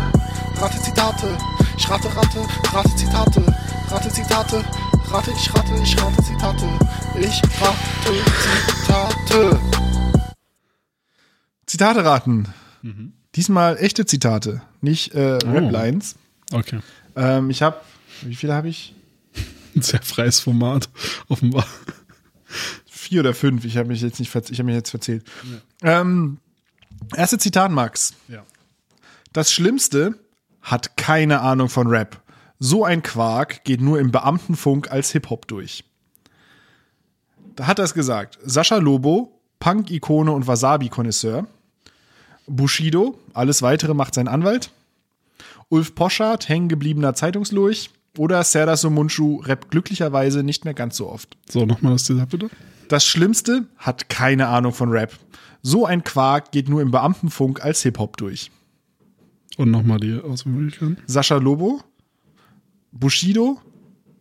Rate 0.61 0.81
Zitate, 0.81 1.37
ich 1.77 1.89
rate, 1.89 2.15
rate, 2.15 2.47
rate 2.73 2.95
Zitate. 2.95 3.55
Rate 3.91 4.09
Zitate, 4.11 4.63
rate, 5.11 5.31
ich 5.31 5.53
rate, 5.55 5.73
ich 5.81 5.97
rate 6.01 6.23
Zitate. 6.23 6.69
Ich 7.19 7.41
rate 7.61 8.23
Zitate. 8.85 9.59
Zitate 11.65 12.03
raten. 12.05 12.53
Diesmal 13.35 13.77
echte 13.77 14.05
Zitate, 14.05 14.61
nicht 14.81 15.13
äh, 15.13 15.37
Rap-Lines. 15.43 16.15
Okay. 16.51 16.79
Ähm, 17.15 17.49
ich 17.49 17.61
habe, 17.61 17.77
wie 18.21 18.35
viele 18.35 18.53
habe 18.53 18.69
ich? 18.69 18.93
Ein 19.75 19.81
sehr 19.81 20.01
freies 20.01 20.39
Format, 20.39 20.89
offenbar. 21.27 21.65
Vier 22.87 23.21
oder 23.21 23.33
fünf. 23.33 23.65
Ich 23.65 23.77
habe 23.77 23.89
mich 23.89 24.01
jetzt 24.01 24.19
nicht, 24.19 24.33
ich 24.33 24.59
habe 24.59 24.65
mich 24.65 24.75
jetzt 24.75 24.89
verzählt. 24.89 25.23
Ähm, 25.81 26.37
erste 27.15 27.37
Zitat, 27.37 27.71
Max. 27.71 28.13
Ja. 28.27 28.43
Das 29.33 29.51
Schlimmste 29.51 30.15
hat 30.61 30.97
keine 30.97 31.41
Ahnung 31.41 31.69
von 31.69 31.87
Rap. 31.87 32.21
So 32.59 32.83
ein 32.83 33.03
Quark 33.03 33.63
geht 33.63 33.79
nur 33.79 33.99
im 33.99 34.11
Beamtenfunk 34.11 34.91
als 34.91 35.11
Hip-Hop 35.11 35.47
durch. 35.47 35.85
Da 37.55 37.67
hat 37.67 37.79
er 37.79 37.85
es 37.85 37.93
gesagt. 37.93 38.37
Sascha 38.43 38.77
Lobo, 38.77 39.39
Punk-Ikone 39.59 40.31
und 40.31 40.47
Wasabi-Konnoisseur. 40.47 41.47
Bushido, 42.49 43.17
alles 43.33 43.61
weitere 43.61 43.93
macht 43.93 44.13
sein 44.13 44.27
Anwalt. 44.27 44.71
Ulf 45.69 45.95
Poschardt, 45.95 46.49
hängengebliebener 46.49 47.13
Zeitungslurch. 47.13 47.91
Oder 48.17 48.43
Serdar 48.43 48.75
Somunchu, 48.75 49.41
rappt 49.43 49.69
glücklicherweise 49.71 50.43
nicht 50.43 50.65
mehr 50.65 50.73
ganz 50.73 50.97
so 50.97 51.09
oft. 51.09 51.37
So, 51.47 51.65
nochmal 51.65 51.93
das 51.93 52.05
Zitat 52.05 52.29
bitte. 52.29 52.49
Das 52.87 53.05
Schlimmste 53.05 53.67
hat 53.77 54.09
keine 54.09 54.47
Ahnung 54.47 54.73
von 54.73 54.89
Rap. 54.89 55.17
So 55.61 55.85
ein 55.85 56.03
Quark 56.03 56.51
geht 56.51 56.69
nur 56.69 56.81
im 56.81 56.89
Beamtenfunk 56.91 57.63
als 57.63 57.83
Hip-Hop 57.83 58.17
durch. 58.17 58.51
Und 59.57 59.71
nochmal 59.71 59.99
die 59.99 60.19
Auswahlmöglichkeiten. 60.19 60.97
Sascha 61.05 61.35
Lobo, 61.35 61.81
Bushido, 62.91 63.61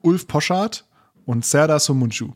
Ulf 0.03 0.27
Poschardt 0.27 0.85
und 1.25 1.45
Serdar 1.45 1.81
Somunchu. 1.81 2.33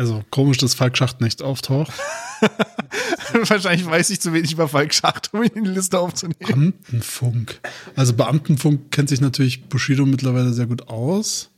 Also 0.00 0.24
komisch, 0.30 0.56
dass 0.56 0.72
Falk 0.72 0.96
Schacht 0.96 1.20
nicht 1.20 1.42
auftaucht. 1.42 1.92
Wahrscheinlich 3.50 3.84
weiß 3.84 4.08
ich 4.08 4.18
zu 4.18 4.32
wenig 4.32 4.50
über 4.52 4.66
Falk 4.66 4.94
Schacht, 4.94 5.28
um 5.34 5.42
ihn 5.42 5.50
in 5.54 5.64
die 5.64 5.70
Liste 5.72 5.98
aufzunehmen. 5.98 6.38
Beamtenfunk. 6.40 7.60
Also 7.96 8.14
Beamtenfunk 8.14 8.90
kennt 8.92 9.10
sich 9.10 9.20
natürlich 9.20 9.64
Bushido 9.64 10.06
mittlerweile 10.06 10.54
sehr 10.54 10.64
gut 10.64 10.88
aus. 10.88 11.50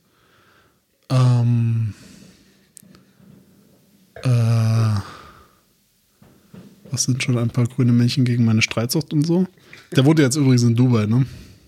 Ähm, 1.09 1.93
äh, 4.23 4.27
was 6.91 7.03
sind 7.05 7.23
schon 7.23 7.37
ein 7.37 7.49
paar 7.49 7.65
grüne 7.67 7.93
Männchen 7.93 8.25
gegen 8.25 8.43
meine 8.43 8.61
Streitsucht 8.61 9.13
und 9.13 9.25
so? 9.25 9.47
Der 9.95 10.03
wohnt 10.03 10.19
jetzt 10.19 10.35
übrigens 10.35 10.63
in 10.63 10.75
Dubai, 10.75 11.05
ne? 11.05 11.25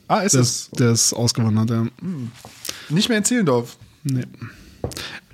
Ah, 0.09 0.19
ist 0.19 0.33
Der 0.33 0.41
es? 0.41 0.49
ist, 0.49 0.77
der 0.77 0.91
ist 0.91 1.13
ausgewandert, 1.13 1.69
ja. 1.69 1.87
Nicht 2.89 3.07
mehr 3.07 3.19
in 3.19 3.23
Zehlendorf. 3.23 3.77
Nee. 4.03 4.25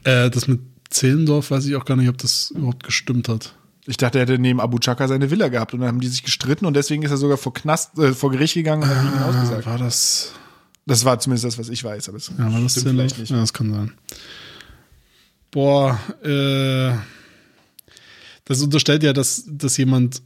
Äh, 0.03 0.29
das 0.29 0.47
mit 0.47 0.59
Zehlendorf 0.91 1.51
weiß 1.51 1.65
ich 1.65 1.75
auch 1.75 1.85
gar 1.85 1.95
nicht, 1.95 2.09
ob 2.09 2.17
das 2.17 2.51
überhaupt 2.51 2.83
gestimmt 2.83 3.27
hat. 3.27 3.55
Ich 3.87 3.97
dachte, 3.97 4.19
er 4.19 4.23
hätte 4.23 4.37
neben 4.37 4.61
Abu 4.61 4.77
Chaka 4.77 5.07
seine 5.07 5.31
Villa 5.31 5.47
gehabt 5.47 5.73
und 5.73 5.79
dann 5.79 5.89
haben 5.89 5.99
die 5.99 6.07
sich 6.07 6.23
gestritten 6.23 6.65
und 6.65 6.75
deswegen 6.75 7.01
ist 7.01 7.11
er 7.11 7.17
sogar 7.17 7.37
vor 7.37 7.53
Knast, 7.53 7.97
äh, 7.97 8.13
vor 8.13 8.31
Gericht 8.31 8.53
gegangen 8.53 8.83
und 8.83 8.89
hat 8.89 9.03
ihn 9.03 9.23
ausgesagt. 9.23 9.65
War 9.65 9.77
das. 9.79 10.33
Das 10.85 11.05
war 11.05 11.19
zumindest 11.19 11.45
das, 11.45 11.57
was 11.57 11.69
ich 11.69 11.83
weiß, 11.83 12.09
aber 12.09 12.17
es 12.17 12.31
Ja, 12.37 12.51
war 12.51 12.61
das 12.61 12.73
stimmt 12.73 12.89
vielleicht 12.89 13.17
nicht. 13.17 13.31
Ja, 13.31 13.37
das 13.37 13.53
kann 13.53 13.71
sein. 13.71 13.91
Boah, 15.49 15.99
äh. 16.23 16.93
Das 18.45 18.61
unterstellt 18.61 19.03
ja, 19.03 19.13
dass, 19.13 19.43
dass 19.47 19.77
jemand 19.77 20.21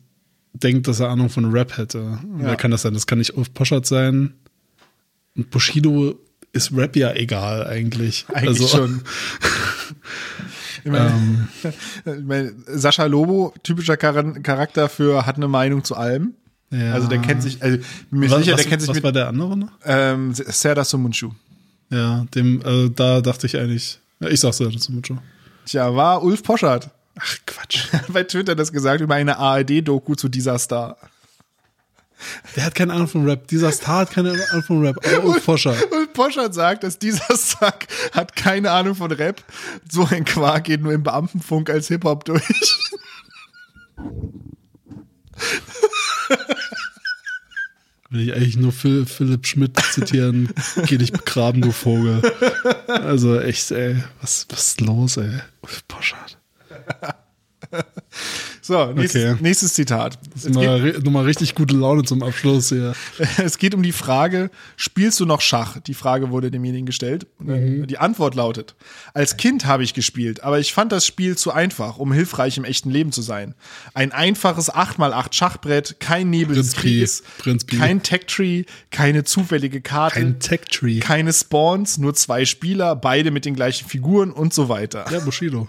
denkt, 0.53 0.87
dass 0.87 0.99
er 0.99 1.09
Ahnung 1.09 1.29
von 1.29 1.51
Rap 1.51 1.77
hätte. 1.77 1.99
Ja. 1.99 2.19
Wer 2.37 2.55
kann 2.55 2.71
das 2.71 2.81
sein? 2.81 2.93
Das 2.93 3.07
kann 3.07 3.19
nicht 3.19 3.37
Ulf 3.37 3.53
Poschardt 3.53 3.85
sein. 3.85 4.33
Und 5.35 5.49
Bushido 5.51 6.17
ist 6.53 6.71
Rap 6.75 6.95
ja 6.95 7.13
egal 7.13 7.67
eigentlich. 7.67 8.25
Eigentlich 8.29 8.61
also, 8.61 8.67
schon. 8.67 9.01
Ich 10.86 10.91
meine, 10.91 11.48
ich 12.06 12.26
meine, 12.26 12.53
Sascha 12.68 13.06
Lobo, 13.06 13.56
typischer 13.64 13.98
Char 13.99 14.14
Charakter 14.44 14.88
für 14.88 15.26
hat 15.26 15.36
eine 15.36 15.48
Meinung 15.48 15.84
zu 15.84 15.95
allem. 15.95 16.36
Ja. 16.70 16.94
Also 16.94 17.07
der 17.07 17.18
kennt 17.20 17.41
sich, 17.41 17.62
also 17.64 17.80
mir 18.12 18.30
Was, 18.30 18.40
sicher, 18.40 18.53
was, 18.53 18.62
der 18.62 18.70
kennt 18.70 18.82
sich 18.82 18.90
was 18.90 18.95
mit 18.95 19.03
war 19.03 19.12
der 19.12 19.28
andere 19.28 19.57
noch? 19.57 19.72
ähm, 19.84 20.32
Serdar 20.34 20.86
Somunchu. 20.86 21.32
Ja, 21.90 22.26
dem, 22.36 22.62
also 22.64 22.90
da 22.90 23.22
dachte 23.22 23.48
ich 23.48 23.57
eigentlich, 23.57 23.99
ja, 24.20 24.30
ich 24.30 24.40
dazu 24.40 24.91
mit 24.91 25.07
schon. 25.07 25.20
Tja, 25.66 25.95
war 25.95 26.24
Ulf 26.24 26.44
Poschardt. 26.44 26.91
Ach, 27.20 27.38
Quatsch. 27.48 27.88
Bei 28.10 28.24
Twitter 28.24 28.56
das 28.56 28.72
gesagt 28.72 29.02
über 29.02 29.16
eine 29.16 29.38
ARD-Doku 29.40 30.14
zu 30.14 30.30
dieser 30.30 30.60
Star. 30.60 30.98
Der 32.56 32.65
hat 32.65 32.76
keine 32.76 32.93
Ahnung 32.93 33.07
von 33.07 33.27
Rap. 33.27 33.47
Dieser 33.47 33.72
Star 33.72 33.99
hat 33.99 34.11
keine 34.11 34.31
Ahnung 34.31 34.64
von 34.64 34.85
Rap. 34.85 34.97
Aber 35.06 35.26
Ulf 35.26 35.45
Poschardt. 35.45 35.91
Ulf 35.91 36.14
Poschardt 36.14 36.53
sagt, 36.53 36.84
dass 36.84 36.99
dieser 36.99 37.35
Sack 37.38 37.88
hat 38.11 38.35
keine 38.35 38.72
Ahnung 38.72 38.95
von 38.95 39.11
Rap. 39.11 39.43
So 39.89 40.07
ein 40.10 40.26
Quark 40.26 40.65
geht 40.65 40.81
nur 40.81 40.93
im 40.93 41.03
Beamtenfunk 41.03 41.69
als 41.69 41.88
Hip-Hop 41.88 42.26
durch. 42.26 42.43
Will 48.10 48.22
ich 48.22 48.34
eigentlich 48.34 48.57
nur 48.57 48.72
Phil, 48.72 49.06
Philipp 49.06 49.45
Schmidt 49.45 49.77
zitieren. 49.91 50.49
Geh 50.85 50.97
dich 50.97 51.11
begraben, 51.11 51.61
du 51.61 51.72
Vogel. 51.72 52.22
Also 52.88 53.39
echt, 53.39 53.72
ey. 53.72 54.02
Was, 54.22 54.45
was 54.49 54.68
ist 54.68 54.81
los, 54.81 55.18
ey? 55.18 55.39
Ulf 55.61 55.88
Poschardt. 55.88 56.38
So, 58.67 58.91
nächstes, 58.93 59.23
Okay. 59.33 59.37
nächstes 59.43 59.75
Zitat. 59.75 60.17
Nochmal, 60.47 60.93
nochmal 61.03 61.25
richtig 61.25 61.53
gute 61.53 61.75
Laune 61.75 62.01
zum 62.01 62.23
Abschluss 62.23 62.69
hier. 62.69 62.95
Es 63.37 63.59
geht 63.59 63.75
um 63.75 63.83
die 63.83 63.91
Frage, 63.91 64.49
spielst 64.75 65.19
du 65.19 65.27
noch 65.27 65.41
Schach? 65.41 65.77
Die 65.81 65.93
Frage 65.93 66.31
wurde 66.31 66.49
demjenigen 66.49 66.87
gestellt. 66.87 67.27
Mhm. 67.37 67.85
Die 67.85 67.99
Antwort 67.99 68.33
lautet, 68.33 68.73
als 69.13 69.37
Kind 69.37 69.65
habe 69.67 69.83
ich 69.83 69.93
gespielt, 69.93 70.41
aber 70.41 70.57
ich 70.59 70.73
fand 70.73 70.91
das 70.91 71.05
Spiel 71.05 71.37
zu 71.37 71.51
einfach, 71.51 71.97
um 71.99 72.11
hilfreich 72.11 72.57
im 72.57 72.63
echten 72.63 72.89
Leben 72.89 73.11
zu 73.11 73.21
sein. 73.21 73.53
Ein 73.93 74.11
einfaches 74.11 74.73
8x8 74.73 75.33
Schachbrett, 75.35 75.99
kein 75.99 76.31
Nebel 76.31 76.55
des 76.55 76.71
Prinz 76.73 76.81
Krieges, 76.81 77.23
Prinz 77.37 77.67
kein 77.67 78.01
Tech-Tree, 78.01 78.63
keine 78.89 79.23
zufällige 79.25 79.81
Karte, 79.81 80.15
Ein 80.17 80.39
Tech-Tree. 80.39 81.01
keine 81.01 81.31
Spawns, 81.33 81.99
nur 81.99 82.15
zwei 82.15 82.45
Spieler, 82.45 82.95
beide 82.95 83.29
mit 83.29 83.45
den 83.45 83.55
gleichen 83.55 83.87
Figuren 83.87 84.31
und 84.31 84.55
so 84.55 84.69
weiter. 84.69 85.05
Ja, 85.11 85.19
Bushido. 85.19 85.67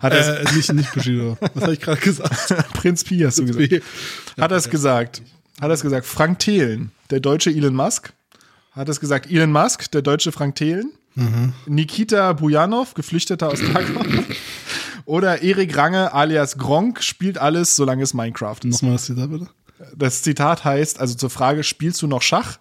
Hat 0.00 0.12
er 0.12 0.40
Äh, 0.40 0.54
nicht, 0.54 0.72
nicht 0.72 0.92
Bushido. 0.92 1.36
Was 1.54 1.62
habe 1.62 1.72
ich 1.72 1.80
gerade 1.80 2.00
gesagt? 2.00 2.54
Prinz 2.74 3.04
Pi 3.04 3.18
hast 3.20 3.38
du 3.38 3.46
gesagt. 3.46 3.68
Pi. 3.68 3.82
Hat 4.40 4.50
er 4.50 4.56
es 4.56 4.68
gesagt? 4.70 5.22
Hat 5.60 5.68
er 5.70 5.74
es 5.74 5.82
gesagt? 5.82 6.06
Frank 6.06 6.38
Thelen, 6.40 6.90
der 7.10 7.20
deutsche 7.20 7.50
Elon 7.50 7.74
Musk. 7.74 8.12
Hat 8.72 8.88
es 8.88 9.00
gesagt? 9.00 9.30
Elon 9.30 9.52
Musk, 9.52 9.90
der 9.92 10.02
deutsche 10.02 10.32
Frank 10.32 10.56
Thelen. 10.56 10.92
Nikita 11.66 12.32
Bujanov, 12.32 12.94
Geflüchteter 12.94 13.48
aus 13.48 13.60
Tarkov. 13.60 14.04
Oder 15.04 15.42
Erik 15.42 15.76
Range 15.76 16.12
alias 16.12 16.58
Gronk 16.58 17.02
spielt 17.02 17.38
alles, 17.38 17.76
solange 17.76 18.02
es 18.02 18.14
Minecraft 18.14 18.56
ist. 18.64 18.82
Nochmal 18.82 18.92
das 18.94 19.04
Zitat 19.04 19.30
bitte. 19.30 19.48
Das 19.96 20.22
Zitat 20.22 20.64
heißt, 20.64 20.98
also 20.98 21.14
zur 21.14 21.30
Frage, 21.30 21.62
spielst 21.62 22.02
du 22.02 22.06
noch 22.08 22.22
Schach? 22.22 22.58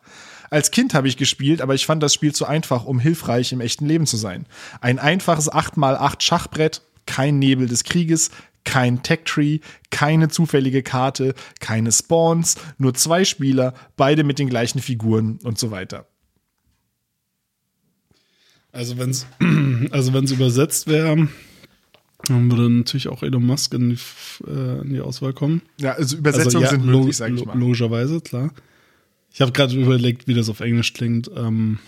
Als 0.52 0.70
Kind 0.70 0.94
habe 0.94 1.08
ich 1.08 1.18
gespielt, 1.18 1.62
aber 1.62 1.74
ich 1.74 1.86
fand 1.88 2.04
das 2.04 2.14
Spiel 2.14 2.34
zu 2.34 2.46
einfach, 2.46 2.86
um 2.86 3.00
hilfreich 3.00 3.52
im 3.54 3.62
echten 3.62 3.88
Leben 3.88 4.06
zu 4.06 4.18
sein. 4.18 4.46
Ein 4.82 5.00
einfaches 5.00 5.52
8x8 5.52 6.22
Schachbrett, 6.22 6.82
kein 7.06 7.40
Nebel 7.40 7.68
des 7.68 7.84
Krieges, 7.84 8.32
kein 8.64 9.04
Tech-Tree, 9.04 9.60
keine 9.90 10.30
zufällige 10.30 10.84
Karte, 10.84 11.34
keine 11.60 11.92
Spawns, 11.92 12.56
nur 12.78 12.94
zwei 12.94 13.26
Spieler, 13.26 13.74
beide 13.98 14.24
mit 14.24 14.40
den 14.40 14.50
gleichen 14.50 14.80
Figuren 14.80 15.40
und 15.44 15.60
so 15.60 15.72
weiter. 15.72 16.08
Also 18.72 18.98
wenn 18.98 19.12
es 19.12 19.28
also 19.92 20.14
wenn's 20.14 20.32
übersetzt 20.32 20.88
wäre, 20.88 21.28
dann 22.28 22.52
würde 22.52 22.70
natürlich 22.70 23.10
auch 23.10 23.22
Elon 23.22 23.46
Musk 23.46 23.74
in 23.74 23.92
die, 23.92 24.50
äh, 24.50 24.82
in 24.82 24.94
die 24.94 25.02
Auswahl 25.02 25.34
kommen. 25.34 25.62
Ja, 25.78 25.94
also 25.94 26.18
Übersetzungen 26.18 26.64
ja, 26.64 26.70
sind 26.70 26.86
möglich, 26.86 27.18
sage 27.18 27.36
ich 27.36 27.46
mal. 27.46 27.58
Logischerweise, 27.58 28.22
klar. 28.22 28.52
Ich 29.32 29.42
habe 29.42 29.52
gerade 29.52 29.76
überlegt, 29.76 30.28
wie 30.28 30.34
das 30.34 30.48
auf 30.48 30.60
Englisch 30.60 30.94
klingt. 30.94 31.30
Ähm, 31.36 31.80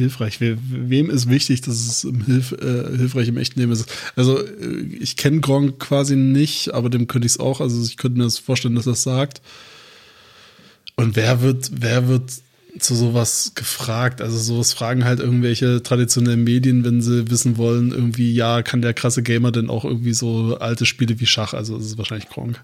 hilfreich? 0.00 0.40
We 0.40 0.58
wem 0.70 1.10
ist 1.10 1.28
wichtig, 1.28 1.60
dass 1.60 1.74
es 1.74 2.04
im 2.04 2.24
Hilf 2.24 2.52
äh, 2.52 2.96
hilfreich 2.96 3.28
im 3.28 3.36
echten 3.36 3.60
Leben 3.60 3.72
ist? 3.72 3.90
Also 4.16 4.38
äh, 4.38 4.80
ich 5.00 5.16
kenne 5.16 5.40
Gronk 5.40 5.78
quasi 5.78 6.16
nicht, 6.16 6.74
aber 6.74 6.90
dem 6.90 7.06
könnte 7.06 7.26
ich 7.26 7.32
es 7.34 7.40
auch. 7.40 7.60
Also 7.60 7.82
ich 7.84 7.96
könnte 7.96 8.18
mir 8.18 8.24
das 8.24 8.38
vorstellen, 8.38 8.74
dass 8.74 8.86
er 8.86 8.94
es 8.94 9.02
sagt. 9.02 9.40
Und 10.96 11.16
wer 11.16 11.40
wird, 11.42 11.70
wer 11.74 12.08
wird 12.08 12.30
zu 12.78 12.94
sowas 12.94 13.52
gefragt? 13.54 14.20
Also 14.20 14.38
sowas 14.38 14.72
fragen 14.72 15.04
halt 15.04 15.20
irgendwelche 15.20 15.82
traditionellen 15.82 16.44
Medien, 16.44 16.84
wenn 16.84 17.02
sie 17.02 17.30
wissen 17.30 17.56
wollen, 17.56 17.90
irgendwie, 17.90 18.32
ja, 18.32 18.62
kann 18.62 18.82
der 18.82 18.94
krasse 18.94 19.22
Gamer 19.22 19.52
denn 19.52 19.70
auch 19.70 19.84
irgendwie 19.84 20.12
so 20.12 20.58
alte 20.58 20.86
Spiele 20.86 21.18
wie 21.20 21.26
Schach? 21.26 21.54
Also 21.54 21.76
das 21.76 21.86
ist 21.86 21.98
wahrscheinlich 21.98 22.28
Gronk. 22.28 22.62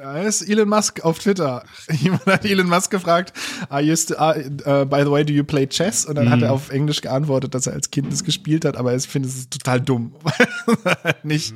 Ja, 0.00 0.16
ist 0.22 0.42
Elon 0.48 0.68
Musk 0.68 1.04
auf 1.04 1.18
Twitter. 1.18 1.62
Jemand 1.90 2.24
hat 2.24 2.44
Elon 2.46 2.68
Musk 2.68 2.90
gefragt, 2.90 3.34
Are 3.68 3.82
you 3.82 3.92
st- 3.94 4.12
uh, 4.18 4.38
uh, 4.66 4.84
by 4.86 5.00
the 5.04 5.10
way, 5.10 5.24
do 5.24 5.32
you 5.32 5.44
play 5.44 5.66
chess? 5.66 6.06
Und 6.06 6.14
dann 6.14 6.30
hat 6.30 6.40
er 6.40 6.52
auf 6.52 6.70
Englisch 6.70 7.02
geantwortet, 7.02 7.54
dass 7.54 7.66
er 7.66 7.74
als 7.74 7.90
Kind 7.90 8.10
es 8.12 8.24
gespielt 8.24 8.64
hat, 8.64 8.76
aber 8.78 8.92
er 8.92 9.00
findet 9.00 9.30
es 9.30 9.48
total 9.50 9.80
dumm, 9.80 10.12
weil 10.22 10.94
halt 11.04 11.24
nicht 11.24 11.54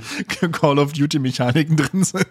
Call 0.53 0.79
of 0.79 0.93
Duty 0.93 1.19
Mechaniken 1.21 1.77
drin 1.77 2.05
sind. 2.05 2.29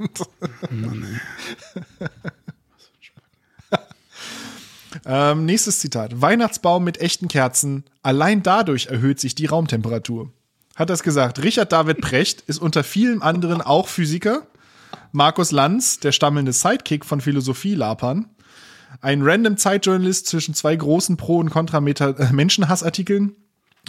ähm, 5.06 5.46
nächstes 5.46 5.80
Zitat. 5.80 6.22
Weihnachtsbaum 6.22 6.84
mit 6.84 7.00
echten 7.02 7.28
Kerzen. 7.28 7.84
Allein 8.04 8.44
dadurch 8.44 8.88
erhöht 8.88 9.20
sich 9.20 9.34
die 9.36 9.48
Raumtemperatur. 9.48 10.32
Hat 10.76 10.90
das 10.90 11.04
gesagt. 11.04 11.42
Richard 11.44 11.72
David 11.72 12.02
Precht 12.02 12.42
ist 12.42 12.60
unter 12.62 12.84
vielen 12.84 13.22
anderen 13.22 13.62
auch 13.62 13.88
Physiker. 13.88 14.46
Markus 15.14 15.52
Lanz, 15.52 16.00
der 16.00 16.12
stammelnde 16.12 16.54
Sidekick 16.54 17.06
von 17.06 17.22
Philosophie 17.22 17.76
Lapern. 17.76 18.30
Ein 19.00 19.22
random 19.22 19.58
Zeitjournalist 19.58 20.26
zwischen 20.26 20.56
zwei 20.56 20.76
großen 20.76 21.18
Pro- 21.18 21.38
und 21.38 21.52
Kontrameter 21.52 22.20
äh. 22.20 23.28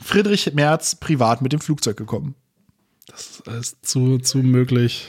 Friedrich 0.02 0.52
Merz 0.54 0.96
privat 0.96 1.40
mit 1.40 1.54
dem 1.54 1.60
Flugzeug 1.60 1.96
gekommen. 1.96 2.34
Das 3.06 3.42
ist 3.58 3.86
zu, 3.86 4.18
zu 4.18 4.38
möglich. 4.38 5.08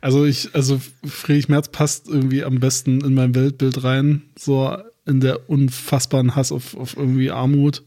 Also 0.00 0.24
ich, 0.24 0.54
also 0.54 0.80
Friedrich 1.04 1.48
Merz 1.48 1.68
passt 1.68 2.06
irgendwie 2.06 2.44
am 2.44 2.60
besten 2.60 3.00
in 3.00 3.14
mein 3.14 3.34
Weltbild 3.34 3.82
rein, 3.82 4.22
so 4.38 4.76
in 5.04 5.18
der 5.18 5.50
unfassbaren 5.50 6.36
Hass 6.36 6.52
auf, 6.52 6.76
auf 6.76 6.96
irgendwie 6.96 7.32
Armut. 7.32 7.82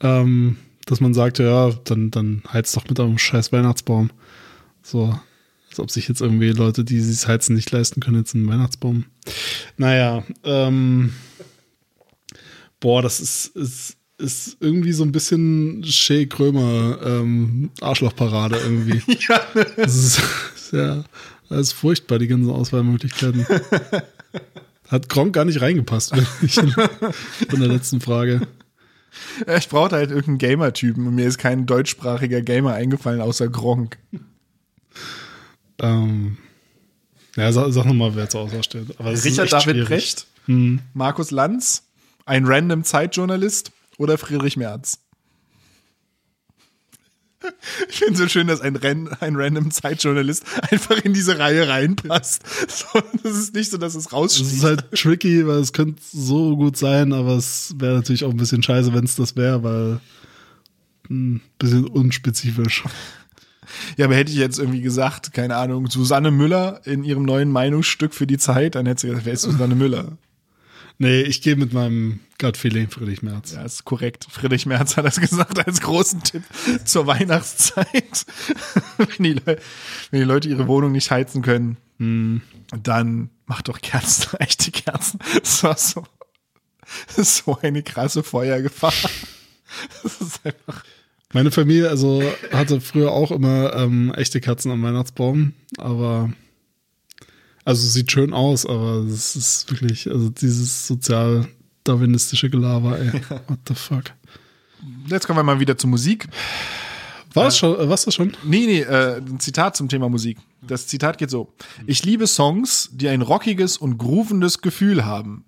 Ähm, 0.00 0.56
dass 0.86 1.00
man 1.00 1.14
sagt, 1.14 1.38
ja, 1.38 1.70
dann, 1.84 2.10
dann 2.10 2.42
heizt 2.50 2.76
doch 2.76 2.88
mit 2.88 2.98
einem 2.98 3.18
scheiß 3.18 3.52
Weihnachtsbaum. 3.52 4.10
So, 4.82 5.18
als 5.70 5.78
ob 5.78 5.90
sich 5.90 6.08
jetzt 6.08 6.20
irgendwie 6.20 6.50
Leute, 6.50 6.84
die 6.84 7.00
sich 7.00 7.26
heizen, 7.26 7.54
nicht 7.54 7.70
leisten 7.70 8.00
können, 8.00 8.18
jetzt 8.18 8.34
einen 8.34 8.48
Weihnachtsbaum. 8.48 9.04
Naja, 9.76 10.24
ähm, 10.44 11.12
boah, 12.80 13.02
das 13.02 13.20
ist, 13.20 13.54
ist, 13.56 13.96
ist 14.18 14.56
irgendwie 14.60 14.92
so 14.92 15.04
ein 15.04 15.12
bisschen 15.12 15.84
Shea 15.84 16.26
Krömer 16.26 16.98
ähm, 17.04 17.70
Arschlochparade 17.80 18.56
irgendwie. 18.56 19.02
Ja, 19.28 19.40
Das 19.76 19.94
ist, 19.94 20.20
ja, 20.72 21.04
das 21.48 21.60
ist 21.60 21.72
furchtbar, 21.72 22.18
die 22.18 22.28
ganzen 22.28 22.50
Auswahlmöglichkeiten. 22.50 23.46
Hat 24.88 25.08
Gronk 25.08 25.34
gar 25.34 25.44
nicht 25.44 25.60
reingepasst, 25.60 26.12
ich 26.42 26.58
in, 26.58 26.70
von 26.70 27.60
der 27.60 27.68
letzten 27.68 28.00
Frage. 28.00 28.40
ich 29.56 29.68
brauchte 29.68 29.96
halt 29.96 30.10
irgendeinen 30.10 30.38
Gamer-Typen 30.38 31.06
und 31.06 31.14
mir 31.14 31.26
ist 31.26 31.38
kein 31.38 31.66
deutschsprachiger 31.66 32.42
Gamer 32.42 32.74
eingefallen, 32.74 33.20
außer 33.20 33.48
Gronk. 33.48 33.98
Ähm, 35.78 36.36
ja, 37.36 37.52
sag, 37.52 37.72
sag 37.72 37.84
nochmal, 37.86 38.14
wer 38.16 38.28
zur 38.28 38.40
Auswahl 38.42 38.62
steht. 38.64 38.88
Es 39.00 39.24
Richard 39.24 39.52
David 39.52 39.62
schwierig. 39.64 39.86
Precht, 39.88 40.26
Hm. 40.46 40.80
Markus 40.94 41.30
Lanz, 41.30 41.84
ein 42.26 42.44
random 42.46 42.84
Zeitjournalist 42.84 43.72
oder 43.98 44.18
Friedrich 44.18 44.56
Merz? 44.56 44.98
Ich 47.88 47.96
finde 48.00 48.18
so 48.18 48.28
schön, 48.28 48.48
dass 48.48 48.60
ein, 48.60 48.76
Ren 48.76 49.08
ein 49.20 49.34
random 49.34 49.70
Zeitjournalist 49.70 50.44
einfach 50.70 50.98
in 51.02 51.14
diese 51.14 51.38
Reihe 51.38 51.68
reinpasst. 51.68 52.42
Das 53.22 53.32
ist 53.38 53.54
nicht 53.54 53.70
so, 53.70 53.78
dass 53.78 53.94
es 53.94 54.06
Es 54.06 54.12
raussticht. 54.12 54.52
ist 54.52 54.64
halt 54.64 54.90
tricky, 54.92 55.46
weil 55.46 55.58
es 55.58 55.72
könnte 55.72 56.02
so 56.12 56.54
gut 56.56 56.76
sein, 56.76 57.14
aber 57.14 57.36
es 57.36 57.74
wäre 57.78 57.94
natürlich 57.96 58.24
auch 58.24 58.30
ein 58.30 58.36
bisschen 58.36 58.62
scheiße, 58.62 58.92
wenn 58.92 59.04
es 59.04 59.16
das 59.16 59.36
wäre, 59.36 59.62
weil 59.62 60.00
ein 61.08 61.40
bisschen 61.58 61.86
unspezifisch. 61.86 62.84
Ja, 63.96 64.06
aber 64.06 64.16
hätte 64.16 64.32
ich 64.32 64.38
jetzt 64.38 64.58
irgendwie 64.58 64.80
gesagt, 64.80 65.32
keine 65.32 65.56
Ahnung, 65.56 65.88
Susanne 65.88 66.30
Müller 66.30 66.80
in 66.84 67.04
ihrem 67.04 67.24
neuen 67.24 67.50
Meinungsstück 67.50 68.14
für 68.14 68.26
die 68.26 68.38
Zeit, 68.38 68.74
dann 68.74 68.86
hätte 68.86 69.02
sie 69.02 69.06
gesagt, 69.08 69.26
wer 69.26 69.32
ist 69.32 69.42
Susanne 69.42 69.74
Müller? 69.74 70.18
Nee, 70.98 71.22
ich 71.22 71.40
gehe 71.40 71.56
mit 71.56 71.72
meinem 71.72 72.20
Gut-Feeling 72.38 72.90
Friedrich 72.90 73.22
Merz. 73.22 73.52
Ja, 73.52 73.62
ist 73.62 73.86
korrekt. 73.86 74.26
Friedrich 74.30 74.66
Merz 74.66 74.98
hat 74.98 75.06
das 75.06 75.18
gesagt 75.18 75.66
als 75.66 75.80
großen 75.80 76.22
Tipp 76.22 76.42
zur 76.84 77.06
Weihnachtszeit. 77.06 78.26
wenn, 78.98 79.24
die 79.24 79.36
wenn 79.46 79.58
die 80.12 80.24
Leute 80.26 80.50
ihre 80.50 80.66
Wohnung 80.68 80.92
nicht 80.92 81.10
heizen 81.10 81.40
können, 81.40 81.78
dann 82.82 83.30
macht 83.46 83.68
doch 83.68 83.80
Kerzen, 83.80 84.36
echte 84.38 84.70
Kerzen. 84.70 85.20
Das 85.40 85.62
war 85.64 85.76
so, 85.76 86.04
das 87.06 87.18
ist 87.18 87.36
so 87.44 87.58
eine 87.60 87.82
krasse 87.82 88.22
Feuergefahr. 88.22 88.92
Das 90.02 90.20
ist 90.20 90.40
einfach. 90.44 90.84
Meine 91.32 91.50
Familie 91.50 91.88
also 91.88 92.22
hatte 92.52 92.80
früher 92.80 93.12
auch 93.12 93.30
immer 93.30 93.74
ähm, 93.74 94.12
echte 94.16 94.40
Katzen 94.40 94.72
am 94.72 94.82
Weihnachtsbaum, 94.82 95.52
aber 95.78 96.32
also 97.64 97.86
sieht 97.86 98.10
schön 98.10 98.34
aus, 98.34 98.66
aber 98.66 99.04
es 99.04 99.36
ist 99.36 99.70
wirklich, 99.70 100.10
also 100.10 100.28
dieses 100.30 100.88
sozial-darwinistische 100.88 102.50
Gelaber, 102.50 102.98
ey. 102.98 103.12
What 103.46 103.58
the 103.68 103.74
fuck? 103.74 104.04
Jetzt 105.06 105.26
kommen 105.26 105.38
wir 105.38 105.44
mal 105.44 105.60
wieder 105.60 105.78
zur 105.78 105.90
Musik. 105.90 106.26
War 107.32 107.44
das 107.44 107.58
schon, 107.58 107.78
äh, 107.78 107.88
war's 107.88 108.06
das 108.06 108.14
schon? 108.14 108.36
Nee, 108.42 108.66
nee, 108.66 108.80
äh, 108.80 109.18
ein 109.18 109.38
Zitat 109.38 109.76
zum 109.76 109.88
Thema 109.88 110.08
Musik. 110.08 110.38
Das 110.62 110.88
Zitat 110.88 111.16
geht 111.18 111.30
so. 111.30 111.52
Ich 111.86 112.04
liebe 112.04 112.26
Songs, 112.26 112.90
die 112.92 113.08
ein 113.08 113.22
rockiges 113.22 113.76
und 113.76 113.98
groovendes 113.98 114.62
Gefühl 114.62 115.04
haben. 115.04 115.44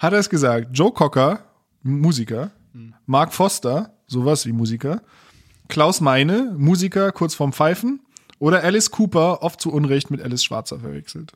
Hat 0.00 0.12
er 0.12 0.18
es 0.18 0.28
gesagt? 0.28 0.70
Joe 0.72 0.92
Cocker, 0.92 1.44
Musiker. 1.82 2.50
Mark 3.06 3.32
Foster, 3.32 3.97
sowas 4.08 4.44
wie 4.46 4.52
Musiker. 4.52 5.02
Klaus 5.68 6.00
Meine, 6.00 6.54
Musiker, 6.58 7.12
kurz 7.12 7.34
vorm 7.34 7.52
Pfeifen. 7.52 8.00
Oder 8.40 8.64
Alice 8.64 8.90
Cooper, 8.90 9.42
oft 9.42 9.60
zu 9.60 9.70
Unrecht 9.72 10.10
mit 10.10 10.22
Alice 10.22 10.42
Schwarzer 10.44 10.80
verwechselt. 10.80 11.32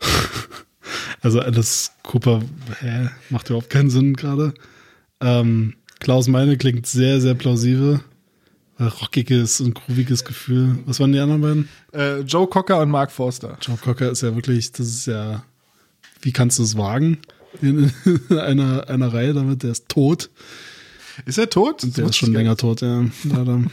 Also 1.20 1.40
Alice 1.40 1.90
Cooper, 2.04 2.42
hä, 2.78 3.08
macht 3.28 3.50
überhaupt 3.50 3.70
keinen 3.70 3.90
Sinn 3.90 4.14
gerade. 4.14 4.54
Ähm, 5.20 5.74
Klaus 5.98 6.28
Meine 6.28 6.56
klingt 6.56 6.86
sehr, 6.86 7.20
sehr 7.20 7.34
plausibel. 7.34 8.00
Äh, 8.78 8.84
Rockiges 8.84 9.60
und 9.60 9.74
grooviges 9.74 10.24
Gefühl. 10.24 10.78
Was 10.86 11.00
waren 11.00 11.12
die 11.12 11.18
anderen 11.18 11.40
beiden? 11.40 11.68
Äh, 11.92 12.20
Joe 12.20 12.46
Cocker 12.46 12.80
und 12.80 12.90
Mark 12.90 13.10
Foster. 13.10 13.58
Joe 13.60 13.76
Cocker 13.76 14.12
ist 14.12 14.22
ja 14.22 14.36
wirklich, 14.36 14.70
das 14.70 14.86
ist 14.86 15.06
ja, 15.06 15.42
wie 16.22 16.30
kannst 16.30 16.60
du 16.60 16.62
es 16.62 16.76
wagen? 16.76 17.18
In 17.60 17.92
einer, 18.30 18.88
einer 18.88 19.12
Reihe 19.12 19.34
damit, 19.34 19.62
der 19.62 19.72
ist 19.72 19.88
tot. 19.88 20.30
Ist 21.26 21.38
er 21.38 21.50
tot? 21.50 21.82
Der 21.96 22.06
ist 22.06 22.16
schon 22.16 22.32
länger 22.32 22.56
tot, 22.56 22.80
ja. 22.80 23.04
Leider. 23.24 23.62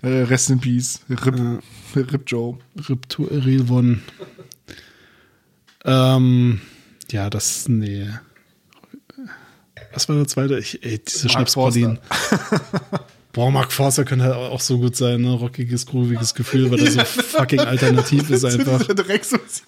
Äh, 0.00 0.22
rest 0.22 0.48
in 0.48 0.60
Peace. 0.60 1.00
Rip, 1.10 1.36
Ja. 1.36 1.58
Rip 1.96 2.22
Joe. 2.28 2.56
Riptueril 2.88 3.68
One. 3.68 3.98
Ähm, 5.84 6.60
ja, 7.10 7.28
das, 7.28 7.68
nee. 7.68 8.08
Was 9.92 10.08
war 10.08 10.14
der 10.14 10.28
zweite? 10.28 10.56
Ich, 10.56 10.84
ey, 10.84 11.00
diese 11.00 11.28
Schnapspralinen. 11.28 11.98
Boah, 13.32 13.50
Mark 13.50 13.72
Forster 13.72 14.04
könnte 14.04 14.26
halt 14.26 14.34
auch 14.36 14.60
so 14.60 14.78
gut 14.78 14.94
sein, 14.94 15.20
ne? 15.22 15.32
Rockiges, 15.32 15.86
grooviges 15.86 16.34
Gefühl, 16.34 16.70
weil 16.70 16.78
er 16.78 16.92
so 16.92 17.04
fucking 17.04 17.60
alternativ 17.60 18.30
ist 18.30 18.44
einfach. 18.44 18.78
Diese 18.78 18.94
Drecksmusik. 18.94 19.64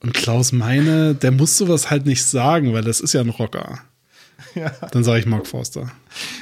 Und 0.00 0.14
Klaus 0.32 0.52
Meine, 0.52 1.14
der 1.14 1.30
muss 1.30 1.58
sowas 1.58 1.90
halt 1.90 2.06
nicht 2.06 2.24
sagen, 2.24 2.72
weil 2.72 2.82
das 2.84 3.00
ist 3.00 3.12
ja 3.12 3.20
ein 3.20 3.28
Rocker. 3.30 3.78
Ja. 4.54 4.70
Dann 4.90 5.02
sage 5.02 5.20
ich 5.20 5.24
Mark 5.24 5.46
Forster. 5.46 5.90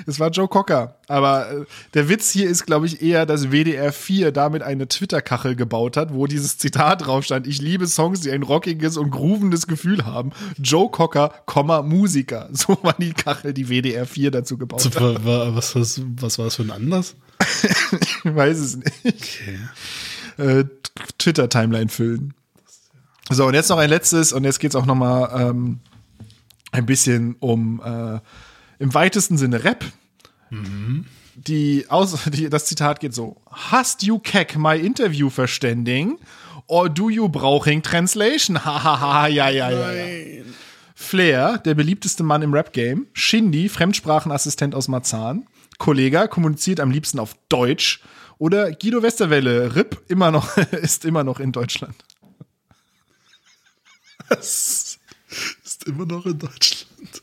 Es 0.04 0.18
war 0.18 0.30
Joe 0.30 0.48
Cocker. 0.48 0.96
Aber 1.06 1.48
äh, 1.52 1.64
der 1.94 2.08
Witz 2.08 2.30
hier 2.30 2.48
ist, 2.48 2.66
glaube 2.66 2.86
ich, 2.86 3.02
eher, 3.02 3.24
dass 3.24 3.52
WDR 3.52 3.92
4 3.92 4.32
damit 4.32 4.62
eine 4.62 4.88
Twitter-Kachel 4.88 5.54
gebaut 5.54 5.96
hat, 5.96 6.12
wo 6.12 6.26
dieses 6.26 6.58
Zitat 6.58 7.06
drauf 7.06 7.24
stand. 7.24 7.46
Ich 7.46 7.60
liebe 7.60 7.86
Songs, 7.86 8.20
die 8.20 8.32
ein 8.32 8.42
rockiges 8.42 8.96
und 8.96 9.10
groovendes 9.10 9.68
Gefühl 9.68 10.06
haben. 10.06 10.30
Joe 10.58 10.90
Cocker, 10.90 11.32
Komma, 11.46 11.82
Musiker. 11.82 12.48
So 12.52 12.76
war 12.82 12.96
die 12.98 13.12
Kachel, 13.12 13.52
die 13.52 13.68
WDR 13.68 14.06
4 14.06 14.32
dazu 14.32 14.56
gebaut 14.58 14.80
So, 14.80 14.90
hat. 14.90 14.96
wa- 14.96 15.24
wa- 15.24 15.54
was, 15.54 15.76
was, 15.76 16.00
was 16.16 16.38
war 16.38 16.46
das 16.46 16.56
für 16.56 16.62
ein 16.62 16.70
Anlass? 16.72 17.14
Ich 18.24 18.34
weiß 18.34 18.58
es 18.58 18.76
nicht. 18.76 18.88
Okay. 19.04 19.58
Äh, 20.60 20.64
Twitter-Timeline 21.18 21.90
füllen. 21.90 22.34
So, 23.30 23.46
und 23.46 23.54
jetzt 23.54 23.68
noch 23.68 23.78
ein 23.78 23.88
letztes, 23.88 24.32
und 24.32 24.44
jetzt 24.44 24.58
geht's 24.58 24.74
auch 24.74 24.86
noch 24.86 24.96
mal 24.96 25.50
ähm, 25.50 25.78
ein 26.72 26.84
bisschen 26.84 27.36
um 27.38 27.80
äh, 27.84 28.18
im 28.80 28.92
weitesten 28.92 29.38
Sinne 29.38 29.62
Rap. 29.62 29.84
die, 31.36 31.86
Aus 31.88 32.18
die, 32.26 32.50
das 32.50 32.66
Zitat 32.66 32.98
geht 33.00 33.14
so: 33.14 33.36
Hast 33.50 34.02
you 34.02 34.18
keck 34.18 34.58
my 34.58 34.76
interview 34.76 35.30
verständigen? 35.30 36.18
Or 36.66 36.88
do 36.88 37.08
you 37.08 37.28
brauching 37.28 37.82
translation? 37.82 38.64
Hahaha, 38.64 39.28
ja, 39.28 39.48
ja, 39.48 39.70
ja. 39.70 39.92
ja. 39.92 40.44
Flair, 40.94 41.58
der 41.58 41.74
beliebteste 41.74 42.22
Mann 42.22 42.42
im 42.42 42.52
Rap-Game. 42.52 43.06
Shindy, 43.12 43.68
Fremdsprachenassistent 43.68 44.74
aus 44.74 44.86
Marzahn. 44.86 45.46
Kollega 45.78 46.26
kommuniziert 46.26 46.78
am 46.78 46.90
liebsten 46.90 47.18
auf 47.18 47.34
Deutsch. 47.48 48.02
Oder 48.38 48.72
Guido 48.72 49.02
Westerwelle, 49.02 49.74
RIP, 49.74 50.00
immer 50.08 50.30
noch, 50.30 50.56
ist 50.72 51.04
immer 51.04 51.24
noch 51.24 51.40
in 51.40 51.52
Deutschland. 51.52 51.94
Das 54.30 54.98
ist 55.64 55.84
immer 55.86 56.06
noch 56.06 56.24
in 56.24 56.38
Deutschland. 56.38 57.22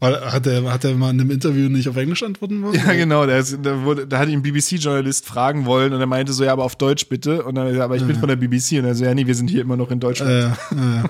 Hat 0.00 0.46
er, 0.46 0.72
hat 0.72 0.84
er 0.84 0.94
mal 0.94 1.10
in 1.10 1.20
einem 1.20 1.30
Interview 1.30 1.68
nicht 1.68 1.86
auf 1.86 1.96
Englisch 1.96 2.22
antworten 2.22 2.62
wollen? 2.62 2.74
Ja, 2.74 2.94
genau. 2.94 3.26
Der, 3.26 3.38
ist, 3.38 3.58
der, 3.62 3.82
wurde, 3.82 4.06
da 4.06 4.18
hat 4.18 4.28
ihn 4.28 4.38
ein 4.38 4.42
BBC-Journalist 4.42 5.26
fragen 5.26 5.66
wollen 5.66 5.92
und 5.92 6.00
er 6.00 6.06
meinte 6.06 6.32
so, 6.32 6.42
ja, 6.42 6.52
aber 6.52 6.64
auf 6.64 6.74
Deutsch 6.76 7.06
bitte. 7.08 7.44
Und 7.44 7.56
dann, 7.56 7.66
er 7.74 7.84
aber 7.84 7.96
ich 7.96 8.06
bin 8.06 8.16
von 8.16 8.28
der 8.28 8.36
BBC. 8.36 8.78
Und 8.78 8.86
er 8.86 8.94
so, 8.94 9.04
ja, 9.04 9.14
nee, 9.14 9.26
wir 9.26 9.34
sind 9.34 9.50
hier 9.50 9.60
immer 9.60 9.76
noch 9.76 9.90
in 9.90 10.00
Deutschland. 10.00 10.30
Äh, 10.30 10.44
äh. 10.74 11.02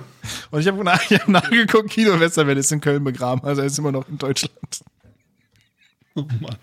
Und 0.50 0.60
ich 0.60 0.66
habe 0.66 0.82
nach, 0.82 1.00
hab 1.00 1.28
nachgeguckt, 1.28 1.94
Guido 1.94 2.18
Westerwelle 2.18 2.58
ist 2.58 2.72
in 2.72 2.80
Köln 2.80 3.04
begraben. 3.04 3.44
Also 3.44 3.60
er 3.62 3.68
ist 3.68 3.78
immer 3.78 3.92
noch 3.92 4.08
in 4.08 4.18
Deutschland. 4.18 4.80
Oh 6.16 6.26
Mann. 6.40 6.56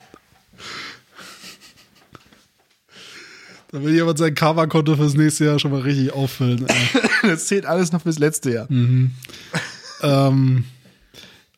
Da 3.71 3.83
will 3.83 3.93
jemand 3.93 4.17
sein 4.17 4.33
Karma-Konto 4.33 4.95
fürs 4.95 5.15
nächste 5.15 5.45
Jahr 5.45 5.59
schon 5.59 5.71
mal 5.71 5.81
richtig 5.81 6.13
auffüllen. 6.13 6.65
Das 7.23 7.47
zählt 7.47 7.65
alles 7.65 7.91
noch 7.91 8.03
fürs 8.03 8.19
letzte 8.19 8.51
Jahr. 8.51 8.67
ähm, 10.01 10.63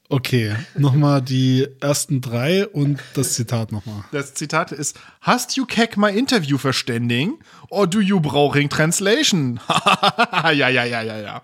okay, 0.08 0.56
nochmal 0.76 1.22
die 1.22 1.68
ersten 1.80 2.22
drei 2.22 2.66
und 2.66 3.00
das 3.14 3.34
Zitat 3.34 3.72
nochmal. 3.72 4.04
Das 4.12 4.34
Zitat 4.34 4.72
ist: 4.72 4.98
Hast 5.22 5.58
you 5.58 5.66
keck 5.66 5.98
my 5.98 6.10
interview 6.10 6.58
verständigen? 6.58 7.36
Or 7.70 7.86
do 7.86 8.00
you 8.00 8.20
brauching 8.20 8.70
translation? 8.70 9.60
ja, 10.44 10.52
ja, 10.52 10.70
ja, 10.70 11.02
ja, 11.02 11.20
ja. 11.20 11.44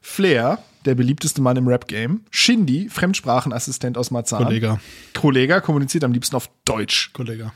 Flair, 0.00 0.58
der 0.84 0.94
beliebteste 0.96 1.40
Mann 1.40 1.56
im 1.56 1.68
Rap-Game. 1.68 2.22
Shindy, 2.30 2.88
Fremdsprachenassistent 2.88 3.96
aus 3.96 4.10
Marzahn. 4.10 4.44
Kollege. 4.44 4.80
Kollega 5.14 5.60
kommuniziert 5.60 6.02
am 6.02 6.12
liebsten 6.12 6.34
auf 6.34 6.50
Deutsch. 6.64 7.10
Kollege. 7.12 7.52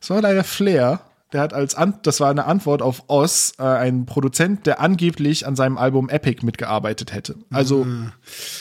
Es 0.00 0.08
war 0.10 0.22
leider 0.22 0.44
Flair. 0.44 1.00
Der 1.32 1.42
hat 1.42 1.52
als 1.52 1.74
An 1.74 1.98
das 2.02 2.20
war 2.20 2.30
eine 2.30 2.46
Antwort 2.46 2.80
auf 2.80 3.04
Oz, 3.08 3.52
äh, 3.58 3.62
ein 3.62 4.06
Produzent, 4.06 4.66
der 4.66 4.80
angeblich 4.80 5.46
an 5.46 5.56
seinem 5.56 5.76
Album 5.76 6.08
Epic 6.08 6.44
mitgearbeitet 6.44 7.12
hätte. 7.12 7.36
Also 7.50 7.86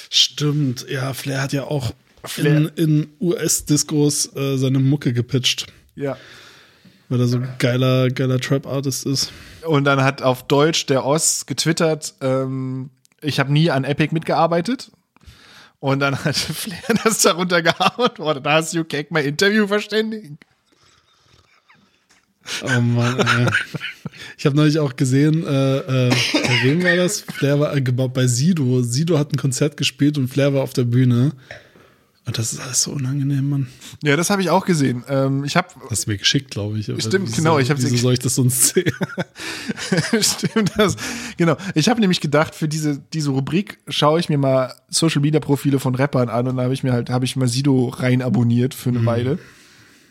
Stimmt, 0.09 0.85
ja, 0.89 1.13
Flair 1.13 1.41
hat 1.41 1.53
ja 1.53 1.63
auch 1.63 1.93
Flair. 2.25 2.57
in, 2.57 2.67
in 2.75 3.07
US-Discos 3.21 4.35
äh, 4.35 4.57
seine 4.57 4.79
Mucke 4.79 5.13
gepitcht, 5.13 5.67
ja. 5.95 6.17
weil 7.07 7.21
er 7.21 7.27
so 7.27 7.37
ein 7.37 7.47
geiler, 7.57 8.09
geiler 8.09 8.39
Trap-Artist 8.39 9.05
ist. 9.05 9.31
Und 9.65 9.85
dann 9.85 10.03
hat 10.03 10.21
auf 10.21 10.43
Deutsch 10.43 10.87
der 10.87 11.05
Oz 11.05 11.45
getwittert, 11.45 12.15
ähm, 12.21 12.89
ich 13.21 13.39
habe 13.39 13.51
nie 13.51 13.71
an 13.71 13.83
Epic 13.83 14.13
mitgearbeitet. 14.13 14.91
Und 15.79 15.99
dann 15.99 16.23
hat 16.23 16.35
Flair 16.35 16.97
das 17.03 17.21
darunter 17.21 17.61
geantwortet. 17.61 18.45
Da 18.45 18.53
hast 18.53 18.73
du 18.73 18.83
Cake 18.83 19.07
mein 19.11 19.25
Interview 19.25 19.67
verständigen. 19.67 20.37
Oh 22.63 22.81
Mann, 22.81 23.19
ey. 23.19 23.47
Ich 24.37 24.45
habe 24.45 24.55
neulich 24.55 24.79
auch 24.79 24.95
gesehen, 24.95 25.45
äh, 25.45 25.77
äh, 25.77 26.09
bei 26.09 26.63
wem 26.63 26.83
war 26.83 26.95
das? 26.95 27.21
Flair 27.21 27.59
war 27.59 27.75
äh, 27.75 27.81
gebaut 27.81 28.13
bei 28.13 28.27
Sido. 28.27 28.81
Sido 28.81 29.17
hat 29.19 29.33
ein 29.33 29.37
Konzert 29.37 29.77
gespielt 29.77 30.17
und 30.17 30.27
Flair 30.29 30.53
war 30.53 30.61
auf 30.63 30.73
der 30.73 30.85
Bühne. 30.85 31.31
Und 32.25 32.37
das 32.37 32.51
ist 32.51 32.59
alles 32.59 32.83
so 32.83 32.91
unangenehm, 32.91 33.47
Mann. 33.49 33.67
Ja, 34.03 34.17
das 34.17 34.29
habe 34.29 34.41
ich 34.41 34.49
auch 34.49 34.65
gesehen. 34.65 35.01
Ähm, 35.07 35.45
ich 35.45 35.55
habe 35.55 35.69
Das 35.89 35.99
ist 35.99 36.07
mir 36.07 36.17
geschickt, 36.17 36.51
glaube 36.51 36.77
ich. 36.77 36.85
Stimmt, 36.85 37.27
wieso- 37.29 37.37
genau, 37.37 37.57
ich 37.57 37.69
Wieso 37.69 37.95
soll 37.95 38.13
ich 38.13 38.19
das 38.19 38.35
sonst 38.35 38.67
sehen? 38.73 38.91
Stimmt 40.19 40.71
das. 40.77 40.97
Genau. 41.37 41.55
Ich 41.73 41.87
habe 41.89 41.99
nämlich 42.01 42.19
gedacht, 42.19 42.53
für 42.53 42.67
diese, 42.67 42.99
diese 43.13 43.29
Rubrik 43.29 43.77
schaue 43.87 44.19
ich 44.19 44.27
mir 44.29 44.37
mal 44.37 44.73
Social 44.89 45.21
Media 45.21 45.39
Profile 45.39 45.79
von 45.79 45.95
Rappern 45.95 46.27
an 46.29 46.47
und 46.47 46.57
da 46.57 46.63
habe 46.63 46.73
ich 46.73 46.83
mir 46.83 46.91
halt, 46.91 47.09
habe 47.09 47.23
ich 47.25 47.35
mal 47.37 47.47
Sido 47.47 47.87
rein 47.89 48.21
abonniert 48.21 48.73
für 48.73 48.89
eine 48.89 49.05
Weile. 49.05 49.39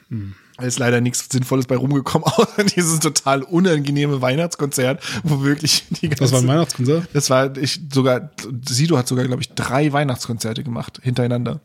Da 0.08 0.16
ist 0.62 0.78
leider 0.78 1.00
nichts 1.00 1.26
Sinnvolles 1.30 1.66
bei 1.66 1.76
rumgekommen, 1.76 2.24
außer 2.26 2.64
dieses 2.64 3.00
total 3.00 3.42
unangenehme 3.42 4.22
Weihnachtskonzert, 4.22 5.02
wo 5.22 5.42
wirklich 5.42 5.84
die 5.90 6.08
ganze 6.08 6.24
Das 6.24 6.32
war 6.32 6.40
ein 6.40 6.48
Weihnachtskonzert? 6.48 7.08
Das 7.12 7.30
war 7.30 7.56
ich 7.56 7.80
sogar 7.92 8.30
Sido 8.66 8.96
hat 8.96 9.08
sogar 9.08 9.26
glaube 9.26 9.42
ich 9.42 9.50
drei 9.50 9.92
Weihnachtskonzerte 9.92 10.64
gemacht 10.64 11.00
hintereinander. 11.02 11.60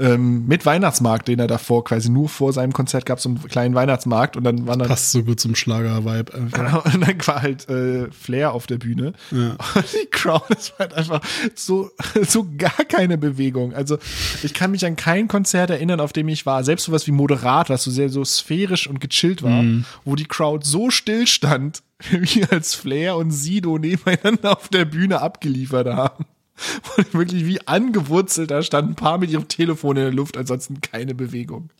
Ähm, 0.00 0.46
mit 0.46 0.64
Weihnachtsmarkt, 0.64 1.28
den 1.28 1.38
er 1.38 1.46
davor 1.46 1.84
quasi 1.84 2.08
nur 2.08 2.28
vor 2.28 2.52
seinem 2.52 2.72
Konzert 2.72 3.04
gab, 3.04 3.20
so 3.20 3.28
einen 3.28 3.42
kleinen 3.48 3.74
Weihnachtsmarkt 3.74 4.36
und 4.36 4.44
dann 4.44 4.66
waren 4.66 4.78
dann 4.78 4.88
Passt 4.88 5.12
so 5.12 5.22
gut 5.22 5.40
zum 5.40 5.54
Schlager-Vibe 5.54 6.34
einfach. 6.34 6.84
und 6.86 7.06
dann 7.06 7.26
war 7.26 7.42
halt 7.42 7.68
äh, 7.68 8.10
Flair 8.10 8.52
auf 8.52 8.66
der 8.66 8.78
Bühne. 8.78 9.12
Und 9.30 9.58
die 9.92 10.06
Crowd, 10.10 10.42
war 10.48 10.78
halt 10.78 10.94
einfach 10.94 11.20
so, 11.54 11.90
so 12.26 12.46
gar 12.56 12.84
keine 12.88 13.18
Bewegung. 13.18 13.74
Also 13.74 13.98
ich 14.42 14.54
kann 14.54 14.70
mich 14.70 14.84
an 14.86 14.96
kein 14.96 15.28
Konzert 15.28 15.70
erinnern, 15.70 16.00
auf 16.00 16.12
dem 16.12 16.28
ich 16.28 16.46
war. 16.46 16.64
Selbst 16.64 16.84
sowas 16.84 17.06
wie 17.06 17.12
Moderat, 17.12 17.70
was 17.70 17.84
so 17.84 17.90
sehr 17.90 18.08
so 18.08 18.24
sphärisch 18.24 18.86
und 18.86 19.00
gechillt 19.00 19.42
war, 19.42 19.64
wo 20.04 20.16
die 20.16 20.24
Crowd 20.24 20.66
so 20.66 20.90
still 20.90 21.26
stand, 21.26 21.82
wie 22.10 22.44
als 22.46 22.74
Flair 22.74 23.16
und 23.16 23.30
Sido 23.30 23.78
nebeneinander 23.78 24.56
auf 24.56 24.68
der 24.68 24.84
Bühne 24.84 25.20
abgeliefert 25.20 25.88
haben. 25.88 26.24
Die 26.98 27.14
wirklich 27.14 27.46
wie 27.46 27.66
angewurzelt 27.66 28.50
da 28.50 28.62
standen, 28.62 28.92
ein 28.92 28.96
paar 28.96 29.18
mit 29.18 29.30
ihrem 29.30 29.48
Telefon 29.48 29.96
in 29.96 30.02
der 30.04 30.12
Luft, 30.12 30.36
ansonsten 30.36 30.80
keine 30.80 31.14
Bewegung. 31.14 31.70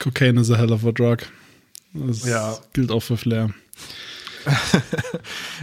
Cocaine 0.00 0.40
is 0.40 0.50
a 0.50 0.56
hell 0.56 0.72
of 0.72 0.84
a 0.86 0.92
drug. 0.92 1.18
Das 1.94 2.24
Ja. 2.24 2.56
gilt 2.72 2.90
auch 2.90 3.00
für 3.02 3.16
Flair. 3.16 3.50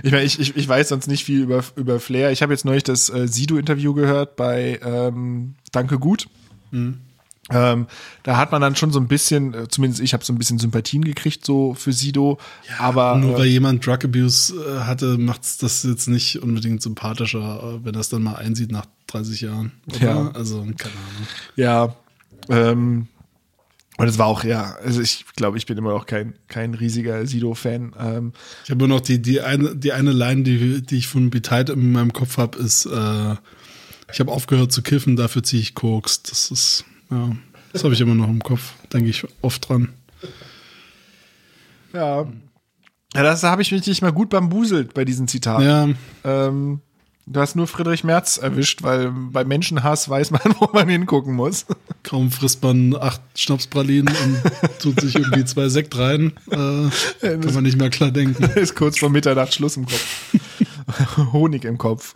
Ich 0.04 0.12
meine, 0.12 0.24
ich, 0.24 0.40
ich, 0.40 0.56
ich 0.56 0.68
weiß 0.68 0.90
sonst 0.90 1.08
nicht 1.08 1.26
viel 1.26 1.42
über, 1.42 1.64
über 1.76 2.00
Flair. 2.00 2.32
Ich 2.32 2.42
habe 2.42 2.54
jetzt 2.54 2.64
neulich 2.64 2.84
das 2.84 3.10
äh, 3.10 3.28
Sido-Interview 3.28 3.94
gehört 3.94 4.38
bei 4.38 4.80
ähm, 4.84 5.56
Danke 5.74 6.00
Gut. 6.00 6.28
Ähm, 7.52 7.88
da 8.24 8.38
hat 8.38 8.52
man 8.52 8.62
dann 8.62 8.76
schon 8.76 8.92
so 8.92 9.00
ein 9.00 9.08
bisschen, 9.08 9.54
äh, 9.54 9.68
zumindest 9.68 10.02
ich 10.02 10.14
habe 10.14 10.24
so 10.24 10.32
ein 10.34 10.38
bisschen 10.38 10.60
Sympathien 10.60 11.04
gekriegt 11.04 11.46
so 11.46 11.74
für 11.74 11.94
Sido. 11.94 12.38
aber 12.78 13.16
Nur 13.18 13.38
weil 13.38 13.46
äh, 13.46 13.50
jemand 13.50 13.86
Drug 13.86 14.04
Abuse 14.04 14.54
äh, 14.54 14.82
hatte, 14.82 15.18
macht 15.18 15.42
das 15.64 15.84
jetzt 15.84 16.08
nicht 16.08 16.42
unbedingt 16.42 16.82
sympathischer, 16.82 17.80
äh, 17.82 17.86
wenn 17.86 17.96
er 17.96 18.02
es 18.02 18.10
dann 18.10 18.24
mal 18.24 18.36
einsieht 18.36 18.72
nach 18.72 18.86
30 19.08 19.42
Jahren. 19.42 19.72
Oder? 19.88 20.06
Ja. 20.06 20.32
Also, 20.32 20.62
keine 20.62 20.94
Ahnung. 20.94 21.28
ja, 21.56 21.96
ähm, 22.50 23.08
und 24.00 24.08
es 24.08 24.18
war 24.18 24.28
auch, 24.28 24.46
ja, 24.46 24.78
also 24.82 25.02
ich 25.02 25.26
glaube, 25.36 25.58
ich 25.58 25.66
bin 25.66 25.78
immer 25.78 25.92
noch 25.92 26.06
kein, 26.06 26.34
kein 26.48 26.74
riesiger 26.74 27.28
Sido-Fan. 27.28 27.94
Ähm, 28.00 28.32
Ich 28.64 28.70
habe 28.70 28.80
nur 28.80 28.88
noch 28.88 29.02
die, 29.02 29.22
die, 29.22 29.42
eine, 29.42 29.76
die 29.76 29.92
eine 29.92 30.14
Line, 30.14 30.44
die, 30.44 30.82
die 30.82 30.98
ich 30.98 31.08
von 31.08 31.30
Betide 31.30 31.74
in 31.74 31.92
meinem 31.92 32.14
Kopf 32.14 32.38
habe, 32.38 32.58
ist, 32.60 32.86
äh, 32.86 33.36
ich 34.12 34.22
habe 34.22 34.32
aufgehört 34.32 34.72
zu 34.72 34.84
kiffen, 34.84 35.18
dafür 35.18 35.44
ziehe 35.44 35.62
ich 35.62 35.76
Koks. 35.76 36.24
Das 36.24 36.50
ist, 36.50 36.86
ja, 37.12 37.32
das 37.74 37.84
habe 37.84 37.94
ich 37.94 38.02
immer 38.02 38.16
noch 38.16 38.28
im 38.30 38.42
Kopf. 38.42 38.74
Denke 38.94 39.10
ich 39.10 39.26
oft 39.42 39.68
dran. 39.70 39.90
ja. 41.94 42.28
Ja, 43.16 43.24
das 43.24 43.42
habe 43.42 43.64
ich 43.64 43.72
mich 43.72 43.88
nicht 43.88 44.04
mal 44.04 44.12
gut 44.14 44.30
bambuselt 44.30 44.94
bei 44.94 45.04
diesen 45.04 45.28
Zitaten. 45.28 45.64
Ja, 45.66 45.90
Ähm, 46.24 46.82
du 47.26 47.40
hast 47.40 47.56
nur 47.56 47.66
Friedrich 47.66 48.04
Merz 48.04 48.38
erwischt, 48.38 48.84
weil 48.84 49.12
bei 49.12 49.44
Menschenhass 49.44 50.08
weiß 50.08 50.30
man, 50.30 50.42
wo 50.60 50.70
man 50.74 50.88
hingucken 50.90 51.34
muss. 51.34 51.66
kaum 52.04 52.30
frisst 52.30 52.62
man 52.62 52.96
acht 52.96 53.22
Schnapspralinen 53.36 54.14
und 54.16 54.80
tut 54.80 55.02
sich 55.02 55.16
irgendwie 55.16 55.44
zwei 55.46 55.70
Sekt 55.70 55.98
rein. 55.98 56.34
Äh, 56.52 56.90
kann 57.22 57.54
man 57.56 57.64
nicht 57.64 57.80
mehr 57.80 57.90
klar 57.90 58.12
denken. 58.12 58.44
ist 58.56 58.76
kurz 58.76 59.00
vor 59.00 59.10
Mitternacht 59.10 59.56
Schluss 59.56 59.76
im 59.76 59.88
Kopf. 59.88 60.36
Honig 61.34 61.66
im 61.66 61.80
Kopf. 61.80 62.14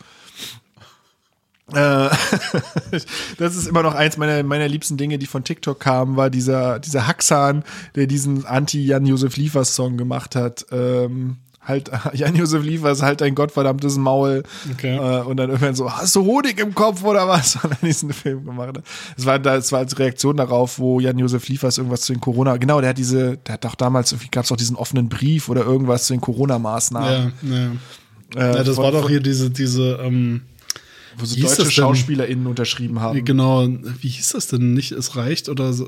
Äh, 1.75 2.09
das 3.37 3.55
ist 3.55 3.67
immer 3.67 3.83
noch 3.83 3.95
eins 3.95 4.17
meiner, 4.17 4.43
meiner 4.43 4.67
liebsten 4.67 4.97
Dinge, 4.97 5.17
die 5.17 5.25
von 5.27 5.43
TikTok 5.43 5.79
kamen, 5.79 6.15
war 6.15 6.29
dieser, 6.29 6.79
dieser 6.79 7.07
Haxan, 7.07 7.63
der 7.95 8.07
diesen 8.07 8.45
Anti-Jan-Josef 8.45 9.37
Liefers-Song 9.37 9.97
gemacht 9.97 10.35
hat. 10.35 10.65
Ähm, 10.71 11.37
halt, 11.61 11.91
Jan-Josef 12.13 12.63
Liefers, 12.63 13.01
halt 13.01 13.21
dein 13.21 13.35
gottverdammtes 13.35 13.97
Maul. 13.97 14.43
Okay. 14.71 14.95
Äh, 14.97 15.21
und 15.23 15.37
dann 15.37 15.49
irgendwann 15.49 15.75
so, 15.75 15.91
hast 15.91 16.15
du 16.15 16.25
Honig 16.25 16.59
im 16.59 16.75
Kopf 16.75 17.03
oder 17.03 17.27
was? 17.27 17.55
Und 17.63 17.71
dann 17.71 17.79
diesen 17.81 18.13
Film 18.13 18.45
gemacht. 18.45 18.77
hat. 18.77 18.83
Das 19.15 19.25
war, 19.25 19.39
das 19.39 19.71
war 19.71 19.79
als 19.79 19.97
Reaktion 19.99 20.37
darauf, 20.37 20.79
wo 20.79 20.99
Jan-Josef 20.99 21.47
Liefers 21.47 21.77
irgendwas 21.77 22.01
zu 22.01 22.13
den 22.13 22.21
Corona, 22.21 22.57
genau, 22.57 22.81
der 22.81 22.91
hat 22.91 22.97
diese, 22.97 23.37
der 23.37 23.53
hat 23.53 23.65
doch 23.65 23.75
damals, 23.75 24.11
irgendwie 24.11 24.29
gab 24.29 24.45
es 24.45 24.51
auch 24.51 24.57
diesen 24.57 24.75
offenen 24.75 25.09
Brief 25.09 25.49
oder 25.49 25.63
irgendwas 25.63 26.05
zu 26.05 26.13
den 26.13 26.21
Corona-Maßnahmen. 26.21 27.33
Ja, 27.41 27.55
ja. 27.55 27.71
Äh, 28.35 28.57
ja 28.57 28.63
das 28.63 28.75
von- 28.75 28.85
war 28.85 28.91
doch 28.91 29.09
hier 29.09 29.19
diese, 29.21 29.49
diese, 29.49 29.99
ähm, 30.03 30.41
wo 31.17 31.25
so 31.25 31.39
deutsche? 31.39 31.69
SchauspielerInnen 31.71 32.47
unterschrieben 32.47 32.99
haben. 32.99 33.23
genau, 33.25 33.67
wie 33.67 34.09
hieß 34.09 34.29
das 34.33 34.47
denn? 34.47 34.73
Nicht, 34.73 34.91
es 34.91 35.15
reicht 35.15 35.49
oder 35.49 35.73
so. 35.73 35.87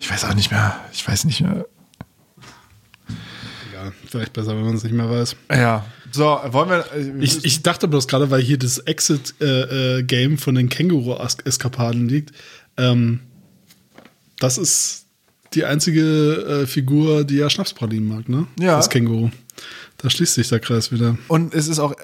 Ich 0.00 0.10
weiß 0.10 0.24
auch 0.24 0.34
nicht 0.34 0.50
mehr. 0.50 0.78
Ich 0.92 1.06
weiß 1.06 1.24
nicht 1.24 1.40
mehr. 1.40 1.66
Egal, 3.70 3.92
vielleicht 4.06 4.32
besser, 4.32 4.56
wenn 4.56 4.64
man 4.64 4.74
es 4.74 4.84
nicht 4.84 4.92
mehr 4.94 5.08
weiß. 5.10 5.36
Ja. 5.50 5.84
So, 6.12 6.24
wollen 6.24 6.68
wir. 6.70 6.84
äh, 6.94 7.22
Ich, 7.24 7.44
ich 7.44 7.62
dachte 7.62 7.88
bloß 7.88 8.06
gerade, 8.08 8.30
weil 8.30 8.40
hier 8.42 8.58
das 8.58 8.78
Exit-Game 8.78 10.38
von 10.38 10.54
den 10.54 10.68
Känguru-Eskapaden 10.68 12.08
liegt, 12.08 12.32
ähm, 12.76 13.20
das 14.38 14.58
ist 14.58 15.06
die 15.54 15.64
einzige 15.64 16.62
äh, 16.62 16.66
Figur, 16.66 17.24
die 17.24 17.36
ja 17.36 17.48
Schnapspralinen 17.50 18.08
mag, 18.08 18.28
ne? 18.28 18.46
Ja. 18.58 18.76
Das 18.76 18.90
Känguru. 18.90 19.30
Da 19.98 20.10
schließt 20.10 20.34
sich 20.34 20.48
der 20.48 20.58
Kreis 20.60 20.90
wieder. 20.92 21.16
Und 21.28 21.54
es 21.54 21.68
ist 21.68 21.78
auch, 21.78 21.94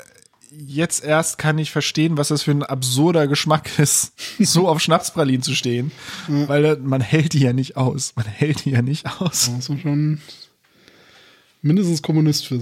jetzt 0.51 1.05
erst 1.05 1.39
kann 1.39 1.59
ich 1.59 1.71
verstehen, 1.71 2.17
was 2.17 2.29
das 2.29 2.43
für 2.43 2.51
ein 2.51 2.63
absurder 2.63 3.27
Geschmack 3.29 3.71
ist, 3.79 4.13
so 4.39 4.69
auf 4.69 4.81
Schnapspralinen 4.81 5.43
zu 5.43 5.55
stehen. 5.55 5.93
Weil 6.29 6.65
äh, 6.65 6.77
man 6.77 7.01
hält 7.01 7.33
die 7.33 7.41
ja 7.41 7.53
nicht 7.53 7.77
aus. 7.77 8.13
Man 8.17 8.27
hält 8.27 8.65
die 8.65 8.71
ja 8.71 8.83
nicht 8.83 9.07
aus. 9.21 9.51
Das 9.57 9.69
ist 9.69 9.81
schon 9.81 10.21
mindestens 11.63 12.03
Kommunist 12.03 12.47
für. 12.47 12.61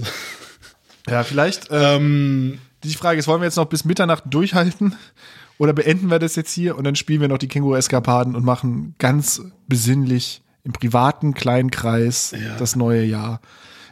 Ja, 1.07 1.23
vielleicht. 1.23 1.69
Äh, 1.71 1.95
Ähm, 1.95 2.59
die 2.83 2.93
Frage 2.93 3.19
ist, 3.19 3.27
wollen 3.27 3.41
wir 3.41 3.45
jetzt 3.45 3.55
noch 3.57 3.65
bis 3.65 3.83
Mitternacht 3.85 4.23
durchhalten? 4.27 4.95
Oder 5.57 5.73
beenden 5.73 6.09
wir 6.09 6.19
das 6.19 6.35
jetzt 6.37 6.53
hier 6.53 6.77
und 6.77 6.85
dann 6.85 6.95
spielen 6.95 7.19
wir 7.19 7.27
noch 7.27 7.37
die 7.37 7.49
Känguru-Eskapaden 7.49 8.35
und 8.35 8.45
machen 8.45 8.95
ganz 8.97 9.41
besinnlich 9.67 10.41
im 10.63 10.71
privaten 10.71 11.33
kleinen 11.33 11.69
Kreis 11.71 12.31
Ja. 12.31 12.55
das 12.57 12.75
neue 12.77 13.03
Jahr. 13.03 13.41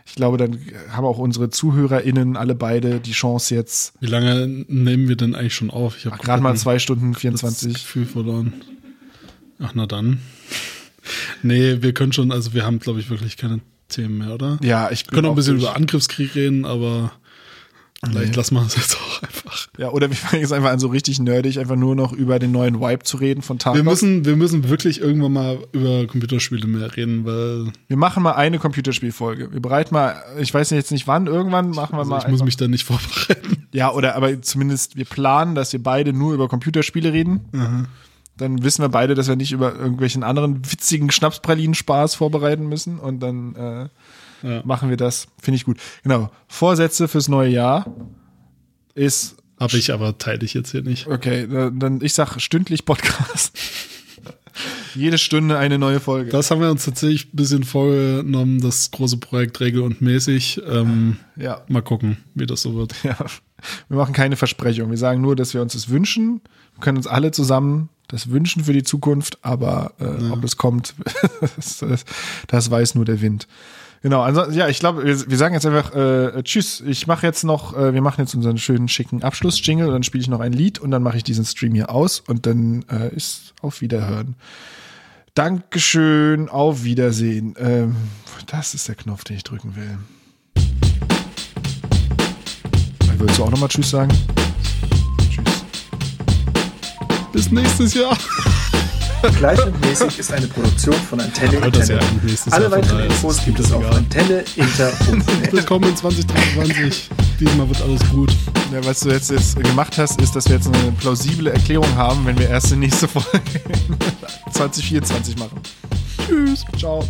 Ich 0.07 0.15
glaube, 0.15 0.37
dann 0.37 0.57
haben 0.89 1.05
auch 1.05 1.17
unsere 1.17 1.49
ZuhörerInnen 1.49 2.37
alle 2.37 2.55
beide 2.55 2.99
die 3.01 3.11
Chance 3.11 3.53
jetzt 3.53 3.93
wie 3.99 4.07
lange 4.07 4.47
nehmen 4.47 5.09
wir 5.09 5.17
denn 5.17 5.35
eigentlich 5.35 5.53
schon 5.53 5.69
auf? 5.69 5.97
Ich 5.97 6.05
habe 6.05 6.17
gerade 6.17 6.41
mal 6.41 6.55
zwei 6.55 6.79
Stunden 6.79 7.11
das 7.11 7.21
24. 7.21 7.73
Gefühl 7.73 8.05
verloren. 8.05 8.53
Ach, 9.59 9.73
na 9.75 9.85
dann. 9.85 10.19
nee, 11.43 11.81
wir 11.81 11.93
können 11.93 12.13
schon, 12.13 12.31
also 12.31 12.53
wir 12.53 12.65
haben, 12.65 12.79
glaube 12.79 12.99
ich, 12.99 13.09
wirklich 13.09 13.37
keine 13.37 13.59
Themen 13.89 14.19
mehr, 14.19 14.33
oder? 14.33 14.59
Ja, 14.63 14.89
ich 14.91 15.05
Wir 15.05 15.11
können 15.11 15.27
auch 15.27 15.31
ein 15.31 15.35
bisschen 15.35 15.57
über 15.57 15.75
Angriffskrieg 15.75 16.35
reden, 16.35 16.65
aber 16.65 17.11
vielleicht 18.05 18.29
Nee. 18.31 18.35
lassen 18.35 18.55
wir 18.55 18.65
es 18.65 18.75
jetzt 18.75 18.95
auch 18.97 19.23
einfach. 19.23 19.67
Ja, 19.77 19.89
oder 19.89 20.09
wir 20.09 20.15
fangen 20.15 20.41
jetzt 20.41 20.53
einfach 20.53 20.71
an, 20.71 20.79
so 20.79 20.87
richtig 20.87 21.19
nerdig, 21.19 21.59
einfach 21.59 21.75
nur 21.75 21.95
noch 21.95 22.13
über 22.13 22.39
den 22.39 22.51
neuen 22.51 22.79
Vibe 22.79 23.03
zu 23.03 23.17
reden 23.17 23.41
von 23.41 23.59
Tarkov. 23.59 23.77
Wir 23.77 23.83
müssen, 23.83 24.25
wir 24.25 24.35
müssen 24.35 24.69
wirklich 24.69 25.01
irgendwann 25.01 25.33
mal 25.33 25.59
über 25.71 26.05
Computerspiele 26.07 26.67
mehr 26.67 26.95
reden, 26.95 27.25
weil 27.25 27.71
wir 27.87 27.97
machen 27.97 28.23
mal 28.23 28.33
eine 28.33 28.59
Computerspielfolge. 28.59 29.51
Wir 29.51 29.61
bereiten 29.61 29.93
mal, 29.93 30.15
ich 30.39 30.53
weiß 30.53 30.69
jetzt 30.71 30.91
nicht 30.91 31.07
wann, 31.07 31.27
irgendwann 31.27 31.71
machen 31.71 31.93
wir 31.93 31.99
also 31.99 32.09
mal. 32.11 32.17
ich 32.19 32.23
muss 32.27 32.33
einfach- 32.33 32.45
mich 32.45 32.57
da 32.57 32.67
nicht 32.67 32.85
vorbereiten. 32.85 33.67
ja, 33.73 33.91
oder 33.91 34.15
aber 34.15 34.41
zumindest 34.41 34.95
wir 34.95 35.05
planen, 35.05 35.55
dass 35.55 35.73
wir 35.73 35.81
beide 35.81 36.13
nur 36.13 36.33
über 36.33 36.47
Computerspiele 36.47 37.13
reden. 37.13 37.41
Dann 38.37 38.63
wissen 38.63 38.83
wir 38.83 38.89
beide, 38.89 39.15
dass 39.15 39.27
wir 39.27 39.35
nicht 39.35 39.51
über 39.51 39.73
irgendwelchen 39.75 40.21
anderen 40.23 40.61
witzigen 40.71 41.09
Schnapspralinen-Spaß 41.09 42.13
vorbereiten 42.13 42.67
müssen. 42.69 42.99
Und 42.99 43.19
dann 43.21 43.55
äh, 43.55 43.89
Ja. 44.43 44.61
machen 44.65 44.89
wir 44.89 44.97
das. 44.97 45.27
Finde 45.41 45.55
ich 45.57 45.65
gut. 45.65 45.77
Genau. 46.03 46.29
Vorsätze 46.47 47.07
fürs 47.07 47.27
neue 47.27 47.49
Jahr 47.49 47.85
ist 48.95 49.35
Habe 49.59 49.77
ich 49.77 49.91
aber 49.91 50.17
teile 50.17 50.43
ich 50.45 50.53
jetzt 50.53 50.71
hier 50.71 50.81
nicht. 50.83 51.07
Okay, 51.07 51.47
da- 51.47 51.69
dann 51.71 52.01
ich 52.01 52.13
sag 52.13 52.39
stündlich 52.39 52.85
Podcast. 52.85 53.57
Jede 54.95 55.19
Stunde 55.19 55.57
eine 55.59 55.77
neue 55.77 55.99
Folge. 55.99 56.31
Das 56.31 56.49
haben 56.49 56.61
wir 56.61 56.71
uns 56.71 56.85
tatsächlich 56.85 57.25
ein 57.31 57.35
bisschen 57.35 57.63
vorgenommen, 57.63 58.59
das 58.59 58.89
große 58.89 59.17
Projekt 59.17 59.59
regel- 59.59 59.83
und 59.83 60.01
mäßig. 60.01 60.61
Ähm, 60.67 61.17
ja. 61.35 61.61
mal 61.67 61.81
gucken, 61.83 62.17
wie 62.33 62.47
das 62.47 62.63
so 62.63 62.75
wird. 62.75 62.95
ja. 63.03 63.15
Wir 63.89 63.97
machen 63.97 64.13
keine 64.13 64.35
Versprechung. 64.35 64.89
Wir 64.89 64.97
sagen 64.97 65.21
nur, 65.21 65.35
dass 65.35 65.53
wir 65.53 65.61
uns 65.61 65.73
das 65.73 65.89
wünschen. 65.89 66.41
Wir 66.75 66.81
können 66.81 66.97
uns 66.97 67.07
alle 67.07 67.31
zusammen 67.31 67.89
das 68.07 68.29
wünschen 68.31 68.63
für 68.63 68.73
die 68.73 68.83
Zukunft, 68.83 69.37
aber 69.41 69.91
äh, 69.99 70.29
ob 70.31 70.43
es 70.43 70.55
kommt, 70.57 70.95
das, 71.57 71.79
das, 71.79 72.05
das 72.47 72.71
weiß 72.71 72.95
nur 72.95 73.03
der 73.05 73.19
Wind. 73.21 73.47
Genau, 74.01 74.21
ansonsten, 74.21 74.53
ja, 74.53 74.67
ich 74.67 74.79
glaube, 74.79 75.03
wir, 75.03 75.29
wir 75.29 75.37
sagen 75.37 75.53
jetzt 75.53 75.65
einfach 75.65 75.93
äh, 75.93 76.43
Tschüss. 76.43 76.81
Ich 76.85 77.07
mache 77.07 77.25
jetzt 77.25 77.43
noch, 77.43 77.75
äh, 77.75 77.93
wir 77.93 78.01
machen 78.01 78.21
jetzt 78.21 78.35
unseren 78.35 78.57
schönen, 78.57 78.87
schicken 78.87 79.23
Abschluss-Jingle 79.23 79.87
und 79.87 79.93
dann 79.93 80.03
spiele 80.03 80.21
ich 80.21 80.27
noch 80.27 80.39
ein 80.39 80.53
Lied 80.53 80.79
und 80.79 80.91
dann 80.91 81.01
mache 81.03 81.17
ich 81.17 81.23
diesen 81.23 81.45
Stream 81.45 81.73
hier 81.73 81.89
aus 81.89 82.19
und 82.19 82.45
dann 82.45 82.85
äh, 82.89 83.13
ist 83.15 83.53
auf 83.61 83.81
Wiederhören. 83.81 84.35
Dankeschön, 85.33 86.49
auf 86.49 86.83
Wiedersehen. 86.83 87.55
Ähm, 87.59 87.95
das 88.47 88.73
ist 88.73 88.87
der 88.87 88.95
Knopf, 88.95 89.23
den 89.23 89.37
ich 89.37 89.43
drücken 89.43 89.75
will. 89.75 89.97
Willst 93.19 93.39
du 93.39 93.43
auch 93.43 93.49
nochmal 93.49 93.69
Tschüss 93.69 93.89
sagen? 93.89 94.13
Tschüss. 95.29 95.63
Bis 97.33 97.51
nächstes 97.51 97.95
Jahr. 97.95 98.15
Gleich 99.37 99.65
und 99.65 99.79
mäßig 99.81 100.19
ist 100.19 100.31
eine 100.31 100.47
Produktion 100.47 100.93
von 100.93 101.19
Antenne 101.19 101.53
ja 101.59 101.65
Internet. 101.65 102.23
nächstes 102.23 102.53
Alle 102.53 102.69
weiteren 102.69 103.05
Infos 103.05 103.37
es 103.39 103.45
gibt 103.45 103.59
es 103.59 103.71
auf 103.71 103.81
egal. 103.83 103.97
antenneinter.net. 103.97 105.51
Willkommen 105.51 105.89
in 105.89 105.95
2023. 105.95 107.09
Diesmal 107.39 107.67
wird 107.67 107.81
alles 107.81 108.01
gut. 108.11 108.31
Ja, 108.71 108.83
was 108.85 108.99
du 108.99 109.09
jetzt, 109.09 109.31
jetzt 109.31 109.55
gemacht 109.61 109.97
hast, 109.97 110.21
ist, 110.21 110.35
dass 110.35 110.47
wir 110.47 110.55
jetzt 110.55 110.67
eine 110.67 110.91
plausible 110.99 111.51
Erklärung 111.51 111.95
haben, 111.95 112.25
wenn 112.25 112.37
wir 112.37 112.49
erst 112.49 112.71
die 112.71 112.75
nächste 112.75 113.07
Folge 113.07 113.27
2024 114.51 115.37
machen. 115.37 115.59
Tschüss. 116.27 116.63
Ciao. 116.77 117.03